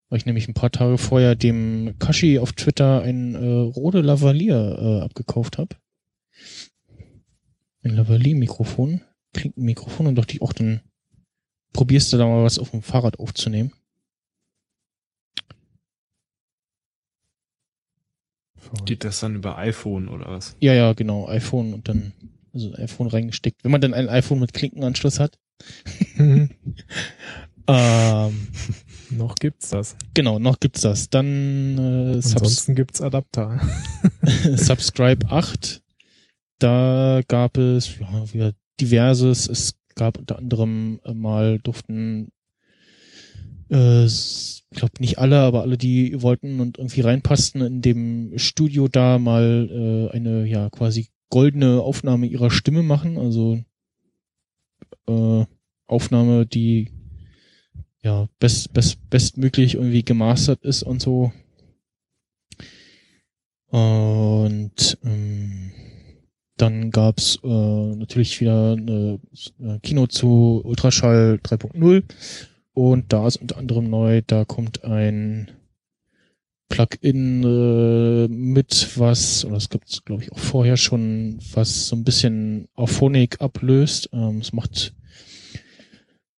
weil 0.09 0.19
ich 0.19 0.27
nämlich 0.27 0.47
ein 0.47 0.55
paar 0.55 0.71
Tage 0.71 0.99
vorher 0.99 1.35
dem 1.35 1.97
Kashi 1.99 2.39
auf 2.39 2.53
Twitter 2.53 3.03
ein 3.03 3.35
äh, 3.35 3.45
Rode 3.45 4.03
Lavalier 4.03 4.79
äh, 4.79 5.05
abgekauft 5.05 5.59
habe. 5.59 5.75
Ein 7.83 7.97
Lavalier-Mikrofon, 7.97 9.01
Klinkenmikrofon 9.35 10.07
und 10.07 10.15
dachte 10.15 10.35
ich 10.35 10.43
auch, 10.43 10.53
dann 10.53 10.81
probierst 11.73 12.13
du 12.13 12.17
da 12.17 12.27
mal 12.27 12.45
was 12.45 12.59
auf 12.59 12.71
dem 12.71 12.83
Fahrrad 12.83 13.19
aufzunehmen. 13.19 13.73
Geht 18.85 19.05
das 19.05 19.21
dann 19.21 19.35
über 19.35 19.59
iPhone 19.59 20.09
oder 20.09 20.27
was? 20.27 20.57
Ja, 20.61 20.73
ja, 20.73 20.93
genau, 20.93 21.29
iPhone 21.29 21.75
und 21.75 21.89
dann 21.89 22.13
also 22.55 22.73
ein 22.73 22.77
iPhone 22.77 23.09
reingesteckt. 23.09 23.65
Wenn 23.65 23.73
man 23.73 23.81
dann 23.81 23.95
ein 23.95 24.09
iPhone 24.09 24.41
mit 24.41 24.53
Klinkenanschluss 24.53 25.21
hat. 25.21 25.39
Mhm. 26.17 26.51
ähm, 27.67 28.49
Noch 29.11 29.35
gibt's 29.37 29.71
das. 29.71 29.97
genau, 30.15 30.39
noch 30.39 30.61
gibt's 30.61 30.83
das. 30.83 31.11
Dann 31.11 31.79
äh, 31.79 32.15
Ansonsten 32.15 32.75
gibt's 32.75 33.01
Adapter. 33.01 33.61
Subscribe 34.57 35.27
8. 35.29 35.82
Da 36.63 37.23
gab 37.27 37.59
es 37.59 37.99
ja, 37.99 38.33
wieder 38.33 38.53
diverses. 38.81 39.49
Es 39.49 39.75
gab 39.97 40.19
unter 40.19 40.39
anderem 40.39 41.01
äh, 41.05 41.13
mal 41.13 41.59
durften 41.59 42.31
äh, 43.69 44.05
ich 44.05 44.63
glaube 44.71 44.95
nicht 45.01 45.19
alle, 45.19 45.41
aber 45.41 45.63
alle, 45.63 45.77
die 45.77 46.23
wollten 46.23 46.61
und 46.61 46.79
irgendwie 46.79 47.01
reinpassten 47.01 47.63
in 47.63 47.83
dem 47.83 48.39
Studio 48.39 48.89
da 48.89 49.19
mal 49.19 49.69
äh, 50.13 50.17
eine 50.17 50.47
ja 50.47 50.71
quasi 50.71 51.09
goldene 51.31 51.81
Aufnahme 51.81 52.27
ihrer 52.27 52.51
Stimme 52.51 52.83
machen. 52.83 53.19
Also 53.19 53.59
äh, 55.09 55.45
Aufnahme, 55.87 56.47
die 56.47 56.91
ja 58.03 58.29
best, 58.39 58.73
best, 58.73 59.11
bestmöglich 59.11 59.75
irgendwie 59.75 60.05
gemastert 60.05 60.63
ist 60.63 60.83
und 60.83 61.03
so. 61.03 61.33
Und 63.69 64.99
ähm, 65.03 65.73
dann 66.57 66.91
gab's 66.91 67.39
äh, 67.43 67.49
natürlich 67.49 68.41
wieder 68.41 68.73
eine, 68.73 69.19
eine 69.59 69.81
Kino 69.81 70.07
zu 70.07 70.61
Ultraschall 70.65 71.41
3.0 71.43 72.05
und 72.75 73.13
da 73.13 73.27
ist 73.27 73.37
unter 73.37 73.57
anderem 73.59 73.91
neu, 73.91 74.23
da 74.27 74.45
kommt 74.45 74.85
ein 74.85 75.51
Plugin 76.69 77.43
äh, 77.45 78.29
mit, 78.29 78.99
was, 78.99 79.45
oder 79.45 79.57
es 79.57 79.69
gibt 79.69 80.05
glaube 80.07 80.23
ich 80.23 80.33
auch 80.33 80.39
vorher 80.39 80.77
schon, 80.77 81.39
was 81.53 81.89
so 81.89 81.97
ein 81.97 82.05
bisschen 82.05 82.69
Auphonic 82.75 83.41
ablöst. 83.41 84.09
Ähm, 84.13 84.39
es 84.39 84.55
macht 84.55 84.95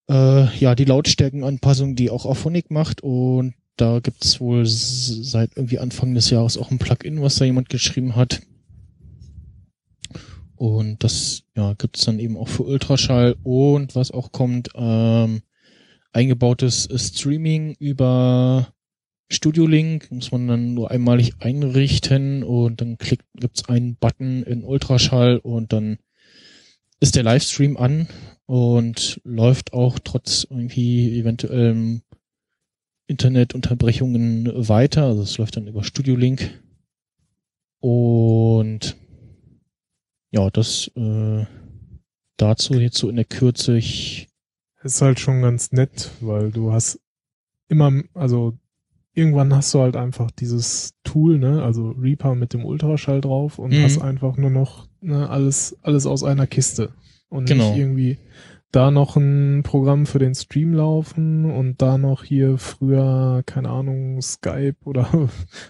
äh, 0.09 0.57
ja 0.57 0.73
die 0.73 0.85
Lautstärkenanpassung, 0.85 1.95
die 1.95 2.09
auch 2.09 2.25
Auphonic 2.25 2.71
macht 2.71 3.01
und 3.01 3.53
da 3.77 3.99
gibt's 3.99 4.39
wohl 4.39 4.65
seit 4.65 5.55
irgendwie 5.55 5.79
Anfang 5.79 6.13
des 6.13 6.29
Jahres 6.29 6.57
auch 6.57 6.71
ein 6.71 6.79
Plugin, 6.79 7.21
was 7.21 7.35
da 7.35 7.45
jemand 7.45 7.69
geschrieben 7.69 8.15
hat. 8.15 8.41
Und 10.55 11.03
das 11.03 11.43
ja, 11.55 11.73
gibt's 11.73 12.05
dann 12.05 12.19
eben 12.19 12.37
auch 12.37 12.47
für 12.47 12.63
Ultraschall 12.63 13.35
und 13.43 13.95
was 13.95 14.11
auch 14.11 14.31
kommt, 14.31 14.69
ähm, 14.75 15.41
eingebautes 16.11 16.87
Streaming 16.95 17.75
über 17.79 18.73
Studio 19.29 19.65
Link, 19.65 20.11
muss 20.11 20.31
man 20.31 20.47
dann 20.47 20.73
nur 20.73 20.91
einmalig 20.91 21.33
einrichten 21.39 22.43
und 22.43 22.81
dann 22.81 22.97
klickt, 22.97 23.25
gibt's 23.33 23.67
einen 23.67 23.95
Button 23.95 24.43
in 24.43 24.63
Ultraschall 24.63 25.37
und 25.37 25.73
dann 25.73 25.97
ist 26.99 27.15
der 27.15 27.23
Livestream 27.23 27.75
an 27.77 28.07
und 28.45 29.19
läuft 29.23 29.73
auch 29.73 29.99
trotz 29.99 30.45
irgendwie 30.49 31.17
eventuellem 31.17 32.03
Internetunterbrechungen 33.07 34.67
weiter. 34.67 35.05
Also 35.05 35.23
es 35.23 35.37
läuft 35.37 35.57
dann 35.57 35.67
über 35.67 35.83
Studio 35.83 36.15
Link. 36.15 36.61
Und 37.79 38.95
ja, 40.33 40.49
das 40.49 40.89
äh, 40.95 41.45
dazu 42.37 42.73
jetzt 42.73 42.97
so 42.97 43.09
in 43.09 43.15
der 43.15 43.25
Kürze. 43.25 43.77
Ich, 43.77 44.27
Ist 44.83 45.01
halt 45.01 45.19
schon 45.19 45.41
ganz 45.41 45.71
nett, 45.71 46.11
weil 46.21 46.51
du 46.51 46.73
hast 46.73 46.99
immer, 47.69 47.91
also 48.13 48.53
irgendwann 49.13 49.53
hast 49.55 49.73
du 49.73 49.79
halt 49.79 49.95
einfach 49.95 50.31
dieses 50.31 50.95
Tool, 51.03 51.37
ne, 51.37 51.63
also 51.63 51.91
Reaper 51.91 52.35
mit 52.35 52.53
dem 52.53 52.65
Ultraschall 52.65 53.21
drauf 53.21 53.59
und 53.59 53.71
Mhm. 53.71 53.83
hast 53.83 53.99
einfach 54.01 54.35
nur 54.37 54.49
noch 54.49 54.87
ne, 55.01 55.29
alles, 55.29 55.77
alles 55.83 56.05
aus 56.05 56.23
einer 56.23 56.47
Kiste. 56.47 56.89
Und 57.29 57.45
Genau. 57.45 57.69
nicht 57.69 57.77
irgendwie 57.79 58.17
da 58.71 58.89
noch 58.89 59.15
ein 59.17 59.61
Programm 59.63 60.07
für 60.07 60.17
den 60.19 60.33
Stream 60.33 60.73
laufen 60.73 61.45
und 61.51 61.79
da 61.81 61.99
noch 61.99 62.23
hier 62.23 62.57
früher, 62.57 63.43
keine 63.45 63.69
Ahnung, 63.69 64.19
Skype 64.21 64.77
oder 64.83 65.07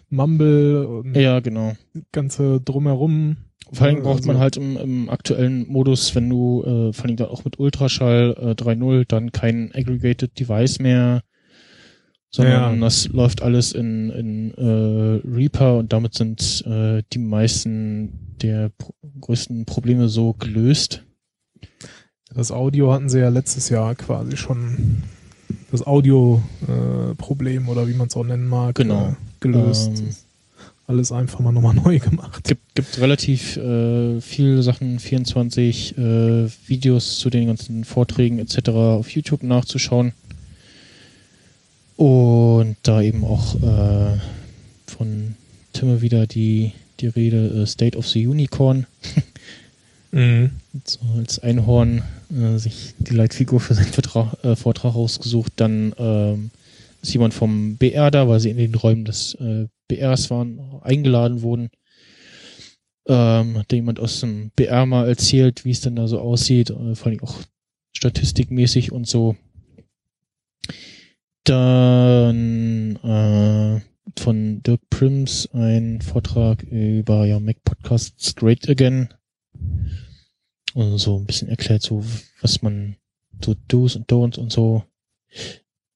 Mumble 0.09 0.87
und 0.87 1.15
Ja, 1.15 1.39
genau. 1.41 1.73
ganze 2.13 2.61
drumherum. 2.61 3.37
Vor 3.73 3.87
allem 3.87 3.97
Ja, 3.97 4.03
braucht 4.03 4.25
man 4.25 4.35
also- 4.37 4.41
halt 4.41 4.57
im, 4.57 4.77
im 4.77 5.09
aktuellen 5.09 5.67
Modus, 5.67 6.13
wenn 6.15 6.29
du 6.29 6.63
äh, 6.63 6.93
vor 6.93 7.05
allem 7.05 7.15
dann 7.17 7.27
auch 7.29 7.43
mit 7.45 7.59
Ultraschall 7.59 8.35
äh, 8.39 8.51
3.0 8.51 9.05
dann 9.07 9.31
kein 9.31 9.71
Aggregated 9.73 10.39
Device 10.39 10.79
mehr, 10.79 11.23
sondern 12.29 12.75
Ja. 12.75 12.85
das 12.85 13.07
läuft 13.09 13.41
alles 13.41 13.71
in, 13.73 14.09
in 14.11 14.53
äh, 14.55 15.27
Reaper 15.27 15.77
und 15.77 15.91
damit 15.93 16.13
sind 16.13 16.63
äh, 16.67 17.03
die 17.13 17.19
meisten 17.19 18.35
der 18.41 18.69
pro 18.77 18.93
größten 19.21 19.65
Probleme 19.65 20.09
so 20.09 20.33
gelöst. 20.33 21.03
Das 22.33 22.51
Audio 22.51 22.91
hatten 22.91 23.09
sie 23.09 23.19
ja 23.19 23.29
letztes 23.29 23.69
Jahr 23.69 23.93
quasi 23.95 24.37
schon 24.37 25.03
das 25.71 25.85
Audio-Problem 25.85 27.11
äh, 27.11 27.15
Problem 27.15 27.69
oder 27.69 27.87
wie 27.87 27.93
man 27.93 28.07
es 28.07 28.15
auch 28.15 28.23
nennen 28.25 28.47
mag, 28.47 28.75
Genau. 28.75 29.09
äh, 29.09 29.13
gelöst. 29.39 29.91
Ähm, 29.99 30.15
Alles 30.87 31.11
einfach 31.11 31.39
mal 31.39 31.51
nochmal 31.51 31.75
neu 31.83 31.99
gemacht. 31.99 32.43
gibt, 32.43 32.75
gibt 32.75 32.99
relativ 32.99 33.57
äh, 33.57 34.19
viele 34.21 34.63
Sachen, 34.63 34.99
24 34.99 35.97
äh, 35.97 36.49
Videos 36.67 37.19
zu 37.19 37.29
den 37.29 37.47
ganzen 37.47 37.83
Vorträgen 37.83 38.39
etc. 38.39 38.69
auf 38.69 39.09
YouTube 39.09 39.43
nachzuschauen. 39.43 40.13
Und 41.95 42.75
da 42.83 43.01
eben 43.01 43.23
auch 43.23 43.55
äh, 43.55 44.17
von 44.87 45.35
Timme 45.73 46.01
wieder 46.01 46.27
die, 46.27 46.73
die 46.99 47.07
Rede 47.07 47.63
äh, 47.63 47.65
State 47.65 47.97
of 47.97 48.07
the 48.07 48.27
Unicorn, 48.27 48.85
Mhm. 50.13 50.51
so 50.85 50.99
als 51.17 51.39
Einhorn 51.39 52.03
äh, 52.31 52.57
sich 52.57 52.93
die 52.99 53.15
Leitfigur 53.15 53.59
für 53.59 53.73
seinen 53.73 53.91
Vertrag, 53.91 54.35
äh, 54.43 54.55
Vortrag 54.55 54.93
ausgesucht. 54.93 55.53
Dann 55.55 55.93
ähm, 55.97 56.51
ist 57.03 57.13
jemand 57.13 57.33
vom 57.33 57.77
BR 57.77 58.09
da, 58.11 58.27
weil 58.27 58.39
sie 58.39 58.49
in 58.49 58.57
den 58.57 58.75
Räumen 58.75 59.05
des 59.05 59.35
äh, 59.35 59.67
BRs 59.89 60.29
waren, 60.29 60.59
eingeladen 60.81 61.41
wurden. 61.41 61.69
Ähm, 63.05 63.57
hat 63.57 63.71
da 63.71 63.75
jemand 63.75 63.99
aus 63.99 64.21
dem 64.21 64.51
BR 64.55 64.85
mal 64.85 65.07
erzählt, 65.07 65.65
wie 65.65 65.71
es 65.71 65.81
denn 65.81 65.97
da 65.97 66.07
so 66.07 66.19
aussieht, 66.19 66.69
äh, 66.69 66.95
vor 66.95 67.07
allem 67.07 67.21
auch 67.21 67.35
statistikmäßig 67.91 68.93
und 68.93 69.05
so. 69.05 69.35
Dann 71.43 72.95
äh, 72.95 73.81
von 74.17 74.63
Dirk 74.63 74.89
Prims 74.89 75.49
ein 75.51 75.99
Vortrag 76.01 76.63
über 76.63 77.25
ja, 77.25 77.41
Mac 77.41 77.61
Podcasts 77.65 78.33
Great 78.35 78.69
Again. 78.69 79.09
Und 80.73 80.97
so 80.97 81.17
ein 81.17 81.25
bisschen 81.25 81.49
erklärt, 81.49 81.81
so 81.81 82.03
was 82.41 82.61
man 82.61 82.95
so 83.43 83.55
Do's 83.67 83.97
und 83.97 84.09
Don'ts 84.09 84.39
und 84.39 84.53
so. 84.53 84.85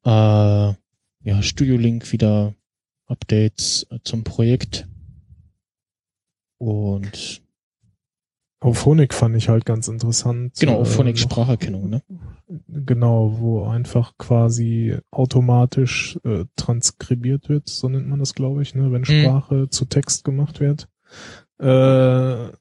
Äh, 0.03 0.73
ja, 1.27 1.41
Studio 1.41 1.75
Link 1.75 2.11
wieder 2.13 2.55
Updates 3.07 3.85
äh, 3.89 3.99
zum 4.03 4.23
Projekt. 4.23 4.87
Und 6.57 7.41
Auphonic 8.59 9.13
fand 9.13 9.35
ich 9.35 9.49
halt 9.49 9.65
ganz 9.65 9.87
interessant. 9.87 10.55
genau, 10.59 10.81
äh, 10.81 10.85
Phonic 10.85 11.15
noch- 11.15 11.21
Spracherkennung, 11.21 11.89
ne? 11.89 12.01
Genau, 12.69 13.39
wo 13.39 13.65
einfach 13.65 14.17
quasi 14.17 14.97
automatisch 15.11 16.17
äh, 16.23 16.45
transkribiert 16.55 17.49
wird, 17.49 17.67
so 17.67 17.89
nennt 17.89 18.07
man 18.07 18.19
das, 18.19 18.33
glaube 18.33 18.61
ich, 18.61 18.73
ne, 18.73 18.91
wenn 18.91 19.03
Sprache 19.05 19.67
zu 19.69 19.85
Text 19.85 20.23
gemacht 20.23 20.61
wird. 20.61 20.87
Äh, 21.59 22.51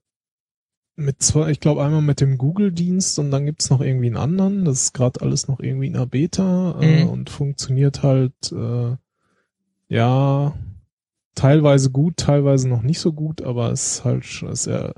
mit 0.97 1.23
zwei, 1.23 1.51
ich 1.51 1.61
glaube 1.61 1.85
einmal 1.85 2.01
mit 2.03 2.21
dem 2.21 2.39
Google-Dienst 2.39 3.19
und 3.19 3.31
dann 3.31 3.45
gibt's 3.47 3.69
noch 3.71 3.81
irgendwie 3.83 4.07
einen 4.07 4.17
anderen. 4.17 4.65
Das 4.65 4.83
ist 4.83 4.93
gerade 4.95 5.21
alles 5.21 5.47
noch 5.47 5.61
irgendwie 5.61 5.89
in 5.89 5.93
der 5.93 6.07
Beta 6.07 6.81
äh, 6.81 7.05
Mhm. 7.05 7.09
und 7.11 7.31
funktioniert 7.31 8.03
halt 8.03 8.33
äh, 8.53 8.97
ja 9.89 10.55
teilweise 11.35 11.91
gut, 11.91 12.17
teilweise 12.17 12.69
noch 12.69 12.83
nicht 12.83 12.99
so 12.99 13.13
gut, 13.13 13.43
aber 13.43 13.71
es 13.73 13.99
ist 13.99 14.05
halt 14.05 14.25
sch- 14.25 14.49
es 14.49 14.67
er, 14.67 14.95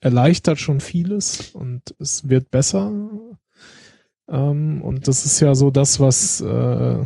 erleichtert 0.00 0.58
schon 0.58 0.80
vieles 0.80 1.50
und 1.54 1.94
es 1.98 2.28
wird 2.28 2.50
besser. 2.50 2.90
Ähm, 4.30 4.82
und 4.82 5.08
das 5.08 5.24
ist 5.26 5.40
ja 5.40 5.54
so 5.54 5.70
das, 5.70 6.00
was 6.00 6.40
äh, 6.40 7.04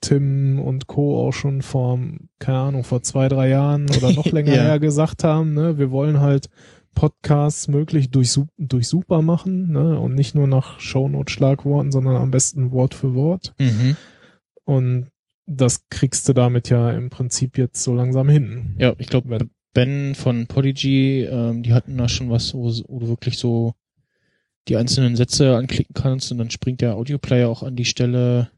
Tim 0.00 0.60
und 0.60 0.86
Co. 0.86 1.26
auch 1.26 1.32
schon 1.32 1.62
vor, 1.62 1.98
keine 2.38 2.58
Ahnung, 2.58 2.84
vor 2.84 3.02
zwei, 3.02 3.28
drei 3.28 3.48
Jahren 3.48 3.90
oder 3.96 4.12
noch 4.12 4.26
länger 4.32 4.54
Ja. 4.54 4.62
her 4.62 4.78
gesagt 4.80 5.24
haben. 5.24 5.54
Ne? 5.54 5.78
Wir 5.78 5.90
wollen 5.90 6.20
halt 6.20 6.48
Podcasts 6.98 7.68
möglich 7.68 8.10
durch, 8.10 8.36
durchsuchbar 8.56 9.22
machen 9.22 9.70
ne? 9.70 10.00
und 10.00 10.16
nicht 10.16 10.34
nur 10.34 10.48
nach 10.48 10.80
Shownote-Schlagworten, 10.80 11.92
sondern 11.92 12.16
am 12.16 12.32
besten 12.32 12.72
Wort 12.72 12.92
für 12.92 13.14
Wort. 13.14 13.54
Mhm. 13.60 13.96
Und 14.64 15.06
das 15.46 15.88
kriegst 15.90 16.28
du 16.28 16.32
damit 16.32 16.70
ja 16.70 16.90
im 16.90 17.08
Prinzip 17.08 17.56
jetzt 17.56 17.84
so 17.84 17.94
langsam 17.94 18.28
hin. 18.28 18.74
Ja, 18.80 18.94
ich 18.98 19.06
glaube, 19.06 19.38
Ben 19.74 20.16
von 20.16 20.48
Podigy, 20.48 21.22
ähm, 21.22 21.62
die 21.62 21.72
hatten 21.72 21.96
da 21.96 22.08
schon 22.08 22.30
was, 22.30 22.52
wo, 22.52 22.64
wo 22.88 22.98
du 22.98 23.06
wirklich 23.06 23.38
so 23.38 23.74
die 24.66 24.76
einzelnen 24.76 25.14
Sätze 25.14 25.56
anklicken 25.56 25.94
kannst 25.94 26.32
und 26.32 26.38
dann 26.38 26.50
springt 26.50 26.80
der 26.80 26.96
Audioplayer 26.96 27.48
auch 27.48 27.62
an 27.62 27.76
die 27.76 27.84
Stelle. 27.84 28.50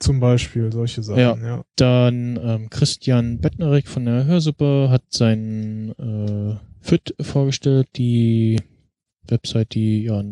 Zum 0.00 0.18
Beispiel 0.18 0.72
solche 0.72 1.04
Sachen, 1.04 1.20
Ja. 1.20 1.36
ja. 1.36 1.64
Dann 1.76 2.40
ähm, 2.42 2.70
Christian 2.70 3.38
Bettnerik 3.38 3.86
von 3.86 4.04
der 4.04 4.24
Hörsuppe 4.24 4.88
hat 4.90 5.04
sein 5.10 5.94
äh, 5.96 6.67
FIT 6.80 7.14
vorgestellt, 7.20 7.88
die 7.96 8.60
Website, 9.26 9.74
die 9.74 10.04
ja 10.04 10.22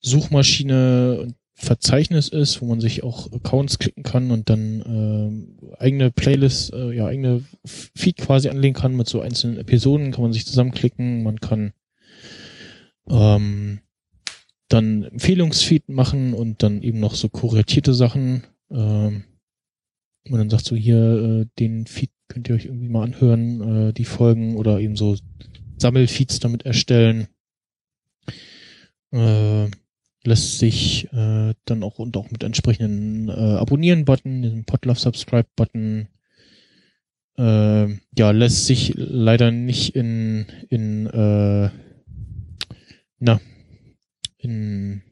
Suchmaschine 0.00 1.20
und 1.20 1.34
Verzeichnis 1.54 2.28
ist, 2.28 2.60
wo 2.60 2.66
man 2.66 2.80
sich 2.80 3.04
auch 3.04 3.30
Accounts 3.30 3.78
klicken 3.78 4.02
kann 4.02 4.32
und 4.32 4.50
dann 4.50 4.82
ähm, 4.84 5.58
eigene 5.78 6.10
Playlists, 6.10 6.70
äh, 6.70 6.92
ja 6.92 7.06
eigene 7.06 7.44
Feed 7.64 8.16
quasi 8.16 8.48
anlegen 8.48 8.74
kann 8.74 8.96
mit 8.96 9.08
so 9.08 9.20
einzelnen 9.20 9.58
Episoden, 9.58 10.10
kann 10.10 10.22
man 10.22 10.32
sich 10.32 10.44
zusammenklicken, 10.44 11.22
man 11.22 11.38
kann 11.40 11.72
ähm, 13.08 13.80
dann 14.68 15.04
Empfehlungsfeed 15.04 15.88
machen 15.88 16.34
und 16.34 16.62
dann 16.62 16.82
eben 16.82 16.98
noch 16.98 17.14
so 17.14 17.28
kuratierte 17.28 17.94
Sachen. 17.94 18.44
Ähm, 18.70 19.24
und 20.28 20.38
dann 20.38 20.50
sagt 20.50 20.64
so 20.64 20.76
hier, 20.76 21.42
äh, 21.42 21.46
den 21.58 21.86
Feed 21.86 22.10
könnt 22.32 22.48
ihr 22.48 22.54
euch 22.54 22.64
irgendwie 22.64 22.88
mal 22.88 23.04
anhören, 23.04 23.88
äh, 23.88 23.92
die 23.92 24.06
Folgen 24.06 24.56
oder 24.56 24.80
eben 24.80 24.96
so 24.96 25.16
Sammelfeeds 25.76 26.40
damit 26.40 26.64
erstellen. 26.64 27.28
Äh, 29.12 29.66
lässt 30.24 30.58
sich 30.58 31.12
äh, 31.12 31.54
dann 31.66 31.82
auch 31.82 31.98
und 31.98 32.16
auch 32.16 32.30
mit 32.30 32.42
entsprechenden 32.42 33.28
äh, 33.28 33.32
Abonnieren-Button, 33.32 34.42
diesem 34.42 34.64
Podlove 34.64 34.98
Subscribe-Button, 34.98 36.08
äh, 37.36 37.88
ja, 38.16 38.30
lässt 38.30 38.66
sich 38.66 38.94
leider 38.96 39.50
nicht 39.50 39.94
in, 39.94 40.46
in 40.70 41.06
äh, 41.06 41.70
na, 43.18 43.40
in 44.38 45.02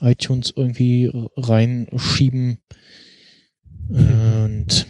iTunes 0.00 0.52
irgendwie 0.56 1.10
reinschieben. 1.36 2.58
Und 3.88 4.86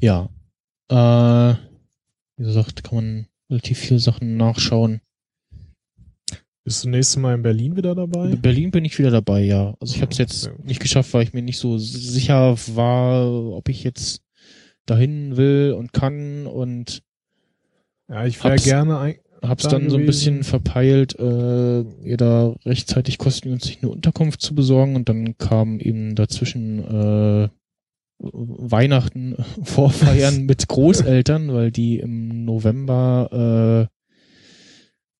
ja, 0.00 0.28
äh, 0.88 1.54
wie 2.36 2.44
gesagt, 2.44 2.84
kann 2.84 2.94
man 2.96 3.26
relativ 3.50 3.78
viele 3.78 4.00
Sachen 4.00 4.36
nachschauen. 4.36 5.00
Bist 6.64 6.84
du 6.84 6.88
nächstes 6.88 7.18
Mal 7.18 7.34
in 7.34 7.42
Berlin 7.42 7.76
wieder 7.76 7.94
dabei? 7.94 8.30
In 8.30 8.40
Berlin 8.40 8.70
bin 8.70 8.86
ich 8.86 8.98
wieder 8.98 9.10
dabei, 9.10 9.42
ja. 9.42 9.74
Also 9.80 9.94
ich 9.94 10.00
habe 10.00 10.12
es 10.12 10.18
jetzt 10.18 10.42
Sehr 10.42 10.52
gut. 10.52 10.64
nicht 10.64 10.80
geschafft, 10.80 11.12
weil 11.12 11.22
ich 11.24 11.34
mir 11.34 11.42
nicht 11.42 11.58
so 11.58 11.76
sicher 11.76 12.56
war, 12.74 13.30
ob 13.52 13.68
ich 13.68 13.84
jetzt 13.84 14.22
dahin 14.86 15.36
will 15.36 15.74
und 15.76 15.92
kann 15.92 16.46
und 16.46 17.02
Ja, 18.08 18.24
ich 18.24 18.42
wäre 18.42 18.56
gerne 18.56 18.98
ein, 18.98 19.14
hab's 19.42 19.64
Da 19.64 19.70
dann 19.70 19.90
so 19.90 19.98
ein 19.98 20.06
bisschen 20.06 20.42
verpeilt, 20.42 21.18
äh, 21.18 21.80
ihr 22.02 22.16
da 22.16 22.54
rechtzeitig 22.64 23.18
kostengünstig 23.18 23.80
eine 23.82 23.90
Unterkunft 23.90 24.40
zu 24.40 24.54
besorgen 24.54 24.96
und 24.96 25.10
dann 25.10 25.36
kam 25.36 25.80
eben 25.80 26.14
dazwischen 26.14 26.78
äh, 26.78 27.48
Weihnachten 28.18 29.36
vorfeiern 29.62 30.46
mit 30.46 30.68
Großeltern, 30.68 31.52
weil 31.52 31.70
die 31.70 31.98
im 31.98 32.44
November 32.44 33.88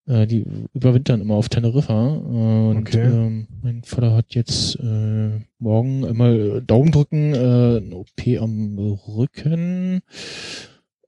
äh, 0.06 0.12
äh, 0.12 0.26
die 0.26 0.44
überwintern 0.74 1.20
immer 1.20 1.34
auf 1.34 1.48
Teneriffa 1.48 2.16
äh, 2.16 2.70
und 2.70 2.78
Okay. 2.89 3.02
ähm, 3.02 3.47
mein 3.62 3.82
Vater 3.84 4.14
hat 4.14 4.34
jetzt 4.34 4.76
äh, 4.76 5.40
morgen 5.58 6.05
immer 6.05 6.60
Daumen 6.60 6.92
drücken, 6.92 7.34
äh, 7.34 7.78
eine 7.78 7.97
OP 7.97 8.40
am 8.40 8.78
Rücken 8.78 10.00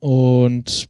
und 0.00 0.89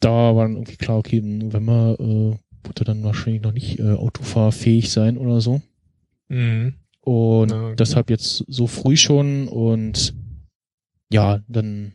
da 0.00 0.36
war 0.36 0.44
dann 0.44 0.54
irgendwie 0.54 0.76
klar, 0.76 0.98
okay, 0.98 1.18
im 1.18 1.38
November 1.38 1.96
äh, 1.98 2.36
wird 2.66 2.80
er 2.80 2.84
dann 2.84 3.02
wahrscheinlich 3.04 3.42
noch 3.42 3.52
nicht 3.52 3.78
äh, 3.78 3.92
autofahrfähig 3.92 4.90
sein 4.90 5.16
oder 5.16 5.40
so. 5.40 5.62
Mhm. 6.28 6.74
Und 7.06 7.52
Ja, 7.52 7.66
okay. 7.66 7.76
deshalb 7.78 8.10
jetzt 8.10 8.44
so 8.48 8.66
früh 8.66 8.96
schon 8.96 9.46
und 9.46 10.12
ja, 11.08 11.38
dann 11.46 11.94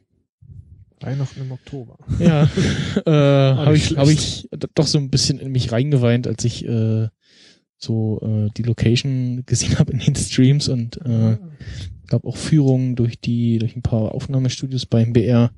Weihnachten 1.01 1.41
im 1.41 1.51
Oktober. 1.51 1.97
Ja, 2.17 2.43
äh, 3.05 3.55
habe 3.55 3.75
ich, 3.75 3.97
hab 3.97 4.07
ich 4.07 4.47
doch 4.73 4.87
so 4.87 4.99
ein 4.99 5.09
bisschen 5.09 5.37
in 5.39 5.51
mich 5.51 5.73
reingeweint, 5.73 6.27
als 6.27 6.45
ich 6.45 6.65
äh, 6.65 7.09
so 7.77 8.21
äh, 8.21 8.51
die 8.55 8.63
Location 8.63 9.43
gesehen 9.45 9.77
habe 9.79 9.91
in 9.91 9.99
den 9.99 10.15
Streams 10.15 10.69
und 10.69 10.95
äh, 11.05 11.37
gab 12.07 12.23
auch 12.25 12.37
Führungen 12.37 12.95
durch 12.95 13.19
die 13.19 13.59
durch 13.59 13.75
ein 13.75 13.81
paar 13.81 14.13
Aufnahmestudios 14.15 14.85
beim 14.85 15.11
BR. 15.11 15.51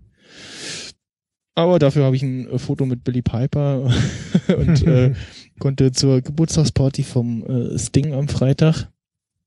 Aber 1.53 1.77
dafür 1.77 2.05
habe 2.05 2.15
ich 2.15 2.23
ein 2.23 2.49
äh, 2.49 2.57
Foto 2.57 2.87
mit 2.87 3.03
Billy 3.03 3.21
Piper 3.21 3.93
und 4.57 4.81
äh, 4.87 5.13
konnte 5.59 5.91
zur 5.91 6.21
Geburtstagsparty 6.21 7.03
vom 7.03 7.43
äh, 7.43 7.77
Sting 7.77 8.13
am 8.13 8.27
Freitag. 8.27 8.89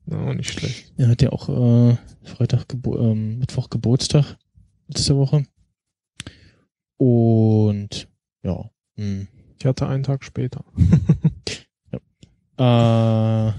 No, 0.06 0.32
nicht 0.32 0.52
schlecht. 0.52 0.92
Er 0.96 1.08
hat 1.08 1.22
ja 1.22 1.30
auch 1.30 1.48
äh, 1.48 1.96
Freitag, 2.24 2.68
Gebo 2.68 2.98
ähm, 2.98 3.38
Mittwoch 3.38 3.70
Geburtstag 3.70 4.36
letzte 4.88 5.16
Woche. 5.16 5.44
Und 6.96 8.08
ja. 8.42 8.70
Hm. 8.96 9.28
Ich 9.58 9.66
hatte 9.66 9.88
einen 9.88 10.04
Tag 10.04 10.24
später. 10.24 10.64
Äh, 12.58 12.62
Ja, 12.62 13.54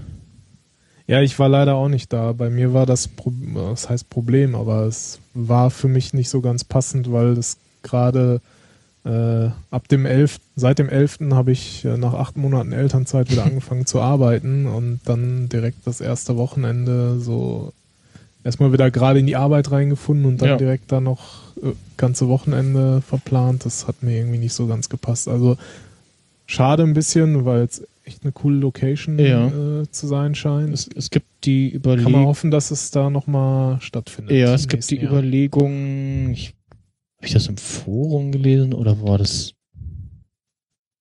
ich 1.22 1.38
war 1.38 1.48
leider 1.48 1.76
auch 1.76 1.88
nicht 1.88 2.12
da. 2.12 2.32
Bei 2.32 2.50
mir 2.50 2.74
war 2.74 2.84
das, 2.84 3.06
Pro 3.06 3.32
das 3.54 3.88
heißt 3.88 4.10
Problem, 4.10 4.56
aber 4.56 4.86
es 4.86 5.20
war 5.34 5.70
für 5.70 5.86
mich 5.86 6.14
nicht 6.14 6.28
so 6.28 6.40
ganz 6.40 6.64
passend, 6.64 7.12
weil 7.12 7.36
das 7.36 7.58
gerade 7.82 8.40
äh, 9.08 9.50
ab 9.70 9.88
dem 9.88 10.04
11., 10.06 10.38
seit 10.56 10.78
dem 10.78 10.88
11. 10.88 11.18
habe 11.32 11.50
ich 11.52 11.84
äh, 11.84 11.96
nach 11.96 12.12
acht 12.14 12.36
Monaten 12.36 12.72
Elternzeit 12.72 13.30
wieder 13.30 13.44
angefangen 13.46 13.86
zu 13.86 14.00
arbeiten 14.00 14.66
und 14.66 15.00
dann 15.06 15.48
direkt 15.48 15.86
das 15.86 16.00
erste 16.00 16.36
Wochenende 16.36 17.18
so 17.18 17.72
erstmal 18.44 18.72
wieder 18.72 18.90
gerade 18.90 19.18
in 19.18 19.26
die 19.26 19.36
Arbeit 19.36 19.70
reingefunden 19.70 20.26
und 20.26 20.42
dann 20.42 20.50
Ja. 20.50 20.56
direkt 20.56 20.92
dann 20.92 21.04
noch 21.04 21.56
äh, 21.62 21.72
ganze 21.96 22.28
Wochenende 22.28 23.00
verplant. 23.00 23.64
Das 23.64 23.86
hat 23.88 24.02
mir 24.02 24.18
irgendwie 24.18 24.38
nicht 24.38 24.52
so 24.54 24.66
ganz 24.66 24.88
gepasst. 24.88 25.26
Also 25.28 25.56
schade 26.46 26.82
ein 26.82 26.94
bisschen, 26.94 27.44
weil 27.44 27.62
es 27.62 27.82
echt 28.04 28.22
eine 28.22 28.32
coole 28.32 28.56
Location 28.56 29.18
Ja. 29.18 29.48
äh, 29.48 29.90
zu 29.90 30.06
sein 30.06 30.34
scheint. 30.34 30.72
es, 30.72 30.88
es 30.94 31.10
gibt 31.10 31.26
die 31.44 31.72
Kann 31.72 31.80
man 31.82 31.92
Überlegung. 31.98 32.26
hoffen, 32.26 32.50
dass 32.50 32.70
es 32.70 32.90
da 32.90 33.10
nochmal 33.10 33.80
stattfindet. 33.80 34.36
Ja, 34.36 34.54
es 34.54 34.66
gibt 34.68 34.88
die 34.90 34.96
Jahr. 34.96 35.12
Überlegung, 35.12 36.30
ich, 36.32 36.54
habe 37.18 37.26
ich 37.26 37.32
das 37.32 37.46
im 37.48 37.56
Forum 37.56 38.32
gelesen 38.32 38.72
oder 38.72 39.02
war 39.02 39.18
das 39.18 39.54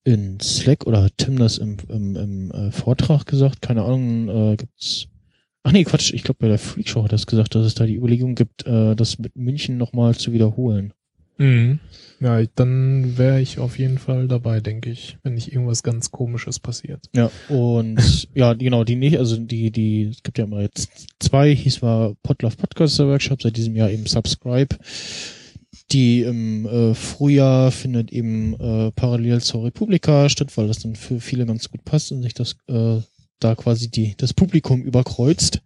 in 0.03 0.39
Slack 0.39 0.85
oder 0.87 1.03
hat 1.03 1.13
Tim 1.17 1.37
das 1.37 1.57
im, 1.57 1.77
im, 1.89 2.15
im 2.15 2.51
äh, 2.51 2.71
Vortrag 2.71 3.25
gesagt? 3.25 3.61
Keine 3.61 3.83
Ahnung, 3.83 4.29
äh, 4.29 4.55
gibt's. 4.55 5.07
Ach 5.63 5.71
nee, 5.73 5.83
Quatsch, 5.83 6.13
ich 6.13 6.23
glaube 6.23 6.37
bei 6.39 6.47
der 6.47 6.59
Freakshow 6.59 7.03
hat 7.03 7.09
er 7.11 7.17
das 7.17 7.27
gesagt, 7.27 7.53
dass 7.55 7.65
es 7.65 7.75
da 7.75 7.85
die 7.85 7.95
Überlegung 7.97 8.35
gibt, 8.35 8.65
äh, 8.65 8.95
das 8.95 9.19
mit 9.19 9.35
München 9.35 9.77
nochmal 9.77 10.15
zu 10.15 10.31
wiederholen. 10.31 10.93
Mhm. 11.39 11.79
Ja, 12.19 12.41
dann 12.55 13.17
wäre 13.17 13.41
ich 13.41 13.59
auf 13.59 13.77
jeden 13.77 13.99
Fall 13.99 14.27
dabei, 14.27 14.59
denke 14.61 14.89
ich, 14.89 15.17
wenn 15.23 15.35
nicht 15.35 15.51
irgendwas 15.51 15.83
ganz 15.83 16.09
Komisches 16.09 16.57
passiert. 16.59 17.09
Ja, 17.15 17.29
und 17.49 18.27
ja, 18.33 18.55
die- 18.55 18.63
genau, 18.65 18.85
die 18.85 18.95
nicht, 18.95 19.17
also 19.19 19.35
die, 19.37 19.69
die, 19.71 20.03
es 20.03 20.23
gibt 20.23 20.37
ja 20.37 20.45
immer 20.45 20.61
jetzt 20.61 20.89
zwei, 21.19 21.53
hieß 21.53 21.81
war 21.81 22.15
Podlove 22.23 22.55
Podcaster 22.55 23.07
Workshop, 23.07 23.41
seit 23.41 23.57
diesem 23.57 23.75
Jahr 23.75 23.91
eben 23.91 24.05
Subscribe. 24.07 24.75
Die 25.91 26.21
im 26.21 26.65
äh, 26.65 26.93
Frühjahr 26.93 27.71
findet 27.71 28.11
eben 28.11 28.59
äh, 28.59 28.91
parallel 28.91 29.41
zur 29.41 29.63
Republika 29.63 30.27
statt, 30.27 30.55
weil 30.57 30.67
das 30.67 30.79
dann 30.79 30.95
für 30.95 31.19
viele 31.21 31.45
ganz 31.45 31.71
gut 31.71 31.85
passt 31.85 32.11
und 32.11 32.23
sich 32.23 32.33
das 32.33 32.57
äh, 32.67 32.99
da 33.39 33.55
quasi 33.55 33.89
die 33.89 34.15
das 34.17 34.33
Publikum 34.33 34.81
überkreuzt. 34.81 35.61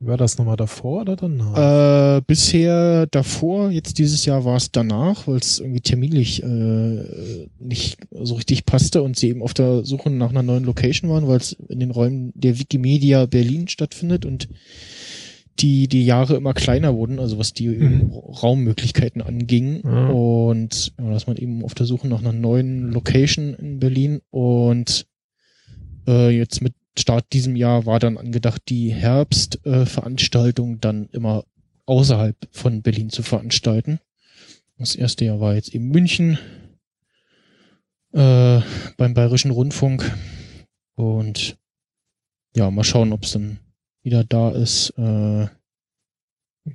War 0.00 0.16
das 0.16 0.38
nochmal 0.38 0.56
davor 0.56 1.00
oder 1.00 1.16
danach? 1.16 2.18
Äh, 2.18 2.22
bisher 2.24 3.06
davor, 3.08 3.70
jetzt 3.70 3.98
dieses 3.98 4.24
Jahr 4.24 4.44
war 4.44 4.56
es 4.56 4.70
danach, 4.70 5.26
weil 5.26 5.38
es 5.38 5.58
irgendwie 5.58 5.80
terminlich 5.80 6.40
äh, 6.40 7.46
nicht 7.58 7.98
so 8.12 8.36
richtig 8.36 8.64
passte 8.64 9.02
und 9.02 9.18
sie 9.18 9.30
eben 9.30 9.42
auf 9.42 9.54
der 9.54 9.84
Suche 9.84 10.10
nach 10.10 10.30
einer 10.30 10.44
neuen 10.44 10.62
Location 10.62 11.10
waren, 11.10 11.26
weil 11.26 11.38
es 11.38 11.52
in 11.68 11.80
den 11.80 11.90
Räumen 11.90 12.32
der 12.36 12.60
Wikimedia 12.60 13.26
Berlin 13.26 13.66
stattfindet 13.66 14.24
und 14.24 14.48
die 15.60 15.88
die 15.88 16.04
Jahre 16.04 16.36
immer 16.36 16.54
kleiner 16.54 16.94
wurden, 16.94 17.18
also 17.18 17.38
was 17.38 17.52
die 17.52 17.68
Mhm. 17.68 18.12
Raummöglichkeiten 18.12 19.22
anging 19.22 19.82
Ja. 19.84 20.08
und 20.08 20.92
ja, 20.98 21.10
dass 21.10 21.26
man 21.26 21.36
eben 21.36 21.64
auf 21.64 21.74
der 21.74 21.86
Suche 21.86 22.08
nach 22.08 22.20
einer 22.20 22.32
neuen 22.32 22.90
Location 22.92 23.54
in 23.54 23.78
Berlin 23.78 24.20
und 24.30 25.06
äh, 26.06 26.30
jetzt 26.30 26.62
mit 26.62 26.74
Start 26.98 27.32
diesem 27.32 27.54
Jahr 27.56 27.86
war 27.86 27.98
dann 28.00 28.18
angedacht, 28.18 28.62
die 28.68 28.92
Herbstveranstaltung 28.92 30.74
äh, 30.76 30.78
dann 30.80 31.08
immer 31.12 31.44
außerhalb 31.86 32.36
von 32.50 32.82
Berlin 32.82 33.10
zu 33.10 33.22
veranstalten. 33.22 34.00
Das 34.78 34.94
erste 34.94 35.24
Jahr 35.24 35.40
war 35.40 35.54
jetzt 35.54 35.74
eben 35.74 35.88
München 35.88 36.38
äh, 38.12 38.60
beim 38.96 39.14
Bayerischen 39.14 39.50
Rundfunk 39.50 40.12
und 40.94 41.56
ja, 42.56 42.70
mal 42.70 42.84
schauen, 42.84 43.12
ob 43.12 43.24
es 43.24 43.32
dann 43.32 43.58
wieder 44.08 44.24
da 44.24 44.50
ist, 44.50 44.90
äh, 44.96 45.42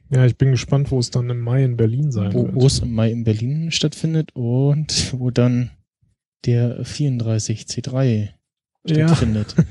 ja, 0.09 0.25
ich 0.25 0.37
bin 0.37 0.51
gespannt, 0.51 0.91
wo 0.91 0.99
es 0.99 1.09
dann 1.09 1.29
im 1.31 1.39
Mai 1.39 1.63
in 1.63 1.77
Berlin 1.77 2.11
sein 2.11 2.33
wo, 2.33 2.43
wird. 2.45 2.55
wo 2.55 2.67
es 2.67 2.79
im 2.79 2.93
Mai 2.93 3.09
in 3.11 3.23
Berlin 3.23 3.71
stattfindet 3.71 4.29
und 4.35 5.13
wo 5.19 5.31
dann 5.31 5.71
der 6.45 6.83
34C3 6.85 8.29
ja, 8.85 9.07
stattfindet. 9.07 9.55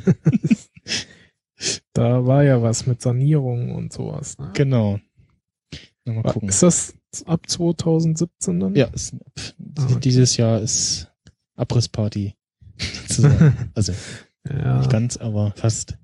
da 1.93 2.27
war 2.27 2.43
ja 2.45 2.61
was 2.63 2.87
mit 2.87 3.01
Sanierung 3.01 3.73
und 3.75 3.93
sowas. 3.93 4.39
Ne? 4.39 4.51
Genau. 4.55 4.99
Na, 6.05 6.15
Mal 6.15 6.23
gucken. 6.25 6.49
Ist 6.49 6.63
das 6.65 6.95
ab 7.27 7.49
2017 7.49 8.59
dann? 8.59 8.75
Ja, 8.75 8.87
ist, 8.87 9.15
Ah, 9.79 9.85
okay. 9.85 10.01
dieses 10.01 10.37
Jahr 10.37 10.61
ist 10.61 11.09
Abrissparty. 11.57 12.35
also 13.75 13.93
Ja. 14.49 14.79
nicht 14.79 14.91
ganz, 14.91 15.17
aber 15.17 15.53
fast. 15.57 15.97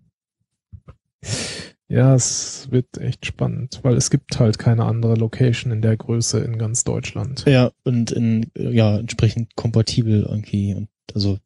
Ja, 1.89 2.15
es 2.15 2.71
wird 2.71 2.99
echt 2.99 3.27
spannend, 3.27 3.81
weil 3.83 3.97
es 3.97 4.11
gibt 4.11 4.39
halt 4.39 4.59
keine 4.59 4.85
andere 4.85 5.15
Location 5.15 5.73
in 5.73 5.83
der 5.83 5.97
Größe 5.97 6.41
in 6.41 6.59
ganz 6.59 6.85
Deutschland. 6.85 7.45
Ja, 7.47 7.71
und 7.85 8.11
in, 8.11 8.51
ja, 8.55 8.99
entsprechend 8.99 9.57
kompatibel 9.57 10.23
irgendwie 10.29 10.75
und 10.75 10.89
also 11.15 11.39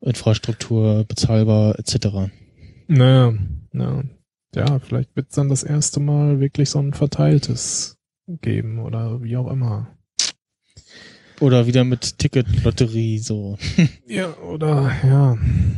Infrastruktur, 0.00 1.04
bezahlbar, 1.04 1.78
etc. 1.78 2.30
Naja, 2.88 3.34
ja. 3.72 4.04
ja, 4.54 4.78
vielleicht 4.78 5.14
wird 5.16 5.28
es 5.30 5.34
dann 5.36 5.48
das 5.48 5.62
erste 5.62 6.00
Mal 6.00 6.40
wirklich 6.40 6.70
so 6.70 6.78
ein 6.80 6.92
verteiltes 6.92 7.98
geben 8.26 8.80
oder 8.80 9.22
wie 9.22 9.36
auch 9.36 9.50
immer. 9.50 9.95
Oder 11.40 11.66
wieder 11.66 11.84
mit 11.84 12.18
Ticketlotterie, 12.18 13.18
so. 13.18 13.58
Ja, 14.08 14.34
oder 14.38 14.92
ja, 15.04 15.36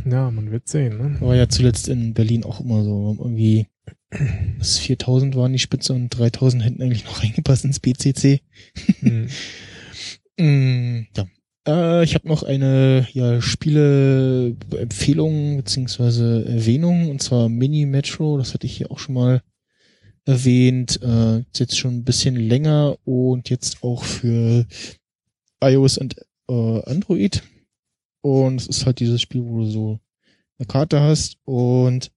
ja, 0.09 0.31
man 0.31 0.51
wird 0.51 0.69
sehen. 0.69 0.99
Ne? 0.99 1.21
War 1.21 1.35
ja 1.35 1.49
zuletzt 1.49 1.89
in 1.89 2.15
Berlin 2.15 2.45
auch 2.45 2.61
immer 2.61 2.85
so. 2.85 3.17
Irgendwie 3.19 3.67
bis 4.59 4.79
4000 4.79 5.37
waren 5.37 5.53
die 5.53 5.59
Spitze 5.59 5.93
und 5.93 6.09
3000 6.11 6.65
hätten 6.65 6.81
eigentlich 6.83 7.05
noch 7.05 7.23
reingepasst 7.23 7.65
ins 7.65 7.81
BCC. 7.81 8.41
Hm. 9.01 9.29
Mm, 10.41 11.09
ja. 11.17 11.27
Äh, 11.67 12.05
ich 12.05 12.15
habe 12.15 12.29
noch 12.29 12.45
eine 12.45 13.09
ja, 13.13 13.43
Spiele-Empfehlung 13.43 15.57
beziehungsweise 15.57 16.45
Erwähnung 16.47 17.11
und 17.11 17.21
zwar 17.21 17.49
Mini 17.49 17.87
Metro. 17.87 18.39
Das 18.39 18.55
hatte 18.55 18.69
ich 18.69 18.77
hier 18.77 18.93
auch 18.93 19.01
schon 19.01 19.17
mal 19.17 19.43
erwähnt. 20.27 21.01
Äh, 21.03 21.41
ist 21.41 21.59
jetzt 21.59 21.77
schon 21.77 21.97
ein 21.97 22.05
bisschen 22.05 22.37
länger 22.37 22.99
und 23.05 23.51
jetzt 23.51 23.83
auch 23.83 24.05
für 24.05 24.65
iOS 25.63 25.99
und 25.99 26.17
äh, 26.49 26.83
Android. 26.85 27.43
Und 28.21 28.61
es 28.61 28.67
ist 28.67 28.87
halt 28.87 29.01
dieses 29.01 29.21
Spiel, 29.21 29.45
wo 29.45 29.59
du 29.59 29.67
so 29.67 30.01
eine 30.59 30.67
Karte 30.67 31.01
hast 31.01 31.39
und 31.45 32.11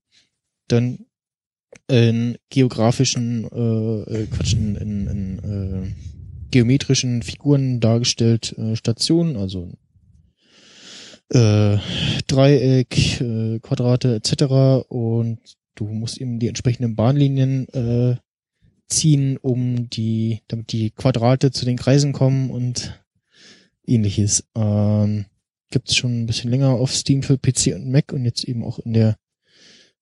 dann 0.67 1.05
in 1.87 2.37
geografischen, 2.49 3.45
äh, 3.51 4.23
äh, 4.23 4.27
Quatsch, 4.27 4.53
in, 4.53 4.75
in, 4.75 5.07
in 5.07 5.39
äh, 5.39 5.93
geometrischen 6.49 7.21
Figuren 7.21 7.79
dargestellt 7.79 8.57
äh, 8.57 8.75
Stationen, 8.75 9.37
also 9.37 9.71
äh, 11.29 11.77
Dreieck, 12.27 13.21
äh, 13.21 13.59
Quadrate 13.59 14.15
etc. 14.15 14.85
Und 14.89 15.39
du 15.75 15.85
musst 15.85 16.19
eben 16.19 16.39
die 16.39 16.47
entsprechenden 16.47 16.95
Bahnlinien 16.95 17.67
äh, 17.69 18.17
ziehen, 18.89 19.37
um 19.37 19.89
die, 19.89 20.41
damit 20.47 20.73
die 20.73 20.91
Quadrate 20.91 21.51
zu 21.51 21.65
den 21.65 21.77
Kreisen 21.77 22.11
kommen 22.11 22.49
und 22.49 23.00
ähnliches. 23.85 24.47
Ähm, 24.55 25.25
Gibt 25.69 25.89
es 25.89 25.95
schon 25.95 26.23
ein 26.23 26.25
bisschen 26.25 26.49
länger 26.51 26.71
auf 26.71 26.93
Steam 26.93 27.23
für 27.23 27.37
PC 27.37 27.75
und 27.75 27.89
Mac 27.89 28.11
und 28.11 28.25
jetzt 28.25 28.43
eben 28.43 28.63
auch 28.63 28.79
in 28.79 28.93
der 28.93 29.17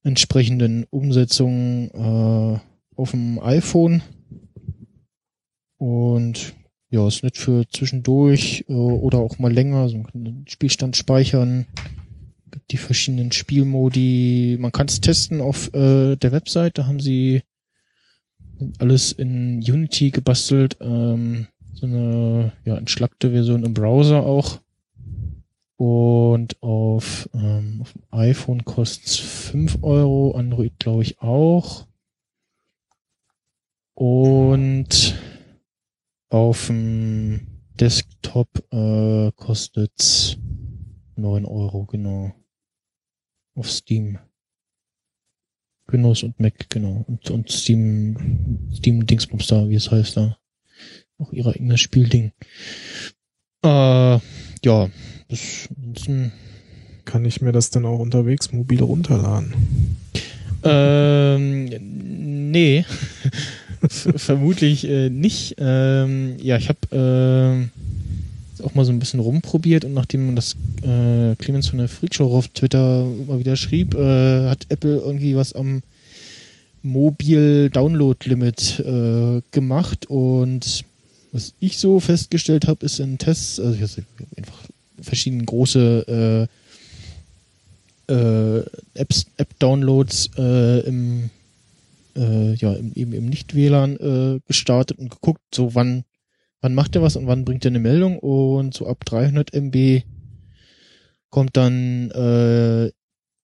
entsprechenden 0.04 0.86
Umsetzung 0.90 1.90
äh, 1.92 2.60
auf 2.96 3.12
dem 3.12 3.40
iPhone. 3.40 4.02
Und 5.78 6.54
ja, 6.90 7.08
ist 7.08 7.24
nett 7.24 7.38
für 7.38 7.68
zwischendurch 7.70 8.66
äh, 8.68 8.74
oder 8.74 9.20
auch 9.20 9.40
mal 9.40 9.54
länger. 9.54 9.78
Also 9.78 9.98
man 9.98 10.08
kann 10.08 10.26
den 10.26 10.48
Spielstand 10.48 10.98
speichern. 10.98 11.68
Gibt 12.52 12.72
die 12.72 12.78
verschiedenen 12.78 13.32
Spielmodi. 13.32 14.58
Man 14.60 14.72
kann 14.72 14.88
es 14.88 15.02
testen 15.02 15.40
auf 15.40 15.74
äh, 15.74 16.16
der 16.16 16.32
Website. 16.32 16.78
Da 16.80 16.88
haben 16.88 17.00
sie 17.00 17.44
alles 18.80 19.12
in 19.12 19.58
Unity 19.58 20.10
gebastelt. 20.10 20.78
Ähm, 20.82 21.48
so 21.80 21.86
eine 21.86 22.52
ja, 22.66 22.76
entschlackte 22.78 23.32
Version 23.32 23.64
im 23.64 23.74
Browser 23.74 24.26
auch. 24.26 24.60
Und 25.78 26.62
auf, 26.62 27.30
ähm, 27.34 27.80
auf 27.82 27.94
dem 27.94 28.04
iPhone 28.12 28.66
kostet 28.66 29.06
es 29.06 29.16
5 29.16 29.80
Euro, 29.82 30.34
Android 30.36 30.78
glaube 30.78 31.04
ich 31.04 31.22
auch. 31.22 31.88
Und 33.94 35.16
auf 36.30 36.68
dem 36.68 37.48
Desktop 37.80 38.50
äh, 38.72 39.32
kostet 39.38 40.38
9 41.16 41.46
Euro, 41.46 41.86
genau. 41.86 42.34
Auf 43.56 43.72
Steam. 43.72 44.20
Windows 45.88 46.24
und 46.24 46.40
Mac, 46.40 46.70
genau. 46.70 47.06
Und, 47.08 47.32
und 47.32 47.50
Steam, 47.50 48.70
Steam 48.74 49.06
Dingsbums 49.06 49.48
da, 49.48 49.68
wie 49.70 49.76
es 49.76 49.90
heißt 49.90 50.18
da. 50.18 50.39
Auch 51.20 51.32
ihr 51.34 51.46
eigenes 51.46 51.82
Spielding. 51.82 52.32
Äh, 53.64 54.20
ja, 54.64 54.90
das 55.28 55.70
ein, 56.08 56.32
Kann 57.06 57.26
ich 57.26 57.42
mir 57.42 57.52
das 57.52 57.70
denn 57.72 57.86
auch 57.86 58.00
unterwegs 58.00 58.52
mobil 58.52 58.82
runterladen? 58.82 59.54
ähm, 60.64 61.66
nee. 62.52 62.86
Ver- 63.88 64.18
Vermutlich 64.20 64.88
äh, 64.88 65.10
nicht. 65.10 65.56
Ähm, 65.58 66.36
ja, 66.42 66.58
ich 66.58 66.70
habe 66.70 67.70
äh, 68.60 68.64
auch 68.64 68.76
mal 68.76 68.84
so 68.86 68.92
ein 68.92 69.00
bisschen 69.00 69.20
rumprobiert 69.22 69.86
und 69.86 69.94
nachdem 69.94 70.36
das 70.36 70.56
äh, 70.84 71.36
Clemens 71.38 71.68
von 71.68 71.80
der 71.80 71.88
Freakshow 71.88 72.36
auf 72.36 72.48
Twitter 72.50 73.06
mal 73.28 73.40
wieder 73.40 73.56
schrieb, 73.56 73.94
äh, 73.96 74.50
hat 74.50 74.66
Apple 74.70 74.98
irgendwie 74.98 75.36
was 75.36 75.54
am 75.54 75.82
Mobil 76.82 77.70
Download 77.70 78.18
Limit 78.28 78.80
äh, 78.86 79.42
gemacht 79.52 80.06
und 80.08 80.84
was 81.32 81.54
ich 81.60 81.78
so 81.78 82.00
festgestellt 82.00 82.68
habe, 82.68 82.86
ist 82.86 83.00
in 83.00 83.18
Tests, 83.18 83.60
also 83.60 83.74
ich 83.74 83.82
habe 83.82 84.06
einfach 84.38 84.64
verschiedene 85.02 85.44
große 85.44 86.48
äh, 88.10 88.14
äh, 88.14 88.66
Apps, 88.96 89.28
App-Downloads 89.38 90.32
äh, 90.38 90.80
im 90.82 91.30
äh, 92.16 92.54
ja, 92.56 92.74
im, 92.74 92.92
eben 92.96 93.14
im 93.14 93.26
Nicht-WLAN 93.28 93.98
äh, 93.98 94.40
gestartet 94.48 95.00
und 95.00 95.10
geguckt, 95.10 95.42
so 95.54 95.76
wann, 95.76 96.04
wann 96.62 96.76
macht 96.76 96.96
er 96.96 97.02
was 97.02 97.16
und 97.16 97.28
wann 97.28 97.46
bringt 97.46 97.66
er 97.66 97.72
eine 97.72 97.80
Meldung. 97.80 98.20
Und 98.20 98.74
so 98.74 98.88
ab 98.88 99.06
300 99.06 99.54
MB 99.54 100.04
kommt 101.30 101.56
dann 101.58 102.12
äh, 102.12 102.92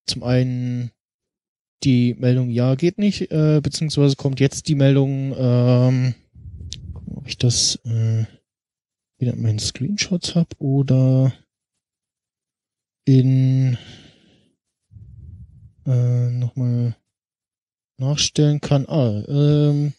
zum 0.07 0.23
einen 0.23 0.91
die 1.83 2.15
Meldung, 2.15 2.49
ja, 2.49 2.75
geht 2.75 2.97
nicht, 2.97 3.31
äh, 3.31 3.61
beziehungsweise 3.61 4.15
kommt 4.15 4.39
jetzt 4.39 4.67
die 4.67 4.75
Meldung, 4.75 5.35
ähm, 5.37 6.15
ob 7.25 7.29
ich 7.29 7.39
das 7.39 7.79
äh, 7.85 8.25
wieder 9.17 9.33
in 9.33 9.41
meinen 9.41 9.57
Screenshots 9.57 10.35
habe 10.35 10.49
oder 10.59 11.33
in 13.03 13.79
äh, 15.87 16.29
nochmal 16.29 16.95
nachstellen 17.97 18.61
kann. 18.61 18.85
Ah, 18.87 19.23
ähm, 19.27 19.93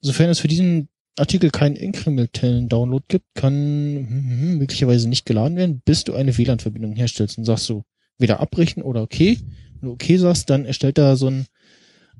sofern 0.00 0.30
es 0.30 0.40
für 0.40 0.48
diesen 0.48 0.88
Artikel 1.16 1.50
keinen 1.50 1.76
inkrementellen 1.76 2.68
Download 2.68 3.04
gibt, 3.06 3.26
kann 3.36 3.54
hm, 3.54 4.08
hm, 4.08 4.58
möglicherweise 4.58 5.08
nicht 5.08 5.26
geladen 5.26 5.56
werden, 5.56 5.80
bis 5.84 6.02
du 6.02 6.14
eine 6.14 6.36
WLAN-Verbindung 6.36 6.96
herstellst. 6.96 7.38
Und 7.38 7.44
sagst 7.44 7.68
du 7.68 7.84
weder 8.18 8.40
abbrechen 8.40 8.82
oder 8.82 9.02
okay. 9.02 9.38
Wenn 9.78 9.90
du 9.90 9.92
okay 9.92 10.16
sagst, 10.16 10.50
dann 10.50 10.64
erstellt 10.64 10.98
er 10.98 11.14
so 11.14 11.28
ein 11.28 11.46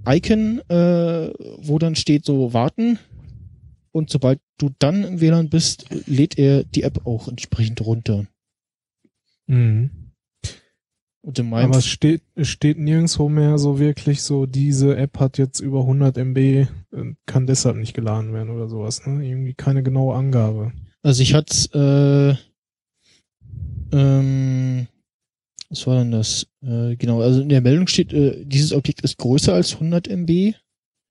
Icon, 0.06 0.60
äh, 0.68 1.32
wo 1.58 1.80
dann 1.80 1.96
steht 1.96 2.24
so 2.24 2.52
warten. 2.52 3.00
Und 3.94 4.10
sobald 4.10 4.40
du 4.58 4.70
dann 4.80 5.04
im 5.04 5.20
WLAN 5.20 5.50
bist, 5.50 5.86
lädt 6.06 6.36
er 6.36 6.64
die 6.64 6.82
App 6.82 7.06
auch 7.06 7.28
entsprechend 7.28 7.80
runter. 7.80 8.26
Mhm. 9.46 9.90
Und 11.22 11.38
in 11.38 11.48
meinem 11.48 11.70
Aber 11.70 11.78
es 11.78 11.86
steht, 11.86 12.22
es 12.34 12.48
steht 12.48 12.76
nirgendwo 12.76 13.28
mehr 13.28 13.56
so 13.56 13.78
wirklich 13.78 14.22
so, 14.22 14.46
diese 14.46 14.96
App 14.96 15.20
hat 15.20 15.38
jetzt 15.38 15.60
über 15.60 15.82
100 15.82 16.18
MB, 16.18 16.66
und 16.90 17.16
kann 17.24 17.46
deshalb 17.46 17.76
nicht 17.76 17.94
geladen 17.94 18.32
werden 18.34 18.50
oder 18.50 18.68
sowas. 18.68 19.06
Ne? 19.06 19.26
Irgendwie 19.26 19.54
keine 19.54 19.84
genaue 19.84 20.16
Angabe. 20.16 20.72
Also 21.02 21.22
ich 21.22 21.34
hatte, 21.34 22.38
äh, 23.92 23.96
ähm, 23.96 24.88
was 25.70 25.86
war 25.86 25.98
denn 25.98 26.10
das? 26.10 26.48
Äh, 26.62 26.96
genau, 26.96 27.20
also 27.20 27.42
in 27.42 27.48
der 27.48 27.60
Meldung 27.60 27.86
steht, 27.86 28.12
äh, 28.12 28.44
dieses 28.44 28.72
Objekt 28.72 29.02
ist 29.02 29.18
größer 29.18 29.54
als 29.54 29.74
100 29.74 30.08
MB 30.08 30.54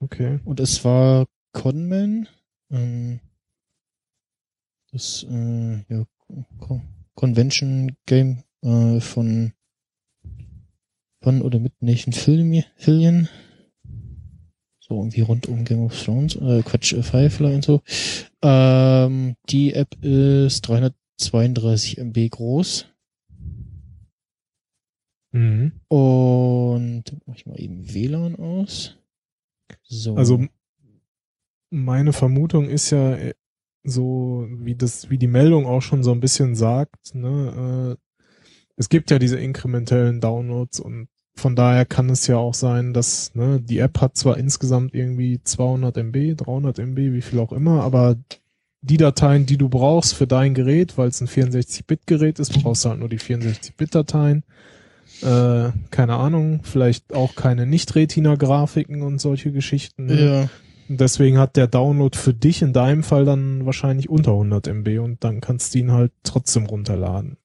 Okay. 0.01 0.41
und 0.43 0.59
es 0.59 0.83
war 0.83 1.27
Conman. 1.53 2.27
Ähm, 2.73 3.19
das 4.91 5.25
äh, 5.29 5.83
ja, 5.87 6.05
Con 6.59 6.81
Convention 7.15 7.95
Game 8.05 8.43
äh, 8.61 8.99
von 8.99 9.53
von 11.21 11.41
oder 11.41 11.59
mit 11.59 11.81
Nation 11.81 12.13
Film 12.13 12.63
Fillion. 12.75 13.29
So 14.79 14.95
irgendwie 14.97 15.21
rund 15.21 15.47
um 15.47 15.63
Game 15.63 15.85
of 15.85 16.03
Thrones, 16.03 16.35
äh, 16.35 16.61
Quatsch, 16.63 16.93
äh, 16.93 17.03
Firefly 17.03 17.55
und 17.55 17.63
so. 17.63 17.81
Ähm, 18.41 19.35
die 19.49 19.73
App 19.73 19.95
ist 20.03 20.61
332 20.67 21.99
MB 21.99 22.29
groß. 22.29 22.87
Mhm. 25.31 25.79
Und 25.87 27.03
mach 27.25 27.35
ich 27.35 27.45
mal 27.45 27.59
eben 27.59 27.93
WLAN 27.93 28.35
aus. 28.35 28.97
So. 29.83 30.15
Also 30.15 30.47
meine 31.73 32.13
Vermutung 32.13 32.69
ist 32.69 32.91
ja 32.91 33.15
äh, 33.15 33.33
so, 33.83 34.47
wie 34.49 34.75
das, 34.75 35.09
wie 35.09 35.17
die 35.17 35.27
Meldung 35.27 35.65
auch 35.65 35.81
schon 35.81 36.03
so 36.03 36.11
ein 36.11 36.19
bisschen 36.19 36.55
sagt, 36.55 37.15
ne, 37.15 37.97
äh, 37.97 38.03
es 38.77 38.89
gibt 38.89 39.11
ja 39.11 39.19
diese 39.19 39.37
inkrementellen 39.37 40.21
Downloads 40.21 40.79
und 40.79 41.07
von 41.35 41.55
daher 41.55 41.85
kann 41.85 42.09
es 42.09 42.27
ja 42.27 42.37
auch 42.37 42.53
sein, 42.53 42.93
dass 42.93 43.33
ne, 43.35 43.59
die 43.59 43.79
App 43.79 43.99
hat 44.01 44.15
zwar 44.15 44.37
insgesamt 44.37 44.93
irgendwie 44.93 45.41
200 45.43 45.97
MB, 45.97 46.37
300 46.37 46.79
MB, 46.79 46.97
wie 46.97 47.21
viel 47.21 47.39
auch 47.39 47.51
immer, 47.51 47.83
aber 47.83 48.15
die 48.81 48.97
Dateien, 48.97 49.45
die 49.45 49.57
du 49.57 49.69
brauchst 49.69 50.13
für 50.13 50.27
dein 50.27 50.53
Gerät, 50.53 50.97
weil 50.97 51.07
es 51.07 51.21
ein 51.21 51.27
64-Bit-Gerät 51.27 52.39
ist, 52.39 52.61
brauchst 52.61 52.85
du 52.85 52.89
halt 52.89 52.99
nur 52.99 53.09
die 53.09 53.19
64-Bit-Dateien. 53.19 54.43
Äh, 55.21 55.71
keine 55.89 56.15
Ahnung, 56.15 56.61
vielleicht 56.63 57.13
auch 57.13 57.35
keine 57.35 57.65
Nicht-Retina-Grafiken 57.65 59.01
und 59.01 59.19
solche 59.19 59.51
Geschichten. 59.51 60.05
ne? 60.07 60.25
ja. 60.25 60.49
Deswegen 60.89 61.37
hat 61.37 61.55
der 61.55 61.67
Download 61.67 62.17
für 62.17 62.33
dich 62.33 62.61
in 62.61 62.73
deinem 62.73 63.03
Fall 63.03 63.25
dann 63.25 63.65
wahrscheinlich 63.65 64.09
unter 64.09 64.31
100 64.31 64.67
MB 64.67 64.99
und 64.99 65.23
dann 65.23 65.41
kannst 65.41 65.73
du 65.73 65.79
ihn 65.79 65.91
halt 65.91 66.11
trotzdem 66.23 66.65
runterladen. 66.65 67.37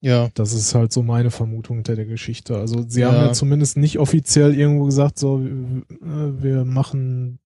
Ja. 0.00 0.28
Das 0.34 0.52
ist 0.52 0.74
halt 0.74 0.92
so 0.92 1.02
meine 1.02 1.30
Vermutung 1.30 1.76
hinter 1.78 1.96
der 1.96 2.06
Geschichte. 2.06 2.56
Also 2.56 2.84
sie 2.86 3.00
Ja. 3.00 3.08
haben 3.12 3.26
ja 3.26 3.32
zumindest 3.32 3.76
nicht 3.76 3.98
offiziell 3.98 4.54
irgendwo 4.54 4.84
gesagt, 4.84 5.18
so, 5.18 5.40
äh, 5.40 6.42
wir 6.42 6.64
machen 6.64 7.38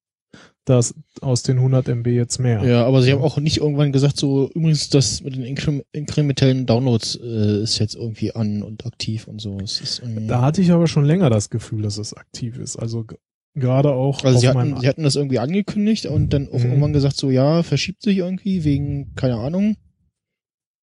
das 0.66 0.94
aus 1.20 1.42
den 1.42 1.58
100 1.58 1.88
MB 1.88 2.06
jetzt 2.08 2.38
mehr. 2.38 2.62
Ja, 2.62 2.84
aber 2.84 3.02
sie 3.02 3.12
haben 3.12 3.22
auch 3.22 3.38
nicht 3.38 3.58
irgendwann 3.58 3.92
gesagt, 3.92 4.18
so 4.18 4.50
übrigens 4.54 4.90
das 4.90 5.22
mit 5.22 5.34
den 5.34 5.42
Inkre 5.42 5.82
inkrementellen 5.92 6.66
Downloads 6.66 7.16
äh, 7.22 7.62
ist 7.62 7.78
jetzt 7.78 7.94
irgendwie 7.96 8.34
an 8.34 8.62
und 8.62 8.84
aktiv 8.86 9.26
und 9.26 9.40
so. 9.40 9.58
Es 9.58 9.80
ist 9.80 10.00
irgendwie, 10.00 10.26
Da 10.26 10.42
hatte 10.42 10.60
ich 10.60 10.70
aber 10.70 10.86
schon 10.86 11.04
länger 11.06 11.30
das 11.30 11.50
Gefühl, 11.50 11.82
dass 11.82 11.98
es 11.98 12.14
aktiv 12.14 12.58
ist. 12.58 12.76
Also 12.76 13.06
gerade 13.54 13.92
auch 13.92 14.22
also 14.24 14.38
sie 14.38 14.48
hatten, 14.48 14.78
sie 14.80 14.88
hatten 14.88 15.02
das 15.02 15.16
irgendwie 15.16 15.38
angekündigt 15.38 16.06
und 16.06 16.32
dann 16.32 16.48
auch 16.48 16.58
Mhm. 16.60 16.66
irgendwann 16.66 16.92
gesagt, 16.92 17.16
so 17.16 17.30
ja, 17.30 17.62
verschiebt 17.62 18.02
sich 18.02 18.18
irgendwie 18.18 18.64
wegen, 18.64 19.14
keine 19.14 19.36
Ahnung. 19.36 19.76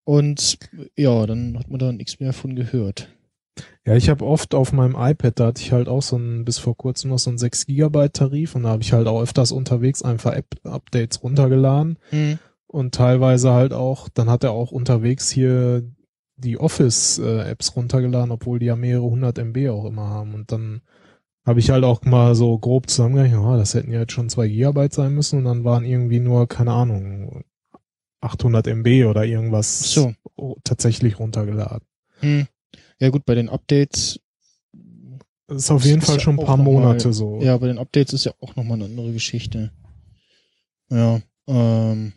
Und 0.04 0.58
ja, 0.96 1.26
dann 1.26 1.58
hat 1.58 1.68
man 1.70 1.78
da 1.78 1.92
nichts 1.92 2.18
mehr 2.20 2.32
von 2.32 2.54
gehört. 2.56 3.08
Ja, 3.84 3.96
ich 3.96 4.08
habe 4.08 4.24
oft 4.24 4.54
auf 4.54 4.72
meinem 4.72 4.94
iPad, 4.98 5.40
da 5.40 5.46
hatte 5.48 5.62
ich 5.62 5.72
halt 5.72 5.88
auch 5.88 6.02
so 6.02 6.16
ein, 6.16 6.44
bis 6.44 6.58
vor 6.58 6.76
kurzem 6.76 7.10
noch 7.10 7.18
so 7.18 7.30
einen 7.30 7.38
6 7.38 7.66
Gigabyte 7.66 8.12
Tarif 8.14 8.54
und 8.54 8.62
da 8.62 8.70
habe 8.70 8.82
ich 8.82 8.92
halt 8.92 9.06
auch 9.06 9.20
öfters 9.20 9.50
unterwegs 9.52 10.02
einfach 10.02 10.32
App-Updates 10.34 11.22
runtergeladen 11.22 11.98
Hm. 12.10 12.38
und 12.66 12.94
teilweise 12.94 13.50
halt 13.52 13.72
auch, 13.72 14.08
dann 14.08 14.30
hat 14.30 14.44
er 14.44 14.52
auch 14.52 14.70
unterwegs 14.70 15.30
hier 15.30 15.82
die 16.36 16.58
Office-Apps 16.58 17.74
runtergeladen, 17.74 18.30
obwohl 18.30 18.60
die 18.60 18.66
ja 18.66 18.76
mehrere 18.76 19.10
hundert 19.10 19.38
MB 19.38 19.68
auch 19.70 19.86
immer 19.86 20.06
haben 20.08 20.34
und 20.34 20.52
dann 20.52 20.82
habe 21.48 21.58
ich 21.60 21.70
halt 21.70 21.82
auch 21.82 22.02
mal 22.04 22.34
so 22.34 22.56
grob 22.58 22.88
zusammengerechnet, 22.88 23.40
ja, 23.42 23.56
das 23.56 23.74
hätten 23.74 23.90
ja 23.90 24.00
jetzt 24.00 24.12
schon 24.12 24.28
2 24.28 24.46
Gigabyte 24.48 24.92
sein 24.92 25.14
müssen 25.14 25.38
und 25.40 25.44
dann 25.46 25.64
waren 25.64 25.84
irgendwie 25.84 26.20
nur, 26.20 26.46
keine 26.46 26.72
Ahnung, 26.72 27.42
800 28.20 28.66
MB 28.68 29.06
oder 29.06 29.24
irgendwas 29.24 29.92
So. 29.92 30.12
tatsächlich 30.64 31.18
runtergeladen. 31.18 31.86
Hm. 32.20 32.46
Ja 33.00 33.10
gut, 33.10 33.24
bei 33.24 33.34
den 33.34 33.48
Updates, 33.48 34.20
Das 35.46 35.58
ist 35.64 35.70
auf 35.70 35.84
jeden 35.84 36.02
Fall 36.02 36.20
schon 36.20 36.38
ein 36.38 36.44
paar 36.44 36.56
noch 36.56 36.64
mal- 36.64 36.72
Monate 36.72 37.12
so. 37.12 37.40
ja, 37.40 37.56
bei 37.56 37.68
den 37.68 37.78
Updates 37.78 38.12
ist 38.12 38.24
ja 38.24 38.32
auch 38.40 38.54
nochmal 38.56 38.76
eine 38.76 38.84
andere 38.86 39.12
Geschichte. 39.12 39.70
Ja, 40.90 41.20
ähm, 41.46 42.12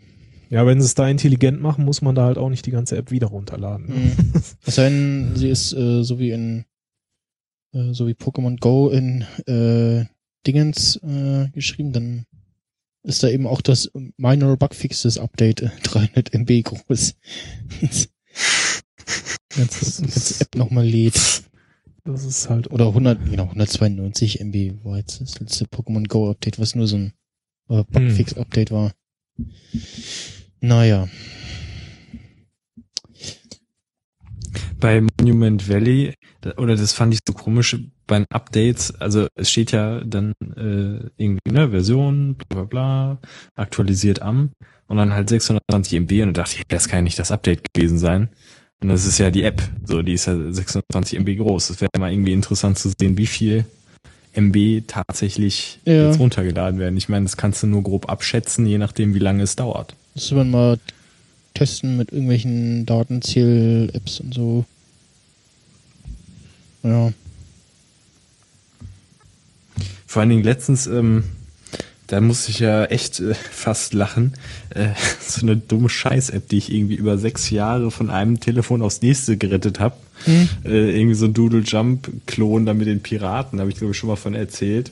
Ja, 0.50 0.66
wenn 0.66 0.82
sie 0.82 0.85
es 0.85 0.95
da 0.95 1.08
intelligent 1.08 1.61
machen, 1.61 1.85
muss 1.85 2.01
man 2.01 2.16
da 2.16 2.26
halt 2.26 2.38
auch 2.38 2.50
nicht 2.50 2.66
die 2.66 2.72
ganze 2.72 2.98
App 2.98 3.11
wieder 3.11 3.27
runterladen. 3.27 3.85
Mhm. 3.88 4.11
Es 4.66 4.76
sei 4.76 4.90
denn, 4.90 5.32
sie 5.35 5.50
ist 5.50 5.72
äh, 5.74 6.03
so 6.03 6.19
wie 6.19 6.32
in 6.32 6.66
äh, 7.74 7.93
so 7.93 8.08
wie 8.08 8.14
Pokémon 8.14 8.59
Go 8.59 8.90
in 8.90 9.22
äh, 9.48 10.06
Dingens 10.45 10.98
äh, 10.98 11.50
geschrieben, 11.50 11.93
dann 11.93 12.25
ist 13.03 13.24
da 13.24 13.30
eben 13.30 13.48
auch 13.48 13.61
das 13.61 13.91
Minor 14.17 14.58
Bugfixes 14.58 15.17
Update 15.17 15.61
äh, 15.61 15.69
300 15.83 16.33
MB 16.33 16.64
groß. 16.64 17.16
ganze, 19.56 20.01
ganze 20.01 20.41
App 20.41 20.56
nochmal 20.56 20.85
lädt. 20.85 21.43
Das 22.03 22.25
ist 22.25 22.50
halt 22.50 22.72
Oder 22.72 22.88
100, 22.88 23.30
genau, 23.30 23.43
192 23.43 24.40
MB 24.41 24.83
war 24.83 24.98
jetzt 24.98 25.22
das 25.22 25.40
letzte 25.40 25.66
Pokémon 25.66 26.08
Go 26.08 26.32
Update, 26.32 26.58
was 26.59 26.74
nur 26.74 26.88
so 26.88 26.98
ein 26.98 27.14
äh, 27.69 27.83
Bugfix 27.83 28.33
Update 28.33 28.72
war. 28.72 28.93
Naja. 30.61 31.08
Bei 34.80 35.02
Monument 35.20 35.70
Valley, 35.70 36.14
oder 36.58 36.76
das 36.76 36.94
fand 36.94 37.14
ich 37.14 37.20
so 37.28 37.34
komisch 37.34 37.78
bei 38.08 38.18
den 38.20 38.26
Updates, 38.32 38.94
also 39.00 39.28
es 39.36 39.50
steht 39.52 39.72
ja 39.72 40.02
dann 40.04 40.34
äh, 40.42 41.08
irgendwie, 41.18 41.40
ne, 41.50 41.70
Version, 41.70 42.36
bla 42.36 42.64
bla 42.64 42.64
bla, 42.64 43.18
aktualisiert 43.56 44.22
am 44.22 44.52
und 44.88 44.98
dann 44.98 45.14
halt 45.14 45.30
620 45.30 45.94
MB 46.02 46.12
und 46.24 46.38
da 46.38 46.44
dachte 46.44 46.58
ich, 46.58 46.64
das 46.68 46.88
kann 46.90 47.00
ja 47.00 47.04
nicht 47.04 47.20
das 47.20 47.32
Update 47.32 47.74
gewesen 47.74 47.98
sein. 47.98 48.30
Und 48.82 48.90
das 48.90 49.06
ist 49.06 49.20
ja 49.20 49.30
die 49.30 49.44
App, 49.44 49.62
so, 49.86 50.02
die 50.02 50.14
ist 50.14 50.26
ja 50.26 50.36
620 50.36 51.20
MB 51.20 51.38
groß. 51.38 51.68
Das 51.68 51.82
wäre 51.82 51.92
mal 52.00 52.12
irgendwie 52.12 52.34
interessant 52.34 52.80
zu 52.80 52.92
sehen, 53.00 53.16
wie 53.16 53.28
viel 53.28 53.66
MB 54.34 54.82
tatsächlich 54.88 55.80
Ja. 55.86 56.08
jetzt 56.08 56.20
runtergeladen 56.20 56.80
werden. 56.80 56.98
Ich 56.98 57.08
meine, 57.08 57.26
das 57.26 57.38
kannst 57.38 57.62
du 57.62 57.68
nur 57.68 57.84
grob 57.84 58.10
abschätzen, 58.10 58.66
je 58.66 58.80
nachdem, 58.80 59.14
wie 59.14 59.20
lange 59.20 59.44
es 59.44 59.56
dauert. 59.56 59.96
Müsste 60.16 60.34
man 60.36 60.50
mal 60.50 60.80
testen 61.54 61.98
mit 61.98 62.12
irgendwelchen 62.12 62.86
Datenzähl-Apps 62.86 64.20
und 64.20 64.34
so. 64.34 64.66
Ja. 66.84 67.12
Vor 70.08 70.20
allen 70.20 70.30
Dingen 70.30 70.44
letztens, 70.44 70.88
ähm, 70.88 71.24
da 72.08 72.20
musste 72.20 72.52
ich 72.52 72.60
ja 72.60 72.86
echt 72.86 73.20
äh, 73.20 73.34
fast 73.34 73.94
lachen. 73.94 74.34
Äh, 74.70 74.90
so 75.26 75.42
eine 75.42 75.56
dumme 75.56 75.90
Scheiß-App, 75.90 76.50
die 76.50 76.58
ich 76.58 76.72
irgendwie 76.74 76.96
über 76.96 77.18
sechs 77.18 77.50
Jahre 77.50 77.92
von 77.92 78.10
einem 78.10 78.40
Telefon 78.40 78.82
aufs 78.82 79.02
nächste 79.02 79.38
gerettet 79.38 79.80
habe. 79.80 79.96
Hm? 80.26 80.50
Äh, 80.66 80.98
irgendwie 80.98 81.16
so 81.16 81.26
ein 81.26 81.34
Doodle-Jump-Klon 81.34 82.66
da 82.66 82.74
mit 82.74 82.88
den 82.88 83.02
Piraten, 83.02 83.60
habe 83.60 83.70
ich 83.70 83.78
glaube 83.78 83.94
ich 83.94 83.98
schon 83.98 84.10
mal 84.10 84.16
von 84.16 84.36
erzählt. 84.36 84.92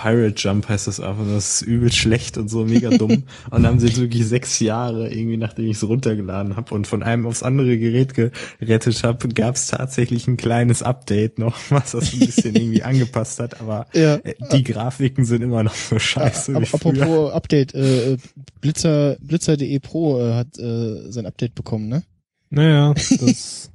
Pirate 0.00 0.34
Jump 0.36 0.68
heißt 0.68 0.86
das 0.86 0.98
einfach, 1.00 1.24
das 1.26 1.60
ist 1.60 1.62
übel 1.62 1.92
schlecht 1.92 2.38
und 2.38 2.48
so 2.48 2.64
mega 2.64 2.90
dumm. 2.90 3.10
und 3.50 3.52
dann 3.52 3.66
haben 3.66 3.80
sie 3.80 3.88
jetzt 3.88 4.00
wirklich 4.00 4.26
sechs 4.26 4.58
Jahre, 4.60 5.10
irgendwie 5.12 5.36
nachdem 5.36 5.66
ich 5.66 5.76
es 5.76 5.86
runtergeladen 5.86 6.56
habe 6.56 6.74
und 6.74 6.86
von 6.86 7.02
einem 7.02 7.26
aufs 7.26 7.42
andere 7.42 7.76
Gerät 7.78 8.14
gerettet 8.14 9.04
habe, 9.04 9.28
gab 9.28 9.56
es 9.56 9.66
tatsächlich 9.66 10.26
ein 10.26 10.36
kleines 10.36 10.82
Update 10.82 11.38
noch, 11.38 11.56
was 11.70 11.92
das 11.92 12.12
ein 12.14 12.20
bisschen 12.20 12.54
irgendwie 12.56 12.82
angepasst 12.82 13.40
hat, 13.40 13.60
aber 13.60 13.86
Ja. 13.92 14.16
äh, 14.16 14.34
die 14.52 14.64
Grafiken 14.64 15.24
sind 15.24 15.42
immer 15.42 15.62
noch 15.62 15.74
so 15.74 15.98
scheiße 15.98 16.52
früher. 16.54 16.74
Apropos 16.74 17.32
Update, 17.32 17.74
äh, 17.74 18.12
äh, 18.14 18.18
Blitzer, 18.60 19.16
Blitzer.de 19.20 19.78
Pro 19.80 20.20
äh, 20.20 20.32
hat 20.34 20.58
äh, 20.58 21.10
sein 21.10 21.26
Update 21.26 21.54
bekommen, 21.54 21.88
ne? 21.88 22.02
Naja, 22.48 22.94
das 22.94 23.10
ist 23.12 23.70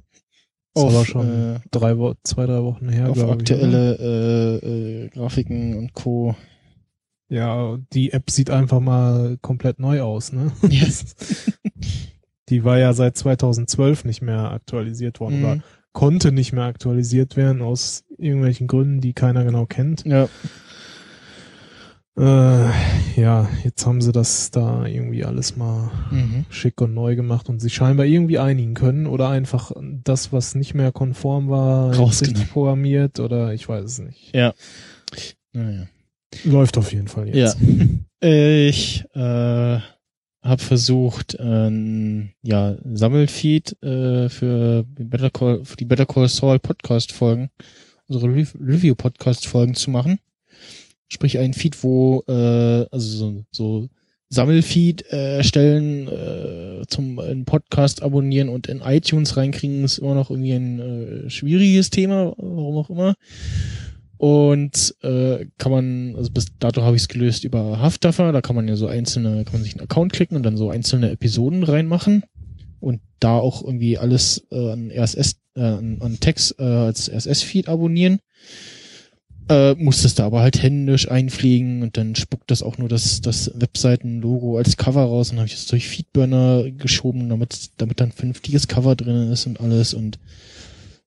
Auf, 0.76 0.94
aber 0.94 1.04
schon 1.04 1.54
äh, 1.56 1.60
drei 1.70 1.98
Wo 1.98 2.14
zwei, 2.24 2.46
drei 2.46 2.62
Wochen 2.62 2.88
her, 2.88 3.08
auf 3.10 3.14
glaube 3.14 3.42
ich. 3.42 3.50
aktuelle 3.52 3.96
äh, 4.62 5.04
äh, 5.04 5.08
Grafiken 5.08 5.76
und 5.76 5.94
Co. 5.94 6.28
oder? 6.28 6.36
Ja, 7.28 7.76
die 7.92 8.12
App 8.12 8.30
sieht 8.30 8.50
einfach 8.50 8.78
mal 8.80 9.36
komplett 9.42 9.80
neu 9.80 10.00
aus, 10.02 10.32
ne? 10.32 10.52
Ja. 10.68 10.86
Die 12.48 12.62
war 12.62 12.78
ja 12.78 12.92
seit 12.92 13.16
2012 13.16 14.04
nicht 14.04 14.22
mehr 14.22 14.52
aktualisiert 14.52 15.18
worden 15.18 15.42
oder 15.42 15.56
Mhm. 15.56 15.62
konnte 15.92 16.30
nicht 16.30 16.52
mehr 16.52 16.62
aktualisiert 16.64 17.36
werden 17.36 17.60
aus 17.60 18.04
irgendwelchen 18.18 18.68
Gründen, 18.68 19.00
die 19.00 19.14
keiner 19.14 19.44
genau 19.44 19.66
kennt. 19.66 20.04
Ja, 20.04 20.28
Äh, 22.18 23.20
ja, 23.20 23.48
jetzt 23.62 23.84
haben 23.84 24.00
sie 24.00 24.10
das 24.12 24.50
da 24.50 24.86
irgendwie 24.86 25.24
alles 25.24 25.56
mal 25.56 25.90
mhm. 26.10 26.46
schick 26.48 26.80
und 26.80 26.94
neu 26.94 27.14
gemacht 27.14 27.48
und 27.50 27.60
sich 27.60 27.74
scheinbar 27.74 28.06
irgendwie 28.06 28.38
einigen 28.38 28.72
können 28.74 29.06
oder 29.06 29.28
einfach 29.28 29.70
das, 30.02 30.32
was 30.32 30.54
nicht 30.54 30.72
mehr 30.74 30.92
konform 30.92 31.50
war, 31.50 31.98
richtig 31.98 32.50
programmiert 32.50 33.20
oder 33.20 33.52
ich 33.52 33.68
weiß 33.68 33.84
es 33.84 33.98
nicht. 33.98 34.34
ja. 34.34 34.54
Naja. 35.52 35.86
Läuft 36.44 36.76
auf 36.76 36.92
jeden 36.92 37.08
Fall 37.08 37.28
Ja. 37.28 37.34
jetzt. 37.46 37.56
Ich 38.20 39.04
äh, 39.14 39.18
habe 40.42 40.62
versucht, 40.62 41.38
ein 41.38 42.32
ja, 42.42 42.76
Sammelfeed 42.84 43.82
äh, 43.82 44.28
für, 44.28 44.84
die 44.86 45.04
Better 45.04 45.30
Call, 45.30 45.64
für 45.64 45.76
die 45.76 45.84
Better 45.84 46.06
Call 46.06 46.28
Saul 46.28 46.58
Podcast 46.58 47.12
Folgen, 47.12 47.50
unsere 48.08 48.32
Rev- 48.32 48.54
Review 48.60 48.94
Podcast 48.94 49.46
Folgen 49.46 49.74
zu 49.74 49.90
machen. 49.90 50.18
Sprich 51.08 51.38
ein 51.38 51.54
Feed, 51.54 51.82
wo 51.82 52.22
äh, 52.26 52.86
also 52.90 53.18
so, 53.18 53.44
so 53.50 53.88
Sammelfeed 54.28 55.04
äh, 55.12 55.36
erstellen, 55.36 56.08
äh, 56.08 56.86
zum 56.88 57.18
einen 57.20 57.44
Podcast 57.44 58.02
abonnieren 58.02 58.48
und 58.48 58.66
in 58.66 58.80
iTunes 58.80 59.36
reinkriegen, 59.36 59.84
ist 59.84 59.98
immer 59.98 60.14
noch 60.14 60.30
irgendwie 60.30 60.52
ein 60.52 60.80
äh, 60.80 61.30
schwieriges 61.30 61.90
Thema, 61.90 62.34
warum 62.36 62.76
auch 62.76 62.90
immer. 62.90 63.14
Und 64.18 64.94
äh, 65.02 65.46
kann 65.58 65.72
man, 65.72 66.14
also 66.16 66.30
bis 66.30 66.46
dato 66.58 66.82
habe 66.82 66.96
ich 66.96 67.02
es 67.02 67.08
gelöst 67.08 67.44
über 67.44 67.80
Haftdaffer, 67.80 68.32
da 68.32 68.40
kann 68.40 68.56
man 68.56 68.66
ja 68.66 68.74
so 68.74 68.86
einzelne, 68.86 69.44
kann 69.44 69.54
man 69.54 69.62
sich 69.62 69.74
einen 69.74 69.84
Account 69.84 70.12
klicken 70.12 70.36
und 70.36 70.42
dann 70.42 70.56
so 70.56 70.70
einzelne 70.70 71.10
Episoden 71.10 71.62
reinmachen 71.62 72.24
und 72.80 73.00
da 73.20 73.36
auch 73.36 73.62
irgendwie 73.62 73.98
alles 73.98 74.46
äh, 74.50 74.72
an 74.72 74.90
RSS, 74.90 75.36
äh, 75.54 75.60
an, 75.60 75.98
an 76.00 76.18
Text 76.18 76.58
äh, 76.58 76.64
als 76.64 77.10
RSS-Feed 77.10 77.68
abonnieren. 77.68 78.20
Äh, 79.48 79.74
muss 79.74 80.02
das 80.02 80.16
da 80.16 80.26
aber 80.26 80.40
halt 80.40 80.60
händisch 80.60 81.08
einpflegen 81.08 81.82
und 81.82 81.96
dann 81.96 82.16
spuckt 82.16 82.50
das 82.50 82.64
auch 82.64 82.78
nur 82.78 82.88
das, 82.88 83.20
das 83.20 83.52
Webseiten-Logo 83.54 84.58
als 84.58 84.76
Cover 84.76 85.02
raus 85.02 85.30
und 85.30 85.36
habe 85.38 85.46
ich 85.46 85.54
das 85.54 85.66
durch 85.66 85.86
Feedburner 85.86 86.68
geschoben, 86.72 87.28
damit, 87.28 87.70
damit 87.76 88.00
dann 88.00 88.10
vernünftiges 88.10 88.66
Cover 88.66 88.96
drin 88.96 89.30
ist 89.30 89.46
und 89.46 89.60
alles 89.60 89.94
und 89.94 90.18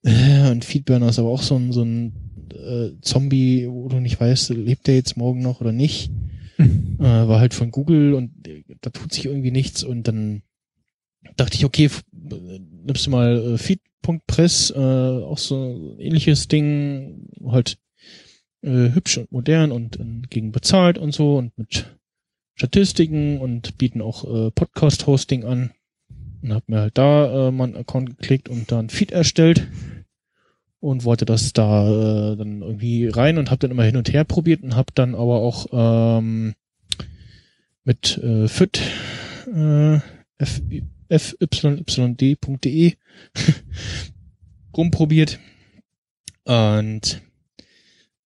äh, 0.03 0.50
und 0.50 0.64
Feedburner 0.64 1.09
ist 1.09 1.19
aber 1.19 1.30
auch 1.30 1.42
so 1.42 1.56
ein, 1.58 1.74
so 1.74 1.84
ein 1.84 2.14
äh, 2.53 2.92
Zombie, 3.01 3.68
wo 3.69 3.90
du 3.90 4.00
nicht 4.00 4.19
weißt, 4.19 4.51
lebt 4.51 4.88
der 4.88 4.95
jetzt 4.95 5.18
morgen 5.18 5.42
noch 5.42 5.61
oder 5.61 5.72
nicht. 5.72 6.11
Äh, 6.59 7.03
war 7.03 7.40
halt 7.40 7.53
von 7.53 7.72
Google 7.72 8.14
und 8.14 8.45
äh, 8.45 8.64
da 8.82 8.90
tut 8.90 9.14
sich 9.14 9.26
irgendwie 9.26 9.51
nichts 9.51 9.84
und 9.84 10.09
dann 10.09 10.42
dachte 11.38 11.56
ich, 11.56 11.64
okay, 11.64 11.90
nimmst 12.11 13.06
du 13.06 13.09
mal 13.09 13.53
äh, 13.53 13.58
Feed.press, 13.58 14.72
äh, 14.72 14.77
auch 14.77 15.38
so 15.38 15.56
ein 15.56 16.00
ähnliches 16.00 16.50
Ding, 16.50 17.30
halt 17.48 17.77
äh, 18.61 18.93
hübsch 18.93 19.17
und 19.17 19.31
modern 19.31 19.71
und 19.71 19.99
äh, 19.99 20.27
gegen 20.29 20.51
bezahlt 20.51 20.97
und 20.97 21.13
so 21.13 21.38
und 21.38 21.57
mit 21.57 21.97
Statistiken 22.55 23.39
und 23.39 23.77
bieten 23.77 24.01
auch 24.01 24.25
äh, 24.25 24.51
Podcast-Hosting 24.51 25.45
an. 25.45 25.71
Und 26.41 26.53
hab 26.53 26.67
mir 26.69 26.79
halt 26.79 26.97
da 26.97 27.47
äh, 27.47 27.51
meinen 27.51 27.75
Account 27.75 28.09
geklickt 28.09 28.49
und 28.49 28.71
dann 28.71 28.89
Feed 28.89 29.11
erstellt 29.11 29.67
und 30.79 31.03
wollte 31.03 31.25
das 31.25 31.53
da 31.53 31.88
äh, 31.88 32.38
dann 32.38 32.61
irgendwie 32.61 33.07
rein 33.07 33.38
und 33.38 33.51
habe 33.51 33.59
dann 33.59 33.71
immer 33.71 33.83
hin 33.83 33.97
und 33.97 34.11
her 34.11 34.23
probiert 34.23 34.63
und 34.63 34.75
habe 34.75 34.91
dann 34.95 35.15
aber 35.15 35.41
auch 35.41 35.67
ähm, 35.71 36.55
mit 37.83 38.17
äh, 38.17 38.47
fit 38.47 38.81
äh, 39.53 39.99
f 40.38 40.61
fyyd.de 41.09 42.93
rumprobiert 44.77 45.39
und 46.45 47.21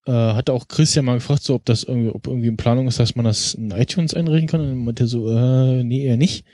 äh, 0.06 0.12
hatte 0.12 0.52
auch 0.52 0.68
Christian 0.68 1.04
mal 1.04 1.14
gefragt, 1.14 1.42
so 1.42 1.54
ob 1.54 1.64
das 1.64 1.84
irgendwie, 1.84 2.10
ob 2.10 2.26
irgendwie 2.26 2.48
in 2.48 2.56
Planung 2.56 2.88
ist, 2.88 2.98
dass 2.98 3.16
man 3.16 3.24
das 3.24 3.54
in 3.54 3.70
iTunes 3.70 4.14
einrichten 4.14 4.48
kann 4.48 4.60
und 4.60 4.68
er 4.68 4.74
meinte 4.74 5.06
so, 5.06 5.30
äh, 5.30 5.82
nee, 5.82 6.04
eher 6.04 6.16
nicht. 6.16 6.44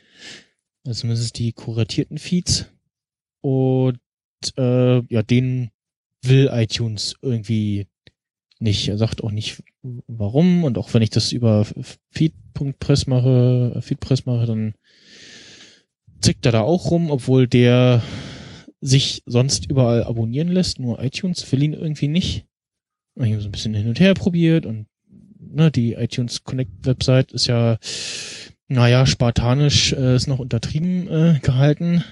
Also 0.86 1.02
zumindest 1.02 1.38
die 1.38 1.52
kuratierten 1.52 2.18
Feeds 2.18 2.66
und 3.40 3.98
äh, 4.56 5.02
ja, 5.12 5.22
den 5.22 5.70
will 6.22 6.48
iTunes 6.52 7.16
irgendwie 7.22 7.86
nicht. 8.58 8.88
Er 8.88 8.98
sagt 8.98 9.24
auch 9.24 9.30
nicht, 9.30 9.62
warum. 10.06 10.64
Und 10.64 10.78
auch 10.78 10.92
wenn 10.94 11.02
ich 11.02 11.10
das 11.10 11.32
über 11.32 11.66
Feed.press 12.10 13.06
mache, 13.06 13.80
Feedpress 13.82 14.26
mache, 14.26 14.46
dann 14.46 14.74
zickt 16.20 16.44
er 16.46 16.52
da 16.52 16.60
auch 16.60 16.90
rum, 16.90 17.10
obwohl 17.10 17.48
der 17.48 18.02
sich 18.80 19.22
sonst 19.26 19.70
überall 19.70 20.04
abonnieren 20.04 20.48
lässt, 20.48 20.78
nur 20.78 21.02
iTunes 21.02 21.50
will 21.52 21.62
ihn 21.62 21.72
irgendwie 21.72 22.08
nicht. 22.08 22.46
Und 23.14 23.26
ich 23.26 23.32
habe 23.32 23.42
so 23.42 23.48
ein 23.48 23.52
bisschen 23.52 23.74
hin 23.74 23.88
und 23.88 24.00
her 24.00 24.14
probiert 24.14 24.66
und 24.66 24.86
ne, 25.38 25.70
die 25.70 25.94
iTunes 25.94 26.44
Connect 26.44 26.86
Website 26.86 27.32
ist 27.32 27.46
ja, 27.46 27.78
naja, 28.68 29.06
spartanisch 29.06 29.92
äh, 29.92 30.16
ist 30.16 30.26
noch 30.26 30.38
untertrieben 30.38 31.08
äh, 31.08 31.38
gehalten. 31.42 32.04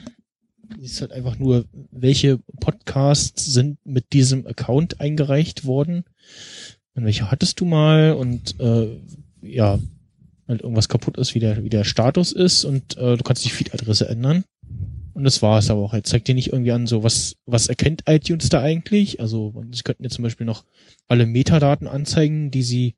Sie 0.78 0.84
ist 0.84 1.00
halt 1.00 1.12
einfach 1.12 1.38
nur, 1.38 1.64
welche 1.90 2.38
Podcasts 2.60 3.46
sind 3.46 3.78
mit 3.84 4.12
diesem 4.12 4.46
Account 4.46 5.00
eingereicht 5.00 5.64
worden 5.64 6.04
und 6.94 7.04
welche 7.04 7.30
hattest 7.30 7.60
du 7.60 7.64
mal 7.64 8.12
und 8.12 8.60
äh, 8.60 8.98
ja, 9.40 9.78
halt 10.46 10.62
irgendwas 10.62 10.88
kaputt 10.88 11.16
ist, 11.16 11.34
wie 11.34 11.40
der, 11.40 11.62
wie 11.62 11.68
der 11.68 11.84
Status 11.84 12.32
ist 12.32 12.64
und 12.64 12.96
äh, 12.96 13.16
du 13.16 13.22
kannst 13.22 13.44
die 13.44 13.50
Feed-Adresse 13.50 14.08
ändern. 14.08 14.44
Und 15.18 15.24
das 15.24 15.42
war 15.42 15.58
es 15.58 15.68
aber 15.68 15.80
auch. 15.80 15.94
Er 15.94 16.04
zeigt 16.04 16.28
dir 16.28 16.36
nicht 16.36 16.52
irgendwie 16.52 16.70
an, 16.70 16.86
so 16.86 17.02
was, 17.02 17.34
was 17.44 17.66
erkennt 17.66 18.04
iTunes 18.06 18.50
da 18.50 18.62
eigentlich? 18.62 19.18
Also 19.18 19.52
sie 19.72 19.82
könnten 19.82 20.04
jetzt 20.04 20.14
zum 20.14 20.22
Beispiel 20.22 20.46
noch 20.46 20.64
alle 21.08 21.26
Metadaten 21.26 21.88
anzeigen, 21.88 22.52
die 22.52 22.62
sie 22.62 22.94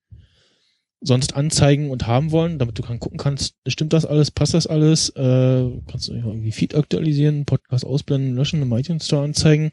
sonst 1.01 1.35
anzeigen 1.35 1.91
und 1.91 2.07
haben 2.07 2.31
wollen, 2.31 2.59
damit 2.59 2.79
du 2.79 2.83
dann 2.83 3.01
gucken 3.01 3.17
kannst, 3.17 3.55
stimmt 3.67 3.95
das 3.95 4.05
alles, 4.05 4.31
passt 4.31 4.53
das 4.53 4.67
alles, 4.67 5.09
äh, 5.17 5.71
kannst 5.91 6.09
du 6.09 6.13
irgendwie 6.13 6.53
Feed 6.53 6.75
aktualisieren, 6.75 7.47
Podcast 7.47 7.87
ausblenden, 7.87 8.37
löschen, 8.37 8.61
im 8.61 8.73
iTunes 8.73 9.07
Store 9.07 9.25
anzeigen 9.25 9.73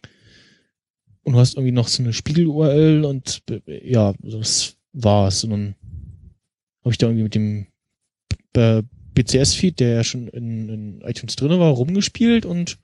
und 1.23 1.33
du 1.33 1.39
hast 1.39 1.55
irgendwie 1.55 1.73
noch 1.73 1.89
so 1.89 2.01
eine 2.01 2.13
Spiegel-URL 2.13 3.03
und 3.03 3.43
ja, 3.65 4.13
das 4.19 4.77
war's. 4.93 5.43
Und 5.43 5.49
dann 5.49 5.75
habe 6.85 6.91
ich 6.91 6.97
da 6.97 7.07
irgendwie 7.07 7.23
mit 7.23 7.35
dem 7.35 7.67
äh, 8.55 8.83
BCS-Feed, 9.17 9.79
der 9.79 9.89
ja 9.95 10.03
schon 10.03 10.27
in, 10.27 10.69
in 10.69 11.01
iTunes 11.01 11.35
drinne 11.35 11.59
war, 11.59 11.71
rumgespielt 11.71 12.45
und 12.45 12.77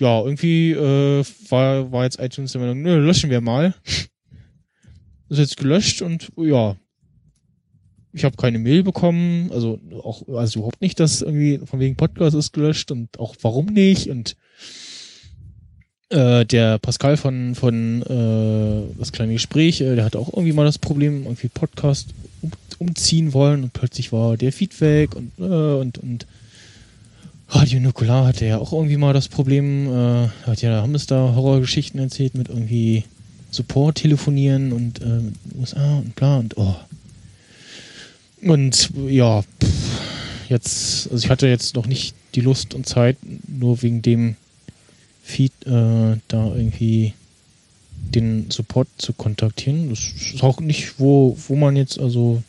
ja, 0.00 0.20
irgendwie 0.20 0.72
äh, 0.72 1.24
war, 1.48 1.90
war 1.92 2.04
jetzt 2.04 2.20
iTunes 2.20 2.52
der 2.52 2.60
Meinung, 2.60 2.82
nö, 2.82 2.98
löschen 2.98 3.30
wir 3.30 3.40
mal. 3.40 3.74
ist 5.28 5.38
jetzt 5.38 5.56
gelöscht 5.56 6.02
und 6.02 6.30
ja, 6.36 6.76
ich 8.12 8.24
habe 8.24 8.36
keine 8.36 8.60
Mail 8.60 8.84
bekommen, 8.84 9.50
also 9.52 9.80
auch 10.02 10.22
also 10.28 10.60
überhaupt 10.60 10.80
nicht, 10.80 11.00
dass 11.00 11.22
irgendwie 11.22 11.60
von 11.64 11.80
wegen 11.80 11.96
Podcast 11.96 12.36
ist 12.36 12.52
gelöscht 12.52 12.92
und 12.92 13.18
auch 13.18 13.34
warum 13.42 13.66
nicht 13.66 14.08
und 14.08 14.36
äh, 16.10 16.44
der 16.44 16.78
Pascal 16.78 17.16
von 17.16 17.56
von 17.56 18.02
äh, 18.02 18.96
das 18.98 19.10
kleine 19.10 19.32
Gespräch, 19.32 19.80
äh, 19.80 19.96
der 19.96 20.04
hatte 20.04 20.20
auch 20.20 20.32
irgendwie 20.32 20.52
mal 20.52 20.64
das 20.64 20.78
Problem, 20.78 21.24
irgendwie 21.24 21.48
Podcast 21.48 22.10
um, 22.78 22.88
umziehen 22.88 23.32
wollen 23.32 23.64
und 23.64 23.72
plötzlich 23.72 24.12
war 24.12 24.36
der 24.36 24.52
Feed 24.52 24.80
weg 24.80 25.14
und 25.14 25.32
äh, 25.38 25.42
und 25.42 25.98
und 25.98 26.26
Radio 27.48 27.80
Nukular 27.80 28.26
hatte 28.26 28.46
ja 28.46 28.58
auch 28.58 28.72
irgendwie 28.72 28.96
mal 28.96 29.12
das 29.12 29.28
Problem, 29.28 29.86
äh, 29.86 30.28
hat 30.46 30.62
ja 30.62 30.82
Hamster 30.82 31.34
Horrorgeschichten 31.34 32.00
erzählt 32.00 32.34
mit 32.34 32.48
irgendwie 32.48 33.04
Support 33.50 33.96
telefonieren 33.96 34.72
und 34.72 35.00
äh, 35.00 35.20
USA 35.58 35.98
und 35.98 36.16
bla 36.16 36.38
und 36.38 36.56
oh. 36.56 36.74
Und 38.42 38.90
ja, 39.08 39.42
pff, 39.42 40.48
jetzt, 40.48 41.10
also 41.10 41.24
ich 41.24 41.30
hatte 41.30 41.46
jetzt 41.46 41.76
noch 41.76 41.86
nicht 41.86 42.14
die 42.34 42.40
Lust 42.40 42.74
und 42.74 42.86
Zeit, 42.86 43.16
nur 43.46 43.82
wegen 43.82 44.02
dem 44.02 44.36
Feed 45.22 45.52
äh, 45.66 46.18
da 46.28 46.54
irgendwie 46.54 47.14
den 48.14 48.50
Support 48.50 48.88
zu 48.98 49.12
kontaktieren. 49.12 49.90
Das 49.90 50.00
ist 50.00 50.42
auch 50.42 50.60
nicht, 50.60 50.98
wo, 50.98 51.36
wo 51.48 51.56
man 51.56 51.76
jetzt, 51.76 51.98
also 51.98 52.42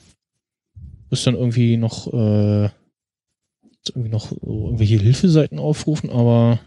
ist 1.10 1.26
dann 1.28 1.36
irgendwie 1.36 1.78
noch 1.78 2.12
äh, 2.14 2.70
irgendwie 3.90 4.10
noch 4.10 4.32
irgendwelche 4.32 4.98
Hilfeseiten 4.98 5.60
aufrufen, 5.60 6.10
aber 6.10 6.60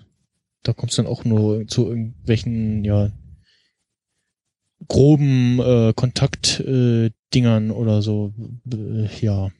da 0.62 0.72
kommt 0.72 0.90
es 0.90 0.96
dann 0.96 1.06
auch 1.06 1.24
nur 1.24 1.66
zu 1.66 1.88
irgendwelchen, 1.88 2.84
ja, 2.84 3.10
groben 4.86 5.58
äh, 5.60 5.92
Kontaktdingern 5.94 7.06
äh, 7.06 7.10
Dingern 7.34 7.70
oder 7.70 8.00
so. 8.00 8.32
Äh, 8.72 9.08
ja. 9.20 9.50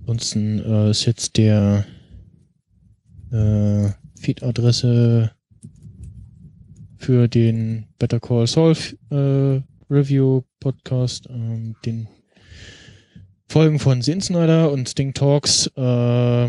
Ansonsten 0.00 0.58
äh, 0.58 0.90
ist 0.90 1.04
jetzt 1.04 1.36
der 1.36 1.84
äh, 3.30 3.90
Feed-Adresse 4.18 5.32
für 6.96 7.28
den 7.28 7.86
Better 7.98 8.20
Call 8.20 8.46
Saul 8.46 8.76
äh, 9.10 9.60
Review 9.92 10.42
Podcast, 10.58 11.28
ähm, 11.28 11.76
den 11.84 12.08
Folgen 13.46 13.78
von 13.78 14.00
Sin 14.00 14.22
Snyder 14.22 14.72
und 14.72 14.88
Sting 14.88 15.12
Talks 15.12 15.66
äh, 15.76 16.48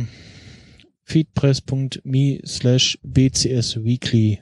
feedpress.me 1.04 2.40
slash 2.46 2.98
bcs 3.04 3.84
weekly 3.84 4.42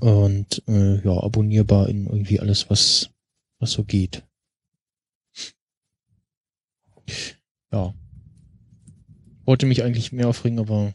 und 0.00 0.62
äh, 0.68 1.02
ja, 1.02 1.22
abonnierbar 1.22 1.88
in 1.88 2.06
irgendwie 2.06 2.38
alles, 2.38 2.68
was, 2.68 3.08
was 3.58 3.72
so 3.72 3.84
geht. 3.84 4.22
Ja. 7.72 7.94
Wollte 9.46 9.64
mich 9.64 9.82
eigentlich 9.82 10.12
mehr 10.12 10.28
aufregen, 10.28 10.58
aber 10.58 10.92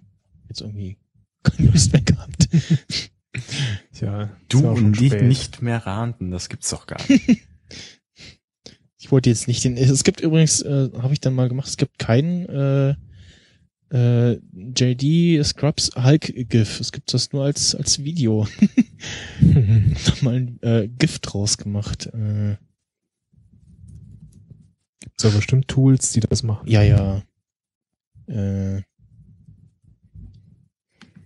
jetzt 0.47 0.61
irgendwie 0.61 0.97
keine 1.41 1.71
Lust 1.71 1.91
mehr 1.91 2.03
gehabt. 2.03 2.47
Tja, 3.93 4.29
du 4.49 4.67
und 4.67 4.95
spät. 4.97 5.23
nicht 5.23 5.61
mehr 5.61 5.85
ranten, 5.85 6.31
das 6.31 6.49
gibt's 6.49 6.69
doch 6.69 6.87
gar 6.87 6.99
nicht. 7.07 7.41
Ich 9.01 9.13
wollte 9.13 9.29
jetzt 9.29 9.47
nicht 9.47 9.63
den. 9.63 9.77
Es 9.77 10.03
gibt 10.03 10.19
übrigens, 10.19 10.61
äh, 10.61 10.89
habe 11.01 11.13
ich 11.13 11.21
dann 11.21 11.33
mal 11.33 11.47
gemacht, 11.47 11.69
es 11.69 11.77
gibt 11.77 11.99
keinen 11.99 12.45
äh, 12.49 12.95
äh, 13.91 14.39
JD 14.53 15.43
Scrubs 15.45 15.91
Hulk 15.95 16.33
GIF. 16.49 16.81
Es 16.81 16.91
gibt 16.91 17.13
das 17.13 17.31
nur 17.31 17.45
als 17.45 17.73
als 17.75 18.03
Video. 18.03 18.45
Hab 20.05 20.21
mal 20.21 20.35
ein 20.35 20.59
äh, 20.61 20.89
GIF 20.89 21.19
draus 21.19 21.57
gemacht. 21.57 22.07
Äh, 22.07 22.57
Gibt's 24.99 25.23
ja 25.23 25.29
bestimmt 25.29 25.69
Tools, 25.69 26.11
die 26.11 26.19
das 26.19 26.43
machen. 26.43 26.67
ja, 26.69 26.83
ja. 26.83 27.23
Äh, 28.27 28.79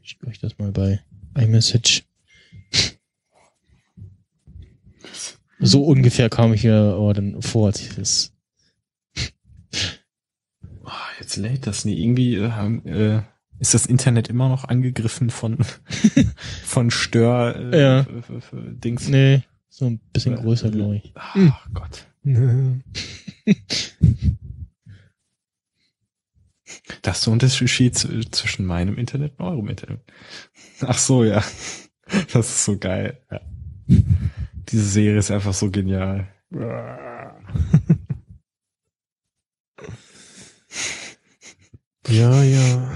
ich 0.03 0.09
schicke 0.11 0.27
euch 0.27 0.39
das 0.39 0.57
mal 0.59 0.71
bei 0.71 1.01
iMessage. 1.35 2.03
So 5.59 5.83
ungefähr 5.83 6.29
kam 6.29 6.53
ich 6.53 6.63
mir 6.65 6.75
aber 6.75 7.13
dann 7.13 7.41
vor, 7.41 7.67
als 7.67 7.79
ich 7.81 7.95
das. 7.95 8.33
Ah, 10.83 10.91
jetzt 11.19 11.37
lädt 11.37 11.67
das 11.67 11.85
nie. 11.85 12.01
Irgendwie 12.01 12.35
äh, 12.35 12.51
haben, 12.51 12.85
äh, 12.85 13.21
ist 13.59 13.73
das 13.73 13.85
Internet 13.85 14.27
immer 14.27 14.49
noch 14.49 14.65
angegriffen 14.65 15.29
von 15.29 15.59
von 16.65 16.91
Stör 16.91 17.55
äh, 17.71 17.81
Ja. 17.81 18.05
Dings. 18.51 19.07
Nee, 19.07 19.43
so 19.69 19.85
ein 19.85 20.01
bisschen 20.11 20.35
größer, 20.35 20.69
glaube 20.69 20.97
ich. 20.97 21.13
Ach 21.15 21.69
Gott. 21.73 22.07
Das 27.01 27.19
ist 27.19 27.25
der 27.25 27.33
Unterschied 27.33 27.95
zwischen 27.95 28.65
meinem 28.65 28.97
Internet 28.97 29.39
und 29.39 29.45
eurem 29.45 29.69
Internet. 29.69 30.01
Ach 30.81 30.97
so, 30.97 31.23
ja. 31.23 31.43
Das 32.33 32.49
ist 32.49 32.65
so 32.65 32.77
geil. 32.77 33.21
Ja. 33.31 33.41
Diese 33.87 34.83
Serie 34.85 35.19
ist 35.19 35.31
einfach 35.31 35.53
so 35.53 35.71
genial. 35.71 36.27
Ja, 42.09 42.43
ja. 42.43 42.91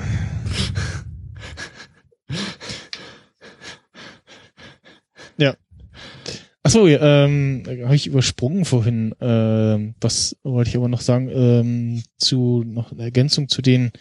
Achso, 6.68 6.86
ähm, 6.86 7.64
habe 7.66 7.96
ich 7.96 8.08
übersprungen 8.08 8.66
vorhin. 8.66 9.16
Ähm, 9.22 9.96
was 10.02 10.36
wollte 10.44 10.70
ich 10.70 10.76
aber 10.76 10.90
noch 10.90 11.00
sagen? 11.00 11.30
Ähm, 11.30 12.04
zu 12.18 12.66
noch 12.68 12.92
eine 12.92 13.04
Ergänzung 13.04 13.48
zu 13.48 13.62
den 13.62 13.94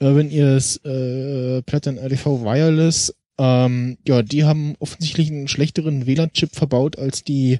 Urban 0.00 0.30
Ears 0.30 0.78
äh, 0.86 1.60
Platten 1.60 1.98
RDV 1.98 2.44
Wireless. 2.44 3.14
Ähm, 3.36 3.98
ja, 4.08 4.22
die 4.22 4.44
haben 4.44 4.74
offensichtlich 4.78 5.30
einen 5.30 5.48
schlechteren 5.48 6.06
WLAN-Chip 6.06 6.56
verbaut 6.56 6.98
als 6.98 7.24
die 7.24 7.58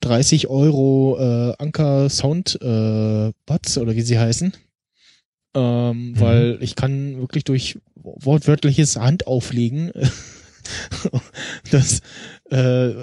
30 0.00 0.48
Euro 0.48 1.16
äh, 1.20 1.54
Anker 1.62 2.10
Sound 2.10 2.58
äh, 2.60 3.30
Buds 3.46 3.78
oder 3.78 3.94
wie 3.94 4.02
sie 4.02 4.18
heißen. 4.18 4.54
Ähm, 5.54 6.14
Weil 6.18 6.58
ich 6.62 6.74
kann 6.74 7.20
wirklich 7.20 7.44
durch 7.44 7.78
wortwörtliches 7.94 8.96
Handauflegen 8.96 9.92
das 11.70 12.00
äh, 12.52 12.56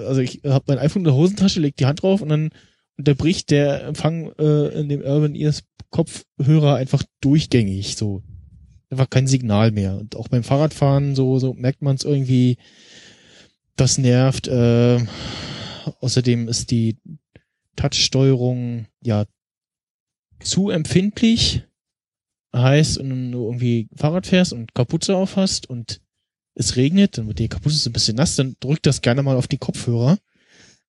also 0.06 0.20
ich 0.20 0.42
habe 0.44 0.64
mein 0.68 0.78
iPhone 0.78 1.00
in 1.00 1.04
der 1.04 1.14
Hosentasche, 1.14 1.60
leg 1.60 1.76
die 1.76 1.86
Hand 1.86 2.02
drauf 2.02 2.22
und 2.22 2.28
dann 2.28 2.50
unterbricht 2.96 3.50
der 3.50 3.84
Empfang 3.84 4.32
äh, 4.38 4.68
in 4.80 4.88
dem 4.88 5.02
Urban 5.02 5.34
Ears 5.34 5.64
Kopfhörer 5.90 6.76
einfach 6.76 7.02
durchgängig 7.20 7.96
so. 7.96 8.22
Einfach 8.90 9.10
kein 9.10 9.26
Signal 9.26 9.72
mehr. 9.72 9.96
Und 9.96 10.14
auch 10.14 10.28
beim 10.28 10.44
Fahrradfahren 10.44 11.16
so 11.16 11.38
so 11.40 11.52
merkt 11.54 11.82
man 11.82 11.96
es 11.96 12.04
irgendwie 12.04 12.58
das 13.74 13.98
nervt 13.98 14.46
äh, 14.46 15.00
außerdem 16.00 16.46
ist 16.48 16.70
die 16.70 16.98
Touch-Steuerung 17.76 18.86
ja 19.02 19.24
zu 20.40 20.70
empfindlich. 20.70 21.64
Heißt 22.54 23.00
wenn 23.00 23.32
du 23.32 23.46
irgendwie 23.46 23.88
Fahrrad 23.96 24.26
fährst 24.26 24.52
und 24.52 24.74
Kapuze 24.74 25.16
auf 25.16 25.36
hast 25.36 25.68
und 25.68 26.00
es 26.60 26.76
regnet, 26.76 27.18
dann 27.18 27.26
wird 27.26 27.38
die 27.38 27.48
Kapuze 27.48 27.76
so 27.76 27.90
ein 27.90 27.92
bisschen 27.92 28.16
nass, 28.16 28.36
dann 28.36 28.56
drückt 28.60 28.86
das 28.86 29.02
gerne 29.02 29.22
mal 29.22 29.36
auf 29.36 29.48
die 29.48 29.58
Kopfhörer 29.58 30.18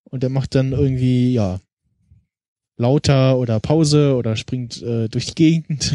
und 0.03 0.23
der 0.23 0.29
macht 0.29 0.55
dann 0.55 0.73
irgendwie, 0.73 1.33
ja, 1.33 1.59
lauter 2.77 3.37
oder 3.37 3.59
Pause 3.59 4.15
oder 4.15 4.35
springt 4.35 4.81
äh, 4.81 5.07
durch 5.07 5.27
die 5.27 5.35
Gegend. 5.35 5.93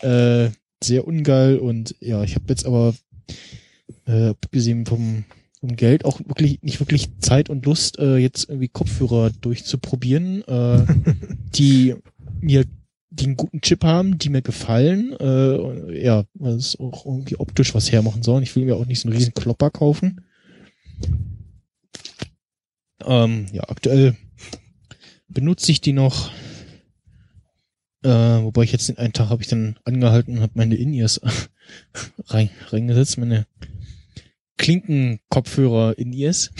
äh, 0.00 0.50
sehr 0.82 1.06
ungeil 1.06 1.58
und 1.58 1.94
ja, 2.00 2.22
ich 2.24 2.34
habe 2.34 2.44
jetzt 2.48 2.66
aber 2.66 2.94
äh, 4.06 4.30
abgesehen 4.30 4.86
vom, 4.86 5.24
vom 5.60 5.76
Geld 5.76 6.04
auch 6.04 6.20
wirklich 6.20 6.62
nicht 6.62 6.80
wirklich 6.80 7.08
Zeit 7.20 7.48
und 7.48 7.64
Lust, 7.66 7.98
äh, 7.98 8.16
jetzt 8.16 8.48
irgendwie 8.48 8.68
Kopfhörer 8.68 9.30
durchzuprobieren, 9.40 10.42
äh, 10.46 10.84
die 11.54 11.94
mir 12.40 12.64
die 13.16 13.26
einen 13.26 13.36
guten 13.36 13.60
Chip 13.60 13.84
haben, 13.84 14.18
die 14.18 14.28
mir 14.28 14.42
gefallen, 14.42 15.12
äh, 15.20 16.04
ja, 16.04 16.24
weil 16.34 16.54
es 16.54 16.78
auch 16.78 17.06
irgendwie 17.06 17.36
optisch 17.36 17.74
was 17.74 17.92
hermachen 17.92 18.22
soll. 18.22 18.42
Ich 18.42 18.54
will 18.56 18.64
mir 18.64 18.76
auch 18.76 18.86
nicht 18.86 19.00
so 19.00 19.08
einen 19.08 19.16
riesen 19.16 19.34
Klopper 19.34 19.70
kaufen. 19.70 20.24
Ähm, 23.04 23.46
ja, 23.52 23.62
aktuell 23.68 24.16
benutze 25.28 25.70
ich 25.70 25.80
die 25.80 25.92
noch. 25.92 26.32
Äh, 28.02 28.08
wobei 28.08 28.64
ich 28.64 28.72
jetzt 28.72 28.88
den 28.88 28.98
einen 28.98 29.12
Tag 29.12 29.30
habe 29.30 29.42
ich 29.42 29.48
dann 29.48 29.78
angehalten 29.84 30.36
und 30.36 30.42
habe 30.42 30.52
meine 30.56 30.74
In-Ears 30.74 31.20
rein, 32.26 32.50
reingesetzt, 32.68 33.16
meine 33.18 33.46
Klinkenkopfhörer 34.58 35.96
In-Ears, 35.98 36.50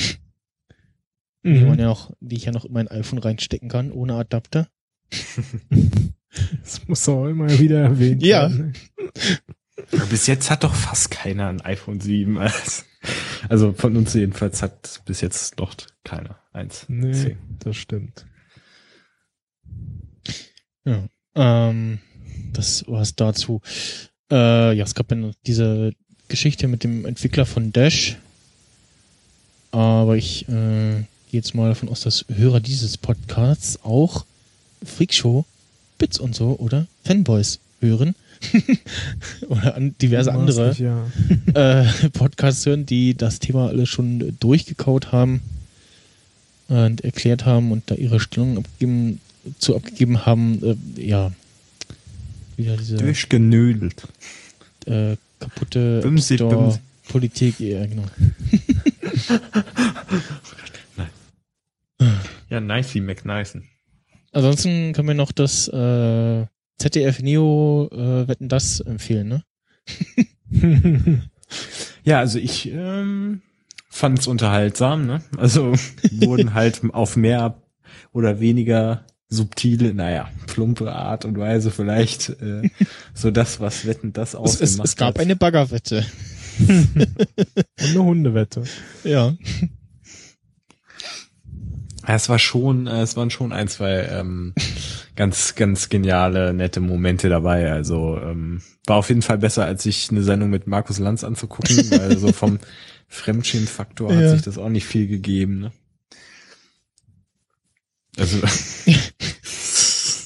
die 1.43 1.51
man 1.61 1.75
Mhm. 1.75 1.81
ja 1.81 1.91
auch, 1.91 2.13
die 2.21 2.37
ich 2.37 2.45
ja 2.45 2.53
noch 2.53 2.65
in 2.65 2.73
mein 2.73 2.89
iPhone 2.89 3.19
reinstecken 3.19 3.69
kann, 3.69 3.93
ohne 3.93 4.15
Adapter. 4.15 4.69
Das 6.63 6.87
muss 6.89 7.09
auch 7.09 7.27
immer 7.27 7.49
wieder 7.59 7.81
erwähnt 7.83 8.23
Ja. 8.23 8.43
werden. 8.51 8.73
Aber 9.93 10.07
bis 10.07 10.27
jetzt 10.27 10.51
hat 10.51 10.65
doch 10.65 10.75
fast 10.75 11.11
keiner 11.11 11.49
ein 11.49 11.61
iPhone 11.61 12.01
7. 12.01 12.39
als- 12.39 12.85
Also 13.49 13.73
von 13.75 13.97
uns 13.97 14.15
jedenfalls 14.15 14.63
hat 14.63 15.03
bis 15.05 15.21
jetzt 15.21 15.61
doch 15.61 15.75
keiner 16.05 16.39
eins. 16.55 16.87
Nee, 16.89 17.13
Zehn. 17.13 17.39
das 17.59 17.77
stimmt. 17.77 18.25
Ja. 20.85 21.05
Ähm, 21.35 21.99
das 22.53 22.85
war's 22.89 23.15
dazu. 23.15 23.61
Äh, 24.31 24.75
ja, 24.77 24.85
es 24.85 24.95
gab 24.95 25.11
ja 25.11 25.17
noch 25.19 25.35
diese 25.47 25.93
Geschichte 26.29 26.69
mit 26.69 26.85
dem 26.85 27.05
Entwickler 27.05 27.45
von 27.47 27.73
Dash. 27.73 28.17
Aber 29.71 30.17
ich 30.17 30.49
äh, 30.49 30.93
gehe 31.31 31.41
jetzt 31.41 31.55
mal 31.55 31.69
davon 31.69 31.89
aus, 31.89 32.03
dass 32.03 32.25
Hörer 32.35 32.61
dieses 32.61 32.97
Podcasts 32.97 33.81
auch 33.83 34.25
Freakshow, 34.85 35.45
Bits 36.05 36.19
und 36.19 36.35
so 36.35 36.59
oder 36.59 36.87
Fanboys 37.03 37.61
hören. 37.81 38.15
oder 39.49 39.75
an 39.75 39.95
diverse 40.03 40.35
andere 40.35 40.67
Maßlich, 40.67 40.87
Ja. 40.87 41.07
äh, 41.81 42.11
Podcasts 42.11 42.67
hören, 42.67 42.85
die 42.85 43.15
das 43.15 43.39
Thema 43.39 43.69
alle 43.69 43.87
schon 43.87 44.37
durchgekaut 44.39 45.13
haben 45.13 45.41
und 46.69 47.01
erklärt 47.03 47.47
haben 47.47 47.73
und 47.73 47.91
da 47.91 47.95
ihre 47.95 48.21
Stellung 48.21 48.59
abgegeben, 48.59 49.19
zu 49.59 49.75
abgegeben 49.75 50.27
haben. 50.27 50.63
Äh, 50.63 50.77
ja, 51.07 51.33
wieder 52.59 52.77
diese 52.77 52.99
Durchgenödelt. 52.99 54.03
äh, 54.85 55.17
kaputte 55.41 56.01
Bümsi, 56.03 56.35
Store 56.35 56.55
Bümsi. 56.55 56.79
Politik, 57.09 57.61
ja 57.61 57.87
genau. 57.87 58.05
Ja, 62.51 62.61
nicey 62.61 63.01
McNicen. 63.01 63.65
Ansonsten 64.35 64.93
können 64.93 65.09
wir 65.09 65.15
noch 65.15 65.33
das 65.33 65.69
äh, 65.69 66.47
ZDF 66.79 67.21
Neo 67.21 67.89
äh, 67.93 68.29
Wetten 68.29 68.49
das 68.49 68.81
empfehlen, 68.81 69.29
ne? 69.29 69.45
Ja, 72.05 72.19
also 72.19 72.39
ich 72.39 72.71
ähm, 72.71 73.43
fand 73.89 74.19
es 74.19 74.27
unterhaltsam, 74.27 75.07
ne? 75.07 75.23
Also 75.37 75.73
wurden 76.11 76.55
halt 76.55 76.83
auf 76.93 77.17
mehr 77.17 77.63
oder 78.13 78.41
weniger 78.41 79.07
subtile, 79.29 79.95
naja, 79.95 80.29
plumpe 80.47 80.93
Art 80.93 81.25
und 81.25 81.39
Weise 81.39 81.71
vielleicht 81.71 82.29
äh, 82.41 82.69
so 83.15 83.31
das, 83.31 83.61
was 83.61 83.87
Wetten 83.87 84.13
das 84.13 84.31
Es, 84.31 84.35
ausgemacht 84.35 84.85
es, 84.85 84.91
es 84.91 84.97
gab 84.97 85.15
hat. 85.15 85.21
eine 85.21 85.37
Baggerwette. 85.37 86.05
Und 86.59 87.07
eine 87.79 88.03
Hundewette. 88.03 88.65
Ja. 89.03 89.35
Ja, 92.07 92.15
es 92.15 92.29
war 92.29 92.39
schon, 92.39 92.87
äh, 92.87 93.01
es 93.03 93.17
waren 93.17 93.31
schon 93.31 93.53
ein, 93.53 93.69
zwei 93.69 94.03
ähm, 94.11 94.53
ganz, 95.17 95.55
ganz 95.55 95.89
geniale, 95.89 96.53
nette 96.53 96.81
Momente 96.81 97.29
dabei. 97.29 97.73
Also 97.73 98.19
ähm, 98.19 98.61
war 98.87 98.97
auf 98.97 99.09
jeden 99.09 99.23
Fall 99.23 99.39
besser, 99.39 99.65
als 99.65 99.85
sich 99.85 100.11
eine 100.11 100.23
Sendung 100.23 100.51
mit 100.51 100.67
Markus 100.67 100.99
Lanz 100.99 101.25
anzugucken, 101.25 101.91
weil 101.91 102.19
so 102.19 102.33
vom 102.33 102.59
Fremdschämen-Faktor 103.09 104.13
hat 104.15 104.21
Ja. 104.21 104.31
sich 104.33 104.43
das 104.43 104.59
auch 104.59 104.69
nicht 104.69 104.87
viel 104.87 105.07
gegeben. 105.07 105.61
Ne? 105.61 105.73
Also 108.19 108.39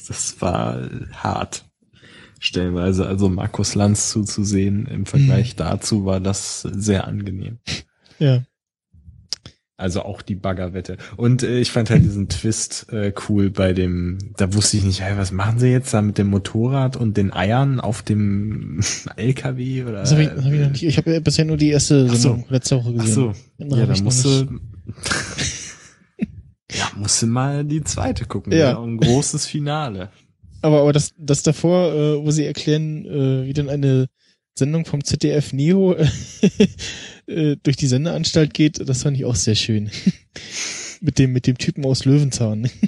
das 0.08 0.36
war 0.40 0.88
hart 1.12 1.64
stellenweise. 2.40 3.06
Also 3.06 3.28
Markus 3.28 3.74
Lanz 3.74 4.10
zuzusehen 4.10 4.86
im 4.86 5.06
Vergleich 5.06 5.56
dazu 5.56 6.04
war 6.04 6.20
das 6.20 6.62
sehr 6.62 7.06
angenehm. 7.06 7.58
Ja. 8.18 8.42
Also 9.80 10.02
auch 10.02 10.22
die 10.22 10.34
Baggerwette. 10.34 10.96
Und 11.16 11.44
äh, 11.44 11.60
ich 11.60 11.70
fand 11.70 11.88
halt 11.88 12.02
diesen 12.02 12.28
Twist 12.28 12.92
äh, 12.92 13.12
cool 13.28 13.48
bei 13.48 13.72
dem, 13.72 14.18
da 14.36 14.52
wusste 14.52 14.76
ich 14.76 14.82
nicht, 14.82 15.00
hey, 15.00 15.16
was 15.16 15.30
machen 15.30 15.60
sie 15.60 15.68
jetzt 15.68 15.94
da 15.94 16.02
mit 16.02 16.18
dem 16.18 16.26
Motorrad 16.26 16.96
und 16.96 17.16
den 17.16 17.32
Eiern 17.32 17.78
auf 17.78 18.02
dem 18.02 18.80
LKW 19.16 19.84
oder? 19.84 20.00
Das 20.00 20.10
habe 20.10 20.24
ich, 20.24 20.30
das 20.30 20.44
hab 20.44 20.52
ich 20.52 20.60
noch 20.60 20.70
nicht. 20.70 20.82
Ich 20.82 20.96
habe 20.96 21.12
ja 21.12 21.20
bisher 21.20 21.44
nur 21.44 21.56
die 21.56 21.70
erste 21.70 22.08
Ach 22.10 22.14
so. 22.16 22.30
Sendung 22.30 22.44
letzte 22.48 22.76
Woche 22.76 22.92
Ach 22.98 23.02
gesehen. 23.04 23.14
so, 23.14 23.32
Den 23.56 23.70
ja, 23.70 23.76
hab 23.76 23.86
da 23.86 23.94
noch 23.94 24.02
musste, 24.02 24.48
ja, 26.72 26.90
musste 26.96 27.26
mal 27.26 27.64
die 27.64 27.84
zweite 27.84 28.24
gucken. 28.24 28.52
Ja. 28.52 28.58
Ja. 28.58 28.82
Ein 28.82 28.98
großes 28.98 29.46
Finale. 29.46 30.10
Aber, 30.60 30.80
aber 30.80 30.92
das, 30.92 31.14
das 31.16 31.44
davor, 31.44 31.92
äh, 31.92 32.24
wo 32.26 32.32
sie 32.32 32.44
erklären, 32.44 33.04
äh, 33.06 33.46
wie 33.46 33.52
dann 33.52 33.68
eine 33.68 34.08
Sendung 34.58 34.86
vom 34.86 35.04
ZDF 35.04 35.52
Neo 35.52 35.94
äh, 37.28 37.56
durch 37.62 37.76
die 37.76 37.86
Sendeanstalt 37.86 38.52
geht, 38.54 38.88
das 38.88 39.02
fand 39.02 39.16
ich 39.16 39.24
auch 39.24 39.36
sehr 39.36 39.54
schön. 39.54 39.90
mit 41.00 41.18
dem, 41.18 41.32
mit 41.32 41.46
dem 41.46 41.56
Typen 41.58 41.84
aus 41.84 42.04
Löwenzahn. 42.04 42.68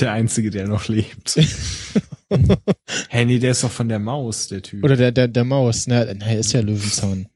Der 0.00 0.12
einzige, 0.12 0.50
der 0.50 0.68
noch 0.68 0.86
lebt. 0.86 1.36
nee, 3.12 3.38
der 3.40 3.50
ist 3.50 3.64
doch 3.64 3.70
von 3.70 3.88
der 3.88 3.98
Maus, 3.98 4.46
der 4.46 4.62
Typ. 4.62 4.84
Oder 4.84 4.96
der, 4.96 5.10
der, 5.10 5.26
der 5.26 5.44
Maus. 5.44 5.88
Na, 5.88 6.04
na, 6.04 6.26
er 6.26 6.38
ist 6.38 6.52
ja 6.52 6.60
Löwenzahn. 6.60 7.26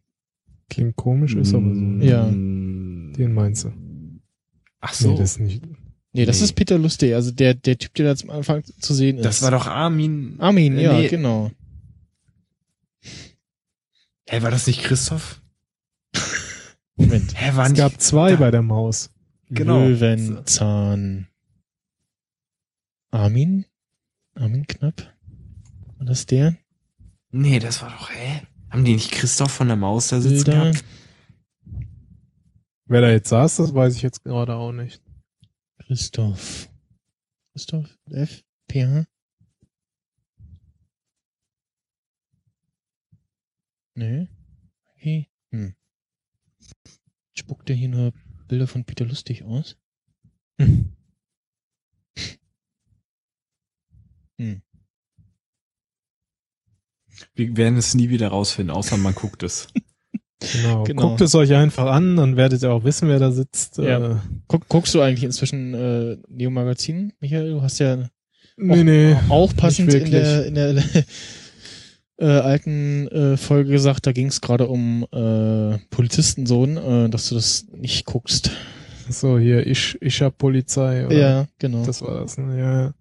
Klingt 0.70 0.94
komisch, 0.94 1.34
ist 1.34 1.54
aber 1.54 1.74
so. 1.74 1.80
Ja. 2.06 2.24
Den 2.26 3.32
meinst 3.32 3.64
du? 3.64 3.72
Ach 4.80 4.94
so. 4.94 5.10
Nee, 5.12 5.18
das 5.18 5.38
nicht. 5.40 5.62
Nee, 6.12 6.24
das 6.24 6.38
Nee. 6.38 6.44
ist 6.44 6.52
Peter 6.52 6.78
Lustig, 6.78 7.14
also 7.14 7.30
der, 7.32 7.54
der 7.54 7.78
Typ, 7.78 7.94
der 7.94 8.06
da 8.06 8.16
zum 8.16 8.30
Anfang 8.30 8.62
zu 8.64 8.94
sehen 8.94 9.16
ist. 9.16 9.24
das 9.24 9.42
war 9.42 9.50
doch 9.50 9.66
Armin. 9.66 10.36
Armin, 10.38 10.78
ja, 10.78 10.98
Nee. 10.98 11.08
genau. 11.08 11.50
Hey, 14.32 14.42
war 14.42 14.50
das 14.50 14.66
nicht 14.66 14.82
Christoph? 14.82 15.42
Moment. 16.96 17.38
Hä, 17.38 17.54
war 17.54 17.64
Es 17.66 17.72
nicht, 17.72 17.78
gab 17.80 18.00
zwei 18.00 18.30
da- 18.30 18.36
bei 18.36 18.50
der 18.50 18.62
Maus. 18.62 19.10
Genau. 19.50 19.80
Löwenzahn. 19.86 21.28
Armin? 23.10 23.66
Armin 24.34 24.66
Knapp? 24.66 25.14
War 25.98 26.06
das 26.06 26.24
der? 26.24 26.56
Nee, 27.30 27.58
das 27.58 27.82
war 27.82 27.90
doch, 27.90 28.08
hä? 28.10 28.40
Haben 28.70 28.86
die 28.86 28.94
nicht 28.94 29.12
Christoph 29.12 29.52
von 29.52 29.66
der 29.68 29.76
Maus 29.76 30.08
da 30.08 30.18
sitzen 30.22 30.44
Bilder. 30.44 30.70
gehabt? 30.70 30.84
Wer 32.86 33.00
da 33.02 33.10
jetzt 33.10 33.28
saß, 33.28 33.56
das 33.56 33.74
weiß 33.74 33.96
ich 33.96 34.02
jetzt 34.02 34.24
gerade 34.24 34.54
auch 34.54 34.72
nicht. 34.72 35.02
Christoph. 35.86 36.70
Christoph? 37.52 37.98
F? 38.10 38.42
PH? 38.70 39.04
Nee. 43.94 44.28
Okay. 44.96 45.28
Hm. 45.50 45.74
Spuckt 47.34 47.68
der 47.68 47.76
hier 47.76 47.88
nur 47.88 48.12
Bilder 48.48 48.66
von 48.66 48.84
Peter 48.84 49.04
Lustig 49.04 49.44
aus? 49.44 49.76
Hm. 50.58 50.92
Wir 57.34 57.56
werden 57.56 57.78
es 57.78 57.94
nie 57.94 58.10
wieder 58.10 58.28
rausfinden, 58.28 58.74
außer 58.74 58.96
man 58.96 59.14
guckt 59.14 59.42
es. 59.42 59.68
Genau. 60.54 60.82
Genau. 60.82 61.02
Guckt 61.02 61.20
es 61.20 61.36
euch 61.36 61.54
einfach 61.54 61.86
an, 61.86 62.16
dann 62.16 62.36
werdet 62.36 62.64
ihr 62.64 62.72
auch 62.72 62.82
wissen, 62.82 63.08
wer 63.08 63.20
da 63.20 63.30
sitzt. 63.30 63.78
Ja. 63.78 64.14
Äh, 64.14 64.16
Guck, 64.48 64.68
guckst 64.68 64.92
du 64.92 65.00
eigentlich 65.00 65.22
inzwischen 65.22 65.72
äh, 65.72 66.18
Neo 66.26 66.50
Magazin, 66.50 67.12
Michael? 67.20 67.52
Du 67.52 67.62
hast 67.62 67.78
ja 67.78 68.08
nee, 68.56 68.82
nee. 68.82 69.16
auch 69.28 69.54
passend 69.54 69.94
in 69.94 70.10
der, 70.10 70.46
in 70.46 70.56
der 70.56 70.82
äh, 72.22 72.26
alten 72.26 73.08
äh, 73.08 73.36
Folge 73.36 73.72
gesagt, 73.72 74.06
da 74.06 74.12
ging 74.12 74.28
es 74.28 74.40
gerade 74.40 74.68
um 74.68 75.04
äh, 75.12 75.78
Polizistensohn, 75.90 76.76
äh, 76.76 77.08
dass 77.10 77.28
du 77.28 77.34
das 77.34 77.66
nicht 77.72 78.06
guckst. 78.06 78.52
So, 79.08 79.38
hier, 79.38 79.66
ich, 79.66 79.98
ich 80.00 80.22
hab 80.22 80.38
Polizei. 80.38 81.04
Oder? 81.06 81.16
Ja, 81.16 81.46
genau. 81.58 81.84
Das 81.84 82.00
war 82.02 82.20
das, 82.20 82.38
ne? 82.38 82.94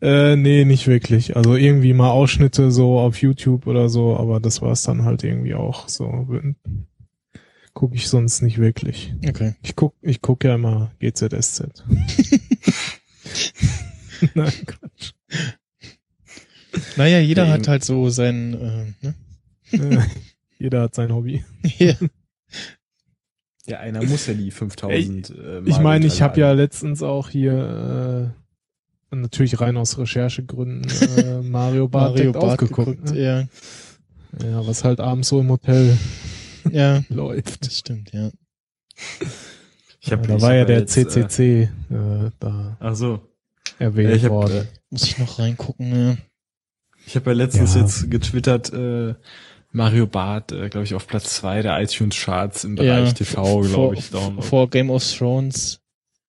Ja. 0.00 0.30
Äh, 0.32 0.36
nee, 0.36 0.64
nicht 0.64 0.86
wirklich. 0.86 1.36
Also 1.36 1.56
irgendwie 1.56 1.92
mal 1.92 2.10
Ausschnitte 2.10 2.70
so 2.70 3.00
auf 3.00 3.20
YouTube 3.20 3.66
oder 3.66 3.88
so, 3.88 4.16
aber 4.16 4.38
das 4.38 4.62
war 4.62 4.70
es 4.70 4.84
dann 4.84 5.04
halt 5.04 5.24
irgendwie 5.24 5.54
auch 5.54 5.88
so. 5.88 6.28
Gucke 7.74 7.96
ich 7.96 8.08
sonst 8.08 8.42
nicht 8.42 8.58
wirklich. 8.58 9.14
okay. 9.28 9.54
Ich 9.62 9.74
guck, 9.74 9.94
ich 10.02 10.22
guck 10.22 10.44
ja 10.44 10.54
immer 10.54 10.92
GZSZ. 11.00 11.84
Nein. 14.34 14.52
Naja, 17.00 17.18
jeder 17.18 17.46
Ja, 17.46 17.52
hat 17.52 17.66
halt 17.66 17.82
so 17.82 18.10
sein, 18.10 18.94
äh, 19.02 19.06
ne? 19.06 19.14
Äh, 19.72 19.98
Jeder 20.58 20.82
hat 20.82 20.94
sein 20.94 21.14
Hobby. 21.14 21.42
ja. 21.78 21.94
Ja, 23.66 23.78
einer 23.78 24.02
muss 24.04 24.26
ja 24.26 24.34
die 24.34 24.50
5000 24.50 25.30
äh, 25.30 25.60
Ich 25.64 25.78
meine, 25.78 26.04
ich 26.06 26.20
habe 26.20 26.38
ja 26.40 26.52
letztens 26.52 27.02
auch 27.02 27.30
hier 27.30 28.32
äh, 29.12 29.16
natürlich 29.16 29.60
rein 29.60 29.78
aus 29.78 29.96
Recherchegründen 29.96 30.90
äh, 31.16 31.40
Mario 31.48 31.88
Bart 31.88 32.16
Mario 32.16 32.32
Bart 32.32 32.44
aufgeguckt. 32.60 32.88
geguckt. 33.06 33.14
Ne? 33.14 33.20
Ja. 33.22 34.46
Ja, 34.46 34.66
was 34.66 34.84
halt 34.84 35.00
abends 35.00 35.28
so 35.28 35.40
im 35.40 35.48
Hotel 35.48 35.96
ja, 36.70 37.02
läuft. 37.08 37.64
das 37.66 37.78
stimmt, 37.78 38.12
ja. 38.12 38.30
Ich 40.02 40.12
hab, 40.12 40.26
da 40.26 40.36
ich 40.36 40.42
war 40.42 40.54
ja 40.54 40.64
der 40.66 40.80
jetzt, 40.80 40.96
Äh, 40.98 41.06
CCC 41.06 41.62
äh, 41.90 42.30
da 42.38 42.76
ach 42.80 42.94
so. 42.94 43.20
erwähnt 43.78 44.14
Ich 44.16 44.24
hab, 44.24 44.30
worden. 44.32 44.58
äh, 44.58 44.64
Muss 44.90 45.04
ich 45.04 45.18
noch 45.18 45.38
reingucken, 45.38 45.88
ne? 45.88 46.18
Ich 47.10 47.16
habe 47.16 47.30
ja 47.30 47.36
letztens 47.36 47.74
Ja. 47.74 47.80
jetzt 47.80 48.08
getwittert, 48.08 48.72
äh, 48.72 49.14
Mario 49.72 50.06
Barth, 50.06 50.52
äh, 50.52 50.68
glaube 50.68 50.84
ich, 50.84 50.94
auf 50.94 51.08
Platz 51.08 51.34
zwei 51.34 51.60
der 51.60 51.80
iTunes 51.82 52.14
Charts 52.16 52.62
im 52.62 52.76
Bereich 52.76 53.14
TV, 53.14 53.42
vor, 53.42 53.62
glaube 53.64 53.94
ich. 53.96 54.10
Download. 54.10 54.46
vor 54.46 54.70
Game 54.70 54.90
of 54.90 55.02
Thrones 55.04 55.80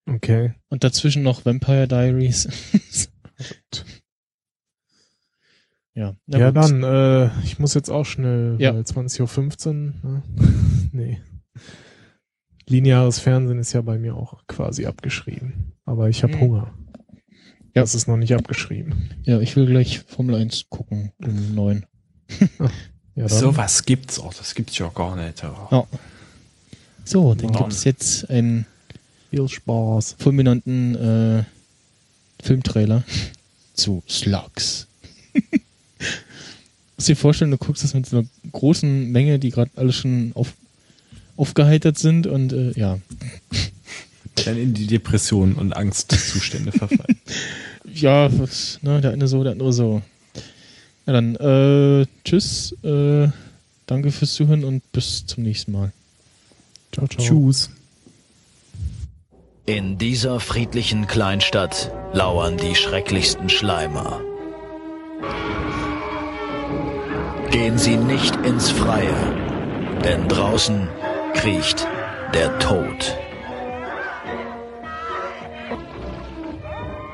Okay. 0.09 0.55
und 0.69 0.83
dazwischen 0.83 1.21
noch 1.21 1.45
Vampire 1.45 1.87
Diaries. 1.87 2.47
ja, 5.93 6.15
na 6.25 6.39
Ja, 6.39 6.47
gut. 6.49 6.57
dann, 6.63 6.83
äh, 6.83 7.29
ich 7.43 7.59
muss 7.59 7.75
jetzt 7.75 7.89
auch 7.89 8.05
schnell, 8.05 8.55
Ja. 8.59 8.73
weil 8.73 8.81
20.15 8.83 9.93
Uhr, 10.03 10.09
ne? 10.11 10.23
nee. 10.91 11.21
Lineares 12.67 13.19
Fernsehen 13.19 13.59
ist 13.59 13.73
ja 13.73 13.81
bei 13.81 13.99
mir 13.99 14.15
auch 14.15 14.47
quasi 14.47 14.87
abgeschrieben. 14.87 15.73
Aber 15.85 16.09
ich 16.09 16.23
habe 16.23 16.33
Hm. 16.33 16.39
Hunger. 16.41 16.73
Ja. 17.73 17.81
Das 17.81 17.95
ist 17.95 18.07
noch 18.07 18.17
nicht 18.17 18.33
abgeschrieben. 18.33 19.09
Ja, 19.23 19.39
ich 19.39 19.55
will 19.55 19.65
gleich 19.65 19.99
Formel 19.99 20.35
1 20.35 20.65
gucken 20.69 21.11
um 21.19 21.55
neun. 21.55 21.85
Ja. 23.15 23.27
So 23.27 23.55
was 23.57 23.83
gibt's 23.83 24.19
auch, 24.19 24.33
das 24.33 24.55
gibt's 24.55 24.77
ja 24.77 24.87
gar 24.87 25.15
nicht. 25.15 25.43
Ja. 25.43 25.85
So, 27.03 27.35
dann 27.35 27.51
gibt 27.51 27.73
es 27.73 27.83
jetzt 27.83 28.29
einen 28.29 28.65
Viel 29.29 29.47
Spaß. 29.49 30.15
fulminanten 30.17 30.95
äh, 30.95 31.43
Filmtrailer 32.41 33.03
zu 33.73 34.01
Slugs. 34.07 34.87
Musst 36.95 37.09
dir 37.09 37.15
vorstellen, 37.15 37.51
du 37.51 37.57
guckst 37.57 37.83
das 37.83 37.93
mit 37.93 38.05
so 38.05 38.19
einer 38.19 38.27
großen 38.51 39.11
Menge, 39.11 39.39
die 39.39 39.49
gerade 39.49 39.71
alle 39.75 39.91
schon 39.91 40.31
auf, 40.33 40.53
aufgeheitert 41.35 41.97
sind 41.97 42.27
und 42.27 42.53
äh, 42.53 42.71
ja. 42.79 42.97
Dann 44.35 44.57
in 44.57 44.73
die 44.73 44.87
Depression 44.87 45.53
und 45.53 45.75
Angstzustände 45.75 46.71
verfallen. 46.71 47.19
Ja, 47.93 48.29
ne, 48.29 49.01
der 49.01 49.11
eine 49.11 49.27
so, 49.27 49.43
der 49.43 49.53
andere 49.53 49.73
so. 49.73 50.01
Ja, 51.05 51.13
dann 51.13 51.35
äh, 51.35 52.05
tschüss, 52.23 52.73
äh, 52.83 53.27
danke 53.87 54.11
fürs 54.11 54.33
Zuhören 54.33 54.63
und 54.63 54.89
bis 54.91 55.25
zum 55.25 55.43
nächsten 55.43 55.71
Mal. 55.71 55.91
Ciao, 56.93 57.07
ciao. 57.07 57.25
Tschüss. 57.25 57.69
In 59.65 59.97
dieser 59.97 60.39
friedlichen 60.39 61.07
Kleinstadt 61.07 61.91
lauern 62.13 62.57
die 62.57 62.75
schrecklichsten 62.75 63.49
Schleimer. 63.49 64.21
Gehen 67.51 67.77
Sie 67.77 67.97
nicht 67.97 68.35
ins 68.45 68.69
Freie, 68.69 69.13
denn 70.03 70.27
draußen 70.27 70.87
kriecht 71.33 71.87
der 72.33 72.57
Tod. 72.59 73.17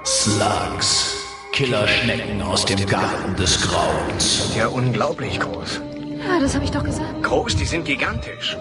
Slugs, 0.07 1.17
Killerschnecken 1.51 2.41
aus 2.41 2.63
dem 2.63 2.85
Garten 2.85 3.35
des 3.35 3.61
Grauens. 3.61 4.55
Ja, 4.55 4.67
unglaublich 4.67 5.37
groß. 5.37 5.81
Ja, 6.25 6.39
das 6.39 6.55
habe 6.55 6.63
ich 6.63 6.71
doch 6.71 6.85
gesagt. 6.85 7.21
Groß, 7.23 7.57
die 7.57 7.65
sind 7.65 7.83
gigantisch. 7.83 8.55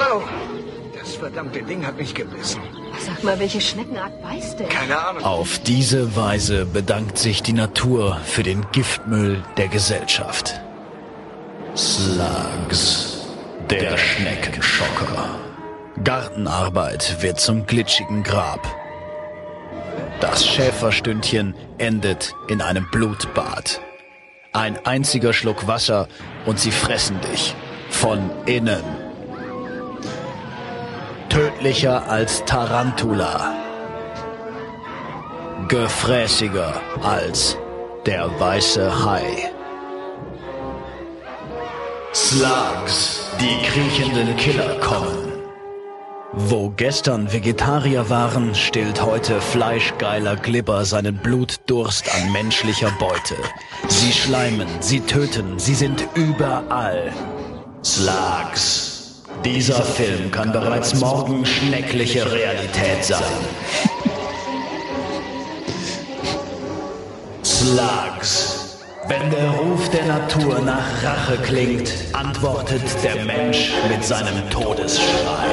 Oh, 0.00 0.20
das 0.98 1.14
verdammte 1.14 1.62
Ding 1.62 1.86
hat 1.86 1.96
mich 1.96 2.12
gebissen. 2.12 2.60
Sag 2.98 3.22
mal, 3.22 3.38
welche 3.38 3.60
Schneckenart 3.60 4.20
beißt 4.20 4.58
denn? 4.58 4.68
Keine 4.68 4.98
Ahnung. 4.98 5.22
Auf 5.22 5.60
diese 5.60 6.16
Weise 6.16 6.66
bedankt 6.66 7.18
sich 7.18 7.40
die 7.44 7.52
Natur 7.52 8.18
für 8.24 8.42
den 8.42 8.66
Giftmüll 8.72 9.44
der 9.56 9.68
Gesellschaft. 9.68 10.60
Slugs, 11.76 13.28
der 13.70 13.96
Schneckenschocker. 13.96 15.38
Gartenarbeit 16.02 17.22
wird 17.22 17.38
zum 17.38 17.64
glitschigen 17.64 18.24
Grab. 18.24 18.66
Das 20.20 20.46
Schäferstündchen 20.46 21.54
endet 21.78 22.34
in 22.48 22.60
einem 22.60 22.88
Blutbad. 22.90 23.80
Ein 24.52 24.84
einziger 24.84 25.32
Schluck 25.32 25.66
Wasser 25.66 26.08
und 26.46 26.58
sie 26.58 26.70
fressen 26.70 27.20
dich 27.20 27.54
von 27.90 28.30
innen. 28.46 28.82
Tödlicher 31.28 32.08
als 32.08 32.44
Tarantula. 32.44 33.54
Gefräßiger 35.68 36.80
als 37.02 37.56
der 38.06 38.28
weiße 38.40 39.04
Hai. 39.04 39.52
Slugs, 42.14 43.30
die 43.38 43.66
kriechenden 43.66 44.34
Killer 44.36 44.80
kommen. 44.80 45.27
Wo 46.32 46.68
gestern 46.76 47.32
Vegetarier 47.32 48.10
waren, 48.10 48.54
stillt 48.54 49.02
heute 49.02 49.40
fleischgeiler 49.40 50.36
Glibber 50.36 50.84
seinen 50.84 51.16
Blutdurst 51.16 52.14
an 52.14 52.32
menschlicher 52.32 52.90
Beute. 52.98 53.34
Sie 53.88 54.12
schleimen, 54.12 54.68
sie 54.80 55.00
töten, 55.00 55.58
sie 55.58 55.74
sind 55.74 56.06
überall. 56.14 57.12
Slugs. 57.82 59.22
Dieser 59.42 59.82
Film 59.82 60.30
kann 60.30 60.52
bereits 60.52 60.94
morgen 60.96 61.46
schneckliche 61.46 62.30
Realität 62.30 63.04
sein. 63.04 63.22
Slugs. 67.42 68.57
Wenn 69.08 69.30
der 69.30 69.50
Ruf 69.52 69.88
der 69.88 70.04
Natur 70.04 70.60
nach 70.60 71.02
Rache 71.02 71.38
klingt, 71.42 71.90
antwortet 72.12 72.82
der 73.02 73.24
Mensch 73.24 73.72
mit 73.90 74.04
seinem 74.04 74.50
Todesschrei. 74.50 75.48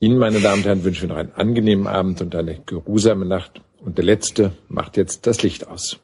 Ihnen, 0.00 0.18
meine 0.18 0.40
Damen 0.40 0.58
und 0.58 0.66
Herren, 0.66 0.84
wünschen 0.84 1.08
wir 1.08 1.14
noch 1.14 1.20
einen 1.20 1.32
angenehmen 1.32 1.86
Abend 1.86 2.20
und 2.20 2.34
eine 2.34 2.60
geruhsame 2.60 3.24
Nacht. 3.24 3.62
Und 3.80 3.96
der 3.96 4.04
Letzte 4.04 4.52
macht 4.68 4.98
jetzt 4.98 5.26
das 5.26 5.42
Licht 5.42 5.66
aus. 5.66 5.98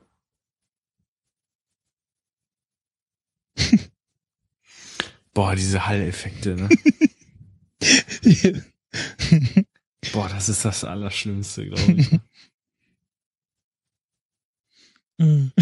Boah, 5.35 5.55
diese 5.57 5.85
Halleffekte, 5.87 6.55
ne? 6.55 6.69
Boah, 10.13 10.29
das 10.29 10.49
ist 10.49 10.65
das 10.65 10.85
Allerschlimmste, 10.85 11.67
glaube 11.67 11.93
ich. 11.93 12.11
ne? 12.13 12.21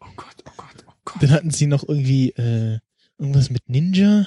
Oh 0.00 0.06
Gott, 0.16 0.36
oh 0.46 0.50
Gott, 0.56 0.84
oh 0.88 0.92
Gott. 1.04 1.22
Dann 1.22 1.30
hatten 1.30 1.50
sie 1.50 1.66
noch 1.66 1.86
irgendwie 1.88 2.30
äh, 2.30 2.78
irgendwas 3.18 3.50
mit 3.50 3.68
Ninja. 3.68 4.26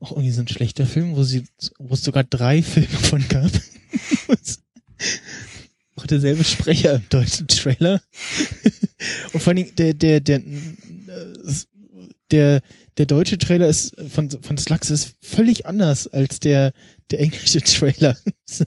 Auch 0.00 0.12
irgendwie 0.12 0.30
so 0.30 0.40
ein 0.40 0.48
schlechter 0.48 0.86
Film, 0.86 1.14
wo 1.16 1.22
sie, 1.22 1.44
wo 1.78 1.94
es 1.94 2.02
sogar 2.02 2.24
drei 2.24 2.62
Filme 2.62 2.88
von 2.88 3.26
gab. 3.28 3.50
Auch 5.96 6.06
derselbe 6.06 6.44
Sprecher 6.44 6.94
im 6.94 7.08
deutschen 7.08 7.48
Trailer. 7.48 8.00
Und 9.32 9.40
vor 9.40 9.48
allen 9.50 9.56
Dingen 9.56 9.74
der, 9.76 9.94
der, 9.94 10.20
der, 10.20 10.42
der, 12.30 12.62
der 12.96 13.06
deutsche 13.06 13.38
Trailer 13.38 13.68
ist 13.68 13.94
von, 14.10 14.30
von 14.30 14.58
Slugs 14.58 14.90
ist 14.90 15.16
völlig 15.20 15.66
anders 15.66 16.06
als 16.06 16.40
der, 16.40 16.72
der 17.10 17.20
englische 17.20 17.60
Trailer. 17.64 18.16
ist 18.46 18.66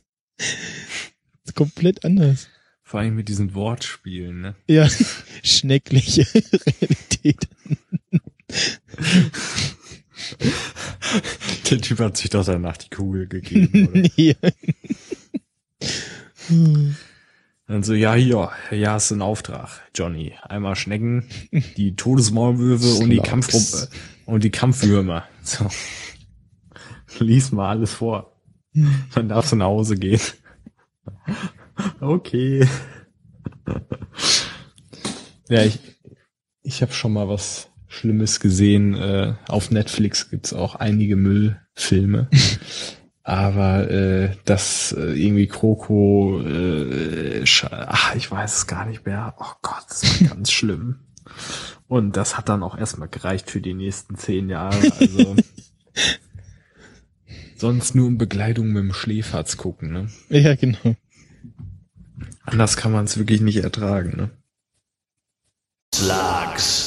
komplett 1.56 2.06
anders. 2.06 2.48
Vor 2.84 3.00
allem 3.00 3.16
mit 3.16 3.30
diesen 3.30 3.56
Wortspielen, 3.56 4.42
ne? 4.42 4.56
Ja, 4.68 4.88
schneckliche 5.44 6.28
Realität. 6.34 7.48
Der 11.70 11.82
Typ 11.82 12.00
hat 12.00 12.18
sich 12.18 12.30
doch 12.30 12.46
danach 12.46 12.78
die 12.78 12.90
Kugel 12.90 13.28
gegeben, 13.28 13.88
oder? 13.88 14.10
ja. 14.16 14.36
Dann 17.68 17.82
so, 17.82 17.94
ja, 17.94 18.14
hier, 18.14 18.52
ja, 18.70 18.94
hast 18.94 19.10
du 19.10 19.16
einen 19.16 19.24
Auftrag, 19.24 19.82
Johnny. 19.96 20.34
Einmal 20.44 20.76
Schnecken, 20.76 21.28
die 21.78 21.96
Todesmaulwürfe 21.96 23.02
und 23.02 23.10
die 23.10 23.16
Slugs. 23.18 23.30
Kampf 23.30 23.90
und 24.26 24.44
die 24.44 24.52
Kampfwürmer. 24.52 25.24
So. 25.42 25.68
Lies 27.20 27.52
mal 27.52 27.70
alles 27.70 27.94
vor. 27.94 28.40
Dann 29.14 29.30
darfst 29.30 29.52
du 29.52 29.56
nach 29.56 29.68
Hause 29.68 29.96
gehen. 29.96 30.20
Okay. 32.02 32.68
Ja, 35.50 35.64
ich, 35.64 35.80
ich 36.62 36.82
habe 36.82 36.94
schon 36.94 37.14
mal 37.14 37.28
was 37.30 37.70
Schlimmes 37.88 38.40
gesehen. 38.40 38.96
Äh, 38.96 39.36
auf 39.48 39.72
Netflix 39.72 40.30
gibt's 40.30 40.54
auch 40.54 40.76
einige 40.76 41.16
Müllfilme. 41.16 42.30
Aber 43.28 43.90
äh, 43.90 44.36
das 44.46 44.92
äh, 44.92 45.14
irgendwie 45.14 45.48
Kroko, 45.48 46.42
äh, 46.42 47.44
ach, 47.72 48.14
ich 48.14 48.30
weiß 48.30 48.58
es 48.58 48.68
gar 48.68 48.86
nicht 48.86 49.08
mehr. 49.08 49.34
Oh 49.40 49.52
Gott, 49.64 49.84
das 49.90 50.22
war 50.22 50.28
ganz 50.28 50.52
schlimm. 50.54 51.00
Und 51.88 52.18
das 52.18 52.38
hat 52.38 52.50
dann 52.50 52.62
auch 52.62 52.78
erstmal 52.78 53.08
gereicht 53.08 53.50
für 53.50 53.62
die 53.62 53.74
nächsten 53.74 54.16
zehn 54.16 54.48
Jahre. 54.48 54.78
Also 55.00 55.36
sonst 57.58 57.96
nur 57.96 58.10
in 58.10 58.20
Begleitung 58.20 58.68
mit 58.68 58.84
dem 58.84 58.94
Schläferz 58.94 59.58
gucken, 59.58 59.92
ne? 59.92 60.08
Ja, 60.30 60.54
genau. 60.54 60.96
Anders 62.44 62.78
kann 62.78 62.92
man 62.92 63.06
es 63.06 63.18
wirklich 63.18 63.42
nicht 63.42 63.58
ertragen, 63.58 64.16
ne? 64.16 64.30
Slugs. 65.96 66.85